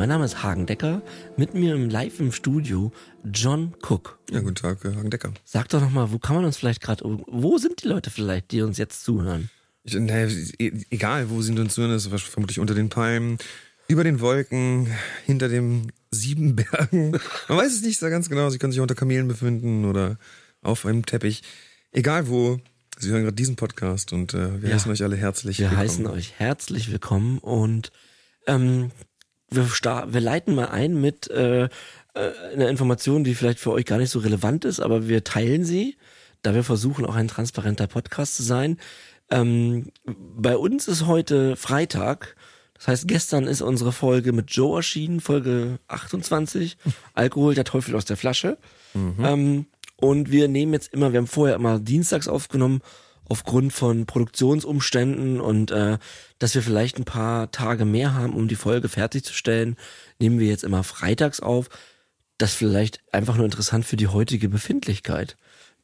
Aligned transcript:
mein 0.00 0.08
Name 0.08 0.24
ist 0.24 0.42
Hagen 0.42 0.64
Decker. 0.64 1.02
Mit 1.36 1.52
mir 1.52 1.74
im 1.74 1.90
Live 1.90 2.20
im 2.20 2.32
Studio 2.32 2.90
John 3.22 3.74
Cook. 3.86 4.18
Ja, 4.30 4.40
guten 4.40 4.54
Tag, 4.54 4.82
Hagen 4.82 5.10
Decker. 5.10 5.34
Sag 5.44 5.68
doch 5.68 5.78
nochmal, 5.82 6.10
wo 6.10 6.18
kann 6.18 6.36
man 6.36 6.46
uns 6.46 6.56
vielleicht 6.56 6.80
gerade, 6.80 7.04
wo 7.04 7.58
sind 7.58 7.82
die 7.84 7.88
Leute 7.88 8.08
vielleicht, 8.08 8.50
die 8.50 8.62
uns 8.62 8.78
jetzt 8.78 9.04
zuhören? 9.04 9.50
Ich, 9.84 9.92
nee, 9.94 10.24
e- 10.58 10.72
egal, 10.88 11.28
wo 11.28 11.42
sie 11.42 11.52
uns 11.52 11.74
zuhören, 11.74 11.92
ist 11.94 12.06
vermutlich 12.08 12.58
unter 12.60 12.72
den 12.74 12.88
Palmen, 12.88 13.36
über 13.88 14.02
den 14.02 14.20
Wolken, 14.20 14.88
hinter 15.26 15.50
den 15.50 15.92
sieben 16.10 16.56
Bergen. 16.56 17.10
Man 17.48 17.58
weiß 17.58 17.74
es 17.74 17.82
nicht 17.82 17.98
so 17.98 18.08
ganz 18.08 18.30
genau. 18.30 18.48
Sie 18.48 18.56
können 18.56 18.72
sich 18.72 18.80
unter 18.80 18.94
Kamelen 18.94 19.28
befinden 19.28 19.84
oder 19.84 20.16
auf 20.62 20.86
einem 20.86 21.04
Teppich. 21.04 21.42
Egal 21.92 22.26
wo, 22.28 22.58
Sie 22.98 23.10
hören 23.10 23.24
gerade 23.24 23.36
diesen 23.36 23.56
Podcast 23.56 24.14
und 24.14 24.32
äh, 24.32 24.62
wir 24.62 24.70
Ja. 24.70 24.76
heißen 24.76 24.90
euch 24.90 25.02
alle 25.02 25.16
herzlich 25.16 25.58
Wir 25.58 25.66
willkommen. 25.66 25.78
heißen 25.82 26.06
euch 26.06 26.32
herzlich 26.38 26.90
willkommen 26.90 27.36
und 27.36 27.92
ähm, 28.46 28.92
wir, 29.50 29.66
wir 29.66 30.20
leiten 30.20 30.54
mal 30.54 30.68
ein 30.68 31.00
mit 31.00 31.30
äh, 31.30 31.64
äh, 31.64 31.68
einer 32.54 32.68
Information, 32.68 33.24
die 33.24 33.34
vielleicht 33.34 33.58
für 33.58 33.72
euch 33.72 33.84
gar 33.84 33.98
nicht 33.98 34.10
so 34.10 34.18
relevant 34.20 34.64
ist, 34.64 34.80
aber 34.80 35.08
wir 35.08 35.24
teilen 35.24 35.64
sie, 35.64 35.96
da 36.42 36.54
wir 36.54 36.64
versuchen, 36.64 37.04
auch 37.04 37.14
ein 37.14 37.28
transparenter 37.28 37.86
Podcast 37.86 38.36
zu 38.36 38.42
sein. 38.42 38.78
Ähm, 39.30 39.92
bei 40.06 40.56
uns 40.56 40.88
ist 40.88 41.06
heute 41.06 41.56
Freitag. 41.56 42.36
Das 42.74 42.88
heißt, 42.88 43.08
gestern 43.08 43.46
ist 43.46 43.60
unsere 43.60 43.92
Folge 43.92 44.32
mit 44.32 44.50
Joe 44.50 44.78
erschienen, 44.78 45.20
Folge 45.20 45.78
28. 45.88 46.78
Alkohol, 47.14 47.54
der 47.54 47.64
Teufel 47.64 47.94
aus 47.94 48.06
der 48.06 48.16
Flasche. 48.16 48.58
Ähm, 48.94 49.66
und 49.96 50.30
wir 50.30 50.48
nehmen 50.48 50.72
jetzt 50.72 50.92
immer, 50.92 51.12
wir 51.12 51.18
haben 51.18 51.26
vorher 51.26 51.56
immer 51.56 51.78
dienstags 51.78 52.26
aufgenommen, 52.26 52.80
aufgrund 53.30 53.72
von 53.72 54.06
Produktionsumständen 54.06 55.40
und 55.40 55.70
äh, 55.70 55.98
dass 56.40 56.56
wir 56.56 56.62
vielleicht 56.62 56.98
ein 56.98 57.04
paar 57.04 57.52
Tage 57.52 57.84
mehr 57.84 58.12
haben, 58.14 58.34
um 58.34 58.48
die 58.48 58.56
Folge 58.56 58.88
fertigzustellen, 58.88 59.76
nehmen 60.18 60.40
wir 60.40 60.48
jetzt 60.48 60.64
immer 60.64 60.82
freitags 60.82 61.38
auf. 61.38 61.68
Das 62.38 62.50
ist 62.50 62.56
vielleicht 62.56 63.00
einfach 63.12 63.36
nur 63.36 63.44
interessant 63.44 63.86
für 63.86 63.96
die 63.96 64.08
heutige 64.08 64.48
Befindlichkeit. 64.48 65.36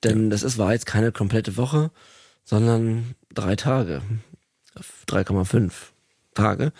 Denn 0.02 0.28
das 0.28 0.42
ist, 0.42 0.58
war 0.58 0.72
jetzt 0.72 0.86
keine 0.86 1.12
komplette 1.12 1.56
Woche, 1.56 1.92
sondern 2.42 3.14
drei 3.32 3.54
Tage. 3.54 4.02
3,5 5.08 5.72
Tage. 6.34 6.72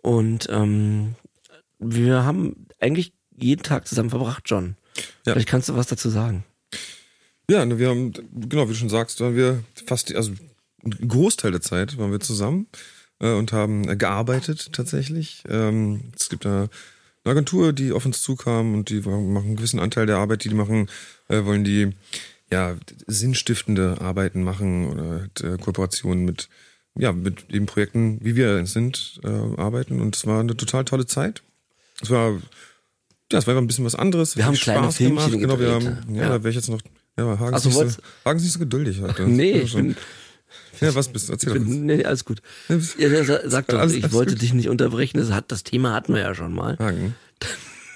Und 0.00 0.48
ähm, 0.50 1.16
wir 1.78 2.24
haben 2.24 2.66
eigentlich 2.80 3.12
jeden 3.36 3.62
Tag 3.62 3.86
zusammen 3.86 4.10
verbracht, 4.10 4.44
John. 4.46 4.76
Ja. 5.26 5.34
Vielleicht 5.34 5.48
kannst 5.48 5.68
du 5.68 5.76
was 5.76 5.86
dazu 5.86 6.08
sagen. 6.08 6.44
Ja, 7.50 7.64
ne, 7.64 7.78
wir 7.78 7.88
haben, 7.88 8.12
genau, 8.32 8.64
wie 8.68 8.72
du 8.72 8.78
schon 8.78 8.90
sagst, 8.90 9.20
waren 9.20 9.34
wir 9.34 9.62
fast, 9.86 10.14
also 10.14 10.32
einen 10.84 11.08
Großteil 11.08 11.50
der 11.50 11.62
Zeit 11.62 11.96
waren 11.98 12.12
wir 12.12 12.20
zusammen 12.20 12.66
äh, 13.20 13.32
und 13.32 13.52
haben 13.52 13.88
äh, 13.88 13.96
gearbeitet 13.96 14.72
tatsächlich. 14.72 15.42
Ähm, 15.48 16.12
es 16.14 16.28
gibt 16.28 16.44
da 16.44 16.68
eine 17.24 17.32
Agentur, 17.32 17.72
die 17.72 17.92
auf 17.92 18.04
uns 18.04 18.22
zukam 18.22 18.74
und 18.74 18.90
die 18.90 19.00
machen 19.00 19.36
einen 19.36 19.56
gewissen 19.56 19.80
Anteil 19.80 20.06
der 20.06 20.18
Arbeit, 20.18 20.44
die 20.44 20.50
die 20.50 20.54
machen, 20.54 20.88
äh, 21.28 21.44
wollen 21.44 21.64
die 21.64 21.92
ja 22.50 22.76
sinnstiftende 23.06 24.00
Arbeiten 24.00 24.42
machen 24.42 24.88
oder 24.88 25.20
halt, 25.20 25.40
äh, 25.42 25.56
Kooperationen 25.58 26.24
mit 26.24 26.48
ja 26.96 27.12
mit 27.12 27.52
den 27.52 27.66
Projekten, 27.66 28.18
wie 28.22 28.34
wir 28.36 28.48
es 28.56 28.72
sind, 28.72 29.20
äh, 29.24 29.28
arbeiten 29.28 30.00
und 30.00 30.16
es 30.16 30.26
war 30.26 30.40
eine 30.40 30.56
total 30.56 30.84
tolle 30.84 31.06
Zeit. 31.06 31.42
Es 32.00 32.10
war 32.10 32.32
ja, 33.30 33.38
es 33.38 33.46
war 33.46 33.52
einfach 33.52 33.62
ein 33.62 33.66
bisschen 33.66 33.84
was 33.84 33.94
anderes. 33.94 34.36
Wir 34.36 34.46
haben 34.46 34.54
kleine 34.54 34.84
Spaß 34.84 34.96
Filmchen 34.96 35.38
gemacht. 35.40 35.58
Genau, 35.58 35.58
wir 35.60 35.72
haben, 35.72 36.14
ja, 36.14 36.22
Ja. 36.22 36.28
da 36.30 36.34
wäre 36.42 36.50
ich 36.50 36.56
jetzt 36.56 36.68
noch. 36.68 36.80
Ja, 37.18 37.38
Hagen, 37.38 37.54
Also 37.54 37.68
ist 37.68 37.76
nicht 37.78 37.90
so, 37.96 38.02
Hagen 38.24 38.38
ist 38.38 38.44
nicht 38.44 38.52
so 38.52 38.58
geduldig 38.60 39.00
heute. 39.02 39.22
Nee, 39.26 39.56
Ja, 39.58 39.62
ich 39.64 39.74
bin, 39.74 39.96
Ja, 40.80 40.94
was 40.94 41.08
bist 41.08 41.28
du? 41.28 41.32
Erzähl 41.32 41.52
ich 41.52 41.58
doch 41.58 41.64
bin 41.68 41.86
nee, 41.86 42.04
alles 42.04 42.24
gut. 42.24 42.40
Ja, 42.68 43.08
ja, 43.08 43.24
sa- 43.24 43.40
sag 43.50 43.66
doch, 43.68 43.78
Alles- 43.80 43.94
ich 43.94 44.04
alles 44.04 44.14
wollte 44.14 44.32
gut. 44.32 44.42
dich 44.42 44.54
nicht 44.54 44.68
unterbrechen. 44.68 45.18
Das, 45.18 45.30
hat, 45.32 45.50
das 45.52 45.64
Thema 45.64 45.92
hatten 45.94 46.14
wir 46.14 46.20
ja 46.20 46.34
schon 46.34 46.54
mal. 46.54 46.78
Hagen. 46.78 47.14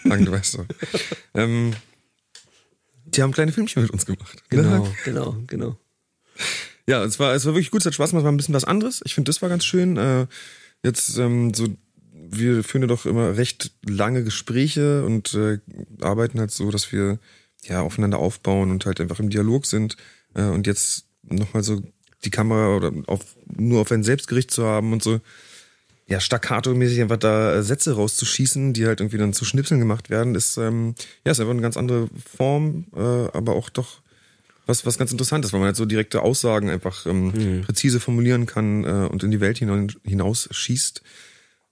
Hagen, 0.08 0.24
du 0.24 0.32
weißt 0.32 0.58
doch. 0.58 0.66
ähm, 1.34 1.72
die 3.04 3.22
haben 3.22 3.32
kleine 3.32 3.52
Filmchen 3.52 3.82
mit 3.82 3.90
uns 3.92 4.06
gemacht. 4.06 4.42
Ne, 4.50 4.62
Genau, 4.62 4.70
Hagen? 4.70 4.96
genau, 5.04 5.36
genau. 5.46 5.78
Ja, 6.88 7.04
es 7.04 7.18
war, 7.20 7.34
es 7.34 7.44
war 7.46 7.54
wirklich 7.54 7.70
gut, 7.70 7.82
es 7.82 7.86
hat 7.86 7.94
Spaß 7.94 8.10
gemacht, 8.10 8.22
es 8.22 8.24
war 8.24 8.32
ein 8.32 8.36
bisschen 8.36 8.54
was 8.54 8.64
anderes. 8.64 9.02
Ich 9.04 9.14
finde, 9.14 9.28
das 9.28 9.40
war 9.42 9.48
ganz 9.48 9.64
schön. 9.64 9.96
Äh, 9.96 10.26
jetzt 10.82 11.16
ähm, 11.18 11.54
so, 11.54 11.68
wir 12.12 12.64
führen 12.64 12.82
ja 12.82 12.88
doch 12.88 13.06
immer 13.06 13.36
recht 13.36 13.70
lange 13.86 14.24
Gespräche 14.24 15.04
und 15.04 15.34
äh, 15.34 15.58
arbeiten 16.00 16.40
halt 16.40 16.50
so, 16.50 16.70
dass 16.72 16.90
wir 16.90 17.18
ja 17.64 17.80
aufeinander 17.82 18.18
aufbauen 18.18 18.70
und 18.70 18.86
halt 18.86 19.00
einfach 19.00 19.20
im 19.20 19.30
Dialog 19.30 19.66
sind. 19.66 19.96
Äh, 20.34 20.44
und 20.44 20.66
jetzt 20.66 21.06
nochmal 21.22 21.62
so 21.62 21.82
die 22.24 22.30
Kamera 22.30 22.76
oder 22.76 22.92
auf, 23.06 23.20
nur 23.56 23.80
auf 23.80 23.90
ein 23.90 24.04
Selbstgericht 24.04 24.50
zu 24.50 24.64
haben 24.64 24.92
und 24.92 25.02
so, 25.02 25.20
ja, 26.08 26.18
staccato-mäßig 26.18 27.00
einfach 27.00 27.16
da 27.16 27.62
Sätze 27.62 27.94
rauszuschießen, 27.94 28.72
die 28.72 28.86
halt 28.86 29.00
irgendwie 29.00 29.18
dann 29.18 29.32
zu 29.32 29.44
Schnipseln 29.44 29.80
gemacht 29.80 30.10
werden, 30.10 30.34
ist, 30.34 30.56
ähm, 30.56 30.94
ja, 31.24 31.32
ist 31.32 31.40
einfach 31.40 31.52
eine 31.52 31.62
ganz 31.62 31.76
andere 31.76 32.08
Form, 32.36 32.86
äh, 32.94 32.98
aber 32.98 33.54
auch 33.54 33.70
doch 33.70 34.02
was, 34.66 34.86
was 34.86 34.98
ganz 34.98 35.10
interessant 35.10 35.44
ist, 35.44 35.52
weil 35.52 35.60
man 35.60 35.68
halt 35.68 35.76
so 35.76 35.86
direkte 35.86 36.22
Aussagen 36.22 36.70
einfach 36.70 37.06
ähm, 37.06 37.62
präzise 37.64 37.98
formulieren 37.98 38.46
kann 38.46 38.84
äh, 38.84 39.08
und 39.10 39.24
in 39.24 39.30
die 39.30 39.40
Welt 39.40 39.58
hinein, 39.58 39.92
hinaus 40.04 40.48
schießt. 40.50 41.02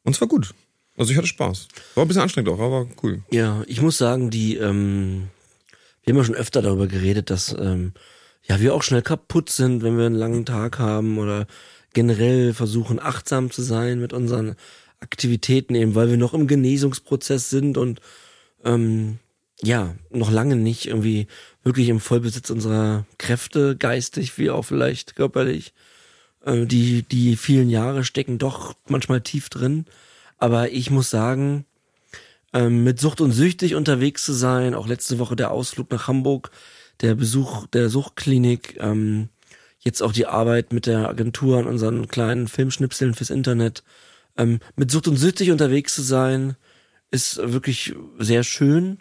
Und 0.02 0.14
es 0.14 0.20
war 0.20 0.28
gut. 0.28 0.54
Also 0.96 1.12
ich 1.12 1.16
hatte 1.16 1.28
Spaß. 1.28 1.68
War 1.94 2.04
ein 2.04 2.08
bisschen 2.08 2.22
anstrengend 2.22 2.50
auch, 2.50 2.60
aber 2.60 2.88
cool. 3.02 3.22
Ja, 3.30 3.62
ich 3.66 3.80
muss 3.80 3.96
sagen, 3.96 4.30
die, 4.30 4.56
ähm, 4.56 5.28
wir 6.02 6.12
haben 6.12 6.18
ja 6.18 6.24
schon 6.24 6.34
öfter 6.34 6.62
darüber 6.62 6.86
geredet, 6.86 7.30
dass 7.30 7.54
ähm, 7.58 7.92
ja 8.42 8.60
wir 8.60 8.74
auch 8.74 8.82
schnell 8.82 9.02
kaputt 9.02 9.50
sind, 9.50 9.82
wenn 9.82 9.98
wir 9.98 10.06
einen 10.06 10.14
langen 10.14 10.46
Tag 10.46 10.78
haben 10.78 11.18
oder 11.18 11.46
generell 11.92 12.54
versuchen 12.54 13.00
achtsam 13.00 13.50
zu 13.50 13.62
sein 13.62 14.00
mit 14.00 14.12
unseren 14.12 14.56
Aktivitäten, 15.00 15.74
eben 15.74 15.94
weil 15.94 16.10
wir 16.10 16.16
noch 16.16 16.34
im 16.34 16.46
Genesungsprozess 16.46 17.50
sind 17.50 17.78
und 17.78 18.00
ähm, 18.64 19.18
ja, 19.62 19.94
noch 20.10 20.30
lange 20.30 20.56
nicht 20.56 20.86
irgendwie 20.86 21.26
wirklich 21.62 21.88
im 21.88 22.00
Vollbesitz 22.00 22.50
unserer 22.50 23.06
Kräfte, 23.18 23.76
geistig 23.76 24.38
wie 24.38 24.50
auch 24.50 24.62
vielleicht 24.62 25.16
körperlich. 25.16 25.74
Äh, 26.44 26.66
die, 26.66 27.02
die 27.02 27.36
vielen 27.36 27.70
Jahre 27.70 28.04
stecken 28.04 28.38
doch 28.38 28.74
manchmal 28.88 29.20
tief 29.20 29.48
drin. 29.48 29.84
Aber 30.38 30.70
ich 30.70 30.90
muss 30.90 31.10
sagen, 31.10 31.66
ähm, 32.52 32.84
mit 32.84 33.00
Sucht 33.00 33.20
und 33.20 33.32
Süchtig 33.32 33.74
unterwegs 33.74 34.24
zu 34.24 34.32
sein, 34.32 34.74
auch 34.74 34.86
letzte 34.86 35.18
Woche 35.18 35.36
der 35.36 35.50
Ausflug 35.50 35.90
nach 35.90 36.08
Hamburg, 36.08 36.50
der 37.00 37.14
Besuch 37.14 37.66
der 37.68 37.88
Suchtklinik, 37.88 38.76
ähm, 38.80 39.28
jetzt 39.78 40.02
auch 40.02 40.12
die 40.12 40.26
Arbeit 40.26 40.72
mit 40.72 40.86
der 40.86 41.08
Agentur 41.08 41.58
an 41.58 41.66
unseren 41.66 42.08
kleinen 42.08 42.48
Filmschnipseln 42.48 43.14
fürs 43.14 43.30
Internet. 43.30 43.82
Ähm, 44.36 44.60
mit 44.76 44.90
Sucht 44.90 45.08
und 45.08 45.16
Süchtig 45.16 45.50
unterwegs 45.50 45.94
zu 45.94 46.02
sein, 46.02 46.56
ist 47.10 47.38
wirklich 47.38 47.94
sehr 48.18 48.44
schön 48.44 48.98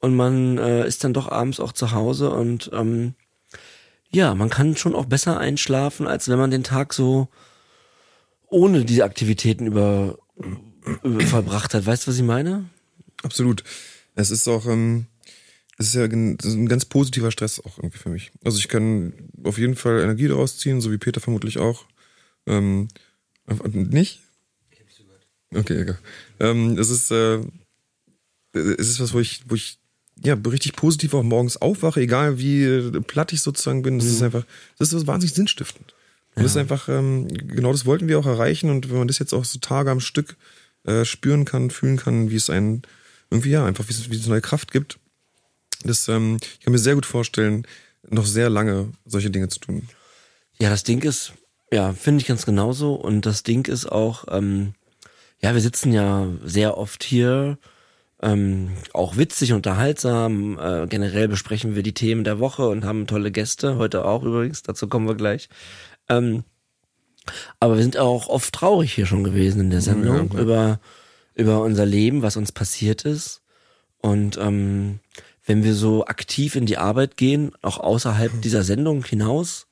und 0.00 0.14
man 0.14 0.58
äh, 0.58 0.86
ist 0.86 1.04
dann 1.04 1.12
doch 1.12 1.30
abends 1.30 1.60
auch 1.60 1.72
zu 1.72 1.92
Hause 1.92 2.30
und 2.30 2.70
ähm, 2.72 3.14
ja, 4.10 4.34
man 4.34 4.48
kann 4.48 4.76
schon 4.76 4.94
auch 4.94 5.06
besser 5.06 5.38
einschlafen, 5.38 6.06
als 6.06 6.28
wenn 6.28 6.38
man 6.38 6.50
den 6.50 6.62
Tag 6.62 6.94
so 6.94 7.28
ohne 8.48 8.84
diese 8.84 9.04
Aktivitäten 9.04 9.66
über, 9.66 10.18
über 11.02 11.20
verbracht 11.20 11.74
hat. 11.74 11.84
Weißt 11.84 12.06
du, 12.06 12.10
was 12.10 12.16
ich 12.16 12.22
meine? 12.22 12.66
Absolut. 13.24 13.64
Es 14.14 14.30
ist 14.30 14.46
auch, 14.46 14.66
ähm, 14.66 15.06
es 15.78 15.88
ist 15.88 15.94
ja 15.94 16.04
ist 16.04 16.44
ein 16.44 16.68
ganz 16.68 16.84
positiver 16.84 17.30
Stress 17.30 17.58
auch 17.58 17.78
irgendwie 17.78 17.98
für 17.98 18.10
mich. 18.10 18.30
Also 18.44 18.58
ich 18.58 18.68
kann 18.68 19.12
auf 19.42 19.58
jeden 19.58 19.74
Fall 19.74 20.02
Energie 20.02 20.28
daraus 20.28 20.58
ziehen, 20.58 20.80
so 20.80 20.92
wie 20.92 20.98
Peter 20.98 21.20
vermutlich 21.20 21.58
auch. 21.58 21.86
Ähm, 22.46 22.88
nicht? 23.72 24.20
Okay, 25.52 25.82
egal. 25.82 25.98
Ähm, 26.40 26.78
es 26.78 26.90
ist, 26.90 27.10
äh, 27.10 27.40
es 28.52 28.88
ist 28.88 29.00
was, 29.00 29.14
wo 29.14 29.20
ich, 29.20 29.42
wo 29.48 29.54
ich 29.54 29.78
ja 30.22 30.34
richtig 30.34 30.76
positiv 30.76 31.14
auch 31.14 31.22
morgens 31.22 31.56
aufwache, 31.56 32.00
egal 32.00 32.38
wie 32.38 32.62
äh, 32.62 33.00
platt 33.00 33.32
ich 33.32 33.42
sozusagen 33.42 33.82
bin. 33.82 33.98
Das 33.98 34.08
ist 34.08 34.22
einfach, 34.22 34.44
das 34.78 34.92
ist 34.92 35.00
so 35.00 35.06
wahnsinnig 35.06 35.34
sinnstiftend. 35.34 35.94
Und 36.34 36.42
das 36.42 36.52
ist 36.52 36.56
einfach, 36.56 36.88
ähm, 36.88 37.28
genau 37.28 37.72
das 37.72 37.86
wollten 37.86 38.08
wir 38.08 38.18
auch 38.18 38.26
erreichen. 38.26 38.70
Und 38.70 38.90
wenn 38.90 38.98
man 38.98 39.08
das 39.08 39.18
jetzt 39.18 39.32
auch 39.32 39.44
so 39.44 39.58
Tage 39.58 39.90
am 39.90 40.00
Stück 40.00 40.36
äh, 40.84 41.04
spüren 41.04 41.44
kann, 41.44 41.70
fühlen 41.70 41.96
kann, 41.96 42.30
wie 42.30 42.36
es 42.36 42.50
einen 42.50 42.82
irgendwie 43.34 43.50
ja 43.50 43.66
einfach 43.66 43.88
wie 43.88 43.92
es, 43.92 44.10
wie 44.10 44.16
es 44.16 44.26
neue 44.26 44.40
Kraft 44.40 44.72
gibt, 44.72 44.98
das 45.84 46.08
ähm, 46.08 46.38
ich 46.40 46.60
kann 46.60 46.72
mir 46.72 46.78
sehr 46.78 46.94
gut 46.94 47.06
vorstellen, 47.06 47.66
noch 48.08 48.26
sehr 48.26 48.48
lange 48.50 48.92
solche 49.04 49.30
Dinge 49.30 49.48
zu 49.48 49.60
tun. 49.60 49.88
Ja, 50.58 50.70
das 50.70 50.84
Ding 50.84 51.02
ist, 51.02 51.32
ja, 51.72 51.92
finde 51.92 52.20
ich 52.20 52.26
ganz 52.26 52.46
genauso. 52.46 52.94
Und 52.94 53.26
das 53.26 53.42
Ding 53.42 53.66
ist 53.66 53.86
auch, 53.86 54.24
ähm, 54.30 54.74
ja, 55.40 55.54
wir 55.54 55.60
sitzen 55.60 55.92
ja 55.92 56.28
sehr 56.44 56.78
oft 56.78 57.02
hier, 57.02 57.58
ähm, 58.22 58.70
auch 58.92 59.16
witzig, 59.16 59.52
unterhaltsam. 59.52 60.58
Äh, 60.58 60.86
generell 60.86 61.28
besprechen 61.28 61.74
wir 61.74 61.82
die 61.82 61.94
Themen 61.94 62.24
der 62.24 62.38
Woche 62.38 62.68
und 62.68 62.84
haben 62.84 63.06
tolle 63.06 63.32
Gäste. 63.32 63.76
Heute 63.76 64.04
auch 64.04 64.22
übrigens, 64.22 64.62
dazu 64.62 64.88
kommen 64.88 65.08
wir 65.08 65.16
gleich. 65.16 65.48
Ähm, 66.08 66.44
aber 67.58 67.76
wir 67.76 67.82
sind 67.82 67.96
auch 67.96 68.28
oft 68.28 68.54
traurig 68.54 68.92
hier 68.94 69.06
schon 69.06 69.24
gewesen 69.24 69.60
in 69.60 69.70
der 69.70 69.80
Sendung 69.80 70.28
klar. 70.28 70.42
über, 70.42 70.80
über 71.34 71.62
unser 71.62 71.86
Leben, 71.86 72.22
was 72.22 72.36
uns 72.36 72.52
passiert 72.52 73.04
ist. 73.04 73.42
Und 73.98 74.36
ähm, 74.36 75.00
wenn 75.46 75.64
wir 75.64 75.74
so 75.74 76.06
aktiv 76.06 76.56
in 76.56 76.66
die 76.66 76.78
Arbeit 76.78 77.16
gehen, 77.16 77.52
auch 77.62 77.78
außerhalb 77.78 78.40
dieser 78.42 78.62
Sendung 78.62 79.04
hinaus, 79.04 79.66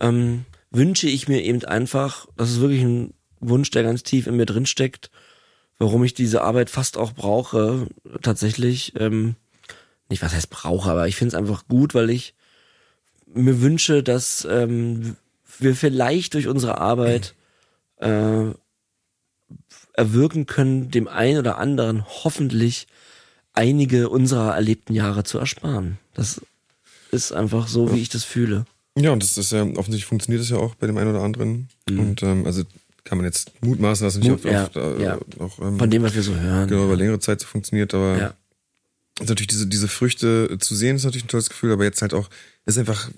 ähm, 0.00 0.44
wünsche 0.70 1.08
ich 1.08 1.28
mir 1.28 1.42
eben 1.42 1.64
einfach, 1.64 2.26
das 2.36 2.50
ist 2.50 2.60
wirklich 2.60 2.82
ein 2.82 3.14
Wunsch, 3.40 3.70
der 3.70 3.82
ganz 3.82 4.02
tief 4.02 4.26
in 4.26 4.36
mir 4.36 4.46
drin 4.46 4.66
steckt, 4.66 5.10
warum 5.78 6.04
ich 6.04 6.14
diese 6.14 6.42
Arbeit 6.42 6.70
fast 6.70 6.96
auch 6.96 7.12
brauche, 7.12 7.86
tatsächlich, 8.22 8.92
ähm, 8.98 9.36
nicht 10.08 10.22
was 10.22 10.32
heißt 10.32 10.50
brauche, 10.50 10.90
aber 10.90 11.08
ich 11.08 11.16
finde 11.16 11.28
es 11.28 11.34
einfach 11.34 11.66
gut, 11.68 11.94
weil 11.94 12.10
ich 12.10 12.34
mir 13.26 13.60
wünsche, 13.60 14.02
dass 14.02 14.46
ähm, 14.50 15.16
wir 15.58 15.74
vielleicht 15.74 16.34
durch 16.34 16.48
unsere 16.48 16.78
Arbeit 16.78 17.34
äh, 17.96 18.50
erwirken 19.94 20.46
können, 20.46 20.90
dem 20.90 21.08
einen 21.08 21.38
oder 21.38 21.58
anderen 21.58 22.04
hoffentlich 22.04 22.86
einige 23.52 24.08
unserer 24.08 24.54
erlebten 24.54 24.94
Jahre 24.94 25.24
zu 25.24 25.38
ersparen. 25.38 25.98
Das 26.14 26.40
ist 27.10 27.32
einfach 27.32 27.68
so, 27.68 27.94
wie 27.94 28.00
ich 28.00 28.08
das 28.08 28.24
fühle. 28.24 28.66
Ja, 28.96 29.10
und 29.10 29.22
das 29.22 29.38
ist 29.38 29.52
ja, 29.52 29.62
offensichtlich 29.62 30.06
funktioniert 30.06 30.42
das 30.42 30.50
ja 30.50 30.56
auch 30.56 30.74
bei 30.74 30.86
dem 30.86 30.96
einen 30.98 31.10
oder 31.10 31.22
anderen. 31.22 31.68
Mhm. 31.88 31.98
Und 31.98 32.22
ähm, 32.22 32.46
also 32.46 32.62
kann 33.04 33.18
man 33.18 33.24
jetzt 33.26 33.52
mutmaßen, 33.62 34.04
dass 34.06 34.14
es 34.14 34.20
nicht 34.20 34.30
Mut, 34.30 34.44
oft, 34.44 34.52
ja, 34.52 34.64
oft, 34.64 34.76
äh, 34.76 35.02
ja. 35.02 35.18
auch, 35.38 35.58
ähm, 35.60 35.78
von 35.78 35.90
dem, 35.90 36.02
was 36.02 36.14
wir 36.14 36.22
so 36.22 36.34
hören. 36.34 36.68
Genau, 36.68 36.84
über 36.84 36.96
längere 36.96 37.18
Zeit 37.18 37.40
so 37.40 37.46
funktioniert, 37.46 37.92
aber 37.92 38.18
ja. 38.18 38.34
ist 39.20 39.28
natürlich 39.28 39.48
diese, 39.48 39.66
diese 39.66 39.88
Früchte 39.88 40.56
zu 40.58 40.74
sehen, 40.74 40.96
ist 40.96 41.04
natürlich 41.04 41.24
ein 41.24 41.28
tolles 41.28 41.50
Gefühl, 41.50 41.72
aber 41.72 41.84
jetzt 41.84 42.02
halt 42.02 42.14
auch, 42.14 42.30
ist 42.66 42.78
einfach 42.78 43.10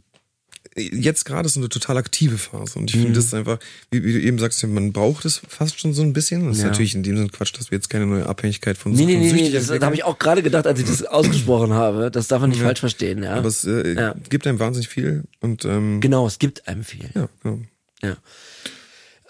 jetzt 0.77 1.25
gerade 1.25 1.47
ist 1.47 1.57
eine 1.57 1.69
total 1.69 1.97
aktive 1.97 2.39
Phase 2.39 2.79
und 2.79 2.91
ich 2.91 2.97
mhm. 2.97 3.03
finde 3.03 3.21
das 3.21 3.33
einfach, 3.33 3.59
wie, 3.91 4.05
wie, 4.05 4.13
du 4.13 4.21
eben 4.21 4.39
sagst, 4.39 4.65
man 4.67 4.93
braucht 4.93 5.25
es 5.25 5.41
fast 5.49 5.81
schon 5.81 5.95
so 5.95 6.03
ein 6.03 6.13
bisschen. 6.13 6.47
Das 6.49 6.59
ja. 6.59 6.65
ist 6.65 6.71
natürlich 6.71 6.95
in 6.95 7.03
dem 7.03 7.17
Sinne 7.17 7.29
Quatsch, 7.31 7.53
dass 7.59 7.71
wir 7.71 7.79
jetzt 7.79 7.89
keine 7.89 8.07
neue 8.07 8.27
Abhängigkeit 8.27 8.77
von 8.77 8.93
Nee, 8.93 9.07
nee, 9.07 9.17
nee, 9.17 9.33
nee 9.33 9.51
das, 9.51 9.67
das 9.67 9.81
habe 9.81 9.95
ich 9.95 10.05
auch 10.05 10.19
gerade 10.19 10.43
gedacht, 10.43 10.67
als 10.67 10.79
ich 10.79 10.87
das 10.87 11.03
ausgesprochen 11.05 11.73
habe. 11.73 12.11
Das 12.11 12.29
darf 12.29 12.41
man 12.41 12.51
nicht 12.51 12.61
ja. 12.61 12.67
falsch 12.67 12.81
verstehen, 12.81 13.23
ja. 13.23 13.35
Aber 13.35 13.49
es 13.49 13.65
äh, 13.65 13.95
ja. 13.95 14.15
gibt 14.29 14.47
einem 14.47 14.59
wahnsinnig 14.59 14.89
viel 14.89 15.25
und 15.41 15.65
ähm, 15.65 16.01
Genau, 16.01 16.27
es 16.27 16.39
gibt 16.39 16.69
einem 16.69 16.85
viel. 16.85 17.09
Ja, 17.15 17.29
genau. 17.43 17.61
Ja. 18.03 18.17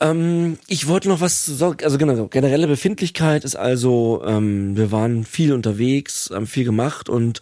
Ähm, 0.00 0.58
ich 0.66 0.88
wollte 0.88 1.08
noch 1.08 1.20
was 1.20 1.46
sagen, 1.46 1.84
also 1.84 1.96
genau, 1.96 2.26
generelle 2.26 2.66
Befindlichkeit 2.66 3.44
ist 3.44 3.56
also, 3.56 4.22
ähm, 4.26 4.76
wir 4.76 4.92
waren 4.92 5.24
viel 5.24 5.52
unterwegs, 5.52 6.30
haben 6.32 6.46
viel 6.46 6.64
gemacht 6.64 7.08
und 7.08 7.40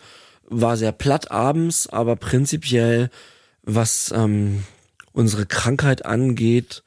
war 0.49 0.77
sehr 0.77 0.93
platt 0.93 1.31
abends, 1.31 1.89
aber 1.89 2.17
prinzipiell 2.17 3.11
was 3.65 4.13
ähm, 4.15 4.65
unsere 5.13 5.47
Krankheit 5.47 6.05
angeht, 6.05 6.83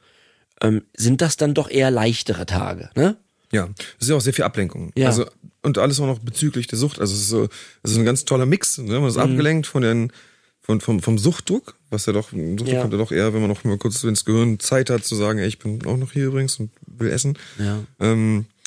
ähm, 0.62 0.82
sind 0.96 1.20
das 1.20 1.36
dann 1.36 1.54
doch 1.54 1.70
eher 1.70 1.90
leichtere 1.90 2.46
Tage, 2.46 2.90
ne? 2.94 3.16
Ja, 3.50 3.68
es 3.96 4.02
ist 4.02 4.08
ja 4.10 4.16
auch 4.16 4.20
sehr 4.20 4.34
viel 4.34 4.44
Ablenkung. 4.44 4.92
Ja. 4.94 5.06
Also, 5.06 5.24
und 5.62 5.78
alles 5.78 5.98
auch 6.00 6.06
noch 6.06 6.18
bezüglich 6.18 6.66
der 6.66 6.78
Sucht. 6.78 7.00
Also 7.00 7.14
es 7.14 7.20
ist 7.20 7.28
so, 7.28 7.48
es 7.82 7.92
ist 7.92 7.96
ein 7.96 8.04
ganz 8.04 8.26
toller 8.26 8.44
Mix. 8.44 8.76
Ne? 8.76 9.00
Man 9.00 9.08
ist 9.08 9.16
mhm. 9.16 9.22
abgelenkt 9.22 9.66
von 9.66 9.82
den, 9.82 10.12
von, 10.60 10.82
vom, 10.82 11.00
vom 11.00 11.16
Suchtdruck, 11.16 11.74
was 11.88 12.04
ja 12.04 12.12
doch, 12.12 12.30
Suchtdruck 12.30 12.68
ja. 12.68 12.80
kommt 12.82 12.92
ja 12.92 12.98
doch 12.98 13.10
eher, 13.10 13.32
wenn 13.32 13.40
man 13.40 13.48
noch 13.48 13.64
mal 13.64 13.78
kurz 13.78 14.04
ins 14.04 14.26
Gehirn 14.26 14.60
Zeit 14.60 14.90
hat 14.90 15.04
zu 15.04 15.14
sagen, 15.14 15.38
ey, 15.38 15.48
ich 15.48 15.58
bin 15.58 15.84
auch 15.86 15.96
noch 15.96 16.12
hier 16.12 16.26
übrigens 16.26 16.60
und 16.60 16.70
will 16.86 17.10
essen. 17.10 17.38
Ja. 17.58 17.78
Ähm, 18.00 18.44
äh, 18.44 18.57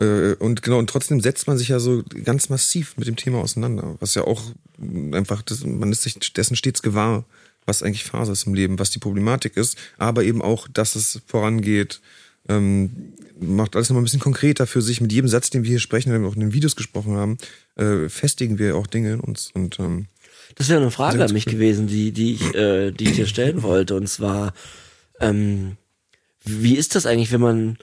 und 0.00 0.62
genau, 0.62 0.78
und 0.78 0.90
trotzdem 0.90 1.20
setzt 1.20 1.46
man 1.46 1.56
sich 1.56 1.68
ja 1.68 1.78
so 1.78 2.02
ganz 2.24 2.48
massiv 2.48 2.96
mit 2.96 3.06
dem 3.06 3.16
Thema 3.16 3.38
auseinander, 3.38 3.96
was 4.00 4.14
ja 4.14 4.24
auch 4.24 4.42
einfach, 5.12 5.42
das, 5.42 5.64
man 5.64 5.92
ist 5.92 6.02
sich 6.02 6.18
dessen 6.32 6.56
stets 6.56 6.82
gewahr, 6.82 7.24
was 7.64 7.82
eigentlich 7.82 8.04
Phase 8.04 8.32
ist 8.32 8.46
im 8.46 8.54
Leben, 8.54 8.78
was 8.78 8.90
die 8.90 8.98
Problematik 8.98 9.56
ist, 9.56 9.78
aber 9.96 10.24
eben 10.24 10.42
auch, 10.42 10.68
dass 10.68 10.96
es 10.96 11.22
vorangeht, 11.26 12.00
ähm, 12.48 13.14
macht 13.40 13.74
alles 13.74 13.88
nochmal 13.88 14.02
ein 14.02 14.04
bisschen 14.04 14.20
konkreter 14.20 14.66
für 14.66 14.82
sich. 14.82 15.00
Mit 15.00 15.12
jedem 15.12 15.28
Satz, 15.28 15.50
den 15.50 15.62
wir 15.62 15.70
hier 15.70 15.80
sprechen, 15.80 16.10
den 16.10 16.22
wir 16.22 16.28
auch 16.28 16.34
in 16.34 16.40
den 16.40 16.52
Videos 16.52 16.76
gesprochen 16.76 17.16
haben, 17.16 17.38
äh, 17.76 18.08
festigen 18.08 18.58
wir 18.58 18.76
auch 18.76 18.86
Dinge 18.86 19.14
in 19.14 19.20
uns. 19.20 19.50
Und 19.54 19.78
ähm, 19.78 20.06
das 20.56 20.68
wäre 20.68 20.80
eine 20.80 20.90
Frage 20.90 21.24
an 21.24 21.32
mich 21.32 21.46
gewesen, 21.46 21.86
die, 21.86 22.12
die 22.12 22.34
ich, 22.34 22.54
äh, 22.54 22.90
die 22.90 23.04
ich 23.04 23.12
dir 23.12 23.26
stellen 23.26 23.62
wollte. 23.62 23.96
Und 23.96 24.08
zwar, 24.08 24.52
ähm, 25.20 25.76
wie 26.44 26.76
ist 26.76 26.94
das 26.94 27.06
eigentlich, 27.06 27.32
wenn 27.32 27.40
man 27.40 27.78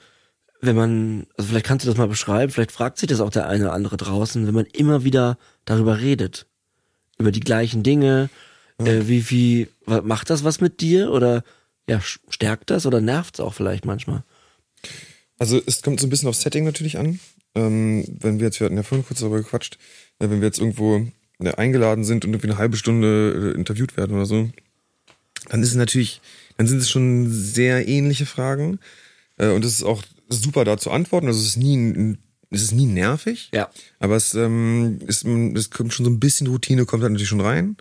wenn 0.61 0.75
man, 0.75 1.27
also 1.37 1.49
vielleicht 1.49 1.65
kannst 1.65 1.85
du 1.85 1.89
das 1.89 1.97
mal 1.97 2.07
beschreiben, 2.07 2.51
vielleicht 2.51 2.71
fragt 2.71 2.99
sich 2.99 3.09
das 3.09 3.19
auch 3.19 3.31
der 3.31 3.47
eine 3.47 3.65
oder 3.65 3.73
andere 3.73 3.97
draußen, 3.97 4.45
wenn 4.45 4.53
man 4.53 4.65
immer 4.67 5.03
wieder 5.03 5.37
darüber 5.65 5.99
redet, 5.99 6.45
über 7.17 7.31
die 7.31 7.39
gleichen 7.39 7.83
Dinge, 7.83 8.29
ja. 8.79 8.85
äh, 8.85 9.07
wie, 9.07 9.29
wie, 9.29 9.67
macht 9.85 10.29
das 10.29 10.43
was 10.43 10.61
mit 10.61 10.81
dir 10.81 11.11
oder 11.11 11.43
ja, 11.89 11.99
stärkt 12.01 12.69
das 12.69 12.85
oder 12.85 13.01
nervt 13.01 13.35
es 13.35 13.39
auch 13.39 13.53
vielleicht 13.53 13.85
manchmal? 13.85 14.23
Also 15.39 15.59
es 15.65 15.81
kommt 15.81 15.99
so 15.99 16.05
ein 16.05 16.11
bisschen 16.11 16.29
auf 16.29 16.35
Setting 16.35 16.63
natürlich 16.63 16.99
an. 16.99 17.19
Ähm, 17.55 18.05
wenn 18.19 18.39
wir 18.39 18.45
jetzt, 18.45 18.59
wir 18.59 18.65
hatten 18.65 18.77
ja 18.77 18.83
vorhin 18.83 19.05
kurz 19.05 19.19
darüber 19.19 19.37
gequatscht, 19.37 19.77
äh, 20.19 20.29
wenn 20.29 20.41
wir 20.41 20.47
jetzt 20.47 20.59
irgendwo 20.59 21.07
äh, 21.39 21.55
eingeladen 21.55 22.03
sind 22.03 22.23
und 22.23 22.31
irgendwie 22.31 22.49
eine 22.49 22.59
halbe 22.59 22.77
Stunde 22.77 23.53
äh, 23.55 23.57
interviewt 23.57 23.97
werden 23.97 24.15
oder 24.15 24.27
so, 24.27 24.49
dann 25.49 25.63
ist 25.63 25.69
es 25.69 25.75
natürlich, 25.75 26.21
dann 26.57 26.67
sind 26.67 26.77
es 26.77 26.89
schon 26.89 27.29
sehr 27.31 27.87
ähnliche 27.87 28.27
Fragen. 28.27 28.79
Äh, 29.37 29.49
und 29.49 29.65
es 29.65 29.73
ist 29.73 29.83
auch 29.83 30.03
super 30.31 30.65
da 30.65 30.77
zu 30.77 30.91
antworten. 30.91 31.27
Also 31.27 31.39
es 31.39 31.47
ist 31.47 31.57
nie, 31.57 32.17
es 32.49 32.63
ist 32.63 32.73
nie 32.73 32.85
nervig. 32.85 33.49
Ja. 33.53 33.69
Aber 33.99 34.15
es, 34.15 34.33
ähm, 34.33 34.99
ist, 35.07 35.25
es 35.25 35.69
kommt 35.69 35.93
schon 35.93 36.05
so 36.05 36.11
ein 36.11 36.19
bisschen 36.19 36.47
Routine, 36.47 36.85
kommt 36.85 37.03
halt 37.03 37.11
natürlich 37.11 37.29
schon 37.29 37.41
rein. 37.41 37.77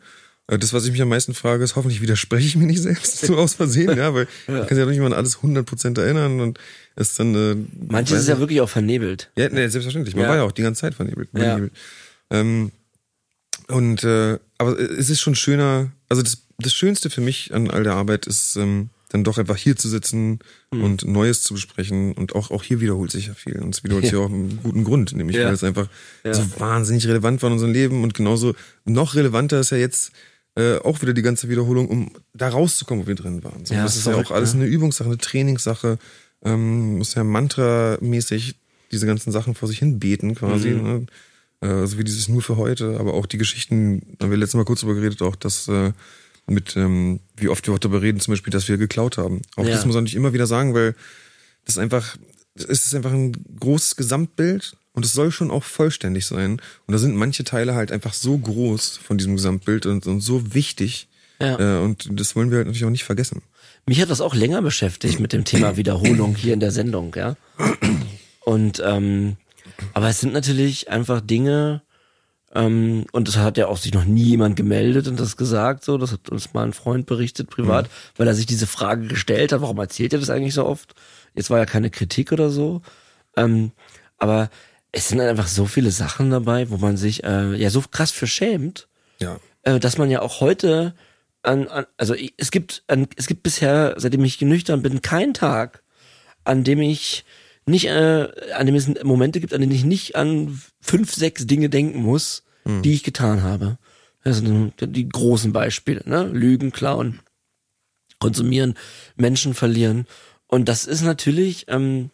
Äh, 0.51 0.59
das, 0.59 0.73
was 0.73 0.85
ich 0.85 0.93
mich 0.93 1.01
am 1.03 1.09
meisten 1.09 1.35
frage, 1.35 1.65
ist, 1.65 1.77
hoffentlich 1.77 2.01
widerspreche 2.01 2.47
ich 2.47 2.57
mir 2.57 2.67
nicht 2.67 2.83
selbst 2.83 3.21
so 3.27 3.37
aus 3.37 3.55
Versehen, 3.55 3.97
ja, 3.97 4.15
weil 4.15 4.27
ja. 4.47 4.55
man 4.55 4.67
kann 4.67 4.77
sich 4.77 4.79
ja 4.79 4.87
nicht 4.87 5.01
mal 5.01 5.07
an 5.07 5.13
alles 5.13 5.39
100% 5.39 6.01
erinnern 6.01 6.41
und 6.41 6.59
es 6.97 7.15
dann, 7.15 7.35
äh, 7.35 7.57
Manches 7.89 8.21
ist 8.21 8.29
ja 8.29 8.39
wirklich 8.39 8.61
auch 8.61 8.69
vernebelt. 8.69 9.31
Ja, 9.37 9.49
nee, 9.49 9.69
selbstverständlich. 9.69 10.15
Man 10.15 10.25
ja. 10.25 10.31
war 10.31 10.37
ja 10.37 10.43
auch 10.43 10.53
die 10.53 10.63
ganze 10.63 10.83
Zeit 10.83 10.95
vernebelt. 10.95 11.31
vernebelt. 11.33 11.73
Ja. 12.31 12.41
Ähm, 12.41 12.73
und, 13.69 14.03
äh, 14.05 14.39
aber 14.59 14.79
es 14.79 15.09
ist 15.11 15.21
schon 15.21 15.37
schöner, 15.37 15.93
also 16.09 16.23
das, 16.23 16.43
das 16.59 16.75
Schönste 16.75 17.09
für 17.09 17.21
mich 17.21 17.55
an 17.55 17.71
all 17.71 17.85
der 17.85 17.95
Arbeit 17.95 18.27
ist, 18.27 18.57
ähm, 18.57 18.91
dann 19.11 19.25
doch 19.25 19.39
einfach 19.39 19.57
hier 19.57 19.77
zu 19.77 19.89
sitzen 19.89 20.39
mhm. 20.71 20.85
und 20.85 21.07
Neues 21.07 21.43
zu 21.43 21.55
besprechen. 21.55 22.13
Und 22.13 22.35
auch, 22.35 22.51
auch 22.51 22.63
hier 22.63 22.81
wiederholt 22.81 23.11
sich 23.11 23.27
ja 23.27 23.35
viel. 23.35 23.61
Und 23.61 23.75
es 23.75 23.85
wiederholt 23.85 24.05
ja. 24.05 24.11
sich 24.11 24.19
auch 24.19 24.31
einen 24.31 24.61
guten 24.63 24.85
Grund, 24.85 25.13
nämlich 25.15 25.37
ja. 25.37 25.47
weil 25.47 25.55
es 25.55 25.65
einfach 25.65 25.89
ja. 26.25 26.33
so 26.33 26.45
wahnsinnig 26.59 27.07
relevant 27.07 27.43
war 27.43 27.49
in 27.49 27.55
unserem 27.55 27.73
Leben. 27.73 28.03
Und 28.05 28.15
genauso 28.15 28.55
noch 28.85 29.17
relevanter 29.17 29.61
ist 29.61 29.71
ja 29.71 29.79
jetzt 29.79 30.13
äh, 30.55 30.77
auch 30.79 31.03
wieder 31.03 31.13
die 31.13 31.23
ganze 31.23 31.49
Wiederholung, 31.49 31.89
um 31.89 32.13
da 32.35 32.49
rauszukommen, 32.49 33.05
wo 33.05 33.09
wir 33.09 33.17
drin 33.17 33.43
waren. 33.43 33.67
So, 33.67 33.75
ja, 33.75 33.83
das 33.83 33.97
ist 33.97 34.07
ja 34.07 34.15
auch 34.15 34.31
alles 34.31 34.55
eine 34.55 34.67
Übungssache, 34.67 35.09
eine 35.09 35.19
Trainingssache. 35.19 35.99
Ähm, 36.43 36.99
muss 36.99 37.15
ja 37.15 37.25
mantramäßig 37.25 38.55
diese 38.93 39.07
ganzen 39.07 39.33
Sachen 39.33 39.55
vor 39.55 39.69
sich 39.69 39.81
hin 39.81 39.99
beten 39.99 40.37
quasi. 40.37 40.71
Mhm. 40.71 40.83
Ne? 40.83 41.07
Äh, 41.61 41.87
so 41.87 41.99
wie 41.99 42.05
dieses 42.05 42.29
nur 42.29 42.43
für 42.43 42.57
heute, 42.57 42.99
aber 42.99 43.15
auch 43.15 43.27
die 43.27 43.39
Geschichten, 43.39 44.17
da 44.19 44.25
haben 44.25 44.31
wir 44.31 44.39
letztes 44.39 44.57
Mal 44.57 44.65
kurz 44.65 44.81
drüber 44.81 44.95
geredet, 44.95 45.21
auch 45.21 45.37
dass 45.37 45.67
äh, 45.67 45.93
mit, 46.51 46.77
ähm, 46.77 47.21
wie 47.37 47.49
oft 47.49 47.67
wir 47.67 47.75
auch 47.75 47.79
darüber 47.79 48.03
reden, 48.03 48.21
zum 48.21 48.33
Beispiel, 48.33 48.51
dass 48.53 48.69
wir 48.69 48.77
geklaut 48.77 49.19
haben. 49.19 49.43
Auch 49.57 49.65
ja. 49.65 49.71
das 49.71 49.87
muss 49.87 49.95
man 49.95 50.05
nicht 50.05 50.15
immer 50.15 50.33
wieder 50.33 50.47
sagen, 50.47 50.75
weil 50.75 50.95
das 51.65 51.79
einfach, 51.79 52.17
es 52.55 52.87
ist 52.87 52.95
einfach 52.95 53.13
ein 53.13 53.33
großes 53.59 53.97
Gesamtbild 53.97 54.77
und 54.93 55.05
es 55.05 55.13
soll 55.13 55.31
schon 55.31 55.51
auch 55.51 55.65
vollständig 55.65 56.27
sein. 56.27 56.61
Und 56.87 56.93
da 56.93 56.99
sind 56.99 57.17
manche 57.17 57.45
Teile 57.45 57.75
halt 57.75 57.93
einfach 57.93 58.13
so 58.13 58.37
groß 58.37 58.99
von 58.99 59.19
diesem 59.19 59.37
Gesamtbild 59.37 59.87
und, 59.87 60.07
und 60.07 60.21
so 60.21 60.55
wichtig. 60.55 61.09
Ja. 61.41 61.79
Äh, 61.79 61.83
und 61.83 62.09
das 62.13 62.37
wollen 62.37 62.51
wir 62.51 62.59
halt 62.59 62.67
natürlich 62.67 62.85
auch 62.85 62.91
nicht 62.91 63.05
vergessen. 63.05 63.43
Mich 63.87 64.01
hat 64.01 64.11
das 64.11 64.21
auch 64.21 64.35
länger 64.35 64.61
beschäftigt 64.63 65.21
mit 65.21 65.33
dem 65.33 65.45
Thema 65.45 65.77
Wiederholung 65.77 66.35
hier 66.37 66.53
in 66.53 66.61
der 66.61 66.71
Sendung, 66.71 67.15
ja. 67.17 67.37
Und 68.45 68.83
ähm, 68.85 69.37
aber 69.95 70.09
es 70.09 70.21
sind 70.21 70.33
natürlich 70.33 70.91
einfach 70.91 71.21
Dinge, 71.21 71.83
ähm, 72.53 73.07
und 73.13 73.29
das 73.29 73.37
hat 73.37 73.57
ja 73.59 73.69
auch 73.69 73.77
sich 73.77 73.95
noch 73.95 74.05
nie 74.05 74.25
jemand 74.25 74.57
gemeldet 74.57 75.07
und 75.07 75.21
das 75.21 75.37
gesagt, 75.37 75.85
so. 75.85 75.99
Das 75.99 76.13
hat 76.13 76.29
uns 76.31 76.53
mal 76.53 76.65
ein 76.65 76.73
Freund 76.73 77.07
berichtet, 77.07 77.49
privat, 77.49 77.87
mhm. 77.87 77.91
weil 78.17 78.27
er 78.27 78.35
sich 78.35 78.47
diese 78.47 78.67
Frage 78.67 79.07
gestellt 79.07 79.53
hat, 79.53 79.61
warum 79.61 79.79
erzählt 79.79 80.13
er 80.13 80.19
das 80.19 80.31
eigentlich 80.31 80.55
so 80.55 80.67
oft? 80.67 80.95
Jetzt 81.35 81.51
war 81.51 81.59
ja 81.59 81.67
keine 81.67 81.91
Kritik 81.91 82.33
oder 82.33 82.51
so. 82.51 82.83
Ähm, 83.37 83.71
aber 84.19 84.51
es 84.91 85.09
sind 85.09 85.21
einfach 85.21 85.47
so 85.47 85.67
viele 85.67 85.93
Sachen 85.93 86.31
dabei, 86.31 86.71
wo 86.71 86.77
man 86.77 86.97
sich 86.97 87.23
äh, 87.23 87.55
ja 87.55 87.71
so 87.71 87.83
krass 87.89 88.11
für 88.11 88.27
schämt, 88.27 88.89
ja. 89.21 89.39
äh, 89.63 89.79
dass 89.79 89.97
man 89.97 90.11
ja 90.11 90.21
auch 90.21 90.41
heute 90.41 90.95
an, 91.43 91.69
an 91.69 91.87
also 91.97 92.15
es 92.37 92.51
gibt 92.51 92.83
an, 92.89 93.07
es 93.17 93.29
gibt 93.29 93.45
bisher, 93.45 93.95
seitdem 93.97 94.25
ich 94.25 94.39
genüchtern 94.39 94.83
bin, 94.83 95.03
keinen 95.03 95.35
Tag, 95.35 95.85
an 96.43 96.65
dem 96.65 96.81
ich 96.81 97.25
nicht, 97.71 97.87
äh, 97.87 98.29
an 98.55 98.67
dem 98.67 98.75
es 98.75 98.89
Momente 99.03 99.41
gibt, 99.41 99.55
an 99.55 99.61
denen 99.61 99.73
ich 99.73 99.85
nicht 99.85 100.17
an 100.17 100.61
fünf, 100.81 101.15
sechs 101.15 101.47
Dinge 101.47 101.69
denken 101.69 102.03
muss, 102.03 102.43
mhm. 102.65 102.83
die 102.83 102.93
ich 102.93 103.03
getan 103.03 103.43
habe. 103.43 103.79
Das 104.25 104.39
sind 104.39 104.75
die 104.81 105.09
großen 105.09 105.53
Beispiele, 105.53 106.03
ne? 106.05 106.25
Lügen, 106.25 106.73
klauen, 106.73 107.21
konsumieren, 108.19 108.75
Menschen 109.17 109.55
verlieren. 109.55 110.07
Und 110.47 110.69
das 110.69 110.85
ist 110.85 111.03
natürlich 111.03 111.67
ähm, 111.69 112.11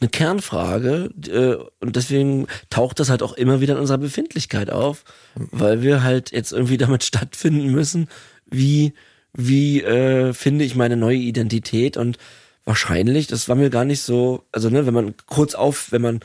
eine 0.00 0.08
Kernfrage 0.08 1.10
äh, 1.26 1.84
und 1.84 1.96
deswegen 1.96 2.46
taucht 2.70 3.00
das 3.00 3.10
halt 3.10 3.22
auch 3.22 3.34
immer 3.34 3.60
wieder 3.60 3.74
in 3.74 3.80
unserer 3.80 3.98
Befindlichkeit 3.98 4.70
auf, 4.70 5.04
weil 5.34 5.82
wir 5.82 6.02
halt 6.02 6.32
jetzt 6.32 6.52
irgendwie 6.52 6.78
damit 6.78 7.04
stattfinden 7.04 7.70
müssen, 7.70 8.08
wie 8.46 8.94
wie 9.32 9.82
äh, 9.82 10.32
finde 10.32 10.64
ich 10.64 10.74
meine 10.74 10.96
neue 10.96 11.18
Identität 11.18 11.96
und 11.96 12.18
wahrscheinlich, 12.64 13.26
das 13.26 13.48
war 13.48 13.56
mir 13.56 13.70
gar 13.70 13.84
nicht 13.84 14.02
so, 14.02 14.44
also 14.52 14.70
ne, 14.70 14.86
wenn 14.86 14.94
man 14.94 15.14
kurz 15.26 15.54
auf, 15.54 15.92
wenn 15.92 16.02
man 16.02 16.20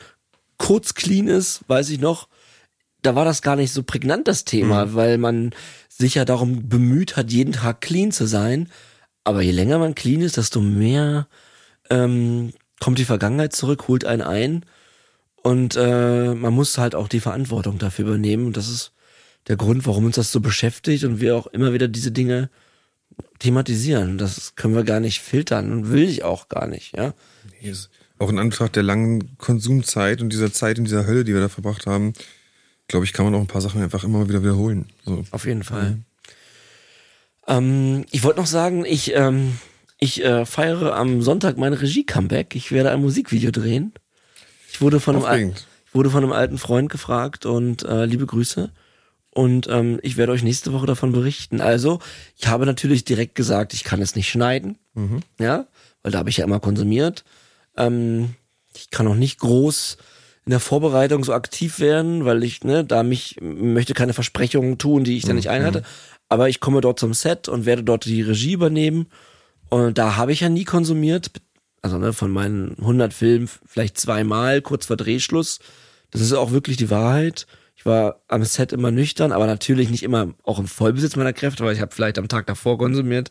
kurz 0.58 0.94
clean 0.94 1.28
ist, 1.28 1.60
weiß 1.68 1.90
ich 1.90 2.00
noch, 2.00 2.28
da 3.02 3.14
war 3.14 3.24
das 3.24 3.42
gar 3.42 3.56
nicht 3.56 3.72
so 3.72 3.82
prägnant 3.82 4.26
das 4.28 4.44
Thema, 4.44 4.86
mhm. 4.86 4.94
weil 4.94 5.18
man 5.18 5.54
sich 5.88 6.16
ja 6.16 6.24
darum 6.24 6.68
bemüht 6.68 7.16
hat, 7.16 7.30
jeden 7.30 7.52
Tag 7.52 7.80
clean 7.80 8.12
zu 8.12 8.26
sein. 8.26 8.68
aber 9.24 9.42
je 9.42 9.50
länger 9.50 9.78
man 9.78 9.94
clean 9.94 10.20
ist, 10.20 10.36
desto 10.36 10.60
mehr 10.60 11.26
ähm, 11.90 12.52
kommt 12.80 12.98
die 12.98 13.04
Vergangenheit 13.04 13.54
zurück, 13.54 13.88
holt 13.88 14.04
einen 14.04 14.22
ein 14.22 14.64
und 15.46 15.76
äh, 15.76 16.34
man 16.34 16.52
muss 16.52 16.76
halt 16.76 16.96
auch 16.96 17.06
die 17.06 17.20
Verantwortung 17.20 17.78
dafür 17.78 18.06
übernehmen. 18.06 18.46
Und 18.46 18.56
das 18.56 18.68
ist 18.68 18.92
der 19.46 19.56
Grund, 19.56 19.86
warum 19.86 20.06
uns 20.06 20.16
das 20.16 20.32
so 20.32 20.40
beschäftigt 20.40 21.04
und 21.04 21.20
wir 21.20 21.36
auch 21.36 21.46
immer 21.46 21.72
wieder 21.72 21.86
diese 21.86 22.10
Dinge 22.10 22.50
thematisieren. 23.38 24.18
Das 24.18 24.54
können 24.56 24.74
wir 24.74 24.84
gar 24.84 25.00
nicht 25.00 25.20
filtern 25.20 25.72
und 25.72 25.90
will 25.90 26.04
ich 26.04 26.24
auch 26.24 26.48
gar 26.48 26.66
nicht, 26.66 26.96
ja. 26.96 27.14
Nee, 27.62 27.72
auch 28.18 28.30
in 28.30 28.38
Anbetracht 28.38 28.76
der 28.76 28.82
langen 28.82 29.36
Konsumzeit 29.36 30.22
und 30.22 30.32
dieser 30.32 30.52
Zeit 30.52 30.78
in 30.78 30.84
dieser 30.84 31.06
Hölle, 31.06 31.24
die 31.24 31.34
wir 31.34 31.40
da 31.40 31.48
verbracht 31.48 31.86
haben, 31.86 32.14
glaube 32.88 33.04
ich, 33.04 33.12
kann 33.12 33.26
man 33.26 33.34
auch 33.34 33.40
ein 33.40 33.46
paar 33.46 33.60
Sachen 33.60 33.82
einfach 33.82 34.04
immer 34.04 34.28
wieder 34.28 34.42
wiederholen. 34.42 34.86
So. 35.04 35.24
Auf 35.32 35.44
jeden 35.44 35.64
Fall. 35.64 35.98
Ähm, 37.46 38.06
ich 38.10 38.22
wollte 38.24 38.40
noch 38.40 38.46
sagen, 38.46 38.84
ich, 38.84 39.14
ähm, 39.14 39.58
ich 39.98 40.24
äh, 40.24 40.46
feiere 40.46 40.94
am 40.96 41.20
Sonntag 41.22 41.58
mein 41.58 41.72
Regie-Comeback. 41.72 42.54
Ich 42.54 42.72
werde 42.72 42.90
ein 42.90 43.00
Musikvideo 43.00 43.50
drehen. 43.50 43.92
Ich 44.72 44.80
wurde 44.80 45.00
von, 45.00 45.24
einem, 45.24 45.52
ich 45.86 45.94
wurde 45.94 46.10
von 46.10 46.22
einem 46.22 46.32
alten 46.32 46.58
Freund 46.58 46.90
gefragt 46.90 47.46
und 47.46 47.82
äh, 47.82 48.04
liebe 48.06 48.26
Grüße. 48.26 48.70
Und 49.36 49.68
ähm, 49.68 50.00
ich 50.02 50.16
werde 50.16 50.32
euch 50.32 50.42
nächste 50.42 50.72
Woche 50.72 50.86
davon 50.86 51.12
berichten. 51.12 51.60
Also, 51.60 51.98
ich 52.38 52.46
habe 52.46 52.64
natürlich 52.64 53.04
direkt 53.04 53.34
gesagt, 53.34 53.74
ich 53.74 53.84
kann 53.84 54.00
es 54.00 54.16
nicht 54.16 54.30
schneiden. 54.30 54.78
Ja, 55.38 55.66
weil 56.02 56.10
da 56.10 56.20
habe 56.20 56.30
ich 56.30 56.38
ja 56.38 56.44
immer 56.46 56.58
konsumiert. 56.58 57.22
Ähm, 57.76 58.30
ich 58.74 58.88
kann 58.88 59.06
auch 59.06 59.14
nicht 59.14 59.38
groß 59.40 59.98
in 60.46 60.50
der 60.52 60.60
Vorbereitung 60.60 61.22
so 61.22 61.34
aktiv 61.34 61.80
werden, 61.80 62.24
weil 62.24 62.44
ich, 62.44 62.64
ne, 62.64 62.82
da 62.82 63.02
mich 63.02 63.36
möchte 63.42 63.92
keine 63.92 64.14
Versprechungen 64.14 64.78
tun, 64.78 65.04
die 65.04 65.18
ich 65.18 65.24
dann 65.24 65.36
nicht 65.36 65.50
einhalte. 65.50 65.82
Aber 66.30 66.48
ich 66.48 66.60
komme 66.60 66.80
dort 66.80 66.98
zum 66.98 67.12
Set 67.12 67.46
und 67.46 67.66
werde 67.66 67.84
dort 67.84 68.06
die 68.06 68.22
Regie 68.22 68.52
übernehmen. 68.52 69.06
Und 69.68 69.98
da 69.98 70.16
habe 70.16 70.32
ich 70.32 70.40
ja 70.40 70.48
nie 70.48 70.64
konsumiert. 70.64 71.30
Also 71.82 71.98
ne, 71.98 72.14
von 72.14 72.30
meinen 72.30 72.74
100 72.78 73.12
Filmen 73.12 73.50
vielleicht 73.66 73.98
zweimal, 73.98 74.62
kurz 74.62 74.86
vor 74.86 74.96
Drehschluss. 74.96 75.58
Das 76.10 76.22
ist 76.22 76.32
auch 76.32 76.52
wirklich 76.52 76.78
die 76.78 76.88
Wahrheit. 76.88 77.46
Ich 77.86 77.88
war 77.92 78.20
am 78.26 78.42
Set 78.42 78.72
immer 78.72 78.90
nüchtern, 78.90 79.30
aber 79.30 79.46
natürlich 79.46 79.90
nicht 79.90 80.02
immer 80.02 80.34
auch 80.42 80.58
im 80.58 80.66
Vollbesitz 80.66 81.14
meiner 81.14 81.32
Kräfte, 81.32 81.64
weil 81.64 81.72
ich 81.72 81.80
habe 81.80 81.94
vielleicht 81.94 82.18
am 82.18 82.26
Tag 82.26 82.48
davor 82.48 82.78
konsumiert. 82.78 83.30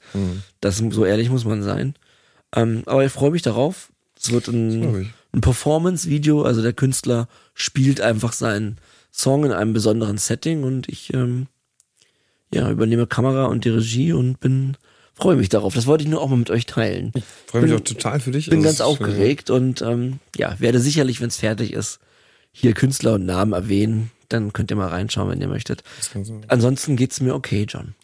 Das 0.62 0.77
so 0.77 1.03
ehrlich 1.03 1.29
muss 1.29 1.43
man 1.43 1.62
sein. 1.62 1.95
Ähm, 2.55 2.83
aber 2.85 3.03
ich 3.03 3.12
freue 3.12 3.31
mich 3.31 3.41
darauf. 3.41 3.91
Es 4.17 4.31
wird 4.31 4.47
ein, 4.47 5.12
ein 5.33 5.41
Performance-Video, 5.41 6.43
also 6.43 6.62
der 6.62 6.71
Künstler 6.71 7.27
spielt 7.53 8.00
einfach 8.00 8.31
seinen 8.31 8.77
Song 9.12 9.43
in 9.43 9.51
einem 9.51 9.74
besonderen 9.74 10.17
Setting 10.17 10.63
und 10.63 10.88
ich 10.88 11.13
ähm, 11.13 11.47
ja, 12.53 12.71
übernehme 12.71 13.07
Kamera 13.07 13.47
und 13.47 13.65
die 13.65 13.69
Regie 13.71 14.13
und 14.13 14.39
bin 14.39 14.77
freue 15.15 15.35
mich 15.35 15.50
darauf. 15.50 15.75
Das 15.75 15.85
wollte 15.85 16.05
ich 16.05 16.09
nur 16.09 16.21
auch 16.21 16.29
mal 16.29 16.38
mit 16.38 16.50
euch 16.50 16.65
teilen. 16.65 17.12
Freue 17.45 17.63
mich 17.63 17.71
Bin- 17.71 17.79
auch 17.81 17.83
total 17.83 18.21
für 18.21 18.31
dich. 18.31 18.50
Bin 18.50 18.59
Also, 18.59 18.67
ganz 18.69 18.79
äh, 18.79 18.83
aufgeregt 18.83 19.50
und 19.50 19.81
ähm, 19.81 20.19
ja, 20.38 20.57
werde 20.62 20.79
sicherlich, 20.79 21.19
wenn 21.19 21.27
es 21.27 21.35
fertig 21.35 21.74
ist, 21.74 22.00
hier 22.57 22.74
Künstler 22.74 23.13
und 23.15 23.25
Namen 23.25 23.51
erwähnen. 23.51 24.12
Dann 24.29 24.53
könnt 24.53 24.71
ihr 24.71 24.77
mal 24.77 24.88
reinschauen, 24.88 25.29
wenn 25.29 25.41
ihr 25.41 25.47
möchtet. 25.50 25.83
Ansonsten 26.47 26.95
geht's 26.95 27.19
mir 27.19 27.35
okay, 27.35 27.65
John. 27.67 27.95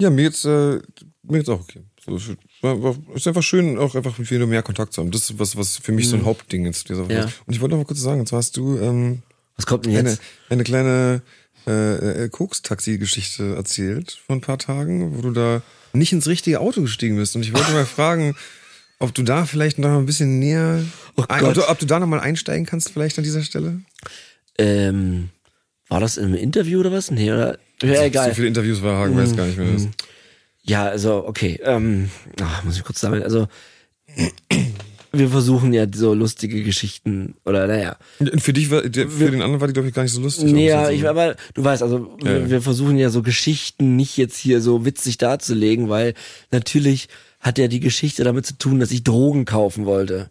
Ja, 0.00 0.08
mir 0.08 0.22
geht's, 0.22 0.44
äh, 0.44 0.80
mir 1.24 1.38
geht's 1.38 1.48
auch 1.48 1.60
okay. 1.60 1.82
So, 2.04 2.16
es 2.16 2.30
war, 2.62 2.82
war, 2.82 2.96
ist 3.14 3.26
einfach 3.26 3.42
schön, 3.42 3.78
auch 3.78 3.94
einfach 3.94 4.18
mit 4.18 4.30
wieder 4.30 4.46
mehr 4.46 4.62
Kontakt 4.62 4.92
zu 4.92 5.02
haben. 5.02 5.10
Das 5.10 5.30
ist 5.30 5.38
was, 5.38 5.56
was 5.56 5.76
für 5.76 5.92
mich 5.92 6.08
so 6.08 6.16
ein 6.16 6.24
Hauptding 6.24 6.66
ist. 6.66 6.88
Dieser 6.88 7.04
Mhm. 7.04 7.10
Ja. 7.10 7.24
Und 7.24 7.54
ich 7.54 7.60
wollte 7.60 7.74
noch 7.74 7.82
mal 7.82 7.86
kurz 7.86 8.00
sagen, 8.00 8.20
und 8.20 8.26
zwar 8.28 8.38
hast 8.38 8.56
du 8.56 8.78
ähm, 8.78 9.22
Was 9.56 9.66
kommt 9.66 9.84
denn 9.84 9.96
eine, 9.96 10.10
jetzt? 10.10 10.22
eine 10.48 10.64
kleine 10.64 11.22
äh, 11.66 12.24
äh, 12.24 12.28
Koks-Taxi-Geschichte 12.28 13.54
erzählt 13.54 14.18
vor 14.26 14.36
ein 14.36 14.40
paar 14.40 14.58
Tagen, 14.58 15.16
wo 15.16 15.22
du 15.22 15.32
da 15.32 15.62
nicht 15.92 16.12
ins 16.12 16.26
richtige 16.28 16.60
Auto 16.60 16.80
gestiegen 16.82 17.16
bist. 17.16 17.36
Und 17.36 17.42
ich 17.42 17.52
wollte 17.52 17.72
mal 17.72 17.84
fragen, 17.98 18.34
ob 19.02 19.14
du 19.14 19.22
da 19.22 19.44
vielleicht 19.46 19.78
noch 19.78 19.98
ein 19.98 20.06
bisschen 20.06 20.38
näher, 20.38 20.82
Oh 21.16 21.24
ein, 21.28 21.44
ob, 21.44 21.54
du, 21.54 21.68
ob 21.68 21.78
du 21.78 21.86
da 21.86 21.98
noch 22.00 22.06
mal 22.06 22.20
einsteigen 22.20 22.64
kannst 22.66 22.90
vielleicht 22.90 23.18
an 23.18 23.24
dieser 23.24 23.42
Stelle. 23.42 23.80
Ähm, 24.58 25.28
war 25.88 26.00
das 26.00 26.16
im 26.16 26.34
Interview 26.34 26.80
oder 26.80 26.92
was? 26.92 27.10
Nee, 27.10 27.30
oder? 27.32 27.58
Ja, 27.82 28.04
egal. 28.04 28.28
So 28.30 28.34
viele 28.36 28.48
Interviews 28.48 28.82
war 28.82 28.98
Hagen, 28.98 29.16
weiß 29.16 29.36
gar 29.36 29.46
nicht 29.46 29.58
mehr. 29.58 29.72
Das. 29.72 29.88
Ja, 30.62 30.86
also, 30.86 31.26
okay. 31.26 31.58
Ähm, 31.64 32.10
ach, 32.40 32.64
muss 32.64 32.76
ich 32.76 32.84
kurz 32.84 33.00
sammeln. 33.00 33.22
Also, 33.22 33.48
wir 35.12 35.28
versuchen 35.28 35.72
ja 35.74 35.86
so 35.92 36.14
lustige 36.14 36.62
Geschichten, 36.62 37.34
oder 37.44 37.66
naja. 37.66 37.96
Für 38.38 38.52
dich 38.52 38.70
war, 38.70 38.82
für 38.82 38.90
den 39.30 39.42
anderen 39.42 39.60
war 39.60 39.66
die, 39.68 39.74
glaube 39.74 39.88
ich, 39.88 39.94
gar 39.94 40.02
nicht 40.04 40.12
so 40.12 40.20
lustig. 40.20 40.50
Ja, 40.52 40.86
so- 40.86 40.92
ich, 40.92 41.06
aber 41.06 41.36
du 41.54 41.64
weißt, 41.64 41.82
also 41.82 42.16
Ja, 42.22 42.30
ja. 42.32 42.38
wir, 42.40 42.50
wir 42.50 42.62
versuchen 42.62 42.96
ja 42.96 43.10
so 43.10 43.22
Geschichten 43.22 43.96
nicht 43.96 44.16
jetzt 44.16 44.38
hier 44.38 44.60
so 44.62 44.84
witzig 44.86 45.18
darzulegen, 45.18 45.88
weil 45.90 46.14
natürlich 46.50 47.08
hat 47.42 47.58
ja 47.58 47.68
die 47.68 47.80
Geschichte 47.80 48.24
damit 48.24 48.46
zu 48.46 48.56
tun, 48.56 48.80
dass 48.80 48.92
ich 48.92 49.04
Drogen 49.04 49.44
kaufen 49.44 49.84
wollte. 49.84 50.30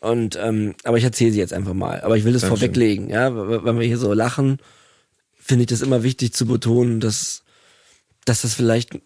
Und 0.00 0.36
ähm, 0.40 0.74
aber 0.82 0.96
ich 0.96 1.04
erzähle 1.04 1.32
sie 1.32 1.38
jetzt 1.38 1.52
einfach 1.52 1.74
mal. 1.74 2.00
Aber 2.00 2.16
ich 2.16 2.24
will 2.24 2.32
das 2.32 2.42
Dankeschön. 2.42 2.68
vorweglegen, 2.68 3.10
ja, 3.10 3.64
wenn 3.64 3.78
wir 3.78 3.86
hier 3.86 3.98
so 3.98 4.12
lachen, 4.14 4.58
finde 5.38 5.64
ich 5.64 5.68
das 5.68 5.82
immer 5.82 6.02
wichtig 6.02 6.32
zu 6.32 6.46
betonen, 6.46 6.98
dass 7.00 7.44
dass 8.24 8.42
das 8.42 8.54
vielleicht 8.54 8.98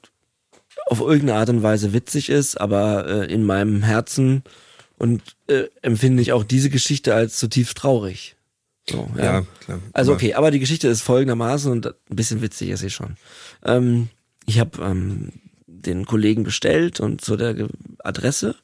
auf 0.87 1.00
irgendeine 1.00 1.38
Art 1.38 1.49
und 1.49 1.62
Weise 1.62 1.93
witzig 1.93 2.29
ist, 2.29 2.61
aber 2.61 3.07
äh, 3.07 3.33
in 3.33 3.45
meinem 3.45 3.83
Herzen 3.83 4.45
und 4.97 5.23
äh, 5.49 5.64
empfinde 5.83 6.23
ich 6.23 6.33
auch 6.33 6.45
diese 6.45 6.71
Geschichte 6.71 7.14
als 7.14 7.38
zutiefst 7.38 7.76
traurig. 7.76 8.37
So, 8.88 9.09
Ja, 9.17 9.45
klar. 9.61 9.81
Also 9.93 10.12
okay, 10.12 10.35
aber 10.35 10.50
die 10.50 10.59
Geschichte 10.59 10.88
ist 10.88 11.03
folgendermaßen 11.03 11.73
und 11.73 11.87
ein 11.87 11.95
bisschen 12.17 12.43
witzig 12.43 12.69
ist 12.69 12.81
sie 12.81 12.91
schon. 12.91 13.17
Ähm, 13.64 14.09
ich 14.47 14.61
habe 14.61 14.83
ähm, 14.83 15.33
den 15.87 16.07
Kollegen 16.07 16.45
bestellt 16.45 17.00
und 17.00 17.21
zu 17.21 17.37
der 17.37 17.69
Adresse 17.99 18.57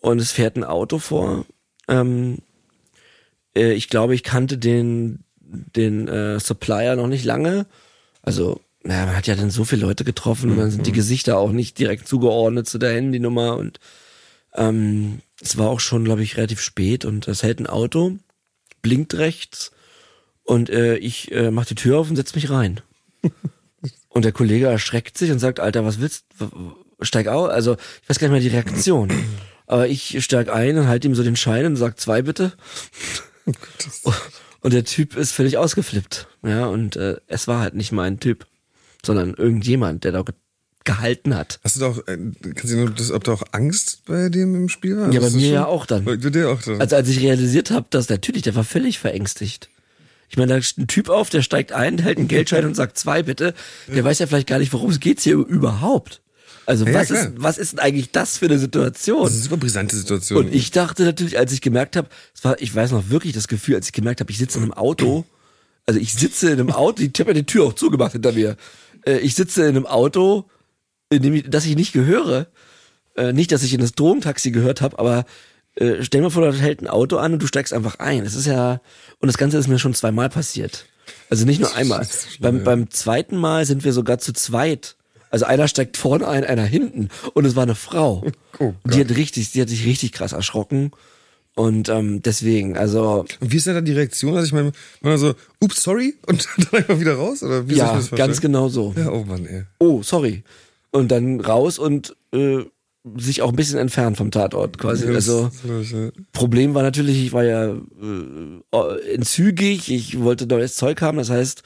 und 0.00 0.20
es 0.20 0.32
fährt 0.32 0.56
ein 0.56 0.64
Auto 0.64 0.98
vor. 0.98 1.46
Ähm, 1.88 2.38
äh, 3.56 3.72
ich 3.72 3.88
glaube, 3.88 4.14
ich 4.14 4.22
kannte 4.22 4.58
den 4.58 5.24
den 5.46 6.08
äh, 6.08 6.40
Supplier 6.40 6.96
noch 6.96 7.06
nicht 7.06 7.24
lange. 7.24 7.66
Also 8.22 8.60
naja, 8.82 9.06
man 9.06 9.16
hat 9.16 9.26
ja 9.26 9.34
dann 9.34 9.50
so 9.50 9.64
viele 9.64 9.86
Leute 9.86 10.04
getroffen 10.04 10.50
und 10.50 10.58
dann 10.58 10.70
sind 10.70 10.86
die 10.86 10.92
Gesichter 10.92 11.38
auch 11.38 11.52
nicht 11.52 11.78
direkt 11.78 12.06
zugeordnet 12.06 12.68
zu 12.68 12.78
der 12.78 12.92
Handynummer 12.92 13.56
und 13.56 13.80
ähm, 14.54 15.20
es 15.40 15.56
war 15.56 15.68
auch 15.68 15.80
schon, 15.80 16.04
glaube 16.04 16.22
ich, 16.22 16.36
relativ 16.36 16.60
spät 16.60 17.04
und 17.04 17.26
es 17.26 17.42
hält 17.42 17.60
ein 17.60 17.66
Auto, 17.66 18.18
blinkt 18.82 19.14
rechts 19.14 19.72
und 20.42 20.68
äh, 20.68 20.96
ich 20.96 21.32
äh, 21.32 21.50
mach 21.50 21.64
die 21.64 21.74
Tür 21.74 21.98
auf 21.98 22.10
und 22.10 22.16
setz 22.16 22.34
mich 22.34 22.50
rein. 22.50 22.80
und 24.14 24.24
der 24.24 24.32
Kollege 24.32 24.66
erschreckt 24.66 25.18
sich 25.18 25.30
und 25.30 25.38
sagt, 25.38 25.60
Alter, 25.60 25.84
was 25.84 26.00
willst 26.00 26.24
du? 26.38 26.74
Steig 27.02 27.26
auf. 27.28 27.50
Also 27.50 27.76
ich 28.02 28.08
weiß 28.08 28.18
gar 28.18 28.28
nicht 28.28 28.32
mehr 28.32 28.50
die 28.50 28.56
Reaktion. 28.56 29.10
Aber 29.66 29.88
ich 29.88 30.22
steig 30.24 30.48
ein 30.50 30.78
und 30.78 30.88
halte 30.88 31.08
ihm 31.08 31.14
so 31.14 31.22
den 31.22 31.36
Schein 31.36 31.66
und 31.66 31.76
sag 31.76 31.98
zwei 32.00 32.22
bitte. 32.22 32.52
Und 34.60 34.72
der 34.72 34.84
Typ 34.84 35.16
ist 35.16 35.32
völlig 35.32 35.58
ausgeflippt. 35.58 36.26
Ja, 36.42 36.66
und 36.66 36.96
äh, 36.96 37.16
es 37.26 37.46
war 37.48 37.60
halt 37.60 37.74
nicht 37.74 37.92
mein 37.92 38.18
Typ, 38.18 38.46
sondern 39.04 39.34
irgendjemand, 39.34 40.04
der 40.04 40.12
da 40.12 40.22
ge 40.22 40.34
gehalten 40.86 41.34
hat. 41.34 41.60
Hast 41.64 41.76
du 41.76 41.80
da 41.80 41.86
auch, 41.88 41.98
äh, 42.08 42.16
kannst 42.54 42.72
du 42.72 42.76
nur, 42.76 42.90
das, 42.90 43.10
ob 43.10 43.24
da 43.24 43.32
auch 43.32 43.42
Angst 43.52 44.02
bei 44.06 44.28
dem 44.28 44.54
im 44.54 44.68
Spiel 44.68 44.98
war? 44.98 45.10
Ja, 45.12 45.20
bei 45.20 45.30
mir 45.30 45.40
schon- 45.40 45.52
ja 45.54 45.66
auch 45.66 45.86
dann. 45.86 46.04
Bei 46.04 46.16
dir 46.16 46.50
auch 46.50 46.60
dann. 46.62 46.78
Also 46.80 46.96
als 46.96 47.08
ich 47.08 47.20
realisiert 47.20 47.70
habe, 47.70 47.86
dass 47.90 48.10
natürlich, 48.10 48.42
der 48.42 48.54
war 48.54 48.64
völlig 48.64 48.98
verängstigt. 48.98 49.70
Ich 50.34 50.36
meine, 50.36 50.54
da 50.54 50.58
ist 50.58 50.78
ein 50.78 50.88
Typ 50.88 51.10
auf, 51.10 51.30
der 51.30 51.42
steigt 51.42 51.70
ein, 51.70 51.96
hält 51.98 52.18
einen 52.18 52.26
Geldschein 52.26 52.64
und 52.64 52.74
sagt 52.74 52.98
zwei 52.98 53.22
bitte. 53.22 53.54
Der 53.86 54.02
weiß 54.02 54.18
ja 54.18 54.26
vielleicht 54.26 54.48
gar 54.48 54.58
nicht, 54.58 54.72
worum 54.72 54.90
es 54.90 54.98
geht 54.98 55.20
hier 55.20 55.34
überhaupt. 55.36 56.22
Also 56.66 56.84
Ja, 56.84 56.94
was 56.94 57.12
ist, 57.12 57.28
was 57.36 57.56
ist 57.56 57.72
denn 57.74 57.78
eigentlich 57.78 58.10
das 58.10 58.38
für 58.38 58.46
eine 58.46 58.58
Situation? 58.58 59.22
das 59.22 59.30
ist 59.34 59.36
eine 59.36 59.44
super 59.44 59.56
brisante 59.58 59.94
Situation. 59.94 60.38
Und 60.46 60.52
ich 60.52 60.72
dachte 60.72 61.04
natürlich, 61.04 61.38
als 61.38 61.52
ich 61.52 61.60
gemerkt 61.60 61.94
habe, 61.94 62.08
es 62.34 62.42
war, 62.42 62.60
ich 62.60 62.74
weiß 62.74 62.90
noch 62.90 63.10
wirklich 63.10 63.32
das 63.32 63.46
Gefühl, 63.46 63.76
als 63.76 63.86
ich 63.86 63.92
gemerkt 63.92 64.18
habe, 64.18 64.32
ich 64.32 64.38
sitze 64.38 64.58
in 64.58 64.64
einem 64.64 64.72
Auto, 64.72 65.24
also 65.86 66.00
ich 66.00 66.12
sitze 66.14 66.48
in 66.48 66.54
einem 66.54 66.72
Auto, 66.72 67.00
ich 67.00 67.12
habe 67.20 67.30
ja 67.30 67.34
die 67.34 67.46
Tür 67.46 67.66
auch 67.66 67.74
zugemacht 67.74 68.10
hinter 68.10 68.32
mir. 68.32 68.56
Äh, 69.06 69.18
Ich 69.18 69.36
sitze 69.36 69.62
in 69.62 69.68
einem 69.68 69.86
Auto, 69.86 70.50
in 71.10 71.22
dem 71.22 71.34
ich, 71.34 71.44
das 71.48 71.64
ich 71.64 71.76
nicht 71.76 71.92
gehöre. 71.92 72.48
Äh, 73.16 73.32
Nicht, 73.32 73.52
dass 73.52 73.62
ich 73.62 73.72
in 73.72 73.80
das 73.80 73.92
Drogentaxi 73.92 74.50
gehört 74.50 74.80
habe, 74.80 74.98
aber 74.98 75.26
äh, 75.76 76.02
stell 76.02 76.20
dir 76.20 76.22
mal 76.22 76.30
vor, 76.30 76.44
da 76.44 76.52
hält 76.52 76.82
ein 76.82 76.88
Auto 76.88 77.16
an 77.16 77.34
und 77.34 77.42
du 77.42 77.46
steigst 77.46 77.72
einfach 77.72 77.98
ein. 77.98 78.24
Das 78.24 78.34
ist 78.34 78.46
ja, 78.46 78.80
und 79.18 79.26
das 79.26 79.38
Ganze 79.38 79.58
ist 79.58 79.68
mir 79.68 79.78
schon 79.78 79.94
zweimal 79.94 80.28
passiert. 80.28 80.86
Also 81.30 81.44
nicht 81.44 81.60
nur 81.60 81.74
einmal. 81.74 82.06
Schlimm, 82.06 82.40
beim, 82.40 82.58
ja. 82.58 82.64
beim 82.64 82.90
zweiten 82.90 83.36
Mal 83.36 83.66
sind 83.66 83.84
wir 83.84 83.92
sogar 83.92 84.18
zu 84.18 84.32
zweit. 84.32 84.96
Also 85.30 85.46
einer 85.46 85.66
steigt 85.66 85.96
vorne 85.96 86.28
ein, 86.28 86.44
einer 86.44 86.64
hinten. 86.64 87.08
Und 87.32 87.44
es 87.44 87.56
war 87.56 87.64
eine 87.64 87.74
Frau. 87.74 88.24
Oh 88.60 88.72
die 88.84 89.00
hat 89.00 89.10
richtig, 89.10 89.50
die 89.50 89.60
hat 89.60 89.68
sich 89.68 89.84
richtig 89.84 90.12
krass 90.12 90.30
erschrocken. 90.32 90.92
Und 91.56 91.88
ähm, 91.88 92.22
deswegen, 92.22 92.78
also 92.78 93.26
Und 93.40 93.52
wie 93.52 93.56
ist 93.56 93.66
denn 93.66 93.74
da 93.74 93.80
die 93.80 93.92
Reaktion? 93.92 94.36
Also 94.36 94.46
ich 94.46 94.52
meine, 94.52 94.70
man 95.00 95.18
so, 95.18 95.34
ups, 95.60 95.82
sorry, 95.82 96.14
und 96.26 96.46
dann 96.58 96.80
einfach 96.80 97.00
wieder 97.00 97.16
raus? 97.16 97.42
Oder 97.42 97.68
wie 97.68 97.74
ja, 97.74 98.00
ganz 98.14 98.40
genau 98.40 98.68
so. 98.68 98.94
Ja, 98.96 99.10
oh 99.10 99.24
Mann, 99.24 99.44
ey. 99.44 99.64
Oh, 99.80 100.04
sorry. 100.04 100.44
Und 100.92 101.08
dann 101.08 101.40
raus 101.40 101.80
und 101.80 102.14
äh, 102.32 102.64
sich 103.16 103.42
auch 103.42 103.50
ein 103.50 103.56
bisschen 103.56 103.78
entfernt 103.78 104.16
vom 104.16 104.30
Tatort 104.30 104.78
quasi. 104.78 105.06
Also. 105.08 105.50
Problem 106.32 106.74
war 106.74 106.82
natürlich, 106.82 107.24
ich 107.24 107.32
war 107.32 107.44
ja 107.44 107.74
äh, 107.74 109.12
entzügig, 109.12 109.90
ich 109.90 110.20
wollte 110.20 110.46
neues 110.46 110.74
Zeug 110.76 111.02
haben, 111.02 111.18
das 111.18 111.30
heißt, 111.30 111.62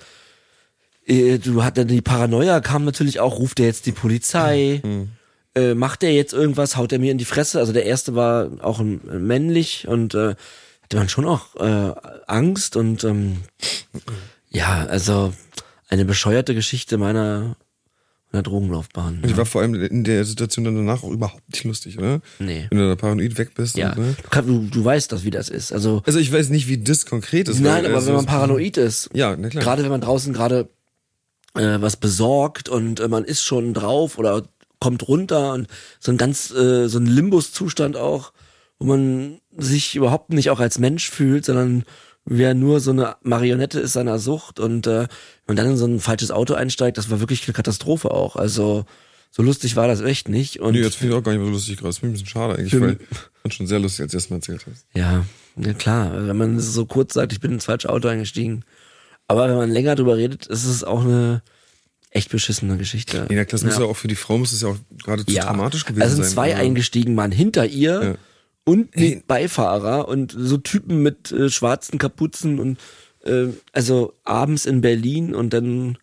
äh, 1.07 1.39
du 1.39 1.63
hattest 1.63 1.91
die 1.91 2.03
Paranoia 2.03 2.61
kam 2.61 2.85
natürlich 2.85 3.21
auch, 3.21 3.39
ruft 3.39 3.61
er 3.61 3.67
jetzt 3.67 3.87
die 3.87 3.93
Polizei? 3.93 4.81
Mhm. 4.85 5.11
äh, 5.55 5.75
macht 5.75 6.03
der 6.03 6.13
jetzt 6.13 6.33
irgendwas, 6.33 6.77
haut 6.77 6.93
er 6.93 6.99
mir 6.99 7.13
in 7.13 7.19
die 7.19 7.25
Fresse? 7.25 7.61
Also 7.61 7.73
der 7.73 7.87
erste 7.87 8.15
war 8.15 8.51
auch 8.61 8.81
äh, 8.81 8.85
männlich 8.85 9.87
und 9.87 10.15
äh, 10.15 10.35
hatte 10.83 10.97
man 10.97 11.09
schon 11.09 11.27
auch 11.27 11.55
äh, 11.57 11.95
Angst 12.27 12.77
und 12.77 13.05
ähm, 13.05 13.39
ja, 14.51 14.87
also 14.87 15.33
eine 15.89 16.05
bescheuerte 16.05 16.55
Geschichte 16.55 16.99
meiner 16.99 17.57
meiner 18.33 18.43
Drogenlaufbahn. 18.43 19.23
Die 19.25 19.31
Ja. 19.31 19.37
war 19.39 19.47
vor 19.47 19.63
allem 19.63 19.75
in 19.75 20.05
der 20.05 20.25
Situation 20.25 20.65
dann 20.65 20.77
danach 20.77 21.03
auch 21.03 21.11
überhaupt 21.11 21.43
nicht 21.51 21.65
lustig, 21.65 21.99
oder? 21.99 22.21
Nee. 22.39 22.67
Wenn 22.71 22.79
du 22.79 22.89
da 22.89 22.95
paranoid 22.97 23.39
weg 23.39 23.55
bist. 23.55 23.77
Ja, 23.77 23.93
Und, 23.93 23.99
ne? 23.99 24.17
du, 24.31 24.41
du, 24.43 24.59
du 24.71 24.85
weißt 24.85 25.11
das, 25.13 25.25
wie 25.25 25.31
das 25.31 25.49
ist. 25.49 25.73
Also 25.73 26.03
Also 26.07 26.19
ich 26.19 26.31
weiß 26.33 26.51
nicht, 26.51 26.69
wie 26.69 26.79
das 26.79 27.07
konkret 27.07 27.49
ist. 27.49 27.61
nein, 27.61 27.85
weil, 27.85 27.87
aber 27.87 27.95
also, 27.97 28.09
wenn 28.09 28.17
man 28.17 28.27
paranoid 28.27 28.77
ist, 28.77 29.09
Ja, 29.15 29.35
na 29.37 29.49
klar. 29.49 29.63
gerade 29.65 29.83
wenn 29.83 29.91
man 29.91 30.01
draußen 30.03 30.33
gerade 30.35 30.69
äh, 31.55 31.81
was 31.81 31.97
besorgt 31.97 32.69
und 32.69 33.01
äh, 33.01 33.09
man 33.09 33.25
ist 33.25 33.43
schon 33.43 33.73
drauf 33.75 34.19
oder 34.19 34.43
kommt 34.81 35.09
runter 35.09 35.55
und 35.55 35.67
so 35.99 36.13
ein 36.13 36.19
ganz 36.19 36.51
äh, 36.53 36.87
so 36.89 36.99
ein 36.99 37.07
Limbus-Zustand 37.07 37.97
auch, 37.97 38.33
wo 38.79 38.87
man 38.87 39.41
sich 39.57 39.97
überhaupt 39.97 40.33
nicht 40.33 40.51
auch 40.51 40.61
als 40.61 40.79
Mensch 40.79 41.11
fühlt, 41.11 41.45
sondern 41.47 41.85
wer 42.31 42.55
nur 42.55 42.81
so 42.81 42.91
eine 42.91 43.17
Marionette 43.23 43.81
ist 43.81 43.95
seiner 43.95 44.19
Sucht 44.19 44.61
und 44.61 44.87
äh, 44.87 45.01
wenn 45.01 45.09
man 45.47 45.57
dann 45.57 45.67
in 45.71 45.77
so 45.77 45.87
ein 45.87 46.01
falsches 46.01 46.31
Auto 46.31 46.55
einsteigt, 46.55 46.99
das 46.99 47.11
war 47.11 47.21
wirklich 47.21 47.47
eine 47.47 47.55
Katastrophe 47.55 48.11
auch. 48.11 48.37
Also 48.37 48.85
so 49.31 49.43
lustig 49.43 49.77
war 49.77 49.89
das 49.89 50.01
echt 50.01 50.29
nicht 50.29 50.61
und 50.61 50.73
Nee, 50.73 50.81
jetzt 50.81 50.97
finde 50.97 51.15
ich 51.15 51.19
auch 51.21 51.25
gar 51.25 51.33
nicht 51.33 51.41
mehr 51.41 51.49
so 51.49 51.53
lustig 51.55 51.77
gerade. 51.77 51.89
Das 51.89 51.99
finde 51.99 52.15
ich 52.15 52.21
ein 52.21 52.25
bisschen 52.25 52.33
schade 52.33 52.59
eigentlich, 52.59 52.81
weil 52.81 52.99
fand 53.43 53.55
schon 53.55 53.67
sehr 53.67 53.79
lustig, 53.79 54.03
als 54.03 54.13
du 54.13 54.17
das 54.19 54.31
mal 54.31 54.37
erzählt 54.37 54.67
hast. 54.71 54.87
Ja, 54.95 55.25
ja 55.57 55.73
klar, 55.73 56.27
wenn 56.27 56.37
man 56.37 56.61
so 56.61 56.87
kurz 56.87 57.15
sagt, 57.15 57.33
ich 57.33 57.41
bin 57.41 57.53
ins 57.53 57.65
falsche 57.65 57.89
Auto 57.91 58.09
eingestiegen. 58.09 58.65
Aber 59.27 59.49
wenn 59.49 59.57
man 59.57 59.71
länger 59.71 59.95
drüber 59.95 60.17
redet, 60.17 60.47
ist 60.47 60.65
es 60.65 60.85
auch 60.85 61.03
eine 61.05 61.43
echt 62.11 62.31
beschissene 62.31 62.79
Geschichte. 62.79 63.27
Nee, 63.29 63.37
na 63.37 63.45
klar, 63.45 63.61
das 63.61 63.65
muss 63.65 63.79
ja 63.79 63.85
auch 63.85 63.97
für 63.97 64.09
die 64.09 64.15
Frau 64.15 64.39
muss 64.39 64.53
es 64.53 64.63
ja 64.63 64.69
auch 64.69 64.77
geradezu 65.05 65.35
dramatisch 65.35 65.85
gewesen 65.85 66.03
also 66.03 66.15
sind 66.17 66.25
sein. 66.25 66.33
zwei 66.33 66.53
aber- 66.55 66.63
eingestiegen, 66.63 67.17
waren 67.17 67.33
hinter 67.33 67.67
ihr 67.67 68.03
Ja. 68.03 68.15
Und 68.69 68.95
ein 68.97 69.23
Beifahrer 69.27 70.09
und 70.09 70.33
so 70.37 70.57
Typen 70.59 71.03
mit 71.03 71.33
äh, 71.33 71.49
schwarzen 71.51 71.99
Kapuzen 71.99 72.59
und 72.59 72.79
äh, 73.25 73.47
also 73.73 74.13
abends 74.25 74.67
in 74.67 74.81
Berlin 74.81 75.35
und 75.35 75.53
dann 75.53 75.99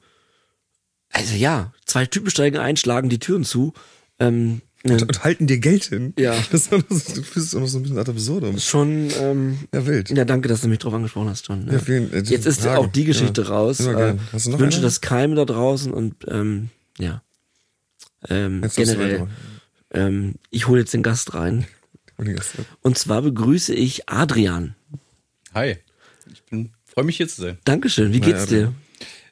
also 1.11 1.35
ja, 1.35 1.71
zwei 1.85 2.05
Typen 2.05 2.29
steigen 2.29 2.57
ein, 2.57 2.75
schlagen 2.77 3.09
die 3.09 3.19
Türen 3.19 3.43
zu. 3.45 3.73
Ähm, 4.19 4.61
Und, 4.83 5.01
und 5.01 5.23
halten 5.23 5.47
dir 5.47 5.59
Geld 5.59 5.85
hin. 5.85 6.13
Ja. 6.19 6.33
Das 6.51 6.61
ist 6.63 6.73
auch 6.73 6.77
noch, 6.89 6.97
so- 6.97 7.15
du 7.15 7.21
fühlst 7.23 7.47
es 7.49 7.55
auch 7.55 7.59
noch 7.61 7.67
so 7.67 7.79
ein 7.79 7.83
bisschen 7.83 7.97
ad 7.97 8.11
absurdum. 8.11 8.57
schon 8.59 9.09
ähm, 9.19 9.57
Ja, 9.73 9.85
wild. 9.87 10.09
Ja, 10.09 10.25
danke, 10.25 10.47
dass 10.49 10.61
du 10.61 10.67
mich 10.67 10.79
drauf 10.79 10.93
angesprochen 10.93 11.29
hast, 11.29 11.47
John. 11.47 11.67
Ja, 11.71 11.79
vielen- 11.79 12.11
äh, 12.13 12.19
Jetzt 12.23 12.45
ist 12.45 12.61
Frage. 12.61 12.79
auch 12.79 12.87
die 12.87 13.05
Geschichte 13.05 13.43
Ja, 13.43 13.47
raus. 13.47 13.79
Äh, 13.79 14.15
ich 14.35 14.45
wünsche 14.59 14.77
eine? 14.79 14.85
das 14.87 14.99
Keime 15.01 15.35
da 15.35 15.45
draußen 15.45 15.91
und 15.93 16.15
ähm, 16.27 16.69
ja. 16.99 17.21
Ähm, 18.29 18.61
Jetzt 18.63 18.75
generell. 18.75 19.27
Ähm, 19.91 20.35
ich 20.49 20.67
hole 20.67 20.79
jetzt 20.81 20.93
den 20.93 21.03
Gast 21.03 21.33
rein. 21.33 21.65
Und 22.17 22.33
Gäste. 22.33 22.65
Und 22.81 22.97
zwar 22.97 23.21
begrüße 23.21 23.73
ich 23.73 24.09
Adrian. 24.09 24.75
Hi. 25.53 25.77
Ich 26.31 26.43
bin 26.43 26.71
freue 26.85 27.03
mich 27.05 27.17
hier 27.17 27.27
zu 27.27 27.41
sein. 27.41 27.57
Dankeschön. 27.65 28.13
Wie 28.13 28.19
Na, 28.19 28.25
geht's 28.25 28.47
dir? 28.47 28.73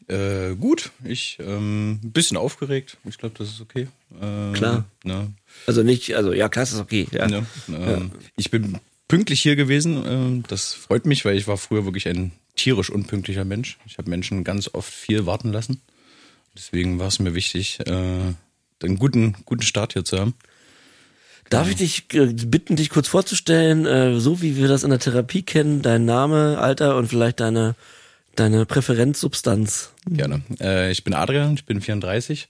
Äh, 0.07 0.55
gut, 0.55 0.91
ich 1.05 1.37
ähm, 1.39 1.99
ein 2.03 2.11
bisschen 2.11 2.35
aufgeregt. 2.35 2.97
Ich 3.05 3.17
glaube, 3.17 3.35
das 3.37 3.49
ist 3.49 3.61
okay. 3.61 3.87
Ähm, 4.21 4.51
Klar. 4.53 4.85
Ne, 5.03 5.31
Also 5.65 5.81
nicht, 5.81 6.13
also 6.15 6.33
ja, 6.33 6.50
klar, 6.50 6.63
ist 6.63 6.75
okay. 6.75 7.07
Ja. 7.11 7.27
ne, 7.27 7.46
ähm, 7.69 8.11
Ich 8.35 8.51
bin 8.51 8.79
pünktlich 9.07 9.41
hier 9.41 9.55
gewesen. 9.55 10.03
Ähm, 10.05 10.43
das 10.48 10.74
freut 10.74 11.05
mich, 11.05 11.24
weil 11.24 11.37
ich 11.37 11.48
war 11.48 11.57
früher 11.57 11.85
wirklich 11.85 12.07
ein 12.09 12.33
tierisch 12.55 12.89
unpünktlicher 12.89 13.46
Mensch. 13.46 13.77
Ich 13.85 13.98
habe 13.98 14.09
Menschen 14.09 14.43
ganz 14.43 14.69
oft 14.74 14.91
viel 14.91 15.25
warten 15.25 15.53
lassen. 15.53 15.81
Deswegen 16.55 17.00
war 17.00 17.07
es 17.07 17.19
mir 17.19 17.33
wichtig, 17.33 17.79
äh, 17.85 17.91
einen 18.83 19.00
guten, 19.00 19.35
guten 19.46 19.63
Start 19.63 19.93
hier 19.93 20.03
zu 20.03 20.19
haben. 20.19 20.33
Darf 21.53 21.70
ich 21.70 21.75
dich 21.75 22.05
äh, 22.13 22.25
bitten, 22.25 22.75
dich 22.75 22.89
kurz 22.89 23.07
vorzustellen, 23.07 23.85
äh, 23.85 24.20
so 24.20 24.42
wie 24.42 24.57
wir 24.57 24.68
das 24.68 24.83
in 24.83 24.89
der 24.89 25.00
Therapie 25.00 25.44
kennen, 25.44 25.81
dein 25.81 26.05
Name, 26.05 26.57
Alter 26.59 26.98
und 26.98 27.07
vielleicht 27.07 27.39
deine 27.39 27.75
deine 28.35 28.66
Präferenzsubstanz. 28.66 29.94
Gerne. 30.07 30.42
Äh, 30.59 30.92
ich 30.92 31.03
bin 31.03 31.13
Adrian, 31.13 31.53
ich 31.53 31.66
bin 31.66 31.81
34. 31.81 32.48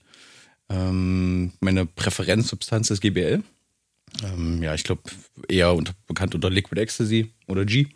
Ähm, 0.70 1.52
meine 1.60 1.86
Präferenzsubstanz 1.86 2.90
ist 2.90 3.00
GBL. 3.00 3.42
Ähm, 4.22 4.62
ja, 4.62 4.74
ich 4.74 4.84
glaube 4.84 5.02
eher 5.48 5.74
unter, 5.74 5.92
bekannt 6.06 6.34
unter 6.34 6.50
Liquid 6.50 6.80
Ecstasy 6.80 7.32
oder 7.46 7.64
G. 7.64 7.86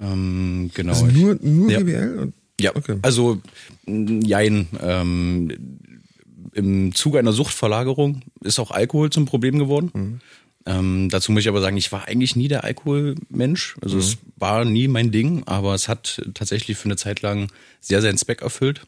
Ähm, 0.00 0.70
genau. 0.74 0.92
Also 0.92 1.06
nur, 1.06 1.38
nur 1.40 1.70
Ja. 1.70 1.80
GBL? 1.80 2.18
Und, 2.18 2.34
ja, 2.60 2.76
okay. 2.76 2.98
also 3.02 3.40
mh, 3.86 4.20
jein. 4.24 4.68
Ähm, 4.80 5.80
Im 6.52 6.94
Zuge 6.94 7.18
einer 7.18 7.32
Suchtverlagerung 7.32 8.22
ist 8.42 8.58
auch 8.58 8.70
Alkohol 8.70 9.10
zum 9.10 9.24
Problem 9.26 9.58
geworden. 9.58 9.90
Mhm. 9.94 10.20
Ähm, 10.64 11.08
dazu 11.10 11.32
muss 11.32 11.42
ich 11.42 11.48
aber 11.48 11.60
sagen, 11.60 11.76
ich 11.76 11.90
war 11.90 12.06
eigentlich 12.06 12.36
nie 12.36 12.46
der 12.48 12.62
Alkoholmensch. 12.64 13.76
Also 13.80 13.98
es 13.98 14.16
Mhm. 14.16 14.18
war 14.36 14.64
nie 14.64 14.86
mein 14.88 15.10
Ding, 15.10 15.42
aber 15.46 15.74
es 15.74 15.88
hat 15.88 16.22
tatsächlich 16.34 16.76
für 16.76 16.84
eine 16.84 16.96
Zeit 16.96 17.20
lang 17.22 17.48
sehr 17.80 18.00
seinen 18.00 18.18
Zweck 18.18 18.42
erfüllt. 18.42 18.82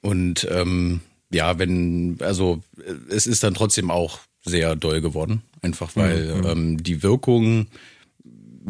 Und 0.00 0.46
ähm, 0.50 1.00
ja, 1.32 1.58
wenn, 1.58 2.18
also 2.20 2.60
äh, 2.78 2.92
es 3.14 3.26
ist 3.26 3.42
dann 3.42 3.54
trotzdem 3.54 3.90
auch 3.90 4.20
sehr 4.44 4.76
doll 4.76 5.00
geworden. 5.00 5.42
Einfach 5.62 5.90
weil 5.96 6.36
Mhm. 6.36 6.46
ähm, 6.46 6.82
die 6.82 7.02
Wirkung 7.02 7.66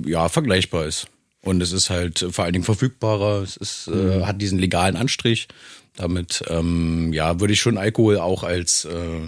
ja 0.04 0.28
vergleichbar 0.28 0.86
ist. 0.86 1.06
Und 1.42 1.62
es 1.62 1.72
ist 1.72 1.88
halt 1.90 2.26
vor 2.30 2.44
allen 2.44 2.52
Dingen 2.52 2.64
verfügbarer, 2.64 3.42
es 3.42 3.56
ist, 3.56 3.88
äh, 3.88 4.24
hat 4.24 4.40
diesen 4.42 4.58
legalen 4.58 4.96
Anstrich. 4.96 5.48
Damit 5.96 6.42
ähm, 6.48 7.12
ja, 7.12 7.40
würde 7.40 7.52
ich 7.52 7.60
schon 7.60 7.76
Alkohol 7.78 8.18
auch 8.18 8.42
als 8.44 8.84
äh, 8.84 9.20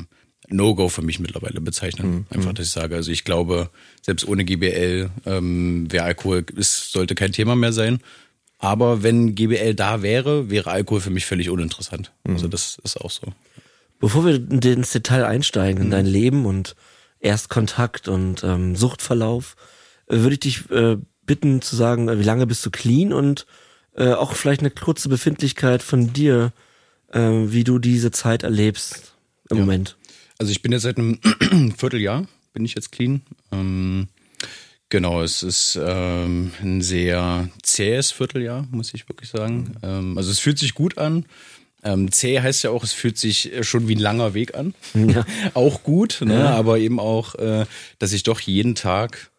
No-Go 0.49 0.89
für 0.89 1.03
mich 1.03 1.19
mittlerweile 1.19 1.61
bezeichnen. 1.61 2.27
Einfach, 2.31 2.53
dass 2.53 2.67
ich 2.67 2.73
sage, 2.73 2.95
also 2.97 3.11
ich 3.11 3.25
glaube, 3.25 3.71
selbst 4.03 4.27
ohne 4.27 4.45
GBL 4.45 5.11
ähm, 5.27 5.91
wäre 5.91 6.05
Alkohol, 6.05 6.45
es 6.57 6.93
sollte 6.93 7.15
kein 7.15 7.33
Thema 7.33 7.57
mehr 7.57 7.73
sein. 7.73 8.01
Aber 8.59 9.03
wenn 9.03 9.35
GBL 9.35 9.75
da 9.75 10.03
wäre, 10.03 10.51
wäre 10.51 10.71
Alkohol 10.71 11.01
für 11.01 11.11
mich 11.11 11.27
völlig 11.27 11.51
uninteressant. 11.51 12.13
Also 12.29 12.47
das 12.49 12.79
ist 12.85 12.97
auch 13.01 13.11
so. 13.11 13.27
Bevor 13.99 14.25
wir 14.25 14.35
in- 14.37 14.61
ins 14.61 14.93
Detail 14.93 15.25
einsteigen, 15.25 15.83
in 15.85 15.91
dein 15.91 16.07
Leben 16.07 16.47
und 16.47 16.77
Erstkontakt 17.21 18.09
und 18.09 18.43
ähm, 18.45 18.77
Suchtverlauf, 18.77 19.57
äh, 20.09 20.19
würde 20.19 20.35
ich 20.35 20.41
dich 20.41 20.71
äh, 20.71 20.97
bitten 21.25 21.63
zu 21.63 21.77
sagen, 21.77 22.09
äh, 22.09 22.19
wie 22.19 22.25
lange 22.25 22.47
bist 22.47 22.65
du 22.67 22.71
clean 22.71 23.13
und 23.13 23.47
äh, 23.97 24.13
auch 24.13 24.35
vielleicht 24.35 24.61
eine 24.61 24.71
kurze 24.71 25.09
Befindlichkeit 25.09 25.83
von 25.83 26.13
dir, 26.13 26.53
äh, 27.13 27.21
wie 27.21 27.65
du 27.65 27.79
diese 27.79 28.11
Zeit 28.11 28.43
erlebst 28.43 29.15
im 29.51 29.59
Moment. 29.59 29.97
Also 30.39 30.51
ich 30.51 30.63
bin 30.63 30.73
jetzt 30.73 30.83
seit 30.83 30.99
einem 30.99 31.19
Vierteljahr, 31.77 32.27
bin 32.53 32.65
ich 32.65 32.75
jetzt 32.75 32.93
clean. 32.93 33.23
Ähm, 33.53 34.09
genau, 34.89 35.23
es 35.23 35.43
ist 35.43 35.79
ähm, 35.81 36.53
ein 36.63 36.81
sehr 36.81 37.49
zähes 37.63 38.11
Vierteljahr, 38.13 38.67
muss 38.71 38.95
ich 38.95 39.09
wirklich 39.09 39.31
sagen. 39.31 39.77
Ähm, 39.83 40.17
also 40.17 40.31
es 40.31 40.39
fühlt 40.39 40.59
sich 40.59 40.75
gut 40.75 40.99
an. 40.99 41.27
Ähm, 41.85 42.13
zäh 42.13 42.41
heißt 42.41 42.63
ja 42.63 42.71
auch, 42.71 42.85
es 42.85 42.93
fühlt 42.93 43.19
sich 43.19 43.51
schon 43.63 43.89
wie 43.89 43.97
ein 43.97 44.01
langer 44.01 44.35
Weg 44.35 44.55
an. 44.55 44.75
Ja. 44.95 45.27
auch 45.55 45.83
gut, 45.83 46.21
ne? 46.25 46.49
aber 46.49 46.79
eben 46.79 47.01
auch, 47.01 47.35
äh, 47.35 47.67
dass 47.99 48.13
ich 48.13 48.23
doch 48.23 48.41
jeden 48.41 48.77
Tag 48.77 49.32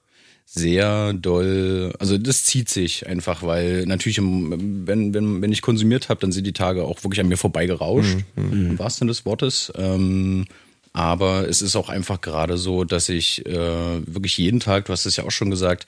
sehr 0.46 1.14
doll, 1.14 1.94
also 2.00 2.18
das 2.18 2.44
zieht 2.44 2.70
sich 2.70 3.08
einfach, 3.08 3.42
weil 3.42 3.86
natürlich, 3.86 4.20
im, 4.20 4.86
wenn, 4.86 5.14
wenn, 5.14 5.42
wenn 5.42 5.52
ich 5.52 5.62
konsumiert 5.62 6.10
habe, 6.10 6.22
dann 6.22 6.32
sind 6.32 6.46
die 6.46 6.54
Tage 6.54 6.84
auch 6.84 7.04
wirklich 7.04 7.22
an 7.22 7.28
mir 7.28 7.38
vorbeigerauscht, 7.38 8.18
im 8.36 8.78
wahrsten 8.78 9.00
Sinne 9.00 9.12
des 9.12 9.26
Wortes. 9.26 9.74
Ähm, 9.76 10.46
aber 10.94 11.50
es 11.50 11.64
ist 11.64 11.76
auch 11.76 11.90
einfach 11.90 12.22
gerade 12.22 12.58
so, 12.58 12.84
dass 12.84 13.10
ich 13.10 13.46
äh, 13.48 13.56
wirklich 14.06 14.38
jeden 14.38 14.60
Tag, 14.60 14.86
du 14.86 14.94
hast 14.94 15.08
es 15.08 15.16
ja 15.16 15.24
auch 15.24 15.32
schon 15.32 15.50
gesagt, 15.50 15.88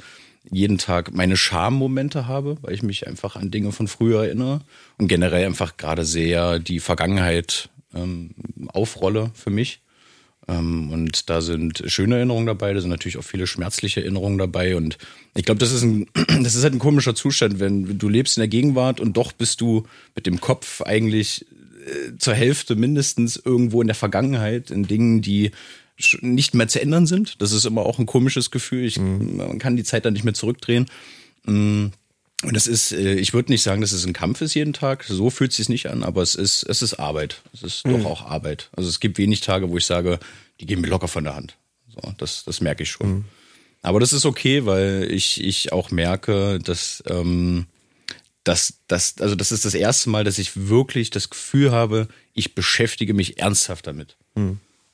jeden 0.51 0.77
Tag 0.77 1.13
meine 1.13 1.37
Schammomente 1.37 2.27
habe, 2.27 2.57
weil 2.61 2.73
ich 2.73 2.83
mich 2.83 3.07
einfach 3.07 3.35
an 3.35 3.51
Dinge 3.51 3.71
von 3.71 3.87
früher 3.87 4.25
erinnere 4.25 4.61
und 4.97 5.07
generell 5.07 5.45
einfach 5.45 5.77
gerade 5.77 6.05
sehr 6.05 6.59
die 6.59 6.79
Vergangenheit 6.79 7.69
ähm, 7.93 8.31
aufrolle 8.67 9.31
für 9.33 9.49
mich. 9.49 9.79
Ähm, 10.47 10.91
und 10.91 11.29
da 11.29 11.41
sind 11.41 11.83
schöne 11.87 12.15
Erinnerungen 12.15 12.45
dabei, 12.45 12.73
da 12.73 12.81
sind 12.81 12.89
natürlich 12.89 13.17
auch 13.17 13.23
viele 13.23 13.47
schmerzliche 13.47 14.01
Erinnerungen 14.01 14.37
dabei. 14.37 14.75
Und 14.75 14.97
ich 15.35 15.45
glaube, 15.45 15.59
das 15.59 15.71
ist 15.71 15.83
ein, 15.83 16.07
das 16.43 16.55
ist 16.55 16.63
halt 16.63 16.73
ein 16.73 16.79
komischer 16.79 17.15
Zustand, 17.15 17.59
wenn 17.59 17.97
du 17.97 18.09
lebst 18.09 18.37
in 18.37 18.41
der 18.41 18.47
Gegenwart 18.47 18.99
und 18.99 19.17
doch 19.17 19.31
bist 19.31 19.61
du 19.61 19.85
mit 20.15 20.25
dem 20.25 20.39
Kopf 20.39 20.81
eigentlich 20.81 21.45
äh, 21.85 22.17
zur 22.17 22.33
Hälfte 22.33 22.75
mindestens 22.75 23.37
irgendwo 23.37 23.81
in 23.81 23.87
der 23.87 23.95
Vergangenheit, 23.95 24.71
in 24.71 24.87
Dingen, 24.87 25.21
die 25.21 25.51
nicht 26.21 26.53
mehr 26.53 26.67
zu 26.67 26.81
ändern 26.81 27.07
sind. 27.07 27.41
Das 27.41 27.53
ist 27.53 27.65
immer 27.65 27.85
auch 27.85 27.99
ein 27.99 28.05
komisches 28.05 28.51
Gefühl. 28.51 28.83
Ich, 28.83 28.99
Man 28.99 29.59
kann 29.59 29.77
die 29.77 29.83
Zeit 29.85 30.03
dann 30.03 30.13
nicht 30.13 30.25
mehr 30.25 30.33
zurückdrehen. 30.33 30.87
Und 32.43 32.55
es 32.55 32.67
ist, 32.67 32.91
äh, 32.91 33.15
ich 33.15 33.33
würde 33.33 33.51
nicht 33.51 33.63
sagen, 33.63 33.81
dass 33.81 33.91
es 33.91 34.05
ein 34.05 34.13
Kampf 34.13 34.41
ist 34.41 34.53
jeden 34.53 34.73
Tag. 34.73 35.03
So 35.03 35.29
fühlt 35.29 35.51
es 35.51 35.57
sich 35.57 35.69
nicht 35.69 35.89
an, 35.89 36.03
aber 36.03 36.21
es 36.21 36.35
ist, 36.35 36.63
es 36.63 36.81
ist 36.81 36.95
Arbeit. 36.95 37.41
Es 37.53 37.63
ist 37.63 37.85
doch 37.85 38.05
auch 38.05 38.25
Arbeit. 38.29 38.69
Also 38.75 38.89
es 38.89 38.99
gibt 38.99 39.17
wenig 39.17 39.41
Tage, 39.41 39.69
wo 39.69 39.77
ich 39.77 39.85
sage, 39.85 40.19
die 40.59 40.65
gehen 40.65 40.81
mir 40.81 40.87
locker 40.87 41.07
von 41.07 41.23
der 41.23 41.35
Hand. 41.35 41.57
So, 41.87 42.13
das, 42.17 42.43
das 42.43 42.61
merke 42.61 42.83
ich 42.83 42.91
schon. 42.91 43.25
Aber 43.81 43.99
das 43.99 44.13
ist 44.13 44.25
okay, 44.25 44.65
weil 44.65 45.07
ich, 45.11 45.43
ich 45.43 45.71
auch 45.71 45.91
merke, 45.91 46.59
dass, 46.59 47.03
ähm, 47.07 47.67
dass, 48.43 48.79
dass, 48.87 49.15
also 49.19 49.35
das 49.35 49.51
ist 49.51 49.63
das 49.63 49.73
erste 49.73 50.09
Mal, 50.09 50.23
dass 50.23 50.37
ich 50.37 50.67
wirklich 50.67 51.09
das 51.11 51.29
Gefühl 51.29 51.71
habe, 51.71 52.07
ich 52.33 52.53
beschäftige 52.53 53.13
mich 53.13 53.39
ernsthaft 53.39 53.87
damit. 53.87 54.17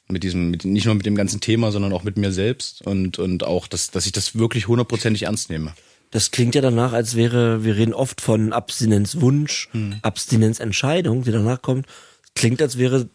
Mit 0.10 0.24
diesem, 0.24 0.52
mit, 0.52 0.66
nicht 0.66 0.86
nur 0.86 0.96
mit 0.96 1.06
dem 1.06 1.16
ganzen 1.16 1.40
Thema, 1.42 1.72
sondern 1.72 1.94
auch 1.94 2.04
mit 2.04 2.18
mir 2.18 2.32
selbst 2.34 2.82
und, 2.86 3.18
und 3.18 3.46
auch, 3.46 3.68
dass, 3.68 3.92
dass 3.92 4.06
ich 4.06 4.12
das 4.12 4.36
wirklich 4.36 4.68
hundertprozentig 4.68 5.24
ernst 5.24 5.50
nehme. 5.50 5.74
Das 6.12 6.32
klingt 6.32 6.56
ja 6.56 6.62
danach, 6.62 6.92
als 6.94 7.16
wäre, 7.16 7.64
wir 7.64 7.78
reden 7.78 7.94
oft 7.94 8.22
von 8.22 8.54
Abstinenzwunsch, 8.54 9.70
hm. 9.72 9.96
Abstinenzentscheidung, 10.02 11.24
die 11.24 11.32
danach 11.32 11.62
kommt. 11.62 11.88
Klingt, 12.36 12.62
als 12.62 12.78
wäre 12.78 13.10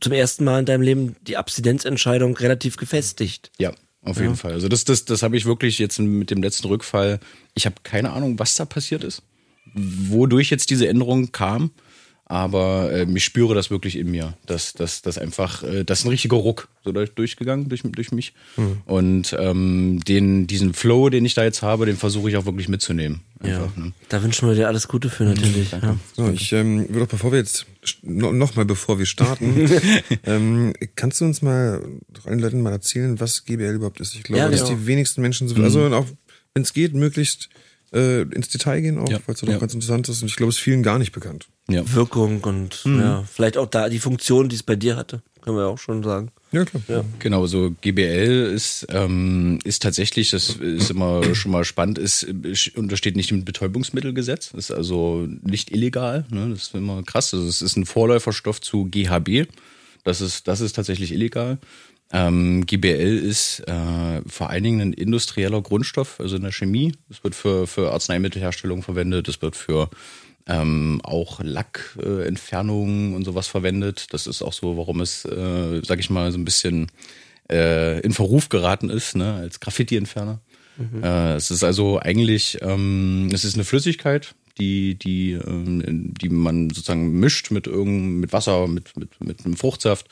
zum 0.00 0.12
ersten 0.12 0.44
Mal 0.44 0.60
in 0.60 0.66
deinem 0.66 0.82
Leben 0.82 1.16
die 1.22 1.36
Abstinenzentscheidung 1.36 2.36
relativ 2.36 2.76
gefestigt. 2.76 3.52
Ja, 3.58 3.72
auf 4.02 4.16
jeden 4.16 4.30
ja. 4.30 4.36
Fall. 4.36 4.52
Also 4.52 4.68
das, 4.68 4.84
das, 4.84 5.04
das 5.04 5.22
habe 5.22 5.36
ich 5.36 5.46
wirklich 5.46 5.78
jetzt 5.78 5.98
mit 5.98 6.30
dem 6.30 6.42
letzten 6.42 6.66
Rückfall. 6.66 7.20
Ich 7.54 7.66
habe 7.66 7.76
keine 7.84 8.12
Ahnung, 8.12 8.38
was 8.38 8.56
da 8.56 8.64
passiert 8.64 9.04
ist, 9.04 9.22
wodurch 9.74 10.50
jetzt 10.50 10.70
diese 10.70 10.88
Änderung 10.88 11.30
kam 11.30 11.70
aber 12.34 12.92
äh, 12.92 13.06
ich 13.14 13.24
spüre 13.24 13.54
das 13.54 13.70
wirklich 13.70 13.96
in 13.96 14.10
mir, 14.10 14.34
dass 14.44 14.72
das 14.72 15.02
dass 15.02 15.18
einfach 15.18 15.62
äh, 15.62 15.84
das 15.84 16.00
ist 16.00 16.04
ein 16.04 16.08
richtiger 16.08 16.36
Ruck 16.36 16.66
so 16.84 16.90
durchgegangen 16.90 17.68
durch 17.68 17.82
durch 17.84 18.10
mich 18.10 18.34
mhm. 18.56 18.82
und 18.86 19.36
ähm, 19.38 20.00
den 20.00 20.48
diesen 20.48 20.74
Flow, 20.74 21.10
den 21.10 21.24
ich 21.24 21.34
da 21.34 21.44
jetzt 21.44 21.62
habe, 21.62 21.86
den 21.86 21.96
versuche 21.96 22.28
ich 22.28 22.36
auch 22.36 22.44
wirklich 22.44 22.68
mitzunehmen. 22.68 23.20
Einfach, 23.38 23.76
ja. 23.76 23.84
ne? 23.84 23.92
Da 24.08 24.20
wünschen 24.20 24.48
wir 24.48 24.56
dir 24.56 24.66
alles 24.66 24.88
Gute 24.88 25.10
für 25.10 25.22
natürlich. 25.22 25.70
Mhm, 25.70 25.78
ja. 25.80 25.96
So, 26.16 26.28
ich 26.28 26.52
ähm, 26.52 26.88
würde 26.88 27.04
auch 27.04 27.08
bevor 27.08 27.30
wir 27.30 27.38
jetzt 27.38 27.66
noch 28.02 28.56
mal 28.56 28.64
bevor 28.64 28.98
wir 28.98 29.06
starten, 29.06 29.70
ähm, 30.24 30.72
kannst 30.96 31.20
du 31.20 31.26
uns 31.26 31.40
mal 31.40 31.86
allen 32.24 32.40
Leuten 32.40 32.62
mal 32.62 32.72
erzählen, 32.72 33.20
was 33.20 33.44
GBL 33.44 33.76
überhaupt 33.76 34.00
ist? 34.00 34.16
Ich 34.16 34.24
glaube, 34.24 34.40
ja, 34.40 34.48
dass 34.48 34.64
genau. 34.64 34.74
die 34.74 34.86
wenigsten 34.88 35.22
Menschen 35.22 35.46
so, 35.46 35.54
also 35.62 35.86
auch 35.94 36.06
wenn 36.52 36.64
es 36.64 36.72
geht, 36.72 36.94
möglichst 36.94 37.48
äh, 37.92 38.22
ins 38.22 38.48
Detail 38.48 38.80
gehen 38.80 38.98
auch, 38.98 39.08
ja. 39.08 39.18
weil 39.26 39.34
es 39.34 39.40
doch 39.40 39.48
ja. 39.48 39.58
ganz 39.58 39.74
interessant 39.74 40.08
ist. 40.08 40.22
Und 40.22 40.28
ich 40.28 40.36
glaube, 40.36 40.50
es 40.50 40.56
ist 40.56 40.62
vielen 40.62 40.82
gar 40.82 40.98
nicht 40.98 41.12
bekannt. 41.12 41.48
Ja. 41.68 41.82
Wirkung 41.94 42.42
und 42.42 42.84
mhm. 42.84 43.00
ja, 43.00 43.24
vielleicht 43.30 43.56
auch 43.56 43.66
da 43.66 43.88
die 43.88 43.98
Funktion, 43.98 44.48
die 44.48 44.56
es 44.56 44.62
bei 44.62 44.76
dir 44.76 44.96
hatte, 44.96 45.22
können 45.40 45.56
wir 45.56 45.66
auch 45.66 45.78
schon 45.78 46.02
sagen. 46.02 46.30
Ja, 46.52 46.64
klar. 46.64 46.82
Ja. 46.88 47.04
Genau, 47.18 47.46
so 47.46 47.74
GBL 47.80 48.52
ist, 48.54 48.86
ähm, 48.90 49.58
ist 49.64 49.82
tatsächlich, 49.82 50.30
das 50.30 50.50
ist 50.50 50.90
immer 50.90 51.22
schon 51.34 51.50
mal 51.50 51.64
spannend, 51.64 51.98
ist, 51.98 52.24
untersteht 52.76 53.16
nicht 53.16 53.32
im 53.32 53.44
Betäubungsmittelgesetz, 53.44 54.52
ist 54.52 54.70
also 54.70 55.26
nicht 55.42 55.72
illegal. 55.72 56.24
Ne? 56.30 56.50
Das 56.50 56.64
ist 56.64 56.74
immer 56.74 57.02
krass. 57.02 57.34
Also 57.34 57.46
es 57.48 57.60
ist 57.60 57.76
ein 57.76 57.86
Vorläuferstoff 57.86 58.60
zu 58.60 58.84
GHB. 58.84 59.48
Das 60.04 60.20
ist, 60.20 60.46
das 60.46 60.60
ist 60.60 60.74
tatsächlich 60.74 61.12
illegal. 61.12 61.58
Ähm, 62.12 62.64
GBL 62.66 63.18
ist 63.18 63.60
äh, 63.60 64.20
vor 64.26 64.50
allen 64.50 64.62
Dingen 64.62 64.80
ein 64.80 64.92
industrieller 64.92 65.62
Grundstoff, 65.62 66.20
also 66.20 66.36
in 66.36 66.42
der 66.42 66.52
Chemie. 66.52 66.92
Es 67.10 67.24
wird 67.24 67.34
für, 67.34 67.66
für 67.66 67.92
Arzneimittelherstellung 67.92 68.82
verwendet, 68.82 69.28
es 69.28 69.42
wird 69.42 69.56
für 69.56 69.90
ähm, 70.46 71.00
auch 71.02 71.40
Lackentfernungen 71.42 73.12
äh, 73.12 73.16
und 73.16 73.24
sowas 73.24 73.46
verwendet. 73.48 74.12
Das 74.12 74.26
ist 74.26 74.42
auch 74.42 74.52
so, 74.52 74.76
warum 74.76 75.00
es, 75.00 75.24
äh, 75.24 75.80
sag 75.84 75.98
ich 75.98 76.10
mal, 76.10 76.30
so 76.30 76.38
ein 76.38 76.44
bisschen 76.44 76.88
äh, 77.50 78.00
in 78.00 78.12
Verruf 78.12 78.48
geraten 78.48 78.90
ist, 78.90 79.16
ne, 79.16 79.34
als 79.34 79.60
Graffiti-Entferner. 79.60 80.40
Mhm. 80.76 81.02
Äh, 81.02 81.34
es 81.34 81.50
ist 81.50 81.64
also 81.64 81.98
eigentlich, 82.00 82.58
ähm, 82.60 83.30
es 83.32 83.44
ist 83.44 83.54
eine 83.54 83.64
Flüssigkeit, 83.64 84.34
die, 84.58 84.94
die, 84.94 85.32
ähm, 85.32 86.12
die 86.20 86.28
man 86.28 86.70
sozusagen 86.70 87.18
mischt 87.18 87.50
mit 87.50 87.66
irgend, 87.66 88.20
mit 88.20 88.32
Wasser, 88.32 88.66
mit, 88.68 88.96
mit, 88.96 89.20
mit 89.20 89.44
einem 89.44 89.56
Fruchtsaft 89.56 90.06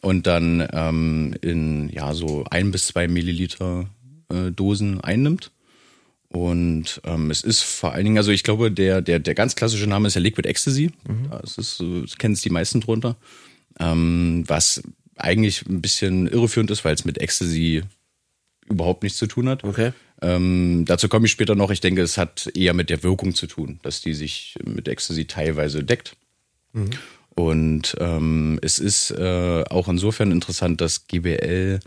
und 0.00 0.26
dann 0.26 0.66
ähm, 0.72 1.34
in 1.40 1.88
ja 1.90 2.14
so 2.14 2.44
ein 2.50 2.70
bis 2.70 2.88
zwei 2.88 3.08
Milliliter 3.08 3.88
äh, 4.30 4.50
Dosen 4.50 5.00
einnimmt. 5.00 5.50
Und 6.28 7.02
ähm, 7.04 7.30
es 7.30 7.42
ist 7.42 7.62
vor 7.62 7.92
allen 7.92 8.04
Dingen, 8.04 8.16
also 8.16 8.30
ich 8.30 8.42
glaube, 8.42 8.72
der, 8.72 9.02
der, 9.02 9.18
der 9.18 9.34
ganz 9.34 9.54
klassische 9.54 9.86
Name 9.86 10.08
ist 10.08 10.14
ja 10.14 10.20
Liquid 10.22 10.48
Ecstasy. 10.48 10.90
Mhm. 11.06 11.28
Das 11.30 11.58
ist, 11.58 11.80
das 11.80 12.16
kennen 12.16 12.32
es 12.32 12.40
die 12.40 12.48
meisten 12.48 12.80
drunter. 12.80 13.16
Ähm, 13.78 14.44
was 14.46 14.82
eigentlich 15.16 15.66
ein 15.66 15.82
bisschen 15.82 16.26
irreführend 16.26 16.70
ist, 16.70 16.86
weil 16.86 16.94
es 16.94 17.04
mit 17.04 17.18
Ecstasy 17.18 17.82
überhaupt 18.66 19.02
nichts 19.02 19.18
zu 19.18 19.26
tun 19.26 19.48
hat. 19.48 19.62
Okay. 19.62 19.92
Ähm, 20.22 20.84
dazu 20.86 21.08
komme 21.08 21.26
ich 21.26 21.32
später 21.32 21.54
noch. 21.54 21.70
Ich 21.70 21.80
denke, 21.80 22.00
es 22.00 22.16
hat 22.16 22.50
eher 22.54 22.74
mit 22.74 22.88
der 22.88 23.02
Wirkung 23.02 23.34
zu 23.34 23.46
tun, 23.46 23.80
dass 23.82 24.00
die 24.00 24.14
sich 24.14 24.56
mit 24.64 24.88
Ecstasy 24.88 25.26
teilweise 25.26 25.82
deckt. 25.82 26.16
Mhm. 26.72 26.90
Und 27.34 27.96
ähm, 27.98 28.58
es 28.62 28.78
ist 28.78 29.10
äh, 29.10 29.64
auch 29.68 29.88
insofern 29.88 30.30
interessant, 30.30 30.80
dass 30.80 31.06
GBL, 31.08 31.80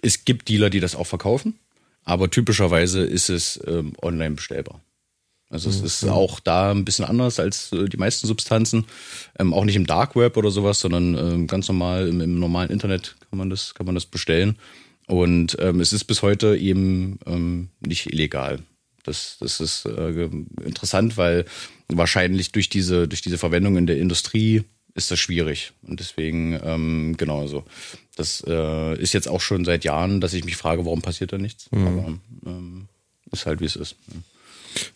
es 0.00 0.24
gibt 0.24 0.48
Dealer, 0.48 0.70
die 0.70 0.80
das 0.80 0.96
auch 0.96 1.06
verkaufen, 1.06 1.58
aber 2.04 2.30
typischerweise 2.30 3.04
ist 3.04 3.28
es 3.28 3.60
ähm, 3.66 3.92
online 4.00 4.36
bestellbar. 4.36 4.80
Also 5.50 5.68
es 5.68 5.80
mhm. 5.80 5.86
ist 5.86 6.04
auch 6.04 6.40
da 6.40 6.70
ein 6.70 6.84
bisschen 6.84 7.04
anders 7.04 7.38
als 7.38 7.72
äh, 7.72 7.88
die 7.88 7.96
meisten 7.96 8.26
Substanzen. 8.26 8.86
Ähm, 9.38 9.52
auch 9.52 9.64
nicht 9.64 9.76
im 9.76 9.86
Dark 9.86 10.16
Web 10.16 10.36
oder 10.36 10.50
sowas, 10.50 10.80
sondern 10.80 11.16
ähm, 11.16 11.46
ganz 11.46 11.68
normal 11.68 12.08
im, 12.08 12.20
im, 12.20 12.38
normalen 12.38 12.70
Internet 12.70 13.16
kann 13.28 13.38
man 13.38 13.50
das, 13.50 13.74
kann 13.74 13.86
man 13.86 13.94
das 13.94 14.06
bestellen. 14.06 14.56
Und 15.06 15.56
ähm, 15.60 15.80
es 15.80 15.92
ist 15.92 16.04
bis 16.04 16.22
heute 16.22 16.56
eben 16.56 17.18
ähm, 17.26 17.68
nicht 17.80 18.12
illegal. 18.12 18.60
Das, 19.02 19.36
das 19.38 19.60
ist 19.60 19.84
äh, 19.84 20.30
interessant, 20.64 21.16
weil 21.16 21.44
wahrscheinlich 21.88 22.52
durch 22.52 22.70
diese, 22.70 23.06
durch 23.06 23.20
diese 23.20 23.36
Verwendung 23.36 23.76
in 23.76 23.86
der 23.86 23.98
Industrie 23.98 24.64
ist 24.94 25.10
das 25.10 25.18
schwierig. 25.18 25.72
Und 25.82 26.00
deswegen, 26.00 26.58
ähm, 26.64 27.14
genau 27.18 27.46
so. 27.46 27.64
Das 28.16 28.42
äh, 28.46 28.98
ist 29.00 29.12
jetzt 29.12 29.28
auch 29.28 29.40
schon 29.40 29.64
seit 29.64 29.84
Jahren, 29.84 30.20
dass 30.20 30.32
ich 30.32 30.44
mich 30.44 30.56
frage, 30.56 30.86
warum 30.86 31.02
passiert 31.02 31.32
da 31.32 31.38
nichts. 31.38 31.70
Mhm. 31.70 31.86
Aber 31.86 32.18
ähm, 32.46 32.88
ist 33.30 33.46
halt, 33.46 33.60
wie 33.60 33.66
es 33.66 33.76
ist. 33.76 33.96
Ja. 34.08 34.20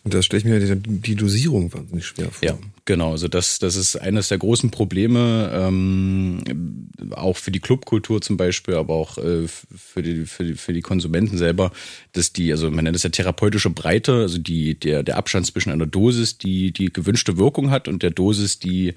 Und 0.05 0.15
da 0.15 0.23
stelle 0.23 0.39
ich 0.39 0.45
mir 0.45 0.61
die, 0.61 1.01
die, 1.01 1.15
Dosierung 1.15 1.73
wahnsinnig 1.73 2.07
schwer 2.07 2.31
vor. 2.31 2.49
Ja, 2.49 2.59
genau. 2.85 3.13
Also 3.13 3.29
das, 3.29 3.59
das 3.59 3.77
ist 3.77 3.97
eines 3.97 4.29
der 4.29 4.39
großen 4.39 4.71
Probleme, 4.71 5.51
ähm, 5.55 6.89
auch 7.13 7.37
für 7.37 7.51
die 7.51 7.61
Clubkultur 7.61 8.21
zum 8.21 8.37
Beispiel, 8.37 8.75
aber 8.75 8.95
auch 8.95 9.19
äh, 9.19 9.47
für, 9.47 10.03
die, 10.03 10.27
für, 10.27 10.45
die, 10.45 10.55
für 10.55 10.73
die 10.73 10.83
Konsumenten 10.83 11.39
selber, 11.39 11.73
dass 12.13 12.33
die, 12.33 12.53
also 12.53 12.71
man 12.71 12.85
nennt 12.85 12.97
es 12.97 13.03
ja 13.03 13.11
therapeutische 13.11 13.71
Breite, 13.71 14.13
also 14.15 14.39
die, 14.39 14.79
der, 14.79 15.03
der 15.03 15.17
Abstand 15.17 15.47
zwischen 15.47 15.71
einer 15.71 15.87
Dosis, 15.87 16.39
die 16.39 16.73
die 16.73 16.93
gewünschte 16.93 17.37
Wirkung 17.39 17.71
hat 17.71 17.89
und 17.89 18.03
der 18.03 18.11
Dosis, 18.11 18.59
die 18.59 18.95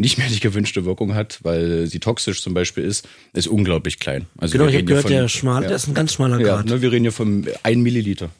nicht 0.00 0.18
mehr 0.18 0.28
die 0.28 0.40
gewünschte 0.40 0.84
Wirkung 0.84 1.14
hat, 1.14 1.40
weil 1.42 1.86
sie 1.86 2.00
toxisch 2.00 2.42
zum 2.42 2.54
Beispiel 2.54 2.84
ist, 2.84 3.06
ist 3.32 3.46
unglaublich 3.46 3.98
klein. 3.98 4.26
Also 4.38 4.52
genau, 4.52 4.68
ich 4.68 4.74
habe 4.74 4.84
gehört, 4.84 5.02
von, 5.02 5.12
der 5.12 5.28
schmal, 5.28 5.62
ja, 5.62 5.68
der 5.68 5.76
ist 5.76 5.88
ein 5.88 5.94
ganz 5.94 6.14
schmaler 6.14 6.38
Grad. 6.38 6.68
Ja, 6.68 6.74
ne, 6.74 6.82
wir 6.82 6.90
reden 6.90 7.04
hier 7.04 7.12
von 7.12 7.46
1 7.62 7.78
Milliliter. 7.78 8.30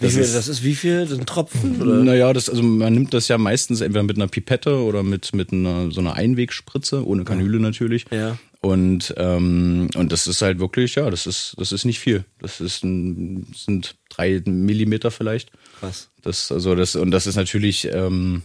Das, 0.00 0.12
viel, 0.12 0.22
ist, 0.22 0.34
das 0.34 0.48
ist 0.48 0.64
wie 0.64 0.74
viel? 0.74 1.00
Das 1.00 1.10
sind 1.10 1.26
Tropfen? 1.26 1.80
Oder? 1.80 1.94
Naja, 2.04 2.32
das, 2.32 2.48
also 2.48 2.62
man 2.62 2.92
nimmt 2.92 3.14
das 3.14 3.28
ja 3.28 3.38
meistens 3.38 3.80
entweder 3.80 4.02
mit 4.02 4.16
einer 4.16 4.28
Pipette 4.28 4.82
oder 4.82 5.02
mit, 5.02 5.34
mit 5.34 5.52
einer, 5.52 5.90
so 5.90 6.00
einer 6.00 6.14
Einwegspritze, 6.14 7.06
ohne 7.06 7.24
Kanüle 7.24 7.60
natürlich. 7.60 8.04
Ja. 8.10 8.38
Und, 8.60 9.12
ähm, 9.16 9.88
und 9.96 10.12
das 10.12 10.28
ist 10.28 10.40
halt 10.40 10.60
wirklich, 10.60 10.94
ja, 10.94 11.10
das 11.10 11.26
ist, 11.26 11.54
das 11.58 11.72
ist 11.72 11.84
nicht 11.84 11.98
viel. 11.98 12.24
Das 12.38 12.60
ist 12.60 12.84
ein, 12.84 13.46
sind 13.56 13.96
drei 14.08 14.40
Millimeter 14.44 15.10
vielleicht. 15.10 15.50
Krass. 15.80 16.10
Das, 16.22 16.52
also 16.52 16.76
das, 16.76 16.94
und 16.94 17.10
das 17.10 17.26
ist 17.26 17.34
natürlich 17.34 17.88
ähm, 17.92 18.42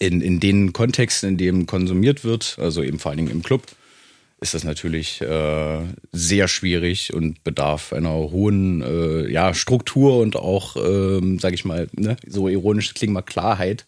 in, 0.00 0.20
in 0.20 0.40
den 0.40 0.72
Kontexten, 0.72 1.28
in 1.28 1.36
denen 1.36 1.66
konsumiert 1.66 2.24
wird, 2.24 2.56
also 2.58 2.82
eben 2.82 2.98
vor 2.98 3.10
allen 3.10 3.18
Dingen 3.18 3.30
im 3.30 3.44
Club, 3.44 3.62
ist 4.42 4.54
das 4.54 4.64
natürlich 4.64 5.20
äh, 5.20 5.78
sehr 6.10 6.48
schwierig 6.48 7.14
und 7.14 7.42
bedarf 7.44 7.92
einer 7.92 8.12
hohen 8.12 8.82
äh, 8.82 9.30
ja, 9.30 9.54
Struktur 9.54 10.18
und 10.18 10.36
auch, 10.36 10.76
ähm, 10.76 11.38
sage 11.38 11.54
ich 11.54 11.64
mal, 11.64 11.88
ne, 11.92 12.16
so 12.26 12.48
ironisch 12.48 12.92
klingt 12.94 13.12
mal 13.12 13.22
Klarheit. 13.22 13.86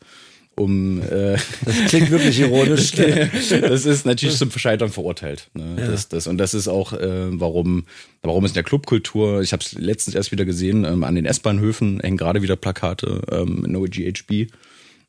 Um, 0.56 1.02
äh, 1.02 1.36
das 1.64 1.84
klingt 1.88 2.12
wirklich 2.12 2.38
ironisch. 2.38 2.92
das 3.60 3.86
ist 3.86 4.06
natürlich 4.06 4.36
zum 4.36 4.52
Scheitern 4.52 4.90
verurteilt. 4.90 5.50
Ne? 5.54 5.76
Ja. 5.76 5.88
Das, 5.88 6.08
das, 6.08 6.28
und 6.28 6.38
das 6.38 6.54
ist 6.54 6.68
auch, 6.68 6.92
äh, 6.92 7.40
warum, 7.40 7.86
warum 8.22 8.44
es 8.44 8.52
in 8.52 8.54
der 8.54 8.62
Clubkultur, 8.62 9.40
ich 9.42 9.52
habe 9.52 9.64
es 9.64 9.72
letztens 9.72 10.14
erst 10.14 10.30
wieder 10.30 10.44
gesehen, 10.44 10.84
ähm, 10.84 11.02
an 11.02 11.16
den 11.16 11.26
S-Bahnhöfen 11.26 11.98
hängen 11.98 12.16
gerade 12.16 12.40
wieder 12.40 12.54
Plakate, 12.54 13.22
ähm, 13.32 13.64
No 13.66 13.82
GHB. 13.82 14.52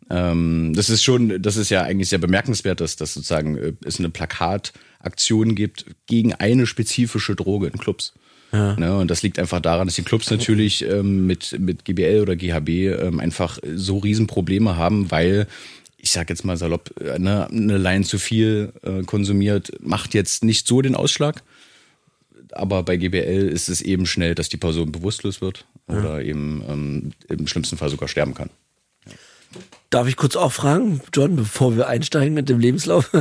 Ähm, 0.09 0.73
das 0.75 0.89
ist 0.89 1.03
schon, 1.03 1.41
das 1.41 1.57
ist 1.57 1.69
ja 1.69 1.83
eigentlich 1.83 2.09
sehr 2.09 2.19
bemerkenswert, 2.19 2.81
dass 2.81 2.95
das 2.95 3.13
sozusagen 3.13 3.57
äh, 3.57 3.73
es 3.85 3.99
eine 3.99 4.09
Plakataktion 5.05 5.55
gibt 5.55 5.85
gegen 6.07 6.33
eine 6.33 6.65
spezifische 6.65 7.35
Droge 7.35 7.67
in 7.67 7.77
Clubs. 7.79 8.13
Ja. 8.51 8.75
Ne, 8.75 8.97
und 8.97 9.11
das 9.11 9.21
liegt 9.21 9.37
einfach 9.37 9.59
daran, 9.59 9.87
dass 9.87 9.95
die 9.95 10.03
Clubs 10.03 10.29
natürlich 10.29 10.83
ähm, 10.83 11.25
mit, 11.25 11.57
mit 11.59 11.83
GBL 11.83 12.21
oder 12.21 12.35
GHB 12.35 12.69
ähm, 12.69 13.19
einfach 13.19 13.59
so 13.75 13.97
Riesenprobleme 13.97 14.77
haben, 14.77 15.11
weil 15.11 15.47
ich 15.97 16.11
sag 16.11 16.29
jetzt 16.29 16.45
mal 16.45 16.55
salopp, 16.55 16.91
äh, 17.01 17.19
ne, 17.19 17.47
eine 17.47 17.77
Line 17.77 18.05
zu 18.05 18.17
viel 18.17 18.71
äh, 18.83 19.03
konsumiert, 19.03 19.71
macht 19.81 20.13
jetzt 20.13 20.43
nicht 20.43 20.67
so 20.67 20.81
den 20.81 20.95
Ausschlag. 20.95 21.43
Aber 22.51 22.83
bei 22.83 22.95
GBL 22.95 23.49
ist 23.49 23.67
es 23.67 23.81
eben 23.81 24.05
schnell, 24.05 24.35
dass 24.35 24.47
die 24.47 24.57
Person 24.57 24.91
bewusstlos 24.91 25.41
wird 25.41 25.65
ja. 25.89 25.99
oder 25.99 26.21
eben 26.23 26.63
ähm, 26.69 27.11
im 27.27 27.47
schlimmsten 27.47 27.77
Fall 27.77 27.89
sogar 27.89 28.07
sterben 28.07 28.35
kann. 28.35 28.49
Darf 29.89 30.07
ich 30.07 30.15
kurz 30.15 30.35
auch 30.35 30.51
fragen, 30.51 31.01
John, 31.13 31.35
bevor 31.35 31.75
wir 31.75 31.87
einsteigen 31.87 32.33
mit 32.33 32.47
dem 32.47 32.59
Lebenslauf? 32.59 33.11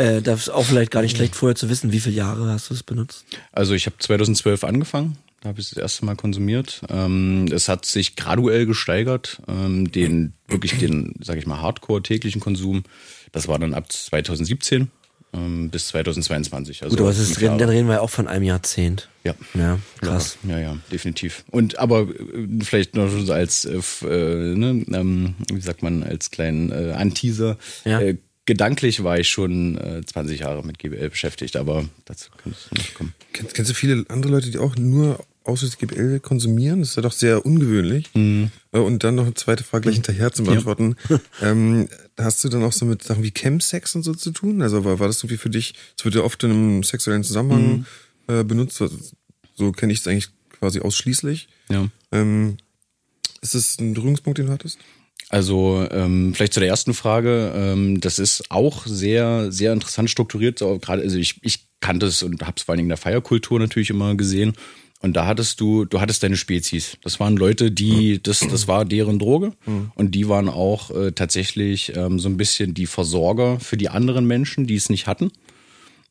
Äh, 0.00 0.22
das 0.22 0.42
ist 0.42 0.48
auch 0.48 0.64
vielleicht 0.64 0.90
gar 0.90 1.02
nicht 1.02 1.16
schlecht 1.16 1.36
vorher 1.36 1.54
zu 1.54 1.68
wissen, 1.68 1.92
wie 1.92 2.00
viele 2.00 2.16
Jahre 2.16 2.48
hast 2.50 2.70
du 2.70 2.74
es 2.74 2.82
benutzt? 2.82 3.24
Also 3.52 3.74
ich 3.74 3.86
habe 3.86 3.96
2012 3.98 4.64
angefangen, 4.64 5.18
da 5.40 5.50
habe 5.50 5.60
ich 5.60 5.66
es 5.66 5.70
das 5.74 5.82
erste 5.82 6.04
Mal 6.04 6.16
konsumiert. 6.16 6.82
Ähm, 6.88 7.46
es 7.52 7.68
hat 7.68 7.84
sich 7.84 8.16
graduell 8.16 8.66
gesteigert, 8.66 9.40
ähm, 9.48 9.90
den 9.90 10.34
wirklich 10.48 10.78
den, 10.78 11.14
sage 11.22 11.38
ich 11.38 11.46
mal, 11.46 11.60
Hardcore 11.60 12.02
täglichen 12.02 12.40
Konsum. 12.40 12.84
Das 13.32 13.46
war 13.46 13.58
dann 13.58 13.74
ab 13.74 13.92
2017 13.92 14.90
ähm, 15.32 15.70
bis 15.70 15.88
2022. 15.88 16.82
Also 16.82 16.96
Gut, 16.96 17.00
aber 17.00 17.10
ist, 17.10 17.40
dann 17.40 17.60
reden 17.60 17.86
wir 17.86 17.94
ja 17.94 18.00
auch 18.00 18.10
von 18.10 18.26
einem 18.26 18.44
Jahrzehnt. 18.44 19.08
Ja. 19.24 19.34
Ja, 19.54 19.78
krass. 20.00 20.38
Ja, 20.48 20.58
ja, 20.58 20.76
definitiv. 20.90 21.44
Und 21.50 21.78
aber 21.78 22.08
äh, 22.08 22.64
vielleicht 22.64 22.96
noch 22.96 23.08
so 23.08 23.32
als, 23.32 23.64
äh, 23.64 23.76
äh, 23.76 24.56
ne, 24.56 24.84
ähm, 24.92 25.34
wie 25.52 25.60
sagt 25.60 25.82
man, 25.82 26.02
als 26.02 26.30
kleinen 26.30 26.72
äh, 26.72 26.92
Anteaser. 26.92 27.58
Ja. 27.84 28.00
Gedanklich 28.50 29.04
war 29.04 29.16
ich 29.16 29.28
schon 29.28 29.78
äh, 29.78 30.04
20 30.04 30.40
Jahre 30.40 30.64
mit 30.66 30.80
GBL 30.80 31.08
beschäftigt, 31.10 31.54
aber 31.54 31.88
dazu 32.04 32.30
kannst 32.42 32.68
du 32.68 32.74
nicht 32.74 32.94
kommen. 32.94 33.14
Kennst, 33.32 33.54
kennst 33.54 33.70
du 33.70 33.74
viele 33.76 34.04
andere 34.08 34.32
Leute, 34.32 34.50
die 34.50 34.58
auch 34.58 34.74
nur 34.74 35.24
ausschließlich 35.44 35.78
GBL 35.78 36.18
konsumieren? 36.18 36.80
Das 36.80 36.88
ist 36.88 36.96
ja 36.96 37.02
doch 37.02 37.12
sehr 37.12 37.46
ungewöhnlich. 37.46 38.10
Mhm. 38.12 38.50
Äh, 38.72 38.78
Und 38.80 39.04
dann 39.04 39.14
noch 39.14 39.22
eine 39.26 39.34
zweite 39.34 39.62
Frage 39.62 39.82
gleich 39.82 39.94
hinterher 39.94 40.32
zum 40.32 40.46
Beantworten. 40.46 40.96
ähm, 41.42 41.88
hast 42.18 42.42
du 42.42 42.48
dann 42.48 42.64
auch 42.64 42.72
so 42.72 42.86
mit 42.86 43.04
Sachen 43.04 43.22
wie 43.22 43.30
Chemsex 43.30 43.94
und 43.94 44.02
so 44.02 44.14
zu 44.14 44.32
tun? 44.32 44.62
Also 44.62 44.84
war, 44.84 44.98
war 44.98 45.06
das 45.06 45.18
irgendwie 45.22 45.36
für 45.36 45.48
dich, 45.50 45.74
es 45.96 46.04
wird 46.04 46.16
ja 46.16 46.22
oft 46.22 46.42
in 46.42 46.50
einem 46.50 46.82
sexuellen 46.82 47.22
Zusammenhang 47.22 47.86
Mhm. 48.26 48.34
äh, 48.34 48.42
benutzt, 48.42 48.78
so, 48.78 48.90
so 49.54 49.70
kenne 49.70 49.92
ich 49.92 50.00
es 50.00 50.08
eigentlich 50.08 50.30
quasi 50.58 50.80
ausschließlich. 50.80 51.46
Ja. 51.68 51.86
Ähm, 52.10 52.56
ist 53.42 53.54
das 53.54 53.78
ein 53.78 53.94
Berührungspunkt, 53.94 54.38
den 54.40 54.46
du 54.46 54.52
hattest? 54.52 54.78
Also 55.28 55.86
ähm, 55.90 56.34
vielleicht 56.34 56.54
zu 56.54 56.60
der 56.60 56.68
ersten 56.68 56.94
Frage. 56.94 57.52
Ähm, 57.54 58.00
das 58.00 58.18
ist 58.18 58.50
auch 58.50 58.86
sehr, 58.86 59.52
sehr 59.52 59.72
interessant 59.72 60.10
strukturiert. 60.10 60.58
So, 60.58 60.78
gerade, 60.78 61.02
also 61.02 61.18
ich, 61.18 61.36
ich 61.42 61.66
kannte 61.80 62.06
es 62.06 62.22
und 62.22 62.42
habe 62.42 62.54
es 62.56 62.64
vor 62.64 62.72
allen 62.72 62.78
Dingen 62.78 62.86
in 62.86 62.90
der 62.90 62.96
Feierkultur 62.96 63.60
natürlich 63.60 63.90
immer 63.90 64.14
gesehen. 64.16 64.54
Und 65.02 65.14
da 65.16 65.26
hattest 65.26 65.60
du, 65.60 65.86
du 65.86 66.00
hattest 66.00 66.22
deine 66.22 66.36
Spezies. 66.36 66.98
Das 67.02 67.20
waren 67.20 67.36
Leute, 67.36 67.70
die, 67.70 68.22
das, 68.22 68.40
das 68.40 68.68
war 68.68 68.84
deren 68.84 69.18
Droge. 69.18 69.52
Und 69.94 70.14
die 70.14 70.28
waren 70.28 70.48
auch 70.48 70.90
äh, 70.90 71.12
tatsächlich 71.12 71.96
ähm, 71.96 72.18
so 72.18 72.28
ein 72.28 72.36
bisschen 72.36 72.74
die 72.74 72.86
Versorger 72.86 73.58
für 73.60 73.78
die 73.78 73.88
anderen 73.88 74.26
Menschen, 74.26 74.66
die 74.66 74.74
es 74.74 74.90
nicht 74.90 75.06
hatten. 75.06 75.30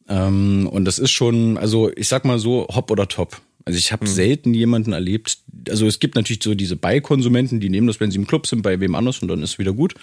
Ähm, 0.08 0.68
und 0.72 0.86
das 0.86 0.98
ist 0.98 1.12
schon, 1.12 1.58
also 1.58 1.92
ich 1.96 2.08
sag 2.08 2.26
mal 2.26 2.40
so, 2.40 2.68
hopp 2.74 2.90
oder 2.90 3.08
top. 3.08 3.40
Also 3.70 3.78
ich 3.78 3.92
habe 3.92 4.08
selten 4.08 4.56
jemanden 4.56 4.94
erlebt, 4.94 5.38
also 5.70 5.86
es 5.86 6.00
gibt 6.00 6.16
natürlich 6.16 6.42
so 6.44 6.56
diese 6.56 6.76
Beikonsumenten, 6.76 7.60
die 7.60 7.70
nehmen 7.70 7.86
das, 7.86 8.00
wenn 8.00 8.10
sie 8.10 8.18
im 8.18 8.26
Club 8.26 8.48
sind, 8.48 8.64
bei 8.64 8.80
wem 8.80 8.96
anders 8.96 9.20
und 9.22 9.28
dann 9.28 9.44
ist 9.44 9.60
wieder 9.60 9.74
gut. 9.74 9.94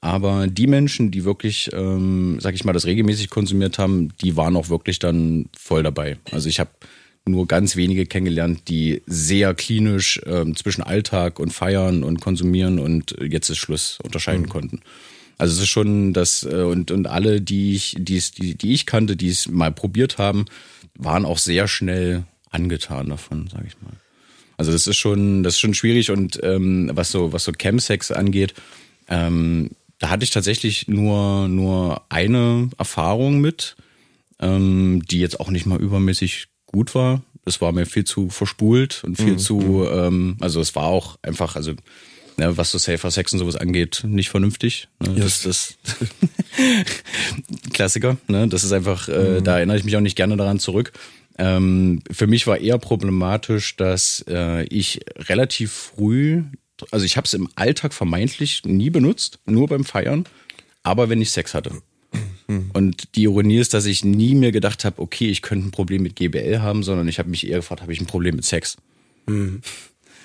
Aber 0.00 0.48
die 0.48 0.66
Menschen, 0.66 1.12
die 1.12 1.24
wirklich, 1.24 1.70
ähm, 1.72 2.38
sag 2.40 2.56
ich 2.56 2.64
mal, 2.64 2.72
das 2.72 2.84
regelmäßig 2.86 3.30
konsumiert 3.30 3.78
haben, 3.78 4.08
die 4.20 4.36
waren 4.36 4.56
auch 4.56 4.68
wirklich 4.70 4.98
dann 4.98 5.46
voll 5.56 5.84
dabei. 5.84 6.18
Also 6.32 6.48
ich 6.48 6.58
habe 6.58 6.70
nur 7.24 7.46
ganz 7.46 7.76
wenige 7.76 8.06
kennengelernt, 8.06 8.62
die 8.66 9.02
sehr 9.06 9.54
klinisch 9.54 10.20
ähm, 10.26 10.56
zwischen 10.56 10.82
Alltag 10.82 11.38
und 11.38 11.52
Feiern 11.52 12.02
und 12.02 12.20
Konsumieren 12.20 12.80
und 12.80 13.14
jetzt 13.22 13.48
ist 13.50 13.58
Schluss 13.58 13.98
unterscheiden 14.02 14.48
konnten. 14.48 14.80
Also 15.38 15.54
es 15.54 15.60
ist 15.60 15.68
schon 15.68 16.12
das 16.12 16.42
äh, 16.42 16.62
und 16.62 16.90
und 16.90 17.06
alle, 17.06 17.40
die 17.40 17.76
ich 17.76 17.94
die 17.96 18.16
es- 18.16 18.32
die 18.32 18.56
die 18.56 18.72
ich 18.72 18.86
kannte, 18.86 19.14
die 19.14 19.28
es 19.28 19.48
mal 19.48 19.70
probiert 19.70 20.18
haben, 20.18 20.46
waren 20.98 21.24
auch 21.24 21.38
sehr 21.38 21.68
schnell 21.68 22.24
angetan 22.52 23.08
davon, 23.08 23.48
sage 23.48 23.66
ich 23.66 23.80
mal. 23.82 23.92
Also 24.56 24.72
das 24.72 24.86
ist 24.86 24.96
schon 24.96 25.42
das 25.42 25.54
ist 25.54 25.60
schon 25.60 25.74
schwierig 25.74 26.10
und 26.10 26.38
ähm, 26.42 26.90
was 26.94 27.10
so 27.10 27.32
was 27.32 27.44
so 27.44 27.52
Chemsex 27.52 28.12
angeht, 28.12 28.54
ähm, 29.08 29.70
da 29.98 30.10
hatte 30.10 30.24
ich 30.24 30.30
tatsächlich 30.30 30.88
nur 30.88 31.48
nur 31.48 32.02
eine 32.08 32.70
Erfahrung 32.78 33.40
mit, 33.40 33.76
ähm, 34.40 35.02
die 35.10 35.20
jetzt 35.20 35.40
auch 35.40 35.50
nicht 35.50 35.66
mal 35.66 35.80
übermäßig 35.80 36.48
gut 36.66 36.94
war. 36.94 37.22
Das 37.44 37.60
war 37.60 37.72
mir 37.72 37.86
viel 37.86 38.04
zu 38.04 38.30
verspult 38.30 39.02
und 39.04 39.16
viel 39.16 39.36
zu, 39.36 39.84
ähm, 39.90 40.36
also 40.40 40.60
es 40.60 40.76
war 40.76 40.84
auch 40.84 41.18
einfach, 41.22 41.56
also 41.56 41.72
ne, 42.38 42.56
was 42.56 42.70
so 42.70 42.78
Safer 42.78 43.10
Sex 43.10 43.32
und 43.32 43.40
sowas 43.40 43.56
angeht, 43.56 44.02
nicht 44.06 44.30
vernünftig. 44.30 44.88
Ne? 45.00 45.16
Das, 45.16 45.42
das 45.42 45.76
Klassiker, 47.72 48.16
ne? 48.28 48.46
Das 48.48 48.62
ist 48.64 48.72
einfach, 48.72 49.08
äh, 49.08 49.40
da 49.42 49.56
erinnere 49.56 49.76
ich 49.76 49.84
mich 49.84 49.96
auch 49.96 50.00
nicht 50.00 50.16
gerne 50.16 50.36
daran 50.36 50.60
zurück. 50.60 50.92
Ähm, 51.38 52.00
für 52.10 52.26
mich 52.26 52.46
war 52.46 52.58
eher 52.58 52.78
problematisch, 52.78 53.76
dass 53.76 54.24
äh, 54.28 54.64
ich 54.64 55.00
relativ 55.16 55.72
früh, 55.72 56.42
also 56.90 57.06
ich 57.06 57.16
habe 57.16 57.26
es 57.26 57.34
im 57.34 57.48
Alltag 57.54 57.94
vermeintlich 57.94 58.62
nie 58.64 58.90
benutzt, 58.90 59.38
nur 59.46 59.68
beim 59.68 59.84
Feiern, 59.84 60.24
aber 60.82 61.08
wenn 61.08 61.22
ich 61.22 61.30
Sex 61.30 61.54
hatte. 61.54 61.82
Und 62.72 63.16
die 63.16 63.22
Ironie 63.22 63.58
ist, 63.58 63.72
dass 63.72 63.86
ich 63.86 64.04
nie 64.04 64.34
mir 64.34 64.52
gedacht 64.52 64.84
habe, 64.84 65.00
okay, 65.00 65.28
ich 65.30 65.42
könnte 65.42 65.68
ein 65.68 65.70
Problem 65.70 66.02
mit 66.02 66.16
GBL 66.16 66.60
haben, 66.60 66.82
sondern 66.82 67.08
ich 67.08 67.18
habe 67.18 67.30
mich 67.30 67.46
eher 67.46 67.58
gefragt, 67.58 67.80
habe 67.82 67.92
ich 67.92 68.00
ein 68.00 68.06
Problem 68.06 68.36
mit 68.36 68.44
Sex? 68.44 68.76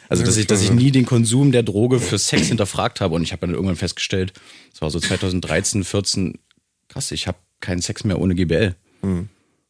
Also, 0.10 0.24
dass 0.24 0.38
ich, 0.38 0.48
dass 0.48 0.62
ich 0.62 0.72
nie 0.72 0.92
den 0.92 1.06
Konsum 1.06 1.52
der 1.52 1.64
Droge 1.64 2.00
für 2.00 2.18
Sex 2.18 2.48
hinterfragt 2.48 3.02
habe. 3.02 3.16
Und 3.16 3.24
ich 3.24 3.32
habe 3.32 3.42
dann 3.42 3.54
irgendwann 3.54 3.76
festgestellt, 3.76 4.34
das 4.72 4.82
war 4.82 4.90
so 4.90 5.00
2013, 5.00 5.84
14, 5.84 6.40
krass, 6.88 7.12
ich 7.12 7.28
habe 7.28 7.38
keinen 7.60 7.82
Sex 7.82 8.04
mehr 8.04 8.20
ohne 8.20 8.36
GBL. 8.36 8.76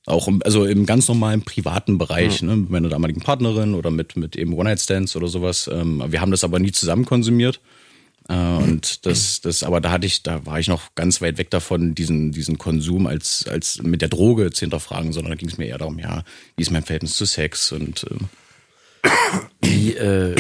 Auch 0.07 0.27
im, 0.27 0.41
also 0.43 0.65
im 0.65 0.85
ganz 0.85 1.07
normalen 1.09 1.41
privaten 1.41 1.97
Bereich, 1.97 2.41
ne, 2.41 2.55
mit 2.55 2.69
meiner 2.69 2.89
damaligen 2.89 3.21
Partnerin 3.21 3.75
oder 3.75 3.91
mit, 3.91 4.15
mit 4.15 4.35
eben 4.37 4.53
One-Night-Stands 4.53 5.15
oder 5.17 5.27
sowas. 5.27 5.69
Ähm, 5.71 6.01
wir 6.07 6.21
haben 6.21 6.31
das 6.31 6.45
aber 6.45 6.59
nie 6.59 6.71
zusammen 6.71 7.05
konsumiert. 7.05 7.59
Äh, 8.29 8.33
und 8.33 9.05
das, 9.05 9.41
das, 9.41 9.63
aber 9.63 9.81
da 9.81 9.91
hatte 9.91 10.07
ich, 10.07 10.23
da 10.23 10.45
war 10.45 10.59
ich 10.59 10.69
noch 10.69 10.95
ganz 10.95 11.21
weit 11.21 11.37
weg 11.37 11.49
davon, 11.49 11.93
diesen, 11.93 12.31
diesen 12.31 12.57
Konsum 12.57 13.05
als, 13.05 13.47
als 13.49 13.83
mit 13.83 14.01
der 14.01 14.07
Droge 14.07 14.51
zu 14.51 14.61
hinterfragen, 14.61 15.11
sondern 15.11 15.31
da 15.31 15.35
ging 15.35 15.49
es 15.49 15.57
mir 15.57 15.65
eher 15.65 15.77
darum, 15.77 15.99
ja, 15.99 16.23
wie 16.55 16.61
ist 16.61 16.71
mein 16.71 16.83
Verhältnis 16.83 17.15
zu 17.17 17.25
Sex 17.25 17.73
und 17.73 18.05
ähm, 18.09 18.29
Wie, 19.61 19.93
äh, 19.93 20.35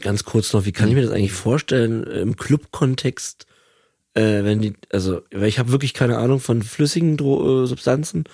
ganz 0.00 0.24
kurz 0.24 0.52
noch, 0.52 0.64
wie 0.64 0.72
kann 0.72 0.88
ich 0.88 0.94
mir 0.94 1.02
das 1.02 1.12
eigentlich 1.12 1.32
vorstellen 1.32 2.06
äh, 2.06 2.20
im 2.20 2.36
Club-Kontext, 2.36 3.46
äh, 4.14 4.44
wenn 4.44 4.60
die, 4.60 4.72
also, 4.90 5.20
weil 5.32 5.48
ich 5.48 5.58
habe 5.58 5.72
wirklich 5.72 5.94
keine 5.94 6.18
Ahnung 6.18 6.40
von 6.40 6.62
flüssigen 6.62 7.16
Dro 7.16 7.64
äh, 7.64 7.66
Substanzen, 7.66 8.24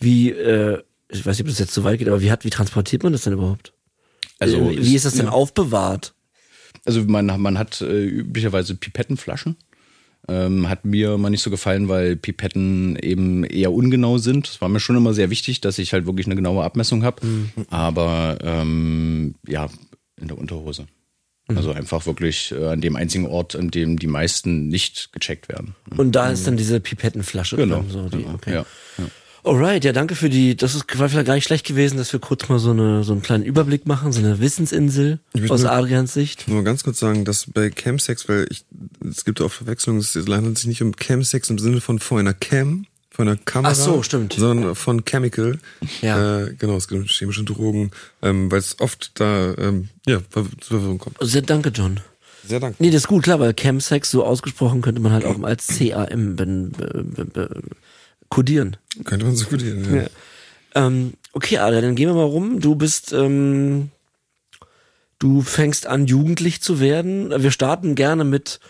wie, 0.00 0.30
äh, 0.30 0.82
ich 1.08 1.24
weiß 1.24 1.36
nicht, 1.38 1.42
ob 1.42 1.48
das 1.48 1.58
jetzt 1.58 1.74
so 1.74 1.84
weit 1.84 1.98
geht, 1.98 2.08
aber 2.08 2.20
wie 2.22 2.30
hat, 2.30 2.44
wie 2.44 2.50
transportiert 2.50 3.02
man 3.02 3.12
das 3.12 3.22
denn 3.22 3.32
überhaupt? 3.34 3.72
Also, 4.38 4.56
äh, 4.56 4.76
wie 4.76 4.80
es- 4.90 4.96
ist 4.96 5.04
das 5.06 5.14
denn 5.14 5.26
ja. 5.26 5.32
aufbewahrt? 5.32 6.14
Also 6.84 7.02
man, 7.04 7.26
man 7.40 7.58
hat 7.58 7.80
äh, 7.80 8.04
üblicherweise 8.04 8.74
Pipettenflaschen. 8.74 9.56
Ähm, 10.26 10.70
hat 10.70 10.86
mir 10.86 11.18
mal 11.18 11.28
nicht 11.28 11.42
so 11.42 11.50
gefallen, 11.50 11.88
weil 11.88 12.16
Pipetten 12.16 12.96
eben 12.96 13.44
eher 13.44 13.72
ungenau 13.72 14.16
sind. 14.16 14.48
Es 14.48 14.60
war 14.62 14.70
mir 14.70 14.80
schon 14.80 14.96
immer 14.96 15.12
sehr 15.12 15.28
wichtig, 15.28 15.60
dass 15.60 15.78
ich 15.78 15.92
halt 15.92 16.06
wirklich 16.06 16.26
eine 16.26 16.34
genaue 16.34 16.64
Abmessung 16.64 17.04
habe. 17.04 17.20
Aber 17.68 18.38
ähm, 18.42 19.34
ja, 19.46 19.68
in 20.18 20.28
der 20.28 20.38
Unterhose. 20.38 20.86
Also 21.46 21.72
einfach 21.72 22.06
wirklich 22.06 22.52
äh, 22.52 22.68
an 22.68 22.80
dem 22.80 22.96
einzigen 22.96 23.26
Ort, 23.26 23.54
an 23.54 23.70
dem 23.70 23.98
die 23.98 24.06
meisten 24.06 24.68
nicht 24.68 25.12
gecheckt 25.12 25.50
werden. 25.50 25.74
Und 25.94 26.12
da 26.12 26.30
ist 26.30 26.46
dann 26.46 26.56
diese 26.56 26.80
Pipettenflasche 26.80 27.56
Genau. 27.56 27.84
So, 27.90 28.08
die, 28.08 28.22
genau. 28.22 28.34
okay. 28.34 28.54
Ja, 28.54 28.66
ja. 28.96 29.04
Alright, 29.44 29.84
ja, 29.84 29.92
danke 29.92 30.14
für 30.14 30.30
die, 30.30 30.56
das 30.56 30.74
ist 30.74 30.98
war 30.98 31.08
vielleicht 31.08 31.26
gar 31.26 31.34
nicht 31.34 31.44
schlecht 31.44 31.66
gewesen, 31.66 31.98
dass 31.98 32.12
wir 32.12 32.20
kurz 32.20 32.48
mal 32.48 32.58
so, 32.58 32.70
eine, 32.70 33.04
so 33.04 33.12
einen 33.12 33.20
kleinen 33.22 33.44
Überblick 33.44 33.86
machen, 33.86 34.10
so 34.10 34.20
eine 34.20 34.40
Wissensinsel 34.40 35.18
aus 35.50 35.60
will- 35.62 35.68
Adrians 35.68 36.14
Sicht. 36.14 36.48
Nur 36.48 36.64
ganz 36.64 36.82
kurz 36.82 36.98
sagen, 36.98 37.24
dass 37.26 37.46
bei 37.52 37.70
Chemsex, 37.70 38.26
weil 38.28 38.46
ich, 38.50 38.64
es 39.06 39.24
gibt 39.26 39.42
auch 39.42 39.50
Verwechslungen, 39.52 40.00
es 40.00 40.14
handelt 40.16 40.56
sich 40.58 40.66
nicht 40.66 40.82
um 40.82 40.96
Chemsex 40.96 41.50
im 41.50 41.58
Sinne 41.58 41.82
von 41.82 41.98
vor 41.98 42.18
einer 42.18 42.32
Cam, 42.32 42.86
von 43.10 43.28
einer 43.28 43.36
Kamera. 43.36 43.72
Ach 43.72 43.76
so, 43.76 44.02
stimmt. 44.02 44.32
Sondern 44.32 44.74
von 44.74 45.04
Chemical. 45.04 45.58
Ja. 46.00 46.44
Äh, 46.46 46.54
genau, 46.58 46.76
es 46.76 46.88
geht 46.88 46.98
um 46.98 47.04
chemische 47.04 47.44
Drogen, 47.44 47.90
ähm, 48.22 48.50
weil 48.50 48.58
es 48.60 48.80
oft 48.80 49.12
da, 49.20 49.54
ähm, 49.58 49.90
ja, 50.06 50.20
zur 50.32 50.48
Verwirrung 50.60 50.98
kommt. 50.98 51.16
Sehr 51.20 51.42
danke, 51.42 51.68
John. 51.68 52.00
Sehr 52.46 52.60
danke. 52.60 52.76
Nee, 52.82 52.90
das 52.90 53.02
ist 53.02 53.08
gut, 53.08 53.24
klar, 53.24 53.40
weil 53.40 53.52
Chemsex 53.54 54.10
so 54.10 54.24
ausgesprochen 54.24 54.80
könnte 54.82 55.00
man 55.00 55.12
halt 55.12 55.24
auch 55.26 55.40
als 55.42 55.66
CAM 55.68 56.34
ben, 56.36 56.72
be, 56.72 57.04
be, 57.04 57.24
be, 57.24 57.60
kodieren. 58.28 58.76
Könnte 59.04 59.26
man 59.26 59.36
so 59.36 59.46
gut 59.46 59.62
hier, 59.62 59.76
ja. 59.76 60.06
Ähm, 60.74 61.14
okay, 61.32 61.58
Adrian, 61.58 61.82
dann 61.82 61.94
gehen 61.94 62.08
wir 62.08 62.14
mal 62.14 62.22
rum. 62.24 62.60
Du 62.60 62.74
bist, 62.74 63.12
ähm, 63.12 63.90
du 65.18 65.42
fängst 65.42 65.86
an, 65.86 66.06
jugendlich 66.06 66.60
zu 66.60 66.80
werden. 66.80 67.30
Wir 67.42 67.50
starten 67.50 67.94
gerne 67.94 68.24
mit 68.24 68.60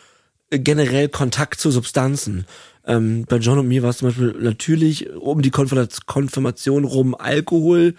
äh, 0.51 0.59
generell 0.59 1.09
Kontakt 1.09 1.61
zu 1.61 1.71
Substanzen. 1.71 2.47
Ähm, 2.87 3.25
bei 3.27 3.37
John 3.37 3.59
und 3.59 3.69
mir 3.69 3.83
war 3.83 3.90
es 3.90 3.99
zum 3.99 4.09
Beispiel 4.09 4.35
natürlich 4.38 5.11
um 5.14 5.40
die 5.40 5.51
Konfirmation- 5.51 6.85
rum 6.85 7.14
Alkohol. 7.14 7.95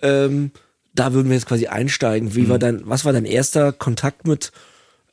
Ähm, 0.00 0.52
da 0.94 1.12
würden 1.12 1.28
wir 1.28 1.34
jetzt 1.34 1.46
quasi 1.46 1.66
einsteigen. 1.66 2.36
Wie 2.36 2.48
war 2.48 2.58
dein, 2.60 2.82
was 2.84 3.04
war 3.04 3.12
dein 3.12 3.24
erster 3.24 3.72
Kontakt 3.72 4.26
mit 4.26 4.52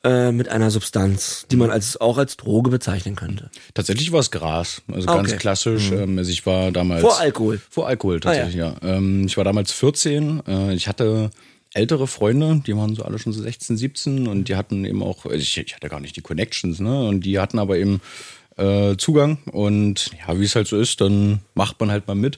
äh, 0.03 0.31
mit 0.31 0.47
einer 0.49 0.71
Substanz, 0.71 1.45
die 1.51 1.55
man 1.57 1.71
als 1.71 1.99
auch 1.99 2.17
als 2.17 2.37
Droge 2.37 2.69
bezeichnen 2.69 3.15
könnte? 3.15 3.49
Tatsächlich 3.73 4.11
war 4.11 4.19
es 4.21 4.31
Gras. 4.31 4.81
Also 4.91 5.07
Ah, 5.09 5.15
ganz 5.17 5.29
okay. 5.29 5.37
klassisch. 5.39 5.91
Ähm, 5.91 6.17
also 6.17 6.31
ich 6.31 6.45
war 6.45 6.71
damals. 6.71 7.01
Vor 7.01 7.19
Alkohol. 7.19 7.59
Vor 7.69 7.87
Alkohol 7.87 8.19
tatsächlich, 8.19 8.55
ja. 8.55 8.75
Ähm, 8.81 9.25
ich 9.25 9.35
war 9.37 9.43
damals 9.43 9.71
14. 9.73 10.41
Äh, 10.47 10.73
ich 10.73 10.87
hatte 10.87 11.31
ältere 11.73 12.07
Freunde, 12.07 12.61
die 12.65 12.75
waren 12.75 12.95
so 12.95 13.03
alle 13.03 13.19
schon 13.19 13.31
so 13.33 13.41
16, 13.41 13.77
17 13.77 14.27
und 14.27 14.47
die 14.47 14.55
hatten 14.55 14.85
eben 14.85 15.03
auch, 15.03 15.25
also 15.25 15.37
ich, 15.37 15.55
ich 15.57 15.75
hatte 15.75 15.89
gar 15.89 15.99
nicht 15.99 16.15
die 16.15 16.21
Connections, 16.21 16.79
ne? 16.79 17.07
Und 17.07 17.21
die 17.21 17.37
hatten 17.39 17.59
aber 17.59 17.77
eben 17.77 18.01
äh, 18.57 18.95
Zugang 18.97 19.37
und 19.51 20.09
ja, 20.27 20.39
wie 20.39 20.45
es 20.45 20.55
halt 20.55 20.67
so 20.67 20.77
ist, 20.79 20.99
dann 21.01 21.41
macht 21.53 21.79
man 21.79 21.91
halt 21.91 22.07
mal 22.07 22.15
mit. 22.15 22.37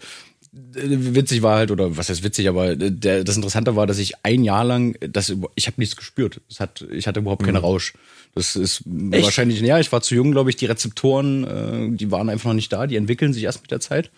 Witzig 0.52 1.42
war 1.42 1.58
halt, 1.58 1.72
oder 1.72 1.96
was 1.98 2.10
heißt 2.10 2.24
witzig, 2.24 2.50
aber 2.50 2.76
der, 2.76 3.24
das 3.24 3.36
Interessante 3.38 3.76
war, 3.76 3.88
dass 3.88 4.00
ich 4.00 4.14
ein 4.24 4.44
Jahr 4.44 4.66
lang, 4.66 4.98
das, 5.00 5.34
ich 5.56 5.68
habe 5.68 5.76
nichts 5.78 5.96
gespürt. 5.96 6.42
Es 6.50 6.60
hat, 6.60 6.86
ich 6.92 7.08
hatte 7.08 7.22
überhaupt 7.22 7.44
keinen 7.44 7.58
Rausch. 7.58 7.94
Das 8.36 8.56
ist 8.56 8.84
Echt? 9.12 9.24
wahrscheinlich, 9.24 9.60
ja, 9.62 9.80
ich 9.80 9.92
war 9.92 10.02
zu 10.02 10.16
jung, 10.16 10.32
glaube 10.32 10.50
ich. 10.50 10.56
Die 10.56 10.66
Rezeptoren, 10.66 11.44
äh, 11.44 11.98
die 11.98 12.12
waren 12.12 12.30
einfach 12.30 12.50
noch 12.50 12.56
nicht 12.56 12.72
da. 12.72 12.88
Die 12.88 12.96
entwickeln 12.96 13.34
sich 13.34 13.44
erst 13.44 13.62
mit 13.62 13.72
der 13.72 13.80
Zeit. 13.80 14.10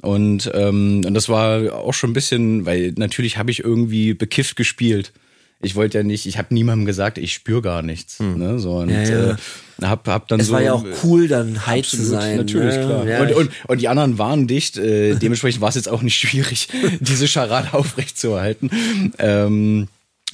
Und, 0.00 0.50
ähm, 0.54 1.02
und 1.06 1.14
das 1.14 1.28
war 1.28 1.74
auch 1.74 1.94
schon 1.94 2.10
ein 2.10 2.14
bisschen, 2.14 2.66
weil 2.66 2.92
natürlich 2.96 3.38
habe 3.38 3.50
ich 3.50 3.60
irgendwie 3.60 4.14
bekifft 4.14 4.56
gespielt. 4.56 5.12
Ich 5.62 5.76
wollte 5.76 5.98
ja 5.98 6.04
nicht, 6.04 6.26
ich 6.26 6.38
habe 6.38 6.52
niemandem 6.52 6.86
gesagt, 6.86 7.18
ich 7.18 7.32
spüre 7.32 7.62
gar 7.62 7.82
nichts. 7.82 8.18
Ne? 8.18 8.58
So, 8.58 8.78
und 8.78 8.90
Ja, 8.90 9.02
ja. 9.02 9.30
Äh, 9.30 9.36
hab, 9.82 10.06
hab 10.08 10.28
dann 10.28 10.40
Es 10.40 10.48
so. 10.48 10.52
war 10.52 10.62
ja 10.62 10.72
auch 10.72 10.84
cool, 11.04 11.28
dann 11.28 11.66
high 11.66 11.86
zu 11.86 11.96
Absolut, 11.96 12.20
sein. 12.20 12.36
Natürlich, 12.36 12.76
ne? 12.76 12.84
klar. 12.84 13.06
Ja, 13.06 13.22
und, 13.22 13.32
und, 13.32 13.50
und 13.68 13.80
die 13.80 13.88
anderen 13.88 14.18
waren 14.18 14.46
dicht. 14.46 14.76
Äh, 14.76 15.14
dementsprechend 15.14 15.60
war 15.60 15.68
es 15.68 15.76
jetzt 15.76 15.88
auch 15.88 16.02
nicht 16.02 16.16
schwierig, 16.16 16.68
diese 17.00 17.28
Scharade 17.28 17.72
aufrechtzuerhalten. 17.74 18.70
Ähm, 19.18 19.88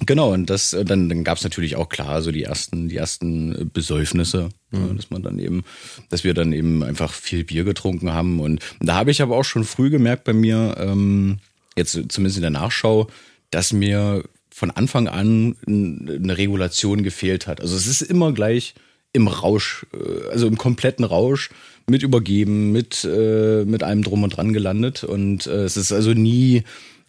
genau, 0.07 0.33
und 0.33 0.49
das, 0.51 0.71
dann, 0.85 1.09
dann 1.09 1.25
gab 1.25 1.39
es 1.39 1.45
natürlich 1.45 1.77
auch 1.77 1.89
klar 1.89 2.23
so 2.23 2.33
die 2.33 2.45
ersten, 2.45 2.89
die 2.89 2.97
ersten 2.97 3.71
Besäufnisse, 3.73 4.49
ja, 4.73 4.81
dass 4.95 5.11
man 5.11 5.23
dann 5.23 5.39
eben, 5.39 5.65
dass 6.09 6.25
wir 6.25 6.35
dann 6.35 6.53
eben 6.53 6.83
einfach 6.83 7.13
viel 7.13 7.45
Bier 7.45 7.65
getrunken 7.65 8.13
haben. 8.13 8.41
Und 8.41 8.61
da 8.81 8.95
habe 8.95 9.11
ich 9.11 9.23
aber 9.23 9.37
auch 9.37 9.45
schon 9.45 9.65
früh 9.65 9.91
gemerkt 9.91 10.25
bei 10.25 10.33
mir, 10.33 10.75
ähm, 10.79 11.39
jetzt 11.77 11.93
zumindest 12.09 12.37
in 12.37 12.43
der 12.43 12.51
Nachschau, 12.51 13.09
dass 13.51 13.73
mir 13.73 14.25
von 14.59 14.73
Anfang 14.73 15.07
an 15.07 15.55
eine 15.67 16.37
Regulation 16.37 17.05
gefehlt 17.05 17.47
hat. 17.47 17.61
Also 17.61 17.77
es 17.77 17.87
ist 17.87 18.03
immer 18.03 18.33
gleich 18.33 18.75
im 19.13 19.29
Rausch, 19.29 19.87
äh, 19.95 20.31
also 20.31 20.49
im 20.49 20.59
kompletten 20.59 21.05
Rausch 21.05 21.51
mit 21.89 22.03
übergeben, 22.03 22.73
mit, 22.73 23.05
äh, 23.05 23.65
mit 23.65 23.85
allem 23.85 24.03
drum 24.03 24.25
und 24.25 24.37
dran 24.37 24.53
gelandet. 24.53 25.05
Und 25.05 25.47
äh, 25.47 25.63
es 25.63 25.77
ist 25.77 25.93
also 25.93 26.13
nie, 26.13 26.65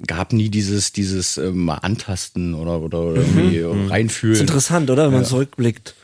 gab 0.05 0.31
nie 0.31 0.49
dieses, 0.49 0.93
dieses 0.93 1.37
äh, 1.37 1.49
mal 1.49 1.75
antasten 1.75 2.53
oder, 2.53 2.81
oder, 2.81 3.01
oder 3.01 3.21
irgendwie 3.21 3.61
reinfühlen. 3.89 4.35
ist 4.35 4.41
interessant, 4.41 4.91
oder? 4.91 5.07
Wenn 5.07 5.13
man 5.13 5.25
zurückblickt. 5.25 5.95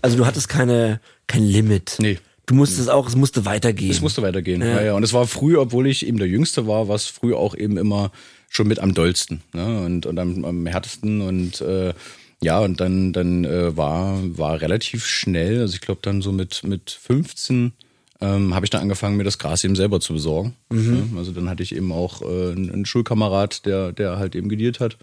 Also 0.00 0.16
du 0.16 0.24
hattest 0.24 0.48
keine, 0.48 1.00
kein 1.26 1.42
Limit. 1.42 1.96
Nee. 1.98 2.18
Du 2.46 2.54
musstest 2.54 2.88
auch, 2.90 3.08
es 3.08 3.16
musste 3.16 3.44
weitergehen. 3.44 3.90
Es 3.90 4.00
musste 4.00 4.22
weitergehen. 4.22 4.62
Ja. 4.62 4.82
Ja, 4.82 4.94
Und 4.94 5.02
es 5.02 5.12
war 5.12 5.26
früh, 5.26 5.56
obwohl 5.56 5.88
ich 5.88 6.06
eben 6.06 6.18
der 6.18 6.28
Jüngste 6.28 6.66
war, 6.66 6.86
war 6.86 6.96
es 6.96 7.06
früh 7.06 7.34
auch 7.34 7.56
eben 7.56 7.76
immer 7.76 8.12
schon 8.52 8.68
mit 8.68 8.78
am 8.78 8.92
dollsten 8.92 9.40
ne? 9.54 9.80
und, 9.80 10.04
und 10.04 10.18
am, 10.18 10.44
am 10.44 10.66
härtesten. 10.66 11.22
Und 11.22 11.62
äh, 11.62 11.94
ja, 12.42 12.60
und 12.60 12.80
dann, 12.80 13.12
dann 13.12 13.44
äh, 13.44 13.76
war, 13.76 14.20
war 14.36 14.60
relativ 14.60 15.06
schnell, 15.06 15.60
also 15.60 15.74
ich 15.74 15.80
glaube 15.80 16.00
dann 16.02 16.20
so 16.20 16.32
mit, 16.32 16.62
mit 16.62 16.90
15 16.90 17.72
ähm, 18.20 18.54
habe 18.54 18.66
ich 18.66 18.70
dann 18.70 18.82
angefangen, 18.82 19.16
mir 19.16 19.24
das 19.24 19.38
Gras 19.38 19.64
eben 19.64 19.74
selber 19.74 20.00
zu 20.00 20.12
besorgen. 20.12 20.54
Ne? 20.70 21.08
Also 21.16 21.32
dann 21.32 21.48
hatte 21.48 21.62
ich 21.62 21.74
eben 21.74 21.92
auch 21.92 22.22
äh, 22.22 22.52
einen 22.52 22.70
einen 22.70 22.86
Schulkamerad, 22.86 23.64
der, 23.66 23.92
der 23.92 24.18
halt 24.18 24.36
eben 24.36 24.48
gedealt 24.48 24.80
hat. 24.80 24.98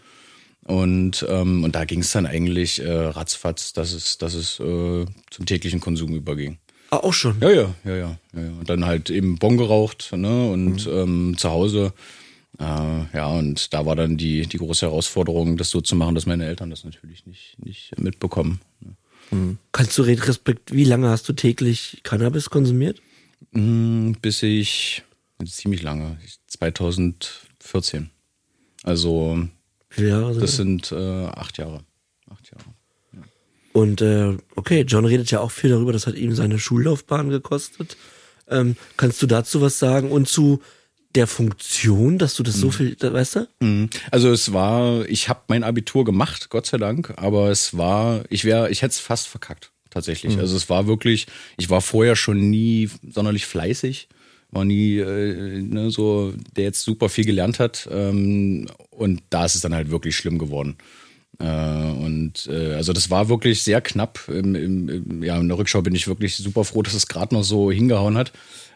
Und, 0.63 1.25
ähm, 1.27 1.63
und 1.63 1.75
da 1.75 1.85
ging 1.85 2.01
es 2.01 2.11
dann 2.11 2.27
eigentlich 2.27 2.79
äh, 2.81 2.91
ratzfatz, 2.91 3.73
dass 3.73 3.93
es, 3.93 4.19
dass 4.19 4.35
es 4.35 4.59
äh, 4.59 5.05
zum 5.31 5.45
täglichen 5.45 5.79
Konsum 5.79 6.13
überging. 6.13 6.59
ah, 6.91 6.97
auch 6.97 7.13
schon. 7.13 7.37
Ja, 7.41 7.49
ja, 7.49 7.75
ja, 7.83 7.95
ja, 7.95 8.17
ja. 8.35 8.49
Und 8.59 8.69
dann 8.69 8.85
halt 8.85 9.09
eben 9.09 9.37
Bon 9.37 9.57
geraucht, 9.57 10.11
ne? 10.15 10.51
Und 10.51 10.87
ähm, 10.87 11.35
zu 11.37 11.49
Hause. 11.49 11.93
Äh, 12.59 13.17
ja, 13.17 13.27
und 13.27 13.73
da 13.73 13.85
war 13.85 13.95
dann 13.95 14.17
die, 14.17 14.45
die 14.45 14.57
große 14.57 14.85
Herausforderung, 14.85 15.57
das 15.57 15.69
so 15.69 15.81
zu 15.81 15.95
machen, 15.95 16.15
dass 16.15 16.25
meine 16.25 16.45
Eltern 16.45 16.69
das 16.69 16.83
natürlich 16.83 17.25
nicht, 17.25 17.57
nicht 17.63 17.97
mitbekommen. 17.97 18.59
Kannst 19.71 19.97
du 19.97 20.01
retrospekt, 20.01 20.73
wie 20.73 20.83
lange 20.83 21.09
hast 21.09 21.29
du 21.29 21.33
täglich 21.33 21.99
Cannabis 22.03 22.49
konsumiert? 22.49 23.01
Mm, 23.51 24.13
Bis 24.21 24.41
ich 24.43 25.03
ziemlich 25.45 25.83
lange, 25.83 26.17
2014. 26.47 28.09
Also 28.83 29.47
sind 29.95 30.41
das 30.41 30.55
sind 30.55 30.91
äh, 30.91 31.25
acht 31.27 31.57
Jahre. 31.57 31.83
Acht 32.29 32.51
Jahre. 32.51 32.65
Und 33.71 34.01
äh, 34.01 34.35
okay, 34.55 34.81
John 34.81 35.05
redet 35.05 35.31
ja 35.31 35.41
auch 35.41 35.51
viel 35.51 35.69
darüber, 35.69 35.93
das 35.93 36.07
hat 36.07 36.15
ihm 36.15 36.33
seine 36.33 36.59
Schullaufbahn 36.59 37.29
gekostet. 37.29 37.97
Ähm, 38.49 38.75
kannst 38.97 39.21
du 39.21 39.27
dazu 39.27 39.61
was 39.61 39.79
sagen? 39.79 40.11
Und 40.11 40.27
zu 40.27 40.61
der 41.15 41.27
Funktion, 41.27 42.17
dass 42.17 42.35
du 42.35 42.43
das 42.43 42.55
so 42.55 42.69
viel, 42.69 42.95
weißt 42.99 43.35
du? 43.35 43.47
Mhm. 43.61 43.89
Also 44.11 44.31
es 44.31 44.53
war, 44.53 45.07
ich 45.09 45.27
habe 45.27 45.41
mein 45.47 45.63
Abitur 45.63 46.05
gemacht, 46.05 46.49
Gott 46.49 46.67
sei 46.67 46.77
Dank, 46.77 47.13
aber 47.17 47.49
es 47.49 47.75
war, 47.75 48.23
ich 48.29 48.45
wäre, 48.45 48.69
ich 48.69 48.81
hätte 48.83 48.91
es 48.91 48.99
fast 48.99 49.27
verkackt, 49.27 49.71
tatsächlich. 49.89 50.37
Also 50.37 50.55
es 50.55 50.69
war 50.69 50.85
wirklich, 50.85 51.25
ich 51.57 51.69
war 51.69 51.81
vorher 51.81 52.15
schon 52.15 52.49
nie 52.49 52.89
sonderlich 53.09 53.47
fleißig, 53.47 54.07
war 54.51 54.65
nie 54.65 54.97
äh, 54.97 55.61
ne, 55.61 55.89
so, 55.89 56.33
der 56.55 56.65
jetzt 56.65 56.83
super 56.83 57.09
viel 57.09 57.25
gelernt 57.25 57.59
hat. 57.59 57.87
Ähm, 57.91 58.67
und 58.91 59.23
da 59.29 59.45
ist 59.45 59.55
es 59.55 59.61
dann 59.61 59.73
halt 59.73 59.89
wirklich 59.89 60.15
schlimm 60.15 60.37
geworden. 60.37 60.77
Äh, 61.39 61.45
und 61.45 62.47
äh, 62.47 62.73
also 62.73 62.93
das 62.93 63.09
war 63.09 63.29
wirklich 63.29 63.63
sehr 63.63 63.81
knapp. 63.81 64.27
Im, 64.27 64.55
im, 64.55 64.89
im, 64.89 65.23
ja, 65.23 65.39
in 65.39 65.47
der 65.47 65.57
Rückschau 65.57 65.81
bin 65.81 65.95
ich 65.95 66.07
wirklich 66.07 66.35
super 66.35 66.63
froh, 66.63 66.81
dass 66.81 66.93
es 66.93 67.07
gerade 67.07 67.33
noch 67.33 67.43
so 67.43 67.71
hingehauen 67.71 68.17
hat, 68.17 68.31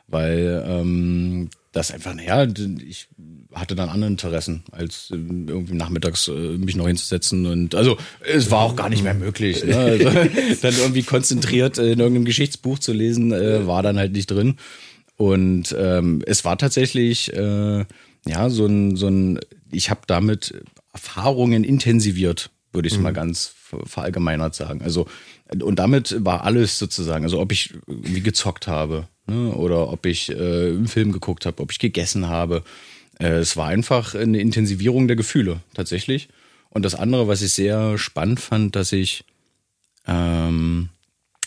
weil 0.07 0.63
ähm, 0.67 1.49
das 1.73 1.91
einfach, 1.91 2.13
naja, 2.13 2.47
ich 2.87 3.07
hatte 3.53 3.75
dann 3.75 3.89
andere 3.89 4.09
Interessen, 4.09 4.63
als 4.71 5.09
ähm, 5.11 5.47
irgendwie 5.49 5.73
nachmittags 5.73 6.27
äh, 6.27 6.31
mich 6.31 6.75
noch 6.75 6.87
hinzusetzen. 6.87 7.45
Und 7.45 7.75
also 7.75 7.97
es 8.31 8.49
war 8.49 8.61
auch 8.61 8.75
gar 8.75 8.89
nicht 8.89 9.03
mehr 9.03 9.13
möglich. 9.13 9.63
Ne? 9.65 9.75
Also, 9.75 10.05
dann 10.61 10.75
irgendwie 10.77 11.03
konzentriert 11.03 11.77
äh, 11.77 11.91
in 11.91 11.99
irgendeinem 11.99 12.25
Geschichtsbuch 12.25 12.79
zu 12.79 12.93
lesen, 12.93 13.31
äh, 13.33 13.67
war 13.67 13.83
dann 13.83 13.97
halt 13.97 14.13
nicht 14.13 14.31
drin. 14.31 14.55
Und 15.17 15.75
ähm, 15.77 16.21
es 16.25 16.45
war 16.45 16.57
tatsächlich 16.57 17.33
äh, 17.33 17.85
ja 18.25 18.49
so 18.49 18.65
ein, 18.65 18.95
so 18.95 19.07
ein, 19.07 19.39
ich 19.71 19.89
habe 19.89 20.01
damit 20.07 20.53
Erfahrungen 20.93 21.63
intensiviert, 21.63 22.51
würde 22.71 22.87
ich 22.87 22.93
es 22.93 22.99
mal 22.99 23.13
ganz 23.13 23.53
ver- 23.55 23.85
verallgemeinert 23.85 24.55
sagen. 24.55 24.81
Also 24.83 25.07
und 25.61 25.77
damit 25.77 26.15
war 26.25 26.43
alles 26.43 26.79
sozusagen, 26.79 27.23
also 27.25 27.39
ob 27.39 27.51
ich 27.51 27.73
wie 27.87 28.21
gezockt 28.21 28.67
habe 28.67 29.07
ne, 29.27 29.51
oder 29.53 29.89
ob 29.89 30.05
ich 30.05 30.29
äh, 30.29 30.33
einen 30.33 30.87
Film 30.87 31.11
geguckt 31.11 31.45
habe, 31.45 31.61
ob 31.61 31.71
ich 31.71 31.79
gegessen 31.79 32.27
habe. 32.27 32.63
Äh, 33.19 33.37
es 33.37 33.57
war 33.57 33.67
einfach 33.67 34.15
eine 34.15 34.39
Intensivierung 34.39 35.07
der 35.07 35.15
Gefühle 35.15 35.61
tatsächlich. 35.73 36.29
Und 36.69 36.83
das 36.83 36.95
andere, 36.95 37.27
was 37.27 37.41
ich 37.41 37.53
sehr 37.53 37.97
spannend 37.97 38.39
fand, 38.39 38.75
dass 38.75 38.91
ich 38.91 39.25
ähm, 40.07 40.89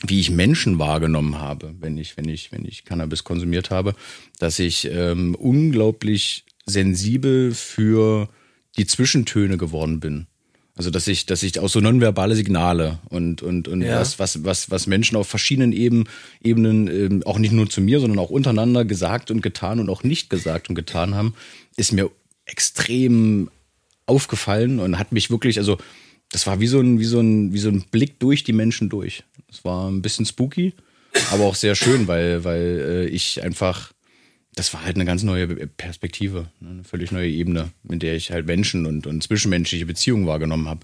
wie 0.07 0.21
ich 0.21 0.31
Menschen 0.31 0.79
wahrgenommen 0.79 1.39
habe, 1.39 1.75
wenn 1.81 1.97
ich, 1.97 2.17
wenn 2.17 2.29
ich, 2.29 2.53
wenn 2.53 2.65
ich 2.65 2.85
Cannabis 2.85 3.25
konsumiert 3.25 3.71
habe, 3.71 3.95
dass 4.39 4.59
ich 4.59 4.89
ähm, 4.91 5.35
unglaublich 5.35 6.45
sensibel 6.67 7.55
für 7.55 8.29
die 8.77 8.87
Zwischentöne 8.87 9.57
geworden 9.57 10.01
bin. 10.01 10.27
Also 10.77 10.91
dass 10.91 11.09
ich, 11.09 11.25
dass 11.25 11.43
ich 11.43 11.59
auch 11.59 11.69
so 11.69 11.81
nonverbale 11.81 12.37
Signale 12.37 12.99
und 13.09 13.41
und 13.43 13.67
und 13.67 13.81
Ja. 13.81 13.99
was 14.01 14.19
was 14.19 14.45
was 14.45 14.71
was 14.71 14.87
Menschen 14.87 15.17
auf 15.17 15.27
verschiedenen 15.27 15.73
Eben, 15.73 16.05
Ebenen 16.43 16.89
ähm, 16.89 17.23
auch 17.25 17.39
nicht 17.39 17.53
nur 17.53 17.69
zu 17.69 17.81
mir, 17.81 17.99
sondern 17.99 18.19
auch 18.19 18.29
untereinander 18.31 18.85
gesagt 18.85 19.31
und 19.31 19.41
getan 19.41 19.81
und 19.81 19.89
auch 19.89 20.03
nicht 20.03 20.29
gesagt 20.29 20.69
und 20.69 20.75
getan 20.75 21.15
haben, 21.15 21.35
ist 21.77 21.93
mir 21.93 22.11
extrem 22.45 23.51
aufgefallen 24.07 24.79
und 24.79 24.99
hat 24.99 25.13
mich 25.13 25.31
wirklich, 25.31 25.59
also 25.59 25.79
das 26.31 26.47
war 26.47 26.61
wie 26.61 26.67
so 26.67 26.81
ein, 26.81 26.99
wie 27.01 27.05
so 27.05 27.21
ein, 27.21 27.53
wie 27.53 27.59
so 27.59 27.69
ein 27.71 27.85
Blick 27.91 28.21
durch 28.21 28.45
die 28.45 28.53
Menschen 28.53 28.89
durch. 28.89 29.25
Das 29.49 29.65
war 29.65 29.89
ein 29.91 30.03
bisschen 30.03 30.27
spooky, 30.27 30.75
aber 31.31 31.45
auch 31.45 31.55
sehr 31.55 31.75
schön, 31.75 32.07
weil, 32.07 32.45
weil 32.45 33.07
äh, 33.07 33.07
ich 33.07 33.43
einfach, 33.43 33.93
das 34.57 34.73
war 34.73 34.85
halt 34.85 34.97
eine 34.97 35.05
ganz 35.05 35.23
neue 35.23 35.47
Perspektive, 35.49 36.49
ne, 36.61 36.71
eine 36.71 36.85
völlig 36.85 37.13
neue 37.13 37.29
Ebene, 37.29 37.71
in 37.89 37.99
der 37.99 38.17
ich 38.17 38.33
halt 38.33 38.47
Menschen 38.47 38.87
und, 38.87 39.07
und 39.07 39.23
zwischenmenschliche 39.23 39.87
Beziehungen 39.87 40.27
wahrgenommen 40.27 40.67
habe. 40.67 40.81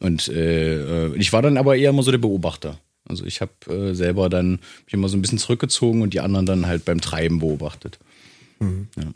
Und 0.00 0.28
äh, 0.28 1.06
äh, 1.06 1.16
ich 1.16 1.32
war 1.32 1.40
dann 1.40 1.56
aber 1.56 1.76
eher 1.76 1.90
immer 1.90 2.02
so 2.02 2.10
der 2.10 2.18
Beobachter. 2.18 2.80
Also 3.06 3.24
ich 3.24 3.40
habe 3.40 3.52
äh, 3.68 3.94
selber 3.94 4.28
dann 4.28 4.58
mich 4.84 4.94
immer 4.94 5.08
so 5.08 5.16
ein 5.16 5.22
bisschen 5.22 5.38
zurückgezogen 5.38 6.02
und 6.02 6.12
die 6.12 6.20
anderen 6.20 6.44
dann 6.44 6.66
halt 6.66 6.84
beim 6.84 7.00
Treiben 7.00 7.38
beobachtet. 7.38 7.98
Ja. 8.96 9.12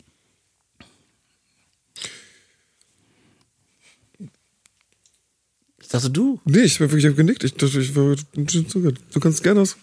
Ich 5.81 5.87
dachte 5.89 6.09
du. 6.09 6.39
Nee, 6.45 6.59
ich 6.59 6.79
habe 6.79 6.91
wirklich 6.91 7.15
genickt. 7.15 7.43
Ich, 7.43 7.55
dachte, 7.55 7.79
ich 7.79 7.91
zugehört. 8.69 8.99
Du 9.11 9.19
kannst 9.19 9.43
gerne 9.43 9.61
was. 9.61 9.75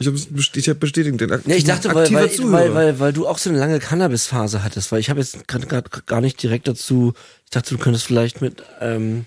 Ich 0.00 0.06
habe 0.06 0.16
ich 0.16 0.68
hab 0.68 0.80
bestätigt 0.80 1.20
den 1.20 1.30
aktiven, 1.30 1.50
Ja, 1.50 1.56
ich 1.56 1.64
dachte, 1.64 1.94
weil, 1.94 2.10
weil, 2.12 2.30
weil, 2.52 2.74
weil, 2.74 2.98
weil 3.00 3.12
du 3.12 3.28
auch 3.28 3.36
so 3.38 3.50
eine 3.50 3.58
lange 3.58 3.78
Cannabis-Phase 3.78 4.64
hattest, 4.64 4.90
weil 4.90 4.98
ich 5.00 5.10
habe 5.10 5.20
jetzt 5.20 5.46
grad, 5.46 5.68
grad 5.68 6.06
gar 6.06 6.22
nicht 6.22 6.42
direkt 6.42 6.66
dazu, 6.68 7.12
ich 7.44 7.50
dachte, 7.50 7.74
du 7.74 7.78
könntest 7.78 8.06
vielleicht 8.06 8.40
mit, 8.40 8.62
ähm, 8.80 9.26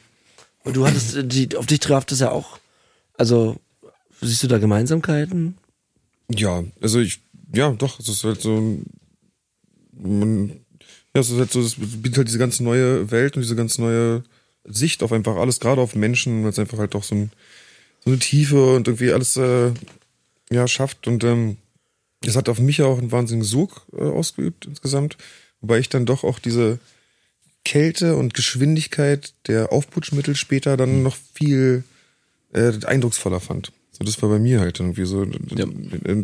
und 0.63 0.75
du 0.75 0.87
hattest, 0.87 1.15
äh, 1.15 1.23
die, 1.23 1.55
auf 1.55 1.67
dich 1.67 1.79
traf 1.79 2.05
das 2.05 2.19
ja 2.21 2.31
auch, 2.31 2.57
also, 3.17 3.57
siehst 4.21 4.41
du 4.41 4.47
da 4.47 4.57
Gemeinsamkeiten? 4.57 5.57
Ja, 6.31 6.63
also 6.81 6.99
ich, 6.99 7.19
ja, 7.53 7.69
doch, 7.73 7.99
es 7.99 8.09
ist 8.09 8.23
halt 8.23 8.41
so, 8.41 8.57
ein- 8.57 8.85
man, 9.95 10.49
ja, 11.13 11.21
es 11.21 11.29
ist 11.29 11.37
halt 11.37 11.51
so, 11.51 11.61
es 11.61 11.75
bietet 11.77 12.17
halt 12.17 12.27
diese 12.27 12.39
ganz 12.39 12.59
neue 12.59 13.11
Welt 13.11 13.35
und 13.35 13.43
diese 13.43 13.55
ganz 13.55 13.77
neue 13.77 14.23
Sicht 14.65 15.03
auf 15.03 15.11
einfach 15.11 15.35
alles, 15.35 15.59
gerade 15.59 15.81
auf 15.81 15.93
Menschen, 15.95 16.43
weil 16.43 16.49
es 16.49 16.57
einfach 16.57 16.79
halt 16.79 16.95
auch 16.95 17.03
so, 17.03 17.13
ein, 17.13 17.31
so 18.03 18.09
eine 18.09 18.17
Tiefe 18.19 18.75
und 18.75 18.87
irgendwie 18.87 19.11
alles, 19.13 19.37
äh, 19.37 19.71
ja, 20.53 20.67
schafft 20.67 21.07
und, 21.07 21.23
ähm, 21.23 21.57
das 22.21 22.35
hat 22.35 22.49
auf 22.49 22.59
mich 22.59 22.81
auch 22.81 22.99
einen 22.99 23.11
wahnsinnigen 23.11 23.45
Sog 23.45 23.85
äh, 23.93 24.01
ausgeübt 24.01 24.65
insgesamt, 24.65 25.17
wobei 25.61 25.79
ich 25.79 25.89
dann 25.89 26.05
doch 26.05 26.23
auch 26.23 26.39
diese 26.39 26.79
Kälte 27.65 28.15
und 28.15 28.33
Geschwindigkeit 28.33 29.33
der 29.47 29.71
Aufputschmittel 29.71 30.35
später 30.35 30.77
dann 30.77 31.03
noch 31.03 31.17
viel 31.33 31.83
äh, 32.53 32.73
eindrucksvoller 32.85 33.39
fand. 33.39 33.71
So, 33.91 34.03
das 34.03 34.21
war 34.21 34.29
bei 34.29 34.39
mir 34.39 34.59
halt 34.59 34.79
irgendwie 34.79 35.05
so. 35.05 35.25
Ja. 35.55 35.65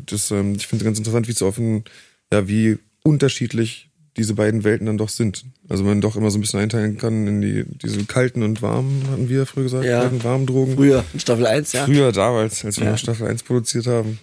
Das, 0.06 0.32
ähm, 0.32 0.56
ich 0.56 0.68
finde 0.68 0.84
es 0.84 0.86
ganz 0.86 0.98
interessant, 0.98 1.28
wie 1.28 1.32
es 1.32 1.40
so 1.40 1.48
offen, 1.48 1.84
ja, 2.32 2.48
wie 2.48 2.80
unterschiedlich 3.04 3.89
diese 4.20 4.36
beiden 4.36 4.64
Welten 4.64 4.86
dann 4.86 4.98
doch 4.98 5.10
sind. 5.10 5.46
Also 5.70 5.84
man 5.84 6.02
doch 6.02 6.16
immer 6.16 6.30
so 6.30 6.38
ein 6.38 6.42
bisschen 6.42 6.60
einteilen 6.60 6.98
kann 6.98 7.26
in 7.26 7.42
die 7.42 7.64
diese 7.82 8.04
kalten 8.06 8.44
und 8.44 8.62
warmen, 8.62 9.04
hatten 9.12 9.30
wir 9.30 9.46
früher 9.46 9.64
gesagt, 9.64 9.86
Ja. 9.86 10.02
kalten, 10.02 10.24
warmen 10.24 10.46
Drogen. 10.46 10.76
Früher, 10.76 11.04
in 11.14 11.20
Staffel 11.20 11.48
1, 11.48 11.72
ja. 11.74 11.86
Früher 11.86 12.12
damals, 12.12 12.64
als 12.66 12.80
wir 12.80 12.86
Ja. 12.88 12.98
Staffel 12.98 13.28
1 13.28 13.44
produziert 13.44 13.88
haben. 13.88 14.20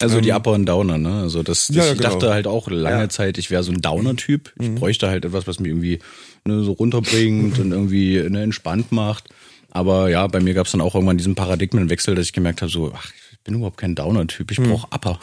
Also 0.00 0.20
die 0.20 0.32
Upper 0.32 0.52
und 0.52 0.66
Downer, 0.66 0.98
ne? 0.98 1.20
Also 1.20 1.42
das, 1.44 1.68
das 1.68 1.76
Ja, 1.76 1.84
ja, 1.84 1.92
ich 1.92 1.98
genau. 1.98 2.10
dachte 2.10 2.30
halt 2.32 2.46
auch 2.48 2.68
lange 2.68 3.02
Ja. 3.02 3.08
Zeit, 3.08 3.38
ich 3.38 3.50
wäre 3.50 3.62
so 3.62 3.70
ein 3.72 3.80
Downer-Typ. 3.80 4.52
Ich 4.60 4.68
Mhm. 4.70 4.74
bräuchte 4.76 5.08
halt 5.08 5.24
etwas, 5.24 5.46
was 5.46 5.60
mich 5.60 5.68
irgendwie 5.70 6.00
ne, 6.44 6.62
so 6.64 6.72
runterbringt 6.72 7.58
und 7.60 7.70
irgendwie 7.70 8.20
ne, 8.28 8.42
entspannt 8.42 8.90
macht. 8.90 9.28
Aber 9.70 10.10
ja, 10.10 10.26
bei 10.26 10.40
mir 10.40 10.54
gab 10.54 10.66
es 10.66 10.72
dann 10.72 10.80
auch 10.80 10.94
irgendwann 10.96 11.18
diesen 11.18 11.34
Paradigmenwechsel, 11.36 12.14
dass 12.16 12.26
ich 12.26 12.32
gemerkt 12.32 12.62
habe, 12.62 12.70
so, 12.72 12.92
ach, 12.94 13.10
ich 13.32 13.38
bin 13.44 13.54
überhaupt 13.54 13.76
kein 13.78 13.94
Downer-Typ, 13.94 14.50
ich 14.50 14.58
brauche 14.60 14.88
Upper. 14.92 15.20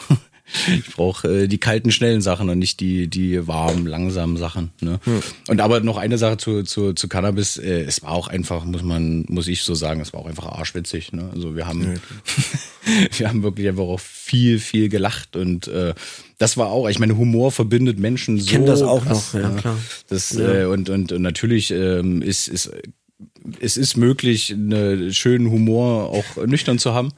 Ich 0.68 0.94
brauche 0.94 1.42
äh, 1.44 1.48
die 1.48 1.58
kalten, 1.58 1.90
schnellen 1.90 2.20
Sachen 2.22 2.48
und 2.48 2.58
nicht 2.58 2.80
die, 2.80 3.08
die 3.08 3.46
warmen, 3.46 3.86
langsamen 3.86 4.36
Sachen. 4.36 4.70
Ne? 4.80 5.00
Und 5.48 5.60
aber 5.60 5.80
noch 5.80 5.96
eine 5.96 6.18
Sache 6.18 6.36
zu, 6.36 6.62
zu, 6.62 6.92
zu 6.92 7.08
Cannabis, 7.08 7.56
äh, 7.56 7.82
es 7.82 8.02
war 8.02 8.12
auch 8.12 8.28
einfach, 8.28 8.64
muss 8.64 8.82
man, 8.82 9.24
muss 9.28 9.48
ich 9.48 9.62
so 9.62 9.74
sagen, 9.74 10.00
es 10.00 10.12
war 10.12 10.20
auch 10.20 10.26
einfach 10.26 10.46
arschwitzig. 10.46 11.12
Ne? 11.12 11.30
Also 11.34 11.56
wir 11.56 11.66
haben, 11.66 12.00
wir 13.16 13.28
haben 13.28 13.42
wirklich 13.42 13.68
einfach 13.68 13.84
auch 13.84 14.00
viel, 14.00 14.58
viel 14.58 14.88
gelacht 14.88 15.36
und 15.36 15.68
äh, 15.68 15.94
das 16.38 16.56
war 16.56 16.68
auch, 16.68 16.88
ich 16.88 16.98
meine, 16.98 17.16
Humor 17.16 17.52
verbindet 17.52 17.98
Menschen 17.98 18.38
so. 18.38 18.50
kenn 18.50 18.64
das 18.66 18.82
auch 18.82 19.04
krass, 19.04 19.34
noch, 19.34 19.40
ja, 19.40 19.48
ne? 19.50 19.56
klar. 19.56 19.78
Das, 20.08 20.32
Ja. 20.32 20.62
äh, 20.62 20.64
und, 20.64 20.88
und, 20.88 21.12
und 21.12 21.22
natürlich 21.22 21.70
ähm, 21.70 22.22
ist, 22.22 22.48
ist, 22.48 22.70
es 23.60 23.76
ist 23.76 23.96
möglich, 23.96 24.52
einen 24.52 25.12
schönen 25.12 25.50
Humor 25.50 26.10
auch 26.10 26.46
nüchtern 26.46 26.78
zu 26.78 26.94
haben. 26.94 27.12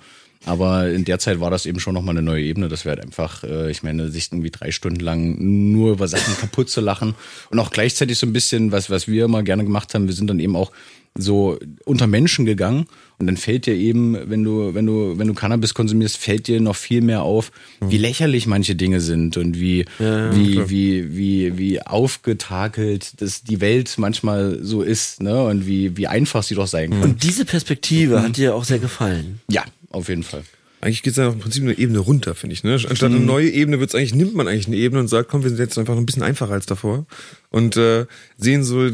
Aber 0.45 0.91
in 0.91 1.05
der 1.05 1.19
Zeit 1.19 1.41
war 1.41 1.51
das 1.51 1.67
eben 1.67 1.81
schon 1.81 1.95
nochmal 1.95 2.17
eine 2.17 2.23
neue 2.23 2.43
Ebene. 2.43 2.69
Das 2.69 2.85
wäre 2.85 2.97
halt 2.97 3.05
einfach, 3.05 3.45
äh, 3.45 3.71
ich 3.71 3.83
meine, 3.83 4.11
sich 4.11 4.29
irgendwie 4.33 4.51
drei 4.51 4.71
Stunden 4.71 5.01
lang 5.01 5.37
nur 5.39 5.93
über 5.93 6.09
Sachen 6.09 6.37
kaputt 6.37 6.69
zu 6.69 6.81
lachen. 6.81 7.15
Und 7.51 7.59
auch 7.59 7.71
gleichzeitig 7.71 8.19
so 8.19 8.27
ein 8.27 8.33
bisschen, 8.33 8.73
was, 8.73 8.91
was 8.91 9.09
wir 9.09 9.25
immer 9.25 9.43
gerne 9.43 9.65
gemacht 9.65 9.95
haben, 9.95 10.07
wir 10.07 10.15
sind 10.15 10.29
dann 10.29 10.41
eben 10.41 10.57
auch 10.57 10.73
so 11.15 11.59
unter 11.85 12.07
Menschen 12.07 12.47
gegangen 12.47 12.87
und 13.19 13.27
dann 13.27 13.37
fällt 13.37 13.67
dir 13.67 13.75
eben, 13.75 14.17
wenn 14.31 14.43
du, 14.43 14.75
wenn 14.75 14.87
du, 14.87 15.19
wenn 15.19 15.29
du 15.29 15.35
Cannabis 15.35 15.75
konsumierst, 15.75 16.17
fällt 16.17 16.49
dir 16.49 16.61
noch 16.61 16.75
viel 16.75 17.03
mehr 17.03 17.23
auf, 17.23 17.53
wie 17.81 17.99
lächerlich 17.99 18.47
manche 18.47 18.75
Dinge 18.75 19.01
sind 19.01 19.37
und 19.37 19.61
wie, 19.61 19.85
wie, 19.99 20.71
wie, 20.71 21.17
wie, 21.17 21.59
wie 21.59 21.83
aufgetakelt 21.83 23.21
das 23.21 23.43
die 23.43 23.61
Welt 23.61 23.95
manchmal 23.99 24.59
so 24.63 24.83
ist, 24.83 25.23
ne? 25.23 25.45
Und 25.45 25.67
wie, 25.67 25.97
wie 25.97 26.07
einfach 26.07 26.43
sie 26.43 26.55
doch 26.55 26.67
sein 26.67 26.91
kann. 26.91 27.03
Und 27.03 27.23
diese 27.23 27.45
Perspektive 27.45 28.23
hat 28.23 28.39
dir 28.39 28.55
auch 28.55 28.65
sehr 28.65 28.79
gefallen. 28.79 29.41
Ja, 29.51 29.65
auf 29.93 30.09
jeden 30.09 30.23
Fall. 30.23 30.45
Eigentlich 30.83 31.05
geht's 31.05 31.17
ja 31.17 31.29
im 31.29 31.39
Prinzip 31.39 31.63
eine 31.63 31.79
Ebene 31.79 32.01
runter, 32.01 32.35
finde 32.35 32.55
ich. 32.55 32.65
Ne? 32.65 32.73
Anstatt 32.73 33.03
eine 33.13 33.21
neue 33.21 33.49
Ebene 33.49 33.79
wird's 33.79 33.95
eigentlich, 33.95 34.17
nimmt 34.17 34.35
man 34.35 34.49
eigentlich 34.49 34.67
eine 34.67 34.75
Ebene 34.77 35.01
und 35.01 35.07
sagt, 35.07 35.29
komm, 35.29 35.45
wir 35.45 35.51
sind 35.51 35.61
jetzt 35.61 35.79
einfach 35.79 35.97
ein 35.97 36.05
bisschen 36.07 36.25
einfacher 36.25 36.53
als 36.55 36.67
davor. 36.67 37.07
Und 37.51 37.77
äh, 37.77 38.07
sehen 38.37 38.65
so, 38.65 38.89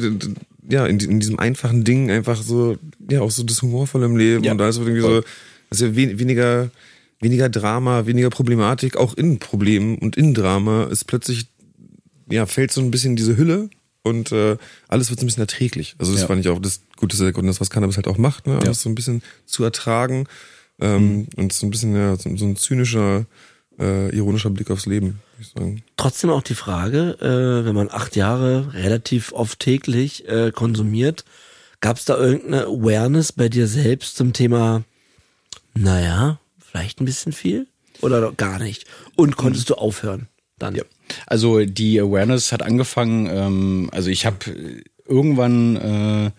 ja, 0.68 0.86
in, 0.86 1.00
in 1.00 1.18
diesem 1.18 1.38
einfachen 1.38 1.84
Ding 1.84 2.10
einfach 2.10 2.42
so, 2.42 2.76
ja, 3.10 3.22
auch 3.22 3.30
so 3.30 3.42
das 3.42 3.62
Humorvolle 3.62 4.04
im 4.04 4.18
Leben 4.18 4.44
Ja, 4.44 4.52
und 4.52 4.60
alles 4.60 4.78
wird 4.78 4.88
irgendwie 4.88 5.02
so, 5.02 5.22
ist 5.70 5.80
ja 5.80 5.96
we 5.96 6.18
weniger, 6.18 6.70
weniger 7.20 7.48
Drama, 7.48 8.04
weniger 8.04 8.28
Problematik, 8.28 8.98
auch 8.98 9.14
in 9.14 9.38
Problemen 9.38 9.96
und 9.96 10.14
in 10.14 10.34
Drama 10.34 10.84
ist 10.84 11.06
plötzlich, 11.06 11.46
ja, 12.30 12.44
fällt 12.44 12.70
so 12.70 12.82
ein 12.82 12.90
bisschen 12.90 13.16
diese 13.16 13.38
Hülle 13.38 13.70
und 14.02 14.30
äh, 14.30 14.58
alles 14.88 15.08
wird 15.08 15.20
so 15.20 15.24
ein 15.24 15.28
bisschen 15.28 15.40
erträglich. 15.42 15.94
Also 15.98 16.12
das 16.12 16.20
Ja. 16.20 16.26
fand 16.26 16.42
ich 16.42 16.50
auch 16.50 16.60
das 16.60 16.82
Gute, 16.96 17.16
das 17.16 17.26
ist 17.26 17.34
ja 17.34 17.42
das, 17.42 17.60
was 17.62 17.70
Cannabis 17.70 17.96
halt 17.96 18.08
auch 18.08 18.18
macht, 18.18 18.46
ne? 18.46 18.58
Alles 18.58 18.82
so 18.82 18.90
ein 18.90 18.94
bisschen 18.94 19.22
zu 19.46 19.64
ertragen 19.64 20.26
ähm, 20.80 21.28
und 21.36 21.52
so 21.52 21.66
ein 21.66 21.70
bisschen 21.70 21.94
ja, 21.94 22.16
so, 22.16 22.34
so 22.36 22.44
ein 22.44 22.56
zynischer, 22.56 23.26
äh, 23.78 24.14
ironischer 24.14 24.50
Blick 24.50 24.70
aufs 24.70 24.86
Leben, 24.86 25.20
würde 25.36 25.42
ich 25.42 25.48
sagen. 25.48 25.82
Trotzdem 25.96 26.30
auch 26.30 26.42
die 26.42 26.54
Frage, 26.54 27.16
äh, 27.20 27.64
wenn 27.64 27.74
man 27.74 27.90
acht 27.90 28.16
Jahre 28.16 28.72
relativ 28.74 29.32
oft 29.32 29.58
täglich 29.58 30.28
äh, 30.28 30.52
konsumiert, 30.52 31.24
gab 31.80 31.96
es 31.96 32.04
da 32.04 32.16
irgendeine 32.16 32.66
Awareness 32.66 33.32
bei 33.32 33.48
dir 33.48 33.66
selbst 33.66 34.16
zum 34.16 34.32
Thema, 34.32 34.84
naja, 35.74 36.40
vielleicht 36.58 37.00
ein 37.00 37.04
bisschen 37.04 37.32
viel 37.32 37.66
oder 38.00 38.32
gar 38.32 38.58
nicht? 38.58 38.86
Und 39.16 39.36
konntest 39.36 39.70
du 39.70 39.74
aufhören 39.74 40.28
dann? 40.58 40.74
Ja. 40.74 40.84
Also 41.26 41.64
die 41.64 42.00
Awareness 42.00 42.52
hat 42.52 42.62
angefangen, 42.62 43.28
ähm, 43.30 43.88
also 43.92 44.10
ich 44.10 44.26
habe 44.26 44.38
irgendwann 45.06 45.76
äh, 45.76 46.30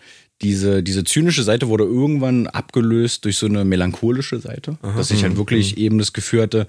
diese, 0.42 0.82
diese 0.82 1.04
zynische 1.04 1.42
Seite 1.42 1.68
wurde 1.68 1.84
irgendwann 1.84 2.46
abgelöst 2.46 3.24
durch 3.24 3.36
so 3.36 3.46
eine 3.46 3.64
melancholische 3.64 4.38
Seite, 4.38 4.78
dass 4.96 5.10
ich 5.10 5.22
halt 5.22 5.36
wirklich 5.36 5.76
eben 5.78 5.98
das 5.98 6.12
Gefühl 6.12 6.42
hatte, 6.42 6.66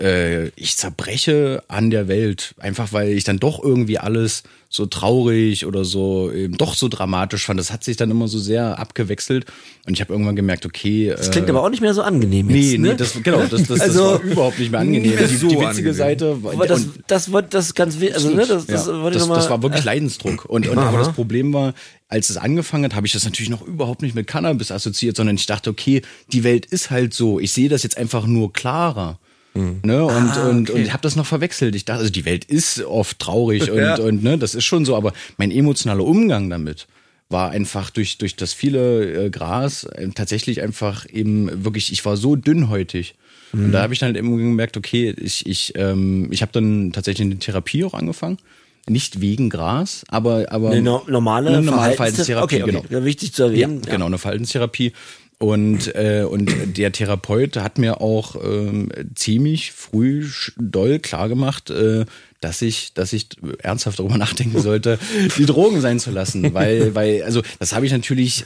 äh, 0.00 0.48
ich 0.56 0.76
zerbreche 0.76 1.62
an 1.68 1.90
der 1.90 2.08
Welt, 2.08 2.54
einfach 2.58 2.92
weil 2.92 3.10
ich 3.10 3.24
dann 3.24 3.38
doch 3.38 3.62
irgendwie 3.62 3.98
alles 3.98 4.42
so 4.72 4.86
traurig 4.86 5.66
oder 5.66 5.84
so 5.84 6.30
eben 6.32 6.56
doch 6.56 6.74
so 6.74 6.88
dramatisch 6.88 7.44
fand. 7.46 7.58
Das 7.58 7.72
hat 7.72 7.82
sich 7.82 7.96
dann 7.96 8.10
immer 8.10 8.28
so 8.28 8.38
sehr 8.38 8.78
abgewechselt 8.78 9.46
und 9.86 9.94
ich 9.94 10.00
habe 10.00 10.12
irgendwann 10.12 10.36
gemerkt, 10.36 10.64
okay, 10.64 11.12
Das 11.16 11.30
klingt 11.30 11.50
aber 11.50 11.62
auch 11.64 11.70
nicht 11.70 11.80
mehr 11.80 11.92
so 11.92 12.02
angenehm 12.02 12.48
jetzt, 12.50 12.56
Nee, 12.56 12.78
ne? 12.78 12.88
nee, 12.90 12.94
das, 12.94 13.20
genau, 13.22 13.44
das, 13.46 13.64
das, 13.64 13.80
Also, 13.80 14.12
das 14.12 14.22
war 14.22 14.30
überhaupt 14.30 14.58
nicht 14.60 14.70
mehr 14.70 14.80
angenehm. 14.80 15.02
nicht 15.10 15.18
mehr 15.18 15.28
die, 15.28 15.36
so 15.36 15.48
die 15.48 15.54
witzige 15.56 15.68
angenehm. 15.68 15.94
Seite 15.94 16.42
war, 16.44 16.52
Aber 16.52 16.66
das, 16.68 16.86
das 17.08 17.32
wird 17.32 17.52
das 17.52 17.74
ganz 17.74 17.96
also 18.00 18.30
ne, 18.30 18.46
das, 18.46 18.66
das, 18.66 18.86
ja, 18.86 18.92
wollte 19.02 19.16
ich 19.16 19.22
das, 19.22 19.22
noch 19.22 19.28
mal, 19.28 19.34
das 19.40 19.50
war 19.50 19.62
wirklich 19.62 19.82
äh, 19.82 19.86
Leidensdruck. 19.86 20.44
Und, 20.44 20.68
und 20.68 20.78
aber 20.78 20.98
das 20.98 21.12
Problem 21.12 21.52
war, 21.52 21.74
als 22.08 22.30
es 22.30 22.36
angefangen 22.36 22.84
hat, 22.84 22.94
habe 22.94 23.06
ich 23.06 23.12
das 23.12 23.24
natürlich 23.24 23.50
noch 23.50 23.62
überhaupt 23.62 24.02
nicht 24.02 24.14
mit 24.14 24.26
Cannabis 24.28 24.70
assoziiert, 24.70 25.16
sondern 25.16 25.36
ich 25.36 25.46
dachte, 25.46 25.70
okay, 25.70 26.02
die 26.32 26.44
Welt 26.44 26.66
ist 26.66 26.90
halt 26.90 27.12
so. 27.12 27.40
Ich 27.40 27.52
sehe 27.52 27.68
das 27.68 27.82
jetzt 27.82 27.96
einfach 27.96 28.26
nur 28.26 28.52
klarer. 28.52 29.18
Ne? 29.54 30.04
Und, 30.04 30.12
Ah, 30.14 30.48
und, 30.48 30.70
okay. 30.70 30.78
und 30.78 30.84
ich 30.86 30.92
habe 30.92 31.02
das 31.02 31.16
noch 31.16 31.26
verwechselt. 31.26 31.74
Ich 31.74 31.84
dachte, 31.84 32.00
also 32.00 32.12
die 32.12 32.24
Welt 32.24 32.44
ist 32.44 32.82
oft 32.84 33.18
traurig 33.18 33.70
und, 33.70 33.78
Ja. 33.78 33.96
und 33.98 34.22
ne, 34.22 34.38
das 34.38 34.54
ist 34.54 34.64
schon 34.64 34.84
so, 34.84 34.94
aber 34.96 35.12
mein 35.38 35.50
emotionaler 35.50 36.04
Umgang 36.04 36.48
damit 36.50 36.86
war 37.28 37.50
einfach 37.50 37.90
durch, 37.90 38.18
durch 38.18 38.36
das 38.36 38.52
viele 38.52 39.26
äh, 39.26 39.30
Gras 39.30 39.84
äh, 39.84 40.08
tatsächlich 40.14 40.62
einfach 40.62 41.06
eben 41.12 41.64
wirklich, 41.64 41.92
ich 41.92 42.04
war 42.04 42.16
so 42.16 42.36
dünnhäutig. 42.36 43.14
Mhm. 43.52 43.66
Und 43.66 43.72
da 43.72 43.82
habe 43.82 43.92
ich 43.92 43.98
dann 44.00 44.08
halt 44.08 44.16
eben 44.16 44.36
gemerkt, 44.36 44.76
okay, 44.76 45.14
ich, 45.16 45.46
ich, 45.46 45.72
ähm, 45.76 46.28
ich 46.30 46.42
habe 46.42 46.52
dann 46.52 46.92
tatsächlich 46.92 47.26
eine 47.26 47.38
Therapie 47.38 47.84
auch 47.84 47.94
angefangen. 47.94 48.38
Nicht 48.88 49.20
wegen 49.20 49.50
Gras, 49.50 50.04
aber, 50.08 50.46
aber 50.50 50.70
eine 50.70 50.82
no- 50.82 51.02
normale, 51.06 51.50
eine 51.50 51.62
normale 51.62 51.94
Verhaltenstherapie. 51.94 52.62
Okay, 52.62 52.76
okay. 52.78 52.82
genau. 52.88 53.04
Wichtig 53.04 53.32
zu 53.32 53.42
Ja, 53.44 53.48
erwähnen. 53.48 53.82
genau, 53.82 54.06
eine 54.06 54.18
Verhaltenstherapie. 54.18 54.92
Und, 55.42 55.94
äh, 55.94 56.26
und 56.28 56.76
der 56.76 56.92
Therapeut 56.92 57.56
hat 57.56 57.78
mir 57.78 58.02
auch 58.02 58.36
ähm, 58.44 58.90
ziemlich 59.14 59.72
früh 59.72 60.28
doll 60.58 60.98
klargemacht, 60.98 61.70
äh, 61.70 62.04
dass 62.42 62.60
ich, 62.60 62.92
dass 62.92 63.14
ich 63.14 63.28
ernsthaft 63.62 63.98
darüber 63.98 64.18
nachdenken 64.18 64.60
sollte, 64.62 64.98
die 65.38 65.46
Drogen 65.46 65.80
sein 65.80 65.98
zu 65.98 66.10
lassen. 66.10 66.52
Weil, 66.52 66.94
weil, 66.94 67.22
also 67.22 67.40
das 67.58 67.74
habe 67.74 67.86
ich 67.86 67.92
natürlich, 67.92 68.44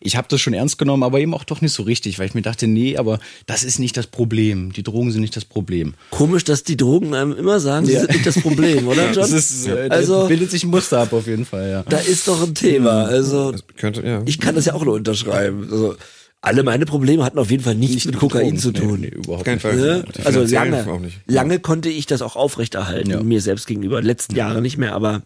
ich 0.00 0.16
habe 0.16 0.28
das 0.30 0.40
schon 0.40 0.54
ernst 0.54 0.78
genommen, 0.78 1.02
aber 1.02 1.18
eben 1.18 1.34
auch 1.34 1.42
doch 1.42 1.62
nicht 1.62 1.72
so 1.72 1.82
richtig, 1.82 2.20
weil 2.20 2.26
ich 2.26 2.34
mir 2.34 2.42
dachte, 2.42 2.68
nee, 2.68 2.96
aber 2.96 3.18
das 3.46 3.64
ist 3.64 3.80
nicht 3.80 3.96
das 3.96 4.06
Problem. 4.06 4.72
Die 4.72 4.84
Drogen 4.84 5.10
sind 5.10 5.22
nicht 5.22 5.34
das 5.34 5.44
Problem. 5.44 5.94
Komisch, 6.10 6.44
dass 6.44 6.62
die 6.62 6.76
Drogen 6.76 7.12
einem 7.12 7.32
immer 7.32 7.58
sagen, 7.58 7.86
sie 7.86 7.98
sind 7.98 8.10
nicht 8.10 8.26
das 8.26 8.40
Problem, 8.40 8.86
oder 8.86 9.06
John? 9.12 9.14
Das 9.16 9.32
ist, 9.32 9.66
äh, 9.66 9.88
da 9.88 9.96
also, 9.96 10.28
bildet 10.28 10.52
sich 10.52 10.62
ein 10.62 10.70
Muster 10.70 11.00
ab 11.00 11.12
auf 11.12 11.26
jeden 11.26 11.44
Fall, 11.44 11.70
ja. 11.70 11.82
da 11.88 11.98
ist 11.98 12.28
doch 12.28 12.40
ein 12.40 12.54
Thema. 12.54 13.02
Also, 13.02 13.50
Das 13.50 13.64
könnte, 13.76 14.06
ja. 14.06 14.22
ich 14.26 14.38
kann 14.38 14.54
das 14.54 14.66
ja 14.66 14.74
auch 14.74 14.84
nur 14.84 14.94
unterschreiben. 14.94 15.68
Also, 15.68 15.96
alle 16.42 16.62
meine 16.62 16.86
Probleme 16.86 17.24
hatten 17.24 17.38
auf 17.38 17.50
jeden 17.50 17.64
Fall 17.64 17.74
nichts 17.74 18.04
mit 18.04 18.16
Kokain 18.18 18.42
Drogen. 18.42 18.58
zu 18.58 18.72
tun. 18.72 19.00
Nee, 19.00 19.08
nee, 19.08 19.16
überhaupt 19.16 19.44
Kein 19.44 19.54
nicht. 19.54 19.62
Fall. 19.62 19.76
Ne? 19.76 20.04
Also 20.24 20.42
lange, 20.44 21.00
nicht. 21.00 21.18
lange 21.26 21.58
konnte 21.58 21.88
ich 21.88 22.06
das 22.06 22.22
auch 22.22 22.36
aufrechterhalten, 22.36 23.10
Ja. 23.10 23.22
mir 23.22 23.40
selbst 23.40 23.66
gegenüber. 23.66 24.00
Letzten 24.02 24.36
Jahre 24.36 24.62
nicht 24.62 24.76
mehr, 24.78 24.92
aber 24.94 25.22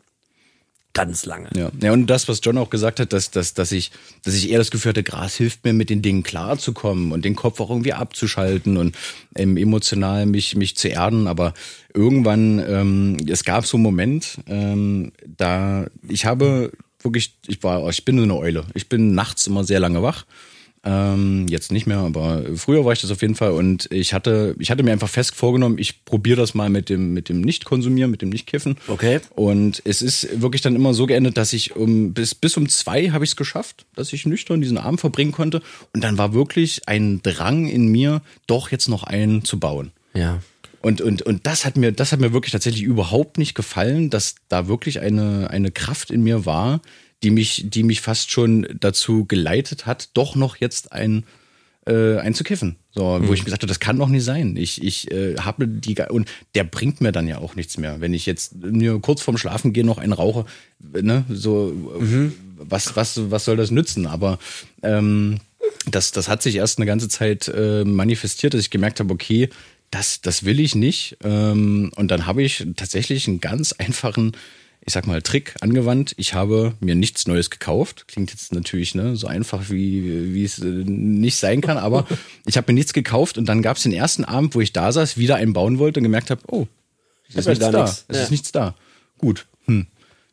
ganz 0.93 1.25
lange. 1.25 1.49
Ja. 1.55 1.71
ja, 1.81 1.93
und 1.93 2.07
das, 2.09 2.27
was 2.29 2.41
John 2.43 2.59
auch 2.59 2.69
gesagt 2.71 2.99
hat, 3.01 3.13
dass, 3.13 3.31
dass, 3.31 3.55
dass, 3.55 3.71
ich, 3.71 3.93
dass 4.25 4.35
ich 4.35 4.51
eher 4.51 4.59
das 4.59 4.71
Gefühl 4.73 4.91
hatte, 4.91 5.03
Gras 5.05 5.35
hilft 5.37 5.65
mir, 5.65 5.73
mit 5.73 5.89
den 5.89 6.03
Dingen 6.03 6.23
klarzukommen 6.25 7.13
und 7.13 7.25
den 7.25 7.37
Kopf 7.37 7.61
auch 7.61 7.71
irgendwie 7.71 7.93
abzuschalten 7.93 8.77
und 8.77 8.97
ähm, 9.37 9.57
emotional 9.57 10.27
mich, 10.27 10.57
mich 10.57 10.77
zu 10.77 10.89
erden. 10.89 11.29
Aber 11.29 11.55
irgendwann, 11.95 12.59
ähm, 12.67 13.17
es 13.29 13.45
gab 13.45 13.67
so 13.67 13.77
einen 13.77 13.85
Moment, 13.85 14.39
ähm, 14.49 15.13
da 15.37 15.87
ich 16.09 16.25
habe 16.25 16.73
wirklich, 17.03 17.35
ich 17.47 17.63
war, 17.63 17.89
ich 17.89 18.05
bin 18.05 18.17
so 18.17 18.25
eine 18.25 18.37
Eule. 18.37 18.65
Ich 18.75 18.89
bin 18.89 19.15
nachts 19.15 19.47
immer 19.47 19.63
sehr 19.65 19.81
lange 19.81 20.03
wach. 20.03 20.25
Ähm, 20.83 21.47
jetzt 21.49 21.73
nicht 21.73 21.87
mehr, 21.87 21.99
aber 21.99 22.43
früher 22.57 22.87
war 22.87 22.95
ich 22.95 23.03
das 23.03 23.11
auf 23.11 23.21
jeden 23.21 23.35
Fall 23.35 23.51
und 23.53 23.87
ich 23.93 24.15
hatte, 24.15 24.57
ich 24.59 24.71
hatte 24.71 24.83
mir 24.83 24.93
einfach 24.93 25.11
fest 25.11 25.35
vorgenommen, 25.35 25.77
ich 25.77 26.07
probiere 26.07 26.39
das 26.39 26.55
mal 26.55 26.71
mit 26.71 26.89
dem, 26.89 27.13
mit 27.13 27.29
dem 27.29 27.43
Nicht-Konsumieren, 27.43 28.11
mit 28.11 28.23
dem 28.23 28.31
Nicht-Kiffen. 28.31 28.77
Okay. 28.89 29.21
Und 29.37 29.83
es 29.85 30.01
ist 30.01 30.41
wirklich 30.41 30.63
dann 30.63 30.75
immer 30.75 30.95
so 30.95 31.05
geendet, 31.05 31.37
dass 31.37 31.53
ich 31.53 31.77
um 31.77 32.15
bis, 32.15 32.35
bis 32.35 32.57
um 32.57 32.67
zwei 32.71 33.11
habe 33.11 33.25
ich 33.25 33.33
es 33.33 33.37
geschafft, 33.37 33.85
dass 33.95 34.15
ich 34.15 34.25
nüchtern 34.25 34.63
diesen 34.63 34.79
Abend 34.79 35.01
verbringen 35.01 35.33
konnte. 35.33 35.61
Und 35.93 36.03
dann 36.03 36.17
war 36.17 36.33
wirklich 36.33 36.89
ein 36.89 37.21
Drang 37.23 37.69
in 37.69 37.89
mir, 37.89 38.23
doch 38.47 38.71
jetzt 38.71 38.89
noch 38.89 39.03
einen 39.03 39.45
zu 39.45 39.61
bauen. 39.61 39.93
Ja. 40.15 40.41
Und, 40.81 41.03
und, 41.03 41.21
und 41.21 41.47
das 41.47 41.67
hat 41.67 41.77
mir, 41.77 41.93
das 41.93 42.13
hat 42.13 42.21
mir 42.21 42.33
wirklich 42.33 42.53
tatsächlich 42.53 42.85
überhaupt 42.85 43.37
nicht 43.37 43.55
gefallen, 43.55 44.09
dass 44.09 44.37
da 44.49 44.67
wirklich 44.67 45.01
eine, 45.01 45.51
eine 45.51 45.71
Kraft 45.71 46.11
in 46.11 46.23
mir 46.23 46.47
war, 46.47 46.81
die 47.23 47.31
mich, 47.31 47.67
die 47.69 47.83
mich 47.83 48.01
fast 48.01 48.31
schon 48.31 48.67
dazu 48.79 49.25
geleitet 49.27 49.87
hat, 49.87 50.11
doch 50.15 50.37
noch 50.37 50.57
jetzt 50.57 50.93
ein, 50.93 51.25
äh, 51.87 52.19
einzukiffen. 52.19 52.77
So, 52.93 53.19
mhm. 53.19 53.29
wo 53.29 53.35
ich 53.35 53.41
mir 53.41 53.47
gesagt 53.47 53.63
habe, 53.63 53.69
das 53.69 53.81
kann 53.81 53.99
doch 53.99 54.09
nicht 54.09 54.25
sein. 54.25 54.57
Ich, 54.57 54.83
ich 54.83 55.11
äh, 55.11 55.37
habe 55.37 55.69
die 55.69 55.95
und 56.09 56.29
der 56.55 56.65
bringt 56.65 57.01
mir 57.01 57.13
dann 57.13 57.27
ja 57.27 57.39
auch 57.39 57.55
nichts 57.55 57.79
mehr. 57.79 58.01
Wenn 58.01 58.15
ich 58.15 58.27
jetzt 58.27 58.57
mir 58.57 58.99
kurz 59.01 59.23
vorm 59.23 59.39
Schlafen 59.39 59.73
gehen 59.73 59.87
noch 59.87 59.99
einen 59.99 60.13
rauche, 60.13 60.45
ne, 60.81 61.25
so 61.29 61.73
mhm. 62.01 62.35
was, 62.57 62.97
was, 62.97 63.31
was 63.31 63.45
soll 63.45 63.57
das 63.57 63.71
nützen? 63.71 64.07
Aber 64.07 64.39
ähm, 64.83 65.39
das, 65.87 66.11
das 66.13 66.29
hat 66.29 66.43
sich 66.43 66.57
erst 66.57 66.79
eine 66.79 66.87
ganze 66.87 67.09
Zeit 67.09 67.49
äh, 67.49 67.85
manifestiert, 67.85 68.55
dass 68.55 68.61
ich 68.61 68.71
gemerkt 68.71 69.01
habe, 69.01 69.13
okay, 69.13 69.49
das, 69.91 70.21
das 70.21 70.45
will 70.45 70.61
ich 70.61 70.75
nicht. 70.75 71.17
Ähm, 71.23 71.91
und 71.97 72.11
dann 72.11 72.27
habe 72.27 72.43
ich 72.43 72.67
tatsächlich 72.77 73.27
einen 73.29 73.41
ganz 73.41 73.73
einfachen, 73.73 74.33
ich 74.91 74.95
sag 74.95 75.07
mal, 75.07 75.23
Trick 75.23 75.55
angewandt. 75.61 76.15
Ich 76.17 76.35
habe 76.35 76.75
mir 76.81 76.97
nichts 76.97 77.29
Neues 77.29 77.49
gekauft. 77.49 78.09
Klingt 78.09 78.33
jetzt 78.33 78.53
natürlich 78.53 78.97
ne, 78.97 79.15
so 79.15 79.29
einfach, 79.29 79.71
wie, 79.71 80.35
wie 80.35 80.43
es 80.43 80.59
äh, 80.59 80.65
nicht 80.65 81.37
sein 81.37 81.61
kann, 81.61 81.79
aber 81.79 82.09
ich 82.45 82.57
habe 82.57 82.73
mir 82.73 82.75
nichts 82.75 82.93
gekauft 82.93 83.39
und 83.39 83.45
dann 83.49 83.63
gab 83.63 83.77
es 83.77 83.85
den 83.85 83.93
ersten 83.93 84.25
Abend, 84.25 84.53
wo 84.57 84.61
ich 84.61 84.73
da 84.73 84.91
saß, 84.91 85.17
wieder 85.17 85.37
einen 85.37 85.53
bauen 85.53 85.79
wollte 85.79 86.01
und 86.01 86.05
gemerkt 86.05 86.31
habe, 86.31 86.43
oh, 86.49 86.67
es 87.29 87.37
ist 87.37 87.47
nichts 87.47 87.71
da. 87.71 87.85
Es 87.85 88.05
ja. 88.11 88.23
ist 88.25 88.31
nichts 88.33 88.51
da. 88.51 88.75
Gut. 89.17 89.47
Hm. 89.67 89.87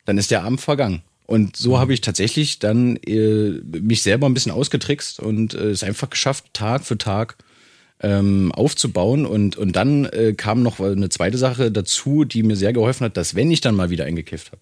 Dann 0.05 0.17
ist 0.17 0.31
der 0.31 0.41
Abend 0.41 0.59
vergangen. 0.59 1.03
Und 1.27 1.55
so 1.55 1.75
mhm. 1.75 1.77
habe 1.77 1.93
ich 1.93 2.01
tatsächlich 2.01 2.57
dann 2.57 2.97
äh, 3.05 3.61
mich 3.61 4.01
selber 4.01 4.25
ein 4.25 4.33
bisschen 4.33 4.51
ausgetrickst 4.51 5.19
und 5.19 5.53
äh, 5.53 5.69
es 5.69 5.83
einfach 5.83 6.09
geschafft, 6.09 6.45
Tag 6.53 6.83
für 6.83 6.97
Tag 6.97 7.37
ähm, 8.01 8.51
aufzubauen. 8.51 9.25
Und, 9.25 9.55
und 9.57 9.75
dann 9.75 10.05
äh, 10.05 10.33
kam 10.35 10.63
noch 10.63 10.79
eine 10.79 11.09
zweite 11.09 11.37
Sache 11.37 11.71
dazu, 11.71 12.25
die 12.25 12.43
mir 12.43 12.55
sehr 12.55 12.73
geholfen 12.73 13.05
hat, 13.05 13.17
dass 13.17 13.35
wenn 13.35 13.51
ich 13.51 13.61
dann 13.61 13.75
mal 13.75 13.89
wieder 13.89 14.05
eingekifft 14.05 14.51
habe, 14.51 14.61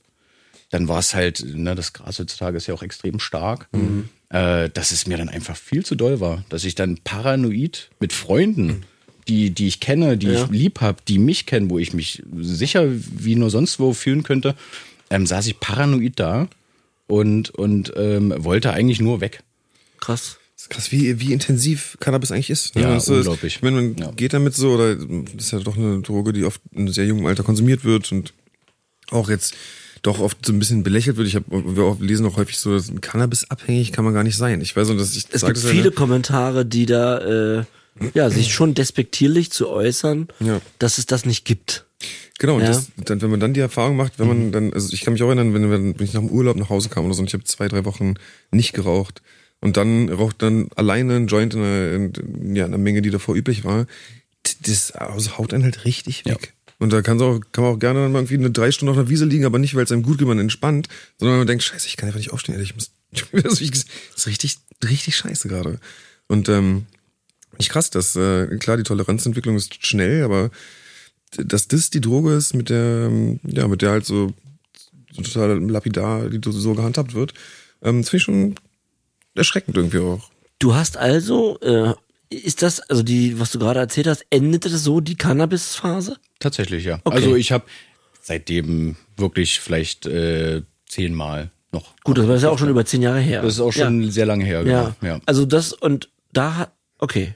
dann 0.71 0.87
war 0.87 0.99
es 0.99 1.13
halt, 1.13 1.43
ne, 1.45 1.75
das 1.75 1.93
Gras 1.93 2.19
heutzutage 2.19 2.57
ist 2.57 2.67
ja 2.67 2.73
auch 2.73 2.83
extrem 2.83 3.19
stark, 3.19 3.67
mhm. 3.71 4.09
äh, 4.29 4.69
dass 4.69 4.91
es 4.91 5.07
mir 5.07 5.17
dann 5.17 5.29
einfach 5.29 5.55
viel 5.55 5.85
zu 5.85 5.95
doll 5.95 6.19
war. 6.19 6.43
Dass 6.49 6.63
ich 6.65 6.75
dann 6.75 6.97
paranoid 7.03 7.89
mit 7.99 8.13
Freunden, 8.13 8.83
die, 9.27 9.51
die 9.51 9.67
ich 9.67 9.79
kenne, 9.79 10.17
die 10.17 10.27
ja. 10.27 10.43
ich 10.43 10.49
lieb 10.49 10.81
habe, 10.81 10.99
die 11.07 11.19
mich 11.19 11.45
kennen, 11.45 11.69
wo 11.69 11.77
ich 11.77 11.93
mich 11.93 12.23
sicher 12.37 12.85
wie 12.87 13.35
nur 13.35 13.49
sonst 13.49 13.79
wo 13.79 13.93
fühlen 13.93 14.23
könnte, 14.23 14.55
ähm, 15.09 15.25
saß 15.25 15.47
ich 15.47 15.59
paranoid 15.59 16.19
da 16.19 16.47
und, 17.07 17.51
und 17.51 17.93
ähm, 17.95 18.33
wollte 18.37 18.73
eigentlich 18.73 18.99
nur 18.99 19.21
weg. 19.21 19.43
Krass 19.99 20.39
krass, 20.69 20.91
wie, 20.91 21.19
wie 21.19 21.33
intensiv 21.33 21.97
Cannabis 21.99 22.31
eigentlich 22.31 22.49
ist. 22.49 22.75
Ne? 22.75 22.83
Ja, 22.83 22.93
das 22.93 23.09
unglaublich. 23.09 23.57
Ist, 23.57 23.63
wenn 23.63 23.75
man 23.75 23.95
ja. 23.97 24.11
geht 24.11 24.33
damit 24.33 24.55
so, 24.55 24.71
oder 24.71 24.95
das 24.95 25.45
ist 25.45 25.51
ja 25.51 25.59
doch 25.59 25.77
eine 25.77 26.01
Droge, 26.01 26.33
die 26.33 26.45
oft 26.45 26.61
in 26.71 26.87
sehr 26.87 27.05
jungem 27.05 27.25
Alter 27.25 27.43
konsumiert 27.43 27.83
wird 27.83 28.11
und 28.11 28.33
auch 29.11 29.29
jetzt 29.29 29.53
doch 30.01 30.19
oft 30.19 30.45
so 30.45 30.53
ein 30.53 30.59
bisschen 30.59 30.83
belächelt 30.83 31.17
wird. 31.17 31.27
Ich 31.27 31.35
habe, 31.35 31.45
wir 31.49 31.97
lesen 31.99 32.25
auch 32.25 32.37
häufig 32.37 32.57
so, 32.57 32.79
Cannabis-abhängig 33.01 33.91
kann 33.91 34.05
man 34.05 34.13
gar 34.13 34.23
nicht 34.23 34.37
sein. 34.37 34.61
Ich 34.61 34.75
weiß 34.75 34.89
nicht, 34.89 34.99
dass 34.99 35.15
ich 35.15 35.25
Es 35.31 35.45
gibt 35.45 35.57
viele 35.57 35.89
ja, 35.89 35.91
Kommentare, 35.91 36.65
die 36.65 36.85
da 36.85 37.57
äh, 37.59 37.63
ja 38.13 38.29
sich 38.29 38.53
schon 38.53 38.73
despektierlich 38.73 39.51
zu 39.51 39.69
äußern, 39.69 40.27
ja. 40.39 40.61
dass 40.79 40.97
es 40.99 41.05
das 41.05 41.25
nicht 41.25 41.45
gibt. 41.45 41.85
Genau, 42.37 42.55
und 42.55 42.61
ja. 42.61 42.67
das, 42.67 42.87
dann, 42.97 43.21
wenn 43.21 43.31
man 43.31 43.39
dann 43.39 43.53
die 43.53 43.61
Erfahrung 43.61 43.95
macht, 43.95 44.19
wenn 44.19 44.27
man 44.27 44.47
mhm. 44.47 44.51
dann, 44.51 44.73
also 44.73 44.93
ich 44.93 45.01
kann 45.01 45.13
mich 45.13 45.23
auch 45.23 45.27
erinnern, 45.27 45.53
wenn, 45.53 45.71
wenn 45.71 46.05
ich 46.05 46.13
nach 46.13 46.21
dem 46.21 46.29
Urlaub 46.29 46.57
nach 46.57 46.69
Hause 46.69 46.89
kam 46.89 47.05
oder 47.05 47.13
so 47.13 47.21
und 47.21 47.27
ich 47.27 47.33
habe 47.33 47.45
zwei, 47.45 47.67
drei 47.67 47.85
Wochen 47.85 48.15
nicht 48.51 48.73
geraucht 48.73 49.21
und 49.65 49.77
dann 49.77 50.09
raucht 50.09 50.43
dann 50.43 50.69
alleine 50.75 51.15
ein 51.15 51.25
Joint 51.25 51.55
in 51.55 51.61
einer, 51.61 51.91
in, 51.91 52.55
ja, 52.55 52.67
in 52.67 52.73
einer 52.75 52.77
Menge, 52.77 53.01
die 53.01 53.09
davor 53.09 53.35
üblich 53.35 53.63
war, 53.63 53.87
das 54.61 54.91
also 54.91 55.39
haut 55.39 55.55
einen 55.55 55.63
halt 55.63 55.85
richtig 55.85 56.23
weg. 56.25 56.53
Ja. 56.53 56.71
Und 56.77 56.93
da 56.93 57.01
kann, 57.01 57.19
auch, 57.19 57.39
kann 57.51 57.63
man 57.63 57.73
auch 57.73 57.79
gerne 57.79 58.07
mal 58.09 58.19
irgendwie 58.19 58.35
eine 58.35 58.51
drei 58.51 58.71
Stunden 58.71 58.91
auf 58.91 58.97
einer 58.99 59.09
Wiese 59.09 59.25
liegen, 59.25 59.43
aber 59.43 59.57
nicht, 59.57 59.73
weil 59.73 59.83
es 59.83 59.91
einem 59.91 60.03
gut 60.03 60.19
geht, 60.19 60.27
man 60.27 60.37
entspannt, 60.37 60.87
sondern 61.17 61.39
man 61.39 61.47
denkt, 61.47 61.63
scheiße, 61.63 61.87
ich 61.87 61.97
kann 61.97 62.05
einfach 62.05 62.19
nicht 62.19 62.31
aufstehen, 62.31 62.61
ich 62.61 62.75
muss, 62.75 62.91
das 63.31 63.59
ist 63.59 64.27
richtig, 64.27 64.57
richtig 64.83 65.15
scheiße 65.15 65.47
gerade. 65.47 65.79
Und 66.27 66.47
ähm, 66.47 66.85
nicht 67.57 67.71
krass, 67.71 67.89
dass, 67.89 68.15
äh, 68.15 68.45
klar, 68.57 68.77
die 68.77 68.83
Toleranzentwicklung 68.83 69.55
ist 69.55 69.83
schnell, 69.83 70.25
aber 70.25 70.51
dass 71.37 71.67
das 71.67 71.89
die 71.89 72.01
Droge 72.01 72.35
ist, 72.35 72.53
mit 72.53 72.69
der, 72.69 73.11
ja, 73.41 73.67
mit 73.67 73.81
der 73.81 73.89
halt 73.89 74.05
so, 74.05 74.31
so 75.11 75.23
total 75.23 75.59
lapidar, 75.59 76.29
die 76.29 76.39
so 76.43 76.75
gehandhabt 76.75 77.15
wird, 77.15 77.33
ähm, 77.81 78.03
das 78.03 78.11
finde 78.11 78.17
ich 78.17 78.23
schon 78.23 78.55
erschreckend 79.35 79.77
irgendwie 79.77 79.99
auch. 79.99 80.29
Du 80.59 80.73
hast 80.73 80.97
also, 80.97 81.59
äh, 81.59 81.93
ist 82.29 82.61
das, 82.61 82.79
also 82.79 83.03
die, 83.03 83.39
was 83.39 83.51
du 83.51 83.59
gerade 83.59 83.79
erzählt 83.79 84.07
hast, 84.07 84.25
endete 84.29 84.69
das 84.69 84.83
so 84.83 85.01
die 85.01 85.15
Cannabis-Phase? 85.15 86.17
Tatsächlich, 86.39 86.85
ja. 86.85 86.99
Okay. 87.03 87.15
Also 87.15 87.35
ich 87.35 87.51
habe 87.51 87.65
seitdem 88.21 88.95
wirklich 89.17 89.59
vielleicht 89.59 90.05
äh, 90.05 90.63
zehnmal 90.87 91.51
noch. 91.71 91.93
Gut, 92.03 92.17
das 92.17 92.27
war 92.27 92.37
ja 92.37 92.49
auch 92.49 92.57
schon 92.57 92.69
über 92.69 92.85
zehn 92.85 93.01
Jahre 93.01 93.19
her. 93.19 93.41
Das 93.41 93.55
ist 93.55 93.59
auch 93.59 93.71
schon 93.73 94.03
ja. 94.03 94.11
sehr 94.11 94.25
lange 94.25 94.45
her, 94.45 94.63
genau. 94.63 94.93
Ja. 95.01 95.07
ja. 95.07 95.21
Also 95.25 95.45
das 95.45 95.73
und 95.73 96.09
da 96.33 96.55
hat, 96.55 96.71
okay. 96.99 97.35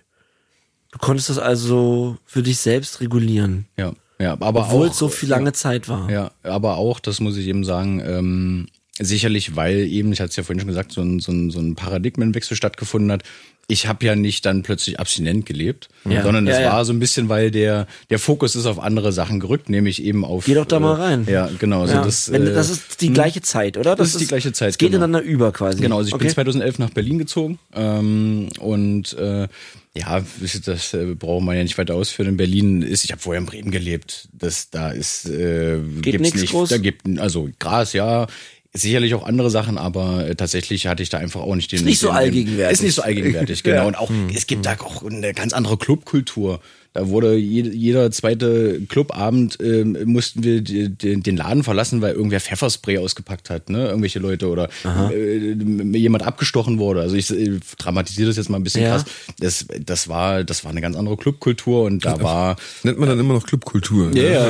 Du 0.91 0.97
konntest 0.97 1.29
das 1.29 1.37
also 1.37 2.17
für 2.25 2.41
dich 2.41 2.57
selbst 2.57 3.01
regulieren. 3.01 3.67
Ja. 3.77 3.93
Ja, 4.21 4.33
aber 4.33 4.65
Obwohl 4.65 4.87
auch, 4.87 4.91
es 4.91 4.97
so 4.97 5.07
viel 5.07 5.29
lange 5.29 5.45
ja, 5.45 5.53
Zeit 5.53 5.87
war. 5.87 6.11
Ja, 6.11 6.31
aber 6.43 6.75
auch, 6.75 6.99
das 6.99 7.21
muss 7.21 7.37
ich 7.37 7.47
eben 7.47 7.63
sagen, 7.63 8.01
ähm, 8.05 8.67
Sicherlich, 9.01 9.55
weil 9.55 9.79
eben, 9.79 10.11
ich 10.11 10.19
hatte 10.19 10.29
es 10.29 10.35
ja 10.35 10.43
vorhin 10.43 10.59
schon 10.59 10.67
gesagt, 10.67 10.91
so 10.91 11.01
ein, 11.01 11.19
so 11.21 11.31
ein, 11.31 11.51
so 11.51 11.59
ein 11.59 11.75
Paradigmenwechsel 11.75 12.57
stattgefunden 12.57 13.11
hat. 13.13 13.23
Ich 13.67 13.87
habe 13.87 14.05
ja 14.05 14.15
nicht 14.15 14.45
dann 14.45 14.63
plötzlich 14.63 14.99
abstinent 14.99 15.45
gelebt, 15.45 15.89
ja. 16.03 16.23
sondern 16.23 16.47
es 16.47 16.57
ja, 16.59 16.73
war 16.73 16.83
so 16.83 16.91
ein 16.91 16.99
bisschen, 16.99 17.29
weil 17.29 17.51
der, 17.51 17.87
der 18.09 18.19
Fokus 18.19 18.55
ist 18.55 18.65
auf 18.65 18.79
andere 18.79 19.13
Sachen 19.13 19.39
gerückt, 19.39 19.69
nämlich 19.69 20.03
eben 20.03 20.25
auf. 20.25 20.45
Geh 20.45 20.55
doch 20.55 20.65
da 20.65 20.79
mal 20.79 20.95
rein. 20.95 21.27
Äh, 21.27 21.33
ja, 21.33 21.49
genau. 21.59 21.85
Ja. 21.85 21.99
So 21.99 22.03
das, 22.03 22.31
Wenn, 22.31 22.45
das 22.45 22.69
ist 22.69 22.99
die 22.99 23.07
hm. 23.07 23.13
gleiche 23.13 23.41
Zeit, 23.41 23.77
oder? 23.77 23.91
Das, 23.95 24.07
das 24.07 24.15
ist 24.15 24.21
die 24.21 24.27
gleiche 24.27 24.51
Zeit. 24.51 24.71
Es 24.71 24.77
geht 24.77 24.91
genau. 24.91 25.05
ineinander 25.05 25.21
über 25.21 25.51
quasi. 25.53 25.81
Genau, 25.81 25.97
also 25.97 26.07
ich 26.07 26.13
okay. 26.13 26.25
bin 26.25 26.33
2011 26.33 26.79
nach 26.79 26.89
Berlin 26.89 27.19
gezogen 27.19 27.59
ähm, 27.73 28.49
und 28.59 29.13
äh, 29.13 29.47
ja, 29.95 30.23
das 30.65 30.93
äh, 30.93 31.15
braucht 31.15 31.43
man 31.43 31.55
ja 31.55 31.63
nicht 31.63 31.77
weiter 31.77 31.95
ausführen. 31.95 32.29
In 32.29 32.37
Berlin 32.37 32.81
ist, 32.81 33.03
ich 33.05 33.11
habe 33.11 33.21
vorher 33.21 33.39
in 33.39 33.45
Bremen 33.45 33.71
gelebt. 33.71 34.29
Das 34.33 34.69
da 34.69 34.91
ist 34.91 35.29
äh, 35.29 35.79
Geht 36.01 36.13
gibt's 36.13 36.35
nicht. 36.35 36.51
Groß? 36.51 36.69
Da 36.69 36.77
gibt 36.77 37.07
also 37.19 37.49
Gras, 37.59 37.93
ja. 37.93 38.27
Sicherlich 38.71 39.15
auch 39.15 39.23
andere 39.23 39.49
Sachen, 39.49 39.79
aber 39.79 40.27
äh, 40.27 40.35
tatsächlich 40.35 40.85
hatte 40.85 41.01
ich 41.01 41.09
da 41.09 41.17
einfach 41.17 41.41
auch 41.41 41.55
nicht 41.55 41.71
den. 41.71 41.77
Ist 41.77 41.85
nicht 41.85 41.99
so 41.99 42.11
allgegenwärtig. 42.11 42.73
Ist 42.73 42.83
nicht 42.83 42.93
so 42.93 43.01
allgegenwärtig, 43.01 43.63
genau. 43.63 43.77
ja. 43.77 43.85
Und 43.85 43.97
auch, 43.97 44.09
hm. 44.09 44.29
es 44.29 44.45
gibt 44.45 44.65
da 44.65 44.73
auch 44.79 45.03
eine 45.03 45.33
ganz 45.33 45.53
andere 45.53 45.77
Clubkultur. 45.77 46.59
Da 46.99 47.07
wurde 47.07 47.35
jeder, 47.35 47.71
jeder 47.71 48.11
zweite 48.11 48.81
Clubabend 48.89 49.57
äh, 49.61 49.85
mussten 49.85 50.43
wir 50.43 50.59
die, 50.59 50.89
die, 50.89 51.21
den 51.21 51.37
Laden 51.37 51.63
verlassen, 51.63 52.01
weil 52.01 52.13
irgendwer 52.13 52.41
Pfefferspray 52.41 52.97
ausgepackt 52.97 53.49
hat, 53.49 53.69
ne? 53.69 53.87
Irgendwelche 53.87 54.19
Leute 54.19 54.49
oder 54.49 54.67
äh, 54.83 55.53
jemand 55.97 56.23
abgestochen 56.23 56.77
wurde. 56.77 56.99
Also 56.99 57.15
ich 57.15 57.31
äh, 57.31 57.57
dramatisiere 57.77 58.27
das 58.27 58.35
jetzt 58.35 58.49
mal 58.49 58.57
ein 58.57 58.63
bisschen 58.63 58.83
ja. 58.83 58.89
krass. 58.89 59.05
Das, 59.39 59.65
das 59.79 60.09
war, 60.09 60.43
das 60.43 60.65
war 60.65 60.71
eine 60.71 60.81
ganz 60.81 60.97
andere 60.97 61.15
Clubkultur 61.15 61.83
und 61.83 62.03
da 62.03 62.21
war. 62.21 62.57
Nennt 62.83 62.99
man 62.99 63.07
dann 63.07 63.17
immer 63.17 63.35
noch 63.35 63.47
Clubkultur. 63.47 64.11
Ja, 64.13 64.23
ja, 64.23 64.49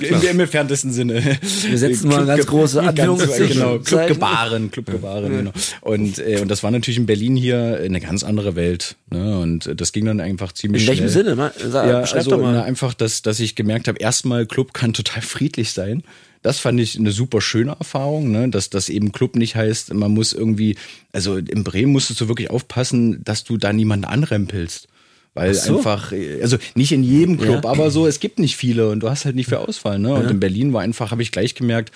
ja, 0.10 0.18
ja 0.18 0.30
Im 0.30 0.40
entferntesten 0.40 0.92
Sinne. 0.92 1.22
Wir 1.68 1.78
setzen 1.78 2.08
mal 2.08 2.26
ganz 2.26 2.44
große 2.44 2.82
Anführungszeichen. 2.82 3.50
Genau, 3.50 3.78
Clubgebaren, 3.78 4.72
Clubgebaren, 4.72 5.30
genau. 5.30 5.52
Und, 5.80 6.18
äh, 6.18 6.40
und 6.40 6.48
das 6.48 6.64
war 6.64 6.72
natürlich 6.72 6.98
in 6.98 7.06
Berlin 7.06 7.36
hier 7.36 7.80
eine 7.84 8.00
ganz 8.00 8.24
andere 8.24 8.56
Welt. 8.56 8.96
Ne? 9.10 9.38
Und 9.38 9.80
das 9.80 9.92
ging 9.92 10.06
dann 10.06 10.20
einfach 10.20 10.50
ziemlich 10.50 10.84
welchem 11.04 11.24
Sinne? 11.24 11.36
Mal, 11.36 11.52
sag, 11.56 11.86
ja, 11.88 12.00
also, 12.00 12.30
doch 12.30 12.40
mal. 12.40 12.52
Na, 12.52 12.64
einfach, 12.64 12.94
dass, 12.94 13.22
dass 13.22 13.40
ich 13.40 13.54
gemerkt 13.54 13.88
habe, 13.88 13.98
erstmal 13.98 14.46
Club 14.46 14.74
kann 14.74 14.92
total 14.92 15.22
friedlich 15.22 15.72
sein. 15.72 16.02
Das 16.42 16.58
fand 16.58 16.78
ich 16.78 16.98
eine 16.98 17.10
super 17.10 17.40
schöne 17.40 17.74
Erfahrung, 17.78 18.30
ne? 18.30 18.50
dass 18.50 18.68
das 18.68 18.90
eben 18.90 19.12
Club 19.12 19.34
nicht 19.34 19.56
heißt, 19.56 19.94
man 19.94 20.10
muss 20.10 20.34
irgendwie, 20.34 20.76
also 21.10 21.38
in 21.38 21.64
Bremen 21.64 21.90
musstest 21.90 22.20
du 22.20 22.28
wirklich 22.28 22.50
aufpassen, 22.50 23.24
dass 23.24 23.44
du 23.44 23.56
da 23.56 23.72
niemanden 23.72 24.04
anrempelst. 24.04 24.88
Weil 25.32 25.54
so. 25.54 25.78
einfach, 25.78 26.12
also 26.42 26.58
nicht 26.74 26.92
in 26.92 27.02
jedem 27.02 27.38
Club, 27.40 27.64
ja. 27.64 27.70
aber 27.70 27.90
so, 27.90 28.06
es 28.06 28.20
gibt 28.20 28.38
nicht 28.38 28.56
viele 28.56 28.90
und 28.90 29.00
du 29.00 29.08
hast 29.08 29.24
halt 29.24 29.34
nicht 29.34 29.48
viel 29.48 29.58
Auswahl. 29.58 29.98
Ne? 29.98 30.12
Und 30.12 30.24
ja. 30.24 30.30
in 30.30 30.38
Berlin 30.38 30.72
war 30.74 30.82
einfach, 30.82 31.10
habe 31.10 31.22
ich 31.22 31.32
gleich 31.32 31.54
gemerkt, 31.54 31.92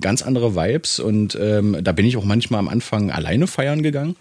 ganz 0.00 0.22
andere 0.22 0.56
Vibes 0.56 0.98
und 0.98 1.38
ähm, 1.40 1.76
da 1.82 1.92
bin 1.92 2.06
ich 2.06 2.16
auch 2.16 2.24
manchmal 2.24 2.60
am 2.60 2.68
Anfang 2.68 3.10
alleine 3.10 3.46
feiern 3.46 3.82
gegangen 3.82 4.16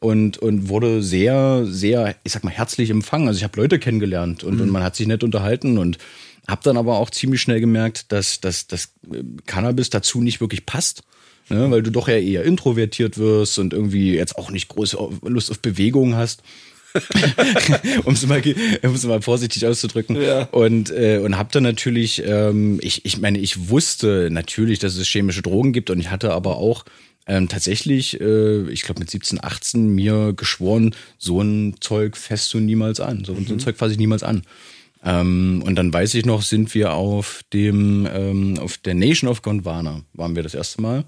und, 0.00 0.38
und 0.38 0.68
wurde 0.68 1.02
sehr, 1.02 1.64
sehr, 1.66 2.14
ich 2.24 2.32
sag 2.32 2.44
mal, 2.44 2.50
herzlich 2.50 2.90
empfangen. 2.90 3.28
Also 3.28 3.38
ich 3.38 3.44
habe 3.44 3.60
Leute 3.60 3.78
kennengelernt 3.78 4.44
und, 4.44 4.56
mhm. 4.56 4.60
und 4.62 4.70
man 4.70 4.82
hat 4.82 4.96
sich 4.96 5.06
nett 5.06 5.24
unterhalten 5.24 5.78
und 5.78 5.98
habe 6.46 6.62
dann 6.64 6.76
aber 6.76 6.98
auch 6.98 7.10
ziemlich 7.10 7.40
schnell 7.40 7.60
gemerkt, 7.60 8.10
dass, 8.12 8.40
dass, 8.40 8.66
dass 8.66 8.94
äh, 9.12 9.22
Cannabis 9.46 9.90
dazu 9.90 10.20
nicht 10.20 10.40
wirklich 10.40 10.66
passt. 10.66 11.02
Ne, 11.50 11.70
weil 11.70 11.82
du 11.82 11.90
doch 11.90 12.08
ja 12.08 12.18
eher 12.18 12.44
introvertiert 12.44 13.16
wirst 13.16 13.58
und 13.58 13.72
irgendwie 13.72 14.14
jetzt 14.14 14.36
auch 14.36 14.50
nicht 14.50 14.68
große 14.68 14.98
Lust 15.22 15.50
auf 15.50 15.60
Bewegung 15.60 16.14
hast. 16.14 16.42
um 18.04 18.12
es 18.12 18.26
mal, 18.26 18.42
um's 18.82 19.04
mal 19.04 19.22
vorsichtig 19.22 19.66
auszudrücken. 19.66 20.20
Ja. 20.20 20.42
Und, 20.50 20.90
äh, 20.90 21.20
und 21.24 21.38
habe 21.38 21.48
dann 21.50 21.62
natürlich, 21.62 22.22
ähm, 22.26 22.78
ich, 22.82 23.06
ich 23.06 23.18
meine, 23.18 23.38
ich 23.38 23.70
wusste 23.70 24.28
natürlich, 24.30 24.78
dass 24.78 24.96
es 24.96 25.08
chemische 25.08 25.40
Drogen 25.40 25.72
gibt 25.72 25.88
und 25.88 26.00
ich 26.00 26.10
hatte 26.10 26.32
aber 26.32 26.56
auch 26.56 26.84
ähm, 27.28 27.48
tatsächlich, 27.48 28.20
äh, 28.20 28.68
ich 28.70 28.82
glaube 28.82 29.00
mit 29.00 29.10
17, 29.10 29.44
18 29.44 29.88
mir 29.88 30.32
geschworen, 30.34 30.94
so 31.18 31.40
ein 31.42 31.76
Zeug 31.80 32.16
fässt 32.16 32.52
du 32.54 32.58
niemals 32.58 33.00
an. 33.00 33.24
So, 33.24 33.34
mhm. 33.34 33.46
so 33.46 33.52
ein 33.52 33.56
mhm. 33.56 33.60
Zeug 33.60 33.76
fasse 33.76 33.92
ich 33.92 33.98
niemals 33.98 34.22
an. 34.22 34.42
Ähm, 35.04 35.62
und 35.64 35.76
dann 35.76 35.92
weiß 35.92 36.14
ich 36.14 36.24
noch, 36.24 36.42
sind 36.42 36.74
wir 36.74 36.94
auf 36.94 37.42
dem, 37.52 38.08
ähm, 38.12 38.58
auf 38.58 38.78
der 38.78 38.94
Nation 38.94 39.30
of 39.30 39.42
Gondwana, 39.42 40.02
waren 40.14 40.34
wir 40.34 40.42
das 40.42 40.54
erste 40.54 40.80
Mal. 40.82 41.04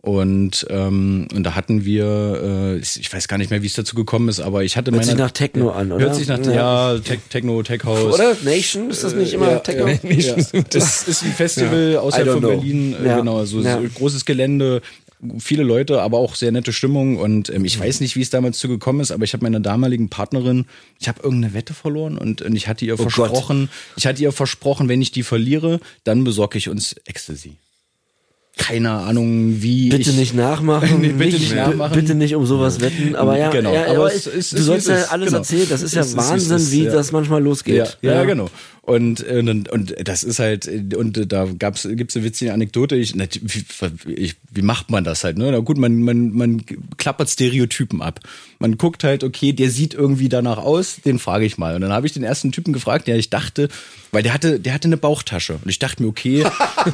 Und, 0.00 0.64
ähm, 0.70 1.26
und 1.34 1.42
da 1.42 1.56
hatten 1.56 1.84
wir, 1.84 2.76
äh, 2.76 2.78
ich 2.78 3.12
weiß 3.12 3.26
gar 3.26 3.38
nicht 3.38 3.50
mehr, 3.50 3.62
wie 3.62 3.66
es 3.66 3.72
dazu 3.72 3.96
gekommen 3.96 4.28
ist, 4.28 4.38
aber 4.38 4.62
ich 4.62 4.76
hatte 4.76 4.92
Hört 4.92 5.00
meine. 5.00 5.10
sich 5.10 5.18
nach 5.18 5.32
Techno 5.32 5.70
an, 5.70 5.90
oder? 5.90 6.04
Hört 6.04 6.14
sich 6.14 6.28
nach, 6.28 6.38
ja, 6.46 6.96
Tech, 6.98 7.18
Techno, 7.28 7.60
Tech 7.64 7.82
House. 7.82 8.14
Oder? 8.14 8.36
Nation? 8.44 8.88
Ist 8.88 9.02
das 9.02 9.16
nicht 9.16 9.32
immer 9.32 9.50
ja, 9.50 9.58
Techno? 9.58 9.88
Ja, 9.88 9.98
ja. 10.08 10.62
Das 10.70 11.08
ist 11.08 11.24
ein 11.24 11.32
Festival 11.32 11.96
außerhalb 11.96 12.28
von 12.28 12.38
know. 12.38 12.48
Berlin, 12.50 12.94
äh, 13.02 13.06
Ja. 13.06 13.18
genau, 13.18 13.44
so, 13.46 13.60
Ja. 13.60 13.82
so 13.82 13.88
großes 13.96 14.24
Gelände, 14.24 14.80
viele 15.38 15.62
Leute, 15.62 16.02
aber 16.02 16.18
auch 16.18 16.34
sehr 16.34 16.52
nette 16.52 16.72
Stimmung. 16.72 17.16
Und 17.18 17.48
ähm, 17.50 17.60
Mhm. 17.60 17.64
ich 17.64 17.78
weiß 17.78 18.00
nicht, 18.00 18.16
wie 18.16 18.22
es 18.22 18.30
damals 18.30 18.58
zu 18.58 18.68
gekommen 18.68 19.00
ist, 19.00 19.10
aber 19.10 19.24
ich 19.24 19.32
habe 19.32 19.44
meiner 19.44 19.60
damaligen 19.60 20.08
Partnerin, 20.08 20.66
ich 21.00 21.08
habe 21.08 21.22
irgendeine 21.22 21.54
Wette 21.54 21.74
verloren 21.74 22.18
und, 22.18 22.42
und 22.42 22.54
ich 22.54 22.68
hatte 22.68 22.84
ihr 22.84 22.94
Oh 22.94 22.96
Gott. 23.04 23.12
versprochen, 23.12 23.68
ich 23.96 24.06
hatte 24.06 24.22
ihr 24.22 24.32
versprochen, 24.32 24.88
wenn 24.88 25.00
ich 25.02 25.10
die 25.12 25.22
verliere, 25.22 25.80
dann 26.04 26.24
besorge 26.24 26.58
ich 26.58 26.68
uns 26.68 26.94
Ecstasy. 27.06 27.56
Keine 28.58 28.90
Ahnung, 28.90 29.60
wie. 29.60 29.90
Bitte 29.90 30.10
ich, 30.10 30.16
nicht 30.16 30.34
nachmachen. 30.34 31.00
Nee, 31.02 31.08
bitte 31.10 31.36
nicht 31.36 31.54
nachmachen. 31.54 31.92
Bitte 31.94 32.14
nicht 32.14 32.34
um 32.34 32.46
sowas 32.46 32.80
wetten. 32.80 33.14
Aber 33.14 33.36
ja, 33.38 33.50
Genau, 33.50 33.72
ja, 33.72 33.84
aber 33.84 33.96
aber 33.96 34.14
es 34.14 34.26
ist- 34.26 34.54
du 34.54 34.56
es 34.58 34.64
sollst 34.64 34.88
ja 34.88 34.94
es, 34.96 35.08
alles 35.10 35.26
genau. 35.26 35.38
erzählen. 35.38 35.66
Das 35.68 35.82
ist 35.82 35.94
ja 35.94 36.00
Es 36.00 36.08
es 36.08 36.16
Wahnsinn, 36.16 36.56
ist, 36.56 36.72
wie 36.72 36.84
ja. 36.84 36.92
das 36.92 37.12
manchmal 37.12 37.42
losgeht. 37.42 37.98
Ja, 38.00 38.12
ja, 38.14 38.24
genau. 38.24 38.48
Und, 38.80 39.26
äh, 39.28 39.40
und, 39.40 39.68
und 39.68 39.94
das 40.08 40.22
ist 40.22 40.38
halt, 40.38 40.94
und 40.94 41.30
da 41.32 41.46
gab's, 41.58 41.86
gibt's 41.90 42.16
eine 42.16 42.24
witzige 42.24 42.54
Anekdote. 42.54 42.96
Ich, 42.96 43.14
ich, 44.06 44.36
wie 44.52 44.62
macht 44.62 44.90
man 44.90 45.04
das 45.04 45.22
halt? 45.24 45.36
Ne? 45.36 45.50
Na 45.50 45.58
gut, 45.58 45.76
man, 45.76 46.02
man, 46.02 46.32
man 46.32 46.62
klappert 46.96 47.28
Stereotypen 47.28 48.00
ab. 48.00 48.20
Man 48.58 48.78
guckt 48.78 49.04
halt, 49.04 49.22
okay, 49.22 49.52
der 49.52 49.70
sieht 49.70 49.92
irgendwie 49.94 50.28
danach 50.28 50.58
aus, 50.58 50.96
den 51.04 51.18
frage 51.18 51.44
ich 51.44 51.58
mal. 51.58 51.74
Und 51.74 51.82
dann 51.82 51.92
habe 51.92 52.06
ich 52.06 52.12
den 52.14 52.22
ersten 52.24 52.52
Typen 52.52 52.72
gefragt, 52.72 53.06
der 53.06 53.16
ich 53.16 53.28
dachte, 53.28 53.68
weil 54.12 54.22
der 54.22 54.32
hatte, 54.32 54.58
der 54.58 54.72
hatte 54.72 54.88
eine 54.88 54.96
Bauchtasche. 54.96 55.54
Und 55.62 55.68
ich 55.68 55.78
dachte 55.78 56.02
mir, 56.02 56.08
okay, 56.08 56.44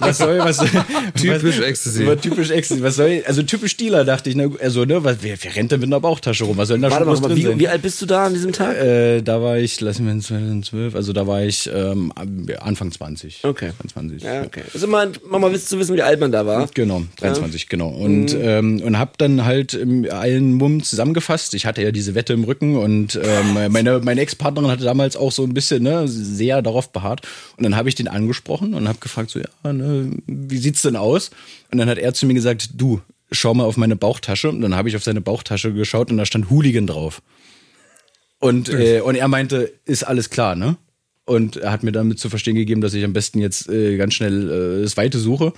was 0.00 0.18
soll, 0.18 0.38
was 0.40 0.56
Typisch 1.14 1.58
was, 1.58 1.64
Ecstasy. 1.64 2.06
was- 2.06 2.20
Typisch 2.20 2.50
Ecstasy. 2.50 2.82
Was 2.82 2.96
soll, 2.96 3.22
also 3.26 3.42
typisch 3.42 3.76
Dealer, 3.76 4.04
dachte 4.04 4.28
ich. 4.30 4.34
Ne? 4.36 4.50
Also, 4.60 4.84
ne, 4.84 5.04
was, 5.04 5.18
wer, 5.20 5.36
wer 5.40 5.54
rennt 5.56 5.70
denn 5.72 5.80
mit 5.80 5.88
einer 5.88 6.00
Bauchtasche 6.00 6.44
rum? 6.44 6.56
Was 6.56 6.68
soll 6.68 6.78
denn 6.78 6.82
da 6.82 6.90
Warte 6.90 7.04
schon 7.04 7.14
mal, 7.14 7.20
mal 7.20 7.28
drin 7.28 7.36
wie, 7.36 7.42
sein? 7.42 7.58
wie 7.60 7.68
alt 7.68 7.82
bist 7.82 8.02
du 8.02 8.06
da 8.06 8.26
an 8.26 8.34
diesem 8.34 8.52
Tag? 8.52 8.76
Äh, 8.76 9.22
da 9.22 9.40
war 9.40 9.58
ich, 9.58 9.80
lass 9.80 9.98
mich 10.00 10.12
mal 10.12 10.20
2012, 10.20 10.94
also 10.96 11.12
da 11.12 11.26
war 11.26 11.42
ich 11.44 11.70
ähm, 11.72 12.12
Anfang 12.60 12.90
20. 12.90 13.40
Okay. 13.44 13.66
Anfang 13.66 13.88
20. 13.88 14.22
Ja, 14.22 14.42
okay. 14.42 14.62
Ist 14.74 14.82
immer, 14.82 15.06
mal 15.28 15.52
wissen 15.52 15.66
zu 15.68 15.78
wissen, 15.78 15.96
wie 15.96 16.02
alt 16.02 16.18
man 16.18 16.32
da 16.32 16.44
war. 16.46 16.68
Genau, 16.74 17.02
23, 17.20 17.68
genau. 17.68 17.88
Und, 17.90 18.32
Mhm. 18.34 18.40
ähm, 18.42 18.82
und 18.82 18.98
hab 18.98 19.16
dann 19.18 19.44
halt 19.44 19.74
im 19.74 20.06
allen 20.10 20.54
Mumm 20.54 20.82
zusammengefasst. 20.82 21.51
Ich 21.54 21.66
hatte 21.66 21.82
ja 21.82 21.90
diese 21.92 22.14
Wette 22.14 22.32
im 22.32 22.44
Rücken 22.44 22.76
und 22.76 23.18
ähm, 23.22 23.72
meine, 23.72 24.00
meine 24.00 24.20
Ex-Partnerin 24.20 24.70
hatte 24.70 24.84
damals 24.84 25.16
auch 25.16 25.32
so 25.32 25.44
ein 25.44 25.54
bisschen 25.54 25.82
ne, 25.82 26.06
sehr 26.08 26.62
darauf 26.62 26.92
beharrt. 26.92 27.22
Und 27.56 27.64
dann 27.64 27.76
habe 27.76 27.88
ich 27.88 27.94
den 27.94 28.08
angesprochen 28.08 28.74
und 28.74 28.88
habe 28.88 28.98
gefragt, 28.98 29.30
so, 29.30 29.40
ja, 29.40 29.72
ne, 29.72 30.10
wie 30.26 30.58
sieht's 30.58 30.82
denn 30.82 30.96
aus? 30.96 31.30
Und 31.70 31.78
dann 31.78 31.88
hat 31.88 31.98
er 31.98 32.14
zu 32.14 32.26
mir 32.26 32.34
gesagt, 32.34 32.70
du, 32.74 33.00
schau 33.30 33.54
mal 33.54 33.64
auf 33.64 33.76
meine 33.76 33.96
Bauchtasche. 33.96 34.48
Und 34.48 34.60
dann 34.60 34.74
habe 34.74 34.88
ich 34.88 34.96
auf 34.96 35.04
seine 35.04 35.20
Bauchtasche 35.20 35.72
geschaut 35.72 36.10
und 36.10 36.18
da 36.18 36.26
stand 36.26 36.50
Hooligan 36.50 36.86
drauf. 36.86 37.22
Und, 38.38 38.68
äh, 38.68 39.00
und 39.00 39.14
er 39.14 39.28
meinte, 39.28 39.72
ist 39.84 40.02
alles 40.02 40.30
klar, 40.30 40.56
ne? 40.56 40.76
Und 41.24 41.56
er 41.56 41.70
hat 41.70 41.84
mir 41.84 41.92
damit 41.92 42.18
zu 42.18 42.28
verstehen 42.28 42.56
gegeben, 42.56 42.80
dass 42.80 42.94
ich 42.94 43.04
am 43.04 43.12
besten 43.12 43.38
jetzt 43.38 43.68
äh, 43.68 43.96
ganz 43.96 44.14
schnell 44.14 44.50
äh, 44.78 44.82
das 44.82 44.96
Weite 44.96 45.20
suche, 45.20 45.52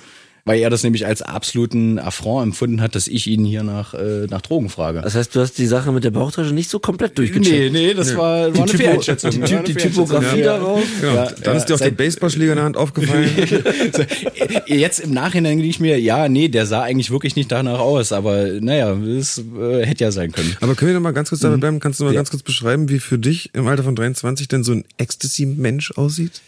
weil 0.47 0.61
er 0.61 0.69
das 0.69 0.83
nämlich 0.83 1.07
als 1.07 1.23
absoluten 1.23 1.99
Affront 1.99 2.43
empfunden 2.49 2.83
hat, 2.83 2.95
dass 2.95 3.09
ich 3.09 3.27
ihn 3.29 3.45
hier 3.47 3.63
nach, 3.63 3.95
äh, 3.95 4.27
nach 4.29 4.43
Drogen 4.43 4.69
frage. 4.69 5.01
Das 5.01 5.15
heißt, 5.15 5.35
du 5.35 5.41
hast 5.41 5.57
die 5.57 5.67
Sache 5.67 5.91
mit 5.91 6.05
der 6.05 6.11
Bauchtasche 6.11 6.53
nicht 6.53 6.69
so 6.69 6.79
komplett 6.79 7.17
durchgecheckt. 7.17 7.73
nee, 7.73 7.87
nee, 7.89 7.95
das 7.95 8.15
war, 8.15 8.21
war 8.21 8.63
eine 8.63 8.67
Typo- 8.67 8.77
Fehleinschätzung. 8.77 9.31
die, 9.31 9.63
die. 9.65 9.75
Typografie 9.75 10.41
Ja. 10.41 10.45
darauf. 10.59 10.83
Genau. 11.01 11.15
Ja, 11.15 11.31
dann 11.31 11.43
ja, 11.45 11.53
ist 11.53 11.65
dir 11.67 11.75
auch 11.75 11.81
der 11.81 11.91
Baseballschläger 11.93 12.53
in 12.53 12.57
der 12.57 12.65
Hand 12.67 12.77
aufgefallen. 12.77 13.31
Jetzt 14.67 15.01
im 15.01 15.13
Nachhinein 15.13 15.57
denke 15.57 15.67
ich 15.67 15.81
mir, 15.81 15.99
ja, 16.01 16.29
nee, 16.29 16.49
der 16.49 16.67
sah 16.67 16.83
eigentlich 16.83 17.11
wirklich 17.11 17.37
nicht 17.37 17.51
danach 17.51 17.79
aus, 17.81 18.13
aber 18.13 18.47
naja, 18.61 18.95
das 18.95 19.39
äh, 19.39 19.85
hätte 19.87 20.05
ja 20.05 20.13
sein 20.13 20.33
können. 20.33 20.57
Aber 20.61 20.75
können 20.75 20.91
wir 20.91 20.95
noch 20.95 21.01
mal 21.03 21.13
ganz 21.13 21.31
kurz 21.31 21.41
Mhm. 21.43 21.47
dabei 21.47 21.57
bleiben? 21.59 21.81
Kannst 21.81 22.01
du 22.01 22.05
mal 22.05 22.13
Ja. 22.13 22.19
ganz 22.19 22.31
kurz 22.31 22.43
beschreiben, 22.43 22.89
wie 22.89 22.99
für 22.99 23.19
dich 23.19 23.51
im 23.55 23.67
Alter 23.67 23.83
von 23.85 23.97
23 23.97 24.49
denn 24.49 24.65
so 24.65 24.73
ein 24.73 24.85
Ecstasy-Mensch 24.99 25.93
aussieht? 25.93 26.43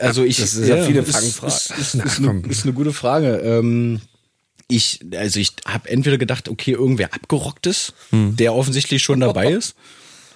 Also 0.00 0.24
ich, 0.24 0.36
Das 0.36 0.54
ist 0.54 0.68
ja 0.68 0.84
viele 0.84 1.00
ist- 1.00 1.12
Fangfragen. 1.12 1.48
Ist, 1.54 1.70
ist, 1.70 1.94
ist, 1.94 2.18
eine, 2.18 2.42
ist 2.48 2.64
eine 2.64 2.72
gute 2.72 2.92
Frage. 2.92 3.36
Ähm, 3.38 4.00
ich, 4.68 5.00
also 5.16 5.40
ich 5.40 5.52
habe 5.66 5.88
entweder 5.88 6.16
gedacht, 6.18 6.48
okay, 6.48 6.72
irgendwer 6.72 7.12
abgerocktes, 7.12 7.92
der 8.12 8.54
offensichtlich 8.54 9.02
schon 9.02 9.20
dabei 9.20 9.52
ist. 9.52 9.74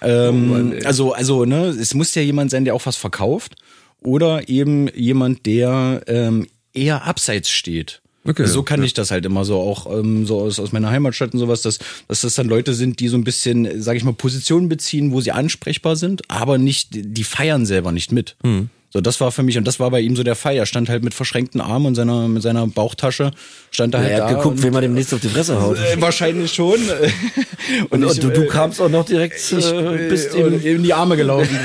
Ähm, 0.01 0.79
also, 0.83 1.13
also, 1.13 1.45
ne, 1.45 1.67
es 1.67 1.93
muss 1.93 2.13
ja 2.15 2.21
jemand 2.21 2.51
sein, 2.51 2.65
der 2.65 2.75
auch 2.75 2.85
was 2.85 2.97
verkauft. 2.97 3.55
Oder 4.03 4.49
eben 4.49 4.87
jemand, 4.93 5.45
der 5.45 6.01
ähm, 6.07 6.47
eher 6.73 7.05
abseits 7.05 7.49
steht. 7.49 8.01
Okay, 8.27 8.45
so 8.45 8.63
kann 8.63 8.79
ja. 8.79 8.85
ich 8.85 8.93
das 8.93 9.11
halt 9.11 9.25
immer 9.25 9.45
so 9.45 9.59
auch 9.59 9.91
ähm, 9.91 10.25
so 10.25 10.41
aus, 10.41 10.59
aus 10.59 10.71
meiner 10.71 10.89
Heimatstadt 10.89 11.33
und 11.33 11.39
sowas, 11.39 11.61
dass, 11.61 11.79
dass 12.07 12.21
das 12.21 12.33
dann 12.35 12.47
Leute 12.47 12.73
sind, 12.73 12.99
die 12.99 13.07
so 13.07 13.17
ein 13.17 13.23
bisschen, 13.23 13.81
sage 13.81 13.97
ich 13.97 14.03
mal, 14.03 14.13
Positionen 14.13 14.67
beziehen, 14.67 15.11
wo 15.11 15.21
sie 15.21 15.31
ansprechbar 15.31 15.95
sind, 15.95 16.23
aber 16.27 16.57
nicht, 16.57 16.89
die 16.91 17.23
feiern 17.23 17.65
selber 17.65 17.91
nicht 17.91 18.11
mit. 18.11 18.35
Hm. 18.43 18.69
So, 18.95 19.01
das 19.01 19.19
war 19.19 19.29
für 19.33 19.43
mich, 19.43 19.57
und 19.57 19.67
das 19.67 19.77
war 19.81 19.91
bei 19.91 19.99
ihm 19.99 20.15
so 20.15 20.23
der 20.23 20.35
Fall. 20.35 20.55
Er 20.55 20.65
stand 20.65 20.87
halt 20.87 21.03
mit 21.03 21.13
verschränkten 21.13 21.59
Armen 21.59 21.87
und 21.87 21.95
seiner, 21.95 22.29
mit 22.29 22.41
seiner 22.41 22.65
Bauchtasche, 22.65 23.31
stand 23.69 23.93
er 23.93 23.99
halt 23.99 24.11
Er 24.11 24.17
da. 24.19 24.23
hat 24.29 24.37
geguckt, 24.37 24.55
und, 24.55 24.63
wen 24.63 24.71
man 24.71 24.83
demnächst 24.83 25.13
auf 25.13 25.19
die 25.19 25.27
Fresse 25.27 25.61
haut. 25.61 25.77
äh, 25.77 25.99
wahrscheinlich 25.99 26.53
schon. 26.53 26.79
Und, 27.89 28.03
ich, 28.03 28.09
und 28.09 28.23
du, 28.23 28.29
du 28.29 28.43
äh, 28.43 28.47
kamst 28.47 28.79
auch 28.79 28.89
noch 28.89 29.05
direkt, 29.05 29.37
ich 29.37 29.71
äh, 29.71 30.07
bist 30.07 30.35
äh, 30.35 30.39
eben, 30.39 30.61
in 30.61 30.83
die 30.83 30.93
Arme 30.93 31.17
gelaufen. 31.17 31.57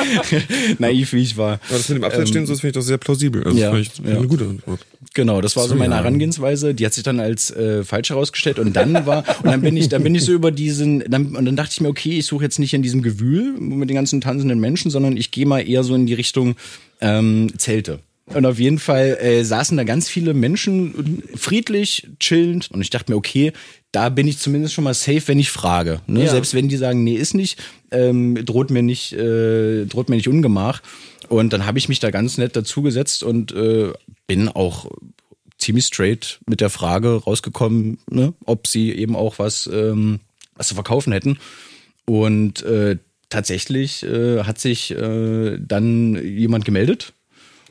Naiv 0.78 1.12
wie 1.12 1.22
ich 1.22 1.36
war. 1.36 1.60
Aber 1.68 1.76
das 1.76 1.90
mit 1.90 1.98
dem 1.98 2.04
Abseitsstehen, 2.04 2.46
so, 2.46 2.54
das 2.54 2.60
finde 2.62 2.70
ich 2.70 2.74
doch 2.74 2.86
sehr 2.86 2.96
plausibel. 2.96 3.44
Also 3.44 3.58
ja, 3.58 3.70
das 3.70 3.88
finde 3.88 4.08
ich 4.08 4.12
ja. 4.14 4.18
eine 4.18 4.28
gute 4.28 4.44
Antwort. 4.44 4.80
Genau, 5.16 5.40
das 5.40 5.56
war 5.56 5.62
so 5.62 5.70
Sorry, 5.70 5.80
meine. 5.80 5.96
Herangehensweise. 5.96 6.74
Die 6.74 6.84
hat 6.84 6.92
sich 6.92 7.02
dann 7.02 7.20
als 7.20 7.50
äh, 7.50 7.84
falsch 7.84 8.10
herausgestellt 8.10 8.58
und 8.58 8.76
dann 8.76 9.06
war 9.06 9.24
und 9.42 9.46
dann 9.46 9.62
bin 9.62 9.74
ich, 9.74 9.88
dann 9.88 10.02
bin 10.02 10.14
ich 10.14 10.22
so 10.24 10.32
über 10.32 10.50
diesen, 10.50 11.02
dann, 11.08 11.34
und 11.34 11.46
dann 11.46 11.56
dachte 11.56 11.70
ich 11.72 11.80
mir, 11.80 11.88
okay, 11.88 12.18
ich 12.18 12.26
suche 12.26 12.44
jetzt 12.44 12.58
nicht 12.58 12.74
in 12.74 12.82
diesem 12.82 13.00
Gewühl 13.00 13.58
mit 13.58 13.88
den 13.88 13.94
ganzen 13.96 14.20
tanzenden 14.20 14.60
Menschen, 14.60 14.90
sondern 14.90 15.16
ich 15.16 15.30
gehe 15.30 15.46
mal 15.46 15.66
eher 15.66 15.84
so 15.84 15.94
in 15.94 16.04
die 16.04 16.12
Richtung 16.12 16.56
ähm, 17.00 17.50
Zelte. 17.56 18.00
Und 18.26 18.44
auf 18.44 18.58
jeden 18.58 18.78
Fall 18.78 19.16
äh, 19.20 19.42
saßen 19.42 19.76
da 19.76 19.84
ganz 19.84 20.08
viele 20.10 20.34
Menschen 20.34 21.22
friedlich, 21.34 22.08
chillend. 22.18 22.70
Und 22.70 22.82
ich 22.82 22.90
dachte 22.90 23.10
mir, 23.10 23.16
okay, 23.16 23.52
da 23.92 24.10
bin 24.10 24.28
ich 24.28 24.38
zumindest 24.38 24.74
schon 24.74 24.84
mal 24.84 24.94
safe, 24.94 25.22
wenn 25.26 25.38
ich 25.38 25.50
frage. 25.50 26.00
Ne? 26.06 26.24
Ja. 26.24 26.30
Selbst 26.30 26.52
wenn 26.52 26.68
die 26.68 26.76
sagen, 26.76 27.04
nee, 27.04 27.14
ist 27.14 27.34
nicht, 27.34 27.58
ähm, 27.90 28.34
droht 28.44 28.70
mir 28.70 28.82
nicht, 28.82 29.12
äh, 29.12 29.86
droht 29.86 30.10
mir 30.10 30.16
nicht 30.16 30.28
Ungemach. 30.28 30.82
Und 31.28 31.52
dann 31.52 31.66
habe 31.66 31.78
ich 31.78 31.88
mich 31.88 32.00
da 32.00 32.10
ganz 32.10 32.38
nett 32.38 32.56
dazugesetzt 32.56 33.22
und 33.22 33.52
äh, 33.52 33.92
bin 34.26 34.48
auch 34.48 34.90
ziemlich 35.58 35.86
straight 35.86 36.40
mit 36.46 36.60
der 36.60 36.70
Frage 36.70 37.22
rausgekommen, 37.24 37.98
ne, 38.10 38.34
ob 38.44 38.66
sie 38.66 38.92
eben 38.92 39.16
auch 39.16 39.38
was, 39.38 39.68
ähm, 39.72 40.20
was 40.54 40.68
zu 40.68 40.74
verkaufen 40.74 41.12
hätten. 41.12 41.38
Und 42.04 42.62
äh, 42.62 42.98
tatsächlich 43.28 44.02
äh, 44.04 44.44
hat 44.44 44.58
sich 44.58 44.92
äh, 44.92 45.58
dann 45.58 46.14
jemand 46.24 46.64
gemeldet. 46.64 47.12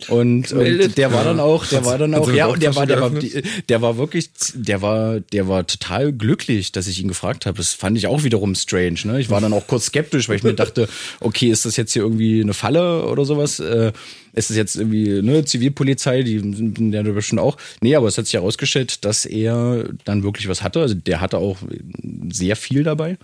Und, 0.09 0.51
und 0.51 0.97
der 0.97 1.13
war 1.13 1.23
dann 1.23 1.39
auch, 1.39 1.65
der 1.65 1.85
war 1.85 1.97
dann 1.97 2.13
auch, 2.15 2.29
ja, 2.29 2.47
und 2.47 2.61
der 2.61 2.75
war, 2.75 2.85
der 2.85 2.99
war, 2.99 3.11
der 3.11 3.81
war 3.81 3.97
wirklich, 3.97 4.29
der 4.53 4.81
war, 4.81 5.21
der 5.21 5.47
war 5.47 5.65
total 5.65 6.11
glücklich, 6.11 6.73
dass 6.73 6.87
ich 6.87 7.01
ihn 7.01 7.07
gefragt 7.07 7.45
habe. 7.45 7.57
Das 7.57 7.73
fand 7.73 7.97
ich 7.97 8.07
auch 8.07 8.23
wiederum 8.23 8.55
strange. 8.55 8.99
Ne? 9.05 9.21
Ich 9.21 9.29
war 9.29 9.39
dann 9.39 9.53
auch 9.53 9.67
kurz 9.67 9.85
skeptisch, 9.85 10.27
weil 10.27 10.35
ich 10.35 10.43
mir 10.43 10.53
dachte, 10.53 10.89
okay, 11.21 11.47
ist 11.47 11.65
das 11.65 11.77
jetzt 11.77 11.93
hier 11.93 12.01
irgendwie 12.01 12.41
eine 12.41 12.53
Falle 12.53 13.05
oder 13.05 13.23
sowas? 13.23 13.59
Äh, 13.59 13.93
ist 14.33 14.49
das 14.49 14.57
jetzt 14.57 14.75
irgendwie 14.75 15.21
ne 15.21 15.45
Zivilpolizei? 15.45 16.23
Die 16.23 16.39
sind 16.39 16.91
ja 16.93 17.01
bestimmt 17.03 17.39
auch. 17.39 17.57
Nee, 17.79 17.95
aber 17.95 18.07
es 18.07 18.17
hat 18.17 18.25
sich 18.25 18.33
herausgestellt, 18.33 19.05
dass 19.05 19.25
er 19.25 19.85
dann 20.03 20.23
wirklich 20.23 20.49
was 20.49 20.61
hatte. 20.61 20.81
Also 20.81 20.95
der 20.95 21.21
hatte 21.21 21.37
auch 21.37 21.59
sehr 22.29 22.57
viel 22.57 22.83
dabei. 22.83 23.17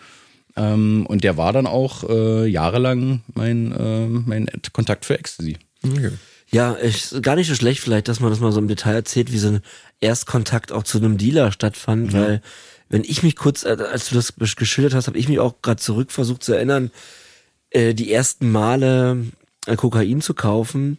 Ähm, 0.56 1.06
und 1.08 1.24
der 1.24 1.36
war 1.36 1.52
dann 1.52 1.68
auch 1.68 2.10
äh, 2.10 2.48
jahrelang 2.48 3.22
mein, 3.34 3.72
äh, 3.74 4.08
mein 4.08 4.48
Kontakt 4.72 5.06
für 5.06 5.20
Ecstasy. 5.20 5.58
Okay. 5.84 6.12
Ja, 6.52 6.74
ist 6.74 7.22
gar 7.24 7.36
nicht 7.36 7.48
so 7.48 7.56
schlecht 7.56 7.80
vielleicht, 7.82 8.08
dass 8.08 8.20
man 8.20 8.30
das 8.30 8.40
mal 8.40 8.52
so 8.52 8.60
im 8.60 8.68
Detail 8.68 8.94
erzählt, 8.96 9.32
wie 9.32 9.38
so 9.38 9.48
ein 9.48 9.62
Erstkontakt 10.02 10.72
auch 10.72 10.84
zu 10.84 10.98
einem 10.98 11.18
Dealer 11.18 11.52
stattfand, 11.52 12.14
weil 12.14 12.42
wenn 12.90 13.04
ich 13.06 13.24
mich 13.24 13.36
kurz, 13.38 13.64
äh, 13.64 13.78
als 13.92 14.10
du 14.10 14.16
das 14.16 14.34
geschildert 14.36 14.94
hast, 14.94 15.08
habe 15.08 15.18
ich 15.18 15.30
mich 15.30 15.40
auch 15.40 15.62
gerade 15.62 15.80
zurück 15.80 16.12
versucht 16.12 16.44
zu 16.44 16.54
erinnern, 16.54 16.92
äh, 17.70 17.94
die 17.94 18.12
ersten 18.12 18.52
Male 18.52 19.26
äh, 19.66 19.76
Kokain 19.78 20.20
zu 20.22 20.34
kaufen, 20.34 20.98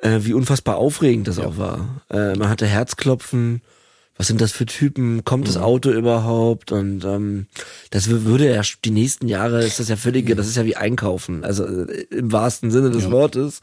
äh, 0.00 0.20
wie 0.22 0.32
unfassbar 0.34 0.76
aufregend 0.76 1.26
das 1.26 1.40
auch 1.40 1.56
war. 1.58 2.02
Äh, 2.08 2.36
man 2.36 2.48
hatte 2.48 2.66
Herzklopfen, 2.66 3.62
was 4.16 4.28
sind 4.28 4.40
das 4.40 4.52
für 4.52 4.66
Typen, 4.66 5.24
kommt 5.24 5.48
das 5.48 5.56
Auto 5.56 5.90
überhaupt? 5.90 6.70
Und 6.70 7.04
ähm, 7.04 7.46
das 7.90 8.08
wür- 8.08 8.24
würde 8.24 8.52
ja 8.54 8.62
die 8.84 8.90
nächsten 8.90 9.26
Jahre 9.26 9.64
ist 9.64 9.80
das 9.80 9.88
ja 9.88 9.96
völlige, 9.96 10.36
das 10.36 10.46
ist 10.46 10.56
ja 10.56 10.64
wie 10.66 10.76
einkaufen, 10.76 11.44
also 11.44 11.64
äh, 11.64 12.06
im 12.10 12.30
wahrsten 12.30 12.70
Sinne 12.70 12.90
des 12.90 13.10
Wortes. 13.10 13.60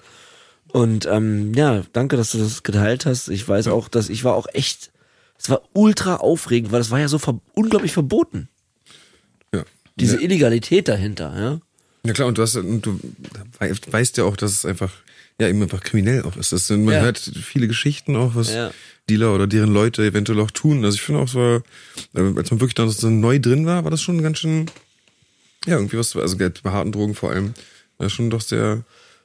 Und 0.75 1.05
ähm, 1.09 1.53
ja, 1.53 1.83
danke, 1.93 2.17
dass 2.17 2.31
du 2.31 2.37
das 2.37 2.61
geteilt 2.63 3.05
hast. 3.05 3.29
Ich 3.29 3.47
weiß 3.47 3.67
auch, 3.67 3.87
dass 3.87 4.09
ich 4.09 4.25
war 4.25 4.35
auch 4.35 4.45
echt, 4.51 4.91
es 5.39 5.49
war 5.49 5.61
ultra 5.71 6.17
aufregend, 6.17 6.73
weil 6.73 6.81
es 6.81 6.91
war 6.91 6.99
ja 6.99 7.07
so 7.07 7.17
ver 7.17 7.39
unglaublich 7.53 7.93
verboten. 7.93 8.49
Ja. 9.53 9.63
Diese 9.95 10.21
Illegalität 10.21 10.89
dahinter, 10.89 11.33
ja. 11.39 11.61
Ja 12.03 12.11
klar, 12.13 12.27
und 12.27 12.37
du 12.37 12.41
hast 12.41 12.57
und 12.57 12.81
du 12.85 12.99
weißt 13.89 14.17
ja 14.17 14.25
auch, 14.25 14.35
dass 14.35 14.51
es 14.51 14.65
einfach 14.65 14.91
ja 15.39 15.47
eben 15.47 15.61
einfach 15.63 15.79
kriminell 15.79 16.23
auch 16.23 16.35
ist. 16.35 16.51
Das, 16.51 16.69
man 16.69 16.89
Ja. 16.89 16.99
hört 17.03 17.19
viele 17.19 17.69
Geschichten 17.69 18.17
auch, 18.17 18.35
was 18.35 18.53
Ja. 18.53 18.71
Dealer 19.09 19.33
oder 19.33 19.47
deren 19.47 19.71
Leute 19.73 20.03
eventuell 20.03 20.41
auch 20.41 20.51
tun. 20.51 20.83
Also 20.83 20.95
ich 20.95 21.03
finde 21.03 21.21
auch 21.21 21.29
so, 21.29 21.39
äh, 21.39 21.61
als 22.35 22.51
man 22.51 22.59
wirklich 22.59 22.73
dann 22.75 22.89
so 22.89 23.09
neu 23.09 23.39
drin 23.39 23.65
war, 23.65 23.85
war 23.85 23.91
das 23.91 24.01
schon 24.01 24.21
ganz 24.21 24.39
schön, 24.39 24.65
ja, 25.67 25.75
irgendwie 25.77 25.97
was, 25.97 26.13
also 26.17 26.35
bei 26.37 26.51
harten 26.69 26.91
Drogen 26.91 27.15
vor 27.15 27.31
allem, 27.31 27.53
war 27.97 28.09
schon 28.09 28.29
doch 28.29 28.41
sehr, 28.41 28.83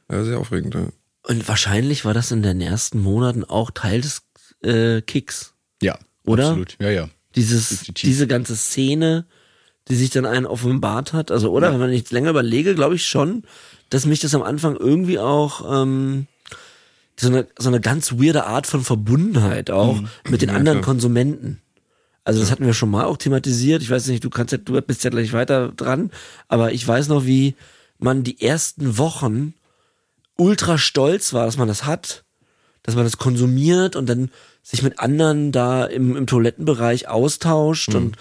ja, 0.09 0.25
sehr 0.25 0.39
aufregend. 0.39 0.75
Ja. 0.77 0.87
Und 1.23 1.49
wahrscheinlich 1.49 2.05
war 2.05 2.15
das 2.15 2.31
in 2.31 2.43
den 2.43 2.61
ersten 2.61 3.01
Monaten 3.01 3.45
auch 3.45 3.71
Teil 3.71 4.01
des 4.01 4.23
äh, 4.63 5.03
Kicks. 5.03 5.55
Ja, 5.83 5.99
Oder? 6.25 6.49
absolut. 6.49 6.77
Ja, 6.81 6.91
ja. 6.91 7.09
Dieses, 7.37 7.69
Definitiv. 7.69 8.09
diese 8.09 8.27
ganze 8.27 8.57
Szene, 8.57 9.27
die 9.89 9.97
sich 9.97 10.11
dann 10.11 10.27
einen 10.27 10.47
offenbart 10.47 11.13
hat. 11.13 11.31
Also, 11.31 11.51
oder? 11.53 11.73
Wenn 11.73 11.79
man 11.81 11.93
jetzt 11.93 12.11
länger 12.11 12.31
überlege, 12.31 12.75
glaube 12.75 12.97
ich 12.97 13.07
schon, 13.07 13.45
dass 13.89 14.07
mich 14.07 14.21
das 14.21 14.35
am 14.35 14.43
Anfang 14.43 14.77
irgendwie 14.77 15.19
auch 15.19 15.83
ähm, 15.83 16.27
so, 17.19 17.29
eine, 17.29 17.47
so 17.59 17.69
eine 17.69 17.81
ganz 17.81 18.13
weirde 18.13 18.47
Art 18.47 18.67
von 18.67 18.83
Verbundenheit 18.83 19.71
auch 19.71 20.01
mit 20.29 20.43
den 20.43 20.49
Ja, 20.49 20.57
anderen 20.57 20.79
klar. 20.79 20.87
Konsumenten. 20.87 21.61
Also 22.25 22.41
das 22.41 22.51
hatten 22.51 22.67
wir 22.67 22.75
schon 22.75 22.91
mal 22.91 23.05
auch 23.05 23.17
thematisiert. 23.17 23.83
Ich 23.83 23.91
weiß 23.91 24.07
nicht, 24.09 24.25
du 24.25 24.31
kannst 24.31 24.53
ja, 24.53 24.59
du 24.59 24.81
bist 24.83 25.05
ja 25.05 25.11
gleich 25.11 25.33
weiter 25.33 25.73
dran, 25.73 26.11
aber 26.49 26.73
ich 26.73 26.87
weiß 26.87 27.09
noch, 27.09 27.25
wie 27.27 27.55
man 27.99 28.23
die 28.25 28.41
ersten 28.41 28.99
Wochen 28.99 29.55
ultra 30.41 30.79
stolz 30.79 31.33
war, 31.33 31.47
dass 31.47 31.59
man 31.59 31.69
das 31.69 31.85
hat, 31.85 32.25
dass 32.83 32.95
man 32.95 33.05
das 33.05 33.19
konsumiert 33.19 33.95
und 33.95 34.09
dann 34.09 34.31
sich 34.63 34.83
mit 34.83 34.99
anderen 34.99 35.53
da 35.53 35.85
im, 35.85 36.17
im 36.17 36.27
Toilettenbereich 36.27 37.09
austauscht 37.09 37.95
und 37.95 38.17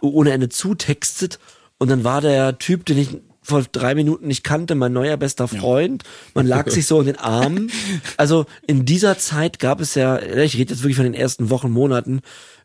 ohne 0.00 0.32
Ende 0.32 0.50
zutextet. 0.50 1.38
Und 1.78 1.90
dann 1.90 2.04
war 2.04 2.20
der 2.20 2.58
Typ, 2.58 2.84
den 2.84 2.98
ich 2.98 3.08
vor 3.42 3.62
drei 3.62 3.94
Minuten 3.94 4.26
nicht 4.26 4.44
kannte, 4.44 4.74
mein 4.74 4.92
neuer 4.92 5.16
bester 5.16 5.48
Freund. 5.48 6.02
Man 6.34 6.46
lag 6.46 6.70
sich 6.70 6.86
so 6.86 7.00
in 7.00 7.06
den 7.06 7.18
Armen. 7.18 7.70
Also 8.16 8.46
in 8.66 8.84
dieser 8.84 9.18
Zeit 9.18 9.58
gab 9.58 9.80
es 9.80 9.94
ja, 9.94 10.20
ich 10.20 10.56
rede 10.56 10.72
jetzt 10.72 10.82
wirklich 10.82 10.96
von 10.96 11.04
den 11.04 11.14
ersten 11.14 11.50
Wochen, 11.50 11.70
Monaten, 11.70 12.20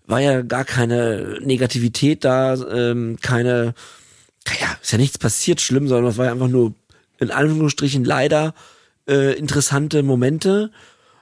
war 0.05 0.21
ja 0.21 0.41
gar 0.41 0.65
keine 0.65 1.37
Negativität 1.41 2.23
da, 2.23 2.53
ähm, 2.55 3.17
keine, 3.21 3.73
ja, 4.59 4.77
ist 4.81 4.91
ja 4.91 4.97
nichts 4.97 5.17
passiert 5.17 5.61
schlimm, 5.61 5.87
sondern 5.87 6.11
es 6.11 6.17
war 6.17 6.25
ja 6.25 6.31
einfach 6.31 6.47
nur 6.47 6.73
in 7.19 7.31
Anführungsstrichen 7.31 8.05
leider 8.05 8.53
äh, 9.09 9.33
interessante 9.33 10.03
Momente. 10.03 10.71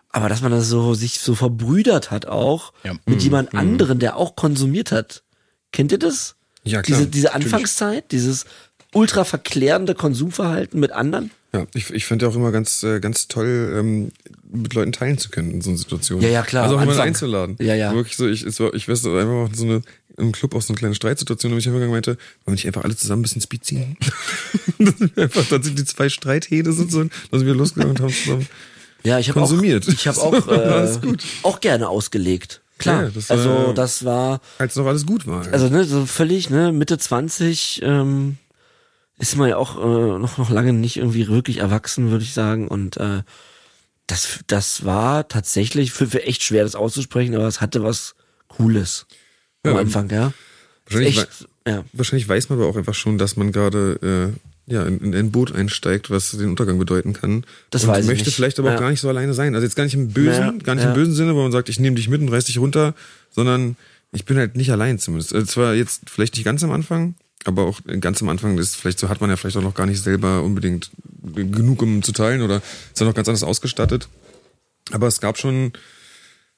Aber 0.10 0.30
dass 0.30 0.42
man 0.42 0.52
das 0.52 0.68
so 0.70 0.94
sich 0.94 1.20
so 1.20 1.36
verbrüdert 1.36 2.12
hat 2.12 2.26
auch 2.28 2.74
Ja. 2.84 2.94
mit 3.06 3.22
jemand 3.24 3.54
anderen, 3.54 4.00
der 4.00 4.16
auch 4.18 4.36
konsumiert 4.36 4.92
hat. 4.92 5.24
Kennt 5.72 5.92
ihr 5.92 6.00
das? 6.00 6.36
Ja, 6.64 6.82
klar, 6.82 7.00
Diese, 7.00 7.10
diese 7.10 7.28
natürlich. 7.28 7.46
Anfangszeit, 7.46 8.12
dieses 8.12 8.46
ultra 8.94 9.24
verklärende 9.26 9.96
Konsumverhalten 9.96 10.80
mit 10.80 10.92
anderen? 10.92 11.32
Ja, 11.54 11.66
ich, 11.74 11.90
ich 11.94 12.06
fand 12.06 12.22
ja 12.22 12.28
auch 12.28 12.36
immer 12.36 12.52
ganz, 12.52 12.84
äh, 12.84 13.00
ganz 13.00 13.28
toll, 13.28 13.74
ähm, 13.78 14.12
mit 14.52 14.74
Leuten 14.74 14.92
teilen 14.92 15.18
zu 15.18 15.30
können 15.30 15.52
in 15.52 15.62
so 15.62 15.70
einer 15.70 15.78
Situation. 15.78 16.22
Ja, 16.22 16.30
ja, 16.30 16.42
klar, 16.44 16.64
Also 16.64 16.76
auch 16.76 16.80
am 16.80 16.84
jemanden 16.84 17.00
Anfang. 17.02 17.08
einzuladen. 17.08 17.56
Ja, 17.60 17.74
ja. 17.76 17.94
Wirklich 17.94 18.18
so, 18.18 18.28
ich, 18.28 18.44
es 18.44 18.60
war, 18.60 18.74
ich 18.74 18.88
weiß, 18.88 19.06
einfach 19.06 19.26
mal 19.26 19.50
so 19.54 19.64
eine, 19.64 19.82
im 20.18 20.32
Club 20.32 20.56
auch 20.56 20.62
so 20.62 20.74
eine 20.74 20.78
kleine 20.80 20.96
Streitsituation, 20.96 21.54
wo 21.54 21.58
ich 21.58 21.68
einfach 21.68 21.80
meinte, 21.88 22.12
wollen 22.12 22.18
wir 22.48 22.52
nicht 22.54 22.68
einfach 22.68 22.84
alle 22.84 22.96
zusammen 22.96 23.22
ein 23.22 23.24
bisschen 23.24 23.42
Speed 23.42 23.64
ziehen? 23.66 23.98
das 24.80 24.98
sind 24.98 25.18
einfach, 25.18 25.46
dann 25.50 25.64
sind 25.64 25.78
die 25.80 25.86
zwei 25.86 26.10
Streithähne 26.10 26.72
sind 26.74 26.92
so, 26.92 27.00
dann 27.04 27.12
sind 27.32 27.46
wir 27.46 27.54
losgegangen 27.56 27.96
und 27.96 28.02
haben 28.02 28.14
zusammen. 28.14 28.48
Ja, 29.04 29.20
ich 29.20 29.30
habe 29.30 29.40
Konsumiert. 29.40 29.88
Auch, 29.88 29.94
ich 29.94 30.08
habe 30.08 30.18
auch, 30.22 30.48
äh, 30.48 30.98
auch 31.44 31.60
gerne 31.62 31.88
ausgelegt. 31.90 32.62
Klar. 32.78 33.04
Ja, 33.04 33.10
das 33.10 33.30
war- 33.30 33.38
also 33.38 33.74
das 33.74 34.06
war, 34.06 34.42
Als 34.58 34.76
noch 34.76 34.86
alles 34.86 35.06
gut 35.06 35.26
war. 35.28 35.46
also 35.52 35.70
ne, 35.70 35.84
so 35.86 36.06
völlig, 36.06 36.50
ne, 36.50 36.72
Mitte 36.72 36.98
20 36.98 37.82
ähm, 37.84 38.38
ist 39.20 39.36
man 39.36 39.50
ja 39.50 39.58
auch 39.58 39.78
äh, 39.78 40.20
noch 40.20 40.38
noch 40.38 40.50
lange 40.50 40.74
nicht 40.74 40.98
irgendwie 40.98 41.28
wirklich 41.28 41.58
erwachsen, 41.58 42.12
würde 42.12 42.24
ich 42.24 42.34
sagen. 42.34 42.68
Und 42.68 42.98
äh, 42.98 43.24
das 44.08 44.40
das 44.48 44.86
war 44.86 45.28
tatsächlich 45.28 45.92
für, 45.92 46.08
für 46.08 46.24
echt 46.24 46.44
schwer, 46.44 46.64
das 46.64 46.76
auszusprechen, 46.76 47.36
aber 47.36 47.48
es 47.48 47.60
hatte 47.62 47.84
was 47.84 48.16
Cooles 48.48 49.06
am 49.64 49.74
Ja, 49.74 49.80
Anfang, 49.80 50.10
ja. 50.10 50.34
wahrscheinlich, 50.86 51.18
Echt, 51.18 51.48
ja. 51.68 51.84
wahrscheinlich 51.94 52.28
weiß 52.30 52.50
man 52.50 52.60
aber 52.60 52.70
auch 52.70 52.78
einfach 52.78 52.94
schon, 52.96 53.18
dass 53.18 53.36
man 53.36 53.52
gerade 53.52 54.34
äh, 54.68 54.72
ja, 54.74 54.84
in, 54.84 55.00
in 55.00 55.16
ein 55.16 55.32
Boot 55.32 55.54
einsteigt, 55.54 56.10
was 56.10 56.32
den 56.32 56.50
Untergang 56.50 56.78
bedeuten 56.78 57.14
kann. 57.14 57.46
Das 57.70 57.84
und 57.84 57.90
weiß 57.90 58.04
ich 58.06 58.10
möchte 58.10 58.26
nicht. 58.26 58.36
vielleicht 58.36 58.60
aber 58.60 58.70
Ja. 58.70 58.76
auch 58.76 58.80
gar 58.80 58.90
nicht 58.92 59.00
so 59.02 59.10
alleine 59.10 59.34
sein. 59.34 59.56
Also 59.56 59.66
jetzt 59.66 59.76
gar 59.76 59.84
nicht 59.86 59.94
im 59.94 60.10
bösen, 60.10 60.44
Ja, 60.44 60.52
gar 60.64 60.76
nicht 60.76 60.86
im 60.86 60.94
bösen 60.94 61.14
Sinne, 61.14 61.36
wo 61.36 61.42
man 61.42 61.52
sagt, 61.52 61.70
ich 61.70 61.80
nehme 61.80 61.96
dich 61.96 62.08
mit 62.10 62.22
und 62.22 62.30
reiß 62.30 62.46
dich 62.46 62.60
runter, 62.60 62.94
sondern 63.32 63.76
ich 64.12 64.26
bin 64.26 64.38
halt 64.38 64.56
nicht 64.56 64.72
allein 64.72 65.00
zumindest. 65.00 65.34
Also 65.34 65.46
zwar 65.48 65.74
jetzt 65.74 66.10
vielleicht 66.10 66.36
nicht 66.36 66.46
ganz 66.46 66.64
am 66.64 66.72
Anfang, 66.72 67.16
aber 67.46 67.64
auch 67.66 67.80
ganz 68.00 68.22
am 68.22 68.30
Anfang 68.30 68.58
ist 68.58 68.76
vielleicht 68.76 69.00
so 69.00 69.10
hat 69.10 69.22
man 69.22 69.30
ja 69.30 69.36
vielleicht 69.36 69.58
auch 69.58 69.62
noch 69.62 69.74
gar 69.74 69.86
nicht 69.86 70.02
selber 70.02 70.44
unbedingt 70.44 70.92
genug 71.34 71.82
um 71.82 72.04
zu 72.04 72.12
teilen 72.12 72.42
oder 72.42 72.58
ist 72.58 73.00
ja 73.00 73.06
noch 73.06 73.14
ganz 73.14 73.28
anders 73.28 73.44
ausgestattet. 73.44 74.10
Aber 74.92 75.08
es 75.08 75.20
gab 75.20 75.38
schon, 75.38 75.74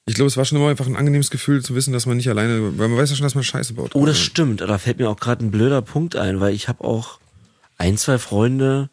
ich 0.06 0.14
glaube, 0.14 0.28
es 0.28 0.36
war 0.36 0.44
schon 0.44 0.58
immer 0.58 0.68
einfach 0.68 0.86
ein 0.86 0.96
angenehmes 0.96 1.30
Gefühl 1.30 1.62
zu 1.62 1.74
wissen, 1.74 1.92
dass 1.92 2.06
man 2.06 2.16
nicht 2.16 2.28
alleine, 2.28 2.78
weil 2.78 2.88
man 2.88 2.98
weiß 2.98 3.10
ja 3.10 3.16
schon, 3.16 3.24
dass 3.24 3.34
man 3.34 3.44
Scheiße 3.44 3.74
baut. 3.74 3.94
Oh, 3.94 4.06
das 4.06 4.20
stimmt. 4.20 4.60
Da 4.60 4.78
fällt 4.78 4.98
mir 4.98 5.08
auch 5.08 5.18
gerade 5.18 5.44
ein 5.44 5.50
blöder 5.50 5.82
Punkt 5.82 6.16
ein, 6.16 6.40
weil 6.40 6.54
ich 6.54 6.68
habe 6.68 6.84
auch 6.84 7.18
ein, 7.76 7.96
zwei 7.96 8.18
Freunde 8.18 8.90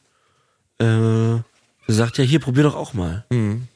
äh, 0.80 1.40
gesagt, 1.86 2.18
ja, 2.18 2.24
hier, 2.24 2.40
probier 2.40 2.64
doch 2.64 2.76
auch 2.76 2.94
mal. 2.94 3.26
Mhm. 3.30 3.68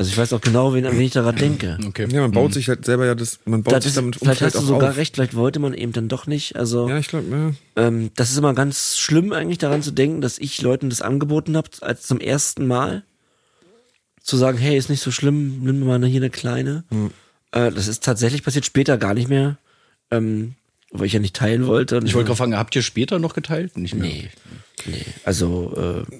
Also 0.00 0.12
ich 0.12 0.16
weiß 0.16 0.32
auch 0.32 0.40
genau, 0.40 0.74
wen, 0.74 0.86
an 0.86 0.92
wen 0.92 1.00
ich 1.00 1.10
daran 1.12 1.34
denke. 1.34 1.76
Okay. 1.84 2.06
Ja, 2.10 2.20
man 2.20 2.30
baut 2.30 2.54
sich 2.54 2.68
halt 2.68 2.84
selber 2.84 3.04
ja 3.04 3.16
das, 3.16 3.40
man 3.46 3.64
baut 3.64 3.74
Das 3.74 3.82
sich 3.82 3.90
ist, 3.90 3.96
damit 3.96 4.14
vielleicht 4.16 4.42
hast 4.42 4.54
du 4.54 4.60
sogar 4.60 4.90
auf. 4.90 4.96
recht, 4.96 5.16
vielleicht 5.16 5.34
wollte 5.34 5.58
man 5.58 5.74
eben 5.74 5.90
dann 5.92 6.06
doch 6.08 6.28
nicht. 6.28 6.54
Also 6.54 6.88
Ja, 6.88 6.98
ich 6.98 7.08
glaube, 7.08 7.26
ja. 7.76 7.84
ähm, 7.84 8.10
das 8.14 8.30
ist 8.30 8.36
immer 8.38 8.54
ganz 8.54 8.96
schlimm 8.96 9.32
eigentlich 9.32 9.58
daran 9.58 9.82
zu 9.82 9.90
denken, 9.90 10.20
dass 10.20 10.38
ich 10.38 10.62
Leuten 10.62 10.88
das 10.88 11.02
angeboten 11.02 11.56
habe, 11.56 11.68
als 11.80 12.02
zum 12.06 12.20
ersten 12.20 12.64
Mal 12.68 13.02
zu 14.22 14.36
sagen, 14.36 14.56
hey, 14.56 14.76
ist 14.78 14.88
nicht 14.88 15.00
so 15.02 15.10
schlimm, 15.10 15.64
nimm 15.64 15.84
mal 15.84 16.04
hier 16.06 16.20
eine 16.20 16.30
kleine. 16.30 16.84
Hm. 16.90 17.10
Äh, 17.50 17.72
das 17.72 17.88
ist 17.88 18.04
tatsächlich 18.04 18.44
passiert 18.44 18.66
später 18.66 18.98
gar 18.98 19.14
nicht 19.14 19.28
mehr, 19.28 19.58
ähm, 20.12 20.54
weil 20.92 21.06
ich 21.06 21.12
ja 21.12 21.18
nicht 21.18 21.34
teilen 21.34 21.66
wollte. 21.66 21.96
Und 21.96 22.06
Ich 22.06 22.14
wollte 22.14 22.26
gerade 22.26 22.36
fragen, 22.36 22.56
habt 22.56 22.76
ihr 22.76 22.82
später 22.82 23.18
noch 23.18 23.34
geteilt? 23.34 23.76
Nicht 23.76 23.94
mehr. 23.96 24.08
Nee, 24.08 24.28
nee. 24.86 25.04
Also 25.24 26.04
äh, 26.06 26.14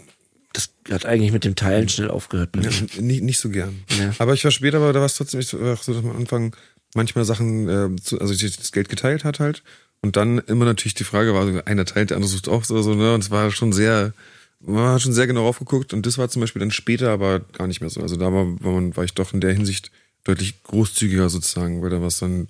das 0.53 0.70
hat 0.90 1.07
eigentlich 1.07 1.32
mit 1.32 1.44
dem 1.44 1.57
Teilen 1.57 1.88
schnell 1.88 2.11
aufgehört. 2.11 2.53
bei 2.53 2.61
mir. 2.61 2.70
nicht, 3.01 3.22
nicht 3.22 3.38
so 3.38 3.51
gern. 3.51 3.84
Ja. 3.99 4.14
Aber 4.18 4.34
ich 4.34 4.44
war 4.44 4.51
später, 4.51 4.78
aber 4.78 4.92
da 4.92 5.01
war 5.01 5.07
es 5.07 5.14
trotzdem 5.14 5.40
ich 5.40 5.53
war 5.53 5.74
auch 5.74 5.82
so, 5.82 5.92
dass 5.92 6.03
man 6.03 6.12
am 6.12 6.18
Anfang 6.18 6.57
manchmal 6.94 7.24
Sachen, 7.24 7.68
äh, 7.68 7.96
zu, 8.01 8.20
also 8.20 8.32
sich 8.32 8.57
das 8.57 8.72
Geld 8.72 8.88
geteilt 8.88 9.24
hat 9.24 9.40
halt. 9.40 9.62
Und 10.01 10.16
dann 10.16 10.38
immer 10.38 10.64
natürlich 10.64 10.94
die 10.94 11.05
Frage 11.05 11.34
war, 11.34 11.46
so, 11.46 11.61
einer 11.64 11.84
teilt, 11.84 12.11
der 12.11 12.16
andere 12.16 12.30
sucht 12.30 12.49
auch 12.49 12.64
so, 12.64 12.80
so 12.82 12.94
ne? 12.94 13.14
Und 13.14 13.24
es 13.24 13.30
war 13.30 13.51
schon 13.51 13.72
sehr, 13.72 14.12
man 14.61 14.94
hat 14.94 15.03
schon 15.03 15.12
sehr 15.12 15.26
genau 15.26 15.46
aufgeguckt. 15.46 15.92
Und 15.92 16.07
das 16.07 16.18
war 16.18 16.28
zum 16.28 16.40
Beispiel 16.40 16.61
dann 16.61 16.70
später 16.70 17.11
aber 17.11 17.40
gar 17.40 17.66
nicht 17.66 17.80
mehr 17.80 17.90
so. 17.90 18.01
Also 18.01 18.16
da 18.16 18.32
war, 18.32 18.46
war, 18.62 18.72
man, 18.72 18.96
war 18.96 19.05
ich 19.05 19.14
doch 19.14 19.32
in 19.32 19.40
der 19.40 19.53
Hinsicht 19.53 19.90
deutlich 20.24 20.62
großzügiger 20.62 21.28
sozusagen, 21.28 21.82
weil 21.82 21.90
da 21.90 22.01
was 22.01 22.18
dann. 22.18 22.49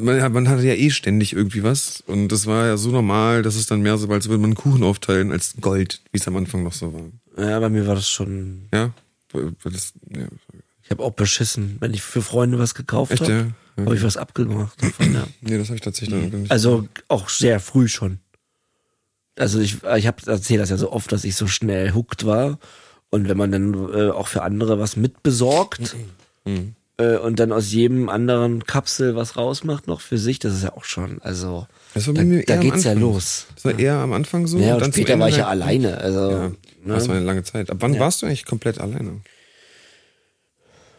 Man, 0.00 0.32
man 0.32 0.48
hatte 0.48 0.62
ja 0.66 0.74
eh 0.74 0.90
ständig 0.90 1.32
irgendwie 1.32 1.62
was 1.62 2.02
und 2.06 2.28
das 2.28 2.46
war 2.46 2.66
ja 2.66 2.76
so 2.76 2.90
normal, 2.90 3.42
dass 3.42 3.56
es 3.56 3.66
dann 3.66 3.80
mehr 3.80 3.98
so, 3.98 4.08
als 4.08 4.28
würde 4.28 4.38
man 4.40 4.50
einen 4.50 4.54
Kuchen 4.54 4.82
aufteilen 4.84 5.32
als 5.32 5.54
Gold, 5.60 6.00
wie 6.12 6.18
es 6.18 6.28
am 6.28 6.36
Anfang 6.36 6.62
noch 6.62 6.72
so 6.72 6.92
war. 6.92 7.44
Ja, 7.44 7.58
bei 7.58 7.68
mir 7.68 7.86
war 7.86 7.94
das 7.96 8.08
schon. 8.08 8.68
Ja, 8.72 8.92
das, 9.64 9.92
ja, 10.10 10.26
Ich 10.84 10.90
habe 10.90 11.02
auch 11.02 11.12
beschissen, 11.12 11.76
wenn 11.80 11.94
ich 11.94 12.02
für 12.02 12.22
Freunde 12.22 12.58
was 12.58 12.74
gekauft 12.74 13.20
habe, 13.20 13.32
ja? 13.32 13.46
Ja. 13.76 13.84
habe 13.84 13.96
ich 13.96 14.02
was 14.02 14.16
abgemacht. 14.16 14.80
Davon, 14.82 15.14
ja. 15.14 15.26
Nee, 15.40 15.58
das 15.58 15.68
habe 15.68 15.76
ich 15.76 15.82
tatsächlich 15.82 16.30
noch 16.32 16.38
nicht. 16.38 16.50
Also 16.50 16.88
auch 17.08 17.28
sehr 17.28 17.60
früh 17.60 17.88
schon. 17.88 18.18
Also 19.36 19.60
ich, 19.60 19.82
ich 19.96 20.06
habe 20.06 20.30
erzählt 20.30 20.60
das 20.60 20.70
ja 20.70 20.76
so 20.76 20.90
oft, 20.92 21.12
dass 21.12 21.24
ich 21.24 21.36
so 21.36 21.46
schnell 21.46 21.92
hooked 21.94 22.24
war. 22.24 22.58
Und 23.10 23.28
wenn 23.28 23.36
man 23.38 23.52
dann 23.52 23.74
äh, 23.94 24.10
auch 24.10 24.28
für 24.28 24.42
andere 24.42 24.78
was 24.78 24.96
mitbesorgt 24.96 25.96
Mhm. 26.44 26.74
Äh, 26.98 27.16
und 27.16 27.38
dann 27.40 27.52
aus 27.52 27.72
jedem 27.72 28.08
anderen 28.08 28.64
Kapsel 28.64 29.14
was 29.16 29.36
rausmacht 29.36 29.86
noch 29.86 30.00
für 30.00 30.18
sich, 30.18 30.38
das 30.38 30.54
ist 30.54 30.62
ja 30.64 30.72
auch 30.76 30.84
schon, 30.84 31.20
also 31.22 31.66
das 31.94 32.06
war 32.06 32.14
da, 32.14 32.22
mir 32.24 32.42
da 32.44 32.54
eher 32.54 32.60
am 32.60 32.64
geht's 32.70 32.84
ja 32.84 32.92
los. 32.92 33.46
Das 33.54 33.64
war 33.64 33.78
eher 33.78 33.94
am 33.94 34.12
Anfang 34.12 34.46
so. 34.46 34.58
Ja, 34.58 34.74
und 34.76 34.82
und 34.82 34.92
später 34.94 35.18
war 35.18 35.28
ich 35.28 35.36
ja 35.38 35.46
alleine. 35.48 35.98
Also, 35.98 36.30
Ja, 36.30 36.48
ne? 36.48 36.56
das 36.86 37.08
war 37.08 37.16
eine 37.16 37.24
lange 37.24 37.42
Zeit. 37.44 37.70
Ab 37.70 37.78
wann 37.80 37.94
Ja. 37.94 38.00
warst 38.00 38.22
du 38.22 38.26
eigentlich 38.26 38.44
komplett 38.44 38.78
alleine? 38.80 39.20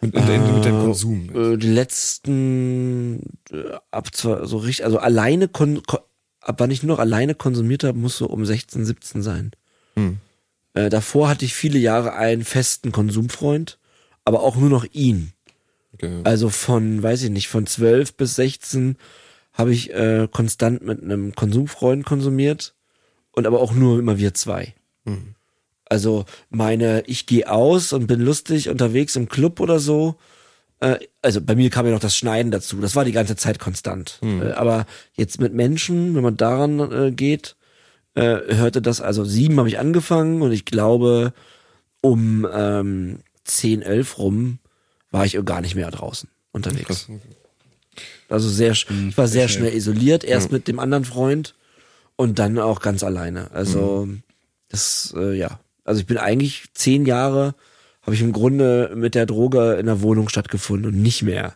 Mit, 0.01 0.15
deinem- 0.15 0.55
mit 0.55 0.63
deinem 0.65 0.81
Konsum. 0.81 1.29
Äh, 1.35 1.57
die 1.57 1.67
letzten 1.67 3.19
äh, 3.51 3.63
ab 3.91 4.15
zwar 4.15 4.47
so 4.47 4.57
richtig, 4.57 4.85
also 4.85 4.97
alleine 4.99 5.47
kon, 5.49 5.83
kon, 5.85 5.99
ab 6.39 6.55
wann 6.59 6.71
ich 6.71 6.83
nur 6.83 6.95
noch 6.95 7.01
alleine 7.01 7.35
konsumiert 7.35 7.83
habe, 7.83 7.97
muss 7.97 8.17
so 8.17 8.27
um 8.27 8.45
16, 8.45 8.85
17 8.85 9.21
sein. 9.21 9.51
Hm. 9.95 10.17
Äh, 10.73 10.89
davor 10.89 11.27
hatte 11.27 11.43
ich 11.43 11.53
viele 11.53 11.79
Jahre 11.79 12.13
einen 12.13 12.45
festen 12.45 12.93
Konsumfreund, 12.93 13.77
aber 14.23 14.41
auch 14.41 14.55
nur 14.55 14.69
noch 14.69 14.85
ihn. 14.93 15.33
Okay. 15.93 16.21
Also 16.23 16.49
von, 16.49 17.01
weiß 17.01 17.23
ich 17.23 17.29
nicht, 17.29 17.47
von 17.47 17.65
12 17.65 18.15
bis 18.15 18.35
16 18.35 18.97
habe 19.53 19.73
ich 19.73 19.93
äh, 19.93 20.27
konstant 20.31 20.83
mit 20.83 21.03
einem 21.03 21.35
Konsumfreund 21.35 22.05
konsumiert 22.05 22.75
und 23.31 23.47
aber 23.47 23.59
auch 23.59 23.73
nur 23.73 23.99
immer 23.99 24.17
wir 24.17 24.33
zwei. 24.33 24.73
Mhm. 25.05 25.35
Also 25.85 26.25
meine, 26.49 27.03
ich 27.07 27.25
gehe 27.25 27.51
aus 27.51 27.93
und 27.93 28.07
bin 28.07 28.21
lustig 28.21 28.69
unterwegs 28.69 29.15
im 29.15 29.27
Club 29.27 29.59
oder 29.59 29.79
so. 29.79 30.15
Äh, 30.79 30.99
also 31.21 31.41
bei 31.41 31.55
mir 31.55 31.69
kam 31.69 31.85
ja 31.87 31.91
noch 31.91 31.99
das 31.99 32.15
Schneiden 32.15 32.51
dazu. 32.51 32.79
Das 32.79 32.95
war 32.95 33.05
die 33.05 33.11
ganze 33.11 33.35
Zeit 33.35 33.59
konstant. 33.59 34.19
Mhm. 34.21 34.43
Äh, 34.43 34.51
aber 34.51 34.85
jetzt 35.13 35.41
mit 35.41 35.53
Menschen, 35.53 36.15
wenn 36.15 36.23
man 36.23 36.37
daran 36.37 36.79
äh, 36.91 37.11
geht, 37.11 37.55
äh, 38.13 38.55
hörte 38.55 38.81
das, 38.81 39.01
also 39.01 39.25
sieben 39.25 39.57
habe 39.57 39.67
ich 39.67 39.79
angefangen 39.79 40.41
und 40.41 40.51
ich 40.51 40.65
glaube 40.65 41.33
um 42.01 42.47
ähm, 42.51 43.19
10, 43.43 43.81
11 43.81 44.17
rum 44.19 44.59
war 45.11 45.25
ich 45.25 45.37
gar 45.45 45.61
nicht 45.61 45.75
mehr 45.75 45.89
draußen 45.91 46.29
unterwegs. 46.51 47.07
Also 48.29 48.47
sehr, 48.49 48.75
sch- 48.75 48.85
ich 49.09 49.17
war 49.17 49.27
sehr 49.27 49.47
schnell 49.49 49.73
isoliert, 49.73 50.23
erst 50.23 50.51
mit 50.51 50.67
dem 50.67 50.79
anderen 50.79 51.05
Freund 51.05 51.55
und 52.15 52.37
dann 52.39 52.57
auch 52.59 52.79
ganz 52.81 53.03
alleine. 53.03 53.49
Also 53.51 54.07
das, 54.69 55.13
äh, 55.17 55.33
ja, 55.35 55.59
also 55.83 55.99
ich 56.01 56.05
bin 56.07 56.17
eigentlich 56.17 56.65
zehn 56.73 57.05
Jahre, 57.05 57.55
habe 58.03 58.13
ich 58.15 58.21
im 58.21 58.31
Grunde 58.31 58.91
mit 58.95 59.15
der 59.15 59.25
Droge 59.25 59.73
in 59.75 59.87
der 59.87 60.01
Wohnung 60.01 60.29
stattgefunden 60.29 60.93
und 60.93 61.01
nicht 61.01 61.23
mehr 61.23 61.55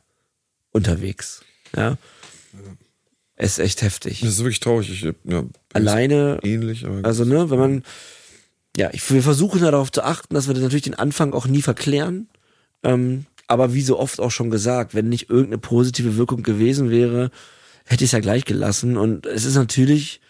unterwegs. 0.72 1.42
Ja, 1.76 1.98
es 3.36 3.54
ist 3.54 3.60
echt 3.60 3.82
heftig. 3.82 4.22
Das 4.22 4.30
ist 4.30 4.40
wirklich 4.40 4.60
traurig. 4.60 4.90
Ich, 4.90 5.02
ja, 5.04 5.14
bin 5.24 5.52
Alleine 5.74 6.40
ähnlich, 6.44 6.86
aber 6.86 7.06
also, 7.06 7.26
ne, 7.26 7.50
wenn 7.50 7.60
man, 7.60 7.84
ja, 8.78 8.90
ich, 8.94 9.10
wir 9.12 9.22
versuchen 9.24 9.62
ja 9.62 9.72
darauf 9.72 9.92
zu 9.92 10.04
achten, 10.04 10.34
dass 10.34 10.48
wir 10.48 10.56
natürlich 10.56 10.84
den 10.84 10.94
Anfang 10.96 11.34
auch 11.34 11.46
nie 11.48 11.62
verklären. 11.62 12.28
Ähm, 12.84 13.26
aber 13.54 13.74
wie 13.76 13.84
so 13.84 14.00
oft 14.00 14.20
auch 14.20 14.32
schon 14.32 14.50
gesagt, 14.50 14.96
wenn 14.96 15.10
nicht 15.10 15.30
irgendeine 15.30 15.60
positive 15.60 16.18
Wirkung 16.18 16.42
gewesen 16.42 16.90
wäre, 16.90 17.30
hätte 17.86 18.04
ich 18.04 18.08
es 18.10 18.12
ja 18.14 18.20
gleich 18.20 18.46
gelassen. 18.46 18.98
Und 18.98 19.28
es 19.28 19.46
ist 19.46 19.54
natürlich 19.56 20.22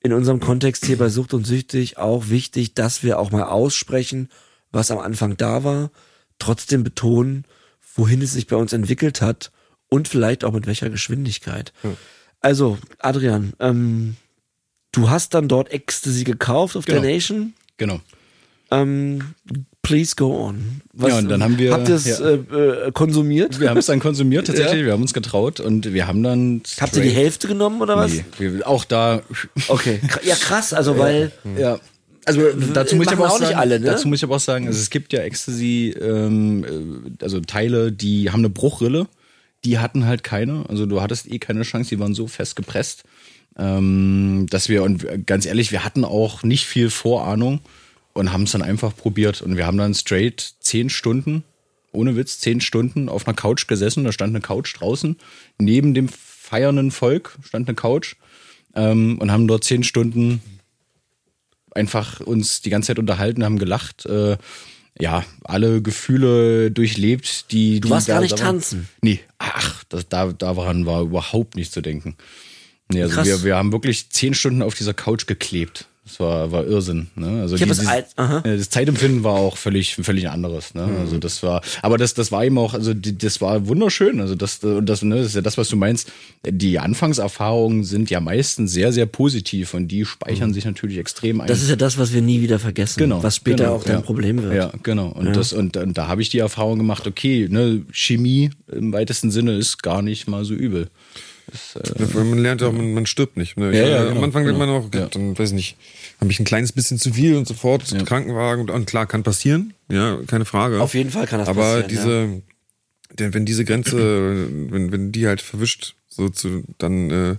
in 0.00 0.12
unserem 0.12 0.40
Kontext 0.40 0.84
hier 0.84 0.98
bei 0.98 1.08
Sucht 1.08 1.34
und 1.34 1.46
Süchtig 1.46 1.98
auch 1.98 2.28
wichtig, 2.30 2.74
dass 2.74 3.04
wir 3.04 3.20
auch 3.20 3.30
mal 3.30 3.44
aussprechen, 3.44 4.28
was 4.72 4.90
am 4.90 4.98
Anfang 4.98 5.36
da 5.36 5.62
war, 5.62 5.92
trotzdem 6.40 6.82
betonen, 6.82 7.44
wohin 7.94 8.20
es 8.20 8.32
sich 8.32 8.48
bei 8.48 8.56
uns 8.56 8.72
entwickelt 8.72 9.20
hat 9.22 9.52
und 9.88 10.08
vielleicht 10.08 10.42
auch 10.44 10.52
mit 10.52 10.66
welcher 10.66 10.90
Geschwindigkeit. 10.90 11.72
Also, 12.40 12.76
Adrian, 12.98 13.52
ähm, 13.60 14.16
du 14.90 15.10
hast 15.10 15.34
dann 15.34 15.46
dort 15.46 15.70
Ecstasy 15.70 16.24
gekauft 16.24 16.76
auf 16.76 16.86
Genau. 16.86 17.00
der 17.00 17.12
Nation. 17.12 17.54
Genau. 17.76 18.00
Ähm, 18.72 19.34
please 19.84 20.16
go 20.16 20.36
on. 20.48 20.80
Was, 20.92 21.10
Ja, 21.10 21.18
und 21.18 21.28
dann 21.28 21.42
haben 21.42 21.58
wir- 21.58 21.72
Habt 21.72 21.88
ihr 21.88 21.94
es 21.94 22.06
ja. 22.06 22.18
äh, 22.18 22.34
äh, 22.34 22.92
konsumiert? 22.92 23.60
Wir 23.60 23.70
haben 23.70 23.76
es 23.78 23.86
dann 23.86 24.00
konsumiert 24.00 24.46
tatsächlich, 24.48 24.84
wir 24.84 24.92
haben 24.92 25.02
uns 25.02 25.14
getraut 25.14 25.60
und 25.60 25.92
wir 25.92 26.08
haben 26.08 26.22
dann. 26.24 26.62
Habt 26.80 26.96
ihr 26.96 27.02
die 27.02 27.10
Hälfte 27.10 27.46
genommen 27.46 27.80
oder 27.80 27.96
was? 27.96 28.12
Nee, 28.12 28.24
wir, 28.38 28.66
auch 28.66 28.84
da. 28.84 29.22
Okay. 29.68 30.00
Ja, 30.24 30.34
krass, 30.34 30.72
also 30.72 30.98
weil 30.98 31.30
Ja. 31.56 31.78
Also 32.26 32.40
dazu 32.72 32.96
muss 32.96 33.06
ich 33.06 33.12
aber 33.12 33.26
auch, 33.26 33.32
auch 33.32 33.38
nicht 33.38 33.48
sagen, 33.48 33.60
alle, 33.60 33.78
ne? 33.78 33.84
dazu 33.86 34.08
muss 34.08 34.18
ich 34.20 34.24
aber 34.24 34.36
auch 34.36 34.40
sagen, 34.40 34.66
also 34.66 34.80
es 34.80 34.88
gibt 34.88 35.12
ja 35.12 35.20
Ecstasy, 35.20 35.94
ähm, 36.00 36.64
äh, 36.64 37.22
also 37.22 37.40
Teile, 37.40 37.92
die 37.92 38.30
haben 38.30 38.40
eine 38.40 38.48
Bruchrille, 38.48 39.06
die 39.66 39.78
hatten 39.78 40.06
halt 40.06 40.24
keine. 40.24 40.64
Also 40.70 40.86
du 40.86 41.02
hattest 41.02 41.30
eh 41.30 41.38
keine 41.38 41.64
Chance, 41.64 41.90
die 41.90 41.98
waren 41.98 42.14
so 42.14 42.26
fest 42.26 42.56
gepresst, 42.56 43.04
ähm, 43.58 44.46
dass 44.48 44.70
wir 44.70 44.84
und 44.84 45.04
ganz 45.26 45.44
ehrlich, 45.44 45.70
wir 45.70 45.84
hatten 45.84 46.02
auch 46.04 46.42
nicht 46.42 46.64
viel 46.64 46.88
Vorahnung 46.88 47.60
und 48.14 48.32
haben 48.32 48.44
es 48.44 48.52
dann 48.52 48.62
einfach 48.62 48.96
probiert 48.96 49.42
und 49.42 49.56
wir 49.56 49.66
haben 49.66 49.76
dann 49.78 49.94
straight 49.94 50.54
zehn 50.60 50.88
Stunden, 50.88 51.44
ohne 51.92 52.16
Witz, 52.16 52.40
zehn 52.40 52.60
Stunden 52.60 53.08
auf 53.08 53.26
einer 53.26 53.36
Couch 53.36 53.66
gesessen. 53.66 54.04
Da 54.04 54.12
stand 54.12 54.30
eine 54.30 54.40
Couch 54.40 54.74
draußen 54.78 55.16
neben 55.58 55.94
dem 55.94 56.08
feiernden 56.08 56.90
Volk 56.90 57.38
stand 57.42 57.68
eine 57.68 57.74
Couch 57.74 58.16
ähm, 58.74 59.18
und 59.18 59.32
haben 59.32 59.48
dort 59.48 59.64
zehn 59.64 59.82
Stunden 59.82 60.42
einfach 61.74 62.20
uns 62.20 62.60
die 62.60 62.70
ganze 62.70 62.88
Zeit 62.88 62.98
unterhalten, 62.98 63.44
haben 63.44 63.58
gelacht, 63.58 64.06
äh, 64.06 64.36
ja, 64.98 65.24
alle 65.42 65.82
Gefühle 65.82 66.70
durchlebt, 66.70 67.50
die 67.50 67.80
Du 67.80 67.88
die 67.88 67.90
warst 67.94 68.06
gar 68.06 68.20
nicht 68.20 68.32
waren. 68.32 68.40
tanzen. 68.40 68.88
Nee, 69.02 69.20
ach, 69.38 69.82
das, 69.88 70.08
da, 70.08 70.32
daran 70.32 70.86
war 70.86 71.02
überhaupt 71.02 71.56
nicht 71.56 71.72
zu 71.72 71.80
denken. 71.80 72.16
Nee, 72.92 73.02
also 73.02 73.14
Krass. 73.16 73.26
wir, 73.26 73.42
wir 73.42 73.56
haben 73.56 73.72
wirklich 73.72 74.10
zehn 74.10 74.34
Stunden 74.34 74.62
auf 74.62 74.74
dieser 74.74 74.94
Couch 74.94 75.26
geklebt. 75.26 75.88
Das 76.06 76.20
war, 76.20 76.52
war 76.52 76.66
Irrsinn. 76.66 77.06
Ne? 77.16 77.40
Also 77.40 77.54
Ich 77.54 77.62
die- 77.62 77.68
das 77.68 77.86
alt- 77.86 78.08
das 78.16 78.68
Zeitempfinden 78.68 79.24
war 79.24 79.32
auch 79.36 79.56
völlig, 79.56 79.94
völlig 79.96 80.28
anderes. 80.28 80.74
Ne? 80.74 80.86
Also 81.00 81.16
das 81.16 81.42
war, 81.42 81.62
aber 81.80 81.96
das, 81.96 82.12
das 82.12 82.30
war 82.30 82.44
eben 82.44 82.58
auch, 82.58 82.74
also 82.74 82.92
die, 82.92 83.16
das 83.16 83.40
war 83.40 83.66
wunderschön. 83.68 84.20
Also 84.20 84.34
das, 84.34 84.60
das, 84.60 85.02
ne, 85.02 85.16
das 85.16 85.26
ist 85.28 85.34
ja 85.34 85.40
das, 85.40 85.56
was 85.56 85.68
du 85.70 85.76
meinst. 85.76 86.12
Die 86.46 86.78
Anfangserfahrungen 86.78 87.84
sind 87.84 88.10
ja 88.10 88.20
meistens 88.20 88.70
sehr, 88.72 88.92
sehr 88.92 89.06
positiv 89.06 89.72
und 89.72 89.88
die 89.88 90.04
speichern 90.04 90.52
sich 90.52 90.66
natürlich 90.66 90.98
extrem 90.98 91.40
ein. 91.40 91.46
das 91.46 91.62
ist 91.62 91.70
ja 91.70 91.76
das, 91.76 91.96
was 91.96 92.12
wir 92.12 92.20
nie 92.20 92.42
wieder 92.42 92.58
vergessen, 92.58 92.98
Genau, 92.98 93.22
was 93.22 93.36
später 93.36 93.64
genau, 93.64 93.76
auch 93.76 93.84
dein 93.84 93.96
ja. 93.96 94.00
Problem 94.02 94.42
wird. 94.42 94.54
Ja, 94.54 94.72
genau. 94.82 95.08
Und 95.08 95.34
das 95.34 95.54
und, 95.54 95.78
und 95.78 95.96
da 95.96 96.06
habe 96.06 96.20
ich 96.20 96.28
die 96.28 96.38
Erfahrung 96.38 96.76
gemacht, 96.78 97.06
okay, 97.06 97.48
ne, 97.50 97.82
Chemie 97.92 98.50
im 98.70 98.92
weitesten 98.92 99.30
Sinne 99.30 99.56
ist 99.56 99.82
gar 99.82 100.02
nicht 100.02 100.28
mal 100.28 100.44
so 100.44 100.52
übel. 100.52 100.88
Ja, 101.74 102.06
Man 102.24 102.38
lernt 102.38 102.60
ja 102.60 102.68
auch, 102.68 102.72
man, 102.72 102.94
man 102.94 103.06
stirbt 103.06 103.36
nicht. 103.36 103.56
Ne? 103.56 103.66
Ja, 103.76 103.86
ja, 103.86 104.02
äh, 104.02 104.08
genau, 104.08 104.18
Am 104.18 104.24
Anfang 104.24 104.44
denkt 104.44 104.58
man 104.58 104.68
genau. 104.68 104.80
auch, 104.80 104.94
Ja. 104.94 105.06
dann 105.08 105.38
weiß 105.38 105.50
ich 105.50 105.54
nicht, 105.54 105.76
habe 106.20 106.30
ich 106.30 106.40
ein 106.40 106.44
kleines 106.44 106.72
bisschen 106.72 106.98
zu 106.98 107.12
viel 107.12 107.36
und 107.36 107.46
sofort 107.46 107.84
Krankenwagen 108.06 108.62
und, 108.62 108.70
und 108.70 108.86
klar, 108.86 109.06
kann 109.06 109.22
passieren, 109.22 109.74
ja, 109.88 110.18
keine 110.26 110.44
Frage. 110.44 110.80
Auf 110.80 110.94
jeden 110.94 111.10
Fall 111.10 111.26
kann 111.26 111.38
das 111.40 111.48
Aber 111.48 111.82
passieren, 111.82 111.88
diese, 111.88 112.42
denn 113.18 113.34
wenn 113.34 113.44
diese 113.44 113.64
Grenze, 113.64 114.48
wenn, 114.70 114.90
wenn 114.92 115.12
die 115.12 115.26
halt 115.26 115.40
verwischt, 115.40 115.94
so 116.08 116.28
zu, 116.28 116.64
dann, 116.78 117.10
äh, 117.10 117.36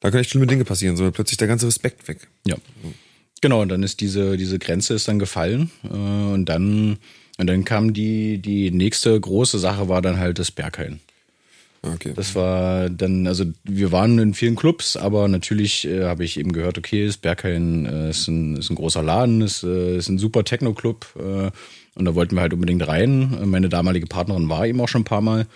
da 0.00 0.10
können 0.10 0.20
echt 0.22 0.30
schlimme 0.30 0.46
Dinge 0.46 0.64
passieren, 0.64 0.96
so 0.96 1.10
plötzlich 1.10 1.36
der 1.36 1.48
ganze 1.48 1.66
Respekt 1.66 2.08
weg. 2.08 2.28
Ja. 2.46 2.56
Genau, 3.42 3.62
und 3.62 3.68
dann 3.70 3.82
ist 3.82 4.00
diese, 4.00 4.36
diese 4.36 4.58
Grenze 4.58 4.94
ist 4.94 5.08
dann 5.08 5.18
gefallen. 5.18 5.70
Äh, 5.84 5.88
und 5.88 6.46
dann, 6.46 6.98
und 7.38 7.46
dann 7.46 7.64
kam 7.64 7.92
die, 7.94 8.38
die 8.38 8.70
nächste 8.70 9.18
große 9.18 9.58
Sache 9.58 9.88
war 9.88 10.02
dann 10.02 10.18
halt 10.18 10.38
das 10.38 10.50
Berghain. 10.50 11.00
Okay. 11.82 12.12
Das 12.14 12.34
war 12.34 12.90
dann, 12.90 13.26
also 13.26 13.44
wir 13.64 13.90
waren 13.90 14.18
in 14.18 14.34
vielen 14.34 14.56
Clubs, 14.56 14.96
aber 14.96 15.28
natürlich 15.28 15.86
äh, 15.86 16.04
habe 16.04 16.24
ich 16.24 16.38
eben 16.38 16.52
gehört, 16.52 16.76
okay, 16.76 17.06
das 17.06 17.16
Berghain 17.16 17.86
äh, 17.86 18.10
ist, 18.10 18.28
ein, 18.28 18.56
ist 18.56 18.68
ein 18.70 18.76
großer 18.76 19.02
Laden, 19.02 19.40
ist, 19.40 19.62
äh, 19.62 19.96
ist 19.96 20.08
ein 20.08 20.18
super 20.18 20.44
Techno-Club 20.44 21.06
äh, 21.18 21.50
und 21.94 22.04
da 22.04 22.14
wollten 22.14 22.34
wir 22.34 22.42
halt 22.42 22.52
unbedingt 22.52 22.86
rein. 22.86 23.38
Meine 23.44 23.68
damalige 23.70 24.06
Partnerin 24.06 24.48
war 24.48 24.66
eben 24.66 24.80
auch 24.80 24.88
schon 24.88 25.02
ein 25.02 25.04
paar 25.04 25.22
Mal. 25.22 25.46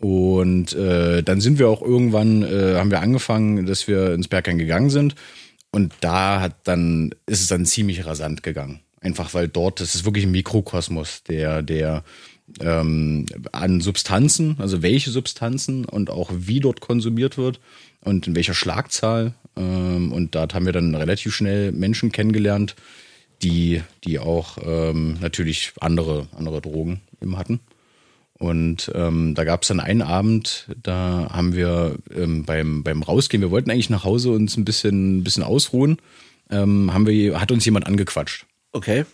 Und 0.00 0.72
äh, 0.72 1.22
dann 1.22 1.40
sind 1.40 1.58
wir 1.58 1.68
auch 1.68 1.82
irgendwann, 1.82 2.42
äh, 2.42 2.76
haben 2.76 2.90
wir 2.90 3.00
angefangen, 3.00 3.66
dass 3.66 3.86
wir 3.86 4.14
ins 4.14 4.28
Berghain 4.28 4.58
gegangen 4.58 4.90
sind. 4.90 5.14
Und 5.72 5.92
da 6.00 6.40
hat 6.40 6.56
dann, 6.64 7.14
ist 7.26 7.42
es 7.42 7.46
dann 7.48 7.66
ziemlich 7.66 8.06
rasant 8.06 8.42
gegangen. 8.42 8.80
Einfach 9.00 9.34
weil 9.34 9.48
dort, 9.48 9.80
das 9.80 9.94
ist 9.94 10.04
wirklich 10.04 10.24
ein 10.24 10.30
Mikrokosmos, 10.30 11.22
der, 11.24 11.62
der 11.62 12.02
ähm, 12.60 13.26
an 13.52 13.80
Substanzen, 13.80 14.56
also 14.58 14.82
welche 14.82 15.10
Substanzen 15.10 15.84
und 15.84 16.10
auch 16.10 16.30
wie 16.34 16.60
dort 16.60 16.80
konsumiert 16.80 17.38
wird 17.38 17.60
und 18.00 18.26
in 18.26 18.34
welcher 18.34 18.54
Schlagzahl. 18.54 19.34
Ähm, 19.56 20.12
und 20.12 20.34
dort 20.34 20.54
haben 20.54 20.66
wir 20.66 20.72
dann 20.72 20.94
relativ 20.94 21.34
schnell 21.34 21.72
Menschen 21.72 22.12
kennengelernt, 22.12 22.76
die, 23.42 23.82
die 24.04 24.18
auch 24.18 24.58
ähm, 24.64 25.16
natürlich 25.20 25.72
andere, 25.80 26.28
andere 26.36 26.60
Drogen 26.60 27.00
eben 27.22 27.36
hatten. 27.36 27.60
Und 28.38 28.90
ähm, 28.94 29.34
da 29.34 29.44
gab 29.44 29.62
es 29.62 29.68
dann 29.68 29.80
einen 29.80 30.00
Abend, 30.00 30.66
da 30.82 31.28
haben 31.30 31.54
wir 31.54 31.96
ähm, 32.14 32.44
beim, 32.44 32.82
beim 32.82 33.02
Rausgehen, 33.02 33.42
wir 33.42 33.50
wollten 33.50 33.70
eigentlich 33.70 33.90
nach 33.90 34.04
Hause 34.04 34.30
uns 34.30 34.56
ein 34.56 34.64
bisschen, 34.64 35.18
ein 35.18 35.24
bisschen 35.24 35.42
ausruhen, 35.42 35.98
ähm, 36.50 36.92
haben 36.92 37.06
wir, 37.06 37.38
hat 37.38 37.52
uns 37.52 37.66
jemand 37.66 37.86
angequatscht. 37.86 38.46
Okay. 38.72 39.04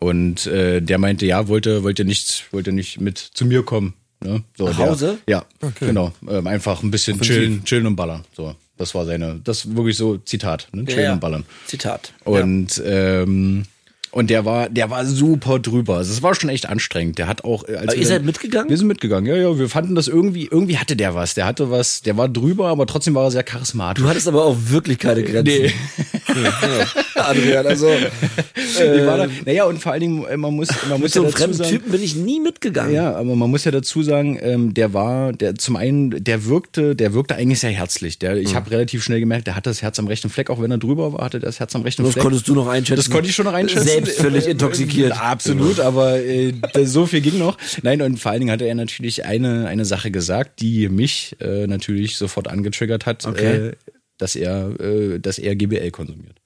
Und 0.00 0.46
äh, 0.46 0.80
der 0.80 0.98
meinte, 0.98 1.26
ja, 1.26 1.48
wollte, 1.48 1.82
wollte 1.82 2.04
nicht, 2.04 2.52
wollte 2.52 2.72
nicht 2.72 3.00
mit 3.00 3.18
zu 3.18 3.44
mir 3.44 3.64
kommen. 3.64 3.94
Ne? 4.20 4.42
So, 4.56 4.66
Nach 4.66 4.76
der, 4.76 4.90
Hause? 4.90 5.18
Ja, 5.28 5.44
genau. 5.80 6.12
Ähm, 6.28 6.46
einfach 6.46 6.82
ein 6.82 6.90
bisschen 6.90 7.20
chillen, 7.20 7.64
chillen 7.64 7.86
und 7.86 7.96
ballern. 7.96 8.24
So, 8.36 8.54
das 8.76 8.94
war 8.94 9.04
seine, 9.04 9.40
das 9.42 9.64
ist 9.64 9.76
wirklich 9.76 9.96
so 9.96 10.18
Zitat, 10.18 10.68
ne? 10.72 10.84
chillen 10.84 10.98
Ja, 10.98 11.04
ja. 11.04 11.12
und 11.14 11.20
ballern. 11.20 11.44
Zitat. 11.66 12.12
Und 12.24 12.82
ähm, 12.84 13.64
und 14.18 14.30
der 14.30 14.44
war, 14.44 14.68
der 14.68 14.90
war 14.90 15.06
super 15.06 15.58
drüber. 15.60 15.96
Also 15.98 16.12
es 16.12 16.22
war 16.22 16.34
schon 16.34 16.50
echt 16.50 16.68
anstrengend. 16.68 17.18
Der 17.18 17.28
hat 17.28 17.44
auch, 17.44 17.68
äh, 17.68 17.76
als 17.76 17.94
dann- 17.94 18.04
seid 18.04 18.24
mitgegangen? 18.24 18.68
Wir 18.68 18.76
sind 18.76 18.88
mitgegangen. 18.88 19.26
Ja, 19.26 19.36
ja. 19.40 19.58
Wir 19.58 19.68
fanden 19.68 19.94
das 19.94 20.08
irgendwie, 20.08 20.48
irgendwie 20.50 20.76
hatte 20.76 20.96
der 20.96 21.14
was. 21.14 21.34
Der 21.34 21.46
hatte 21.46 21.70
was. 21.70 22.02
Der 22.02 22.16
war 22.16 22.28
drüber, 22.28 22.66
aber 22.68 22.86
trotzdem 22.86 23.14
war 23.14 23.24
er 23.24 23.30
sehr 23.30 23.44
charismatisch. 23.44 24.02
Du 24.02 24.08
hattest 24.10 24.26
aber 24.28 24.44
auch 24.44 24.56
wirklich 24.58 24.98
keine 24.98 25.22
Grenzen. 25.22 25.44
Nee. 25.62 25.72
Adrian, 27.14 27.66
also 27.66 27.86
war 29.06 29.16
da, 29.18 29.26
naja, 29.44 29.64
und 29.64 29.78
vor 29.80 29.92
allen 29.92 30.00
Dingen, 30.00 30.24
äh, 30.26 30.36
man 30.36 30.54
muss, 30.54 30.68
man 30.88 31.00
muss 31.00 31.00
mit 31.00 31.12
so 31.12 31.22
einem 31.22 31.32
fremden 31.32 31.56
sagen, 31.56 31.70
Typen 31.70 31.90
bin 31.92 32.02
ich 32.02 32.14
nie 32.16 32.40
mitgegangen. 32.40 32.94
Ja, 32.94 33.14
aber 33.14 33.34
man 33.34 33.50
muss 33.50 33.64
ja 33.64 33.70
dazu 33.70 34.02
sagen, 34.02 34.38
ähm, 34.40 34.74
der 34.74 34.92
war, 34.94 35.32
der 35.32 35.54
zum 35.56 35.76
einen, 35.76 36.22
der 36.22 36.44
wirkte, 36.46 36.94
der 36.94 37.14
wirkte 37.14 37.34
eigentlich 37.34 37.60
sehr 37.60 37.70
herzlich. 37.70 38.18
Der, 38.18 38.36
ich 38.36 38.54
habe 38.54 38.70
relativ 38.70 39.02
schnell 39.04 39.20
gemerkt, 39.20 39.46
der 39.46 39.56
hatte 39.56 39.70
das 39.70 39.82
Herz 39.82 39.98
am 39.98 40.06
rechten 40.06 40.30
Fleck, 40.30 40.50
auch 40.50 40.60
wenn 40.60 40.70
er 40.70 40.78
drüber 40.78 41.12
war, 41.12 41.24
hatte 41.24 41.38
er 41.38 41.40
das 41.40 41.60
Herz 41.60 41.74
am 41.74 41.82
rechten 41.82 42.02
Das 42.04 42.12
Fleck. 42.12 42.22
konntest 42.22 42.46
du 42.48 42.54
noch 42.54 42.68
einschätzen. 42.68 42.96
Das 43.00 43.10
konnte 43.10 43.28
ich 43.28 43.34
schon 43.34 43.46
noch 43.46 43.54
einschätzen. 43.54 43.86
Selbst 43.86 44.07
völlig 44.10 44.46
intoxikiert. 44.46 45.12
Absolut, 45.20 45.80
aber 45.80 46.18
äh, 46.20 46.52
so 46.84 47.06
viel 47.06 47.20
ging 47.20 47.38
noch. 47.38 47.56
Nein, 47.82 48.02
und 48.02 48.18
vor 48.18 48.30
allen 48.32 48.40
Dingen 48.40 48.50
hatte 48.52 48.64
er 48.66 48.74
natürlich 48.74 49.24
eine, 49.24 49.66
eine 49.68 49.84
Sache 49.84 50.10
gesagt, 50.10 50.60
die 50.60 50.88
mich 50.88 51.36
äh, 51.40 51.66
natürlich 51.66 52.16
sofort 52.16 52.48
angetriggert 52.48 53.06
hat, 53.06 53.26
Okay. 53.26 53.68
äh, 53.68 53.72
dass 54.18 54.34
er, 54.36 54.78
äh, 54.80 55.18
dass 55.20 55.38
er 55.38 55.54
GBL 55.56 55.90
konsumiert. 55.90 56.36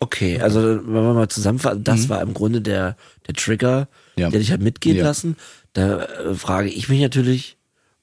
Okay, 0.00 0.40
also 0.40 0.60
wenn 0.60 0.92
wir 0.92 1.14
mal 1.14 1.28
zusammenfassen, 1.28 1.84
das 1.84 2.08
war 2.08 2.22
im 2.22 2.34
Grunde 2.34 2.60
der, 2.60 2.96
der 3.26 3.34
Trigger, 3.34 3.88
Mhm. 4.16 4.22
Ja. 4.22 4.30
der 4.30 4.40
dich 4.40 4.50
hat 4.52 4.60
mitgehen 4.60 4.96
Ja. 4.96 5.04
lassen. 5.04 5.36
Da 5.74 6.02
äh, 6.04 6.34
frage 6.34 6.68
ich 6.68 6.88
mich 6.88 7.00
natürlich, 7.00 7.56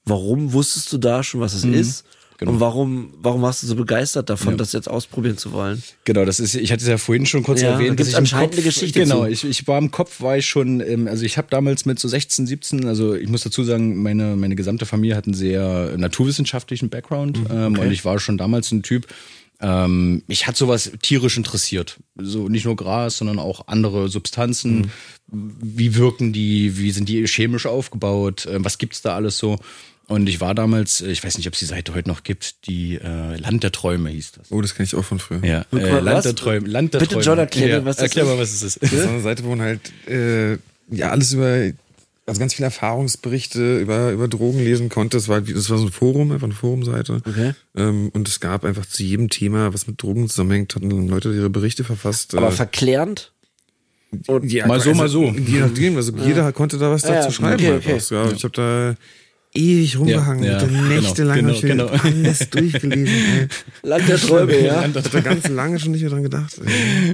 warum 0.04 0.52
wusstest 0.54 0.92
du 0.92 0.98
da 0.98 1.22
schon, 1.22 1.40
was 1.40 1.54
es 1.54 1.64
Mhm. 1.64 1.74
ist? 1.74 2.04
Genau. 2.40 2.52
Und 2.52 2.60
warum, 2.60 3.10
warum 3.22 3.42
warst 3.42 3.62
du 3.62 3.68
so 3.68 3.76
begeistert 3.76 4.28
davon, 4.28 4.56
das 4.56 4.72
jetzt 4.72 4.88
ausprobieren 4.88 5.38
zu 5.38 5.52
wollen? 5.52 5.80
Genau, 6.04 6.24
das 6.24 6.40
ist, 6.40 6.56
ich 6.56 6.72
hatte 6.72 6.82
es 6.82 6.88
ja 6.88 6.98
vorhin 6.98 7.26
schon 7.26 7.44
kurz 7.44 7.60
Ja, 7.62 7.74
erwähnt. 7.74 8.00
ich 8.00 8.08
im 8.08 8.14
anscheinend 8.16 8.54
eine 8.54 8.62
Geschichte 8.62 8.98
Genau, 8.98 9.22
zu. 9.24 9.30
ich, 9.30 9.44
ich 9.44 9.68
war 9.68 9.78
im 9.78 9.92
Kopf, 9.92 10.20
war 10.20 10.36
ich 10.36 10.46
schon, 10.46 10.80
ähm, 10.80 11.06
also 11.06 11.24
ich 11.24 11.38
habe 11.38 11.46
damals 11.50 11.86
mit 11.86 12.00
so 12.00 12.08
16, 12.08 12.48
17, 12.48 12.86
also 12.88 13.14
ich 13.14 13.28
muss 13.28 13.42
dazu 13.44 13.62
sagen, 13.62 14.02
meine, 14.02 14.34
meine 14.34 14.56
gesamte 14.56 14.86
Familie 14.86 15.14
hat 15.14 15.26
einen 15.26 15.34
sehr 15.34 15.94
naturwissenschaftlichen 15.96 16.88
Background 16.88 17.38
Mhm, 17.38 17.46
ähm, 17.56 17.78
und 17.78 17.92
ich 17.92 18.04
war 18.04 18.18
schon 18.18 18.38
damals 18.38 18.72
ein 18.72 18.82
Typ, 18.82 19.06
ähm, 19.62 20.22
mich 20.26 20.46
hat 20.46 20.56
sowas 20.56 20.90
tierisch 21.02 21.36
interessiert. 21.36 21.98
So 22.16 22.48
nicht 22.48 22.64
nur 22.64 22.76
Gras, 22.76 23.18
sondern 23.18 23.38
auch 23.38 23.68
andere 23.68 24.08
Substanzen. 24.08 24.90
Mhm. 25.30 25.52
Wie 25.60 25.94
wirken 25.96 26.32
die? 26.32 26.78
Wie 26.78 26.90
sind 26.90 27.08
die 27.10 27.26
chemisch 27.26 27.66
aufgebaut? 27.66 28.48
Ähm, 28.50 28.64
was 28.64 28.78
gibt's 28.78 29.02
da 29.02 29.14
alles 29.14 29.36
so? 29.36 29.58
Und 30.10 30.28
ich 30.28 30.40
war 30.40 30.56
damals, 30.56 31.00
äh, 31.02 31.10
ich 31.12 31.22
weiß 31.22 31.38
nicht, 31.38 31.46
ob 31.46 31.52
es 31.54 31.60
die 31.60 31.66
Seite 31.66 31.94
heute 31.94 32.08
noch 32.08 32.24
gibt, 32.24 32.66
die 32.66 32.96
äh, 32.96 33.36
Land 33.36 33.62
der 33.62 33.70
Träume 33.70 34.10
hieß 34.10 34.32
das. 34.32 34.50
Oh, 34.50 34.60
das 34.60 34.74
kenne 34.74 34.84
ich 34.86 34.96
auch 34.96 35.04
von 35.04 35.20
früher. 35.20 35.44
Ja, 35.44 35.64
äh, 35.72 36.00
Land 36.00 36.24
der 36.24 36.34
Träume. 36.34 36.66
Land 36.66 36.94
der 36.94 36.98
Bitte, 36.98 37.12
Träume. 37.14 37.24
John, 37.26 37.38
erklär 37.38 37.68
ja, 37.68 37.84
was 37.84 37.96
das 37.96 38.02
erklär 38.06 38.24
ist. 38.24 38.30
mal, 38.30 38.38
was 38.38 38.50
es 38.52 38.62
ist. 38.62 38.82
Das 38.82 38.92
ist 38.92 39.06
eine 39.06 39.20
Seite, 39.20 39.44
wo 39.44 39.50
man 39.50 39.60
halt 39.62 39.80
äh, 40.08 40.54
ja 40.90 41.10
alles 41.10 41.32
über 41.32 41.70
also 42.26 42.38
ganz 42.40 42.54
viele 42.54 42.66
Erfahrungsberichte 42.66 43.78
über 43.78 44.10
über 44.10 44.26
Drogen 44.26 44.58
lesen 44.64 44.88
konnte. 44.88 45.16
Das 45.16 45.28
war 45.28 45.36
halt 45.36 45.56
das 45.56 45.70
war 45.70 45.78
so 45.78 45.86
ein 45.86 45.92
Forum, 45.92 46.32
einfach 46.32 46.46
eine 46.46 46.54
Forumseite. 46.54 47.22
Okay. 47.24 47.54
Ähm, 47.76 48.10
und 48.12 48.26
es 48.26 48.40
gab 48.40 48.64
einfach 48.64 48.86
zu 48.86 49.04
jedem 49.04 49.30
Thema, 49.30 49.72
was 49.72 49.86
mit 49.86 50.02
Drogen 50.02 50.28
zusammenhängt, 50.28 50.74
hatten 50.74 51.08
Leute 51.08 51.32
ihre 51.32 51.50
Berichte 51.50 51.84
verfasst. 51.84 52.34
Aber 52.34 52.48
äh, 52.48 52.52
verklärend? 52.52 53.32
ja, 54.42 54.66
mal 54.66 54.80
so, 54.80 54.92
mal 54.92 55.08
so. 55.08 55.30
Je 55.30 55.60
nachdem, 55.60 55.96
also 55.96 56.12
jeder 56.24 56.52
konnte 56.52 56.78
da 56.78 56.90
was 56.90 57.02
Ja, 57.02 57.10
dazu 57.14 57.28
ja, 57.28 57.32
schreiben. 57.32 57.64
okay, 57.64 57.76
okay. 57.76 58.00
Ja, 58.10 58.30
Ich 58.32 58.42
habe 58.42 58.54
da 58.54 58.96
ewig 59.54 59.98
rumgehangen, 59.98 60.44
Ja, 60.44 60.58
ja, 60.60 60.66
mit 60.66 60.88
nächtelang 61.02 61.36
genau, 61.38 61.48
hab 61.50 61.56
ich 61.56 61.62
mir 61.62 61.68
genau, 61.70 61.86
genau. 61.88 62.02
alles 62.04 62.50
durchgelesen. 62.50 63.06
Ey. 63.06 63.48
Land 63.82 64.08
der 64.08 64.18
Träume, 64.18 64.60
ja. 64.64 64.86
Ich 64.86 64.94
hab 64.94 65.10
da 65.10 65.20
ganz 65.20 65.48
lange 65.48 65.78
schon 65.80 65.92
nicht 65.92 66.02
mehr 66.02 66.10
dran 66.10 66.22
gedacht. 66.22 66.56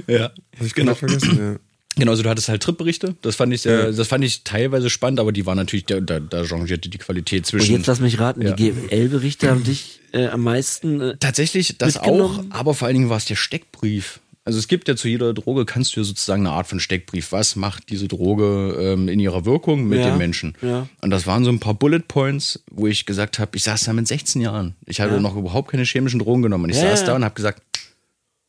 Ey. 0.07 0.15
Ja. 0.15 0.31
Hab 0.57 0.65
ich 0.65 0.73
Genau. 0.75 0.95
vergessen. 0.95 1.37
Ja. 1.37 1.55
Genau, 1.99 2.11
also 2.11 2.21
du 2.21 2.29
hattest 2.29 2.47
halt 2.47 2.61
Trip-Berichte. 2.61 3.15
Das 3.23 3.35
fand 3.35 3.51
ich 3.53 3.61
sehr, 3.63 3.85
Ja. 3.85 3.91
das 3.91 4.07
fand 4.07 4.23
ich 4.23 4.43
teilweise 4.43 4.89
spannend, 4.91 5.19
aber 5.19 5.31
die 5.31 5.47
waren 5.47 5.57
natürlich, 5.57 5.85
da, 5.85 5.99
da, 5.99 6.19
da 6.19 6.45
changierte 6.45 6.89
die 6.89 6.97
Qualität 6.99 7.39
Und 7.39 7.45
zwischen. 7.47 7.73
jetzt 7.75 7.87
lass 7.87 7.99
mich 7.99 8.19
raten, 8.19 8.43
Ja. 8.43 8.51
die 8.51 8.71
GL-Berichte 8.71 9.49
haben 9.49 9.63
dich 9.63 9.99
äh, 10.13 10.27
am 10.27 10.43
meisten. 10.43 11.01
Äh, 11.01 11.17
Tatsächlich, 11.19 11.77
das 11.79 11.97
auch, 11.97 12.43
aber 12.51 12.75
vor 12.75 12.87
allen 12.87 12.95
Dingen 12.97 13.09
war 13.09 13.17
es 13.17 13.25
der 13.25 13.35
Steckbrief. 13.35 14.19
Also 14.47 14.59
es 14.59 14.69
gibt 14.69 14.87
ja 14.87 14.95
zu 14.95 15.09
jeder 15.09 15.33
Droge, 15.33 15.65
kannst 15.65 15.93
du 15.93 15.99
ja 15.99 16.03
sozusagen 16.05 16.47
eine 16.47 16.55
Art 16.55 16.67
von 16.67 16.79
Steckbrief. 16.79 17.33
Was 17.33 17.57
macht 17.57 17.89
diese 17.89 18.07
Droge 18.07 18.77
ähm, 18.79 19.09
in 19.09 19.19
ihrer 19.19 19.43
Wirkung 19.43 19.83
mit 19.89 19.99
Ja, 19.99 20.05
den 20.11 20.17
Menschen? 20.17 20.55
ja. 20.61 20.87
Und 21.01 21.09
das 21.09 21.27
waren 21.27 21.43
so 21.43 21.49
ein 21.49 21.59
paar 21.59 21.73
Bullet 21.73 21.99
Points, 22.07 22.63
wo 22.71 22.87
ich 22.87 23.05
gesagt 23.05 23.39
habe, 23.39 23.57
ich 23.57 23.63
saß 23.65 23.83
da 23.83 23.91
mit 23.91 24.07
16 24.07 24.39
Jahren. 24.41 24.75
Ich 24.85 25.01
hatte 25.01 25.15
Ja. 25.15 25.19
noch 25.19 25.35
überhaupt 25.35 25.71
keine 25.71 25.83
chemischen 25.83 26.19
Drogen 26.21 26.43
genommen. 26.43 26.63
Und 26.63 26.69
ich 26.69 26.77
Ja, 26.77 26.91
saß 26.91 27.01
ja. 27.01 27.05
da 27.07 27.15
und 27.17 27.25
habe 27.25 27.35
gesagt, 27.35 27.61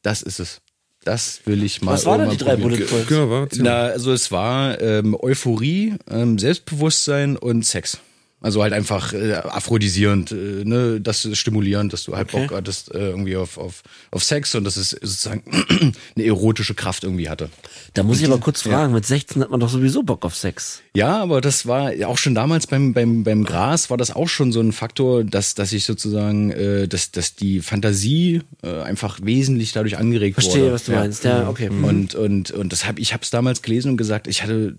das 0.03 0.22
ist 0.22 0.38
es. 0.38 0.61
Das 1.03 1.40
will 1.46 1.64
ich 1.64 1.82
mal 1.82 1.94
was 1.94 2.07
waren 2.07 2.20
denn 2.20 2.30
die 2.30 2.36
drei 2.36 2.55
probieren. 2.57 2.86
Bullet 2.86 3.07
Points? 3.26 3.57
Genau. 3.57 3.70
Na, 3.70 3.86
also 3.86 4.12
es 4.12 4.30
war 4.30 4.80
ähm, 4.80 5.16
Euphorie, 5.20 5.94
ähm, 6.09 6.38
Selbstbewusstsein 6.38 7.36
und 7.36 7.66
Sex. 7.66 7.99
Also 8.41 8.62
halt 8.62 8.72
einfach 8.72 9.12
äh, 9.14 9.32
aphrodisierend, 9.34 10.30
äh, 10.30 10.62
ne, 10.64 11.01
das 11.01 11.24
ist 11.24 11.39
stimulierend, 11.39 11.93
dass 11.93 12.05
du 12.05 12.16
halt 12.16 12.28
Okay. 12.32 12.47
Bock 12.47 12.57
hattest 12.57 12.95
äh, 12.95 13.09
irgendwie 13.11 13.36
auf, 13.36 13.59
auf, 13.59 13.82
auf 14.12 14.22
Sex 14.22 14.55
und 14.55 14.62
dass 14.64 14.76
es 14.76 14.91
sozusagen 14.91 15.43
eine 16.16 16.24
erotische 16.24 16.74
Kraft 16.74 17.03
irgendwie 17.05 17.28
hatte. 17.28 17.49
Da 17.95 18.03
muss 18.05 18.20
ich 18.20 18.26
aber 18.26 18.39
kurz 18.39 18.62
fragen, 18.62 18.93
mit 18.93 19.05
16 19.07 19.43
hat 19.43 19.51
man 19.51 19.59
doch 19.59 19.68
sowieso 19.68 20.03
Bock 20.05 20.24
auf 20.24 20.36
Sex. 20.36 20.82
Ja, 20.95 21.20
aber 21.20 21.41
das 21.41 21.66
war 21.66 21.93
ja 21.95 22.07
auch 22.07 22.18
schon 22.18 22.34
damals 22.36 22.66
beim, 22.68 22.93
beim, 22.93 23.24
beim 23.24 23.45
Gras 23.45 23.91
war 23.91 23.97
das 23.97 24.14
auch 24.14 24.28
schon 24.28 24.53
so 24.53 24.61
ein 24.61 24.72
Faktor, 24.72 25.24
dass, 25.24 25.55
dass 25.55 25.72
ich 25.72 25.84
sozusagen, 25.84 26.51
äh, 26.53 26.86
dass, 26.86 27.11
dass 27.11 27.34
die 27.34 27.61
Fantasie 27.61 28.43
äh, 28.62 28.82
einfach 28.82 29.18
wesentlich 29.22 29.72
dadurch 29.72 29.99
angeregt 29.99 30.34
Verstehe, 30.34 30.62
wurde. 30.62 30.72
was 30.74 30.84
du 30.84 30.93
Ja. 30.93 30.99
meinst. 31.01 31.24
Ja, 31.24 31.49
okay. 31.49 31.70
Und, 31.70 32.14
und, 32.14 32.51
und 32.53 32.72
das 32.72 32.86
hab, 32.86 32.99
ich 33.01 33.12
habe 33.12 33.22
es 33.24 33.30
damals 33.30 33.62
gelesen 33.62 33.91
und 33.93 33.97
gesagt, 33.97 34.28
ich 34.28 34.43
hatte, 34.45 34.76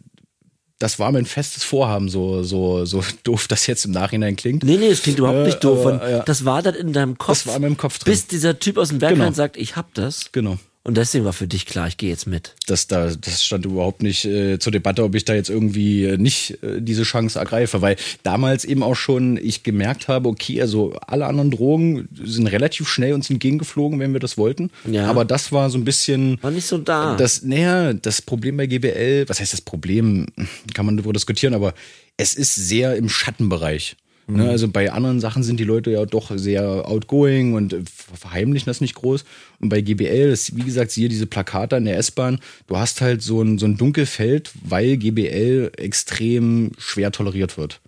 das 0.79 0.97
war 0.97 1.11
mein 1.11 1.25
festes 1.25 1.63
Vorhaben, 1.63 2.09
so, 2.09 2.43
so, 2.43 2.85
so 2.85 3.03
doof 3.23 3.47
das 3.47 3.67
jetzt 3.67 3.85
im 3.85 3.91
Nachhinein 3.91 4.35
klingt. 4.35 4.63
Nee, 4.63 4.77
nee, 4.77 4.89
das 4.89 5.01
klingt 5.03 5.19
überhaupt 5.19 5.39
Äh, 5.39 5.43
nicht 5.45 5.63
doof. 5.63 5.85
aber, 5.85 6.03
Und 6.03 6.09
ja. 6.09 6.19
Das 6.23 6.45
war 6.45 6.61
dann 6.61 6.73
in 6.75 6.93
deinem 6.93 7.17
Kopf. 7.17 7.39
Das 7.43 7.47
war 7.47 7.55
in 7.57 7.61
meinem 7.61 7.77
Kopf 7.77 7.99
drin. 7.99 8.11
Bis 8.11 8.27
dieser 8.27 8.57
Typ 8.59 8.77
aus 8.77 8.89
dem 8.89 8.99
Bergland 8.99 9.21
Genau. 9.21 9.35
sagt, 9.35 9.57
ich 9.57 9.75
hab 9.75 9.93
das. 9.93 10.31
Genau. 10.31 10.57
Und 10.83 10.95
deswegen 10.95 11.25
war 11.25 11.33
für 11.33 11.47
dich 11.47 11.65
klar, 11.65 11.87
ich 11.87 11.97
gehe 11.97 12.09
jetzt 12.09 12.25
mit. 12.25 12.55
Das, 12.65 12.87
da, 12.87 13.11
das 13.13 13.43
stand 13.43 13.65
überhaupt 13.65 14.01
nicht 14.01 14.23
äh, 14.23 14.59
zur 14.59 14.71
Debatte, 14.71 15.03
ob 15.03 15.13
ich 15.13 15.25
da 15.25 15.35
jetzt 15.35 15.49
irgendwie 15.49 16.05
äh, 16.05 16.17
nicht 16.17 16.63
äh, 16.63 16.81
diese 16.81 17.03
Chance 17.03 17.37
ergreife, 17.37 17.81
weil 17.81 17.97
damals 18.23 18.63
eben 18.63 18.81
auch 18.81 18.95
schon 18.95 19.37
ich 19.37 19.63
gemerkt 19.63 20.07
habe, 20.07 20.29
okay, 20.29 20.61
also 20.61 20.93
alle 21.05 21.25
anderen 21.25 21.51
Drogen 21.51 22.07
sind 22.23 22.47
relativ 22.47 22.87
schnell 22.87 23.13
uns 23.13 23.29
entgegengeflogen, 23.29 23.99
wenn 23.99 24.13
wir 24.13 24.21
das 24.21 24.37
wollten. 24.37 24.71
Ja. 24.89 25.07
Aber 25.07 25.25
das 25.25 25.51
war 25.51 25.69
so 25.69 25.77
ein 25.77 25.83
bisschen 25.83 26.41
War 26.41 26.51
nicht 26.51 26.65
so 26.65 26.77
da. 26.77 27.15
Das, 27.17 27.43
naja, 27.43 27.91
das 27.91 28.21
Problem 28.21 28.55
bei 28.55 28.65
GBL, 28.65 29.27
was 29.27 29.41
heißt 29.41 29.51
das 29.51 29.61
Problem? 29.61 30.27
Kann 30.73 30.85
man 30.85 30.95
darüber 30.95 31.13
diskutieren, 31.13 31.53
aber 31.53 31.73
es 32.15 32.35
ist 32.35 32.55
sehr 32.55 32.95
im 32.95 33.09
Schattenbereich. 33.09 33.97
Ne, 34.29 34.47
also 34.47 34.67
bei 34.67 34.91
anderen 34.91 35.19
Sachen 35.19 35.41
sind 35.41 35.59
die 35.59 35.63
Leute 35.63 35.89
ja 35.89 36.05
doch 36.05 36.31
sehr 36.35 36.87
outgoing 36.87 37.55
und 37.55 37.73
äh, 37.73 37.81
verheimlichen 37.85 38.67
das 38.67 38.79
nicht 38.79 38.93
groß. 38.93 39.25
Und 39.59 39.69
bei 39.69 39.81
GBL, 39.81 40.29
das, 40.29 40.55
wie 40.55 40.61
gesagt, 40.61 40.91
siehe 40.91 41.09
diese 41.09 41.25
Plakate 41.25 41.77
an 41.77 41.85
der 41.85 41.97
S-Bahn, 41.97 42.39
du 42.67 42.77
hast 42.77 43.01
halt 43.01 43.23
so 43.23 43.41
ein, 43.41 43.57
so 43.57 43.65
ein 43.65 43.77
Dunkelfeld, 43.77 44.51
weil 44.63 44.97
GBL 44.97 45.71
extrem 45.77 46.71
schwer 46.77 47.11
toleriert 47.11 47.57
wird. 47.57 47.81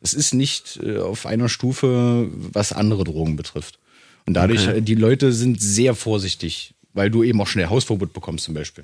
Es 0.00 0.14
ist 0.14 0.34
nicht 0.34 0.78
äh, 0.84 0.98
auf 0.98 1.26
einer 1.26 1.48
Stufe, 1.48 2.28
was 2.32 2.72
andere 2.72 3.02
Drogen 3.02 3.34
betrifft. 3.34 3.80
Und 4.24 4.34
dadurch, 4.34 4.68
äh, 4.68 4.80
die 4.80 4.94
Leute 4.94 5.32
sind 5.32 5.60
sehr 5.60 5.96
vorsichtig, 5.96 6.74
weil 6.98 7.10
du 7.10 7.22
eben 7.22 7.40
auch 7.40 7.46
schnell 7.46 7.68
Hausverbot 7.68 8.12
bekommst 8.12 8.44
zum 8.44 8.54
Beispiel. 8.54 8.82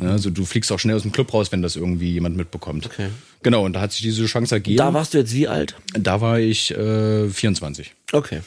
Ja, 0.00 0.10
also 0.10 0.30
du 0.30 0.44
fliegst 0.44 0.70
auch 0.70 0.78
schnell 0.78 0.94
aus 0.94 1.02
dem 1.02 1.10
Club 1.10 1.34
raus, 1.34 1.50
wenn 1.50 1.62
das 1.62 1.74
irgendwie 1.74 2.12
jemand 2.12 2.36
mitbekommt. 2.36 2.86
Okay. 2.86 3.08
Genau, 3.42 3.64
und 3.64 3.72
da 3.72 3.80
hat 3.80 3.90
sich 3.90 4.02
diese 4.02 4.24
Chance 4.26 4.54
ergeben. 4.54 4.76
da 4.76 4.94
warst 4.94 5.14
du 5.14 5.18
jetzt 5.18 5.34
wie 5.34 5.48
alt? 5.48 5.74
Da 5.92 6.20
war 6.20 6.38
ich 6.38 6.70
äh, 6.70 7.28
24. 7.28 7.92
Okay. 8.12 8.42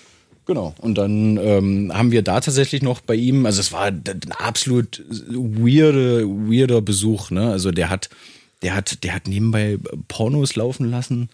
Genau. 0.46 0.74
Und 0.80 0.98
dann 0.98 1.36
ähm, 1.36 1.92
haben 1.94 2.12
wir 2.12 2.22
da 2.22 2.40
tatsächlich 2.40 2.82
noch 2.82 3.02
bei 3.02 3.16
ihm, 3.16 3.46
also 3.46 3.60
es 3.60 3.74
war 3.74 3.88
ein 3.88 4.04
absolut 4.38 5.04
weirde, 5.10 6.26
weirder 6.26 6.82
Besuch, 6.82 7.30
ne? 7.30 7.52
Also 7.52 7.72
der 7.72 7.90
hat, 7.90 8.10
der 8.62 8.74
hat, 8.74 9.04
der 9.04 9.16
hat 9.16 9.28
nebenbei 9.28 9.80
Pornos 10.08 10.56
laufen 10.56 10.90
lassen. 10.90 11.30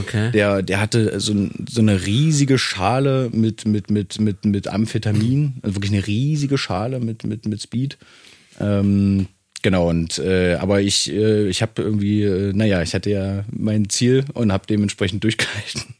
Okay. 0.00 0.30
Der, 0.32 0.62
der 0.62 0.80
hatte 0.80 1.20
so, 1.20 1.34
so 1.68 1.80
eine 1.80 2.06
riesige 2.06 2.58
Schale 2.58 3.30
mit, 3.32 3.66
mit, 3.66 3.90
mit, 3.90 4.20
mit, 4.20 4.44
mit 4.44 4.68
Amphetamin, 4.68 5.54
also 5.62 5.76
wirklich 5.76 5.92
eine 5.92 6.06
riesige 6.06 6.58
Schale 6.58 7.00
mit, 7.00 7.24
mit, 7.24 7.46
mit 7.46 7.62
Speed. 7.62 7.98
Ähm, 8.60 9.28
genau, 9.62 9.88
und 9.90 10.18
äh, 10.18 10.54
aber 10.54 10.80
ich, 10.80 11.10
äh, 11.10 11.48
ich 11.48 11.62
habe 11.62 11.82
irgendwie, 11.82 12.22
äh, 12.22 12.52
naja, 12.52 12.82
ich 12.82 12.94
hatte 12.94 13.10
ja 13.10 13.44
mein 13.50 13.88
Ziel 13.88 14.24
und 14.34 14.52
habe 14.52 14.66
dementsprechend 14.66 15.24
durchgehalten. 15.24 15.82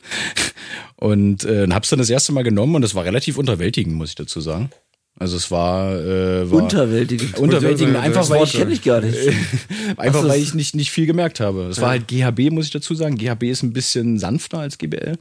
Und 0.97 1.43
äh, 1.45 1.67
hab's 1.69 1.91
dann 1.91 1.99
das 1.99 2.11
erste 2.11 2.31
Mal 2.31 2.45
genommen 2.45 2.77
und 2.77 2.83
das 2.83 2.95
war 2.95 3.05
relativ 3.05 3.37
unterwältigend, 3.37 3.97
muss 3.97 4.11
ich 4.11 4.15
dazu 4.15 4.41
sagen. 4.41 4.71
Also 5.19 5.37
es 5.37 5.51
war, 5.51 5.95
äh, 5.95 6.51
war 6.51 6.63
Unterwältigend. 6.63 7.39
unterwältigend, 7.39 7.97
einfach 7.97 8.29
weil 8.31 8.45
ich 8.45 8.53
kenne 8.53 8.73
ich 8.73 8.83
gar 8.83 9.01
nicht. 9.01 9.17
Einfach 9.97 10.27
weil 10.27 10.41
ich 10.41 10.55
nicht, 10.55 10.75
nicht 10.75 10.91
viel 10.91 11.07
gemerkt 11.07 11.39
habe. 11.39 11.65
Es 11.65 11.81
war 11.81 11.91
halt 11.91 12.09
GHB, 12.09 12.51
muss 12.51 12.65
ich 12.65 12.71
dazu 12.71 12.95
sagen. 12.95 13.17
GHB 13.17 13.45
ist 13.45 13.63
ein 13.63 13.73
bisschen 13.73 14.19
sanfter 14.19 14.59
als 14.59 14.79
GBL. 14.79 15.19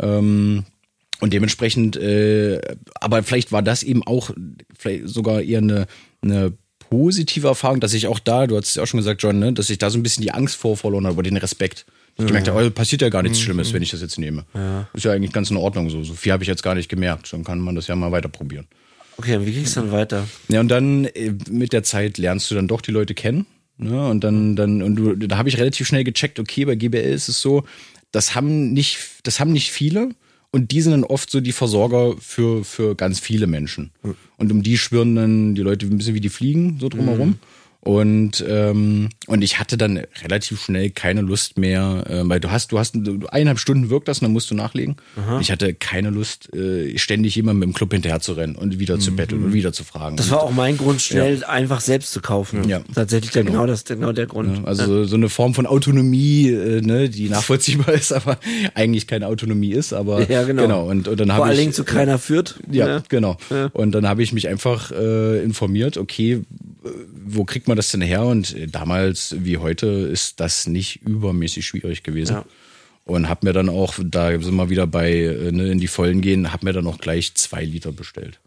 Ähm, 0.00 0.64
und 1.20 1.32
dementsprechend, 1.32 1.96
äh, 1.96 2.60
aber 2.94 3.22
vielleicht 3.22 3.52
war 3.52 3.62
das 3.62 3.82
eben 3.82 4.02
auch 4.06 4.30
vielleicht 4.76 5.08
sogar 5.08 5.42
eher 5.42 5.58
eine, 5.58 5.86
eine 6.22 6.52
positive 6.90 7.46
Erfahrung, 7.46 7.80
dass 7.80 7.94
ich 7.94 8.08
auch 8.08 8.18
da, 8.18 8.46
du 8.46 8.56
hast 8.56 8.68
es 8.68 8.74
ja 8.74 8.82
auch 8.82 8.86
schon 8.86 8.98
gesagt, 8.98 9.22
John, 9.22 9.38
ne, 9.38 9.52
dass 9.52 9.70
ich 9.70 9.78
da 9.78 9.90
so 9.90 9.98
ein 9.98 10.02
bisschen 10.02 10.22
die 10.22 10.32
Angst 10.32 10.56
vor 10.56 10.76
verloren 10.76 11.04
habe, 11.04 11.14
aber 11.14 11.22
den 11.22 11.36
Respekt. 11.36 11.86
Ich 12.18 12.26
gemerkt 12.26 12.48
habe, 12.48 12.66
oh, 12.66 12.70
passiert 12.70 13.00
ja 13.00 13.08
gar 13.08 13.22
nichts 13.22 13.40
Schlimmes, 13.40 13.72
wenn 13.72 13.82
ich 13.82 13.90
das 13.90 14.02
jetzt 14.02 14.18
nehme. 14.18 14.44
Ist 14.92 15.04
ja 15.04 15.12
eigentlich 15.12 15.32
ganz 15.32 15.50
in 15.50 15.56
Ordnung 15.56 15.88
so. 15.88 16.02
So 16.02 16.12
viel 16.12 16.32
habe 16.32 16.42
ich 16.42 16.48
jetzt 16.48 16.62
gar 16.62 16.74
nicht 16.74 16.88
gemerkt. 16.88 17.32
Dann 17.32 17.44
kann 17.44 17.60
man 17.60 17.74
das 17.76 17.86
ja 17.86 17.96
mal 17.96 18.12
weiter 18.12 18.28
probieren. 18.28 18.66
Okay, 19.20 19.38
wie 19.44 19.52
ging's 19.52 19.74
dann 19.74 19.92
weiter? 19.92 20.26
Ja, 20.48 20.60
und 20.60 20.68
dann 20.68 21.04
äh, 21.04 21.34
mit 21.50 21.74
der 21.74 21.82
Zeit 21.82 22.16
lernst 22.16 22.50
du 22.50 22.54
dann 22.54 22.68
doch 22.68 22.80
die 22.80 22.90
Leute 22.90 23.12
kennen. 23.12 23.44
Ne? 23.76 24.08
Und 24.08 24.24
dann, 24.24 24.56
dann, 24.56 24.80
und 24.80 24.96
du, 24.96 25.14
da 25.14 25.36
habe 25.36 25.50
ich 25.50 25.58
relativ 25.58 25.86
schnell 25.86 26.04
gecheckt, 26.04 26.40
okay, 26.40 26.64
bei 26.64 26.74
GBL 26.74 27.12
ist 27.12 27.28
es 27.28 27.42
so, 27.42 27.64
das 28.12 28.34
haben 28.34 28.72
nicht, 28.72 28.98
das 29.24 29.38
haben 29.38 29.52
nicht 29.52 29.72
viele 29.72 30.08
und 30.52 30.70
die 30.70 30.80
sind 30.80 30.92
dann 30.92 31.04
oft 31.04 31.30
so 31.30 31.42
die 31.42 31.52
Versorger 31.52 32.14
für, 32.18 32.64
für 32.64 32.96
ganz 32.96 33.20
viele 33.20 33.46
Menschen. 33.46 33.90
Und 34.38 34.50
um 34.50 34.62
die 34.62 34.78
schwirren 34.78 35.14
dann 35.14 35.54
die 35.54 35.60
Leute 35.60 35.84
ein 35.84 35.98
bisschen 35.98 36.14
wie 36.14 36.22
die 36.22 36.30
Fliegen 36.30 36.78
so 36.80 36.88
drumherum. 36.88 37.38
Und, 37.82 38.44
ähm, 38.46 39.08
und 39.26 39.42
ich 39.42 39.58
hatte 39.58 39.78
dann 39.78 40.02
relativ 40.22 40.60
schnell 40.62 40.90
keine 40.90 41.22
Lust 41.22 41.56
mehr, 41.56 42.04
äh, 42.08 42.28
weil 42.28 42.38
du 42.38 42.50
hast, 42.50 42.72
du 42.72 42.78
hast 42.78 42.94
eineinhalb 42.94 43.58
Stunden 43.58 43.88
wirkt 43.88 44.06
das 44.06 44.18
und 44.18 44.26
dann 44.26 44.32
musst 44.32 44.50
du 44.50 44.54
nachlegen. 44.54 44.96
Ich 45.40 45.50
hatte 45.50 45.72
keine 45.72 46.10
Lust, 46.10 46.54
äh, 46.54 46.98
ständig 46.98 47.34
jemandem 47.36 47.70
im 47.70 47.72
Club 47.72 47.92
hinterher 47.92 48.20
zu 48.20 48.32
rennen 48.32 48.54
und 48.54 48.78
wieder 48.78 48.98
zu 48.98 49.16
betteln 49.16 49.44
und 49.44 49.52
wieder 49.54 49.72
zu 49.72 49.84
fragen. 49.84 50.16
Das 50.16 50.30
war 50.30 50.42
auch 50.42 50.52
mein 50.52 50.76
Grund, 50.76 51.00
schnell 51.00 51.42
einfach 51.44 51.80
selbst 51.80 52.12
zu 52.12 52.20
kaufen. 52.20 52.68
Ja. 52.68 52.80
Tatsächlich 52.94 53.30
der, 53.30 53.44
genau. 53.44 53.66
das, 53.66 53.84
genau 53.84 54.12
der 54.12 54.26
Grund. 54.26 54.66
Also 54.66 54.84
so, 54.84 55.04
so 55.04 55.16
eine 55.16 55.30
Form 55.30 55.54
von 55.54 55.66
Autonomie, 55.66 56.50
äh, 56.50 56.82
ne, 56.82 57.08
die 57.08 57.30
nachvollziehbar 57.30 57.94
ist, 57.94 58.12
aber 58.12 58.38
eigentlich 58.74 59.06
keine 59.06 59.26
Autonomie 59.26 59.72
ist. 59.72 59.94
Aber 59.94 60.30
Ja, 60.30 60.42
genau. 60.42 60.62
genau. 60.62 60.90
Und, 60.90 61.08
und 61.08 61.18
dann 61.18 61.28
Vor 61.28 61.46
allen 61.46 61.56
Dingen 61.56 61.72
zu 61.72 61.84
keiner 61.84 62.18
führt. 62.18 62.60
ja, 62.70 62.86
ne? 62.86 63.02
genau. 63.08 63.38
Und 63.72 63.92
dann 63.92 64.06
habe 64.06 64.22
ich 64.22 64.32
mich 64.32 64.48
einfach 64.48 64.90
äh, 64.90 65.42
informiert, 65.42 65.96
okay, 65.96 66.42
wo 67.26 67.44
kriegt 67.44 67.68
man 67.68 67.69
das 67.76 67.90
denn 67.90 68.00
her? 68.02 68.22
Und 68.24 68.54
äh, 68.56 68.66
damals 68.66 69.34
wie 69.38 69.58
heute 69.58 69.86
ist 69.86 70.40
das 70.40 70.66
nicht 70.66 71.02
übermäßig 71.02 71.66
schwierig 71.66 72.02
gewesen. 72.02 72.32
Ja. 72.36 72.44
Und 73.04 73.28
habe 73.28 73.46
mir 73.46 73.52
dann 73.52 73.68
auch, 73.68 73.94
da 74.04 74.30
sind 74.40 74.54
wir 74.54 74.70
wieder 74.70 74.86
bei 74.86 75.12
äh, 75.12 75.52
ne, 75.52 75.70
in 75.72 75.80
die 75.80 75.88
Vollen 75.88 76.20
gehen, 76.20 76.52
habe 76.52 76.64
mir 76.66 76.72
dann 76.72 76.86
auch 76.86 76.98
gleich 76.98 77.34
zwei 77.34 77.64
Liter 77.64 77.92
bestellt. 77.92 78.38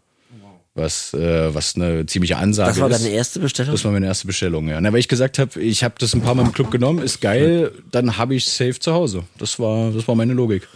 Was, 0.76 1.14
äh, 1.14 1.54
was 1.54 1.76
eine 1.76 2.04
ziemliche 2.06 2.36
Ansage 2.36 2.70
Das 2.70 2.80
war 2.80 2.90
ist. 2.90 3.04
deine 3.04 3.14
erste 3.14 3.38
Bestellung? 3.38 3.72
Das 3.74 3.84
war 3.84 3.92
meine 3.92 4.06
erste 4.06 4.26
Bestellung, 4.26 4.68
ja. 4.68 4.80
Na, 4.80 4.92
weil 4.92 4.98
ich 4.98 5.06
gesagt 5.06 5.38
habe, 5.38 5.60
ich 5.60 5.84
habe 5.84 5.94
das 5.98 6.14
ein 6.14 6.20
paar 6.22 6.34
Mal 6.34 6.46
im 6.46 6.52
Club 6.52 6.72
genommen, 6.72 7.00
ist 7.00 7.20
geil, 7.20 7.70
dann 7.92 8.16
habe 8.16 8.34
ich 8.34 8.46
safe 8.46 8.78
zu 8.80 8.92
Hause. 8.92 9.22
Das 9.38 9.60
war, 9.60 9.92
das 9.92 10.08
war 10.08 10.16
meine 10.16 10.32
Logik. 10.32 10.66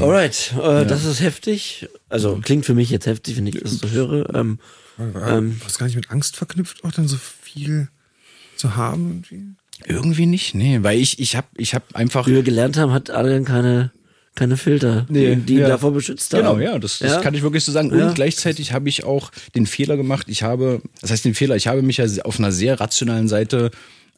Alright, 0.00 0.54
äh, 0.60 0.86
das 0.86 1.04
ist 1.04 1.20
heftig. 1.20 1.86
Also 2.08 2.40
klingt 2.42 2.64
für 2.64 2.74
mich 2.74 2.90
jetzt 2.90 3.06
heftig, 3.06 3.36
wenn 3.36 3.46
ich 3.46 3.60
das 3.60 3.74
so 3.74 3.88
höre. 3.90 4.34
Ähm, 4.34 4.58
Ähm, 4.98 5.60
Was 5.64 5.78
gar 5.78 5.86
nicht 5.86 5.96
mit 5.96 6.10
Angst 6.10 6.36
verknüpft, 6.36 6.82
auch 6.84 6.92
dann 6.92 7.06
so 7.06 7.16
viel 7.16 7.88
zu 8.64 8.76
haben? 8.76 9.22
Irgendwie? 9.30 9.54
Irgendwie 9.86 10.26
nicht, 10.26 10.54
nee, 10.54 10.78
weil 10.82 10.98
ich, 10.98 11.18
ich 11.18 11.36
habe 11.36 11.48
ich 11.56 11.74
hab 11.74 11.94
einfach. 11.94 12.26
wie 12.26 12.34
wir 12.34 12.42
gelernt 12.42 12.76
haben, 12.76 12.92
hat 12.92 13.10
Adrian 13.10 13.44
keine, 13.44 13.90
keine 14.34 14.56
Filter, 14.56 15.06
die, 15.10 15.36
die 15.36 15.54
ihn 15.54 15.60
ja. 15.60 15.68
davor 15.68 15.92
beschützt 15.92 16.32
haben. 16.32 16.40
Genau, 16.40 16.58
ja, 16.58 16.78
das, 16.78 17.00
das 17.00 17.12
Ja? 17.12 17.20
kann 17.20 17.34
ich 17.34 17.42
wirklich 17.42 17.64
so 17.64 17.72
sagen. 17.72 17.90
Und 17.90 17.98
Ja. 17.98 18.12
gleichzeitig 18.12 18.72
habe 18.72 18.88
ich 18.88 19.04
auch 19.04 19.30
den 19.54 19.66
Fehler 19.66 19.96
gemacht. 19.96 20.26
Ich 20.28 20.42
habe, 20.42 20.80
das 21.00 21.10
heißt 21.10 21.24
den 21.24 21.34
Fehler, 21.34 21.56
ich 21.56 21.66
habe 21.66 21.82
mich 21.82 21.98
ja 21.98 22.06
auf 22.24 22.38
einer 22.38 22.52
sehr 22.52 22.80
rationalen 22.80 23.28
Seite 23.28 23.70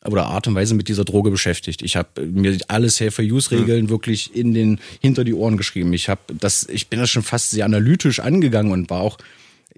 oder 0.04 0.26
Art 0.26 0.46
und 0.46 0.54
Weise 0.54 0.74
mit 0.74 0.88
dieser 0.88 1.04
Droge 1.04 1.30
beschäftigt. 1.30 1.82
Ich 1.82 1.96
habe 1.96 2.24
mir 2.26 2.56
alle 2.68 2.88
Safer-Use-Regeln 2.90 3.88
wirklich 3.88 4.36
in 4.36 4.54
den 4.54 4.78
hinter 5.00 5.24
die 5.24 5.34
Ohren 5.34 5.56
geschrieben. 5.56 5.92
Ich 5.94 6.08
habe 6.08 6.20
das, 6.38 6.68
ich 6.70 6.88
bin 6.88 7.00
das 7.00 7.10
schon 7.10 7.24
fast 7.24 7.50
sehr 7.50 7.64
analytisch 7.64 8.20
angegangen 8.20 8.70
und 8.72 8.88
war 8.90 9.00
auch 9.00 9.16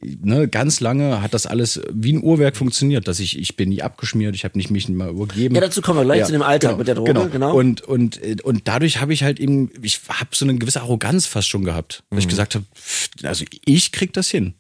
ne, 0.03 0.49
ganz 0.49 0.81
lange 0.81 1.23
hat 1.23 1.35
das 1.35 1.47
alles 1.47 1.81
wie 1.93 2.13
ein 2.13 2.23
Uhrwerk 2.23 2.57
funktioniert, 2.57 3.09
dass 3.09 3.21
ich 3.21 3.39
ich 3.39 3.57
bin 3.57 3.69
nie 3.71 3.83
abgeschmiert, 3.83 4.35
ich 4.35 4.45
habe 4.45 4.57
nicht 4.59 4.71
mich 4.71 4.89
mal 4.89 5.11
übergeben. 5.11 5.55
Ja, 5.55 5.61
dazu 5.61 5.81
kommen 5.83 5.99
wir 6.01 6.05
gleich 6.05 6.25
zu 6.25 6.33
dem 6.33 6.43
Alltag 6.43 6.79
mit 6.79 6.89
der 6.89 6.95
Droge, 6.95 7.29
genau. 7.31 7.55
Und 7.57 7.83
und 7.83 8.23
äh, 8.23 8.37
und 8.43 8.69
dadurch 8.69 9.01
habe 9.01 9.13
ich 9.13 9.23
halt 9.23 9.41
eben 9.41 9.71
ich 9.83 10.01
habe 10.09 10.31
so 10.33 10.45
eine 10.45 10.57
gewisse 10.57 10.81
Arroganz 10.81 11.27
fast 11.27 11.49
schon 11.49 11.65
gehabt, 11.65 12.03
dass 12.11 12.17
Mhm. 12.17 12.19
ich 12.21 12.29
gesagt 12.29 12.55
habe, 12.55 12.65
also 13.23 13.45
ich 13.65 13.93
krieg 13.93 14.13
das 14.13 14.29
hin. 14.31 14.55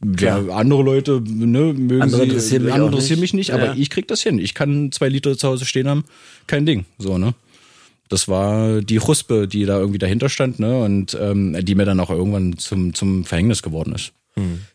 Wer, 0.00 0.36
andere 0.50 0.82
Leute 0.84 1.20
ne, 1.20 1.72
mögen 1.72 2.00
Andere 2.02 2.20
sie, 2.22 2.28
interessieren 2.28 2.64
mich 2.64 2.72
andere 2.74 2.88
interessieren 2.90 3.18
nicht. 3.20 3.34
mich 3.34 3.48
nicht, 3.48 3.50
aber 3.52 3.64
Ja. 3.66 3.74
ich 3.76 3.90
krieg 3.90 4.06
das 4.06 4.22
hin. 4.22 4.38
Ich 4.38 4.54
kann 4.54 4.92
zwei 4.92 5.08
Liter 5.08 5.36
zu 5.36 5.48
Hause 5.48 5.64
stehen 5.64 5.88
haben, 5.88 6.04
kein 6.46 6.64
Ding, 6.64 6.84
so 6.98 7.18
ne. 7.18 7.34
Das 8.08 8.28
war 8.28 8.82
die 8.82 8.98
Ruspe, 8.98 9.48
die 9.48 9.64
da 9.64 9.78
irgendwie 9.80 9.98
dahinter 9.98 10.28
stand, 10.28 10.60
ne, 10.60 10.82
und 10.84 11.16
ähm, 11.20 11.56
die 11.64 11.74
mir 11.74 11.86
dann 11.86 11.98
auch 11.98 12.10
irgendwann 12.10 12.56
zum 12.58 12.94
zum 12.94 13.24
Verhängnis 13.24 13.62
geworden 13.62 13.92
ist. 13.94 14.12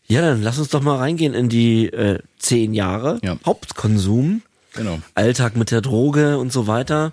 Ja, 0.08 0.22
dann 0.22 0.42
lass 0.42 0.58
uns 0.60 0.70
doch 0.70 0.82
mal 0.82 0.98
reingehen 0.98 1.34
in 1.34 1.50
die 1.50 1.88
äh, 1.88 2.20
zehn 2.40 2.74
Jahre 2.74 3.20
Ja. 3.24 3.38
Hauptkonsum, 3.46 4.42
Genau. 4.74 5.00
Alltag 5.16 5.56
mit 5.58 5.72
der 5.72 5.82
Droge 5.82 6.38
und 6.38 6.54
so 6.54 6.68
weiter. 6.68 7.12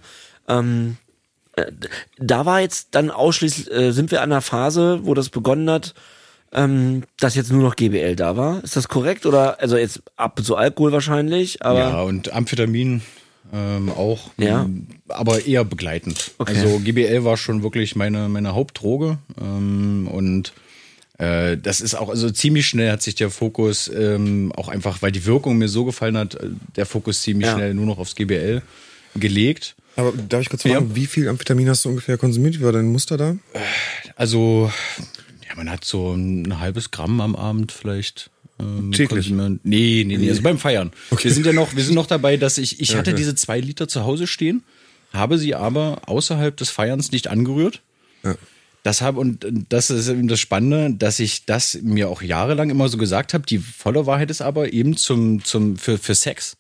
Ähm, 0.48 0.96
äh, 1.56 1.72
da 2.18 2.44
war 2.44 2.60
jetzt 2.60 2.88
dann 2.92 3.10
ausschließlich, 3.10 3.70
äh, 3.72 3.90
sind 3.92 4.10
wir 4.10 4.22
an 4.22 4.30
einer 4.32 4.42
Phase, 4.42 5.00
wo 5.04 5.14
das 5.14 5.30
begonnen 5.30 5.70
hat, 5.70 5.94
ähm, 6.52 7.04
dass 7.18 7.34
jetzt 7.34 7.50
nur 7.50 7.62
noch 7.62 7.76
GBL 7.76 8.16
da 8.16 8.36
war. 8.36 8.62
Ist 8.62 8.76
das 8.76 8.88
korrekt? 8.88 9.24
Oder 9.26 9.60
also 9.60 9.76
jetzt 9.76 10.02
ab 10.16 10.38
und 10.38 10.44
zu 10.44 10.56
Alkohol 10.56 10.92
wahrscheinlich, 10.92 11.64
aber 11.64 11.78
ja, 11.78 12.02
und 12.02 12.32
Amphetamin 12.32 13.02
ähm, 13.52 13.88
auch. 13.90 14.30
Ja. 14.36 14.66
Aber 15.08 15.44
eher 15.44 15.64
begleitend. 15.64 16.32
Okay. 16.38 16.54
Also 16.56 16.80
GBL 16.80 17.24
war 17.24 17.36
schon 17.36 17.62
wirklich 17.62 17.96
meine, 17.96 18.28
meine 18.28 18.54
Hauptdroge. 18.54 19.18
Ähm, 19.40 20.08
und 20.10 20.52
das 21.18 21.80
ist 21.80 21.94
auch, 21.94 22.08
also 22.08 22.28
ziemlich 22.30 22.66
schnell 22.66 22.90
hat 22.90 23.02
sich 23.02 23.14
der 23.14 23.30
Fokus 23.30 23.88
ähm, 23.88 24.50
auch 24.56 24.68
einfach, 24.68 25.00
weil 25.00 25.12
die 25.12 25.24
Wirkung 25.26 25.58
mir 25.58 25.68
so 25.68 25.84
gefallen 25.84 26.16
hat, 26.18 26.34
äh, 26.34 26.48
der 26.74 26.86
Fokus 26.86 27.22
ziemlich 27.22 27.46
Ja. 27.46 27.54
schnell 27.54 27.74
nur 27.74 27.86
noch 27.86 27.98
aufs 27.98 28.16
GBL 28.16 28.62
gelegt. 29.14 29.76
Aber 29.96 30.12
darf 30.28 30.40
ich 30.42 30.48
kurz 30.48 30.62
fragen, 30.62 30.96
wie 30.96 31.06
viel 31.06 31.28
Amphetamin 31.28 31.68
hast 31.68 31.84
du 31.84 31.90
ungefähr 31.90 32.18
konsumiert? 32.18 32.58
Wie 32.58 32.64
war 32.64 32.72
dein 32.72 32.86
Muster 32.86 33.16
da? 33.16 33.36
Also, 34.16 34.72
ja, 35.48 35.54
man 35.56 35.70
hat 35.70 35.84
so 35.84 36.12
ein 36.12 36.58
halbes 36.58 36.90
Gramm 36.90 37.20
am 37.20 37.36
Abend 37.36 37.70
vielleicht. 37.70 38.30
Ähm, 38.58 38.90
Täglich? 38.90 39.28
konsumiert. 39.28 39.60
Nee, 39.64 40.04
nee, 40.04 40.16
nee, 40.16 40.28
also 40.28 40.42
beim 40.42 40.58
Feiern. 40.58 40.92
Wir 41.16 41.32
sind 41.32 41.46
ja 41.46 41.52
noch, 41.52 41.76
wir 41.76 41.84
sind 41.84 41.94
noch 41.94 42.06
dabei, 42.06 42.36
dass 42.36 42.58
ich, 42.58 42.80
ich 42.80 42.96
hatte 42.96 43.10
okay. 43.10 43.18
diese 43.18 43.36
zwei 43.36 43.60
Liter 43.60 43.86
zu 43.86 44.02
Hause 44.04 44.26
stehen, 44.26 44.64
habe 45.12 45.38
sie 45.38 45.54
aber 45.54 46.02
außerhalb 46.06 46.56
des 46.56 46.70
Feierns 46.70 47.12
nicht 47.12 47.28
angerührt. 47.28 47.82
Das 48.84 49.00
habe 49.00 49.18
und 49.18 49.46
das 49.70 49.90
ist 49.90 50.08
eben 50.08 50.28
das 50.28 50.38
Spannende, 50.38 50.94
dass 50.96 51.18
ich 51.18 51.46
das 51.46 51.78
mir 51.82 52.10
auch 52.10 52.22
jahrelang 52.22 52.68
immer 52.70 52.88
so 52.88 52.98
gesagt 52.98 53.34
habe. 53.34 53.44
Die 53.46 53.58
volle 53.58 54.06
Wahrheit 54.06 54.30
ist 54.30 54.42
aber 54.42 54.72
eben 54.72 54.96
zum 54.96 55.42
zum 55.42 55.76
für 55.76 55.98
für 55.98 56.14
Sex 56.14 56.56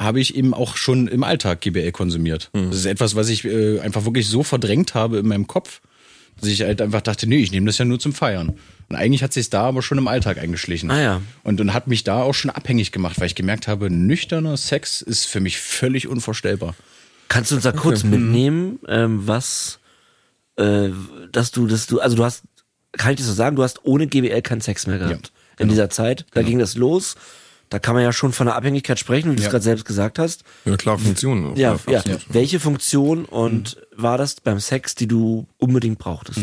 habe 0.00 0.20
ich 0.20 0.36
eben 0.36 0.54
auch 0.54 0.76
schon 0.76 1.08
im 1.08 1.24
Alltag 1.24 1.60
GBL 1.60 1.92
konsumiert. 1.92 2.50
Mhm. 2.52 2.70
Das 2.70 2.80
ist 2.80 2.86
etwas, 2.86 3.16
was 3.16 3.28
ich 3.28 3.44
äh, 3.44 3.80
einfach 3.80 4.04
wirklich 4.04 4.28
so 4.28 4.42
verdrängt 4.42 4.94
habe 4.94 5.18
in 5.18 5.26
meinem 5.26 5.46
Kopf, 5.46 5.80
dass 6.40 6.48
ich 6.48 6.62
halt 6.62 6.80
einfach 6.80 7.00
dachte, 7.00 7.26
nee, 7.26 7.38
ich 7.38 7.50
nehme 7.50 7.66
das 7.66 7.78
ja 7.78 7.84
nur 7.84 7.98
zum 7.98 8.12
Feiern. 8.12 8.58
Und 8.88 8.96
eigentlich 8.96 9.22
hat 9.22 9.32
sich 9.32 9.50
da 9.50 9.62
aber 9.62 9.82
schon 9.82 9.98
im 9.98 10.08
Alltag 10.08 10.38
eingeschlichen. 10.38 10.90
Ah 10.90 11.00
ja. 11.00 11.22
Und, 11.42 11.60
und 11.60 11.74
hat 11.74 11.88
mich 11.88 12.04
da 12.04 12.22
auch 12.22 12.32
schon 12.32 12.50
abhängig 12.50 12.92
gemacht, 12.92 13.18
weil 13.20 13.26
ich 13.26 13.34
gemerkt 13.34 13.66
habe, 13.66 13.90
nüchterner 13.90 14.56
Sex 14.56 15.02
ist 15.02 15.26
für 15.26 15.40
mich 15.40 15.58
völlig 15.58 16.06
unvorstellbar. 16.06 16.74
Kannst 17.28 17.50
du 17.50 17.56
uns 17.56 17.64
da 17.64 17.72
kurz 17.72 18.04
mitnehmen, 18.04 18.78
ähm, 18.88 19.26
was, 19.26 19.80
äh, 20.58 20.90
dass 21.32 21.50
du, 21.50 21.66
dass 21.66 21.86
du, 21.86 22.00
also 22.00 22.16
du 22.16 22.24
hast, 22.24 22.42
kann 22.92 23.12
ich 23.12 23.18
das 23.18 23.26
so 23.26 23.32
sagen, 23.32 23.56
du 23.56 23.62
hast 23.62 23.84
ohne 23.84 24.06
GBL 24.06 24.42
keinen 24.42 24.60
Sex 24.60 24.86
mehr 24.86 24.98
gehabt. 24.98 25.26
Ja, 25.28 25.40
In 25.52 25.56
genau. 25.56 25.70
dieser 25.70 25.90
Zeit. 25.90 26.26
Da 26.34 26.42
ging 26.42 26.58
das 26.58 26.74
los. 26.76 27.16
Da 27.70 27.78
kann 27.78 27.94
man 27.94 28.02
ja 28.02 28.14
schon 28.14 28.32
von 28.32 28.48
einer 28.48 28.56
Abhängigkeit 28.56 28.98
sprechen, 28.98 29.30
wie 29.30 29.36
du 29.36 29.40
es 29.40 29.44
Ja. 29.44 29.50
gerade 29.50 29.64
selbst 29.64 29.84
gesagt 29.84 30.18
hast. 30.18 30.42
Eine 30.64 30.78
klare 30.78 30.98
Funktion. 30.98 31.54
Ja, 31.54 31.78
ja. 31.86 31.98
absolut. 31.98 32.20
Welche 32.30 32.60
Funktion 32.60 33.26
und 33.26 33.76
war 33.94 34.16
das 34.16 34.36
beim 34.40 34.58
Sex, 34.58 34.94
die 34.94 35.06
du 35.06 35.46
unbedingt 35.58 35.98
brauchtest? 35.98 36.40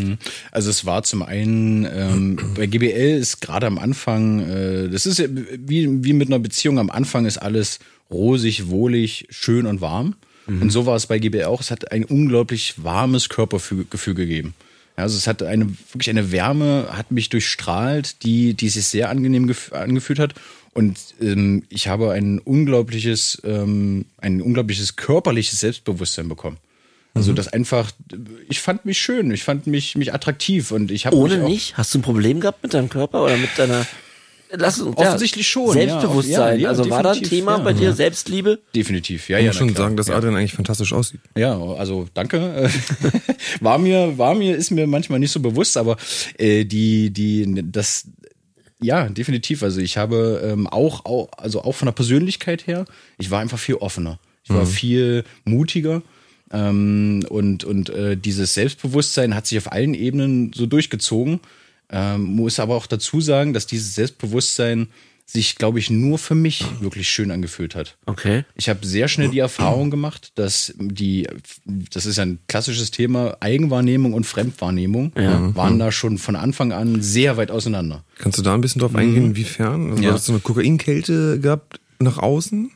Also 0.52 0.70
es 0.70 0.86
war 0.86 1.02
zum 1.02 1.22
einen, 1.22 1.84
ähm, 1.84 2.38
bei 2.54 2.66
GBL 2.66 3.18
ist 3.18 3.40
gerade 3.40 3.66
am 3.66 3.76
Anfang, 3.78 4.38
äh, 4.48 4.88
das 4.88 5.04
ist 5.04 5.18
ja 5.18 5.26
wie, 5.28 6.04
wie 6.04 6.12
mit 6.12 6.28
einer 6.28 6.38
Beziehung, 6.38 6.78
am 6.78 6.90
Anfang 6.90 7.26
ist 7.26 7.38
alles 7.38 7.80
rosig, 8.08 8.68
wohlig, 8.68 9.26
schön 9.30 9.66
und 9.66 9.80
warm. 9.80 10.14
Und 10.46 10.70
so 10.70 10.86
war 10.86 10.94
es 10.96 11.06
bei 11.06 11.18
GBL 11.18 11.44
auch. 11.44 11.60
Es 11.60 11.70
hat 11.70 11.90
ein 11.90 12.04
unglaublich 12.04 12.74
warmes 12.76 13.28
Körpergefühl 13.28 14.14
gegeben. 14.14 14.54
Also 14.94 15.16
es 15.16 15.26
hat 15.26 15.42
eine, 15.42 15.66
wirklich 15.92 16.08
eine 16.10 16.30
Wärme, 16.32 16.86
hat 16.90 17.10
mich 17.10 17.28
durchstrahlt, 17.28 18.22
die, 18.22 18.54
die 18.54 18.68
sich 18.68 18.86
sehr 18.86 19.10
angenehm 19.10 19.46
gef- 19.50 19.72
angefühlt 19.72 20.18
hat. 20.18 20.34
Und 20.72 20.98
ähm, 21.20 21.64
ich 21.68 21.88
habe 21.88 22.12
ein 22.12 22.38
unglaubliches, 22.38 23.42
ähm, 23.44 24.04
ein 24.18 24.40
unglaubliches 24.40 24.96
körperliches 24.96 25.60
Selbstbewusstsein 25.60 26.28
bekommen. 26.28 26.58
Also 27.14 27.32
das 27.32 27.48
einfach, 27.48 27.90
ich 28.50 28.60
fand 28.60 28.84
mich 28.84 28.98
schön, 28.98 29.30
ich 29.30 29.42
fand 29.42 29.66
mich, 29.66 29.96
mich 29.96 30.12
attraktiv 30.12 30.70
und 30.70 30.90
ich 30.90 31.06
habe 31.06 31.16
Ohne 31.16 31.38
nicht? 31.38 31.76
Hast 31.78 31.94
du 31.94 31.98
ein 31.98 32.02
Problem 32.02 32.40
gehabt 32.40 32.62
mit 32.62 32.74
deinem 32.74 32.90
Körper 32.90 33.24
oder 33.24 33.38
mit 33.38 33.48
deiner 33.56 33.86
Lass 34.50 34.80
uns, 34.80 34.96
Offensichtlich 34.96 35.48
schon, 35.48 35.66
ja. 35.68 35.72
Selbstbewusstein. 35.72 36.60
Ja, 36.60 36.64
ja, 36.64 36.68
also 36.68 36.88
war 36.88 37.02
da 37.02 37.12
ein 37.12 37.22
Thema 37.22 37.58
ja. 37.58 37.58
bei 37.58 37.72
dir? 37.72 37.92
Selbstliebe? 37.92 38.60
Definitiv, 38.74 39.28
ja, 39.28 39.38
Ich 39.38 39.44
ja. 39.44 39.50
muss 39.50 39.56
na 39.56 39.58
schon 39.58 39.74
klar. 39.74 39.84
sagen, 39.86 39.96
dass 39.96 40.10
Adrian 40.10 40.36
eigentlich 40.36 40.54
fantastisch 40.54 40.92
aussieht. 40.92 41.20
Ja, 41.36 41.58
also 41.58 42.06
danke. 42.14 42.70
war 43.60 43.78
mir, 43.78 44.18
war 44.18 44.34
mir, 44.34 44.56
ist 44.56 44.70
mir 44.70 44.86
manchmal 44.86 45.18
nicht 45.18 45.32
so 45.32 45.40
bewusst, 45.40 45.76
aber 45.76 45.96
äh, 46.38 46.64
die, 46.64 47.10
die, 47.10 47.64
das, 47.70 48.06
ja, 48.80 49.08
definitiv. 49.08 49.62
Also 49.62 49.80
ich 49.80 49.96
habe 49.96 50.42
ähm, 50.44 50.66
auch, 50.66 51.04
auch, 51.04 51.28
also 51.36 51.62
auch 51.62 51.72
von 51.72 51.86
der 51.86 51.92
Persönlichkeit 51.92 52.66
her, 52.66 52.84
ich 53.18 53.30
war 53.30 53.40
einfach 53.40 53.58
viel 53.58 53.76
offener. 53.76 54.18
Ich 54.44 54.54
war 54.54 54.64
viel 54.64 55.24
mutiger. 55.44 56.02
Ähm, 56.52 57.24
und 57.28 57.64
und 57.64 57.90
äh, 57.90 58.16
dieses 58.16 58.54
Selbstbewusstsein 58.54 59.34
hat 59.34 59.46
sich 59.46 59.58
auf 59.58 59.72
allen 59.72 59.94
Ebenen 59.94 60.52
so 60.54 60.66
durchgezogen. 60.66 61.40
Ähm, 61.90 62.22
muss 62.22 62.58
aber 62.58 62.74
auch 62.74 62.86
dazu 62.86 63.20
sagen, 63.20 63.52
dass 63.52 63.66
dieses 63.66 63.94
Selbstbewusstsein 63.94 64.88
sich, 65.28 65.56
glaube 65.56 65.80
ich, 65.80 65.90
nur 65.90 66.18
für 66.18 66.36
mich 66.36 66.64
wirklich 66.80 67.08
schön 67.08 67.32
angefühlt 67.32 67.74
hat. 67.74 67.96
Okay. 68.06 68.44
Ich 68.54 68.68
habe 68.68 68.86
sehr 68.86 69.08
schnell 69.08 69.28
die 69.28 69.40
Erfahrung 69.40 69.90
gemacht, 69.90 70.30
dass 70.36 70.72
die, 70.78 71.26
das 71.64 72.06
ist 72.06 72.20
ein 72.20 72.38
klassisches 72.46 72.92
Thema, 72.92 73.36
Eigenwahrnehmung 73.40 74.14
und 74.14 74.24
Fremdwahrnehmung 74.24 75.12
waren 75.16 75.80
da 75.80 75.90
schon 75.90 76.18
von 76.18 76.36
Anfang 76.36 76.72
an 76.72 77.02
sehr 77.02 77.36
weit 77.36 77.50
auseinander. 77.50 78.04
Kannst 78.18 78.38
du 78.38 78.42
da 78.42 78.54
ein 78.54 78.60
bisschen 78.60 78.80
drauf 78.80 78.94
eingehen, 78.94 79.26
inwiefern? 79.26 79.90
Also 79.90 80.02
Ja. 80.02 80.12
Hast 80.12 80.28
du 80.28 80.32
eine 80.32 80.40
Kokainkälte 80.40 81.40
gehabt 81.40 81.80
nach 81.98 82.18
außen? 82.18 82.70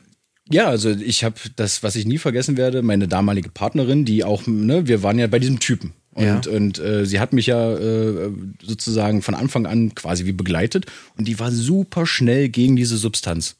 Ja, 0.49 0.67
also 0.67 0.89
ich 0.89 1.23
habe 1.23 1.35
das, 1.55 1.83
was 1.83 1.95
ich 1.95 2.05
nie 2.05 2.17
vergessen 2.17 2.57
werde, 2.57 2.81
meine 2.81 3.07
damalige 3.07 3.47
Partnerin, 3.49 4.03
die 4.03 4.25
auch, 4.25 4.45
ne, 4.45 4.87
wir 4.87 5.03
waren 5.03 5.17
ja 5.17 5.27
bei 5.27 5.39
diesem 5.39 5.59
Typen. 5.59 5.93
Und, 6.13 6.23
Ja. 6.25 6.41
und 6.51 6.79
äh, 6.79 7.05
sie 7.05 7.19
hat 7.19 7.31
mich 7.33 7.45
ja 7.47 7.73
äh, 7.73 8.31
sozusagen 8.61 9.21
von 9.21 9.33
Anfang 9.33 9.65
an 9.65 9.95
quasi 9.95 10.25
wie 10.25 10.33
begleitet 10.33 10.85
und 11.17 11.27
die 11.27 11.39
war 11.39 11.51
super 11.51 12.05
schnell 12.05 12.49
gegen 12.49 12.75
diese 12.75 12.97
Substanz. 12.97 13.55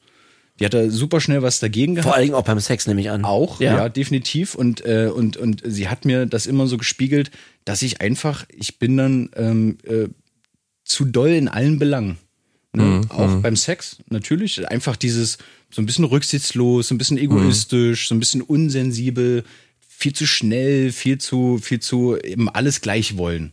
Die 0.60 0.66
hatte 0.66 0.92
super 0.92 1.22
schnell 1.22 1.42
was 1.42 1.60
dagegen 1.60 1.96
gehabt. 1.96 2.08
Vor 2.08 2.14
allen 2.16 2.26
Dingen 2.26 2.36
auch 2.36 2.44
beim 2.44 2.60
Sex, 2.60 2.86
nehme 2.86 3.02
ich 3.02 3.10
an. 3.10 3.24
Auch, 3.26 3.60
ja, 3.62 3.90
definitiv. 3.90 4.54
Und, 4.54 4.86
äh, 4.86 5.10
und, 5.14 5.38
und 5.38 5.64
sie 5.66 5.88
hat 5.88 6.06
mir 6.06 6.28
das 6.28 6.46
immer 6.46 6.68
so 6.68 6.78
gespiegelt, 6.78 7.32
dass 7.66 7.82
ich 7.82 8.02
einfach, 8.02 8.46
ich 8.56 8.78
bin 8.78 8.96
dann 8.98 9.30
ähm, 9.36 9.78
äh, 9.86 10.08
zu 10.84 11.06
doll 11.06 11.30
in 11.30 11.48
allen 11.48 11.80
Belangen. 11.80 12.18
Ne? 12.74 13.02
Auch 13.10 13.38
beim 13.42 13.56
Sex, 13.56 13.98
natürlich. 14.10 14.68
Einfach 14.70 14.96
dieses, 14.98 15.40
so 15.72 15.82
ein 15.82 15.86
bisschen 15.86 16.06
rücksichtslos, 16.06 16.90
so 16.90 16.96
ein 16.96 16.98
bisschen 16.98 17.18
egoistisch, 17.18 18.08
so 18.08 18.16
ein 18.16 18.20
bisschen 18.20 18.42
unsensibel, 18.42 19.44
viel 20.02 20.14
zu 20.14 20.26
schnell, 20.26 20.92
viel 20.92 21.20
zu, 21.20 21.60
viel 21.62 21.80
zu 21.80 22.18
eben 22.18 22.50
alles 22.50 22.82
gleich 22.82 23.18
wollen. 23.18 23.52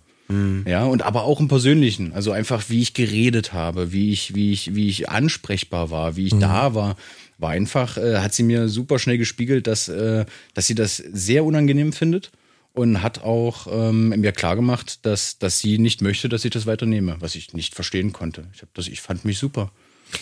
Ja, 0.66 0.84
und 0.84 1.02
aber 1.02 1.24
auch 1.24 1.40
im 1.40 1.48
Persönlichen. 1.48 2.12
Also 2.12 2.32
einfach, 2.32 2.64
wie 2.68 2.80
ich 2.80 2.94
geredet 2.94 3.52
habe, 3.52 3.92
wie 3.92 4.12
ich, 4.12 4.34
wie 4.34 4.52
ich, 4.52 4.74
wie 4.74 4.88
ich 4.88 5.08
ansprechbar 5.08 5.90
war, 5.90 6.16
wie 6.16 6.26
ich 6.26 6.34
da 6.38 6.74
war, 6.74 6.96
war 7.38 7.50
einfach, 7.50 7.98
äh, 7.98 8.18
hat 8.18 8.34
sie 8.34 8.42
mir 8.42 8.68
super 8.68 8.98
schnell 8.98 9.18
gespiegelt, 9.18 9.66
dass, 9.66 9.88
äh, 9.88 10.24
dass 10.54 10.66
sie 10.66 10.74
das 10.74 10.96
sehr 10.96 11.44
unangenehm 11.44 11.92
findet 11.92 12.30
und 12.72 13.02
hat 13.02 13.22
auch 13.22 13.66
ähm, 13.70 14.08
mir 14.10 14.32
klargemacht, 14.32 15.04
dass, 15.06 15.38
dass 15.38 15.60
sie 15.60 15.78
nicht 15.78 16.02
möchte, 16.02 16.28
dass 16.28 16.44
ich 16.44 16.50
das 16.50 16.66
weiternehme, 16.66 17.16
was 17.20 17.34
ich 17.34 17.54
nicht 17.54 17.74
verstehen 17.74 18.12
konnte. 18.12 18.48
Ich, 18.54 18.62
hab 18.62 18.72
das, 18.74 18.88
ich 18.88 19.00
fand 19.00 19.24
mich 19.24 19.38
super. 19.38 19.70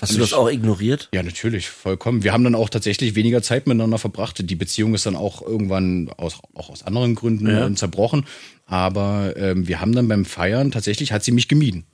Hast 0.01 0.11
Und 0.11 0.17
du 0.17 0.21
das 0.21 0.29
ich- 0.31 0.35
auch 0.35 0.49
ignoriert? 0.51 1.09
Ja, 1.15 1.23
natürlich, 1.23 1.69
vollkommen. 1.69 2.25
Wir 2.25 2.33
haben 2.33 2.45
dann 2.45 2.55
auch 2.55 2.69
tatsächlich 2.69 3.15
weniger 3.15 3.43
Zeit 3.43 3.67
miteinander 3.67 3.99
verbracht. 3.99 4.49
Die 4.51 4.55
Beziehung 4.57 4.95
ist 4.95 5.07
dann 5.07 5.17
auch 5.17 5.43
irgendwann 5.43 6.11
aus, 6.17 6.39
auch 6.55 6.71
aus 6.71 6.83
anderen 6.83 7.15
Gründen 7.15 7.47
Ja. 7.49 7.73
zerbrochen. 7.75 8.25
Aber 8.67 9.35
ähm, 9.37 9.69
wir 9.69 9.81
haben 9.81 9.93
dann 9.95 10.09
beim 10.09 10.25
Feiern, 10.25 10.71
tatsächlich 10.73 11.13
hat 11.13 11.23
sie 11.25 11.33
mich 11.33 11.49
gemieden. 11.49 11.85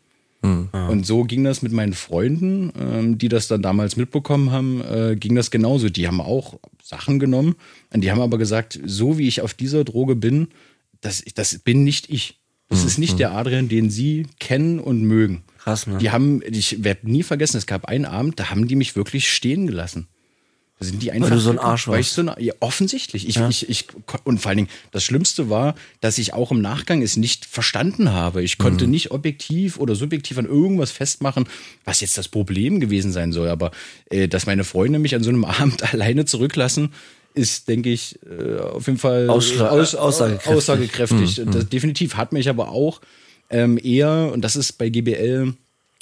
Und 0.45 1.07
so 1.07 1.23
ging 1.23 1.45
das 1.45 1.63
mit 1.63 1.71
meinen 1.71 1.93
Freunden, 1.93 2.73
ähm, 2.77 3.17
die 3.17 3.29
das 3.29 3.47
dann 3.47 3.63
damals 3.63 3.95
mitbekommen 3.95 4.51
haben, 4.51 4.81
äh, 4.83 5.15
ging 5.15 5.37
das 5.37 5.53
genauso. 5.53 5.89
Die 5.89 6.09
haben 6.09 6.21
auch 6.21 6.59
Sachen 6.83 7.21
genommen 7.21 7.55
und 7.95 8.01
die 8.03 8.11
haben 8.11 8.21
aber 8.21 8.39
gesagt, 8.39 8.81
so 8.85 9.19
wie 9.19 9.29
ich 9.29 9.41
auf 9.43 9.55
dieser 9.55 9.85
Droge 9.85 10.17
bin, 10.17 10.49
das, 11.01 11.23
das 11.37 11.59
bin 11.61 11.85
nicht 11.85 12.11
ich. 12.11 12.41
Das 12.73 12.85
ist 12.85 12.99
nicht 12.99 13.19
der 13.19 13.33
Adrian, 13.33 13.69
den 13.69 13.91
sie 13.91 14.27
kennen 14.41 14.81
und 14.81 15.03
mögen. 15.03 15.45
Krass, 15.59 15.87
ne? 15.87 15.99
Die 15.99 16.11
haben, 16.11 16.43
ich 16.45 16.83
werde 16.83 17.09
nie 17.09 17.23
vergessen, 17.23 17.57
es 17.59 17.67
gab 17.67 17.85
einen 17.85 18.05
Abend, 18.05 18.41
da 18.41 18.51
haben 18.51 18.67
die 18.67 18.77
mich 18.77 18.97
wirklich 18.97 19.33
stehen 19.33 19.67
gelassen. 19.67 20.09
Da 20.83 20.87
sind 20.87 21.01
die 21.01 21.13
einfach. 21.13 21.29
du 21.29 21.39
so 21.39 21.51
ein 21.51 21.61
Arsch 21.61 21.87
weil 21.87 22.01
ich 22.01 22.07
warst. 22.07 22.15
so 22.15 22.23
ein, 22.23 22.45
ja, 22.45 22.55
offensichtlich. 22.59 23.29
Ich, 23.29 23.37
ich, 23.37 23.69
ich, 23.69 23.87
und 24.25 24.41
vor 24.41 24.49
allen 24.49 24.57
Dingen, 24.57 24.71
das 24.91 25.05
Schlimmste 25.05 25.49
war, 25.49 25.77
dass 26.01 26.19
ich 26.19 26.35
auch 26.35 26.51
im 26.51 26.61
Nachgang 26.61 27.03
es 27.03 27.17
nicht 27.17 27.45
verstanden 27.45 28.11
habe. 28.11 28.43
Ich 28.43 28.59
konnte 28.59 28.89
nicht 28.89 29.13
objektiv 29.13 29.79
oder 29.79 29.95
subjektiv 29.95 30.39
an 30.39 30.47
irgendwas 30.47 30.91
festmachen, 30.91 31.45
was 31.85 32.01
jetzt 32.01 32.19
das 32.19 32.27
Problem 32.27 32.81
gewesen 32.81 33.13
sein 33.13 33.33
soll. 33.33 33.49
Aber 33.49 33.71
äh, 34.11 34.27
dass 34.27 34.47
meine 34.47 34.65
Freunde 34.65 34.99
mich 34.99 35.15
an 35.15 35.23
so 35.23 35.31
einem 35.31 35.45
Abend 35.45 35.95
alleine 35.95 36.25
zurücklassen, 36.25 36.93
ist, 37.35 37.69
denke 37.69 37.91
ich, 37.91 38.19
äh, 38.27 38.59
auf 38.59 38.87
jeden 38.87 38.99
Fall 38.99 39.29
Ausschla- 39.29 39.69
aus, 39.69 39.95
äh, 39.95 39.99
aussagekräftig. 39.99 40.53
aussagekräftig. 40.57 41.43
Das 41.51 41.69
definitiv 41.69 42.17
hat 42.17 42.33
mich 42.33 42.49
aber 42.49 42.69
auch 42.71 43.01
ähm, 43.51 43.79
eher, 43.83 44.31
und 44.33 44.43
das 44.43 44.57
ist 44.57 44.75
bei 44.79 44.89
GBL 44.89 45.55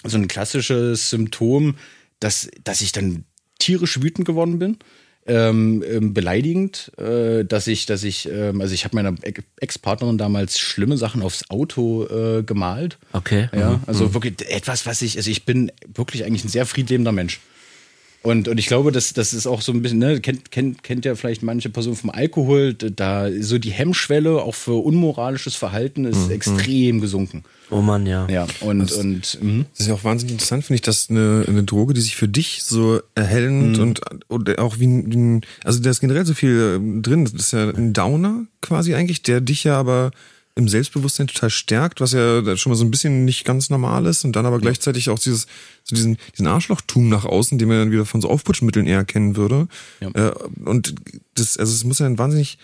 so 0.05 0.16
ein 0.16 0.28
klassisches 0.28 1.11
Symptom, 1.11 1.77
dass, 2.20 2.48
dass 2.65 2.81
ich 2.81 2.93
dann 2.93 3.24
tierisch 3.59 4.01
wütend 4.02 4.27
geworden 4.27 4.59
bin. 4.59 4.78
Ähm, 5.27 5.85
ähm, 5.86 6.15
beleidigend, 6.15 6.90
äh, 6.98 7.44
dass 7.44 7.66
ich, 7.66 7.85
dass 7.85 8.05
ich, 8.05 8.27
ähm, 8.28 8.62
also 8.62 8.73
ich 8.73 8.85
habe 8.85 8.97
meiner 8.97 9.15
Ex- 9.23 9.43
Ex-Partnerin 9.61 10.16
damals 10.16 10.59
schlimme 10.59 10.97
Sachen 10.97 11.20
aufs 11.23 11.51
Auto 11.51 12.07
äh, 12.07 12.43
gemalt. 12.43 12.98
Okay. 13.12 13.51
Ja, 13.55 13.81
also 13.86 14.15
wirklich 14.15 14.35
etwas, 14.48 14.86
was 14.86 15.02
ich, 15.02 15.19
also 15.19 15.31
ich 15.31 15.44
bin 15.44 15.70
wirklich 15.94 16.24
eigentlich 16.24 16.44
ein 16.44 16.48
sehr 16.48 16.65
friedlebender 16.65 17.12
Mensch. 17.12 17.39
Und, 18.22 18.48
und 18.48 18.59
ich 18.59 18.66
glaube, 18.66 18.92
das, 18.92 19.14
das 19.14 19.32
ist 19.32 19.47
auch 19.47 19.62
so 19.62 19.72
ein 19.72 19.80
bisschen, 19.80 19.98
ne, 19.98 20.20
kennt, 20.20 20.51
kennt, 20.51 20.82
kennt 20.82 21.06
ja 21.06 21.14
vielleicht 21.14 21.42
manche 21.42 21.70
Person 21.70 21.97
vom 21.97 22.10
Alkohol, 22.10 22.74
da 22.74 23.30
so 23.40 23.59
die 23.59 23.70
Hemmschwelle 23.70 24.42
auch 24.42 24.55
für 24.55 24.84
unmoralisches 24.84 25.55
Verhalten 25.55 26.05
ist 26.05 26.30
extrem 26.30 27.01
gesunken. 27.01 27.44
Oh 27.70 27.80
Mann, 27.80 28.05
ja. 28.05 28.28
Ja, 28.28 28.47
und, 28.60 28.92
und 28.92 29.38
mhm. 29.40 29.64
Das 29.72 29.80
ist 29.80 29.86
ja 29.86 29.94
auch 29.94 30.05
wahnsinnig 30.05 30.32
interessant, 30.32 30.64
finde 30.64 30.76
ich, 30.76 30.82
dass 30.82 31.09
eine, 31.09 31.44
eine 31.48 31.62
Droge, 31.62 31.94
die 31.94 32.01
sich 32.02 32.16
für 32.16 32.28
dich 32.28 32.62
so 32.62 33.01
erhellend 33.14 33.78
und, 33.78 34.01
und 34.28 34.59
auch 34.59 34.78
wie 34.78 34.86
ein, 34.86 35.12
wie 35.12 35.16
ein, 35.16 35.40
also 35.64 35.80
da 35.80 35.88
ist 35.88 36.01
generell 36.01 36.26
so 36.26 36.34
viel 36.34 36.74
ähm, 36.76 37.02
drin. 37.02 37.24
Das 37.24 37.32
ist 37.32 37.52
ja 37.52 37.70
ein 37.70 37.94
Downer 37.94 38.44
quasi 38.60 38.94
eigentlich, 38.94 39.22
der 39.22 39.40
dich 39.40 39.64
ja 39.64 39.78
aber 39.78 40.10
im 40.61 40.69
Selbstbewusstsein 40.69 41.27
total 41.27 41.51
stärkt, 41.51 42.01
was 42.01 42.12
ja 42.12 42.57
schon 42.57 42.70
mal 42.70 42.77
so 42.77 42.85
ein 42.85 42.91
bisschen 42.91 43.24
nicht 43.24 43.45
ganz 43.45 43.70
normal 43.70 44.07
ist 44.07 44.24
und 44.24 44.37
dann 44.37 44.47
aber 44.47 44.59
gleichzeitig 44.59 45.11
auch 45.11 45.19
dieses, 45.19 45.47
so 45.85 45.97
diesen, 45.97 46.19
diesen 46.35 46.47
Arschlochtum 46.47 47.09
nach 47.09 47.24
außen, 47.24 47.59
den 47.59 47.69
man 47.69 47.78
dann 47.78 47.91
wieder 47.91 48.07
von 48.07 48.20
so 48.20 48.28
Aufputschmitteln 48.28 48.87
eher 48.87 49.05
kennen 49.05 49.37
würde. 49.37 49.69
Ja. 50.01 50.11
Äh, 50.11 50.32
und 50.65 50.95
das, 51.35 51.57
also 51.57 51.73
es 51.73 51.85
muss 51.85 51.99
ja 51.99 52.07
ein 52.07 52.19
wahnsinnig 52.19 52.59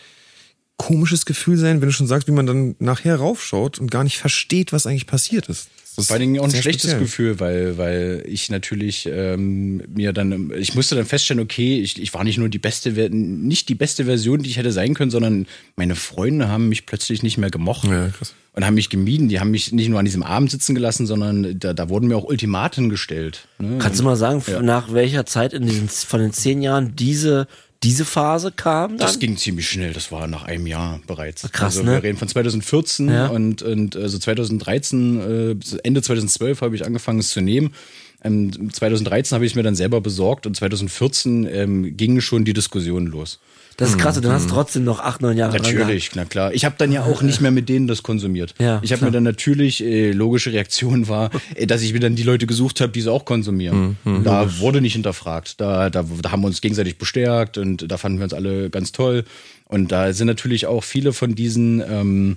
komisches 0.76 1.24
Gefühl 1.24 1.56
sein, 1.56 1.80
wenn 1.80 1.88
du 1.88 1.92
schon 1.94 2.06
sagst, 2.06 2.28
wie 2.28 2.32
man 2.32 2.46
dann 2.46 2.76
nachher 2.78 3.16
raufschaut 3.16 3.78
und 3.78 3.90
gar 3.90 4.04
nicht 4.04 4.18
versteht, 4.18 4.72
was 4.72 4.86
eigentlich 4.86 5.06
passiert 5.06 5.48
ist. 5.48 5.68
Das 5.96 6.06
Vor 6.08 6.14
allen 6.14 6.20
Dingen 6.20 6.38
auch 6.40 6.44
ein 6.44 6.50
schlechtes 6.50 6.90
speziell. 6.90 7.00
Gefühl, 7.00 7.40
weil, 7.40 7.78
weil 7.78 8.22
ich 8.26 8.50
natürlich 8.50 9.08
ähm, 9.10 9.82
mir 9.94 10.12
dann, 10.12 10.52
ich 10.56 10.74
musste 10.74 10.94
dann 10.94 11.06
feststellen, 11.06 11.42
okay, 11.42 11.80
ich, 11.80 12.00
ich 12.00 12.12
war 12.14 12.22
nicht 12.22 12.38
nur 12.38 12.48
die 12.48 12.58
beste, 12.58 12.90
nicht 13.10 13.68
die 13.68 13.74
beste 13.74 14.04
Version, 14.04 14.42
die 14.42 14.50
ich 14.50 14.58
hätte 14.58 14.72
sein 14.72 14.94
können, 14.94 15.10
sondern 15.10 15.46
meine 15.76 15.94
Freunde 15.94 16.48
haben 16.48 16.68
mich 16.68 16.86
plötzlich 16.86 17.22
nicht 17.22 17.38
mehr 17.38 17.50
gemocht. 17.50 17.88
Ja, 17.88 18.08
krass. 18.08 18.34
Und 18.52 18.64
haben 18.64 18.74
mich 18.74 18.88
gemieden. 18.88 19.28
Die 19.28 19.38
haben 19.38 19.50
mich 19.50 19.72
nicht 19.72 19.90
nur 19.90 19.98
an 19.98 20.06
diesem 20.06 20.22
Abend 20.22 20.50
sitzen 20.50 20.74
gelassen, 20.74 21.06
sondern 21.06 21.58
da, 21.58 21.74
da 21.74 21.90
wurden 21.90 22.08
mir 22.08 22.16
auch 22.16 22.24
Ultimaten 22.24 22.88
gestellt. 22.88 23.48
Ne? 23.58 23.76
Kannst 23.78 24.00
du 24.00 24.04
mal 24.04 24.16
sagen, 24.16 24.42
Ja. 24.46 24.62
nach 24.62 24.94
welcher 24.94 25.26
Zeit 25.26 25.52
in 25.52 25.66
diesen, 25.66 25.88
von 25.90 26.20
den 26.20 26.32
zehn 26.32 26.62
Jahren 26.62 26.96
diese, 26.96 27.48
diese 27.82 28.04
Phase 28.04 28.52
kam? 28.52 28.90
Dann? 28.90 28.98
Das 28.98 29.18
ging 29.18 29.36
ziemlich 29.36 29.68
schnell, 29.68 29.92
das 29.92 30.10
war 30.10 30.26
nach 30.26 30.44
einem 30.44 30.66
Jahr 30.66 31.00
bereits. 31.06 31.42
Krass, 31.52 31.76
also 31.76 31.82
ne? 31.82 31.92
wir 31.92 32.02
reden 32.02 32.18
von 32.18 32.28
2014 32.28 33.08
Ja. 33.08 33.26
und, 33.28 33.62
und 33.62 33.96
also 33.96 34.18
2013, 34.18 35.20
äh, 35.20 35.78
Ende 35.82 36.02
2012 36.02 36.60
habe 36.60 36.74
ich 36.74 36.84
angefangen 36.84 37.18
es 37.18 37.30
zu 37.30 37.40
nehmen. 37.40 37.74
Ähm, 38.24 38.72
2013 38.72 39.34
habe 39.34 39.44
ich 39.44 39.52
es 39.52 39.56
mir 39.56 39.62
dann 39.62 39.74
selber 39.76 40.00
besorgt 40.00 40.46
und 40.46 40.56
2014 40.56 41.46
ähm, 41.50 41.96
ging 41.96 42.20
schon 42.20 42.44
die 42.44 42.54
Diskussion 42.54 43.06
los. 43.06 43.38
Das 43.76 43.90
ist 43.90 43.98
krass, 43.98 44.16
und 44.16 44.24
dann 44.24 44.32
hast 44.32 44.46
du 44.46 44.54
trotzdem 44.54 44.84
noch 44.84 45.00
acht, 45.00 45.20
neun 45.20 45.36
Jahre 45.36 45.58
Natürlich, 45.58 46.10
na 46.14 46.24
klar. 46.24 46.54
Ich 46.54 46.64
habe 46.64 46.76
dann 46.78 46.92
ja 46.92 47.04
auch 47.04 47.22
nicht 47.22 47.40
mehr 47.40 47.50
mit 47.50 47.68
denen 47.68 47.86
das 47.86 48.02
konsumiert. 48.02 48.54
Ja, 48.58 48.80
ich 48.82 48.92
habe 48.92 49.04
mir 49.04 49.10
dann 49.10 49.22
natürlich, 49.22 49.84
äh, 49.84 50.12
logische 50.12 50.52
Reaktion 50.52 51.08
war, 51.08 51.30
äh, 51.54 51.66
dass 51.66 51.82
ich 51.82 51.92
mir 51.92 52.00
dann 52.00 52.16
die 52.16 52.22
Leute 52.22 52.46
gesucht 52.46 52.80
habe, 52.80 52.92
die 52.92 53.02
sie 53.02 53.12
auch 53.12 53.24
konsumieren. 53.24 53.96
Mhm, 54.04 54.24
da 54.24 54.58
wurde 54.58 54.80
nicht 54.80 54.94
hinterfragt. 54.94 55.60
Da, 55.60 55.90
da, 55.90 56.04
da 56.22 56.30
haben 56.30 56.42
wir 56.42 56.46
uns 56.46 56.60
gegenseitig 56.60 56.98
bestärkt 56.98 57.58
und 57.58 57.90
da 57.90 57.98
fanden 57.98 58.18
wir 58.18 58.24
uns 58.24 58.34
alle 58.34 58.70
ganz 58.70 58.92
toll. 58.92 59.24
Und 59.66 59.92
da 59.92 60.12
sind 60.12 60.26
natürlich 60.26 60.66
auch 60.66 60.84
viele 60.84 61.12
von 61.12 61.34
diesen 61.34 61.80
ähm, 61.80 62.36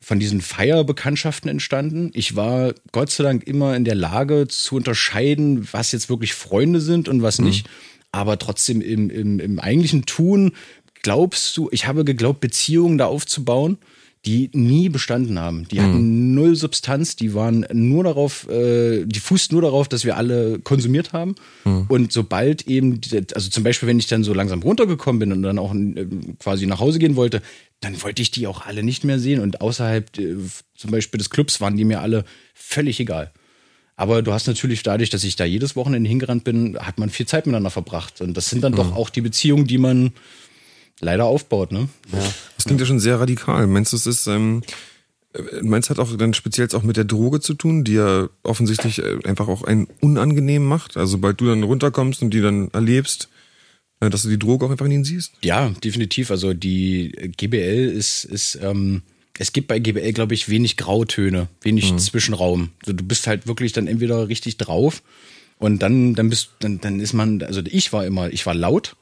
von 0.00 0.20
diesen 0.20 0.40
Feierbekanntschaften 0.40 1.50
entstanden. 1.50 2.10
Ich 2.14 2.36
war 2.36 2.74
Gott 2.92 3.10
sei 3.10 3.24
Dank 3.24 3.44
immer 3.44 3.74
in 3.74 3.84
der 3.84 3.96
Lage 3.96 4.46
zu 4.46 4.76
unterscheiden, 4.76 5.66
was 5.72 5.90
jetzt 5.90 6.08
wirklich 6.08 6.34
Freunde 6.34 6.80
sind 6.80 7.08
und 7.08 7.22
was 7.22 7.40
nicht. 7.40 7.66
Aber 8.12 8.38
trotzdem 8.38 8.80
im, 8.80 9.10
im, 9.10 9.40
im 9.40 9.58
eigentlichen 9.58 10.06
Tun 10.06 10.52
glaubst 11.06 11.56
du, 11.56 11.68
ich 11.70 11.86
habe 11.86 12.04
geglaubt, 12.04 12.40
Beziehungen 12.40 12.98
da 12.98 13.06
aufzubauen, 13.06 13.78
die 14.24 14.50
nie 14.52 14.88
bestanden 14.88 15.38
haben. 15.38 15.68
Die 15.68 15.80
hatten 15.80 16.34
null 16.34 16.56
Substanz, 16.56 17.14
die 17.14 17.32
waren 17.32 17.64
nur 17.72 18.02
darauf, 18.02 18.48
äh, 18.50 19.04
die 19.06 19.20
fußten 19.20 19.54
nur 19.54 19.62
darauf, 19.62 19.86
dass 19.86 20.04
wir 20.04 20.16
alle 20.16 20.58
konsumiert 20.58 21.12
haben. 21.12 21.36
Und 21.86 22.12
sobald 22.12 22.66
eben, 22.66 23.00
also 23.36 23.50
zum 23.50 23.62
Beispiel, 23.62 23.88
wenn 23.88 24.00
ich 24.00 24.08
dann 24.08 24.24
so 24.24 24.34
langsam 24.34 24.64
runtergekommen 24.64 25.20
bin 25.20 25.32
und 25.32 25.44
dann 25.44 25.60
auch 25.60 25.72
äh, 25.72 26.06
quasi 26.40 26.66
nach 26.66 26.80
Hause 26.80 26.98
gehen 26.98 27.14
wollte, 27.14 27.40
dann 27.78 28.02
wollte 28.02 28.20
ich 28.20 28.32
die 28.32 28.48
auch 28.48 28.66
alle 28.66 28.82
nicht 28.82 29.04
mehr 29.04 29.20
sehen. 29.20 29.40
Und 29.40 29.60
außerhalb 29.60 30.18
äh, 30.18 30.34
zum 30.74 30.90
Beispiel 30.90 31.18
des 31.18 31.30
Clubs 31.30 31.60
waren 31.60 31.76
die 31.76 31.84
mir 31.84 32.00
alle 32.00 32.24
völlig 32.52 32.98
egal. 32.98 33.30
Aber 33.94 34.22
du 34.22 34.32
hast 34.32 34.48
natürlich 34.48 34.82
dadurch, 34.82 35.10
dass 35.10 35.22
ich 35.22 35.36
da 35.36 35.44
jedes 35.44 35.76
Wochenende 35.76 36.08
hingerannt 36.08 36.42
bin, 36.42 36.76
hat 36.80 36.98
man 36.98 37.10
viel 37.10 37.26
Zeit 37.26 37.46
miteinander 37.46 37.70
verbracht. 37.70 38.20
Und 38.20 38.36
das 38.36 38.50
sind 38.50 38.64
dann 38.64 38.74
doch 38.74 38.96
auch 38.96 39.08
die 39.08 39.22
Beziehungen, 39.22 39.68
die 39.68 39.78
man 39.78 40.12
leider 41.00 41.24
aufbaut, 41.24 41.72
ne? 41.72 41.88
Das 42.56 42.64
klingt 42.64 42.80
ja 42.80 42.86
schon 42.86 43.00
sehr 43.00 43.20
radikal. 43.20 43.66
Meinst 43.66 43.92
du, 43.92 43.96
es 43.96 44.06
ist, 44.06 44.26
ähm, 44.26 44.62
äh, 45.34 45.62
meinst 45.62 45.88
du, 45.88 45.90
hat 45.90 45.98
auch 45.98 46.16
dann 46.16 46.34
speziell 46.34 46.68
auch 46.74 46.82
mit 46.82 46.96
der 46.96 47.04
Droge 47.04 47.40
zu 47.40 47.54
tun, 47.54 47.84
die 47.84 47.94
ja 47.94 48.28
offensichtlich 48.42 48.98
äh, 48.98 49.18
einfach 49.24 49.48
auch 49.48 49.62
einen 49.62 49.88
unangenehm 50.00 50.64
macht? 50.64 50.96
Also 50.96 51.12
sobald 51.12 51.40
du 51.40 51.46
dann 51.46 51.62
runterkommst 51.62 52.22
und 52.22 52.30
die 52.30 52.40
dann 52.40 52.70
erlebst, 52.72 53.28
äh, 54.00 54.10
dass 54.10 54.22
du 54.22 54.28
die 54.28 54.38
Droge 54.38 54.66
auch 54.66 54.70
einfach 54.70 54.86
in 54.86 54.92
ihnen 54.92 55.04
siehst? 55.04 55.32
Ja, 55.42 55.70
definitiv. 55.82 56.30
Also 56.30 56.54
die 56.54 57.32
GBL 57.36 57.92
ist, 57.94 58.24
ist 58.24 58.58
ähm, 58.62 59.02
es 59.38 59.52
gibt 59.52 59.68
bei 59.68 59.78
GBL, 59.78 60.12
glaube 60.12 60.34
ich, 60.34 60.48
wenig 60.48 60.76
Grautöne, 60.76 61.48
wenig 61.60 61.94
Zwischenraum. 61.98 62.70
Also 62.80 62.94
du 62.94 63.04
bist 63.04 63.26
halt 63.26 63.46
wirklich 63.46 63.72
dann 63.72 63.86
entweder 63.86 64.28
richtig 64.28 64.56
drauf 64.56 65.02
und 65.58 65.80
dann, 65.80 66.14
dann 66.14 66.30
bist, 66.30 66.50
dann, 66.60 66.80
dann 66.80 67.00
ist 67.00 67.12
man, 67.12 67.42
also 67.42 67.60
ich 67.64 67.92
war 67.92 68.06
immer, 68.06 68.32
ich 68.32 68.46
war 68.46 68.54
laut, 68.54 68.96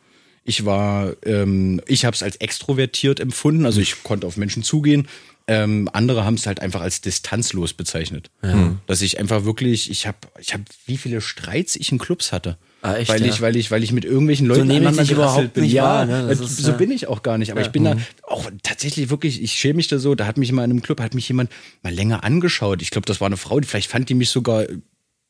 Ich 0.44 0.66
war, 0.66 1.14
ähm, 1.24 1.80
ich 1.86 2.04
habe 2.04 2.14
es 2.14 2.22
als 2.22 2.36
extrovertiert 2.36 3.18
empfunden, 3.18 3.64
also 3.64 3.80
ich 3.80 4.02
konnte 4.02 4.26
auf 4.26 4.36
Menschen 4.36 4.62
zugehen. 4.62 5.08
Ähm, 5.46 5.90
andere 5.92 6.24
haben 6.24 6.34
es 6.34 6.46
halt 6.46 6.60
einfach 6.60 6.80
als 6.80 7.02
distanzlos 7.02 7.74
bezeichnet. 7.74 8.30
Ja. 8.42 8.76
Dass 8.86 9.02
ich 9.02 9.18
einfach 9.18 9.44
wirklich, 9.44 9.90
ich 9.90 10.06
habe, 10.06 10.16
ich 10.38 10.54
habe, 10.54 10.64
wie 10.86 10.96
viele 10.96 11.20
Streits 11.20 11.76
ich 11.76 11.92
in 11.92 11.98
Clubs 11.98 12.32
hatte. 12.32 12.56
Ah, 12.80 12.96
echt, 12.96 13.10
weil 13.10 13.20
ja? 13.20 13.28
ich, 13.28 13.40
weil 13.40 13.56
ich, 13.56 13.70
weil 13.70 13.82
ich 13.82 13.92
mit 13.92 14.06
irgendwelchen 14.06 14.46
Leuten 14.46 14.68
so 14.68 14.74
aneinander 14.74 15.10
überhaupt 15.10 15.54
bin. 15.54 15.64
ja, 15.64 15.84
wahr, 15.84 16.04
ne? 16.06 16.32
ist, 16.32 16.56
so 16.58 16.70
ja. 16.70 16.76
bin 16.76 16.90
ich 16.90 17.08
auch 17.08 17.22
gar 17.22 17.36
nicht. 17.36 17.50
Aber 17.50 17.60
ja, 17.60 17.66
ich 17.66 17.72
bin 17.72 17.84
da 17.84 17.96
auch 18.22 18.50
tatsächlich 18.62 19.10
wirklich, 19.10 19.42
ich 19.42 19.52
schäme 19.52 19.74
mich 19.74 19.88
da 19.88 19.98
so. 19.98 20.14
Da 20.14 20.26
hat 20.26 20.38
mich 20.38 20.50
mal 20.52 20.64
in 20.64 20.70
einem 20.70 20.82
Club, 20.82 21.00
hat 21.00 21.14
mich 21.14 21.28
jemand 21.28 21.50
mal 21.82 21.92
länger 21.92 22.24
angeschaut. 22.24 22.80
Ich 22.80 22.90
glaube, 22.90 23.06
das 23.06 23.20
war 23.20 23.26
eine 23.26 23.36
Frau, 23.36 23.60
die 23.60 23.68
vielleicht 23.68 23.90
fand 23.90 24.08
die 24.08 24.14
mich 24.14 24.30
sogar 24.30 24.64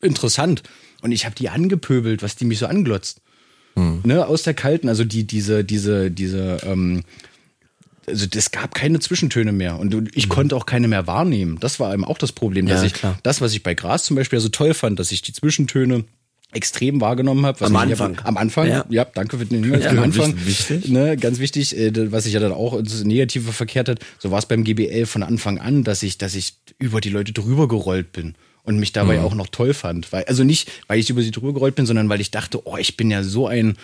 interessant. 0.00 0.62
Und 1.02 1.10
ich 1.10 1.24
habe 1.24 1.34
die 1.34 1.48
angepöbelt, 1.48 2.22
was 2.22 2.36
die 2.36 2.44
mich 2.44 2.58
so 2.58 2.66
anglotzt. 2.66 3.20
Hm. 3.74 4.00
Ne, 4.04 4.26
aus 4.26 4.42
der 4.42 4.54
kalten, 4.54 4.88
also 4.88 5.04
die, 5.04 5.24
diese, 5.24 5.64
diese, 5.64 6.10
diese, 6.10 6.58
ähm, 6.64 7.02
also 8.06 8.26
es 8.34 8.50
gab 8.50 8.74
keine 8.74 9.00
Zwischentöne 9.00 9.52
mehr 9.52 9.78
und 9.78 10.10
ich 10.14 10.26
mhm. 10.26 10.30
konnte 10.30 10.56
auch 10.56 10.66
keine 10.66 10.88
mehr 10.88 11.06
wahrnehmen. 11.06 11.58
Das 11.60 11.80
war 11.80 11.92
eben 11.92 12.04
auch 12.04 12.18
das 12.18 12.32
Problem, 12.32 12.66
dass 12.66 12.80
ja, 12.80 12.86
ich 12.86 12.94
klar. 12.94 13.18
das, 13.22 13.40
was 13.40 13.54
ich 13.54 13.62
bei 13.62 13.74
Gras 13.74 14.04
zum 14.04 14.16
Beispiel 14.16 14.40
so 14.40 14.48
toll 14.48 14.74
fand, 14.74 14.98
dass 14.98 15.10
ich 15.10 15.22
die 15.22 15.32
Zwischentöne 15.32 16.04
extrem 16.52 17.00
wahrgenommen 17.00 17.44
habe. 17.46 17.64
Am 17.64 17.74
Anfang. 17.74 18.18
am 18.22 18.36
Anfang, 18.36 18.68
ja. 18.68 18.84
ja. 18.88 19.04
danke 19.04 19.38
für 19.38 19.46
den 19.46 19.64
Hinweis. 19.64 19.84
Ja, 19.84 19.90
am 19.90 19.98
Anfang, 19.98 20.34
wichtig. 20.46 20.88
Ne, 20.88 21.16
ganz 21.16 21.40
wichtig, 21.40 21.76
äh, 21.76 22.12
was 22.12 22.24
sich 22.24 22.34
ja 22.34 22.40
dann 22.40 22.52
auch 22.52 22.74
ins 22.74 23.02
Negative 23.04 23.52
verkehrt 23.52 23.88
hat, 23.88 23.98
so 24.18 24.30
war 24.30 24.38
es 24.38 24.46
beim 24.46 24.64
GBL 24.64 25.06
von 25.06 25.22
Anfang 25.22 25.58
an, 25.58 25.82
dass 25.82 26.02
ich, 26.02 26.18
dass 26.18 26.34
ich 26.34 26.54
über 26.78 27.00
die 27.00 27.10
Leute 27.10 27.32
drüber 27.32 27.66
gerollt 27.66 28.12
bin 28.12 28.34
und 28.64 28.78
mich 28.78 28.92
dabei 28.92 29.18
mhm. 29.18 29.24
auch 29.24 29.34
noch 29.34 29.48
toll 29.48 29.74
fand. 29.74 30.12
Weil, 30.12 30.24
also 30.24 30.42
nicht, 30.42 30.70
weil 30.88 30.98
ich 30.98 31.10
über 31.10 31.22
sie 31.22 31.30
drüber 31.30 31.52
gerollt 31.52 31.74
bin, 31.74 31.86
sondern 31.86 32.08
weil 32.08 32.20
ich 32.20 32.30
dachte, 32.30 32.66
oh, 32.66 32.76
ich 32.76 32.96
bin 32.96 33.10
ja 33.10 33.22
so 33.22 33.46
ein 33.46 33.76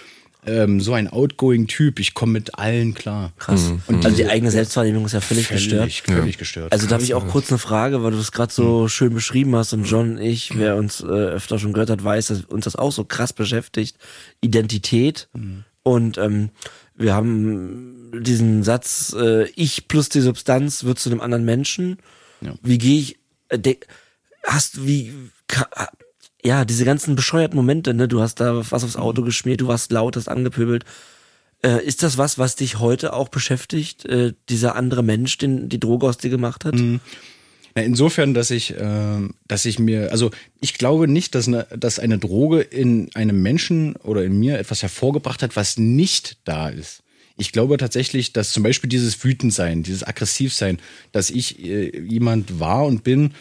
ähm, 0.47 0.81
so 0.81 0.95
ein 0.95 1.09
outgoing 1.09 1.67
Typ. 1.67 2.01
Ich 2.01 2.15
komme 2.15 2.33
mit 2.33 2.59
allen 2.59 2.95
klar. 2.95 3.33
Krass. 3.39 3.71
Mhm. 3.71 3.83
Und 3.87 4.05
also 4.05 4.17
die 4.17 4.27
eigene 4.27 4.51
Selbstwahrnehmung 4.51 5.05
ist 5.05 5.13
ja 5.13 5.21
völlig, 5.21 5.47
völlig 5.49 5.65
gestört. 5.65 5.93
Völlig 5.93 6.39
gestört. 6.39 6.73
Also 6.73 6.87
da 6.87 6.95
habe 6.95 7.05
ich 7.05 7.15
auch 7.15 7.27
kurz 7.29 7.51
eine 7.51 7.59
Frage, 7.59 8.03
weil 8.03 8.13
du 8.13 8.17
das 8.17 8.33
gerade 8.33 8.53
so 8.53 8.83
mhm. 8.83 8.89
schön 8.89 9.15
beschrieben 9.15 9.55
hast 9.55 9.73
und 9.73 9.85
John 9.85 10.13
und 10.13 10.19
ich, 10.19 10.57
wer 10.57 10.77
uns 10.77 11.01
äh, 11.01 11.07
öfter 11.07 11.59
schon 11.59 11.73
gehört 11.73 11.91
hat, 11.91 12.03
weiß, 12.03 12.29
dass 12.29 12.45
uns 12.45 12.65
das 12.65 12.77
auch 12.77 12.93
so 12.93 13.05
krass 13.05 13.33
beschäftigt. 13.33 13.97
Identität. 14.41 15.29
Mhm. 15.35 15.65
Und 15.83 16.19
ähm, 16.19 16.51
wir 16.97 17.15
haben 17.15 18.11
diesen 18.19 18.63
Satz, 18.63 19.15
äh, 19.19 19.49
ich 19.57 19.89
plus 19.89 20.09
die 20.09 20.21
Substanz 20.21 20.85
wird 20.85 20.99
zu 20.99 21.11
einem 21.11 21.21
anderen 21.21 21.45
Menschen. 21.45 21.99
Ja. 22.41 22.55
Wie 22.63 22.79
gehe 22.79 22.99
ich, 22.99 23.19
äh, 23.49 23.59
hast, 24.45 24.87
wie, 24.87 25.13
ja, 26.45 26.65
diese 26.65 26.85
ganzen 26.85 27.17
bescheuerten 27.17 27.57
Momente, 27.57 27.95
ne? 27.95 28.09
Du 28.09 28.21
hast 28.21 28.37
da 28.37 28.63
was 28.71 28.85
aufs 28.85 28.97
Auto 28.97 29.23
geschmiert, 29.23 29.61
du 29.61 29.69
warst 29.69 29.93
laut, 29.93 30.17
hast 30.17 30.29
angepöbelt. 30.29 30.85
Äh, 31.63 31.85
ist 31.85 32.03
das 32.03 32.17
was, 32.17 32.39
was 32.39 32.57
dich 32.57 32.79
heute 32.79 33.13
auch 33.13 33.29
beschäftigt? 33.29 34.07
Äh, 34.07 34.33
dieser 34.49 34.77
andere 34.77 35.03
Mensch, 35.03 35.37
den 35.39 35.69
die 35.69 35.81
Droge 35.81 36.07
aus 36.07 36.17
dir 36.17 36.31
gemacht 36.31 36.65
hat? 36.65 36.75
Mhm. 36.75 37.01
insofern, 37.75 38.35
dass 38.35 38.51
ich, 38.51 38.75
äh, 38.75 39.29
dass 39.47 39.65
ich 39.67 39.79
mir, 39.79 40.11
also 40.11 40.31
ich 40.61 40.75
glaube 40.75 41.07
nicht, 41.07 41.35
dass 41.35 41.49
eine, 41.49 41.67
dass 41.77 41.99
eine 41.99 42.19
Droge 42.19 42.63
in 42.63 43.15
einem 43.15 43.43
Menschen 43.43 43.97
oder 43.97 44.25
in 44.25 44.39
mir 44.39 44.59
etwas 44.59 44.83
hervorgebracht 44.83 45.43
hat, 45.43 45.57
was 45.57 45.77
nicht 45.77 46.39
da 46.45 46.69
ist. 46.69 47.03
Ich 47.37 47.53
glaube 47.53 47.77
tatsächlich, 47.77 48.33
dass 48.33 48.53
zum 48.53 48.63
Beispiel 48.63 48.89
dieses 48.89 49.23
Wütendsein, 49.23 49.83
dieses 49.83 50.07
Aggressivsein, 50.07 50.79
dass 51.13 51.31
ich 51.31 51.63
äh, 51.63 51.99
jemand 52.01 52.59
war 52.59 52.87
und 52.87 53.05
bin, 53.05 53.35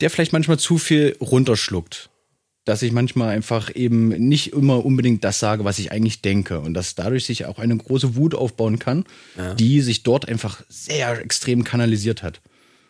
der 0.00 0.10
vielleicht 0.10 0.32
manchmal 0.32 0.58
zu 0.58 0.78
viel 0.78 1.16
runterschluckt 1.20 2.10
dass 2.64 2.80
ich 2.80 2.92
manchmal 2.92 3.28
einfach 3.28 3.74
eben 3.74 4.08
nicht 4.08 4.52
immer 4.52 4.84
unbedingt 4.84 5.22
das 5.22 5.38
sage, 5.38 5.64
was 5.64 5.78
ich 5.78 5.92
eigentlich 5.92 6.22
denke. 6.22 6.60
Und 6.60 6.74
dass 6.74 6.94
dadurch 6.94 7.26
sich 7.26 7.44
auch 7.44 7.58
eine 7.58 7.76
große 7.76 8.16
Wut 8.16 8.34
aufbauen 8.34 8.78
kann, 8.78 9.04
ja. 9.36 9.54
die 9.54 9.82
sich 9.82 10.02
dort 10.02 10.28
einfach 10.28 10.62
sehr 10.68 11.22
extrem 11.22 11.64
kanalisiert 11.64 12.22
hat. 12.22 12.40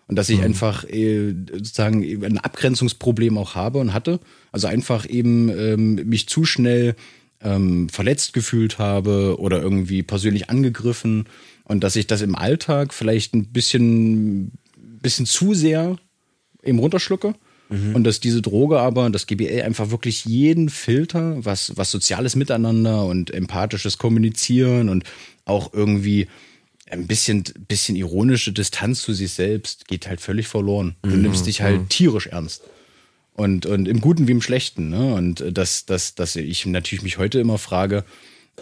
Und 0.07 0.17
dass 0.17 0.29
ich 0.29 0.39
mhm. 0.39 0.45
einfach 0.45 0.85
äh, 0.85 1.35
sozusagen 1.51 2.25
ein 2.25 2.39
Abgrenzungsproblem 2.39 3.37
auch 3.37 3.55
habe 3.55 3.79
und 3.79 3.93
hatte. 3.93 4.21
Also 4.53 4.69
einfach 4.69 5.09
eben 5.09 5.49
ähm, 5.49 5.95
mich 6.09 6.29
zu 6.29 6.45
schnell 6.45 6.95
ähm, 7.43 7.89
verletzt 7.89 8.33
gefühlt 8.33 8.79
habe 8.79 9.41
oder 9.41 9.61
irgendwie 9.61 10.05
persönlich 10.05 10.51
angegriffen. 10.51 11.25
Und 11.65 11.83
dass 11.83 11.97
ich 11.97 12.07
das 12.07 12.23
im 12.23 12.37
Alltag 12.37 12.95
vielleicht 12.95 13.35
ein 13.35 13.47
bisschen, 13.47 14.53
bisschen 15.03 15.27
zu 15.27 15.55
sehr 15.55 15.97
eben 16.65 16.79
runterschlucke 16.79 17.35
Mhm. 17.69 17.95
Und 17.95 18.05
dass 18.05 18.21
diese 18.21 18.43
Droge 18.43 18.81
aber, 18.81 19.09
das 19.11 19.27
GBL 19.27 19.63
einfach 19.63 19.91
wirklich 19.91 20.25
jeden 20.25 20.69
Filter, 20.69 21.45
was, 21.45 21.77
was 21.77 21.91
soziales 21.91 22.37
Miteinander 22.37 23.05
und 23.05 23.33
empathisches 23.33 23.99
Kommunizieren 23.99 24.89
und 24.89 25.05
auch 25.45 25.73
irgendwie 25.73 26.29
ein 26.91 27.07
bisschen, 27.07 27.45
bisschen 27.67 27.97
ironische 27.97 28.53
Distanz 28.53 29.03
zu 29.03 29.15
sich 29.15 29.33
selbst 29.33 29.89
geht 29.89 30.07
halt 30.07 30.21
völlig 30.21 30.47
verloren. 30.47 30.97
Du 31.03 31.11
mhm. 31.11 31.23
nimmst 31.23 31.47
dich 31.47 31.63
halt 31.63 31.81
mhm. 31.81 31.89
tierisch 31.89 32.27
ernst. 32.27 32.63
Und, 33.33 33.67
und 33.67 33.89
im 33.89 34.01
Guten 34.01 34.29
wie 34.29 34.33
im 34.33 34.43
Schlechten. 34.43 34.91
Ne? 34.91 35.15
Und 35.15 35.45
dass, 35.51 35.87
dass, 35.87 36.15
dass 36.15 36.37
ich 36.37 36.67
natürlich 36.67 37.03
mich 37.03 37.19
heute 37.19 37.41
immer 37.41 37.59
frage, 37.59 38.05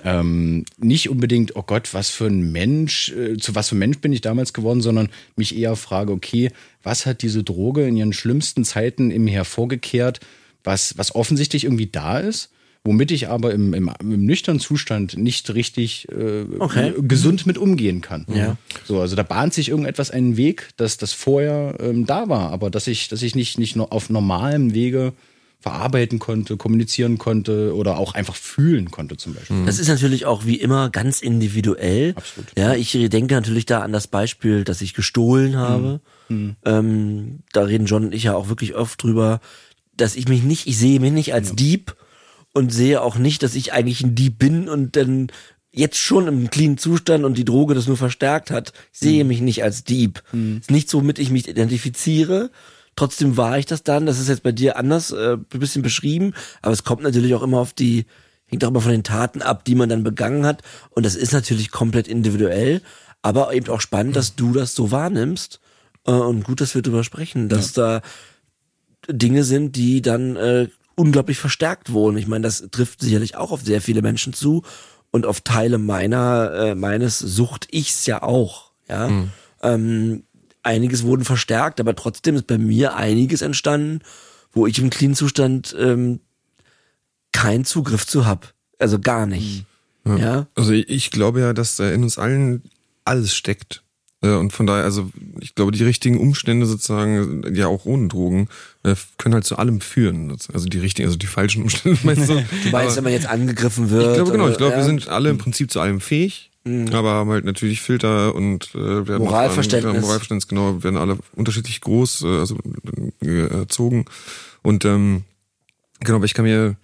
ähm, 0.04 0.64
nicht 0.78 1.08
unbedingt, 1.08 1.54
oh 1.56 1.62
Gott, 1.62 1.94
was 1.94 2.10
für 2.10 2.26
ein 2.26 2.52
Mensch, 2.52 3.10
äh, 3.10 3.36
zu 3.36 3.54
was 3.54 3.68
für 3.68 3.76
ein 3.76 3.80
Mensch 3.80 3.98
bin 3.98 4.12
ich 4.12 4.20
damals 4.20 4.52
geworden, 4.52 4.80
sondern 4.80 5.10
mich 5.36 5.56
eher 5.56 5.76
frage, 5.76 6.12
okay, 6.12 6.50
was 6.82 7.06
hat 7.06 7.22
diese 7.22 7.44
Droge 7.44 7.86
in 7.86 7.96
ihren 7.96 8.12
schlimmsten 8.12 8.64
Zeiten 8.64 9.10
in 9.10 9.24
mir 9.24 9.32
hervorgekehrt, 9.32 10.20
was, 10.64 10.96
was 10.98 11.14
offensichtlich 11.14 11.64
irgendwie 11.64 11.86
da 11.86 12.18
ist, 12.18 12.50
womit 12.84 13.12
ich 13.12 13.28
aber 13.28 13.52
im, 13.52 13.74
im, 13.74 13.90
im 14.00 14.24
nüchternen 14.24 14.60
Zustand 14.60 15.16
nicht 15.16 15.54
richtig 15.54 16.08
äh, 16.10 16.44
okay. 16.58 16.92
gesund 17.00 17.46
mit 17.46 17.58
umgehen 17.58 18.00
kann. 18.00 18.26
Ja. 18.32 18.56
So, 18.84 19.00
also 19.00 19.14
da 19.14 19.22
bahnt 19.22 19.54
sich 19.54 19.68
irgendetwas 19.68 20.10
einen 20.10 20.36
Weg, 20.36 20.70
dass 20.76 20.96
das 20.96 21.12
vorher 21.12 21.76
ähm, 21.80 22.06
da 22.06 22.28
war, 22.28 22.50
aber 22.50 22.70
dass 22.70 22.88
ich, 22.88 23.08
dass 23.08 23.22
ich 23.22 23.34
nicht, 23.34 23.58
nicht 23.58 23.76
nur 23.76 23.92
auf 23.92 24.10
normalem 24.10 24.74
Wege 24.74 25.12
verarbeiten 25.62 26.18
konnte, 26.18 26.56
kommunizieren 26.56 27.18
konnte 27.18 27.74
oder 27.74 27.96
auch 27.96 28.14
einfach 28.14 28.34
fühlen 28.34 28.90
konnte 28.90 29.16
zum 29.16 29.34
Beispiel. 29.34 29.64
Das 29.64 29.78
ist 29.78 29.88
natürlich 29.88 30.26
auch 30.26 30.44
wie 30.44 30.56
immer 30.56 30.90
ganz 30.90 31.22
individuell. 31.22 32.14
Absolut. 32.16 32.50
Ja, 32.58 32.74
ich 32.74 32.90
denke 32.92 33.34
natürlich 33.34 33.64
da 33.64 33.80
an 33.80 33.92
das 33.92 34.08
Beispiel, 34.08 34.64
dass 34.64 34.82
ich 34.82 34.92
gestohlen 34.92 35.56
habe. 35.56 36.00
Mhm. 36.28 36.56
Ähm, 36.64 37.38
da 37.52 37.62
reden 37.62 37.86
John 37.86 38.06
und 38.06 38.14
ich 38.14 38.24
ja 38.24 38.34
auch 38.34 38.48
wirklich 38.48 38.74
oft 38.74 39.00
drüber, 39.02 39.40
dass 39.96 40.16
ich 40.16 40.26
mich 40.26 40.42
nicht, 40.42 40.66
ich 40.66 40.76
sehe 40.76 40.98
mich 40.98 41.12
nicht 41.12 41.32
als 41.32 41.50
ja. 41.50 41.54
Dieb 41.54 41.94
und 42.52 42.72
sehe 42.72 43.00
auch 43.00 43.16
nicht, 43.16 43.44
dass 43.44 43.54
ich 43.54 43.72
eigentlich 43.72 44.02
ein 44.02 44.16
Dieb 44.16 44.38
bin 44.38 44.68
und 44.68 44.96
dann 44.96 45.28
jetzt 45.70 45.98
schon 45.98 46.26
im 46.26 46.50
cleanen 46.50 46.76
Zustand 46.76 47.24
und 47.24 47.38
die 47.38 47.44
Droge 47.44 47.74
das 47.74 47.86
nur 47.86 47.96
verstärkt 47.96 48.50
hat. 48.50 48.72
Ich 48.92 48.98
sehe 48.98 49.22
mhm. 49.22 49.28
mich 49.28 49.40
nicht 49.40 49.62
als 49.62 49.84
Dieb. 49.84 50.24
Mhm. 50.32 50.58
Ist 50.58 50.72
nicht 50.72 50.90
so, 50.90 51.00
mit 51.02 51.20
ich 51.20 51.30
mich 51.30 51.46
identifiziere 51.46 52.50
Trotzdem 52.96 53.36
war 53.36 53.58
ich 53.58 53.66
das 53.66 53.82
dann. 53.82 54.06
Das 54.06 54.18
ist 54.18 54.28
jetzt 54.28 54.42
bei 54.42 54.52
dir 54.52 54.76
anders 54.76 55.10
äh, 55.10 55.34
ein 55.34 55.60
bisschen 55.60 55.82
beschrieben, 55.82 56.34
aber 56.60 56.72
es 56.72 56.84
kommt 56.84 57.02
natürlich 57.02 57.34
auch 57.34 57.42
immer 57.42 57.58
auf 57.58 57.72
die, 57.72 58.06
hängt 58.46 58.64
auch 58.64 58.68
immer 58.68 58.80
von 58.80 58.92
den 58.92 59.04
Taten 59.04 59.42
ab, 59.42 59.64
die 59.64 59.74
man 59.74 59.88
dann 59.88 60.02
begangen 60.02 60.44
hat. 60.44 60.62
Und 60.90 61.06
das 61.06 61.14
ist 61.14 61.32
natürlich 61.32 61.70
komplett 61.70 62.06
individuell, 62.06 62.82
aber 63.22 63.54
eben 63.54 63.68
auch 63.68 63.80
spannend, 63.80 64.16
dass 64.16 64.36
du 64.36 64.52
das 64.52 64.74
so 64.74 64.90
wahrnimmst. 64.90 65.60
Äh, 66.06 66.12
und 66.12 66.44
gut, 66.44 66.60
dass 66.60 66.74
wir 66.74 66.82
darüber 66.82 67.04
sprechen, 67.04 67.48
dass 67.48 67.76
ja. 67.76 68.00
da 68.00 69.12
Dinge 69.12 69.44
sind, 69.44 69.76
die 69.76 70.02
dann 70.02 70.36
äh, 70.36 70.68
unglaublich 70.94 71.38
verstärkt 71.38 71.92
wurden. 71.92 72.18
Ich 72.18 72.26
meine, 72.26 72.42
das 72.42 72.68
trifft 72.70 73.00
sicherlich 73.00 73.36
auch 73.36 73.52
auf 73.52 73.62
sehr 73.62 73.80
viele 73.80 74.02
Menschen 74.02 74.32
zu 74.32 74.62
und 75.10 75.26
auf 75.26 75.40
Teile 75.40 75.78
meiner 75.78 76.52
äh, 76.52 76.74
meines 76.74 77.18
Sucht 77.18 77.68
ichs 77.70 78.06
ja 78.06 78.22
auch. 78.22 78.72
Ja. 78.88 79.08
Mhm. 79.08 79.30
Ähm, 79.62 80.24
einiges 80.62 81.02
wurden 81.02 81.24
verstärkt, 81.24 81.80
aber 81.80 81.94
trotzdem 81.94 82.36
ist 82.36 82.46
bei 82.46 82.58
mir 82.58 82.96
einiges 82.96 83.42
entstanden, 83.42 84.00
wo 84.52 84.66
ich 84.66 84.78
im 84.78 84.90
Clean-Zustand 84.90 85.74
ähm, 85.78 86.20
keinen 87.32 87.64
Zugriff 87.64 88.06
zu 88.06 88.26
hab. 88.26 88.54
Also 88.78 88.98
gar 88.98 89.26
nicht. 89.26 89.64
Ja. 90.04 90.16
ja? 90.16 90.46
Also 90.54 90.72
ich, 90.72 91.10
glaube 91.10 91.40
ja, 91.40 91.52
dass 91.52 91.76
da 91.76 91.90
in 91.90 92.02
uns 92.02 92.18
allen 92.18 92.62
alles 93.04 93.34
steckt. 93.34 93.82
Äh, 94.22 94.34
und 94.34 94.52
von 94.52 94.66
daher, 94.66 94.84
also 94.84 95.10
ich 95.40 95.54
glaube, 95.54 95.72
die 95.72 95.84
richtigen 95.84 96.18
Umstände 96.18 96.66
sozusagen, 96.66 97.54
ja 97.54 97.66
auch 97.66 97.84
ohne 97.84 98.08
Drogen, 98.08 98.48
äh, 98.82 98.94
können 99.18 99.34
halt 99.34 99.44
zu 99.44 99.56
allem 99.56 99.80
führen. 99.80 100.30
Also 100.52 100.68
die 100.68 100.78
richtigen, 100.78 101.08
also 101.08 101.18
die 101.18 101.26
falschen 101.26 101.62
Umstände 101.62 101.98
meinst 102.04 102.28
du? 102.28 102.34
du 102.64 102.70
meinst, 102.70 102.96
wenn 102.96 103.04
man 103.04 103.12
jetzt 103.12 103.26
angegriffen 103.26 103.90
wird? 103.90 104.08
Ich 104.08 104.14
glaube 104.14 104.32
genau, 104.32 104.48
ich 104.48 104.56
glaube, 104.56 104.72
ja. 104.72 104.78
wir 104.78 104.84
sind 104.84 105.08
alle 105.08 105.30
im 105.30 105.38
Prinzip 105.38 105.70
zu 105.70 105.80
allem 105.80 106.00
fähig. 106.00 106.51
Mhm. 106.64 106.92
Aber 106.92 107.10
haben 107.12 107.30
halt 107.30 107.44
natürlich 107.44 107.80
Filter 107.80 108.34
und 108.34 108.74
äh, 108.74 109.06
werden 109.08 109.24
Moralverständnis. 109.24 109.96
Auch, 109.96 110.00
Moralverständnis, 110.00 110.48
genau, 110.48 110.82
werden 110.82 110.96
alle 110.96 111.18
unterschiedlich 111.34 111.80
groß, 111.80 112.22
äh, 112.22 112.26
also 112.26 112.56
äh, 113.22 113.46
erzogen. 113.48 114.04
Und 114.62 114.84
ähm, 114.84 115.22
genau, 116.00 116.16
aber 116.16 116.24
ich 116.24 116.34
kann 116.34 116.44
mir 116.44 116.76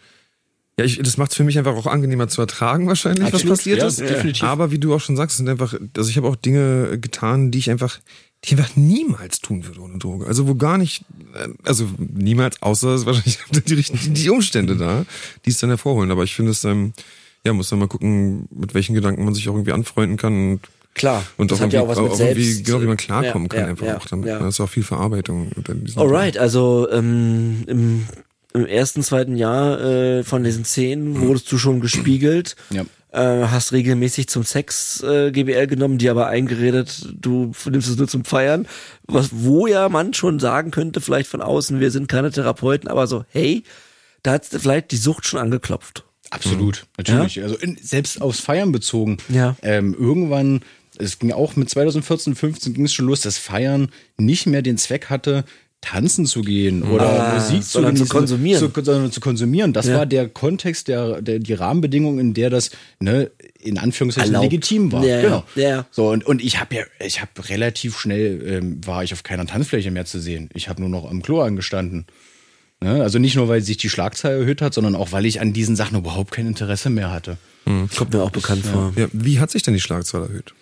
ja, 0.79 0.85
ich, 0.85 0.99
das 1.03 1.17
macht 1.17 1.33
es 1.33 1.37
für 1.37 1.43
mich 1.43 1.59
einfach 1.59 1.75
auch 1.75 1.87
angenehmer 1.87 2.29
zu 2.29 2.41
ertragen, 2.41 2.87
wahrscheinlich, 2.87 3.25
Absolut, 3.25 3.51
was 3.51 3.59
passiert 3.59 3.81
ja, 3.81 3.89
ist. 3.89 3.99
Definitiv. 3.99 4.45
Aber 4.45 4.71
wie 4.71 4.79
du 4.79 4.95
auch 4.95 5.01
schon 5.01 5.17
sagst, 5.17 5.37
sind 5.37 5.49
einfach, 5.49 5.75
also 5.97 6.09
ich 6.09 6.17
habe 6.17 6.29
auch 6.29 6.37
Dinge 6.37 7.01
getan, 7.01 7.51
die 7.51 7.59
ich 7.59 7.69
einfach, 7.69 7.99
die 8.45 8.53
ich 8.53 8.53
einfach 8.53 8.77
niemals 8.77 9.41
tun 9.41 9.67
würde 9.67 9.81
ohne 9.81 9.99
Droge. 9.99 10.29
Also 10.29 10.47
wo 10.47 10.55
gar 10.55 10.79
nicht, 10.79 11.05
äh, 11.35 11.49
also 11.65 11.89
niemals, 11.99 12.63
außer 12.63 12.91
es 12.91 13.07
wahrscheinlich 13.07 13.39
die, 13.67 14.13
die 14.13 14.31
Umstände 14.31 14.77
da, 14.77 15.05
die 15.45 15.51
es 15.51 15.59
dann 15.59 15.71
hervorholen. 15.71 16.13
Aber 16.13 16.23
ich 16.23 16.37
finde 16.37 16.53
es, 16.53 16.63
ähm, 16.63 16.93
ja, 17.49 17.55
muss 17.55 17.70
dann 17.70 17.79
mal 17.79 17.89
gucken, 17.89 18.47
mit 18.51 18.75
welchen 18.75 18.95
Gedanken 18.95 19.25
man 19.25 19.35
sich 19.35 19.49
auch 19.49 19.55
irgendwie 19.55 19.73
anfreunden 19.73 20.16
kann 20.16 20.53
und 20.53 20.61
Klar. 20.95 21.25
und 21.37 21.51
das 21.51 21.59
auch 21.59 21.65
hat 21.65 21.73
ja 21.73 21.81
irgendwie, 21.81 21.93
auch 21.93 21.97
was 21.97 22.03
mit 22.03 22.12
auch 22.12 22.16
selbst. 22.16 22.65
genau 22.65 22.83
wie 22.83 22.87
man 22.87 22.97
klarkommen 22.97 23.45
ja, 23.45 23.49
kann 23.49 23.61
ja, 23.61 23.66
einfach 23.70 23.87
ja, 23.87 23.97
auch 23.97 24.07
damit. 24.07 24.29
Ja. 24.29 24.39
Das 24.39 24.55
ist 24.55 24.61
auch 24.61 24.69
viel 24.69 24.83
Verarbeitung. 24.83 25.51
Alright, 25.97 26.39
also 26.39 26.89
ähm, 26.91 27.65
im, 27.66 28.07
im 28.53 28.66
ersten, 28.66 29.03
zweiten 29.03 29.37
Jahr 29.37 29.81
äh, 29.81 30.25
von 30.25 30.45
diesen 30.45 30.65
zehn 30.65 31.20
wurdest 31.20 31.51
du 31.53 31.59
schon 31.59 31.81
gespiegelt. 31.81 32.57
Ja. 32.70 32.85
Äh, 33.11 33.47
hast 33.47 33.73
regelmäßig 33.73 34.29
zum 34.29 34.45
Sex 34.45 35.03
äh, 35.03 35.31
GBL 35.31 35.66
genommen, 35.66 35.97
dir 35.97 36.11
aber 36.11 36.27
eingeredet, 36.27 37.09
du 37.19 37.53
nimmst 37.70 37.89
es 37.89 37.97
nur 37.97 38.07
zum 38.07 38.25
Feiern. 38.25 38.66
Was, 39.05 39.31
wo 39.33 39.66
ja 39.66 39.89
man 39.89 40.12
schon 40.12 40.39
sagen 40.41 40.70
könnte, 40.70 41.01
vielleicht 41.01 41.31
von 41.31 41.41
außen, 41.41 41.81
wir 41.81 41.91
sind 41.91 42.09
keine 42.09 42.31
Therapeuten, 42.31 42.89
aber 42.89 43.07
so, 43.07 43.25
hey, 43.31 43.62
da 44.23 44.33
hat 44.33 44.45
vielleicht 44.45 44.91
die 44.91 44.97
Sucht 44.97 45.27
schon 45.27 45.41
angeklopft. 45.41 46.05
Absolut, 46.31 46.87
natürlich. 46.97 47.43
Also 47.43 47.57
in, 47.57 47.77
selbst 47.81 48.21
aufs 48.21 48.41
Feiern 48.41 48.73
bezogen. 48.73 49.17
Ja. 49.29 49.57
Ähm, 49.63 49.95
irgendwann, 49.99 50.61
es 50.99 51.19
ging 51.19 51.33
auch 51.33 51.57
mit 51.57 51.71
2014, 51.71 52.35
15 52.35 52.75
ging 52.75 52.85
es 52.85 52.93
schon 52.93 53.07
los, 53.07 53.21
dass 53.23 53.39
Feiern 53.39 53.91
nicht 54.17 54.47
mehr 54.47 54.63
den 54.63 54.77
Zweck 54.79 55.07
hatte, 55.11 55.45
tanzen 55.81 56.27
zu 56.27 56.43
gehen 56.43 56.83
oder 56.83 57.09
Ah, 57.09 57.35
Musik 57.35 57.63
zu, 57.63 57.71
sondern 57.71 57.95
zu 57.97 58.07
konsumieren. 58.07 58.59
Zu, 58.59 58.83
sondern 58.83 59.13
zu 59.13 59.21
konsumieren. 59.21 59.73
Das 59.73 59.87
Ja. 59.87 59.99
war 59.99 60.07
der 60.07 60.29
Kontext, 60.29 60.89
der, 60.89 61.23
der 61.23 61.39
die 61.39 61.53
Rahmenbedingungen, 61.55 62.19
in 62.19 62.35
der 62.35 62.51
das 62.51 62.71
ne, 62.99 63.31
in 63.61 63.79
Anführungszeichen 63.79 64.35
Erlaubt. 64.35 64.51
legitim 64.53 64.91
war. 64.91 65.05
Ja, 65.05 65.17
ja. 65.17 65.23
Genau. 65.23 65.45
Ja, 65.55 65.69
ja. 65.69 65.87
So 65.93 66.11
und, 66.11 66.27
und 66.27 66.43
ich 66.43 66.59
habe 66.59 66.75
ja, 66.75 66.83
ich 66.99 67.21
habe 67.21 67.31
relativ 67.49 67.97
schnell 67.97 68.43
ähm, 68.45 68.81
war 68.85 69.05
ich 69.05 69.13
auf 69.13 69.23
keiner 69.23 69.47
Tanzfläche 69.47 69.93
mehr 69.93 70.05
zu 70.05 70.19
sehen. 70.19 70.51
Ich 70.53 70.69
habe 70.69 70.81
nur 70.81 70.91
noch 70.91 71.09
am 71.09 71.23
Klo 71.23 71.43
angestanden. 71.43 72.07
Ne? 72.81 73.03
Also 73.03 73.19
nicht 73.19 73.37
nur, 73.37 73.49
weil 73.49 73.61
sich 73.61 73.77
die 73.77 73.89
Schlagzahl 73.89 74.33
erhöht 74.33 74.63
hat, 74.63 74.75
sondern 74.75 74.95
auch, 74.95 75.13
weil 75.13 75.27
ich 75.27 75.41
an 75.41 75.53
diesen 75.53 75.77
Sachen 75.77 75.99
überhaupt 75.99 76.31
kein 76.31 76.47
Interesse 76.47 76.91
mehr 76.91 77.11
hatte. 77.11 77.39
Kommt 77.97 78.13
mir 78.13 78.23
auch 78.23 78.31
bekannt 78.31 78.65
vor. 78.65 78.93
Ja, 78.97 79.09
wie 79.13 79.41
hat 79.41 79.51
sich 79.51 79.63
denn 79.63 79.75
die 79.75 79.81
Schlagzahl 79.81 80.23
erhöht? 80.23 80.55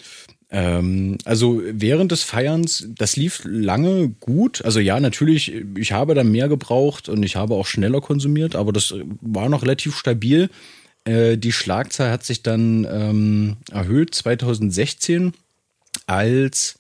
Ähm, 0.51 1.19
also 1.25 1.61
während 1.65 2.13
des 2.13 2.23
Feierns, 2.23 2.89
das 2.89 3.17
lief 3.17 3.43
lange 3.45 4.09
gut. 4.09 4.65
Also 4.65 4.81
ja, 4.81 4.99
natürlich, 5.01 5.53
ich 5.77 5.93
habe 5.93 6.15
dann 6.15 6.31
mehr 6.31 6.49
gebraucht 6.49 7.09
und 7.09 7.23
ich 7.23 7.37
habe 7.37 7.55
auch 7.55 7.67
schneller 7.67 8.01
konsumiert, 8.01 8.57
aber 8.57 8.73
das 8.73 8.95
war 9.21 9.49
noch 9.49 9.63
relativ 9.63 9.97
stabil. 9.97 10.49
Äh, 11.05 11.37
die 11.37 11.53
Schlagzahl 11.53 12.11
hat 12.11 12.25
sich 12.25 12.43
dann 12.43 12.87
ähm, 12.91 13.57
erhöht 13.71 14.15
2016, 14.15 15.33
als 16.07 16.79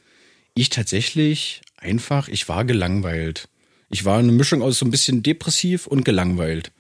ich 0.55 0.71
tatsächlich 0.71 1.61
einfach, 1.77 2.29
ich 2.29 2.49
war 2.49 2.65
gelangweilt. 2.65 3.49
Ich 3.91 4.05
war 4.05 4.19
eine 4.19 4.33
Mischung 4.33 4.63
aus 4.63 4.79
so 4.79 4.87
ein 4.87 4.91
bisschen 4.91 5.23
depressiv 5.23 5.87
und 5.87 6.05
gelangweilt. 6.05 6.73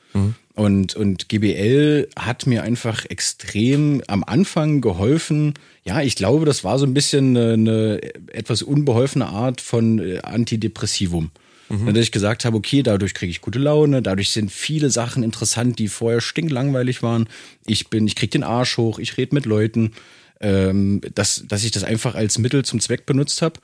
Und, 0.54 0.96
und 0.96 1.28
GBL 1.28 2.08
hat 2.18 2.46
mir 2.46 2.62
einfach 2.62 3.04
extrem 3.08 4.02
am 4.06 4.24
Anfang 4.24 4.80
geholfen. 4.80 5.54
Ja, 5.84 6.00
ich 6.00 6.16
glaube, 6.16 6.46
das 6.46 6.64
war 6.64 6.78
so 6.78 6.86
ein 6.86 6.94
bisschen 6.94 7.36
eine, 7.36 7.52
eine 7.52 8.00
etwas 8.32 8.62
unbeholfene 8.62 9.26
Art 9.26 9.60
von 9.60 9.98
äh, 9.98 10.20
Antidepressivum. 10.22 11.30
Dass 11.92 12.04
ich 12.04 12.12
gesagt 12.12 12.44
habe, 12.44 12.56
okay, 12.56 12.82
dadurch 12.82 13.12
kriege 13.12 13.30
ich 13.30 13.40
gute 13.40 13.58
Laune, 13.58 14.00
dadurch 14.00 14.30
sind 14.30 14.52
viele 14.52 14.88
Sachen 14.88 15.22
interessant, 15.22 15.78
die 15.78 15.88
vorher 15.88 16.20
stinklangweilig 16.20 17.02
waren. 17.02 17.28
Ich 17.66 17.88
bin, 17.88 18.06
ich 18.06 18.14
krieg 18.14 18.30
den 18.30 18.44
Arsch 18.44 18.78
hoch, 18.78 18.98
ich 18.98 19.16
rede 19.18 19.34
mit 19.34 19.46
Leuten, 19.46 19.90
ähm, 20.40 21.00
dass, 21.14 21.44
dass 21.48 21.64
ich 21.64 21.72
das 21.72 21.82
einfach 21.82 22.14
als 22.14 22.38
Mittel 22.38 22.64
zum 22.64 22.80
Zweck 22.80 23.04
benutzt 23.04 23.42
habe. 23.42 23.60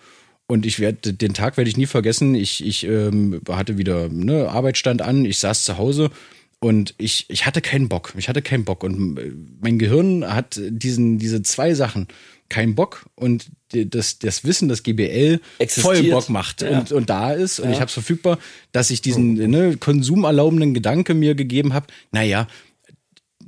Und 0.47 0.67
ich 0.67 0.81
werde 0.81 1.15
den 1.15 1.35
Tag 1.35 1.57
werde 1.57 1.71
ich 1.71 1.77
nie 1.77 1.87
vergessen. 1.87 2.35
Ich, 2.35 2.65
ich 2.65 2.85
ähm, 2.85 3.41
hatte 3.49 3.79
wieder 3.79 4.09
ne, 4.09 4.49
Arbeit 4.49 4.77
stand 4.77 5.01
an, 5.01 5.25
ich 5.25 5.39
saß 5.39 5.65
zu 5.65 5.79
Hause 5.79 6.11
und 6.61 6.95
ich, 6.99 7.25
ich 7.29 7.47
hatte 7.47 7.61
keinen 7.61 7.89
Bock. 7.89 8.13
Ich 8.17 8.29
hatte 8.29 8.43
keinen 8.43 8.65
Bock. 8.65 8.85
Und 8.85 9.19
äh, 9.19 9.33
mein 9.61 9.79
Gehirn 9.79 10.25
hat 10.27 10.61
diesen, 10.63 11.19
diese 11.19 11.43
zwei 11.43 11.75
Sachen, 11.75 12.07
keinen 12.49 12.75
Bock 12.75 13.07
und 13.15 13.47
das, 13.73 14.19
das 14.19 14.45
Wissen, 14.45 14.69
dass 14.69 14.83
GBL 14.83 15.41
Existiert. 15.59 15.97
voll 15.97 16.11
Bock 16.11 16.29
macht 16.29 16.61
Ja. 16.61 16.81
und, 16.81 16.93
und 16.93 17.09
da 17.09 17.33
ist 17.33 17.59
und 17.61 17.71
ich 17.71 17.77
habe 17.77 17.87
es 17.87 17.95
verfügbar, 17.95 18.39
dass 18.73 18.91
ich 18.91 19.01
diesen 19.01 19.35
ne, 19.35 19.79
konsumerlaubenden 19.79 20.75
Gedanke 20.75 21.15
mir 21.15 21.35
gegeben 21.35 21.73
habe, 21.73 21.87
naja, 22.11 22.47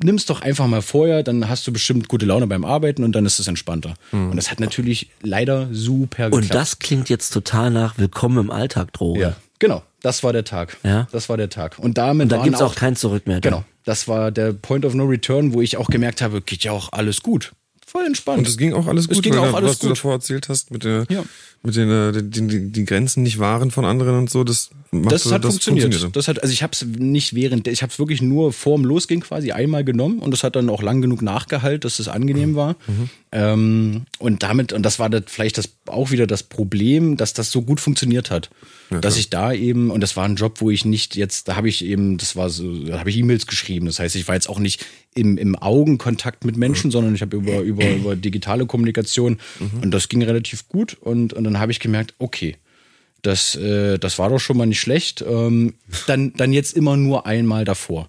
nimm's 0.02 0.26
doch 0.26 0.40
einfach 0.42 0.66
mal 0.66 0.82
vorher, 0.82 1.22
dann 1.22 1.48
hast 1.48 1.66
du 1.66 1.72
bestimmt 1.72 2.08
gute 2.08 2.26
Laune 2.26 2.46
beim 2.46 2.64
Arbeiten 2.64 3.04
und 3.04 3.12
dann 3.12 3.26
ist 3.26 3.38
es 3.38 3.46
entspannter. 3.46 3.94
Und 4.12 4.36
das 4.36 4.50
hat 4.50 4.60
natürlich 4.60 5.10
leider 5.22 5.68
super 5.72 6.24
geklappt. 6.30 6.32
Und 6.44 6.54
das 6.54 6.78
klingt 6.78 7.08
jetzt 7.08 7.30
total 7.30 7.70
nach 7.70 7.98
Willkommen 7.98 8.38
im 8.38 8.50
Alltag, 8.50 8.92
Droge. 8.92 9.20
Ja, 9.20 9.36
genau. 9.58 9.82
Das 10.02 10.22
war 10.22 10.32
der 10.32 10.44
Tag. 10.44 10.76
Ja. 10.82 11.08
Das 11.12 11.28
war 11.28 11.36
der 11.36 11.48
Tag. 11.48 11.78
Und 11.78 11.96
damit 11.96 12.30
Da 12.30 12.36
waren 12.36 12.44
gibt's 12.44 12.60
auch 12.60 12.74
kein 12.74 12.94
Zurück 12.96 13.26
mehr. 13.26 13.40
Genau. 13.40 13.64
Das 13.84 14.06
war 14.08 14.30
der 14.30 14.52
Point 14.52 14.84
of 14.84 14.94
No 14.94 15.04
Return, 15.04 15.52
wo 15.54 15.60
ich 15.62 15.76
auch 15.78 15.88
gemerkt 15.88 16.20
habe, 16.22 16.40
geht 16.42 16.64
ja 16.64 16.72
auch 16.72 16.92
alles 16.92 17.22
gut. 17.22 17.52
Voll 17.86 18.04
entspannt. 18.06 18.38
Und 18.38 18.48
es 18.48 18.56
ging 18.58 18.72
auch 18.74 18.86
alles 18.86 19.06
Es 19.06 19.14
gut, 19.16 19.22
ging 19.22 19.32
weil 19.34 19.40
auch 19.40 19.52
da, 19.52 19.56
alles 19.58 19.70
was 19.72 19.78
du 19.78 19.86
gut. 19.88 19.96
davor 19.96 20.12
erzählt 20.14 20.48
hast, 20.48 20.70
mit 20.72 20.84
der, 20.84 21.06
Ja. 21.08 21.22
mit 21.62 21.76
den, 21.76 21.90
äh, 21.90 22.12
die, 22.22 22.46
die, 22.46 22.72
die 22.72 22.84
Grenzen 22.84 23.22
nicht 23.22 23.38
wahren 23.38 23.70
von 23.70 23.84
anderen 23.84 24.16
und 24.18 24.30
so, 24.30 24.42
das 24.42 24.70
das 25.02 25.30
hat 25.32 25.42
funktioniert. 25.42 25.84
funktionierte. 25.84 26.12
Das 26.12 26.28
hat, 26.28 26.42
also 26.42 26.52
ich 26.52 26.62
habe 26.62 26.72
es 26.72 26.84
nicht 26.84 27.34
während, 27.34 27.68
ich 27.68 27.82
habe 27.82 27.92
es 27.92 27.98
wirklich 27.98 28.22
nur 28.22 28.52
vorm 28.52 28.84
Losgehen 28.84 29.20
quasi 29.20 29.52
einmal 29.52 29.84
genommen 29.84 30.18
und 30.18 30.30
das 30.30 30.42
hat 30.44 30.56
dann 30.56 30.68
auch 30.68 30.82
lang 30.82 31.00
genug 31.02 31.22
nachgehalten, 31.22 31.80
dass 31.80 31.98
es 31.98 32.08
angenehm 32.08 32.54
war. 32.54 32.76
Ähm, 33.32 34.06
und 34.18 34.42
damit, 34.42 34.72
und 34.72 34.82
das 34.82 34.98
war 34.98 35.10
das, 35.10 35.24
vielleicht 35.26 35.58
das 35.58 35.70
auch 35.86 36.10
wieder 36.10 36.26
das 36.26 36.42
Problem, 36.42 37.16
dass 37.16 37.32
das 37.32 37.50
so 37.50 37.62
gut 37.62 37.80
funktioniert 37.80 38.30
hat. 38.30 38.50
dass 39.00 39.16
ich 39.16 39.30
da 39.30 39.52
eben, 39.52 39.90
und 39.90 40.00
das 40.00 40.16
war 40.16 40.24
ein 40.24 40.36
Job, 40.36 40.60
wo 40.60 40.70
ich 40.70 40.84
nicht 40.84 41.16
jetzt, 41.16 41.48
da 41.48 41.56
habe 41.56 41.68
ich 41.68 41.84
eben, 41.84 42.16
das 42.18 42.36
war 42.36 42.50
so, 42.50 42.84
da 42.84 43.00
habe 43.00 43.10
ich 43.10 43.16
E-Mails 43.16 43.46
geschrieben. 43.46 43.86
Das 43.86 43.98
heißt, 43.98 44.14
ich 44.14 44.28
war 44.28 44.34
jetzt 44.34 44.48
auch 44.48 44.58
nicht 44.58 44.84
im, 45.14 45.38
im 45.38 45.56
Augenkontakt 45.56 46.44
mit 46.44 46.56
Menschen, 46.56 46.90
sondern 46.90 47.14
ich 47.14 47.22
habe 47.22 47.36
über, 47.36 47.60
über, 47.60 47.88
über 47.90 48.16
digitale 48.16 48.66
Kommunikation 48.66 49.38
und 49.82 49.90
das 49.90 50.08
ging 50.08 50.22
relativ 50.22 50.68
gut. 50.68 50.96
Und, 51.00 51.32
und 51.32 51.44
dann 51.44 51.58
habe 51.58 51.72
ich 51.72 51.80
gemerkt, 51.80 52.14
okay, 52.18 52.56
das, 53.26 53.56
äh, 53.56 53.98
das 53.98 54.18
war 54.18 54.28
doch 54.28 54.38
schon 54.38 54.56
mal 54.56 54.66
nicht 54.66 54.80
schlecht. 54.80 55.22
Ähm, 55.22 55.74
dann, 56.06 56.32
dann 56.34 56.52
jetzt 56.52 56.76
immer 56.76 56.96
nur 56.96 57.26
einmal 57.26 57.64
davor. 57.64 58.08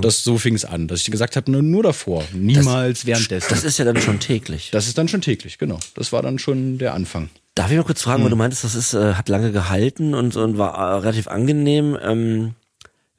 Das, 0.00 0.22
so 0.22 0.38
fing 0.38 0.54
es 0.54 0.64
an, 0.64 0.86
dass 0.86 1.00
ich 1.00 1.10
gesagt 1.10 1.34
habe, 1.34 1.50
nur, 1.50 1.60
nur 1.60 1.82
davor, 1.82 2.22
niemals 2.32 3.04
währenddessen. 3.04 3.48
Das 3.50 3.64
ist 3.64 3.80
ja 3.80 3.84
dann 3.84 4.00
schon 4.00 4.20
täglich. 4.20 4.70
Das 4.70 4.86
ist 4.86 4.96
dann 4.96 5.08
schon 5.08 5.22
täglich, 5.22 5.58
genau. 5.58 5.80
Das 5.96 6.12
war 6.12 6.22
dann 6.22 6.38
schon 6.38 6.78
der 6.78 6.94
Anfang. 6.94 7.30
Darf 7.56 7.68
ich 7.68 7.76
mal 7.76 7.82
kurz 7.82 8.02
fragen, 8.02 8.22
weil 8.22 8.30
du 8.30 8.36
meintest, 8.36 8.62
das 8.62 8.76
ist, 8.76 8.94
äh, 8.94 9.14
hat 9.14 9.28
lange 9.28 9.50
gehalten 9.50 10.14
und, 10.14 10.36
und 10.36 10.56
war 10.56 10.74
äh, 10.78 10.98
relativ 11.00 11.26
angenehm. 11.26 11.98
Ähm, 12.00 12.54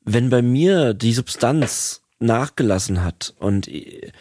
wenn 0.05 0.29
bei 0.29 0.41
mir 0.41 0.93
die 0.93 1.11
Substanz 1.11 2.01
nachgelassen 2.19 3.03
hat 3.03 3.33
und 3.39 3.67
äh, 3.67 4.11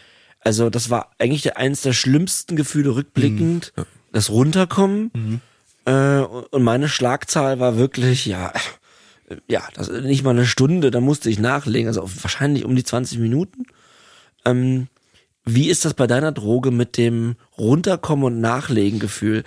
also 0.41 0.69
das 0.69 0.89
war 0.89 1.11
eigentlich 1.19 1.43
der, 1.43 1.55
eines 1.55 1.81
der 1.81 1.93
schlimmsten 1.93 2.57
Gefühle 2.57 2.93
rückblickend, 2.95 3.71
das 4.11 4.29
Runterkommen 4.29 5.41
äh, 5.85 6.19
und 6.19 6.63
meine 6.63 6.89
Schlagzahl 6.89 7.59
war 7.59 7.77
wirklich, 7.77 8.25
ja, 8.25 8.53
ja, 9.47 9.63
das 9.73 9.89
nicht 9.89 10.23
mal 10.23 10.31
eine 10.31 10.45
Stunde, 10.45 10.91
da 10.91 11.01
musste 11.01 11.29
ich 11.29 11.39
nachlegen, 11.39 11.87
also 11.87 12.01
wahrscheinlich 12.21 12.65
um 12.65 12.75
die 12.75 12.83
20 12.83 13.19
Minuten. 13.19 13.65
Ähm, 14.45 14.87
wie 15.45 15.69
ist 15.69 15.85
das 15.85 15.93
bei 15.93 16.07
deiner 16.07 16.31
Droge 16.31 16.71
mit 16.71 16.97
dem 16.97 17.35
Runterkommen 17.57 18.25
und 18.25 18.41
Nachlegen-Gefühl? 18.41 19.43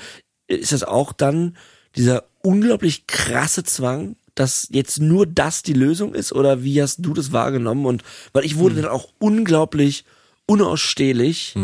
Ist 0.47 0.73
das 0.73 0.83
auch 0.85 1.13
dann 1.13 1.57
dieser 1.97 2.25
unglaublich 2.43 3.07
krasse 3.07 3.65
Zwang, 3.65 4.17
dass 4.35 4.69
jetzt 4.71 5.01
nur 5.01 5.27
das 5.27 5.63
die 5.63 5.73
Lösung 5.73 6.15
ist? 6.15 6.33
Oder 6.33 6.63
wie 6.63 6.83
hast 6.83 6.99
du 6.99 7.15
das 7.15 7.33
wahrgenommen? 7.33 7.87
Und 7.87 8.03
weil 8.33 8.45
ich 8.45 8.59
wurde 8.59 8.83
dann 8.83 8.91
auch 8.91 9.09
unglaublich 9.19 10.05
unausstehlich, 10.47 11.55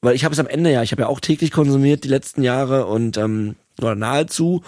weil 0.00 0.14
ich 0.16 0.24
habe 0.24 0.32
es 0.32 0.40
am 0.40 0.48
Ende 0.48 0.72
ja, 0.72 0.82
ich 0.82 0.90
habe 0.92 1.02
ja 1.02 1.08
auch 1.08 1.20
täglich 1.20 1.52
konsumiert 1.52 2.04
die 2.04 2.08
letzten 2.08 2.42
Jahre 2.42 2.86
und 2.86 3.16
ähm, 3.16 3.54
oder 3.80 3.94
nahezu. 3.94 4.62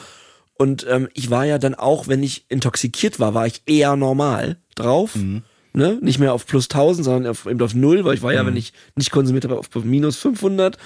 Und 0.54 0.86
ähm, 0.88 1.08
ich 1.14 1.30
war 1.30 1.46
ja 1.46 1.58
dann 1.58 1.74
auch, 1.74 2.08
wenn 2.08 2.22
ich 2.22 2.44
intoxikiert 2.48 3.20
war, 3.20 3.34
war 3.34 3.46
ich 3.46 3.62
eher 3.66 3.96
normal 3.96 4.56
drauf. 4.74 5.14
Ne? 5.72 5.98
Nicht 6.02 6.18
mehr 6.18 6.32
auf 6.34 6.46
plus 6.46 6.64
1000, 6.64 7.04
sondern 7.04 7.30
auf, 7.30 7.46
eben 7.46 7.60
auf 7.60 7.74
null, 7.74 8.04
weil 8.04 8.14
ich 8.14 8.22
war 8.22 8.32
ja, 8.32 8.44
wenn 8.44 8.56
ich 8.56 8.72
nicht 8.96 9.10
konsumiert 9.10 9.44
habe, 9.44 9.58
auf 9.58 9.68
minus 9.84 10.16
500. 10.16 10.76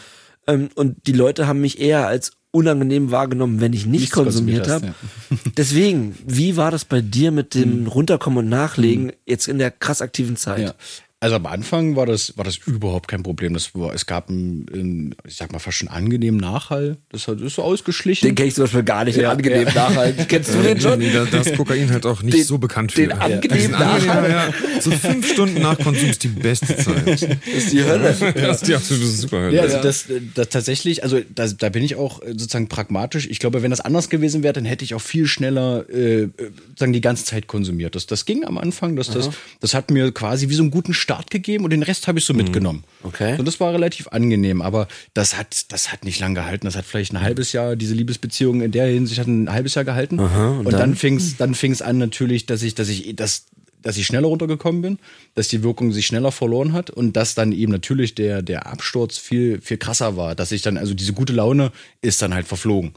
Ähm, 0.47 0.69
und 0.75 1.07
die 1.07 1.13
Leute 1.13 1.47
haben 1.47 1.61
mich 1.61 1.81
eher 1.81 2.07
als 2.07 2.33
unangenehm 2.51 3.11
wahrgenommen, 3.11 3.61
wenn 3.61 3.73
ich 3.73 3.87
nicht 3.87 4.01
Nichts 4.01 4.15
konsumiert 4.15 4.67
konsumiert 4.67 4.95
habe. 5.31 5.41
Deswegen, 5.57 6.17
wie 6.27 6.57
war 6.57 6.71
das 6.71 6.85
bei 6.85 7.01
dir 7.01 7.33
mit 7.33 7.55
dem 7.55 7.87
Runterkommen 7.87 8.41
und 8.41 8.49
Nachlegen 8.49 9.13
jetzt 9.27 9.49
in 9.49 9.59
der 9.59 9.71
krass 9.71 10.03
aktiven 10.03 10.37
Zeit? 10.37 10.61
Ja. 10.61 10.75
Also 11.23 11.37
am 11.37 11.47
Anfang 11.47 11.95
war 11.95 12.05
das, 12.05 12.37
war 12.37 12.45
das 12.45 12.57
überhaupt 12.67 13.07
kein 13.07 13.23
Problem. 13.23 13.55
Das 13.55 13.77
war, 13.77 13.95
es 13.95 14.07
gab 14.07 14.29
einen, 14.29 14.67
einen, 14.75 15.15
ich 15.25 15.37
sag 15.37 15.53
mal, 15.53 15.61
fast 15.61 15.79
schon 15.79 15.87
angenehmen 15.87 16.41
Nachhall. 16.41 16.97
Das 17.13 17.29
hat- 17.29 17.37
das 17.37 17.47
ist 17.47 17.55
so 17.55 17.63
ausgeschlichen. 17.63 18.27
Den 18.29 18.35
kenne 18.35 18.49
ich 18.49 18.57
zum 18.57 18.65
Beispiel 18.65 18.83
gar 18.83 19.05
nicht, 19.05 19.15
den 19.17 19.23
Ja, 19.23 19.31
angenehmen 19.31 19.69
ja. 19.69 19.89
Nachhalt. 19.89 20.17
Kennst 20.29 20.53
du 20.53 20.61
den 20.63 20.81
schon? 20.81 20.99
Nee, 20.99 21.13
da, 21.13 21.25
da 21.25 21.39
ist 21.43 21.57
Kokain 21.57 21.89
halt 21.93 22.07
auch 22.07 22.23
nicht 22.25 22.37
Den- 22.37 22.43
so 22.45 22.59
bekannt 22.59 22.91
für. 22.91 23.03
den 23.03 23.13
angenehmen 23.13 23.71
Nachhall. 23.71 24.31
ja. 24.31 24.53
So 24.81 24.91
fünf 24.91 25.31
Stunden 25.33 25.63
nach 25.63 25.79
Konsum 25.79 26.11
ist 26.11 26.25
die 26.25 26.29
beste 26.29 26.77
Zeit. 26.77 27.07
Das 27.07 27.23
ist 27.57 27.73
die 27.73 27.85
Hölle. 27.85 28.17
Das 28.35 28.63
ist 28.63 28.67
die 28.67 28.75
absolute 28.75 29.07
Superhölle. 29.07 29.55
Ja, 29.55 29.63
also 29.63 29.81
Das, 29.81 30.07
das 30.35 30.49
tatsächlich, 30.49 31.05
also 31.05 31.21
da, 31.33 31.47
da 31.47 31.69
bin 31.69 31.85
ich 31.85 31.95
auch 31.95 32.21
äh, 32.23 32.31
sozusagen 32.33 32.67
pragmatisch. 32.67 33.29
Ich 33.31 33.39
glaube, 33.39 33.63
wenn 33.63 33.71
das 33.71 33.81
anders 33.81 34.09
gewesen 34.11 34.43
wäre, 34.43 34.55
dann 34.55 34.65
hätte 34.65 34.85
ich 34.85 34.97
auch 34.97 35.01
viel 35.01 35.29
schneller 35.29 35.85
äh, 35.89 36.23
äh, 36.23 36.31
sozusagen 36.71 36.93
die 36.93 37.01
ganze 37.01 37.25
Zeit 37.27 37.47
konsumiert. 37.47 37.95
Das, 37.95 38.07
das 38.07 38.25
ging 38.25 38.45
am 38.45 38.59
Anfang, 38.59 38.97
das, 38.97 39.09
das, 39.11 39.31
das 39.61 39.73
hat 39.75 39.93
mir 39.93 40.11
quasi 40.11 40.49
wie 40.49 40.55
so 40.55 40.63
einen 40.65 40.73
guten 40.73 40.93
Start 40.95 41.12
Start 41.15 41.31
gegeben 41.31 41.65
und 41.65 41.71
den 41.71 41.83
Rest 41.83 42.09
habe 42.09 42.19
ich 42.19 42.25
so 42.25 42.35
mitgenommen. 42.35 42.85
Okay. 43.03 43.37
Und 43.39 43.47
das 43.47 43.61
war 43.61 43.73
relativ 43.73 44.09
angenehm, 44.09 44.63
aber 44.63 44.89
das 45.15 45.37
hat, 45.37 45.73
das 45.73 45.93
hat 45.93 46.05
nicht 46.05 46.21
lang 46.21 46.35
gehalten. 46.35 46.67
Das 46.67 46.77
hat 46.77 46.85
vielleicht 46.85 47.13
ein 47.13 47.21
halbes 47.21 47.53
Jahr, 47.53 47.77
diese 47.77 47.95
Liebesbeziehung 47.95 48.63
in 48.63 48.73
der 48.73 48.87
Hinsicht 48.87 49.21
hat 49.21 49.27
ein 49.27 49.51
halbes 49.51 49.75
Jahr 49.75 49.85
gehalten. 49.85 50.19
und, 50.19 50.67
und 50.67 50.73
dann, 50.73 50.81
dann? 50.81 50.97
fing's, 50.97 51.37
dann 51.37 51.55
fing's 51.55 51.83
an 51.83 51.99
natürlich, 51.99 52.47
dass 52.47 52.63
ich, 52.63 52.75
dass 52.75 52.89
ich, 52.89 53.15
dass, 53.17 53.47
dass 53.83 53.97
ich 53.97 54.07
schneller 54.07 54.29
runtergekommen 54.29 54.83
bin, 54.83 54.99
dass 55.35 55.49
die 55.49 55.63
Wirkung 55.63 55.93
sich 55.93 56.07
schneller 56.07 56.33
verloren 56.33 56.73
hat 56.73 56.91
und 56.91 57.17
dass 57.17 57.35
dann 57.35 57.53
eben 57.53 57.73
natürlich 57.73 58.15
der, 58.15 58.43
der 58.43 58.67
Absturz 58.67 59.19
viel, 59.19 59.61
viel 59.61 59.79
krasser 59.79 60.17
war. 60.17 60.35
Dass 60.35 60.53
ich 60.53 60.63
dann, 60.63 60.77
also 60.77 60.95
diese 60.95 61.13
gute 61.13 61.33
Laune 61.33 61.73
ist 62.01 62.23
dann 62.23 62.35
halt 62.35 62.47
verflogen 62.47 62.93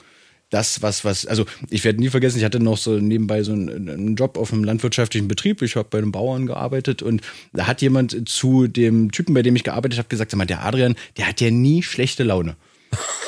das, 0.50 0.82
was, 0.82 1.04
was, 1.04 1.26
also 1.26 1.46
ich 1.70 1.84
werde 1.84 2.00
nie 2.00 2.10
vergessen, 2.10 2.38
ich 2.38 2.44
hatte 2.44 2.60
noch 2.60 2.78
so 2.78 2.98
nebenbei 2.98 3.44
so 3.44 3.52
einen, 3.52 3.90
einen 3.90 4.16
Job 4.16 4.38
auf 4.38 4.54
einem 4.54 4.64
landwirtschaftlichen 4.64 5.28
Betrieb. 5.28 5.62
Ich 5.62 5.76
habe 5.76 5.88
bei 5.90 5.98
einem 5.98 6.12
Bauern 6.12 6.46
gearbeitet 6.46 7.02
und 7.02 7.22
da 7.54 7.68
hat 7.68 7.82
jemand 7.82 8.30
zu 8.30 8.68
dem 8.68 9.12
Typen, 9.12 9.34
bei 9.34 9.42
dem 9.42 9.56
ich 9.56 9.64
gearbeitet 9.64 9.98
habe, 9.98 10.08
gesagt, 10.08 10.32
sag 10.32 10.38
mal, 10.38 10.46
der 10.46 10.64
Adrian, 10.64 10.96
der 11.18 11.28
hat 11.28 11.42
ja 11.42 11.52
nie 11.52 11.84
schlechte 11.84 12.24
Laune. 12.24 12.56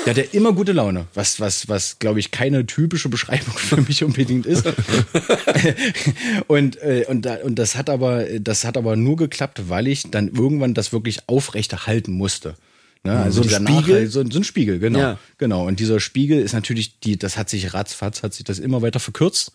Der 0.05 0.15
hat 0.15 0.17
ja 0.17 0.23
immer 0.31 0.53
gute 0.53 0.71
Laune, 0.71 1.07
was, 1.13 1.39
was, 1.41 1.67
was, 1.67 1.99
glaube 1.99 2.19
ich, 2.19 2.31
keine 2.31 2.65
typische 2.65 3.09
Beschreibung 3.09 3.57
für 3.57 3.81
mich 3.81 4.03
unbedingt 4.03 4.45
ist. 4.45 4.65
und, 6.47 6.81
äh, 6.81 7.05
und, 7.09 7.25
und 7.25 7.59
das 7.59 7.75
hat 7.75 7.89
aber, 7.89 8.25
das 8.39 8.63
hat 8.63 8.77
aber 8.77 8.95
nur 8.95 9.17
geklappt, 9.17 9.67
weil 9.67 9.87
ich 9.87 10.09
dann 10.09 10.29
irgendwann 10.29 10.73
das 10.73 10.93
wirklich 10.93 11.19
aufrechterhalten 11.27 12.13
musste. 12.13 12.55
Ne? 13.07 13.17
Also 13.17 13.41
So 13.41 13.55
ein 13.55 13.67
Spiegel? 13.67 14.07
So, 14.07 14.23
so 14.29 14.39
ein 14.39 14.43
Spiegel, 14.43 14.79
genau. 14.79 14.99
Ja. 14.99 15.19
Genau. 15.37 15.65
Und 15.65 15.79
dieser 15.79 15.99
Spiegel 15.99 16.39
ist 16.39 16.53
natürlich, 16.53 16.99
die, 16.99 17.17
das 17.17 17.37
hat 17.37 17.49
sich 17.49 17.73
ratzfatz, 17.73 18.21
hat 18.21 18.33
sich 18.33 18.43
das 18.43 18.59
immer 18.59 18.81
weiter 18.81 18.99
verkürzt. 18.99 19.53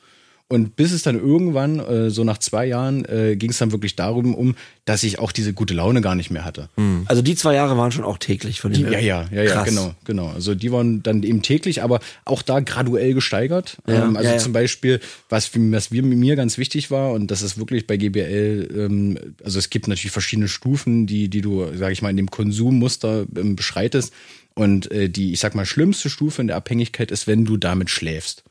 Und 0.49 0.77
bis 0.77 0.93
es 0.93 1.03
dann 1.03 1.19
irgendwann, 1.19 1.81
äh, 1.81 2.11
so 2.11 2.25
nach 2.25 2.37
zwei 2.37 2.67
Jahren, 2.67 3.07
äh, 3.07 3.37
ging 3.37 3.51
es 3.51 3.59
dann 3.59 3.73
wirklich 3.73 3.97
darum, 3.97 4.35
um, 4.35 4.55
dass 4.85 5.03
ich 5.03 5.19
auch 5.19 5.33
diese 5.33 5.55
gute 5.55 5.73
Laune 5.73 6.03
gar 6.03 6.15
nicht 6.15 6.31
mehr 6.31 6.45
hatte. 6.45 6.69
Also 7.07 7.23
die 7.23 7.37
zwei 7.37 7.55
Jahre 7.55 7.79
waren 7.79 7.91
schon 7.91 8.05
auch 8.05 8.19
täglich 8.19 8.61
von 8.61 8.73
Die, 8.73 8.83
dem 8.83 8.93
ja, 8.93 8.99
ja, 8.99 9.29
ja, 9.33 9.43
ja, 9.45 9.65
genau, 9.65 9.95
genau. 10.05 10.29
Also 10.29 10.55
die 10.55 10.71
waren 10.71 11.03
dann 11.03 11.23
eben 11.23 11.41
täglich, 11.41 11.83
aber 11.83 12.01
auch 12.27 12.43
da 12.43 12.61
graduell 12.61 13.15
gesteigert. 13.15 13.79
Ja, 13.87 14.05
ähm, 14.05 14.17
also 14.17 14.29
ja, 14.29 14.35
ja. 14.35 14.41
zum 14.41 14.53
Beispiel, 14.53 15.01
was, 15.31 15.51
was 15.55 15.91
wir, 15.91 16.03
mir 16.03 16.37
ganz 16.37 16.59
wichtig 16.59 16.91
war, 16.91 17.13
und 17.13 17.31
das 17.31 17.41
ist 17.41 17.59
wirklich 17.59 17.87
bei 17.87 17.97
GBL, 17.97 18.69
ähm, 18.77 19.19
also 19.43 19.59
es 19.59 19.71
gibt 19.71 19.89
natürlich 19.89 20.13
verschiedene 20.13 20.49
Stufen, 20.49 21.07
die, 21.07 21.29
die 21.29 21.41
du, 21.41 21.67
sag 21.75 21.93
ich 21.93 22.03
mal, 22.03 22.11
in 22.11 22.19
dem 22.19 22.31
Konsummuster 22.31 23.25
ähm, 23.37 23.57
beschreitest. 23.57 24.13
Und 24.55 24.91
äh, 24.91 25.09
die, 25.09 25.33
ich 25.33 25.41
sag 25.41 25.55
mal, 25.55 25.65
schlimmste 25.65 26.11
Stufe 26.11 26.43
in 26.43 26.49
der 26.49 26.57
Abhängigkeit 26.57 27.11
ist, 27.11 27.27
wenn 27.27 27.47
du 27.47 27.57
damit 27.57 27.89
schläfst. 27.89 28.45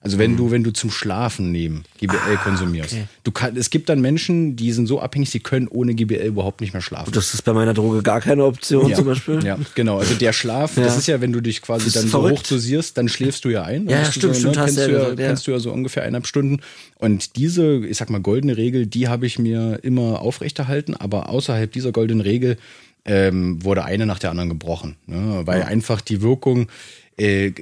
Also 0.00 0.18
wenn 0.18 0.36
du, 0.36 0.50
wenn 0.52 0.62
du 0.62 0.72
zum 0.72 0.90
Schlafen 0.90 1.50
nehmen 1.50 1.84
GBL 1.98 2.36
konsumierst. 2.44 2.96
Du 3.24 3.32
kann, 3.32 3.56
es 3.56 3.70
gibt 3.70 3.88
dann 3.88 4.00
Menschen, 4.00 4.54
die 4.54 4.70
sind 4.72 4.86
so 4.86 5.00
abhängig, 5.00 5.30
sie 5.30 5.40
können 5.40 5.66
ohne 5.66 5.94
GBL 5.94 6.24
überhaupt 6.26 6.60
nicht 6.60 6.72
mehr 6.72 6.82
schlafen. 6.82 7.10
Das 7.12 7.34
ist 7.34 7.42
bei 7.42 7.52
meiner 7.52 7.74
Droge 7.74 8.02
gar 8.02 8.20
keine 8.20 8.44
Option 8.44 8.94
zum 8.94 9.04
Beispiel. 9.06 9.42
Ja, 9.44 9.58
genau. 9.74 9.98
Also 9.98 10.14
der 10.14 10.32
Schlaf, 10.32 10.76
Ja. 10.76 10.84
das 10.84 10.98
ist 10.98 11.08
ja, 11.08 11.20
wenn 11.20 11.32
du 11.32 11.40
dich 11.40 11.62
quasi 11.62 11.90
dann 11.90 12.04
so 12.04 12.08
verrückt. 12.10 12.38
hoch 12.38 12.42
dosierst, 12.44 12.96
dann 12.96 13.08
schläfst 13.08 13.44
du 13.44 13.48
ja 13.48 13.64
ein. 13.64 13.88
Ja, 13.88 14.02
ja, 14.02 14.12
stimmt, 14.12 14.34
so, 14.34 14.40
stimmt, 14.40 14.58
hast 14.58 14.64
kennst 14.66 14.78
du 14.78 14.82
ja 14.82 14.88
ja, 14.88 14.98
gesagt, 15.02 15.18
ja. 15.18 15.26
kennst 15.26 15.46
du 15.46 15.50
ja 15.50 15.58
so 15.58 15.72
ungefähr 15.72 16.02
eineinhalb 16.04 16.26
Stunden. 16.28 16.60
Und 16.98 17.36
diese, 17.36 17.84
ich 17.84 17.96
sag 17.96 18.08
mal, 18.10 18.20
goldene 18.20 18.56
Regel, 18.56 18.86
die 18.86 19.08
habe 19.08 19.26
ich 19.26 19.38
mir 19.38 19.80
immer 19.82 20.20
aufrechterhalten, 20.22 20.94
aber 20.94 21.28
außerhalb 21.28 21.72
dieser 21.72 21.90
goldenen 21.90 22.20
Regel 22.20 22.56
ähm, 23.04 23.64
wurde 23.64 23.84
eine 23.84 24.06
nach 24.06 24.18
der 24.20 24.30
anderen 24.30 24.48
gebrochen. 24.48 24.96
Ne? 25.06 25.42
Weil 25.44 25.62
einfach 25.64 26.00
die 26.00 26.22
Wirkung 26.22 26.68
äh, 27.16 27.52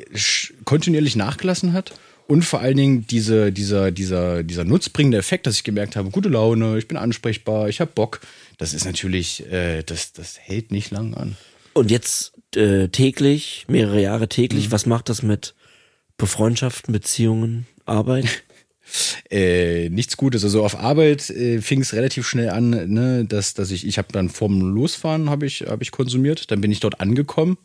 kontinuierlich 0.64 1.16
nachgelassen 1.16 1.72
hat. 1.72 1.94
Und 2.26 2.44
vor 2.44 2.60
allen 2.60 2.76
Dingen 2.76 3.06
diese, 3.06 3.52
dieser, 3.52 3.92
dieser, 3.92 4.42
dieser 4.42 4.64
nutzbringende 4.64 5.18
Effekt, 5.18 5.46
dass 5.46 5.56
ich 5.56 5.64
gemerkt 5.64 5.94
habe, 5.94 6.10
gute 6.10 6.28
Laune, 6.28 6.76
ich 6.76 6.88
bin 6.88 6.96
ansprechbar, 6.96 7.68
ich 7.68 7.80
habe 7.80 7.92
Bock, 7.94 8.20
das 8.58 8.74
ist 8.74 8.84
natürlich, 8.84 9.50
äh, 9.50 9.82
das, 9.84 10.12
das 10.12 10.38
hält 10.38 10.72
nicht 10.72 10.90
lang 10.90 11.14
an. 11.14 11.36
Und 11.72 11.90
jetzt 11.90 12.32
äh, 12.56 12.88
täglich, 12.88 13.66
mehrere 13.68 14.00
Jahre 14.00 14.24
Mhm. 14.24 14.30
täglich, 14.30 14.70
was 14.72 14.86
macht 14.86 15.08
das 15.08 15.22
mit 15.22 15.54
Befreundschaften, 16.18 16.92
Beziehungen, 16.92 17.66
Arbeit? 17.84 18.42
äh, 19.30 19.88
nichts 19.88 20.16
Gutes. 20.16 20.42
Also 20.42 20.64
auf 20.64 20.76
Arbeit 20.76 21.30
äh, 21.30 21.60
fing 21.60 21.80
es 21.80 21.92
relativ 21.92 22.26
schnell 22.26 22.50
an, 22.50 22.70
ne, 22.70 23.24
dass, 23.24 23.54
dass 23.54 23.70
ich, 23.70 23.86
ich 23.86 23.98
habe 23.98 24.08
dann 24.12 24.30
vorm 24.30 24.60
Losfahren 24.60 25.30
habe 25.30 25.46
ich, 25.46 25.62
hab 25.62 25.80
ich 25.82 25.92
konsumiert, 25.92 26.50
dann 26.50 26.60
bin 26.60 26.72
ich 26.72 26.80
dort 26.80 27.00
angekommen, 27.00 27.56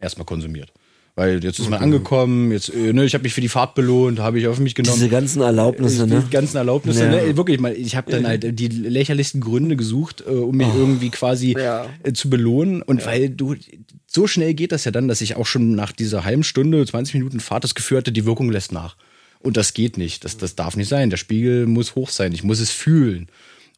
erstmal 0.00 0.26
konsumiert. 0.26 0.72
Weil 1.16 1.44
jetzt 1.44 1.60
ist 1.60 1.70
man 1.70 1.80
angekommen, 1.80 2.50
jetzt, 2.50 2.74
äh, 2.74 2.92
ne, 2.92 3.04
ich 3.04 3.14
habe 3.14 3.22
mich 3.22 3.34
für 3.34 3.40
die 3.40 3.48
Fahrt 3.48 3.76
belohnt, 3.76 4.18
habe 4.18 4.40
ich 4.40 4.48
auf 4.48 4.58
mich 4.58 4.74
genommen. 4.74 4.96
Diese 4.96 5.08
ganzen 5.08 5.42
Erlaubnisse, 5.42 6.08
ne? 6.08 6.24
Die 6.26 6.30
ganzen 6.30 6.56
Erlaubnisse, 6.56 7.04
Ja. 7.04 7.10
ne? 7.10 7.36
Wirklich 7.36 7.60
mal, 7.60 7.72
ich 7.72 7.94
habe 7.94 8.10
dann 8.10 8.26
halt 8.26 8.58
die 8.58 8.66
lächerlichsten 8.66 9.40
Gründe 9.40 9.76
gesucht, 9.76 10.24
äh, 10.26 10.30
um 10.30 10.56
mich 10.56 10.66
irgendwie 10.74 11.10
quasi 11.10 11.54
Oh. 11.56 11.60
Ja. 11.60 11.86
äh, 12.02 12.12
zu 12.12 12.28
belohnen. 12.28 12.82
Und 12.82 13.06
weil 13.06 13.30
du, 13.30 13.54
so 14.08 14.26
schnell 14.26 14.54
geht 14.54 14.72
das 14.72 14.84
ja 14.86 14.90
dann, 14.90 15.06
dass 15.06 15.20
ich 15.20 15.36
auch 15.36 15.46
schon 15.46 15.76
nach 15.76 15.92
dieser 15.92 16.24
halben 16.24 16.42
Stunde, 16.42 16.84
20 16.84 17.14
Minuten 17.14 17.38
Fahrt 17.38 17.62
das 17.62 17.76
Gefühl 17.76 17.98
hatte, 17.98 18.10
die 18.10 18.24
Wirkung 18.26 18.50
lässt 18.50 18.72
nach. 18.72 18.96
Und 19.38 19.56
das 19.56 19.72
geht 19.72 19.98
nicht. 19.98 20.24
Das, 20.24 20.36
das 20.36 20.56
darf 20.56 20.76
nicht 20.76 20.88
sein. 20.88 21.10
Der 21.10 21.16
Spiegel 21.16 21.66
muss 21.66 21.94
hoch 21.94 22.08
sein. 22.10 22.32
Ich 22.32 22.42
muss 22.42 22.58
es 22.58 22.70
fühlen. 22.72 23.28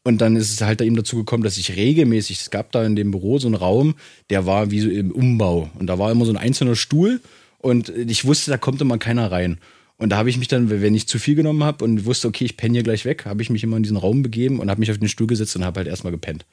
Und 0.07 0.19
dann 0.19 0.37
ist 0.37 0.53
es 0.53 0.61
halt 0.61 0.81
eben 0.83 0.95
dazu 0.95 1.17
gekommen, 1.17 1.43
dass 1.43 1.59
ich 1.59 1.75
regelmäßig, 1.75 2.39
es 2.39 2.51
gab 2.51 2.71
da 2.71 2.85
in 2.85 2.95
dem 2.95 3.11
Büro 3.11 3.41
so 3.41 3.49
einen 3.49 3.57
Raum, 3.57 3.97
der 4.31 4.47
war 4.47 4.71
wie 4.71 4.79
so 4.79 4.89
im 4.89 5.11
Umbau. 5.11 5.69
Und 5.81 5.89
da 5.89 5.99
war 5.99 6.13
immer 6.13 6.25
so 6.25 6.31
ein 6.31 6.37
einzelner 6.37 6.77
Stuhl 6.77 7.21
und 7.59 7.89
ich 7.89 8.25
wusste, 8.25 8.53
da 8.53 8.57
kommt 8.57 8.81
immer 8.81 8.99
keiner 8.99 9.33
rein. 9.33 9.59
Und 9.99 10.11
da 10.11 10.19
habe 10.19 10.31
ich 10.31 10.39
mich 10.39 10.47
dann, 10.47 10.71
wenn 10.71 10.95
ich 10.95 11.09
zu 11.09 11.19
viel 11.19 11.35
genommen 11.35 11.65
habe 11.65 11.85
und 11.85 12.05
wusste, 12.05 12.29
okay, 12.29 12.45
ich 12.45 12.57
penne 12.57 12.75
hier 12.75 12.85
gleich 12.85 13.05
weg, 13.05 13.25
habe 13.25 13.43
ich 13.43 13.51
mich 13.51 13.65
immer 13.65 13.79
in 13.79 13.83
diesen 13.83 13.97
Raum 13.97 14.23
begeben 14.23 14.61
und 14.61 14.71
habe 14.71 14.79
mich 14.79 14.93
auf 14.93 14.99
den 14.99 15.09
Stuhl 15.09 15.27
gesetzt 15.27 15.57
und 15.57 15.65
habe 15.65 15.81
halt 15.81 15.89
erstmal 15.89 16.13
gepennt. 16.13 16.47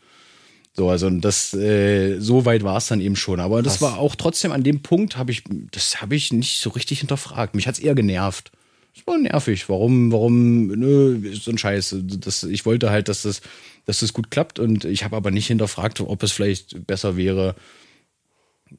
So, 0.76 0.90
also 0.90 1.12
das, 1.12 1.54
äh, 1.54 2.18
so 2.18 2.46
weit 2.46 2.64
war 2.64 2.78
es 2.78 2.88
dann 2.88 3.02
eben 3.02 3.16
schon. 3.16 3.40
Aber 3.40 3.62
das 3.62 3.82
war 3.82 4.00
auch 4.00 4.16
trotzdem 4.16 4.52
an 4.52 4.64
dem 4.64 4.80
Punkt, 4.80 5.16
habe 5.16 5.32
ich, 5.32 5.44
das 5.70 6.02
habe 6.02 6.16
ich 6.16 6.34
nicht 6.34 6.60
so 6.60 6.72
richtig 6.72 7.02
hinterfragt. 7.02 7.54
Mich 7.54 7.68
hat's 7.68 7.78
eher 7.78 7.94
genervt. 7.94 8.52
Das 8.96 9.08
war 9.08 9.18
nervig. 9.18 9.70
Warum, 9.70 10.12
warum, 10.12 10.68
nö, 10.68 11.34
so 11.34 11.52
ein 11.52 11.58
Scheiß. 11.58 11.96
Das, 12.20 12.44
ich 12.44 12.66
wollte 12.66 12.92
halt, 12.92 13.08
dass 13.10 13.24
das, 13.24 13.42
dass 13.86 14.00
das 14.00 14.14
gut 14.14 14.32
klappt 14.32 14.60
und 14.60 14.86
ich 14.86 15.04
habe 15.04 15.16
aber 15.16 15.32
nicht 15.32 15.48
hinterfragt, 15.48 16.00
ob 16.02 16.22
es 16.24 16.32
vielleicht 16.32 16.86
besser 16.86 17.18
wäre, 17.18 17.56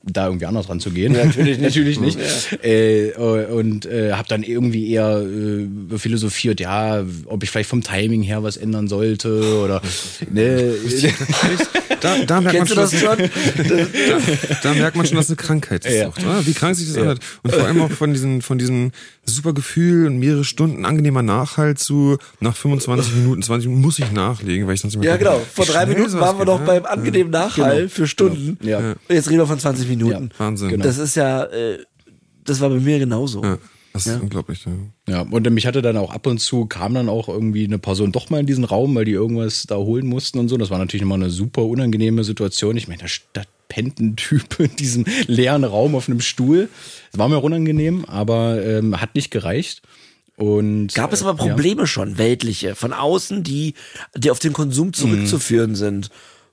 da 0.02 0.26
irgendwie 0.26 0.46
anders 0.46 0.68
ranzugehen. 0.68 1.12
natürlich 1.12 1.58
nicht. 1.58 1.60
natürlich 1.60 1.98
nicht. 2.00 2.18
Äh, 2.64 3.12
und 3.14 3.86
äh, 3.86 4.12
habe 4.12 4.28
dann 4.28 4.42
irgendwie 4.42 4.90
eher 4.90 5.22
äh, 5.22 5.98
philosophiert, 5.98 6.60
ja, 6.60 7.04
ob 7.26 7.42
ich 7.42 7.50
vielleicht 7.50 7.70
vom 7.70 7.82
Timing 7.82 8.22
her 8.22 8.42
was 8.42 8.56
ändern 8.56 8.88
sollte 8.88 9.60
oder 9.62 9.80
ne, 10.30 10.74
Da, 12.00 12.18
da, 12.26 12.40
merkt 12.42 12.58
man 12.58 12.66
Kennst 12.66 12.98
schon, 12.98 13.18
schon? 13.18 13.18
da, 13.18 14.18
da 14.62 14.74
merkt 14.74 14.96
man 14.96 15.06
schon, 15.06 15.16
dass 15.16 15.28
eine 15.28 15.36
Krankheit 15.36 15.86
ist. 15.86 15.96
Ja. 15.96 16.12
Wie 16.44 16.52
krank 16.52 16.76
sich 16.76 16.88
das 16.88 16.98
anhört. 16.98 17.20
Und 17.42 17.54
vor 17.54 17.64
allem 17.64 17.80
auch 17.80 17.90
von 17.90 18.12
diesen, 18.12 18.42
von 18.42 18.58
diesem 18.58 18.92
super 19.24 19.54
Gefühl 19.54 20.06
und 20.06 20.18
mehrere 20.18 20.44
Stunden 20.44 20.84
angenehmer 20.84 21.22
Nachhalt 21.22 21.78
zu 21.78 22.18
nach 22.40 22.54
25 22.54 23.14
Minuten, 23.14 23.42
20 23.42 23.68
Minuten 23.68 23.82
muss 23.82 23.98
ich 23.98 24.12
nachlegen, 24.12 24.66
weil 24.66 24.74
ich 24.74 24.82
sonst 24.82 24.96
nicht 24.96 25.02
mehr 25.02 25.12
Ja, 25.12 25.16
genau. 25.16 25.40
Vor 25.54 25.64
drei 25.64 25.86
Minuten 25.86 26.12
waren 26.20 26.36
wir 26.36 26.44
doch 26.44 26.60
ne? 26.60 26.66
beim 26.66 26.84
angenehmen 26.84 27.30
Nachhall 27.30 27.88
für 27.88 28.06
Stunden. 28.06 28.58
Ja. 28.62 28.78
Und 28.78 28.96
jetzt 29.08 29.28
reden 29.28 29.38
wir 29.38 29.46
von 29.46 29.58
20 29.58 29.83
Minuten. 29.88 30.30
Wahnsinn. 30.38 30.68
Genau. 30.68 30.84
Das 30.84 30.98
ist 30.98 31.14
ja, 31.14 31.44
äh, 31.44 31.78
das 32.44 32.60
war 32.60 32.70
bei 32.70 32.80
mir 32.80 32.98
genauso. 32.98 33.42
Ja, 33.42 33.58
das 33.92 34.06
ist 34.06 34.20
unglaublich. 34.20 34.64
Ja. 34.64 34.72
Ja, 35.08 35.20
und 35.22 35.50
mich 35.50 35.66
hatte 35.66 35.82
dann 35.82 35.96
auch 35.96 36.12
ab 36.12 36.26
und 36.26 36.38
zu, 36.38 36.66
kam 36.66 36.94
dann 36.94 37.08
auch 37.08 37.28
irgendwie 37.28 37.64
eine 37.64 37.78
Person 37.78 38.12
doch 38.12 38.30
mal 38.30 38.40
in 38.40 38.46
diesen 38.46 38.64
Raum, 38.64 38.94
weil 38.94 39.04
die 39.04 39.12
irgendwas 39.12 39.64
da 39.68 39.76
holen 39.76 40.06
mussten 40.06 40.38
und 40.38 40.48
so. 40.48 40.56
Das 40.56 40.70
war 40.70 40.78
natürlich 40.78 41.02
immer 41.02 41.14
eine 41.14 41.30
super 41.30 41.64
unangenehme 41.64 42.24
Situation. 42.24 42.76
Ich 42.76 42.88
meine, 42.88 43.02
da, 43.02 43.08
da 43.34 43.42
pennt 43.68 44.00
ein 44.00 44.16
Typ 44.16 44.58
in 44.58 44.74
diesem 44.76 45.04
leeren 45.26 45.64
Raum 45.64 45.94
auf 45.94 46.08
einem 46.08 46.20
Stuhl. 46.20 46.68
Das 47.12 47.18
war 47.18 47.28
mir 47.28 47.36
auch 47.36 47.42
unangenehm, 47.42 48.04
aber 48.06 48.64
ähm, 48.64 49.00
hat 49.00 49.14
nicht 49.14 49.30
gereicht. 49.30 49.82
Und 50.36 50.94
Gab 50.94 51.12
es 51.12 51.22
äh, 51.22 51.24
aber 51.24 51.36
Probleme 51.36 51.86
schon, 51.86 52.18
weltliche, 52.18 52.74
von 52.74 52.92
außen, 52.92 53.44
die, 53.44 53.74
die 54.16 54.30
auf 54.30 54.40
den 54.40 54.52
Konsum 54.52 54.92
zurückzuführen 54.92 55.76
sind? 55.76 56.10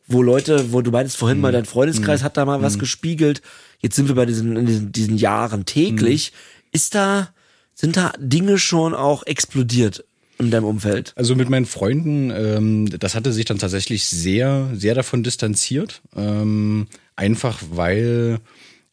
Wo 0.07 0.21
Leute, 0.21 0.73
wo 0.73 0.81
du 0.81 0.91
meintest 0.91 1.17
vorhin 1.17 1.39
mal, 1.39 1.51
dein 1.51 1.65
Freundeskreis 1.65 2.23
hat 2.23 2.37
da 2.37 2.45
mal 2.45 2.61
was 2.61 2.79
gespiegelt. 2.79 3.41
Jetzt 3.79 3.95
sind 3.95 4.07
wir 4.07 4.15
bei 4.15 4.25
diesen, 4.25 4.57
in 4.57 4.65
diesen, 4.65 4.91
diesen 4.91 5.17
Jahren 5.17 5.65
täglich. 5.65 6.33
Ist 6.71 6.95
da, 6.95 7.29
sind 7.73 7.97
da 7.97 8.13
Dinge 8.19 8.57
schon 8.57 8.93
auch 8.93 9.25
explodiert 9.25 10.03
in 10.37 10.51
deinem 10.51 10.65
Umfeld? 10.65 11.13
Also 11.15 11.35
mit 11.35 11.49
meinen 11.49 11.65
Freunden, 11.65 12.31
ähm, 12.31 12.89
das 12.99 13.15
hatte 13.15 13.31
sich 13.31 13.45
dann 13.45 13.57
tatsächlich 13.57 14.05
sehr, 14.05 14.69
sehr 14.73 14.95
davon 14.95 15.23
distanziert. 15.23 16.01
Ähm, 16.15 16.87
einfach 17.15 17.59
weil, 17.71 18.39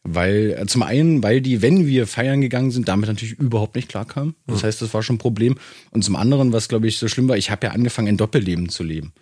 weil, 0.03 0.55
äh, 0.57 0.65
zum 0.67 0.83
einen, 0.83 1.21
weil 1.21 1.41
die, 1.41 1.61
wenn 1.61 1.85
wir 1.87 2.07
feiern 2.07 2.41
gegangen 2.41 2.71
sind, 2.71 2.87
damit 2.87 3.09
natürlich 3.09 3.37
überhaupt 3.39 3.75
nicht 3.75 3.89
klarkamen. 3.89 4.35
Das 4.47 4.63
heißt, 4.63 4.81
das 4.81 4.93
war 4.93 5.03
schon 5.03 5.15
ein 5.15 5.19
Problem. 5.19 5.55
Und 5.91 6.03
zum 6.03 6.15
anderen, 6.15 6.53
was 6.53 6.67
glaube 6.67 6.87
ich 6.87 6.97
so 6.97 7.07
schlimm 7.07 7.27
war, 7.27 7.37
ich 7.37 7.51
habe 7.51 7.67
ja 7.67 7.73
angefangen, 7.73 8.07
ein 8.07 8.17
Doppelleben 8.17 8.69
zu 8.69 8.83
leben. 8.83 9.13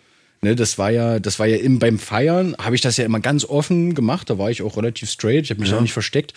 Ne, 0.42 0.56
das 0.56 0.78
war 0.78 0.92
ja, 0.92 1.20
das 1.20 1.40
war 1.40 1.48
ja 1.48 1.58
im, 1.58 1.80
beim 1.80 1.98
Feiern, 1.98 2.56
habe 2.60 2.76
ich 2.76 2.82
das 2.82 2.98
ja 2.98 3.06
immer 3.06 3.20
ganz 3.20 3.44
offen 3.44 3.96
gemacht. 3.96 4.30
Da 4.30 4.38
war 4.38 4.52
ich 4.52 4.62
auch 4.62 4.78
relativ 4.78 5.10
straight, 5.10 5.46
ich 5.46 5.50
habe 5.50 5.62
mich 5.62 5.74
auch 5.74 5.82
nicht 5.82 5.94
versteckt. 5.94 6.34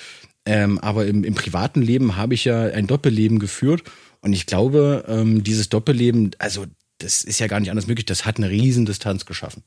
Ähm, 0.46 0.78
aber 0.78 1.06
im, 1.06 1.22
im 1.22 1.34
privaten 1.34 1.82
Leben 1.82 2.16
habe 2.16 2.34
ich 2.34 2.44
ja 2.44 2.62
ein 2.62 2.86
Doppelleben 2.86 3.38
geführt. 3.38 3.82
Und 4.22 4.32
ich 4.32 4.46
glaube, 4.46 5.04
ähm, 5.06 5.44
dieses 5.44 5.68
Doppelleben, 5.68 6.30
also 6.38 6.66
das 6.98 7.24
ist 7.24 7.40
ja 7.40 7.46
gar 7.46 7.60
nicht 7.60 7.70
anders 7.70 7.86
möglich, 7.86 8.06
das 8.06 8.24
hat 8.24 8.38
eine 8.38 8.50
riesen 8.50 8.86
Distanz 8.86 9.26
geschaffen. 9.26 9.62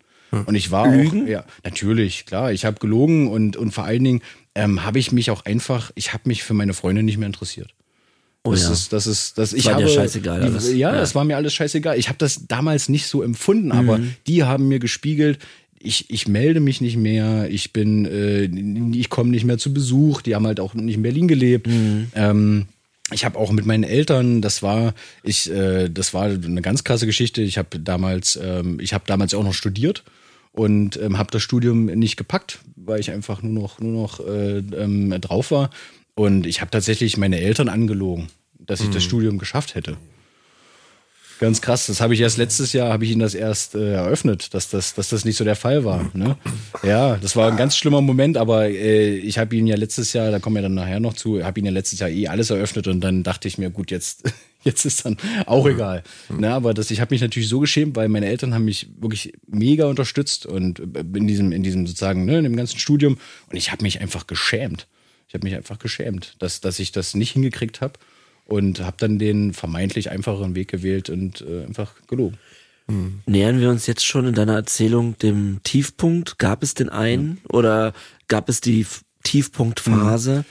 Und 0.46 0.56
ich 0.56 0.72
war 0.72 0.88
Lügen? 0.88 1.24
auch, 1.24 1.28
ja, 1.28 1.46
natürlich, 1.64 2.26
klar, 2.26 2.52
ich 2.52 2.66
habe 2.66 2.80
gelogen 2.80 3.28
und, 3.28 3.56
und 3.56 3.72
vor 3.72 3.84
allen 3.84 4.04
Dingen 4.04 4.22
ähm, 4.56 4.84
habe 4.84 4.98
ich 4.98 5.12
mich 5.12 5.30
auch 5.30 5.46
einfach, 5.46 5.92
ich 5.94 6.12
habe 6.14 6.24
mich 6.26 6.44
für 6.44 6.56
meine 6.56 6.74
Freunde 6.74 7.04
nicht 7.04 7.18
mehr 7.18 7.28
interessiert. 7.28 7.76
Oh 8.45 8.52
das 8.52 8.64
ja. 8.64 8.72
ist, 8.74 8.91
das 8.94 9.07
ist, 9.07 9.38
das 9.38 9.53
ich 9.53 9.65
war 9.65 9.76
habe, 9.76 9.88
scheißegal 9.88 10.41
die, 10.41 10.48
alles. 10.48 10.68
Ja, 10.70 10.76
Ja. 10.76 10.91
das 10.99 11.15
war 11.15 11.24
mir 11.24 11.38
alles 11.38 11.53
scheißegal. 11.53 11.98
Ich 11.98 12.10
habe 12.10 12.18
das 12.18 12.45
damals 12.48 12.90
nicht 12.90 13.07
so 13.07 13.24
empfunden, 13.24 13.72
aber 13.72 13.99
Mhm. 13.99 14.15
die 14.28 14.44
haben 14.44 14.68
mir 14.68 14.80
gespiegelt, 14.80 15.40
ich, 15.80 16.10
ich 16.10 16.28
melde 16.28 16.60
mich 16.60 16.80
nicht 16.82 16.98
mehr, 16.98 17.49
ich 17.49 17.74
bin, 17.74 18.06
äh, 18.06 18.44
ich 18.98 19.10
komme 19.10 19.32
nicht 19.32 19.44
mehr 19.45 19.57
zu 19.57 19.74
Besuch. 19.74 20.22
Die 20.22 20.34
haben 20.36 20.48
halt 20.48 20.60
auch 20.61 20.74
nicht 20.74 20.95
in 20.95 21.03
Berlin 21.03 21.28
gelebt. 21.28 21.68
Mhm. 21.68 22.07
Ähm, 22.15 22.65
ich 23.11 23.26
habe 23.26 23.38
auch 23.38 23.52
mit 23.52 23.65
meinen 23.65 23.84
Eltern, 23.84 24.41
das 24.41 24.64
war, 24.64 24.94
ich, 25.24 25.49
äh, 25.52 25.90
das 25.90 26.14
war 26.14 26.24
eine 26.26 26.61
ganz 26.61 26.84
krasse 26.86 27.06
Geschichte. 27.06 27.41
Ich 27.41 27.57
habe 27.57 27.80
damals, 27.80 28.40
ähm, 28.41 28.80
ich 28.82 28.94
habe 28.94 29.03
damals 29.07 29.34
auch 29.34 29.44
noch 29.44 29.53
studiert 29.53 30.03
und 30.53 30.98
ähm, 31.02 31.18
habe 31.18 31.32
das 31.32 31.41
Studium 31.44 31.86
nicht 31.86 32.15
gepackt, 32.15 32.60
weil 32.78 32.99
ich 33.02 33.11
einfach 33.11 33.41
nur 33.41 33.52
noch, 33.53 33.80
nur 33.80 33.91
noch 34.03 34.20
äh, 34.26 34.60
ähm, 34.60 35.10
drauf 35.20 35.52
war. 35.52 35.70
Und 36.15 36.45
ich 36.45 36.61
habe 36.61 36.72
tatsächlich 36.72 37.18
meine 37.18 37.40
Eltern 37.40 37.69
angelogen, 37.69 38.27
dass 38.60 38.81
ich 38.81 38.90
das 38.90 39.03
Studium 39.03 39.38
geschafft 39.40 39.76
hätte. 39.76 39.98
Ganz 41.40 41.61
krass, 41.61 41.88
das 41.88 41.99
habe 41.99 42.14
ich 42.14 42.22
erst 42.22 42.38
letztes 42.38 42.72
Jahr, 42.72 42.94
habe 42.94 43.03
ich 43.03 43.11
ihnen 43.11 43.19
das 43.19 43.34
erst 43.34 43.76
äh, 43.76 43.95
eröffnet, 43.95 44.53
dass 44.53 44.69
das, 44.69 44.94
dass 44.94 45.10
das 45.10 45.26
nicht 45.26 45.35
so 45.35 45.44
der 45.44 45.57
Fall 45.57 45.84
war. 45.84 46.10
Ne? 46.14 46.38
Ja, 46.84 47.18
das 47.18 47.35
war 47.35 47.52
ein 47.52 47.57
ganz 47.57 47.76
schlimmer 47.76 47.99
Moment, 47.99 48.38
aber 48.38 48.69
äh, 48.69 49.15
ich 49.15 49.38
habe 49.40 49.56
ihnen 49.56 49.68
ja 49.68 49.76
letztes 49.76 50.14
Jahr, 50.14 50.31
da 50.31 50.40
kommen 50.40 50.56
wir 50.56 50.61
dann 50.61 50.76
nachher 50.76 51.02
noch 51.02 51.15
zu, 51.15 51.44
habe 51.44 51.60
ihnen 51.60 51.65
ja 51.65 51.73
letztes 51.73 51.99
Jahr 51.99 52.10
eh 52.10 52.27
alles 52.27 52.49
eröffnet 52.49 52.88
und 52.88 53.02
dann 53.02 53.23
dachte 53.23 53.49
ich 53.49 53.57
mir, 53.57 53.72
gut, 53.72 53.91
jetzt, 53.91 54.23
jetzt 54.64 54.85
ist 54.85 55.06
dann 55.06 55.18
auch 55.45 55.68
egal. 55.68 56.03
Ne, 56.30 56.49
aber 56.49 56.73
das, 56.73 56.91
ich 56.91 57.02
habe 57.02 57.14
mich 57.14 57.22
natürlich 57.22 57.49
so 57.49 57.60
geschämt, 57.60 57.95
weil 57.98 58.07
meine 58.07 58.27
Eltern 58.27 58.53
haben 58.53 58.65
mich 58.65 58.88
wirklich 58.99 59.34
mega 59.48 59.88
unterstützt 59.88 60.45
und 60.45 60.80
äh, 60.80 61.03
in 61.15 61.27
diesem, 61.27 61.52
in 61.52 61.64
diesem 61.64 61.88
sozusagen, 61.88 62.26
ne, 62.26 62.38
in 62.38 62.44
dem 62.44 62.56
ganzen 62.56 62.80
Studium 62.80 63.18
und 63.49 63.57
ich 63.57 63.72
habe 63.72 63.84
mich 63.84 63.99
einfach 63.99 64.27
geschämt. 64.27 64.88
Ich 65.34 65.36
habe 65.36 65.48
mich 65.48 65.56
einfach 65.56 65.80
geschämt, 65.80 66.36
dass, 66.38 66.62
dass 66.62 66.78
ich 66.78 66.92
das 66.92 67.16
nicht 67.16 67.32
hingekriegt 67.32 67.82
habe 67.82 67.94
und 68.46 68.82
habe 68.82 68.98
dann 69.00 69.18
den 69.18 69.52
vermeintlich 69.52 70.12
einfacheren 70.12 70.54
Weg 70.54 70.68
gewählt 70.68 71.10
und 71.10 71.42
äh, 71.42 71.64
einfach 71.64 71.96
gelogen. 72.06 72.38
Nähern 73.26 73.60
wir 73.60 73.72
uns 73.72 73.88
jetzt 73.88 74.06
schon 74.06 74.28
in 74.28 74.36
deiner 74.36 74.54
Erzählung 74.54 75.18
dem 75.18 75.60
Tiefpunkt? 75.64 76.38
Gab 76.38 76.62
es 76.62 76.76
den 76.76 76.90
einen 76.90 77.42
oder 77.50 77.94
gab 78.28 78.48
es 78.48 78.62
die 78.62 78.86
Tiefpunktphase? 79.24 80.46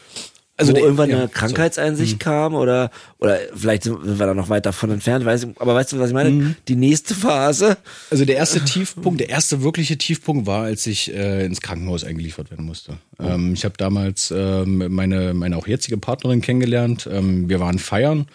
Also 0.63 0.73
wo 0.73 0.77
der- 0.77 0.85
irgendwann 0.85 1.11
ja, 1.11 1.17
eine 1.17 1.27
so. 1.27 1.33
Krankheitseinsicht 1.33 2.19
kam 2.21 2.55
oder 2.55 2.91
oder 3.19 3.39
vielleicht 3.55 3.85
sind 3.85 4.19
wir 4.19 4.27
da 4.27 4.35
noch 4.35 4.49
weit 4.49 4.67
davon 4.67 4.91
entfernt, 4.91 5.25
weiß 5.25 5.45
ich, 5.45 5.61
aber 5.61 5.75
weißt 5.75 5.93
du, 5.93 5.99
was 6.01 6.09
ich 6.09 6.15
meine? 6.15 6.31
Mhm. 6.31 6.57
Die 6.69 6.75
nächste 6.77 7.15
Phase? 7.15 7.77
Also 8.11 8.25
der 8.25 8.37
erste 8.37 8.65
Tiefpunkt, 8.65 9.21
der 9.21 9.29
erste 9.29 9.63
wirkliche 9.63 9.97
Tiefpunkt 9.99 10.47
war, 10.47 10.65
als 10.65 10.87
ich 10.87 11.13
äh, 11.15 11.45
ins 11.45 11.61
Krankenhaus 11.61 12.05
eingeliefert 12.05 12.51
werden 12.51 12.65
musste. 12.67 12.95
Ähm, 13.21 13.55
ich 13.55 13.65
habe 13.65 13.75
damals 13.77 14.33
ähm, 14.37 14.93
meine, 14.93 15.35
meine 15.35 15.57
auch 15.57 15.67
jetzige 15.67 15.99
Partnerin 15.99 16.41
kennengelernt. 16.41 17.09
Ähm, 17.11 17.49
wir 17.49 17.61
waren 17.61 17.79
feiern. 17.79 18.27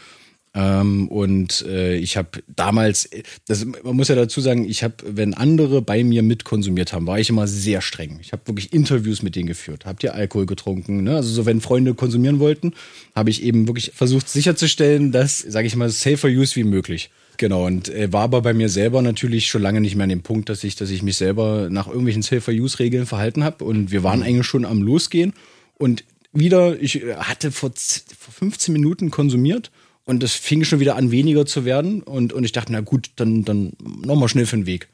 Ähm, 0.58 1.08
und 1.10 1.64
äh, 1.68 1.98
ich 1.98 2.18
habe 2.18 2.30
damals, 2.48 3.08
das, 3.48 3.64
man 3.64 3.96
muss 3.96 4.08
ja 4.08 4.16
dazu 4.16 4.42
sagen, 4.42 4.68
ich 4.68 4.84
habe, 4.84 4.96
wenn 5.06 5.36
andere 5.36 5.84
bei 5.84 6.04
mir 6.04 6.24
mitkonsumiert 6.24 6.94
haben, 6.94 7.06
war 7.06 7.20
ich 7.20 7.30
immer 7.30 7.48
sehr 7.48 7.82
streng. 7.82 8.18
Ich 8.24 8.32
habe 8.32 8.42
wirklich 8.48 8.74
Interviews 8.74 9.22
mit 9.22 9.36
denen 9.36 9.46
geführt. 9.46 9.86
Habt 9.86 10.04
ihr 10.04 10.16
Alkohol 10.16 10.48
getrunken? 10.48 11.04
Ne? 11.04 11.16
Also 11.16 11.30
so, 11.30 11.46
wenn 11.46 11.62
Freunde 11.62 11.94
konsumieren 11.94 12.40
wollten, 12.40 12.74
habe 13.16 13.30
ich 13.30 13.44
eben 13.44 13.68
wirklich 13.68 13.92
versucht 13.94 14.28
sicherzustellen, 14.30 15.12
dass, 15.12 15.38
sage 15.38 15.68
ich 15.68 15.76
mal, 15.76 15.90
safer 15.92 16.28
use 16.28 16.56
wie 16.56 16.64
möglich. 16.64 17.12
Genau, 17.38 17.68
und 17.68 17.90
äh, 17.90 18.12
war 18.12 18.24
aber 18.24 18.42
bei 18.42 18.56
mir 18.56 18.68
selber 18.68 19.04
natürlich 19.04 19.46
schon 19.46 19.62
lange 19.62 19.80
nicht 19.80 19.96
mehr 19.96 20.06
an 20.06 20.10
dem 20.10 20.24
Punkt, 20.24 20.50
dass 20.50 20.64
ich, 20.64 20.76
dass 20.76 20.90
ich 20.90 21.04
mich 21.04 21.18
selber 21.18 21.68
nach 21.70 21.86
irgendwelchen 21.86 22.24
Safer-Use-Regeln 22.24 23.06
verhalten 23.06 23.44
habe. 23.44 23.64
Und 23.64 23.92
wir 23.92 24.02
waren 24.02 24.24
eigentlich 24.24 24.48
schon 24.48 24.66
am 24.66 24.82
Losgehen. 24.82 25.34
Und 25.78 26.04
wieder, 26.34 26.82
ich 26.82 27.04
hatte 27.18 27.52
vor, 27.52 27.72
vor 27.76 28.34
15 28.34 28.74
Minuten 28.74 29.12
konsumiert 29.12 29.70
und 30.08 30.24
es 30.24 30.34
fing 30.34 30.64
schon 30.64 30.80
wieder 30.80 30.96
an, 30.96 31.12
weniger 31.12 31.46
zu 31.46 31.66
werden. 31.66 32.02
Und, 32.02 32.32
und 32.32 32.46
ich 32.46 32.54
dachte, 32.54 32.72
na 32.72 32.80
gut, 32.80 33.12
dann, 33.18 33.44
dann 33.44 33.74
nochmal 34.06 34.30
schnell 34.30 34.46
für 34.46 34.56
den 34.56 34.66
Weg. 34.66 34.88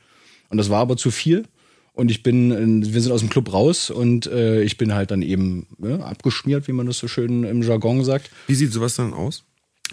Und 0.50 0.58
das 0.58 0.70
war 0.70 0.80
aber 0.80 0.98
zu 0.98 1.12
viel. 1.12 1.44
Und 1.94 2.10
ich 2.10 2.24
bin, 2.24 2.92
wir 2.92 3.00
sind 3.00 3.12
aus 3.12 3.20
dem 3.20 3.30
Club 3.30 3.54
raus 3.54 3.92
und 3.92 4.26
äh, 4.26 4.64
ich 4.64 4.78
bin 4.78 4.96
halt 4.96 5.12
dann 5.12 5.22
eben 5.22 5.68
ja, 5.78 6.00
abgeschmiert, 6.00 6.68
wie 6.68 6.72
man 6.72 6.88
das 6.88 6.98
so 6.98 7.08
schön 7.08 7.44
im 7.44 7.62
Jargon 7.62 8.04
sagt. 8.04 8.32
Wie 8.48 8.56
sieht 8.56 8.74
sowas 8.74 8.96
dann 8.96 9.14
aus? 9.14 9.44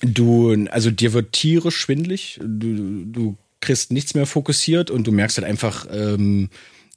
Du, 0.00 0.56
also 0.70 0.90
dir 0.90 1.12
wird 1.12 1.32
tierisch 1.32 1.76
schwindlig, 1.76 2.40
du, 2.42 3.04
du 3.04 3.36
kriegst 3.60 3.92
nichts 3.92 4.14
mehr 4.14 4.24
fokussiert 4.24 4.90
und 4.90 5.06
du 5.06 5.12
merkst 5.12 5.36
halt 5.36 5.46
einfach, 5.46 5.86
ähm, 5.92 6.48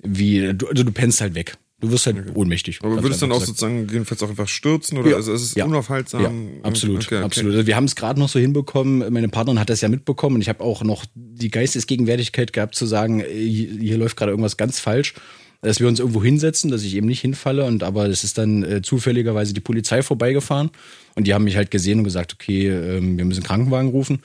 wie, 0.01 0.53
du, 0.53 0.67
also 0.67 0.83
du 0.83 0.91
pennst 0.93 1.19
halt 1.19 1.35
weg. 1.35 1.57
Du 1.83 1.91
wirst 1.91 2.05
halt 2.05 2.33
ohnmächtig. 2.33 2.79
Aber 2.81 3.03
würdest 3.03 3.21
du 3.21 3.25
dann 3.25 3.33
auch 3.33 3.41
gesagt. 3.41 3.59
sozusagen 3.59 3.87
jedenfalls 3.91 4.23
auch 4.23 4.29
einfach 4.29 4.47
stürzen 4.47 4.97
oder 4.97 5.09
Ja. 5.11 5.15
also 5.17 5.33
es 5.33 5.41
ist 5.43 5.55
Ja. 5.57 5.65
unaufhaltsam? 5.65 6.21
Ja, 6.21 6.31
absolut, 6.67 7.03
Okay, 7.05 7.15
okay. 7.17 7.23
absolut. 7.25 7.53
Also 7.53 7.67
wir 7.67 7.75
haben 7.75 7.83
es 7.85 7.95
gerade 7.95 8.19
noch 8.19 8.29
so 8.29 8.39
hinbekommen. 8.39 9.11
Meine 9.11 9.27
Partnerin 9.27 9.59
hat 9.59 9.69
das 9.69 9.81
ja 9.81 9.89
mitbekommen 9.89 10.35
und 10.37 10.41
ich 10.41 10.49
habe 10.49 10.63
auch 10.63 10.81
noch 10.83 11.05
die 11.13 11.51
Geistesgegenwärtigkeit 11.51 12.53
gehabt 12.53 12.75
zu 12.75 12.85
sagen, 12.85 13.19
äh, 13.19 13.25
hier, 13.27 13.67
hier 13.79 13.97
läuft 13.97 14.15
gerade 14.15 14.31
irgendwas 14.31 14.55
ganz 14.55 14.79
falsch, 14.79 15.13
dass 15.61 15.79
wir 15.81 15.87
uns 15.89 15.99
irgendwo 15.99 16.23
hinsetzen, 16.23 16.71
dass 16.71 16.83
ich 16.83 16.95
eben 16.95 17.07
nicht 17.07 17.19
hinfalle 17.21 17.65
und 17.65 17.83
aber 17.83 18.05
es 18.07 18.23
ist 18.23 18.37
dann 18.37 18.63
äh, 18.63 18.81
zufälligerweise 18.81 19.53
die 19.53 19.59
Polizei 19.61 20.01
vorbeigefahren 20.03 20.71
und 21.15 21.27
die 21.27 21.33
haben 21.33 21.43
mich 21.43 21.57
halt 21.57 21.69
gesehen 21.69 21.97
und 21.99 22.03
gesagt, 22.05 22.33
okay, 22.33 22.69
ähm, 22.69 23.17
wir 23.17 23.25
müssen 23.25 23.39
einen 23.41 23.47
Krankenwagen 23.47 23.89
rufen 23.89 24.19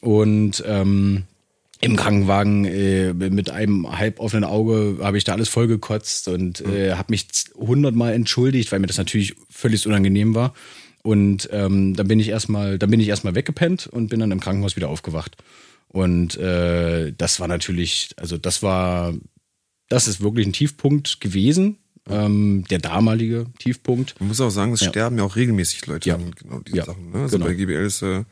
und 0.00 0.62
ähm, 0.66 1.24
im 1.84 1.96
Krankenwagen 1.96 2.64
äh, 2.64 3.12
mit 3.12 3.50
einem 3.50 3.96
halb 3.98 4.18
offenen 4.20 4.44
Auge 4.44 4.98
habe 5.02 5.18
ich 5.18 5.24
da 5.24 5.32
alles 5.32 5.48
vollgekotzt 5.48 6.28
und 6.28 6.60
äh, 6.62 6.92
habe 6.94 7.12
mich 7.12 7.26
hundertmal 7.56 8.12
entschuldigt, 8.14 8.72
weil 8.72 8.78
mir 8.80 8.86
das 8.86 8.98
natürlich 8.98 9.34
völlig 9.50 9.86
unangenehm 9.86 10.34
war. 10.34 10.54
Und 11.02 11.48
ähm, 11.52 11.94
dann 11.94 12.08
bin 12.08 12.18
ich 12.20 12.28
erstmal, 12.28 12.78
dann 12.78 12.90
bin 12.90 13.00
ich 13.00 13.08
erstmal 13.08 13.34
weggepennt 13.34 13.86
und 13.86 14.08
bin 14.08 14.20
dann 14.20 14.30
im 14.30 14.40
Krankenhaus 14.40 14.76
wieder 14.76 14.88
aufgewacht. 14.88 15.36
Und 15.88 16.36
äh, 16.38 17.12
das 17.16 17.38
war 17.40 17.48
natürlich, 17.48 18.10
also 18.16 18.38
das 18.38 18.62
war, 18.62 19.12
das 19.88 20.08
ist 20.08 20.22
wirklich 20.22 20.46
ein 20.46 20.52
Tiefpunkt 20.54 21.20
gewesen, 21.20 21.76
ähm, 22.08 22.64
der 22.70 22.78
damalige 22.78 23.46
Tiefpunkt. 23.58 24.14
Man 24.18 24.28
muss 24.28 24.40
auch 24.40 24.50
sagen, 24.50 24.72
es 24.72 24.80
Ja. 24.80 24.88
sterben 24.88 25.18
ja 25.18 25.24
auch 25.24 25.36
regelmäßig 25.36 25.86
Leute 25.86 26.08
Ja. 26.08 26.14
an 26.16 26.30
genau 26.40 26.60
diese 26.60 26.78
Ja. 26.78 26.84
Sachen. 26.86 27.10
Ne? 27.12 27.18
Also 27.22 27.36
Genau. 27.36 27.48
bei 27.50 27.54
GBL 27.54 27.84
ist 27.84 28.02
äh, 28.02 28.24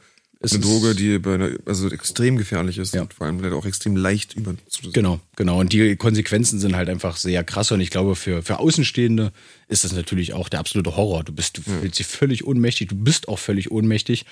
Es 0.45 0.53
eine 0.53 0.61
Droge, 0.63 0.95
die 0.95 1.19
bei 1.19 1.57
also 1.67 1.89
extrem 1.89 2.37
gefährlich 2.37 2.79
ist 2.79 2.95
Ja. 2.95 3.03
und 3.03 3.15
vor 3.15 3.27
allem 3.27 3.41
leider 3.41 3.55
auch 3.57 3.65
extrem 3.65 3.97
leicht 3.97 4.35
über 4.35 4.55
Genau, 4.93 5.21
genau. 5.37 5.61
Und 5.61 5.73
die 5.73 5.95
Konsequenzen 5.97 6.59
sind 6.59 6.75
halt 6.75 6.89
einfach 6.89 7.17
sehr 7.17 7.45
krass. 7.45 7.71
Und 7.71 7.81
ich 7.81 7.91
glaube, 7.91 8.17
für, 8.17 8.43
für 8.43 8.59
Außenstehende 8.59 9.33
ist 9.69 9.85
das 9.85 9.93
natürlich 9.93 10.33
auch 10.33 10.49
der 10.49 10.59
absolute 10.61 10.97
Horror. 10.97 11.23
Du 11.23 11.33
bist, 11.33 11.59
du 11.59 11.63
fühlst 11.63 11.99
dich 11.99 12.07
völlig 12.07 12.45
ohnmächtig. 12.45 12.89
Du 12.89 12.97
bist 12.97 13.29
auch 13.29 13.39
völlig 13.39 13.71
ohnmächtig. 13.71 14.25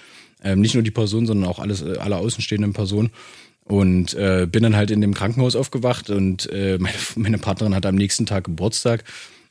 Ähm, 0.42 0.60
nicht 0.60 0.74
nur 0.74 0.82
die 0.82 0.90
Person, 0.90 1.26
sondern 1.26 1.48
auch 1.48 1.58
alles, 1.60 1.82
äh, 1.82 1.96
alle 1.98 2.16
außenstehenden 2.16 2.72
Personen. 2.72 3.10
Und 3.64 4.14
äh, 4.14 4.48
bin 4.50 4.64
dann 4.64 4.74
halt 4.74 4.90
in 4.90 5.00
dem 5.00 5.14
Krankenhaus 5.14 5.54
aufgewacht 5.54 6.10
und 6.10 6.50
äh, 6.50 6.76
meine, 6.80 6.96
meine 7.14 7.38
Partnerin 7.38 7.74
hatte 7.74 7.88
am 7.88 7.94
nächsten 7.94 8.26
Tag 8.26 8.44
Geburtstag. 8.44 9.04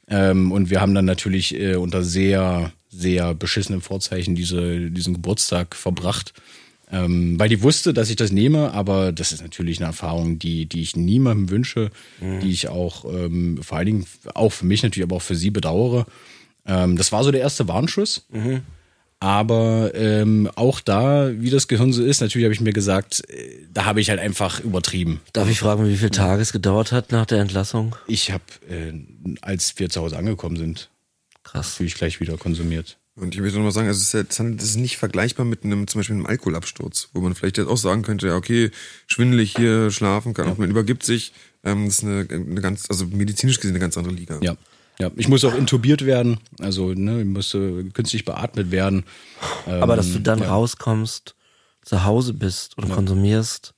Ähm, 0.10 0.52
und 0.52 0.69
wir 0.69 0.81
haben 0.81 0.94
dann 0.94 1.06
natürlich 1.06 1.56
äh, 1.56 1.76
unter 1.76 2.03
sehr, 2.03 2.73
sehr 2.89 3.33
beschissenen 3.33 3.81
Vorzeichen 3.81 4.35
diese, 4.35 4.89
diesen 4.91 5.13
Geburtstag 5.13 5.75
verbracht. 5.75 6.33
Ähm, 6.91 7.39
weil 7.39 7.49
die 7.49 7.61
wusste, 7.61 7.93
dass 7.93 8.09
ich 8.09 8.15
das 8.15 8.31
nehme, 8.31 8.71
aber 8.73 9.11
das 9.11 9.31
ist 9.31 9.43
natürlich 9.43 9.77
eine 9.77 9.87
Erfahrung, 9.87 10.39
die, 10.39 10.65
die 10.65 10.81
ich 10.81 10.95
niemandem 10.95 11.51
wünsche, 11.51 11.91
die 12.41 12.49
ich 12.49 12.67
auch 12.67 13.05
ähm, 13.05 13.59
vor 13.61 13.77
allen 13.77 13.85
Dingen 13.85 14.05
auch 14.33 14.49
für 14.49 14.65
mich 14.65 14.81
natürlich, 14.81 15.07
aber 15.07 15.17
auch 15.17 15.21
für 15.21 15.35
sie 15.35 15.51
bedauere. 15.51 16.07
Ähm, 16.65 16.97
das 16.97 17.11
war 17.11 17.23
so 17.23 17.31
der 17.31 17.41
erste 17.41 17.67
Warnschuss. 17.67 18.25
Aber 19.19 19.91
ähm, 19.95 20.49
auch 20.55 20.79
da, 20.79 21.29
wie 21.33 21.49
das 21.49 21.67
Gehirn 21.67 21.91
so 21.91 22.03
ist, 22.03 22.21
natürlich 22.21 22.45
habe 22.45 22.53
ich 22.53 22.61
mir 22.61 22.71
gesagt, 22.71 23.21
äh, 23.29 23.65
da 23.73 23.83
habe 23.83 23.99
ich 23.99 24.09
halt 24.09 24.19
einfach 24.19 24.61
übertrieben. 24.61 25.19
Darf 25.33 25.49
ich 25.49 25.59
fragen, 25.59 25.85
wie 25.87 25.97
viele 25.97 26.11
Tage 26.11 26.41
es 26.41 26.53
gedauert 26.53 26.93
hat 26.93 27.11
nach 27.11 27.25
der 27.25 27.39
Entlassung? 27.41 27.97
Ich 28.07 28.31
habe, 28.31 28.43
äh, 28.69 28.93
als 29.41 29.77
wir 29.77 29.89
zu 29.89 30.01
Hause 30.01 30.17
angekommen 30.17 30.55
sind, 30.55 30.89
Krass. 31.43 31.71
natürlich 31.73 31.95
gleich 31.95 32.19
wieder 32.19 32.37
konsumiert. 32.37 32.97
Und 33.15 33.35
ich 33.35 33.41
möchte 33.41 33.57
noch 33.57 33.65
mal 33.65 33.71
sagen, 33.71 33.87
also 33.87 33.97
es 33.97 34.13
ist, 34.13 34.39
ja, 34.39 34.45
es 34.45 34.63
ist 34.63 34.75
nicht 34.77 34.97
vergleichbar 34.97 35.45
mit 35.45 35.63
einem, 35.63 35.87
zum 35.87 35.99
Beispiel 35.99 36.15
einem 36.15 36.25
Alkoholabsturz, 36.25 37.09
wo 37.13 37.19
man 37.19 37.35
vielleicht 37.35 37.57
jetzt 37.57 37.67
auch 37.67 37.77
sagen 37.77 38.01
könnte, 38.01 38.27
ja, 38.27 38.35
okay, 38.35 38.71
schwindelig 39.07 39.55
hier, 39.57 39.91
schlafen 39.91 40.33
kann, 40.33 40.55
man 40.57 40.69
übergibt 40.69 41.03
sich. 41.03 41.33
Ähm, 41.63 41.85
das 41.85 41.95
ist 41.95 42.03
eine, 42.05 42.25
eine 42.29 42.61
ganz, 42.61 42.85
also 42.89 43.05
medizinisch 43.07 43.57
gesehen 43.57 43.71
eine 43.71 43.79
ganz 43.79 43.97
andere 43.97 44.13
Liga. 44.13 44.39
Ja. 44.41 44.55
Ja, 45.01 45.09
ich 45.15 45.29
muss 45.29 45.45
auch 45.45 45.55
intubiert 45.55 46.05
werden, 46.05 46.41
also 46.59 46.93
ne, 46.93 47.21
ich 47.21 47.25
musste 47.25 47.85
künstlich 47.93 48.25
beatmet 48.25 48.69
werden. 48.69 49.05
Aber 49.65 49.95
dass 49.95 50.11
du 50.11 50.17
Ähm, 50.17 50.23
dann 50.23 50.39
ja. 50.39 50.49
rauskommst, 50.49 51.35
zu 51.85 52.03
Hause 52.03 52.33
bist 52.33 52.77
und 52.77 52.89
konsumierst, 52.89 53.73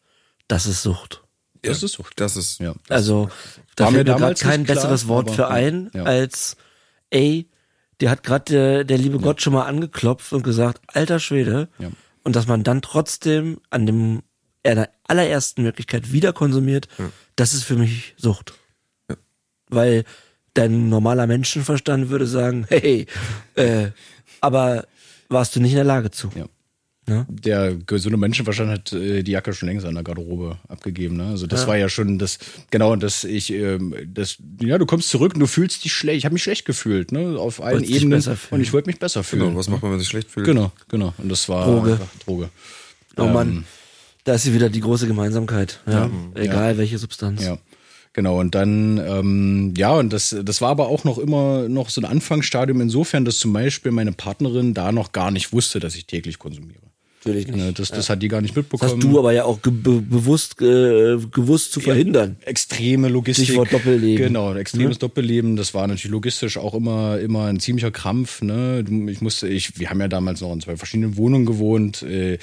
das 0.48 0.66
ist 0.66 0.82
Sucht. 0.82 1.22
Das 1.62 1.84
ist 1.84 1.94
Sucht. 1.94 2.20
Das 2.20 2.38
ist, 2.38 2.60
Ja. 2.60 2.74
Also, 2.90 3.30
da 3.76 3.92
fällt 3.92 4.08
mir 4.08 4.14
mir 4.14 4.20
gerade 4.20 4.42
kein 4.42 4.64
klar, 4.64 4.76
besseres 4.76 5.08
Wort 5.08 5.30
für 5.30 5.44
ja, 5.44 5.50
ein, 5.50 5.92
ja. 5.94 6.04
als, 6.04 6.58
ey, 7.12 7.48
der 8.02 8.10
hat 8.10 8.24
gerade 8.24 8.46
der, 8.46 8.84
der 8.84 8.98
liebe 8.98 9.20
Gott 9.20 9.42
schon 9.42 9.54
mal 9.54 9.66
angeklopft 9.66 10.34
und 10.34 10.44
gesagt, 10.44 10.82
alter 10.88 11.20
Schwede. 11.20 11.70
Ja. 11.80 11.90
Und 12.24 12.36
dass 12.36 12.48
man 12.48 12.64
dann 12.64 12.82
trotzdem 12.82 13.60
an 13.70 13.86
dem, 13.86 14.24
an 14.66 14.76
der 14.76 14.90
allerersten 15.08 15.64
Möglichkeit 15.64 16.12
wieder 16.12 16.34
konsumiert, 16.34 16.88
das 17.36 17.54
ist 17.54 17.64
für 17.64 17.76
mich 17.76 18.16
Sucht. 18.18 18.54
weil 19.70 20.04
dein 20.54 20.90
normaler 20.90 21.28
Menschenverstand 21.28 22.10
würde 22.10 22.28
sagen, 22.28 22.66
hey, 22.70 23.06
äh, 23.56 23.92
aber 24.42 24.86
warst 25.30 25.56
du 25.56 25.62
nicht 25.62 25.72
in 25.72 25.78
der 25.78 25.86
Lage 25.86 26.12
zu. 26.12 26.30
Ja. 27.12 27.18
Ja? 27.18 27.26
Der 27.30 27.76
gesunde 27.76 28.18
Menschenverstand 28.18 28.72
hat 28.72 28.94
äh, 28.94 29.24
die 29.24 29.32
Jacke 29.32 29.54
schon 29.54 29.70
längst 29.70 29.86
an 29.86 29.96
der 29.96 30.04
Garderobe 30.04 30.58
abgegeben. 30.68 31.18
Ne? 31.18 31.28
Also 31.28 31.48
das 31.48 31.62
ja. 31.62 31.68
war 31.68 31.78
ja 31.78 31.90
schon 31.90 32.18
das, 32.20 32.40
genau, 32.70 32.96
dass 32.96 33.24
ich, 33.24 33.52
ähm, 33.52 33.96
das, 34.14 34.38
ja, 34.62 34.78
du 34.78 34.86
kommst 34.86 35.10
zurück 35.10 35.34
und 35.34 35.40
du 35.40 35.48
fühlst 35.48 35.84
dich 35.84 35.94
schlecht. 35.94 36.20
Ich 36.20 36.26
habe 36.26 36.34
mich 36.34 36.44
schlecht 36.44 36.66
gefühlt, 36.66 37.12
ne? 37.12 37.38
Auf 37.38 37.62
allen 37.62 37.84
Ebenen. 37.84 38.24
Und 38.50 38.62
ich 38.62 38.74
wollte 38.74 38.90
mich 38.90 39.00
besser 39.00 39.24
fühlen. 39.24 39.44
Genau, 39.44 39.58
was 39.58 39.68
macht 39.68 39.82
man, 39.82 39.92
wenn 39.92 39.98
man 39.98 40.00
sich 40.00 40.10
schlecht 40.10 40.30
fühlt? 40.30 40.46
Genau, 40.46 40.72
genau. 40.88 41.14
Und 41.18 41.30
das 41.30 41.48
war 41.50 41.66
Droge. 41.66 42.00
Droge. 42.26 42.50
Oh 43.18 43.24
ähm, 43.24 43.34
Mann, 43.34 43.64
da 44.24 44.36
ist 44.36 44.44
sie 44.44 44.54
wieder 44.54 44.70
die 44.70 44.82
große 44.82 45.08
Gemeinsamkeit. 45.08 45.82
Ja, 45.86 46.10
egal 46.36 46.78
welche 46.78 46.98
Substanz. 46.98 47.44
Ja. 47.44 47.58
Genau, 48.14 48.42
und 48.42 48.56
dann, 48.56 48.98
ähm, 48.98 49.74
ja, 49.78 49.94
und 49.94 50.12
das, 50.12 50.36
das 50.44 50.60
war 50.60 50.70
aber 50.70 50.90
auch 50.90 51.06
noch 51.06 51.18
immer 51.18 51.70
noch 51.70 51.90
so 51.90 52.02
ein 52.02 52.06
Anfangsstadium 52.06 52.82
insofern, 52.82 53.24
dass 53.24 53.40
zum 53.40 53.54
Beispiel 53.54 53.94
meine 53.94 54.12
Partnerin 54.12 54.74
da 54.74 54.92
noch 54.92 55.14
gar 55.14 55.32
nicht 55.32 55.54
wusste, 55.54 55.80
dass 55.80 55.96
ich 55.96 56.08
täglich 56.08 56.38
konsumiere. 56.38 56.91
Natürlich 57.24 57.48
nicht. 57.48 57.58
Ja, 57.60 57.72
das, 57.72 57.90
das 57.90 58.10
hat 58.10 58.24
die 58.24 58.28
gar 58.30 58.42
nicht 58.42 58.56
mitbekommen. 58.56 58.90
Das 58.90 58.98
hast 58.98 59.04
du 59.04 59.20
aber 59.20 59.32
ja 59.32 59.46
auch 59.46 59.60
be 59.60 59.72
bewusst 59.72 60.60
äh, 60.60 61.18
gewusst 61.32 61.72
zu 61.72 61.80
verhindern. 61.80 62.38
Ja, 62.42 62.48
extreme 62.48 63.10
Logistik. 63.10 63.46
Stichwort 63.46 63.72
Doppelleben. 63.72 64.26
Genau, 64.26 64.56
extremes 64.56 64.96
ne? 64.96 65.00
Doppelleben. 65.00 65.56
Das 65.56 65.76
war 65.76 65.86
natürlich 65.86 66.12
logistisch 66.12 66.58
auch 66.58 66.74
immer 66.74 67.20
immer 67.20 67.46
ein 67.46 67.60
ziemlicher 67.60 67.92
Krampf. 67.92 68.42
Ne? 68.42 68.84
Ich 69.10 69.22
musste, 69.22 69.48
ich, 69.48 69.80
wir 69.80 69.92
haben 69.92 70.02
ja 70.02 70.08
damals 70.08 70.42
noch 70.42 70.52
in 70.52 70.62
zwei 70.62 70.78
verschiedenen 70.78 71.16
Wohnungen 71.16 71.46
gewohnt. 71.46 72.02
Äh, 72.02 72.40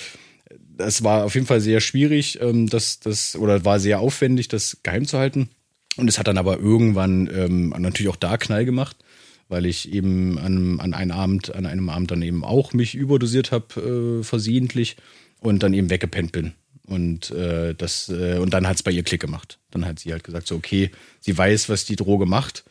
das 0.77 1.03
war 1.03 1.25
auf 1.25 1.35
jeden 1.35 1.47
Fall 1.47 1.61
sehr 1.61 1.81
schwierig, 1.81 2.39
ähm, 2.41 2.69
das, 2.69 3.01
das, 3.01 3.35
oder 3.35 3.65
war 3.65 3.81
sehr 3.81 3.99
aufwendig, 3.99 4.47
das 4.47 4.79
geheim 4.85 5.07
zu 5.07 5.19
halten. 5.19 5.49
Und 5.97 6.07
es 6.07 6.21
hat 6.21 6.29
dann 6.29 6.39
aber 6.39 6.61
irgendwann 6.61 7.29
ähm, 7.35 7.75
natürlich 7.77 8.09
auch 8.11 8.17
da 8.17 8.37
Knall 8.37 8.65
gemacht 8.65 8.97
weil 9.49 9.67
ich 9.67 9.93
eben 9.93 10.39
an, 10.39 10.81
an 10.81 10.95
einem 10.95 11.13
Abend, 11.13 11.55
an 11.55 11.67
einem 11.67 11.89
Abend 11.89 12.11
dann 12.11 12.23
eben 12.23 12.45
auch 12.45 12.73
mich 12.73 12.95
überdosiert 12.95 13.51
habe, 13.51 14.21
äh, 14.21 14.25
versehentlich 14.25 14.97
und 15.41 15.63
dann 15.63 15.75
eben 15.75 15.91
weggepennt 15.91 16.33
bin. 16.33 16.53
Und 16.87 17.31
äh, 17.31 17.75
das, 17.75 18.09
äh, 18.09 18.39
und 18.39 18.55
dann 18.55 18.67
hat 18.67 18.77
es 18.77 18.83
bei 18.83 18.91
ihr 18.91 19.03
Klick 19.03 19.21
gemacht. 19.21 19.59
Dann 19.71 19.85
hat 19.85 19.99
sie 19.99 20.13
halt 20.13 20.25
gesagt, 20.25 20.47
so, 20.47 20.55
okay, 20.55 20.91
sie 21.21 21.37
weiß, 21.37 21.69
was 21.69 21.85
die 21.85 21.97
Droge 21.97 22.27
macht. 22.27 22.65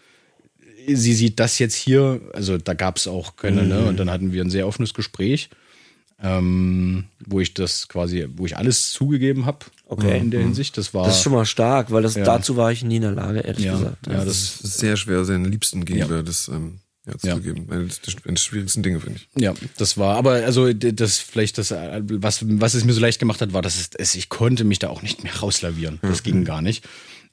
Sie 0.87 1.13
sieht 1.13 1.39
das 1.39 1.59
jetzt 1.59 1.75
hier, 1.75 2.21
also 2.33 2.57
da 2.57 2.73
gab 2.73 2.97
es 2.97 3.07
auch 3.07 3.35
keine, 3.35 3.63
mhm. 3.63 3.69
ne? 3.69 3.85
Und 3.85 3.99
dann 3.99 4.09
hatten 4.09 4.31
wir 4.31 4.43
ein 4.43 4.49
sehr 4.49 4.67
offenes 4.67 4.93
Gespräch, 4.93 5.49
ähm, 6.21 7.05
wo 7.25 7.39
ich 7.39 7.53
das 7.53 7.87
quasi, 7.89 8.27
wo 8.35 8.45
ich 8.45 8.57
alles 8.57 8.91
zugegeben 8.91 9.45
habe 9.45 9.65
okay. 9.87 10.17
in 10.17 10.31
der 10.31 10.41
mhm. 10.41 10.45
Hinsicht. 10.45 10.77
Das 10.77 10.93
war. 10.93 11.05
Das 11.05 11.17
ist 11.17 11.23
schon 11.23 11.33
mal 11.33 11.45
stark, 11.45 11.91
weil 11.91 12.03
das 12.03 12.15
ja. 12.15 12.23
dazu 12.23 12.57
war 12.57 12.71
ich 12.71 12.83
nie 12.83 12.97
in 12.97 13.03
der 13.03 13.11
Lage, 13.11 13.39
ehrlich 13.39 13.65
ja. 13.65 13.73
gesagt. 13.73 14.07
Ja, 14.07 14.23
das, 14.25 14.61
ist 14.61 14.77
sehr 14.79 14.97
schwer, 14.97 15.25
seinen 15.25 15.45
Liebsten 15.45 15.85
gegenüber 15.85 16.23
das 16.23 16.47
ähm, 16.47 16.79
ja, 17.05 17.35
zugeben. 17.35 17.67
Ja. 17.69 17.77
Eines 17.77 18.01
der 18.01 18.35
schwierigsten 18.35 18.83
Dinge, 18.83 18.99
finde 18.99 19.19
ich. 19.19 19.41
Ja, 19.41 19.53
das 19.77 19.97
war, 19.97 20.17
aber 20.17 20.33
also 20.33 20.71
das 20.73 21.19
vielleicht 21.19 21.57
das, 21.57 21.71
was, 21.71 22.45
was 22.47 22.73
es 22.73 22.83
mir 22.83 22.93
so 22.93 23.01
leicht 23.01 23.19
gemacht 23.19 23.41
hat, 23.41 23.53
war, 23.53 23.61
dass 23.61 23.89
es, 23.97 24.15
ich 24.15 24.29
konnte 24.29 24.63
mich 24.63 24.79
da 24.79 24.89
auch 24.89 25.01
nicht 25.01 25.23
mehr 25.23 25.35
rauslavieren. 25.35 25.99
Das 26.01 26.19
mhm. 26.19 26.23
ging 26.23 26.45
gar 26.45 26.61
nicht. 26.61 26.85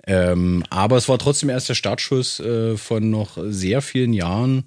Ähm, 0.06 0.64
aber 0.70 0.96
es 0.96 1.08
war 1.08 1.18
trotzdem 1.18 1.48
erst 1.48 1.68
der 1.68 1.74
Startschuss 1.74 2.38
äh, 2.40 2.76
von 2.76 3.10
noch 3.10 3.38
sehr 3.48 3.80
vielen 3.80 4.12
Jahren, 4.12 4.64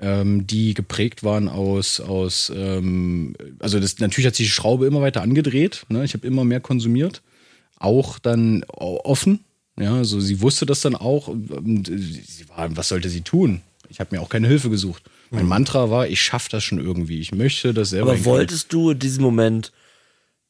ähm, 0.00 0.46
die 0.46 0.74
geprägt 0.74 1.24
waren 1.24 1.48
aus, 1.48 2.00
aus 2.00 2.52
ähm, 2.54 3.34
also 3.58 3.80
das 3.80 3.98
natürlich 3.98 4.26
hat 4.26 4.36
sich 4.36 4.46
die 4.46 4.52
Schraube 4.52 4.86
immer 4.86 5.00
weiter 5.00 5.22
angedreht. 5.22 5.84
Ne? 5.88 6.04
Ich 6.04 6.14
habe 6.14 6.26
immer 6.26 6.44
mehr 6.44 6.60
konsumiert, 6.60 7.22
auch 7.78 8.18
dann 8.18 8.64
offen. 8.64 9.40
Ja, 9.78 9.94
also 9.94 10.18
sie 10.20 10.40
wusste 10.40 10.66
das 10.66 10.80
dann 10.80 10.96
auch. 10.96 11.28
Sie 11.28 12.48
war, 12.48 12.76
was 12.76 12.88
sollte 12.88 13.08
sie 13.08 13.20
tun? 13.20 13.60
Ich 13.88 14.00
habe 14.00 14.14
mir 14.14 14.22
auch 14.22 14.28
keine 14.28 14.48
Hilfe 14.48 14.70
gesucht. 14.70 15.04
Mein 15.30 15.44
mhm. 15.44 15.48
Mantra 15.48 15.90
war, 15.90 16.08
ich 16.08 16.20
schaffe 16.20 16.48
das 16.50 16.64
schon 16.64 16.78
irgendwie. 16.78 17.20
Ich 17.20 17.32
möchte 17.32 17.72
das 17.74 17.90
selber. 17.90 18.12
Aber 18.12 18.24
wolltest 18.24 18.72
du 18.72 18.90
in 18.90 18.98
diesem 18.98 19.22
Moment, 19.22 19.72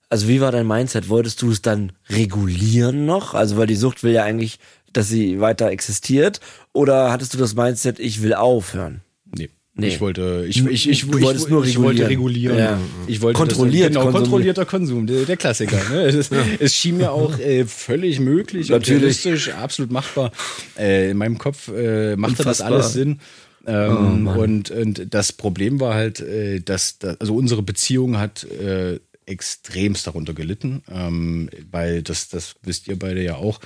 also 0.08 0.28
wie 0.28 0.40
war 0.40 0.52
dein 0.52 0.66
Mindset? 0.66 1.08
Wolltest 1.08 1.42
du 1.42 1.50
es 1.50 1.62
dann 1.62 1.92
regulieren 2.08 3.06
noch? 3.06 3.34
Also 3.34 3.56
weil 3.56 3.66
die 3.66 3.76
Sucht 3.76 4.02
will 4.02 4.12
ja 4.12 4.24
eigentlich, 4.24 4.58
dass 4.92 5.08
sie 5.08 5.40
weiter 5.40 5.70
existiert. 5.70 6.40
Oder 6.72 7.12
hattest 7.12 7.34
du 7.34 7.38
das 7.38 7.54
Mindset, 7.54 7.98
ich 7.98 8.22
will 8.22 8.34
aufhören? 8.34 9.02
Nee. 9.36 9.50
Nee. 9.80 9.88
Ich 9.88 10.00
wollte, 10.00 10.44
ich, 10.48 10.66
ich, 10.66 10.88
ich, 10.88 11.06
du 11.06 11.20
wolltest 11.20 11.44
ich, 11.44 11.50
nur 11.50 11.62
regulieren. 11.62 11.70
ich 11.70 11.78
wollte 11.78 12.10
regulieren. 12.10 12.58
Ja. 12.58 12.80
Ich 13.06 13.22
wollte 13.22 13.38
Kontrolliert, 13.38 13.94
das, 13.94 14.02
genau, 14.02 14.12
kontrollierter 14.12 14.64
Konsum, 14.64 15.06
der, 15.06 15.24
der 15.24 15.36
Klassiker. 15.36 15.80
Ne? 15.90 16.00
Es, 16.02 16.30
ja. 16.30 16.44
es 16.58 16.74
schien 16.74 16.96
mir 16.96 17.12
auch 17.12 17.38
äh, 17.38 17.64
völlig 17.64 18.18
möglich, 18.18 18.70
Natürlich. 18.70 19.24
realistisch, 19.24 19.54
absolut 19.54 19.92
machbar. 19.92 20.32
Äh, 20.76 21.12
in 21.12 21.16
meinem 21.16 21.38
Kopf 21.38 21.68
äh, 21.68 22.16
machte 22.16 22.42
das 22.42 22.60
alles 22.60 22.92
Sinn. 22.92 23.20
Ähm, 23.68 24.26
oh, 24.26 24.40
und, 24.40 24.72
und 24.72 25.14
das 25.14 25.32
Problem 25.32 25.78
war 25.78 25.94
halt, 25.94 26.20
äh, 26.20 26.60
dass, 26.60 26.98
dass 26.98 27.20
also 27.20 27.36
unsere 27.36 27.62
Beziehung 27.62 28.18
hat 28.18 28.44
äh, 28.44 28.98
extremst 29.26 30.06
darunter 30.08 30.34
gelitten, 30.34 30.82
ähm, 30.90 31.50
weil 31.70 32.02
das, 32.02 32.28
das 32.28 32.54
wisst 32.62 32.88
ihr 32.88 32.98
beide 32.98 33.22
ja 33.22 33.36
auch 33.36 33.60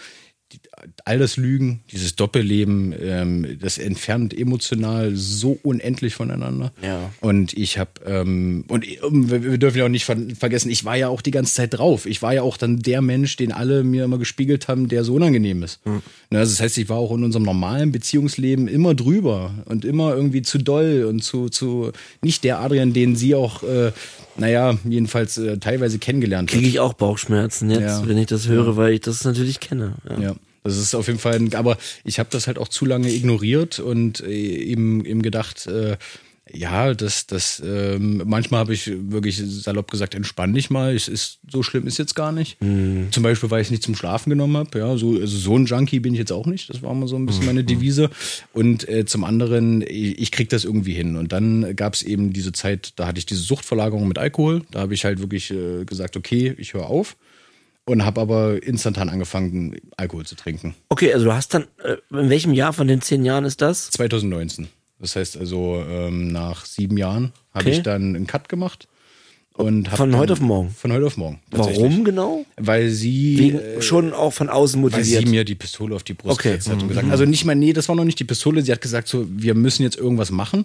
all 1.04 1.18
das 1.18 1.36
Lügen, 1.36 1.80
dieses 1.90 2.16
Doppelleben, 2.16 2.94
ähm, 3.00 3.58
das 3.60 3.78
entfernt 3.78 4.36
emotional 4.36 5.14
so 5.14 5.58
unendlich 5.62 6.14
voneinander. 6.14 6.72
Ja. 6.82 7.10
Und 7.20 7.52
ich 7.52 7.78
habe 7.78 7.90
ähm, 8.06 8.64
und 8.68 8.84
wir 8.84 9.58
dürfen 9.58 9.78
ja 9.78 9.84
auch 9.84 9.88
nicht 9.88 10.04
ver 10.04 10.16
vergessen, 10.38 10.70
ich 10.70 10.84
war 10.84 10.96
ja 10.96 11.08
auch 11.08 11.22
die 11.22 11.30
ganze 11.30 11.54
Zeit 11.54 11.74
drauf. 11.74 12.06
Ich 12.06 12.22
war 12.22 12.34
ja 12.34 12.42
auch 12.42 12.56
dann 12.56 12.80
der 12.80 13.02
Mensch, 13.02 13.36
den 13.36 13.52
alle 13.52 13.84
mir 13.84 14.04
immer 14.04 14.18
gespiegelt 14.18 14.68
haben, 14.68 14.88
der 14.88 15.04
so 15.04 15.14
unangenehm 15.14 15.62
ist. 15.62 15.84
Mhm. 15.86 16.02
Also 16.30 16.52
das 16.52 16.60
heißt, 16.60 16.78
ich 16.78 16.88
war 16.88 16.98
auch 16.98 17.14
in 17.14 17.24
unserem 17.24 17.44
normalen 17.44 17.92
Beziehungsleben 17.92 18.68
immer 18.68 18.94
drüber 18.94 19.54
und 19.66 19.84
immer 19.84 20.14
irgendwie 20.14 20.42
zu 20.42 20.58
doll 20.58 21.06
und 21.08 21.22
zu 21.22 21.48
zu 21.48 21.92
nicht 22.22 22.44
der 22.44 22.60
Adrian, 22.60 22.92
den 22.92 23.16
sie 23.16 23.34
auch 23.34 23.62
äh, 23.62 23.92
naja, 24.36 24.78
jedenfalls 24.84 25.36
äh, 25.38 25.58
teilweise 25.58 25.98
kennengelernt 25.98 26.50
Kriege 26.50 26.66
ich 26.66 26.80
auch 26.80 26.94
Bauchschmerzen 26.94 27.70
jetzt, 27.70 27.82
ja. 27.82 28.06
wenn 28.06 28.16
ich 28.18 28.26
das 28.26 28.48
höre, 28.48 28.76
weil 28.76 28.94
ich 28.94 29.00
das 29.00 29.24
natürlich 29.24 29.60
kenne. 29.60 29.94
Ja. 30.08 30.20
ja. 30.20 30.34
Das 30.64 30.76
ist 30.76 30.94
auf 30.94 31.06
jeden 31.06 31.18
Fall, 31.18 31.34
ein, 31.34 31.55
aber 31.55 31.76
ich 32.05 32.18
habe 32.18 32.28
das 32.30 32.47
halt 32.47 32.59
auch 32.59 32.68
zu 32.68 32.86
lange 32.86 33.12
ignoriert 33.12 33.80
und 33.80 34.20
äh, 34.20 34.30
eben, 34.30 35.05
eben 35.05 35.22
gedacht, 35.22 35.66
äh, 35.66 35.97
ja, 36.51 36.93
das, 36.93 37.26
das, 37.26 37.62
ähm, 37.64 38.22
manchmal 38.26 38.60
habe 38.60 38.74
ich 38.74 38.90
wirklich 39.10 39.40
salopp 39.43 39.90
gesagt, 39.90 40.14
entspann 40.14 40.52
dich 40.52 40.70
mal, 40.70 40.94
es 40.94 41.06
ist, 41.09 41.39
so 41.48 41.62
schlimm 41.62 41.86
ist 41.86 41.98
jetzt 41.98 42.14
gar 42.14 42.32
nicht. 42.32 42.60
Mhm. 42.60 43.09
Zum 43.10 43.22
Beispiel, 43.22 43.51
weil 43.51 43.62
ich 43.62 43.68
es 43.68 43.70
nicht 43.70 43.84
zum 43.84 43.94
Schlafen 43.94 44.30
genommen 44.30 44.56
habe, 44.56 44.78
ja, 44.78 44.97
so, 44.97 45.12
also 45.12 45.36
so 45.36 45.56
ein 45.56 45.66
Junkie 45.66 46.01
bin 46.01 46.12
ich 46.14 46.18
jetzt 46.18 46.32
auch 46.32 46.47
nicht, 46.47 46.68
das 46.68 46.82
war 46.82 46.93
mal 46.94 47.06
so 47.06 47.16
ein 47.16 47.26
bisschen 47.26 47.47
meine 47.47 47.62
mhm. 47.62 47.66
Devise. 47.66 48.10
Und 48.52 48.89
äh, 48.89 49.05
zum 49.06 49.24
anderen, 49.24 49.82
ich, 49.82 50.18
ich 50.18 50.32
krieg 50.32 50.48
das 50.51 50.64
irgendwie 50.64 50.94
hin. 50.94 51.16
Und 51.16 51.32
dann 51.32 51.76
gab 51.76 51.94
es 51.94 52.02
eben 52.02 52.32
diese 52.32 52.52
Zeit, 52.52 52.93
da 52.97 53.06
hatte 53.06 53.18
ich 53.18 53.26
diese 53.26 53.43
Suchtverlagerung 53.43 54.09
mit 54.09 54.18
Alkohol, 54.18 54.62
da 54.72 54.80
habe 54.80 54.94
ich 54.94 55.05
halt 55.05 55.20
wirklich 55.20 55.51
äh, 55.52 55.84
gesagt, 55.84 56.16
okay, 56.16 56.55
ich 56.59 56.74
höre 56.74 56.86
auf 56.86 57.16
und 57.84 58.04
habe 58.04 58.20
aber 58.20 58.62
instantan 58.62 59.09
angefangen, 59.09 59.76
Alkohol 59.96 60.24
zu 60.24 60.36
trinken. 60.36 60.74
Okay, 60.88 61.12
also 61.12 61.26
du 61.26 61.32
hast 61.32 61.54
dann, 61.54 61.66
äh, 61.82 61.96
in 62.10 62.30
welchem 62.30 62.54
Jahr 62.54 62.72
von 62.72 62.86
den 62.86 63.00
zehn 63.00 63.24
Jahren 63.24 63.44
ist 63.44 63.60
das? 63.60 63.90
2019. 63.90 64.68
Das 65.00 65.16
heißt 65.16 65.36
also, 65.36 65.84
ähm, 65.88 66.28
nach 66.28 66.64
sieben 66.64 66.96
Jahren 66.96 67.32
habe 67.52 67.66
okay. 67.66 67.76
ich 67.76 67.82
dann 67.82 68.14
einen 68.14 68.26
Cut 68.26 68.48
gemacht. 68.48 68.86
Und 69.54 69.88
von 69.88 70.16
heute 70.16 70.32
auf 70.32 70.40
morgen? 70.40 70.70
Von 70.70 70.92
heute 70.92 71.06
auf 71.06 71.16
morgen. 71.16 71.40
Warum 71.50 72.04
genau? 72.04 72.46
Weil 72.56 72.88
sie. 72.88 73.38
Wegen, 73.38 73.59
äh, 73.59 73.82
schon 73.82 74.14
auch 74.14 74.32
von 74.32 74.48
außen 74.48 74.80
motiviert. 74.80 75.16
Weil 75.16 75.26
sie 75.26 75.30
mir 75.30 75.44
die 75.44 75.54
Pistole 75.54 75.94
auf 75.94 76.04
die 76.04 76.14
Brust 76.14 76.38
okay. 76.38 76.56
gesetzt 76.56 76.70
hat 76.70 76.82
und 76.82 76.88
gesagt, 76.88 77.10
also 77.10 77.26
nicht 77.26 77.44
mal, 77.44 77.54
nee, 77.54 77.74
das 77.74 77.88
war 77.88 77.96
noch 77.96 78.04
nicht 78.04 78.18
die 78.18 78.24
Pistole. 78.24 78.62
Sie 78.62 78.72
hat 78.72 78.80
gesagt 78.80 79.09
so, 79.09 79.26
wir 79.28 79.54
müssen 79.54 79.82
jetzt 79.82 79.96
irgendwas 79.98 80.30
machen. 80.30 80.64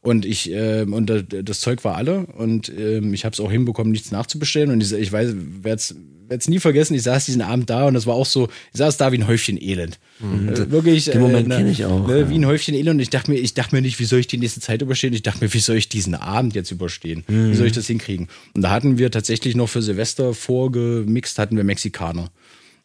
Und 0.00 0.24
ich 0.24 0.52
äh, 0.52 0.82
und 0.82 1.26
das 1.30 1.60
Zeug 1.60 1.84
war 1.84 1.96
alle 1.96 2.26
und 2.26 2.68
äh, 2.68 3.00
ich 3.00 3.24
habe 3.24 3.32
es 3.32 3.40
auch 3.40 3.50
hinbekommen, 3.50 3.92
nichts 3.92 4.12
nachzubestellen. 4.12 4.70
Und 4.70 4.80
ich, 4.80 4.92
ich 4.92 5.10
weiß, 5.10 5.34
werde 5.62 5.80
es 6.28 6.48
nie 6.48 6.60
vergessen. 6.60 6.94
Ich 6.94 7.02
saß 7.02 7.26
diesen 7.26 7.42
Abend 7.42 7.70
da 7.70 7.86
und 7.86 7.94
das 7.94 8.06
war 8.06 8.14
auch 8.14 8.26
so. 8.26 8.48
Ich 8.72 8.78
saß 8.78 8.96
da 8.96 9.12
wie 9.12 9.18
ein 9.18 9.26
Häufchen 9.26 9.60
Elend. 9.60 9.98
Mhm. 10.20 10.48
Äh, 10.48 10.70
wirklich. 10.70 11.06
Den 11.06 11.20
Moment 11.20 11.50
äh, 11.50 11.56
kenne 11.56 11.70
ich 11.70 11.84
auch. 11.84 12.06
Ne, 12.06 12.20
ja. 12.20 12.30
Wie 12.30 12.36
ein 12.36 12.46
Häufchen 12.46 12.74
Elend. 12.74 12.96
Und 12.96 13.00
ich 13.00 13.10
dachte 13.10 13.30
mir, 13.30 13.38
ich 13.38 13.54
dachte 13.54 13.74
mir 13.74 13.82
nicht, 13.82 13.98
wie 13.98 14.04
soll 14.04 14.20
ich 14.20 14.26
die 14.26 14.38
nächste 14.38 14.60
Zeit 14.60 14.82
überstehen? 14.82 15.12
Ich 15.14 15.22
dachte 15.22 15.44
mir, 15.44 15.52
wie 15.52 15.58
soll 15.58 15.76
ich 15.76 15.88
diesen 15.88 16.14
Abend 16.14 16.54
jetzt 16.54 16.70
überstehen? 16.70 17.24
Mhm. 17.26 17.52
Wie 17.52 17.56
soll 17.56 17.66
ich 17.66 17.72
das 17.72 17.86
hinkriegen? 17.86 18.28
Und 18.54 18.62
da 18.62 18.70
hatten 18.70 18.98
wir 18.98 19.10
tatsächlich 19.10 19.56
noch 19.56 19.68
für 19.68 19.82
Silvester 19.82 20.34
vorgemixt, 20.34 21.38
hatten 21.38 21.56
wir 21.56 21.64
Mexikaner. 21.64 22.30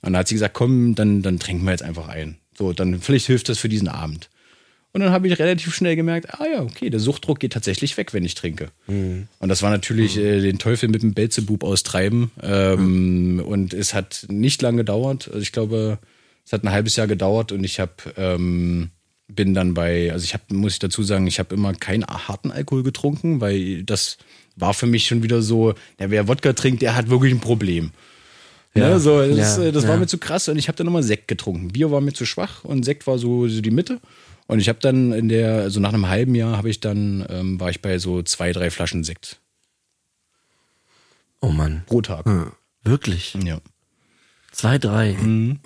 Und 0.02 0.14
da 0.14 0.20
hat 0.20 0.28
sie 0.28 0.36
gesagt, 0.36 0.54
komm, 0.54 0.96
dann 0.96 1.22
dann 1.22 1.40
trinken 1.40 1.66
wir 1.66 1.72
jetzt 1.72 1.84
einfach 1.84 2.08
ein. 2.08 2.38
So, 2.58 2.74
dann 2.74 3.02
vielleicht 3.02 3.28
hilft 3.28 3.50
das 3.50 3.58
für 3.58 3.70
diesen 3.70 3.88
Abend. 3.88 4.30
Und 4.94 5.02
dann 5.02 5.12
habe 5.12 5.28
ich 5.28 5.40
relativ 5.40 5.74
schnell 5.74 5.96
gemerkt, 5.96 6.36
ah 6.36 6.46
ja, 6.46 6.62
okay, 6.62 6.92
der 6.92 7.00
Suchtdruck 7.00 7.40
geht 7.40 7.54
tatsächlich 7.54 7.98
weg, 7.98 8.14
wenn 8.14 8.24
ich 8.24 8.36
trinke. 8.36 8.70
Mhm. 8.86 9.28
Und 9.40 9.50
das 9.50 9.64
war 9.64 9.72
natürlich 9.72 10.18
äh, 10.18 10.40
den 10.40 10.60
Teufel 10.60 10.88
mit 10.88 11.02
dem 11.02 11.16
Belzebub 11.16 11.64
austreiben. 11.64 12.30
Ähm, 12.44 13.34
mhm. 13.34 13.40
Und 13.40 13.74
es 13.74 13.96
hat 13.96 14.28
nicht 14.30 14.62
lange 14.62 14.78
gedauert. 14.78 15.28
Also 15.28 15.40
ich 15.40 15.52
glaube, 15.52 15.98
es 16.46 16.54
hat 16.54 16.64
ein 16.64 16.72
halbes 16.72 16.96
Jahr 16.96 17.08
gedauert 17.08 17.52
und 17.52 17.64
ich 17.64 17.80
habe 17.80 17.94
ähm, 18.18 18.92
bin 19.28 19.56
dann 19.56 19.74
bei, 19.74 20.12
also 20.12 20.24
ich 20.26 20.36
habe, 20.36 20.44
muss 20.54 20.74
ich 20.74 20.80
dazu 20.80 21.02
sagen, 21.02 21.26
ich 21.26 21.40
habe 21.40 21.56
immer 21.56 21.74
keinen 21.74 22.06
harten 22.06 22.52
Alkohol 22.52 22.84
getrunken, 22.84 23.42
weil 23.42 23.84
das 23.84 24.18
war 24.56 24.76
für 24.76 24.86
mich 24.86 25.08
schon 25.08 25.24
wieder 25.24 25.42
so, 25.42 25.74
der 25.98 26.12
wer 26.12 26.28
Wodka 26.28 26.54
trinkt, 26.54 26.84
der 26.84 26.96
hat 26.96 27.10
wirklich 27.10 27.34
ein 27.34 27.40
Problem. 27.40 27.92
Ja. 28.76 28.90
Ne, 28.90 29.00
so, 29.00 29.20
das, 29.20 29.58
Ja, 29.58 29.64
äh, 29.64 29.72
das 29.72 29.84
war 29.84 29.96
ja. 29.96 30.02
mir 30.02 30.08
zu 30.08 30.18
krass 30.18 30.48
und 30.50 30.58
ich 30.58 30.68
habe 30.68 30.76
dann 30.76 30.88
immer 30.88 31.04
Sekt 31.04 31.28
getrunken. 31.28 31.70
Bier 31.70 31.92
war 31.92 32.02
mir 32.02 32.14
zu 32.14 32.26
schwach 32.26 32.64
und 32.64 32.84
Sekt 32.84 33.06
war 33.08 33.18
so, 33.18 33.48
so 33.48 33.62
die 33.62 33.72
Mitte. 33.72 34.00
Und 34.48 34.60
ich 34.60 34.70
habe 34.70 34.80
dann 34.80 35.12
in 35.12 35.30
der, 35.30 35.62
also 35.62 35.80
nach 35.80 35.94
einem 35.94 36.08
halben 36.10 36.36
Jahr 36.36 36.58
habe 36.58 36.70
ich 36.70 36.80
dann, 36.80 37.26
ähm, 37.30 37.60
war 37.60 37.70
ich 37.70 37.82
bei 37.82 37.98
so 37.98 38.22
zwei, 38.24 38.52
drei 38.52 38.70
Flaschen 38.70 39.04
Sekt 39.04 39.40
Oh 41.42 41.50
Mann, 41.50 41.84
pro 41.88 42.02
Tag. 42.02 42.26
wirklich. 42.84 43.36
Ja. 43.44 43.60
Zwei, 44.52 44.78
drei. 44.78 45.14
Mhm. 45.14 45.60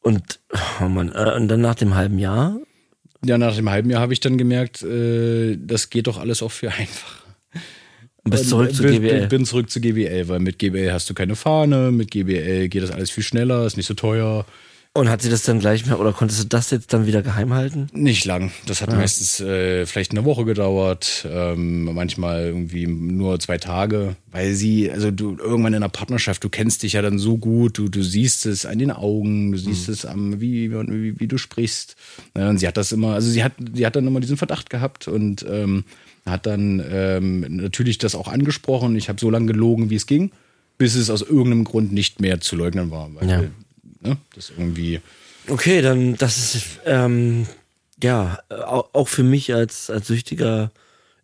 Und, 0.00 0.40
oh 0.80 0.88
Mann, 0.88 1.12
äh, 1.12 1.34
und 1.36 1.48
dann 1.48 1.60
nach 1.60 1.74
dem 1.74 1.94
halben 1.94 2.18
Jahr? 2.18 2.58
Ja, 3.24 3.38
nach 3.38 3.54
dem 3.54 3.68
halben 3.70 3.90
Jahr 3.90 4.00
habe 4.00 4.12
ich 4.12 4.20
dann 4.20 4.38
gemerkt, 4.38 4.82
äh, 4.82 5.56
das 5.58 5.90
geht 5.90 6.06
doch 6.06 6.18
alles 6.18 6.42
auch 6.42 6.50
viel 6.50 6.70
einfacher. 6.70 7.22
Und 8.24 8.30
bist 8.30 8.48
zurück 8.48 8.74
zu 8.74 8.82
bin, 8.82 9.02
GBL. 9.02 9.26
Bin 9.26 9.44
zurück 9.44 9.68
zu 9.68 9.80
GBL, 9.80 10.28
weil 10.28 10.38
mit 10.38 10.58
GBL 10.58 10.92
hast 10.92 11.10
du 11.10 11.14
keine 11.14 11.36
Fahne, 11.36 11.90
mit 11.90 12.10
GBL 12.10 12.68
geht 12.68 12.82
das 12.82 12.92
alles 12.92 13.10
viel 13.10 13.24
schneller, 13.24 13.66
ist 13.66 13.76
nicht 13.76 13.86
so 13.86 13.94
teuer. 13.94 14.46
Und 14.94 15.08
hat 15.08 15.22
sie 15.22 15.30
das 15.30 15.42
dann 15.42 15.58
gleich 15.58 15.86
mehr, 15.86 15.98
oder 15.98 16.12
konntest 16.12 16.42
du 16.44 16.48
das 16.48 16.70
jetzt 16.70 16.92
dann 16.92 17.06
wieder 17.06 17.22
geheim 17.22 17.54
halten? 17.54 17.88
Nicht 17.94 18.26
lang. 18.26 18.52
Das 18.66 18.82
hat 18.82 18.90
meistens 18.94 19.40
äh, 19.40 19.86
vielleicht 19.86 20.10
eine 20.10 20.26
Woche 20.26 20.44
gedauert, 20.44 21.26
ähm, 21.30 21.84
manchmal 21.84 22.44
irgendwie 22.44 22.86
nur 22.86 23.40
zwei 23.40 23.56
Tage, 23.56 24.16
weil 24.32 24.52
sie, 24.52 24.90
also 24.90 25.10
du 25.10 25.38
irgendwann 25.38 25.72
in 25.72 25.82
einer 25.82 25.88
Partnerschaft, 25.88 26.44
du 26.44 26.50
kennst 26.50 26.82
dich 26.82 26.92
ja 26.92 27.00
dann 27.00 27.18
so 27.18 27.38
gut, 27.38 27.78
du, 27.78 27.88
du 27.88 28.02
siehst 28.02 28.44
es 28.44 28.66
an 28.66 28.78
den 28.78 28.90
Augen, 28.90 29.52
du 29.52 29.56
siehst 29.58 29.88
es 29.88 30.04
am, 30.04 30.42
wie, 30.42 30.70
wie, 30.70 31.18
wie 31.18 31.26
du 31.26 31.38
sprichst. 31.38 31.96
Ja, 32.36 32.50
und 32.50 32.58
sie 32.58 32.68
hat 32.68 32.76
das 32.76 32.92
immer, 32.92 33.14
also 33.14 33.30
sie 33.30 33.42
hat, 33.42 33.52
sie 33.72 33.86
hat 33.86 33.96
dann 33.96 34.06
immer 34.06 34.20
diesen 34.20 34.36
Verdacht 34.36 34.68
gehabt 34.68 35.08
und 35.08 35.42
ähm, 35.48 35.84
hat 36.26 36.44
dann 36.44 36.84
ähm, 36.86 37.46
natürlich 37.48 37.96
das 37.96 38.14
auch 38.14 38.28
angesprochen. 38.28 38.94
Ich 38.96 39.08
habe 39.08 39.18
so 39.18 39.30
lange 39.30 39.46
gelogen, 39.46 39.88
wie 39.88 39.96
es 39.96 40.06
ging, 40.06 40.32
bis 40.76 40.96
es 40.96 41.08
aus 41.08 41.22
irgendeinem 41.22 41.64
Grund 41.64 41.94
nicht 41.94 42.20
mehr 42.20 42.42
zu 42.42 42.56
leugnen 42.56 42.90
war. 42.90 43.08
Weil, 43.14 43.28
Ja. 43.30 43.42
Ne, 44.02 44.16
das 44.34 44.50
irgendwie. 44.50 45.00
Okay, 45.48 45.82
dann, 45.82 46.16
das 46.16 46.54
ist, 46.54 46.66
ähm, 46.84 47.46
ja, 48.02 48.38
au- 48.48 48.88
auch 48.92 49.08
für 49.08 49.22
mich 49.24 49.52
als, 49.54 49.90
als 49.90 50.06
Süchtiger 50.06 50.70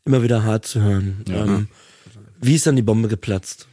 immer 0.04 0.22
wieder 0.22 0.42
hart 0.44 0.66
zu 0.66 0.80
hören. 0.82 1.24
Ähm, 1.28 1.68
wie 2.40 2.54
ist 2.54 2.66
dann 2.66 2.76
die 2.76 2.82
Bombe 2.82 3.08
geplatzt? 3.08 3.66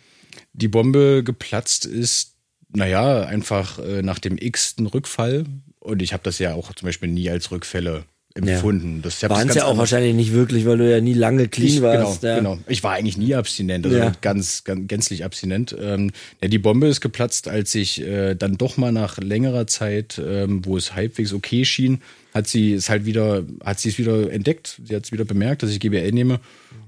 die 0.57 0.68
Bombe 0.69 1.22
geplatzt 1.23 1.86
ist, 1.86 2.36
naja, 2.69 3.23
einfach 3.26 3.77
äh, 3.80 4.02
nach 4.02 4.19
dem 4.19 4.38
x-ten 4.38 4.86
Rückfall. 4.88 5.45
Und 5.80 6.02
ich 6.02 6.14
habe 6.14 6.23
das 6.23 6.40
ja 6.40 6.53
auch 6.53 6.73
zum 6.73 6.86
Beispiel 6.88 7.10
nie 7.10 7.30
als 7.30 7.52
Rückfälle 7.52 8.06
empfunden. 8.36 8.98
Hab 8.98 9.03
das 9.03 9.24
Waren 9.30 9.49
es 9.49 9.56
ja 9.56 9.64
auch 9.64 9.70
anders- 9.70 9.80
wahrscheinlich 9.80 10.14
nicht 10.14 10.34
wirklich, 10.34 10.66
weil 10.66 10.78
du 10.78 10.90
ja 10.90 10.99
nie 11.02 11.14
lange 11.14 11.48
clean 11.48 11.68
ich, 11.70 11.82
warst. 11.82 12.22
genau, 12.22 12.32
ja. 12.34 12.38
genau. 12.40 12.60
Ich 12.68 12.84
war 12.84 12.94
eigentlich 12.94 13.18
nie 13.18 13.34
abstinent, 13.34 13.86
also 13.86 13.98
Ja. 13.98 14.12
ganz, 14.22 14.64
ganz 14.66 14.88
gänzlich 14.88 15.24
abstinent. 15.24 15.76
Ähm, 15.80 16.12
ja, 16.41 16.49
die 16.49 16.60
Bombe 16.60 16.88
ist 16.88 17.02
geplatzt, 17.02 17.48
als 17.48 17.74
ich 17.76 18.02
äh, 18.02 18.36
dann 18.36 18.57
doch 18.57 18.78
mal 18.78 18.91
nach 18.91 19.18
längerer 19.18 19.68
Zeit, 19.68 20.22
ähm, 20.24 20.66
wo 20.66 20.76
es 20.78 20.94
halbwegs 20.95 21.32
okay 21.34 21.64
schien, 21.66 22.02
hat 22.34 22.48
sie 22.48 22.74
es 22.74 22.90
halt 22.90 23.06
wieder, 23.06 23.45
hat 23.64 23.80
sie 23.80 23.90
es 23.90 23.98
wieder 23.98 24.30
entdeckt. 24.32 24.82
Sie 24.86 24.95
hat 24.95 25.06
es 25.06 25.12
wieder 25.14 25.24
bemerkt, 25.26 25.64
dass 25.64 25.72
ich 25.72 25.80
GBL 25.80 26.12
nehme. 26.12 26.40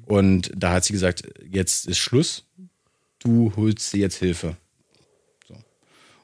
Und 0.05 0.51
da 0.55 0.73
hat 0.73 0.83
sie 0.85 0.93
gesagt, 0.93 1.23
jetzt 1.49 1.87
ist 1.87 1.97
Schluss. 1.97 2.43
Du 3.19 3.53
holst 3.55 3.93
dir 3.93 3.99
jetzt 3.99 4.17
Hilfe. 4.17 4.57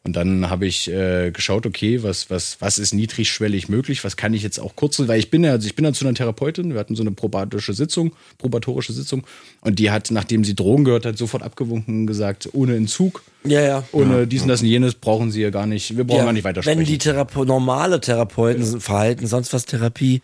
Und 0.06 0.18
dann 0.18 0.50
habe 0.50 0.66
ich 0.66 0.92
äh, 0.92 1.32
geschaut, 1.32 1.66
okay, 1.66 2.04
was, 2.04 2.30
was, 2.30 2.58
was 2.60 2.78
ist 2.78 2.94
niedrigschwellig 2.94 3.70
möglich, 3.70 4.04
was 4.04 4.18
kann 4.18 4.34
ich 4.34 4.44
jetzt 4.44 4.60
auch 4.60 4.76
kurz, 4.76 5.00
weil 5.00 5.18
ich 5.18 5.32
bin 5.32 5.46
ja, 5.46 5.52
also 5.52 5.66
ich 5.66 5.76
bin 5.76 5.86
ja 5.86 5.94
zu 5.94 6.06
einer 6.06 6.14
Therapeutin, 6.14 6.74
wir 6.74 6.80
hatten 6.82 6.96
so 6.96 7.04
eine 7.04 7.12
probatorische 7.12 7.74
Sitzung, 7.74 8.12
probatorische 8.38 8.92
Sitzung, 8.92 9.24
und 9.62 9.80
die 9.80 9.92
hat, 9.92 10.12
nachdem 10.12 10.44
sie 10.44 10.56
Drogen 10.56 10.84
gehört 10.84 11.06
hat, 11.06 11.18
sofort 11.18 11.42
abgewunken 11.42 12.02
und 12.02 12.08
gesagt, 12.08 12.50
ohne 12.52 12.76
Entzug, 12.76 13.24
Ja, 13.46 13.62
ja. 13.62 13.84
ohne 13.94 14.28
dies 14.28 14.42
und 14.42 14.50
das 14.50 14.62
und 14.62 14.68
jenes 14.68 14.94
brauchen 14.96 15.32
sie 15.32 15.42
ja 15.42 15.52
gar 15.52 15.68
nicht, 15.68 15.96
wir 15.96 16.04
brauchen 16.04 16.18
ja, 16.18 16.26
gar 16.26 16.34
nicht 16.34 16.44
weitersprechen. 16.44 16.80
Wenn 16.80 16.86
die 16.86 16.98
Therape 16.98 17.46
normale 17.46 18.02
Therapeuten 18.02 18.82
Verhalten, 18.82 19.26
sonst 19.26 19.54
was 19.54 19.66
Therapie, 19.66 20.22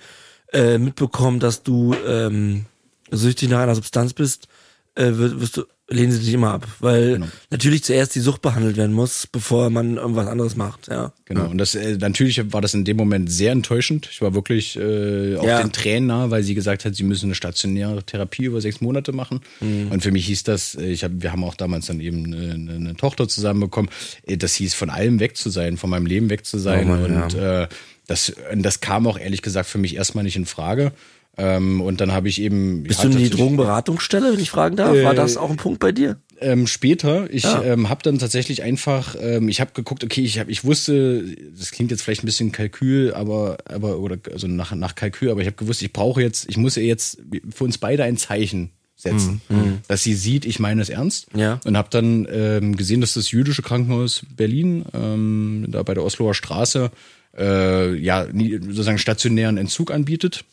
äh, 0.51 0.77
mitbekommen, 0.77 1.39
dass 1.39 1.63
du 1.63 1.95
ähm, 2.05 2.65
süchtig 3.11 3.47
nach 3.49 3.59
einer 3.59 3.75
Substanz 3.75 4.11
bist, 4.11 4.49
äh, 4.95 5.11
wirst, 5.13 5.39
wirst 5.39 5.57
du, 5.57 5.63
lehnen 5.89 6.11
sie 6.11 6.19
dich 6.19 6.33
immer 6.33 6.53
ab. 6.53 6.67
Weil 6.79 7.13
Genau. 7.13 7.27
natürlich 7.49 7.83
zuerst 7.83 8.13
die 8.15 8.19
Sucht 8.19 8.41
behandelt 8.41 8.77
werden 8.77 8.93
muss, 8.93 9.27
bevor 9.27 9.69
man 9.69 9.97
irgendwas 9.97 10.27
anderes 10.27 10.55
macht, 10.55 10.87
ja. 10.87 11.13
Genau, 11.25 11.47
und 11.47 11.57
das 11.57 11.75
äh, 11.75 11.97
natürlich 11.97 12.53
war 12.53 12.61
das 12.61 12.73
in 12.73 12.85
dem 12.85 12.97
Moment 12.97 13.31
sehr 13.31 13.51
enttäuschend. 13.51 14.07
Ich 14.11 14.21
war 14.21 14.33
wirklich 14.33 14.75
äh, 14.75 15.35
auch 15.37 15.43
Ja. 15.43 15.61
den 15.61 15.71
Tränen 15.71 16.07
nah, 16.07 16.29
weil 16.31 16.43
sie 16.43 16.55
gesagt 16.55 16.85
hat, 16.85 16.95
sie 16.95 17.03
müssen 17.03 17.25
eine 17.25 17.35
stationäre 17.35 18.03
Therapie 18.03 18.45
über 18.45 18.61
sechs 18.61 18.81
Monate 18.81 19.11
machen. 19.11 19.41
Mhm. 19.59 19.91
Und 19.91 20.01
für 20.03 20.11
mich 20.11 20.25
hieß 20.27 20.43
das, 20.43 20.75
äh, 20.75 20.85
ich 20.85 21.03
hab, 21.03 21.11
wir 21.15 21.31
haben 21.31 21.43
auch 21.43 21.55
damals 21.55 21.87
dann 21.87 21.99
eben 21.99 22.25
eine, 22.33 22.53
eine, 22.75 22.95
Tochter 22.95 23.27
zusammenbekommen. 23.27 23.89
Äh, 24.25 24.37
Das 24.37 24.53
hieß, 24.55 24.73
von 24.73 24.89
allem 24.89 25.19
weg 25.19 25.37
zu 25.37 25.49
sein, 25.49 25.77
von 25.77 25.89
meinem 25.89 26.05
Leben 26.05 26.29
weg 26.29 26.45
zu 26.45 26.57
sein. 26.57 26.85
Oh 26.85 26.89
Mann, 26.95 27.23
und 27.23 27.33
äh, 27.35 27.67
das, 28.07 28.33
und 28.51 28.63
das 28.63 28.79
kam 28.79 29.05
auch 29.05 29.19
ehrlich 29.19 29.41
gesagt 29.43 29.69
für 29.69 29.77
mich 29.77 29.95
erstmal 29.95 30.23
nicht 30.23 30.35
in 30.35 30.45
Frage. 30.45 30.91
Ähm, 31.39 31.79
und 31.81 32.01
dann 32.01 32.11
habe 32.11 32.27
ich 32.27 32.41
eben. 32.41 32.83
Bist 32.83 33.01
ja, 33.03 33.09
du 33.09 33.17
in 33.17 33.23
die 33.23 33.29
Drogenberatungsstelle, 33.29 34.33
wenn 34.33 34.39
ich 34.39 34.49
fragen 34.49 34.75
darf? 34.75 34.89
War 34.91 35.13
Äh, 35.13 35.15
das 35.15 35.37
auch 35.37 35.49
ein 35.49 35.57
Punkt 35.57 35.79
bei 35.79 35.91
dir? 35.91 36.17
ähm, 36.41 36.67
später. 36.67 37.29
Ich 37.33 37.43
Ja. 37.43 37.63
ähm, 37.63 37.89
habe 37.89 38.01
dann 38.03 38.17
tatsächlich 38.17 38.63
einfach, 38.63 39.15
ähm, 39.19 39.49
ich 39.49 39.59
habe 39.59 39.71
geguckt, 39.73 40.03
okay, 40.03 40.21
ich 40.21 40.39
habe, 40.39 40.51
ich 40.51 40.63
wusste, 40.63 41.23
das 41.57 41.71
klingt 41.71 41.91
jetzt 41.91 42.01
vielleicht 42.01 42.23
ein 42.23 42.27
bisschen 42.27 42.51
Kalkül, 42.51 43.13
aber 43.13 43.57
aber 43.65 43.99
oder 43.99 44.17
also 44.31 44.47
nach 44.47 44.73
nach 44.73 44.95
Kalkül, 44.95 45.31
aber 45.31 45.41
ich 45.41 45.47
habe 45.47 45.57
gewusst, 45.57 45.81
ich 45.81 45.91
brauche 45.93 46.21
jetzt, 46.21 46.47
ich 46.49 46.57
muss 46.57 46.77
ihr 46.77 46.85
jetzt 46.85 47.19
für 47.53 47.63
uns 47.65 47.77
beide 47.77 48.03
ein 48.03 48.17
Zeichen 48.17 48.71
setzen, 48.95 49.41
dass 49.87 50.03
sie 50.03 50.13
sieht, 50.13 50.45
ich 50.45 50.59
meine 50.59 50.81
es 50.81 50.89
ernst. 50.89 51.27
Ja. 51.33 51.59
Und 51.65 51.77
habe 51.77 51.87
dann 51.89 52.27
ähm, 52.29 52.75
gesehen, 52.75 52.99
dass 53.01 53.13
das 53.13 53.31
jüdische 53.31 53.61
Krankenhaus 53.61 54.25
Berlin 54.35 54.83
ähm, 54.93 55.65
da 55.69 55.83
bei 55.83 55.93
der 55.93 56.03
Osloer 56.03 56.33
Straße 56.33 56.91
äh, 57.37 57.95
ja 57.95 58.25
sozusagen 58.27 58.97
stationären 58.97 59.57
Entzug 59.57 59.91
anbietet. 59.91 60.43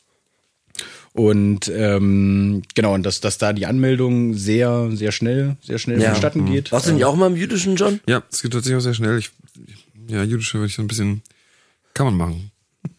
Und 1.17 1.73
ähm, 1.75 2.61
genau, 2.75 2.93
und 2.93 3.03
dass, 3.05 3.21
dass 3.21 3.39
da 3.39 3.55
die 3.55 3.65
Anmeldung 3.65 4.35
sehr, 4.35 4.91
sehr 4.93 5.13
schnell, 5.13 5.57
sehr 5.63 5.79
schnell 5.79 5.99
vonstatten 5.99 6.45
geht. 6.45 6.73
Warst 6.73 6.89
du 6.89 6.93
nicht 6.93 7.07
auch 7.07 7.17
mal 7.17 7.29
im 7.29 7.37
jüdischen, 7.37 7.77
John? 7.77 8.01
Ja, 8.07 8.23
es 8.31 8.43
geht 8.43 8.53
tatsächlich 8.53 8.77
auch 8.77 8.83
sehr 8.83 8.93
schnell. 8.93 9.19
Ich, 9.19 9.31
ja, 10.09 10.23
jüdische 10.23 10.59
würde 10.59 10.67
ich 10.67 10.75
so 10.75 10.83
ein 10.83 10.89
bisschen, 10.89 11.23
kann 11.95 12.05
man 12.07 12.17
machen. 12.17 12.51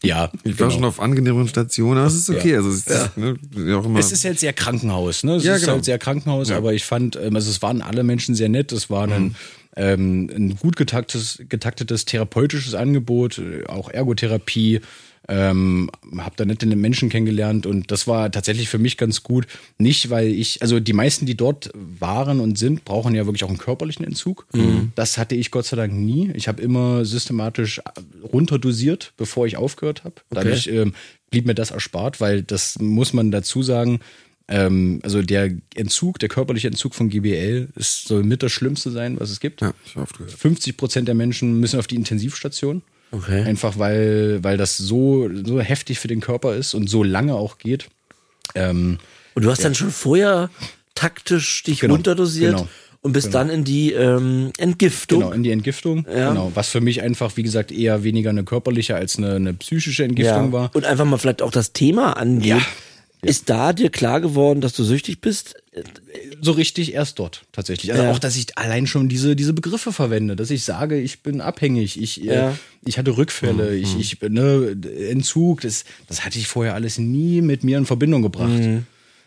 Ja, 0.03 0.31
Ich 0.43 0.59
war 0.59 0.67
genau. 0.67 0.71
schon 0.71 0.85
auf 0.85 0.99
angenehmeren 0.99 1.47
Stationen, 1.47 1.99
aber 1.99 2.07
es 2.07 2.15
ist 2.15 2.29
okay. 2.31 2.53
Ja. 2.53 2.57
Also 2.57 2.69
es 2.71 2.87
ist, 2.87 3.17
ne, 3.17 3.35
wie 3.51 3.73
auch 3.73 3.85
immer. 3.85 3.99
Es 3.99 4.11
ist 4.11 4.25
halt 4.25 4.39
sehr 4.39 4.51
Krankenhaus, 4.53 5.23
ne? 5.23 5.35
Es 5.35 5.43
Ja, 5.43 5.53
ist 5.55 5.61
genau. 5.61 5.73
halt 5.73 5.85
sehr 5.85 5.99
Krankenhaus, 5.99 6.49
aber 6.51 6.73
ich 6.73 6.85
fand, 6.85 7.15
ähm, 7.15 7.35
also 7.35 7.49
es 7.51 7.61
waren 7.61 7.81
alle 7.83 8.03
Menschen 8.03 8.33
sehr 8.33 8.49
nett. 8.49 8.71
Es 8.71 8.89
war 8.89 9.07
ein, 9.07 9.35
ähm, 9.75 10.29
ein 10.35 10.55
gut 10.57 10.75
getaktetes, 10.75 11.41
getaktetes 11.47 12.05
therapeutisches 12.05 12.73
Angebot, 12.73 13.37
äh, 13.37 13.65
auch 13.67 13.89
Ergotherapie. 13.89 14.81
Ähm, 15.27 15.89
hab 16.17 16.37
da 16.37 16.45
nette 16.45 16.65
Menschen 16.67 17.09
kennengelernt 17.09 17.65
und 17.65 17.91
das 17.91 18.07
war 18.07 18.31
tatsächlich 18.31 18.69
für 18.69 18.77
mich 18.77 18.97
ganz 18.97 19.23
gut. 19.23 19.45
Nicht, 19.77 20.09
weil 20.09 20.27
ich, 20.27 20.61
also 20.61 20.79
die 20.79 20.93
meisten, 20.93 21.25
die 21.25 21.35
dort 21.35 21.69
waren 21.73 22.39
und 22.39 22.57
sind, 22.57 22.85
brauchen 22.85 23.13
ja 23.13 23.25
wirklich 23.25 23.43
auch 23.43 23.49
einen 23.49 23.57
körperlichen 23.57 24.05
Entzug. 24.05 24.47
Das 24.95 25.17
hatte 25.17 25.35
ich 25.35 25.51
Gott 25.51 25.65
sei 25.65 25.75
Dank 25.75 25.93
nie. 25.93 26.31
Ich 26.33 26.47
habe 26.47 26.61
immer 26.61 27.03
systematisch 27.03 27.81
runterdosiert, 28.31 29.13
bevor 29.17 29.45
ich 29.47 29.57
aufgehört 29.57 30.03
habe. 30.03 30.15
Dadurch 30.29 30.67
ähm, 30.67 30.93
blieb 31.29 31.45
mir 31.45 31.55
das 31.55 31.71
erspart, 31.71 32.21
weil 32.21 32.43
das 32.43 32.79
muss 32.79 33.13
man 33.13 33.31
dazu 33.31 33.63
sagen. 33.63 33.99
Ähm, 34.47 35.01
also 35.03 35.21
der 35.21 35.51
Entzug, 35.75 36.19
der 36.19 36.29
körperliche 36.29 36.67
Entzug 36.67 36.95
von 36.95 37.09
GBL, 37.09 37.69
ist 37.75 38.07
soll 38.07 38.23
mit 38.23 38.43
das 38.43 38.51
Schlimmste 38.51 38.91
sein, 38.91 39.19
was 39.19 39.29
es 39.29 39.39
gibt. 39.39 39.61
ja, 39.61 39.73
ich 39.85 39.95
habe 39.95 40.03
oft 40.03 40.17
gehört. 40.17 40.33
50 40.33 40.77
Prozent 40.77 41.07
der 41.07 41.15
Menschen 41.15 41.59
müssen 41.59 41.79
auf 41.79 41.87
die 41.87 41.95
Intensivstation. 41.95 42.81
Okay. 43.11 43.43
Einfach 43.43 43.79
weil, 43.79 44.39
weil 44.43 44.57
das 44.57 44.77
so, 44.77 45.29
so 45.45 45.59
heftig 45.59 45.99
für 45.99 46.07
den 46.07 46.19
Körper 46.19 46.55
ist 46.55 46.73
und 46.73 46.89
so 46.89 47.03
lange 47.03 47.35
auch 47.35 47.57
geht. 47.57 47.87
Ähm, 48.55 48.99
Und 49.33 49.45
du 49.45 49.51
hast 49.51 49.63
dann 49.63 49.75
schon 49.75 49.91
vorher 49.91 50.49
taktisch 50.95 51.63
dich 51.63 51.79
Genau, 51.79 51.93
runterdosiert 51.93 52.55
genau, 52.55 52.67
und 53.01 53.13
bist 53.13 53.33
dann 53.33 53.49
in 53.49 53.63
die 53.63 53.93
ähm, 53.93 54.51
Entgiftung. 54.57 55.19
genau, 55.19 55.31
in 55.31 55.43
die 55.43 55.51
Entgiftung. 55.51 56.05
Ja. 56.13 56.29
Genau. 56.29 56.51
Was 56.55 56.69
für 56.69 56.81
mich 56.81 57.01
einfach, 57.01 57.37
wie 57.37 57.43
gesagt, 57.43 57.71
eher 57.71 58.03
weniger 58.03 58.31
eine 58.31 58.43
körperliche 58.43 58.95
als 58.95 59.17
eine, 59.17 59.35
eine 59.35 59.53
psychische 59.53 60.03
Entgiftung 60.03 60.51
war. 60.51 60.71
Und 60.73 60.85
einfach 60.85 61.05
mal 61.05 61.17
vielleicht 61.17 61.41
auch 61.41 61.51
das 61.51 61.73
Thema 61.73 62.17
angeht. 62.17 62.47
Ja. 62.47 62.61
Ist 63.21 63.49
da 63.49 63.73
dir 63.73 63.89
klar 63.89 64.21
geworden, 64.21 64.61
dass 64.61 64.73
du 64.73 64.83
süchtig 64.83 65.21
bist? 65.21 65.55
So 66.41 66.51
richtig 66.51 66.93
erst 66.93 67.19
dort 67.19 67.43
tatsächlich. 67.51 67.91
Also 67.91 68.03
Ja. 68.03 68.11
auch, 68.11 68.19
dass 68.19 68.35
ich 68.35 68.57
allein 68.57 68.87
schon 68.87 69.09
diese, 69.09 69.35
diese 69.35 69.53
Begriffe 69.53 69.91
verwende, 69.91 70.35
dass 70.35 70.51
ich 70.51 70.63
sage, 70.63 70.99
ich 70.99 71.21
bin 71.23 71.41
abhängig, 71.41 72.01
ich, 72.01 72.17
Ja. 72.17 72.51
äh, 72.51 72.53
ich 72.85 72.97
hatte 72.97 73.17
Rückfälle, 73.17 73.75
ich, 73.75 73.97
ich 73.99 74.21
ne, 74.21 74.75
Entzug, 75.09 75.61
das, 75.61 75.85
das 76.07 76.23
hatte 76.25 76.39
ich 76.39 76.47
vorher 76.47 76.73
alles 76.75 76.97
nie 76.97 77.41
mit 77.41 77.63
mir 77.63 77.77
in 77.77 77.85
Verbindung 77.85 78.21
gebracht. 78.21 78.61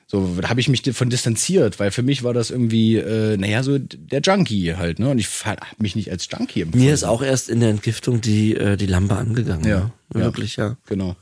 So, 0.06 0.36
da 0.40 0.48
habe 0.48 0.59
ich 0.59 0.68
mich 0.68 0.82
davon 0.82 1.09
distanziert, 1.09 1.78
weil 1.78 1.93
für 1.93 2.02
mich 2.02 2.24
war 2.24 2.35
das 2.35 2.51
irgendwie, 2.51 2.97
äh, 2.97 3.36
naja, 3.36 3.62
so 3.62 3.78
der 3.78 4.20
Junkie 4.20 4.74
halt, 4.74 4.98
ne? 4.98 5.09
Und 5.10 5.18
ich 5.20 5.28
habe 5.44 5.60
mich 5.78 5.94
nicht 5.94 6.10
als 6.10 6.27
Junkie 6.32 6.62
empfunden. 6.62 6.85
Mir 6.85 6.93
ist 6.93 7.05
auch 7.05 7.22
erst 7.22 7.48
in 7.48 7.60
der 7.60 7.68
Entgiftung 7.70 8.20
die, 8.20 8.56
äh, 8.56 8.77
die 8.77 8.86
Lampe 8.86 9.14
angegangen. 9.14 9.64
Ja, 9.68 9.78
ne? 9.78 9.93
ja. 10.14 10.20
Wirklich, 10.20 10.56
ja. 10.56 10.77
Genau. 10.86 11.14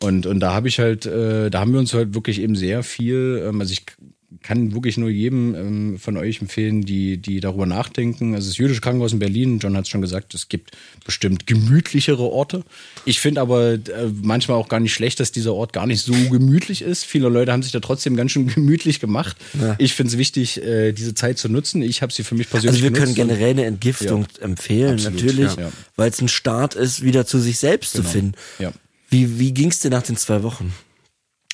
Und, 0.00 0.26
und 0.26 0.40
da 0.40 0.54
habe 0.54 0.66
ich 0.66 0.80
halt, 0.80 1.06
äh, 1.06 1.50
da 1.50 1.60
haben 1.60 1.72
wir 1.72 1.78
uns 1.78 1.94
halt 1.94 2.14
wirklich 2.14 2.40
eben 2.40 2.56
sehr 2.56 2.82
viel, 2.82 3.44
ähm, 3.46 3.60
also 3.60 3.72
ich 3.72 3.82
kann 4.42 4.74
wirklich 4.74 4.96
nur 4.96 5.08
jedem 5.10 5.54
ähm, 5.54 5.98
von 5.98 6.16
euch 6.16 6.40
empfehlen, 6.40 6.82
die, 6.82 7.16
die 7.18 7.40
darüber 7.40 7.66
nachdenken. 7.66 8.34
Also 8.34 8.48
das 8.48 8.56
jüdische 8.58 8.80
Krankenhaus 8.80 9.12
in 9.12 9.18
Berlin, 9.18 9.58
John 9.58 9.76
hat 9.76 9.84
es 9.84 9.88
schon 9.88 10.00
gesagt, 10.00 10.34
es 10.34 10.48
gibt 10.48 10.72
bestimmt 11.04 11.46
gemütlichere 11.46 12.22
Orte. 12.22 12.64
Ich 13.04 13.20
finde 13.20 13.40
aber 13.40 13.72
äh, 13.74 13.80
manchmal 14.22 14.56
auch 14.56 14.68
gar 14.68 14.80
nicht 14.80 14.92
schlecht, 14.92 15.20
dass 15.20 15.32
dieser 15.32 15.54
Ort 15.54 15.72
gar 15.72 15.86
nicht 15.86 16.02
so 16.02 16.12
gemütlich 16.30 16.82
ist. 16.82 17.04
Viele 17.04 17.28
Leute 17.28 17.52
haben 17.52 17.62
sich 17.62 17.72
da 17.72 17.80
trotzdem 17.80 18.16
ganz 18.16 18.32
schön 18.32 18.46
gemütlich 18.54 19.00
gemacht. 19.00 19.36
Ja. 19.60 19.76
Ich 19.78 19.94
finde 19.94 20.12
es 20.12 20.18
wichtig, 20.18 20.62
äh, 20.62 20.92
diese 20.92 21.14
Zeit 21.14 21.38
zu 21.38 21.48
nutzen. 21.48 21.82
Ich 21.82 22.02
habe 22.02 22.12
sie 22.12 22.24
für 22.24 22.34
mich 22.34 22.50
persönlich 22.50 22.82
Also 22.82 22.92
wir 22.92 22.98
können 22.98 23.14
generell 23.14 23.50
eine 23.50 23.64
Entgiftung 23.64 24.26
empfehlen, 24.40 24.94
Absolut, 24.94 25.20
natürlich, 25.22 25.56
ja. 25.56 25.72
weil 25.96 26.10
es 26.10 26.20
ein 26.20 26.28
Start 26.28 26.74
ist, 26.74 27.02
wieder 27.02 27.26
zu 27.26 27.38
sich 27.38 27.58
selbst 27.58 27.92
Genau. 27.94 28.04
zu 28.04 28.10
finden. 28.10 28.32
Ja. 28.58 28.72
Wie, 29.10 29.38
wie 29.38 29.52
ging's 29.52 29.80
dir 29.80 29.90
nach 29.90 30.02
den 30.02 30.16
zwei 30.16 30.42
Wochen? 30.42 30.72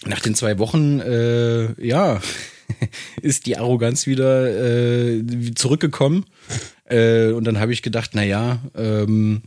Nach 0.06 0.20
den 0.20 0.34
zwei 0.34 0.58
Wochen, 0.58 1.00
äh, 1.00 1.84
ja, 1.84 2.20
ist 3.22 3.46
die 3.46 3.56
Arroganz 3.56 4.06
wieder 4.06 4.48
äh, 4.48 5.22
zurückgekommen. 5.54 6.26
Äh, 6.84 7.32
und 7.32 7.44
dann 7.44 7.58
habe 7.58 7.72
ich 7.72 7.82
gedacht, 7.82 8.10
na 8.14 8.24
ja, 8.24 8.60
ähm, 8.76 9.42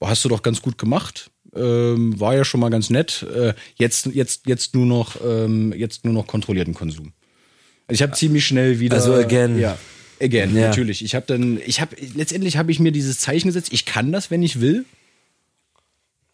hast 0.00 0.24
du 0.24 0.28
doch 0.28 0.42
ganz 0.42 0.62
gut 0.62 0.78
gemacht. 0.78 1.30
Ähm, 1.54 2.18
war 2.20 2.36
ja 2.36 2.44
schon 2.44 2.60
mal 2.60 2.70
ganz 2.70 2.90
nett. 2.90 3.26
Äh, 3.34 3.54
jetzt, 3.76 4.06
jetzt, 4.06 4.46
jetzt 4.46 4.74
nur 4.74 4.86
noch, 4.86 5.16
ähm, 5.24 5.72
jetzt 5.76 6.04
nur 6.04 6.14
noch 6.14 6.26
kontrollierten 6.26 6.74
Konsum. 6.74 7.12
Also 7.88 7.98
ich 7.98 8.02
habe 8.02 8.12
ziemlich 8.12 8.46
schnell 8.46 8.78
wieder. 8.78 8.96
Also 8.96 9.14
again. 9.14 9.58
Ja. 9.58 9.76
Again, 10.22 10.54
Ja. 10.54 10.68
natürlich. 10.68 11.02
Ich 11.04 11.14
habe 11.14 11.26
dann, 11.26 11.58
ich 11.64 11.80
habe 11.80 11.96
letztendlich 12.14 12.56
habe 12.56 12.70
ich 12.70 12.78
mir 12.78 12.92
dieses 12.92 13.18
Zeichen 13.18 13.48
gesetzt. 13.48 13.72
Ich 13.72 13.84
kann 13.84 14.12
das, 14.12 14.30
wenn 14.30 14.42
ich 14.42 14.60
will. 14.60 14.84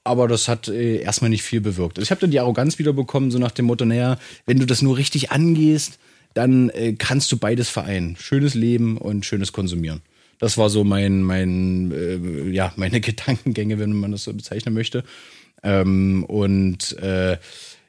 Aber 0.04 0.28
das 0.28 0.48
hat 0.48 0.68
äh, 0.68 0.98
erstmal 1.00 1.30
nicht 1.30 1.42
viel 1.42 1.60
bewirkt. 1.60 1.98
Also 1.98 2.04
ich 2.06 2.10
habe 2.10 2.20
dann 2.20 2.30
die 2.30 2.38
Arroganz 2.38 2.78
wieder 2.78 2.92
bekommen, 2.92 3.30
so 3.30 3.38
nach 3.38 3.50
dem 3.50 3.64
Motto, 3.64 3.84
naja, 3.84 4.18
wenn 4.44 4.58
du 4.58 4.66
das 4.66 4.82
nur 4.82 4.96
richtig 4.96 5.30
angehst, 5.32 5.98
dann 6.36 6.68
äh, 6.70 6.92
kannst 6.92 7.32
du 7.32 7.38
beides 7.38 7.70
vereinen. 7.70 8.16
Schönes 8.18 8.54
Leben 8.54 8.98
und 8.98 9.24
schönes 9.24 9.52
Konsumieren. 9.52 10.02
Das 10.38 10.58
war 10.58 10.68
so 10.68 10.84
mein, 10.84 11.22
mein, 11.22 11.90
äh, 11.92 12.50
ja, 12.50 12.72
meine 12.76 13.00
Gedankengänge, 13.00 13.78
wenn 13.78 13.92
man 13.92 14.12
das 14.12 14.24
so 14.24 14.32
bezeichnen 14.32 14.74
möchte. 14.74 15.04
Ähm, 15.62 16.24
und 16.24 16.98
äh, 16.98 17.38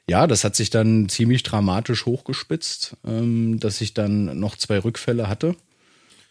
ja, 0.08 0.26
das 0.26 0.44
hat 0.44 0.56
sich 0.56 0.70
dann 0.70 1.10
ziemlich 1.10 1.42
dramatisch 1.42 2.06
hochgespitzt, 2.06 2.96
ähm, 3.06 3.60
dass 3.60 3.82
ich 3.82 3.92
dann 3.92 4.40
noch 4.40 4.56
zwei 4.56 4.78
Rückfälle 4.78 5.28
hatte. 5.28 5.54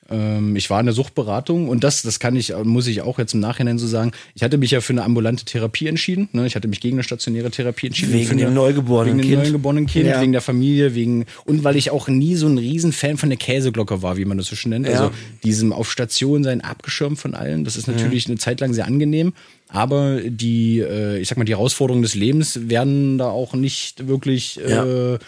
Ähm, 0.09 0.55
ich 0.55 0.69
war 0.69 0.79
in 0.79 0.85
der 0.85 0.93
Suchtberatung 0.93 1.67
und 1.69 1.83
das, 1.83 2.01
das 2.01 2.19
kann 2.19 2.35
ich, 2.35 2.53
muss 2.63 2.87
ich 2.87 3.01
auch 3.01 3.19
jetzt 3.19 3.33
im 3.33 3.39
Nachhinein 3.41 3.77
so 3.77 3.87
sagen. 3.87 4.11
Ich 4.35 4.43
hatte 4.43 4.57
mich 4.57 4.71
ja 4.71 4.79
für 4.81 4.93
eine 4.93 5.03
ambulante 5.03 5.43
Therapie 5.45 5.87
entschieden. 5.87 6.29
Ne? 6.31 6.45
Ich 6.47 6.55
hatte 6.55 6.67
mich 6.67 6.79
gegen 6.81 6.95
eine 6.95 7.03
stationäre 7.03 7.51
Therapie 7.51 7.87
entschieden. 7.87 8.13
Wegen 8.13 8.31
eine- 8.31 8.41
dem 8.45 8.53
neugeborenen 8.53 9.17
wegen 9.17 9.29
dem 9.29 9.35
Kind. 9.41 9.43
neugeborenen 9.51 9.85
Kind, 9.87 10.07
Ja. 10.07 10.21
wegen 10.21 10.31
der 10.31 10.41
Familie, 10.41 10.95
wegen 10.95 11.25
und 11.45 11.63
weil 11.63 11.75
ich 11.75 11.91
auch 11.91 12.07
nie 12.07 12.35
so 12.35 12.47
ein 12.47 12.57
Riesenfan 12.57 13.17
von 13.17 13.29
der 13.29 13.37
Käseglocke 13.37 14.01
war, 14.01 14.17
wie 14.17 14.25
man 14.25 14.37
das 14.37 14.47
so 14.47 14.55
schön 14.55 14.69
nennt. 14.71 14.87
Ja. 14.87 14.93
Also 14.93 15.11
diesem 15.43 15.73
auf 15.73 15.91
Station 15.91 16.43
sein, 16.43 16.61
abgeschirmt 16.61 17.19
von 17.19 17.33
allen. 17.35 17.63
Das 17.65 17.75
ist 17.75 17.87
natürlich 17.87 18.27
eine 18.27 18.37
Zeit 18.37 18.59
lang 18.61 18.73
sehr 18.73 18.85
angenehm. 18.85 19.33
Aber 19.69 20.21
die, 20.21 20.79
äh, 20.79 21.17
ich 21.19 21.27
sag 21.27 21.37
mal, 21.37 21.43
die 21.43 21.51
Herausforderungen 21.53 22.01
des 22.03 22.15
Lebens 22.15 22.69
werden 22.69 23.17
da 23.17 23.25
auch 23.29 23.53
nicht 23.53 24.07
wirklich. 24.07 24.59
Äh, 24.63 24.69
Ja. 24.71 24.85
treten 24.85 25.19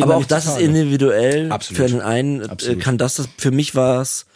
Aber 0.00 0.16
auch 0.16 0.24
das 0.24 0.46
ist 0.46 0.58
individuell. 0.58 1.50
Absolut. 1.52 1.82
Für 1.82 1.88
den 1.88 2.00
einen 2.00 2.42
äh, 2.42 2.48
Absolut. 2.48 2.80
kann 2.80 2.98
das, 2.98 3.14
das 3.16 3.28
für 3.38 3.50
mich 3.50 3.74
war 3.74 4.00
es 4.00 4.26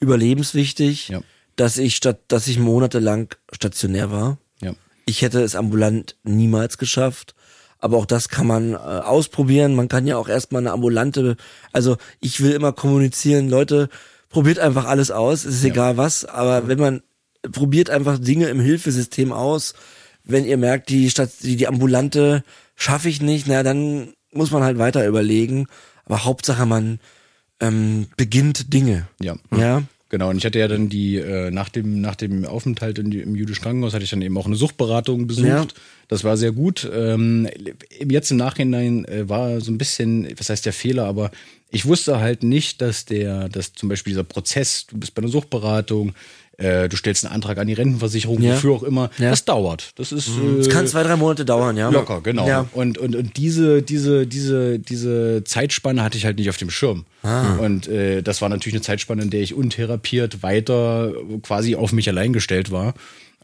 überlebenswichtig, 0.00 1.08
Ja. 1.08 1.20
dass 1.56 1.78
ich 1.78 1.96
statt, 1.96 2.20
dass 2.28 2.46
ich 2.46 2.58
monatelang 2.58 3.34
stationär 3.52 4.10
war. 4.10 4.38
Ja. 4.60 4.72
Ich 5.06 5.22
hätte 5.22 5.42
es 5.42 5.54
ambulant 5.54 6.16
niemals 6.24 6.78
geschafft. 6.78 7.34
Aber 7.80 7.96
auch 7.96 8.06
das 8.06 8.28
kann 8.28 8.46
man 8.48 8.72
äh, 8.72 8.76
ausprobieren. 8.76 9.76
Man 9.76 9.86
kann 9.88 10.06
ja 10.06 10.16
auch 10.16 10.28
erstmal 10.28 10.62
eine 10.62 10.72
ambulante, 10.72 11.36
also 11.72 11.96
ich 12.20 12.40
will 12.42 12.50
immer 12.52 12.72
kommunizieren, 12.72 13.48
Leute, 13.48 13.88
probiert 14.30 14.58
einfach 14.58 14.86
alles 14.86 15.10
aus, 15.12 15.44
es 15.44 15.54
ist 15.56 15.64
egal 15.64 15.96
was, 15.96 16.24
aber 16.24 16.66
wenn 16.68 16.78
man 16.78 17.02
probiert 17.52 17.88
einfach 17.88 18.18
Dinge 18.18 18.48
im 18.48 18.60
Hilfesystem 18.60 19.32
aus, 19.32 19.74
wenn 20.24 20.44
ihr 20.44 20.56
merkt, 20.58 20.88
die 20.90 21.08
Stadt, 21.08 21.30
die, 21.42 21.56
die 21.56 21.68
ambulante 21.68 22.42
schaffe 22.74 23.08
ich 23.08 23.22
nicht, 23.22 23.46
na 23.46 23.62
dann 23.62 24.12
muss 24.32 24.50
man 24.50 24.62
halt 24.62 24.78
weiter 24.78 25.06
überlegen. 25.06 25.66
Aber 26.04 26.24
Hauptsache 26.24 26.66
man 26.66 27.00
ähm, 27.60 28.06
beginnt 28.16 28.72
Dinge. 28.72 29.08
Ja. 29.20 29.36
Ja. 29.56 29.82
Genau, 30.10 30.30
und 30.30 30.38
ich 30.38 30.46
hatte 30.46 30.58
ja 30.58 30.68
dann 30.68 30.88
die, 30.88 31.16
äh, 31.16 31.50
nach 31.50 31.68
dem, 31.68 32.00
nach 32.00 32.14
dem 32.14 32.46
Aufenthalt 32.46 32.98
in 32.98 33.10
die, 33.10 33.20
im 33.20 33.34
jüdischen 33.34 33.62
Krankenhaus 33.62 33.92
hatte 33.92 34.04
ich 34.04 34.10
dann 34.10 34.22
eben 34.22 34.38
auch 34.38 34.46
eine 34.46 34.56
Suchtberatung 34.56 35.26
besucht. 35.26 35.46
Ja. 35.46 35.66
Das 36.08 36.24
war 36.24 36.38
sehr 36.38 36.52
gut. 36.52 36.90
Ähm, 36.90 37.46
jetzt 38.00 38.30
im 38.30 38.38
Nachhinein 38.38 39.04
äh, 39.04 39.28
war 39.28 39.60
so 39.60 39.70
ein 39.70 39.76
bisschen, 39.76 40.26
was 40.38 40.48
heißt 40.48 40.64
der 40.64 40.72
Fehler, 40.72 41.04
aber 41.04 41.30
ich 41.70 41.84
wusste 41.84 42.20
halt 42.20 42.42
nicht, 42.42 42.80
dass 42.80 43.04
der, 43.04 43.50
dass 43.50 43.74
zum 43.74 43.90
Beispiel 43.90 44.12
dieser 44.12 44.24
Prozess, 44.24 44.86
du 44.86 44.96
bist 44.96 45.14
bei 45.14 45.20
einer 45.20 45.30
Suchtberatung, 45.30 46.14
äh, 46.58 46.88
du 46.88 46.96
stellst 46.96 47.24
einen 47.24 47.34
Antrag 47.34 47.56
an 47.58 47.66
die 47.66 47.72
Rentenversicherung, 47.72 48.42
Ja. 48.42 48.54
wofür 48.54 48.72
auch 48.74 48.82
immer, 48.82 49.10
Ja. 49.18 49.30
das 49.30 49.44
dauert. 49.44 49.92
Das 49.96 50.12
ist 50.12 50.28
Es 50.28 50.66
äh, 50.66 50.70
kann 50.70 50.86
zwei, 50.86 51.02
drei 51.04 51.16
Monate 51.16 51.44
dauern, 51.44 51.76
ja. 51.76 51.88
Locker, 51.88 52.20
genau. 52.20 52.46
Ja. 52.46 52.68
Und, 52.72 52.98
und, 52.98 53.14
und 53.16 53.36
diese, 53.36 53.80
diese, 53.82 54.26
diese, 54.26 54.78
diese 54.78 55.44
Zeitspanne 55.44 56.02
hatte 56.02 56.18
ich 56.18 56.24
halt 56.24 56.36
nicht 56.36 56.50
auf 56.50 56.56
dem 56.56 56.70
Schirm. 56.70 57.06
Und 57.60 57.88
äh, 57.88 58.22
das 58.22 58.42
war 58.42 58.48
natürlich 58.48 58.74
eine 58.74 58.82
Zeitspanne, 58.82 59.22
in 59.22 59.30
der 59.30 59.40
ich 59.40 59.54
untherapiert 59.54 60.42
weiter 60.42 61.12
quasi 61.42 61.74
auf 61.76 61.92
mich 61.92 62.08
allein 62.08 62.32
gestellt 62.32 62.70
war. 62.70 62.94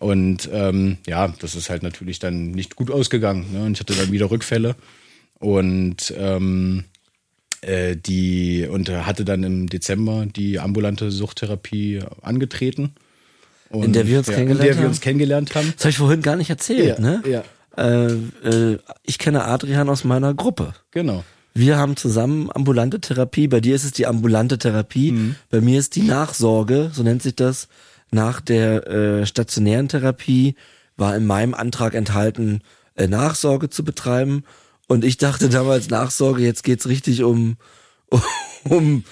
Und 0.01 0.49
ähm, 0.53 0.99
ja, 1.07 1.32
das 1.41 1.55
ist 1.55 1.70
halt 1.70 1.82
natürlich 1.85 2.19
dann 2.19 2.51
nicht 2.51 2.74
gut 2.77 2.91
ausgegangen. 2.91 3.47
Ne? 3.53 3.65
Und 3.65 3.73
ich 3.74 3.81
hatte 3.81 3.95
dann 3.95 4.11
wieder 4.11 4.31
Rückfälle. 4.31 4.74
Und 5.39 6.12
ähm, 6.19 6.85
äh, 7.61 7.97
die 7.97 8.66
und 8.70 8.89
hatte 8.91 9.24
dann 9.24 9.43
im 9.45 9.69
Dezember 9.69 10.27
die 10.27 10.59
ambulante 10.59 11.11
Suchttherapie 11.11 12.01
angetreten. 12.23 12.93
Und, 13.70 13.85
In 13.85 13.93
der 13.93 14.07
wir 14.07 14.19
uns 14.19 14.28
ja, 14.28 14.35
kennengelernt 14.35 14.61
in 14.62 14.66
der 14.66 14.77
wir 14.77 14.82
haben? 14.82 14.89
uns 14.91 15.01
kennengelernt 15.01 15.55
haben. 15.55 15.73
Das 15.77 15.85
habe 15.85 15.91
ich 15.91 15.97
vorhin 15.99 16.23
gar 16.23 16.36
nicht 16.36 16.51
erzählt, 16.51 16.99
Ja, 16.99 17.01
ne? 17.01 17.23
ja. 17.27 17.43
Äh, 17.77 18.12
äh, 18.12 18.78
ich 19.03 19.19
kenne 19.19 19.45
Adrian 19.45 19.89
aus 19.89 20.05
meiner 20.05 20.32
Gruppe. 20.35 20.74
Genau. 20.93 21.24
Wir 21.55 21.77
haben 21.77 21.97
zusammen 21.97 22.51
ambulante 22.53 23.01
Therapie. 23.01 23.49
Bei 23.49 23.61
dir 23.61 23.74
ist 23.74 23.85
es 23.85 23.93
die 23.93 24.07
ambulante 24.07 24.59
Therapie. 24.59 25.12
Mhm. 25.12 25.35
Bei 25.51 25.61
mir 25.61 25.78
ist 25.78 25.97
die 25.97 26.03
Nachsorge, 26.03 26.91
so 26.93 27.03
nennt 27.03 27.23
sich 27.23 27.35
das. 27.36 27.69
Nach 28.12 28.41
der 28.41 28.86
äh, 28.86 29.27
stationären 29.27 29.89
Therapie 29.89 30.55
war 30.97 31.16
in 31.16 31.27
meinem 31.27 31.55
Antrag 31.55 31.95
enthalten, 31.95 32.61
äh, 32.95 33.09
Nachsorge 33.09 33.70
zu 33.70 33.85
betreiben. 33.85 34.45
Und 34.86 35.05
ich 35.05 35.16
dachte 35.16 35.49
damals 35.49 35.91
Nachsorge, 35.91 36.43
jetzt 36.43 36.62
geht's 36.62 36.86
richtig 36.86 37.23
um, 37.24 37.57
um, 38.65 39.05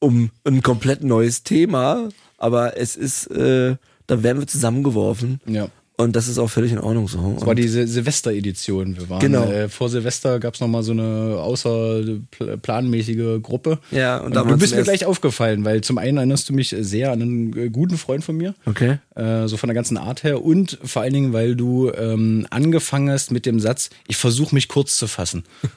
um 0.00 0.30
ein 0.44 0.62
komplett 0.62 1.02
neues 1.02 1.42
Thema. 1.44 2.08
Aber 2.36 2.76
es 2.76 2.96
ist, 2.96 3.26
äh, 3.28 3.76
da 4.12 4.22
werden 4.22 4.40
wir 4.40 4.46
zusammengeworfen. 4.46 5.40
Ja. 5.46 5.68
Und 5.98 6.16
das 6.16 6.26
ist 6.26 6.38
auch 6.38 6.48
völlig 6.48 6.72
in 6.72 6.78
Ordnung 6.78 7.06
so. 7.06 7.34
Das 7.38 7.46
war 7.46 7.54
die 7.54 7.68
Sil- 7.68 7.86
Silvester-Edition. 7.86 8.96
Wir 8.98 9.08
waren 9.10 9.20
Genau. 9.20 9.44
äh, 9.50 9.68
vor 9.68 9.90
Silvester 9.90 10.40
gab's 10.40 10.60
noch 10.60 10.68
mal 10.68 10.82
so 10.82 10.92
eine 10.92 11.36
außerplanmäßige 11.38 13.42
Gruppe. 13.42 13.78
Ja, 13.90 14.18
und 14.18 14.36
und 14.36 14.50
du 14.50 14.56
bist 14.56 14.74
mir 14.74 14.82
gleich 14.82 15.04
aufgefallen, 15.04 15.64
weil 15.64 15.82
zum 15.82 15.98
einen 15.98 16.16
erinnerst 16.16 16.48
du 16.48 16.54
mich 16.54 16.74
sehr 16.80 17.12
an 17.12 17.22
einen 17.22 17.56
äh, 17.58 17.68
guten 17.68 17.98
Freund 17.98 18.24
von 18.24 18.36
mir. 18.36 18.54
Okay. 18.66 18.98
Äh, 19.14 19.46
so 19.48 19.56
von 19.56 19.68
der 19.68 19.74
ganzen 19.74 19.98
Art 19.98 20.24
her 20.24 20.42
und 20.44 20.78
vor 20.82 21.02
allen 21.02 21.12
Dingen, 21.12 21.32
weil 21.32 21.54
du 21.56 21.90
ähm, 21.92 22.46
angefangen 22.50 23.10
hast 23.10 23.30
mit 23.30 23.44
dem 23.46 23.60
Satz, 23.60 23.90
ich 24.08 24.16
versuche 24.16 24.54
mich 24.54 24.68
kurz 24.68 24.96
zu 24.98 25.06
fassen. 25.06 25.44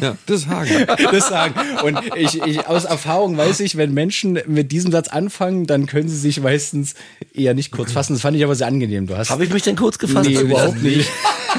Ja, 0.00 0.16
das 0.26 0.40
ist 0.40 0.46
Hagen. 0.48 0.84
das 1.12 1.28
sagen. 1.28 1.54
Und 1.84 1.96
ich, 2.16 2.42
ich 2.42 2.66
aus 2.66 2.84
Erfahrung 2.86 3.36
weiß 3.36 3.60
ich, 3.60 3.76
wenn 3.76 3.94
Menschen 3.94 4.36
mit 4.48 4.72
diesem 4.72 4.90
Satz 4.90 5.06
anfangen, 5.06 5.68
dann 5.68 5.86
können 5.86 6.08
sie 6.08 6.16
sich 6.16 6.40
meistens 6.40 6.94
eher 7.32 7.54
nicht 7.54 7.70
kurz 7.70 7.92
fassen. 7.92 8.14
Das 8.14 8.22
fand 8.22 8.36
ich 8.36 8.42
aber 8.42 8.56
sehr 8.56 8.66
angenehm. 8.66 9.06
Du 9.06 9.16
hast 9.16 9.30
Habe 9.42 9.48
ich 9.48 9.54
mich 9.54 9.62
denn 9.64 9.74
kurz 9.74 9.98
gefasst? 9.98 10.30
Nee, 10.30 10.40
überhaupt 10.40 10.80
nicht. 10.84 11.10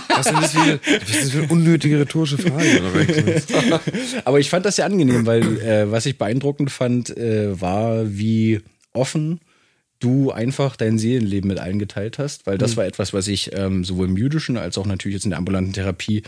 Was 0.07 0.27
ist 0.27 0.33
das 0.33 0.51
für 0.53 0.61
eine, 0.61 0.79
das 0.79 1.29
für 1.31 1.37
eine 1.39 1.47
unnötige 1.49 1.99
rhetorische 1.99 2.37
Frage? 2.37 3.41
Aber 4.25 4.39
ich 4.39 4.49
fand 4.49 4.65
das 4.65 4.77
sehr 4.77 4.85
angenehm, 4.85 5.25
weil 5.25 5.59
äh, 5.59 5.91
was 5.91 6.05
ich 6.05 6.17
beeindruckend 6.17 6.71
fand, 6.71 7.09
äh, 7.17 7.59
war, 7.59 8.15
wie 8.15 8.61
offen 8.93 9.41
du 9.99 10.31
einfach 10.31 10.77
dein 10.77 10.97
Seelenleben 10.97 11.49
mit 11.49 11.59
allen 11.59 11.77
geteilt 11.77 12.19
hast, 12.19 12.47
weil 12.47 12.57
das 12.57 12.77
war 12.77 12.85
etwas, 12.85 13.11
was 13.11 13.27
ich 13.27 13.51
ähm, 13.53 13.83
sowohl 13.83 14.07
im 14.07 14.15
jüdischen 14.15 14.55
als 14.55 14.77
auch 14.77 14.85
natürlich 14.85 15.15
jetzt 15.15 15.25
in 15.25 15.31
der 15.31 15.39
ambulanten 15.39 15.73
Therapie 15.73 16.23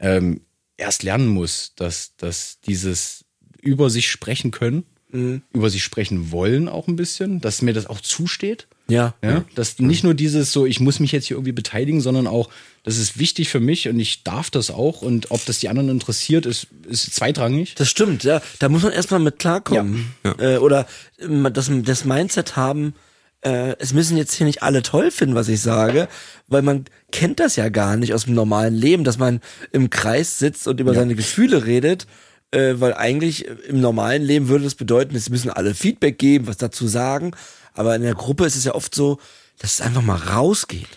ähm, 0.00 0.40
erst 0.76 1.04
lernen 1.04 1.28
muss, 1.28 1.74
dass, 1.76 2.16
dass 2.16 2.58
dieses 2.66 3.24
über 3.62 3.88
sich 3.88 4.10
sprechen 4.10 4.50
können, 4.50 4.84
über 5.10 5.70
sich 5.70 5.82
sprechen 5.82 6.32
wollen 6.32 6.68
auch 6.68 6.86
ein 6.86 6.96
bisschen, 6.96 7.40
dass 7.40 7.62
mir 7.62 7.72
das 7.72 7.86
auch 7.86 8.00
zusteht. 8.00 8.68
Ja. 8.90 9.14
Ja, 9.22 9.44
dass 9.54 9.78
nicht 9.78 10.02
nur 10.02 10.14
dieses 10.14 10.50
so, 10.50 10.64
ich 10.64 10.80
muss 10.80 10.98
mich 10.98 11.12
jetzt 11.12 11.26
hier 11.26 11.36
irgendwie 11.36 11.52
beteiligen, 11.52 12.00
sondern 12.00 12.26
auch, 12.26 12.48
das 12.84 12.96
ist 12.96 13.18
wichtig 13.18 13.50
für 13.50 13.60
mich 13.60 13.86
und 13.88 14.00
ich 14.00 14.24
darf 14.24 14.48
das 14.50 14.70
auch 14.70 15.02
und 15.02 15.30
ob 15.30 15.44
das 15.44 15.58
die 15.58 15.68
anderen 15.68 15.90
interessiert, 15.90 16.46
ist, 16.46 16.68
ist 16.88 17.14
zweitrangig. 17.14 17.74
Das 17.74 17.90
stimmt, 17.90 18.24
ja. 18.24 18.40
Da 18.60 18.70
muss 18.70 18.82
man 18.82 18.92
erstmal 18.92 19.20
mit 19.20 19.38
klarkommen. 19.38 20.14
Äh, 20.38 20.56
oder 20.56 20.86
ähm, 21.20 21.48
das, 21.52 21.70
das 21.84 22.04
Mindset 22.06 22.56
haben, 22.56 22.94
äh, 23.42 23.76
es 23.78 23.92
müssen 23.92 24.16
jetzt 24.16 24.32
hier 24.32 24.46
nicht 24.46 24.62
alle 24.62 24.82
toll 24.82 25.10
finden, 25.10 25.34
was 25.34 25.48
ich 25.48 25.60
sage, 25.60 26.08
weil 26.46 26.62
man 26.62 26.86
kennt 27.12 27.40
das 27.40 27.56
ja 27.56 27.68
gar 27.68 27.96
nicht 27.96 28.14
aus 28.14 28.24
dem 28.24 28.34
normalen 28.34 28.74
Leben, 28.74 29.04
dass 29.04 29.18
man 29.18 29.40
im 29.70 29.90
Kreis 29.90 30.38
sitzt 30.38 30.66
und 30.66 30.80
über 30.80 30.94
seine 30.94 31.14
Gefühle 31.14 31.66
redet. 31.66 32.06
äh, 32.50 32.74
weil 32.80 32.94
eigentlich 32.94 33.46
im 33.68 33.80
normalen 33.80 34.22
Leben 34.22 34.48
würde 34.48 34.64
das 34.64 34.74
bedeuten, 34.74 35.14
es 35.16 35.30
müssen 35.30 35.50
alle 35.50 35.74
Feedback 35.74 36.18
geben, 36.18 36.46
was 36.46 36.56
dazu 36.56 36.86
sagen, 36.86 37.32
aber 37.78 37.96
in 37.96 38.02
der 38.02 38.14
Gruppe 38.14 38.44
ist 38.44 38.56
es 38.56 38.64
ja 38.64 38.74
oft 38.74 38.94
so, 38.94 39.18
dass 39.58 39.74
es 39.74 39.80
einfach 39.80 40.02
mal 40.02 40.16
rausgeht. 40.16 40.88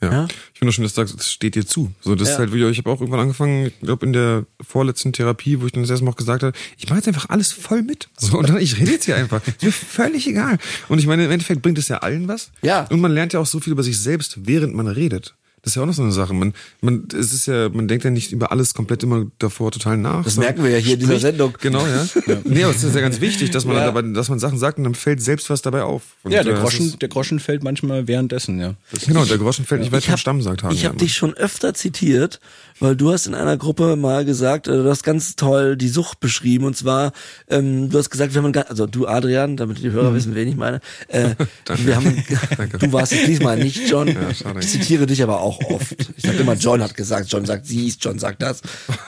Ja. 0.00 0.12
Ja? 0.12 0.28
Ich 0.52 0.58
finde 0.58 0.72
schon, 0.72 0.84
das 0.84 0.94
sagt, 0.94 1.14
das 1.16 1.30
steht 1.30 1.54
dir 1.54 1.64
zu. 1.66 1.92
So, 2.02 2.14
das 2.14 2.28
Ja. 2.28 2.34
ist 2.34 2.38
halt, 2.40 2.52
wirklich- 2.52 2.72
ich 2.72 2.78
habe 2.78 2.90
auch 2.90 3.00
irgendwann 3.00 3.20
angefangen, 3.20 3.66
ich 3.66 3.80
glaube 3.80 4.04
in 4.04 4.12
der 4.12 4.44
vorletzten 4.60 5.12
Therapie, 5.12 5.60
wo 5.60 5.66
ich 5.66 5.72
dann 5.72 5.82
das 5.82 5.90
erste 5.90 6.04
Mal 6.04 6.10
auch 6.10 6.16
gesagt 6.16 6.42
habe, 6.42 6.56
ich 6.76 6.88
mache 6.88 6.98
jetzt 6.98 7.08
einfach 7.08 7.28
alles 7.30 7.52
voll 7.52 7.82
mit. 7.82 8.08
So, 8.18 8.38
und 8.38 8.48
dann, 8.48 8.58
ich 8.58 8.78
rede 8.78 8.90
jetzt 8.90 9.04
hier 9.04 9.16
einfach. 9.16 9.40
Ist 9.46 9.62
mir 9.62 9.72
völlig 9.72 10.26
egal. 10.26 10.58
Und 10.88 10.98
ich 10.98 11.06
meine, 11.06 11.24
im 11.24 11.30
Endeffekt 11.30 11.62
bringt 11.62 11.78
es 11.78 11.88
ja 11.88 11.98
allen 11.98 12.28
was. 12.28 12.50
Ja. 12.62 12.86
Und 12.90 13.00
man 13.00 13.12
lernt 13.12 13.32
ja 13.32 13.40
auch 13.40 13.46
so 13.46 13.60
viel 13.60 13.72
über 13.72 13.82
sich 13.82 13.98
selbst, 13.98 14.46
während 14.46 14.74
man 14.74 14.88
redet. 14.88 15.34
Das 15.64 15.72
ist 15.72 15.76
ja 15.76 15.82
auch 15.82 15.86
noch 15.86 15.94
so 15.94 16.02
eine 16.02 16.12
Sache. 16.12 16.34
Man, 16.34 16.52
man, 16.82 17.08
es 17.18 17.32
ist 17.32 17.46
ja, 17.46 17.70
man 17.70 17.88
denkt 17.88 18.04
ja 18.04 18.10
nicht 18.10 18.32
über 18.32 18.52
alles 18.52 18.74
komplett 18.74 19.02
immer 19.02 19.24
davor 19.38 19.72
total 19.72 19.96
nach. 19.96 20.22
Das 20.22 20.36
merken 20.36 20.62
wir 20.62 20.70
ja 20.70 20.76
hier 20.76 20.94
in 20.94 21.00
dieser 21.00 21.18
Sendung. 21.18 21.54
Genau, 21.58 21.86
ja. 21.86 22.06
Nee, 22.44 22.64
aber 22.64 22.74
es 22.74 22.84
ist 22.84 22.94
ja 22.94 23.00
ganz 23.00 23.20
wichtig, 23.22 23.50
dass 23.50 23.64
man, 23.64 23.76
Ja. 23.76 23.86
dabei, 23.86 24.02
dass 24.02 24.28
man 24.28 24.38
Sachen 24.38 24.58
sagt 24.58 24.76
und 24.76 24.84
dann 24.84 24.94
fällt 24.94 25.22
selbst 25.22 25.48
was 25.48 25.62
dabei 25.62 25.82
auf. 25.82 26.02
Und, 26.22 26.32
Ja, 26.32 26.42
der 26.42 26.52
äh, 26.52 26.56
das 26.56 26.62
Groschen, 26.64 26.98
der 26.98 27.08
Groschen 27.08 27.40
fällt 27.40 27.64
manchmal 27.64 28.06
währenddessen, 28.06 28.60
ja. 28.60 28.74
Das 28.92 29.06
genau, 29.06 29.24
der 29.24 29.38
Groschen 29.38 29.64
fällt 29.64 29.80
nicht 29.80 29.90
weit 29.92 30.02
Ich 30.02 30.06
vom 30.08 30.18
Stamm, 30.18 30.42
sagt 30.42 30.62
Hagen. 30.64 30.74
Ich 30.74 30.82
ja 30.82 30.88
habe 30.90 30.96
immer. 30.98 31.04
dich 31.06 31.14
schon 31.14 31.32
öfter 31.34 31.72
zitiert, 31.72 32.40
weil 32.80 32.96
du 32.96 33.12
hast 33.12 33.26
in 33.26 33.34
einer 33.34 33.56
Gruppe 33.56 33.96
mal 33.96 34.24
gesagt, 34.24 34.66
äh, 34.68 34.72
du 34.72 34.88
hast 34.88 35.02
ganz 35.02 35.36
toll 35.36 35.76
die 35.76 35.88
Sucht 35.88 36.20
beschrieben 36.20 36.64
und 36.64 36.76
zwar, 36.76 37.12
ähm, 37.48 37.90
du 37.90 37.98
hast 37.98 38.10
gesagt, 38.10 38.34
wir 38.34 38.42
haben, 38.42 38.54
also 38.68 38.86
du 38.86 39.06
Adrian, 39.06 39.56
damit 39.56 39.78
die 39.78 39.90
Hörer 39.90 40.14
wissen, 40.14 40.34
wen 40.34 40.48
ich 40.48 40.56
meine, 40.56 40.80
äh, 41.08 41.34
wir 41.76 41.96
haben, 41.96 42.24
du 42.78 42.92
warst 42.92 43.12
es 43.12 43.24
diesmal 43.26 43.58
nicht 43.58 43.88
John, 43.88 44.08
schade. 44.34 44.60
ich 44.60 44.68
zitiere 44.68 45.06
dich 45.06 45.22
aber 45.22 45.40
auch 45.40 45.60
oft. 45.70 45.96
Ich 46.16 46.24
sage 46.24 46.38
immer, 46.38 46.54
John 46.54 46.82
hat 46.82 46.96
gesagt, 46.96 47.30
John 47.30 47.44
sagt 47.44 47.68
dies, 47.68 47.98
John 48.00 48.18
sagt 48.18 48.42
das. 48.42 48.62